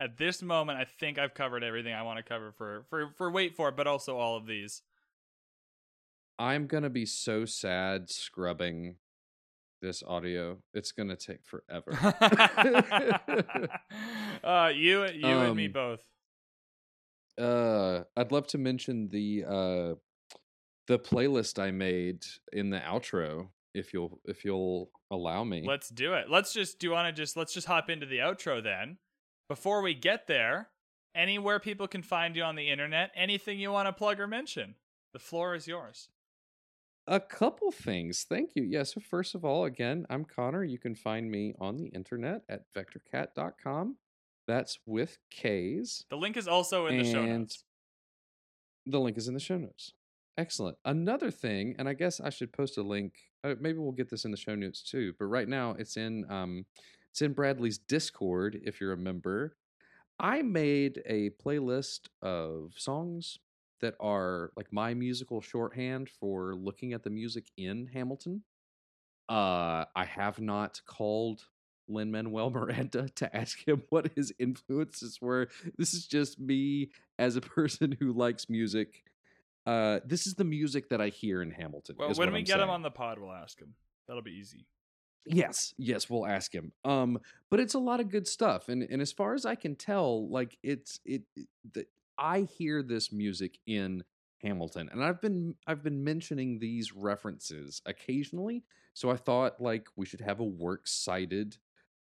at 0.01 0.17
this 0.19 0.43
moment, 0.43 0.79
I 0.79 0.85
think 0.85 1.19
I've 1.19 1.35
covered 1.35 1.65
everything 1.65 1.93
I 1.95 2.03
want 2.03 2.19
to 2.19 2.23
cover 2.23 2.53
for 2.53 2.85
for 2.91 3.11
for 3.17 3.31
wait 3.31 3.57
for 3.57 3.69
it, 3.71 3.77
but 3.77 3.87
also 3.87 4.17
all 4.17 4.37
of 4.37 4.47
these. 4.47 4.83
i'm 6.39 6.67
gonna 6.67 6.91
be 6.91 7.05
so 7.07 7.45
sad 7.45 8.09
scrubbing 8.11 8.97
this 9.83 10.03
audio 10.07 10.59
it's 10.75 10.93
gonna 10.93 11.17
take 11.17 11.41
forever 11.45 11.91
uh, 14.45 14.71
you 14.75 15.05
you 15.07 15.27
and 15.27 15.57
me 15.57 15.67
Um, 15.67 15.73
both. 15.73 16.01
Uh 17.39 18.03
i'd 18.17 18.33
love 18.33 18.47
to 18.47 18.59
mention 18.59 19.09
the 19.11 19.45
uh 19.47 19.95
the 20.87 20.99
playlist 20.99 21.59
i 21.63 21.71
made 21.71 22.25
in 22.53 22.71
the 22.71 22.79
outro 22.81 23.49
if 23.75 23.93
you'll 23.93 24.21
if 24.25 24.45
you'll 24.45 24.91
allow 25.11 25.45
me 25.45 25.63
Let's 25.67 25.89
do 25.89 26.15
it. 26.15 26.29
Let's 26.31 26.53
just 26.53 26.79
do 26.79 26.87
you 26.89 26.93
want 26.93 27.15
to 27.15 27.23
just 27.23 27.37
let's 27.37 27.53
just 27.55 27.67
hop 27.67 27.89
into 27.91 28.07
the 28.07 28.19
outro 28.19 28.63
then. 28.63 28.99
Before 29.49 29.83
we 29.83 29.95
get 29.95 30.27
there, 30.27 30.69
anywhere 31.15 31.59
people 31.61 31.87
can 31.89 32.03
find 32.03 32.35
you 32.37 32.43
on 32.43 32.57
the 32.57 32.69
internet, 32.71 33.11
anything 33.15 33.59
you 33.59 33.71
want 33.71 33.87
to 33.87 33.93
plug 33.93 34.19
or 34.21 34.27
mention. 34.27 34.75
The 35.13 35.19
floor 35.19 35.55
is 35.55 35.67
yours. 35.67 36.09
a 37.07 37.21
couple 37.21 37.71
things 37.73 38.27
thank 38.29 38.51
you 38.55 38.63
yeah 38.65 38.83
so 38.83 39.01
first 39.01 39.35
of 39.35 39.43
all 39.45 39.65
again 39.65 40.05
i'm 40.11 40.25
connor 40.27 40.63
you 40.63 40.79
can 40.79 40.95
find 40.95 41.31
me 41.31 41.55
on 41.59 41.77
the 41.79 41.87
internet 41.87 42.43
at 42.51 42.63
vectorcat.com 42.77 43.97
that's 44.49 44.79
with 44.87 45.19
k's. 45.31 46.05
The 46.11 46.17
link 46.17 46.37
is 46.37 46.49
also 46.49 46.87
in 46.87 46.99
the 46.99 47.05
show 47.05 47.25
notes. 47.25 47.63
the 48.87 48.99
link 48.99 49.17
is 49.17 49.29
in 49.29 49.35
the 49.35 49.41
show 49.41 49.59
notes. 49.59 49.93
Excellent. 50.37 50.77
Another 50.85 51.31
thing 51.31 51.75
and 51.79 51.89
i 51.89 51.93
guess 51.95 52.21
i 52.21 52.31
should 52.31 52.53
post 52.53 52.79
a 52.79 52.83
link 52.83 53.13
uh, 53.45 53.55
maybe 53.61 53.79
we'll 53.79 53.93
get 53.93 54.09
this 54.11 54.25
in 54.25 54.31
the 54.33 54.37
show 54.37 54.55
notes 54.57 54.83
too 54.83 55.13
but 55.19 55.27
right 55.27 55.49
now 55.49 55.77
it's 55.79 55.97
in 55.97 56.25
um 56.31 56.65
it's 57.11 57.23
in 57.23 57.33
bradley's 57.33 57.79
discord 57.79 58.59
if 58.65 58.81
you're 58.81 58.93
a 58.93 58.97
member. 58.97 59.57
I 60.21 60.43
made 60.43 61.01
a 61.07 61.31
playlist 61.31 62.09
of 62.23 62.73
songs 62.77 63.39
that 63.81 63.95
are 64.01 64.51
like 64.57 64.73
my 64.73 64.93
musical 64.95 65.41
shorthand 65.41 66.09
for 66.09 66.55
looking 66.57 66.93
at 66.93 67.05
the 67.05 67.11
music 67.11 67.47
in 67.57 67.87
hamilton. 67.93 68.43
Uh 69.29 69.85
i 69.95 70.05
have 70.05 70.39
not 70.41 70.81
called 70.87 71.43
Lin 71.89 72.11
Manuel 72.11 72.51
Miranda 72.51 73.09
to 73.17 73.37
ask 73.37 73.67
him 73.67 73.83
what 73.91 74.11
his 74.15 74.33
influences 74.39 75.21
were. 75.21 75.49
This 75.77 75.95
is 75.95 76.07
just 76.07 76.39
me 76.39 76.91
as 77.19 77.37
a 77.37 77.41
person 77.41 77.97
who 77.99 78.13
likes 78.13 78.49
music. 78.49 79.03
Uh, 79.67 80.01
this 80.05 80.27
is 80.27 80.35
the 80.35 80.45
music 80.45 80.89
that 80.91 81.01
I 81.01 81.09
hear 81.09 81.43
in 81.43 81.51
Hamilton. 81.51 81.97
Well, 81.99 82.13
when 82.15 82.33
we 82.33 82.39
I'm 82.39 82.45
get 82.45 82.61
him 82.61 82.71
on 82.71 82.83
the 82.83 82.91
pod, 82.91 83.19
we'll 83.19 83.33
ask 83.33 83.61
him. 83.61 83.75
That'll 84.07 84.23
be 84.23 84.33
easy. 84.33 84.65
Yes, 85.27 85.75
yes, 85.77 86.09
we'll 86.09 86.27
ask 86.27 86.55
him. 86.55 86.73
Um, 86.85 87.19
but 87.51 87.61
it's 87.61 87.75
a 87.75 87.79
lot 87.79 88.01
of 88.01 88.09
good 88.09 88.27
stuff, 88.27 88.71
and 88.71 88.83
and 88.83 89.03
as 89.03 89.13
far 89.13 89.35
as 89.35 89.45
I 89.45 89.57
can 89.57 89.77
tell, 89.77 90.29
like 90.31 90.57
it's 90.63 91.01
it. 91.05 91.23
it- 91.37 91.49
The, 91.73 91.87
I 92.21 92.41
hear 92.41 92.83
this 92.83 93.13
music 93.13 93.59
in 93.67 94.03
Hamilton, 94.43 94.89
and 94.91 95.05
I've 95.05 95.21
been 95.21 95.55
I've 95.67 95.83
been 95.85 96.03
mentioning 96.03 96.59
these 96.59 96.93
references 96.95 97.83
occasionally. 97.85 98.65
So 98.95 99.11
I 99.11 99.17
thought 99.17 99.61
like 99.61 99.87
we 99.97 100.07
should 100.07 100.23
have 100.23 100.41
a 100.41 100.45
works 100.45 100.91
cited 100.93 101.59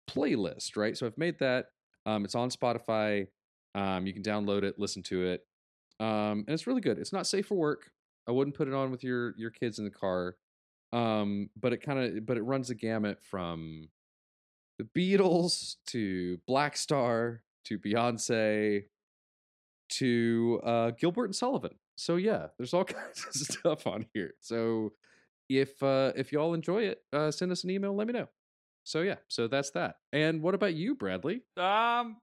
playlist, 0.08 0.76
right? 0.76 0.96
So 0.96 1.06
I've 1.06 1.18
made 1.18 1.38
that. 1.40 1.66
Um, 2.06 2.24
it's 2.24 2.34
on 2.34 2.50
Spotify. 2.50 3.26
Um, 3.74 4.06
you 4.06 4.12
can 4.12 4.22
download 4.22 4.62
it, 4.62 4.78
listen 4.78 5.02
to 5.04 5.26
it. 5.26 5.46
Um, 6.00 6.44
and 6.46 6.50
it's 6.50 6.66
really 6.66 6.80
good. 6.80 6.98
It's 6.98 7.12
not 7.12 7.26
safe 7.26 7.46
for 7.46 7.56
work. 7.56 7.90
I 8.28 8.32
wouldn't 8.32 8.56
put 8.56 8.68
it 8.68 8.74
on 8.74 8.90
with 8.90 9.02
your 9.02 9.34
your 9.36 9.50
kids 9.50 9.78
in 9.78 9.84
the 9.84 9.90
car. 9.90 10.36
Um, 10.92 11.50
but 11.58 11.72
it 11.72 11.82
kind 11.82 11.98
of 11.98 12.26
but 12.26 12.36
it 12.36 12.42
runs 12.42 12.68
the 12.68 12.74
gamut 12.74 13.18
from 13.22 13.88
the 14.78 14.84
Beatles 14.84 15.76
to 15.88 16.38
Black 16.46 16.76
Star 16.76 17.42
to 17.64 17.78
Beyonce 17.78 18.84
to 19.90 20.60
uh, 20.64 20.90
Gilbert 20.92 21.26
and 21.26 21.36
Sullivan. 21.36 21.74
So 21.96 22.16
yeah, 22.16 22.48
there's 22.56 22.74
all 22.74 22.84
kinds 22.84 23.26
of 23.26 23.34
stuff 23.34 23.86
on 23.86 24.06
here. 24.14 24.34
So 24.40 24.92
if 25.48 25.82
uh, 25.82 26.12
if 26.16 26.32
y'all 26.32 26.54
enjoy 26.54 26.84
it, 26.84 27.02
uh, 27.12 27.30
send 27.30 27.50
us 27.52 27.64
an 27.64 27.70
email. 27.70 27.94
Let 27.94 28.06
me 28.06 28.12
know. 28.12 28.28
So 28.88 29.02
yeah, 29.02 29.16
so 29.28 29.48
that's 29.48 29.70
that. 29.72 29.96
And 30.14 30.40
what 30.40 30.54
about 30.54 30.72
you, 30.72 30.94
Bradley? 30.94 31.42
Um, 31.58 32.16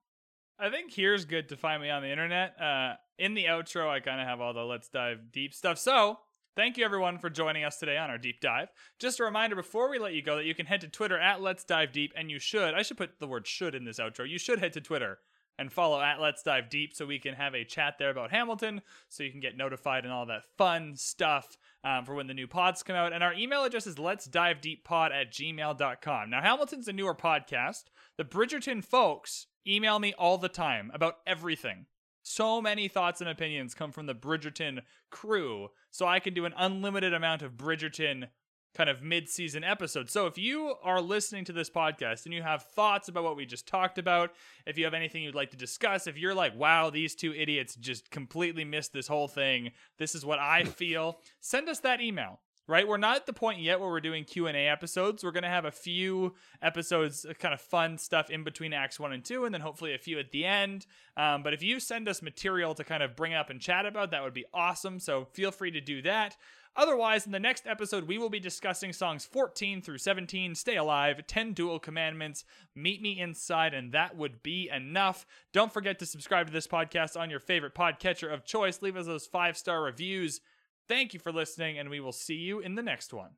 I 0.58 0.72
think 0.72 0.92
here's 0.92 1.24
good 1.26 1.50
to 1.50 1.58
find 1.58 1.80
me 1.80 1.92
on 1.92 2.02
the 2.02 2.10
internet. 2.10 2.60
Uh, 2.60 2.94
in 3.20 3.36
the 3.36 3.46
outro, 3.46 3.88
I 3.88 4.00
kind 4.00 4.20
of 4.20 4.28
have 4.28 4.42
all 4.42 4.52
the 4.52 4.64
let's 4.64 4.88
dive 4.88 5.32
deep 5.32 5.54
stuff. 5.54 5.78
So 5.78 6.18
thank 6.56 6.78
you 6.78 6.84
everyone 6.84 7.20
for 7.20 7.30
joining 7.30 7.64
us 7.64 7.78
today 7.78 7.98
on 7.98 8.10
our 8.10 8.18
deep 8.18 8.42
dive. 8.42 8.70
Just 9.00 9.20
a 9.20 9.24
reminder 9.24 9.56
before 9.56 9.92
we 9.92 10.00
let 10.00 10.14
you 10.14 10.24
go 10.24 10.38
that 10.38 10.46
you 10.46 10.56
can 10.56 10.66
head 10.66 10.82
to 10.82 10.88
Twitter 10.88 11.20
at 11.20 11.40
Let's 11.40 11.64
Dive 11.64 11.92
Deep, 11.92 12.14
and 12.16 12.32
you 12.32 12.40
should. 12.40 12.74
I 12.74 12.82
should 12.82 12.98
put 12.98 13.20
the 13.20 13.28
word 13.28 13.46
should 13.46 13.76
in 13.76 13.86
this 13.86 14.00
outro. 14.00 14.28
You 14.28 14.40
should 14.40 14.58
head 14.58 14.74
to 14.74 14.82
Twitter 14.82 15.20
and 15.58 15.72
follow 15.72 16.02
at 16.02 16.20
Let's 16.20 16.44
Dive 16.44 16.70
Deep 16.70 16.94
so 16.94 17.06
we 17.06 17.20
can 17.20 17.34
have 17.34 17.54
a 17.54 17.64
chat 17.64 17.96
there 17.98 18.10
about 18.10 18.32
Hamilton, 18.32 18.82
so 19.10 19.24
you 19.24 19.32
can 19.32 19.40
get 19.40 19.58
notified 19.58 20.04
and 20.04 20.14
all 20.14 20.26
that 20.26 20.44
fun 20.58 20.96
stuff 20.96 21.58
um, 21.84 22.06
for 22.06 22.16
when 22.16 22.28
the 22.28 22.34
new 22.34 22.48
pods 22.48 22.84
come 22.84 22.96
out. 22.96 23.14
And 23.14 23.24
our 23.24 23.34
email 23.34 23.64
address 23.64 23.88
is 23.88 24.00
let's 24.00 24.26
dive 24.26 24.62
deep 24.62 24.84
pod 24.84 25.12
at 25.12 25.32
gmail.com. 25.32 26.30
Now, 26.30 26.42
Hamilton's 26.42 26.88
a 26.88 26.94
newer 26.94 27.16
podcast. 27.16 27.86
The 28.18 28.26
Bridgerton 28.26 28.84
folks 28.84 29.48
email 29.68 30.00
me 30.00 30.14
all 30.18 30.38
the 30.38 30.50
time 30.50 30.92
about 30.94 31.18
everything. 31.26 31.86
So 32.28 32.60
many 32.60 32.88
thoughts 32.88 33.22
and 33.22 33.30
opinions 33.30 33.76
come 33.76 33.92
from 33.92 34.08
the 34.08 34.16
Bridgerton 34.16 34.80
crew, 35.12 35.70
so 35.92 36.08
I 36.08 36.20
can 36.20 36.34
do 36.34 36.46
an 36.46 36.56
unlimited 36.58 37.14
amount 37.14 37.44
of 37.44 37.54
Bridgerton 37.54 38.30
kind 38.76 38.90
of 38.90 39.02
mid-season 39.02 39.64
episode. 39.64 40.10
So 40.10 40.28
if 40.28 40.38
you 40.38 40.76
are 40.84 41.02
listening 41.02 41.46
to 41.46 41.54
this 41.54 41.70
podcast 41.70 42.26
and 42.26 42.34
you 42.34 42.44
have 42.44 42.64
thoughts 42.64 43.08
about 43.08 43.24
what 43.24 43.36
we 43.36 43.46
just 43.46 43.68
talked 43.68 43.98
about, 43.98 44.34
if 44.66 44.78
you 44.78 44.84
have 44.84 44.94
anything 44.94 45.24
you'd 45.24 45.36
like 45.36 45.52
to 45.52 45.58
discuss, 45.58 46.08
if 46.08 46.18
you're 46.18 46.36
like, 46.36 46.56
"Wow, 46.56 46.90
these 46.90 47.16
two 47.16 47.34
idiots 47.34 47.76
just 47.76 48.12
completely 48.12 48.66
missed 48.66 48.94
this 48.94 49.08
whole 49.08 49.28
thing. 49.28 49.72
This 49.98 50.14
is 50.16 50.26
what 50.26 50.40
I 50.40 50.64
feel." 50.66 51.20
send 51.40 51.70
us 51.70 51.80
that 51.80 52.02
email. 52.02 52.40
Right? 52.68 52.88
We're 52.88 52.98
not 52.98 53.18
at 53.18 53.26
the 53.28 53.34
point 53.34 53.60
yet 53.60 53.80
where 53.80 53.90
we're 53.90 54.00
doing 54.00 54.24
Q&A 54.24 54.68
episodes. 54.68 55.24
We're 55.24 55.30
going 55.30 55.44
to 55.44 55.50
have 55.50 55.66
a 55.66 55.72
few 55.72 56.34
episodes 56.64 57.24
uh, 57.24 57.34
kind 57.34 57.54
of 57.54 57.62
fun 57.62 58.00
stuff 58.00 58.32
in 58.32 58.44
between 58.44 58.74
acts 58.74 59.00
1 59.00 59.14
and 59.14 59.24
2 59.24 59.46
and 59.46 59.54
then 59.54 59.62
hopefully 59.62 59.94
a 59.94 60.00
few 60.00 60.18
at 60.18 60.32
the 60.32 60.46
end. 60.46 60.88
Um, 61.16 61.44
but 61.44 61.54
if 61.54 61.62
you 61.62 61.80
send 61.80 62.10
us 62.10 62.24
material 62.24 62.74
to 62.74 62.84
kind 62.84 63.04
of 63.04 63.16
bring 63.16 63.36
up 63.36 63.52
and 63.52 63.62
chat 63.62 63.86
about, 63.86 64.10
that 64.10 64.24
would 64.24 64.34
be 64.34 64.46
awesome. 64.52 65.00
So 65.00 65.26
feel 65.26 65.52
free 65.52 65.70
to 65.70 65.80
do 65.80 66.02
that. 66.02 66.38
Otherwise, 66.78 67.26
in 67.26 67.32
the 67.32 67.40
next 67.40 67.66
episode, 67.66 68.06
we 68.06 68.18
will 68.18 68.30
be 68.30 68.40
discussing 68.40 68.92
songs 68.92 69.26
14 69.26 69.82
through 69.82 69.98
17, 69.98 70.56
Stay 70.56 70.76
Alive, 70.76 71.26
10 71.26 71.54
Duel 71.54 71.80
Commandments, 71.80 72.44
Meet 72.76 73.02
Me 73.02 73.20
Inside, 73.20 73.74
and 73.74 73.94
that 73.94 74.18
would 74.18 74.44
be 74.44 74.70
enough. 74.70 75.26
Don't 75.54 75.72
forget 75.72 76.00
to 76.00 76.06
subscribe 76.06 76.48
to 76.48 76.54
this 76.54 76.68
podcast 76.68 77.20
on 77.20 77.30
your 77.30 77.40
favorite 77.40 77.76
podcatcher 77.76 78.32
of 78.32 78.44
choice. 78.44 78.82
Leave 78.82 78.98
us 78.98 79.06
those 79.06 79.26
five 79.26 79.58
star 79.58 79.82
reviews. 79.84 80.42
Thank 80.88 81.14
you 81.14 81.20
for 81.20 81.32
listening, 81.32 81.80
and 81.80 81.90
we 81.90 82.02
will 82.02 82.12
see 82.12 82.36
you 82.36 82.60
in 82.60 82.76
the 82.76 82.84
next 82.84 83.14
one. 83.14 83.32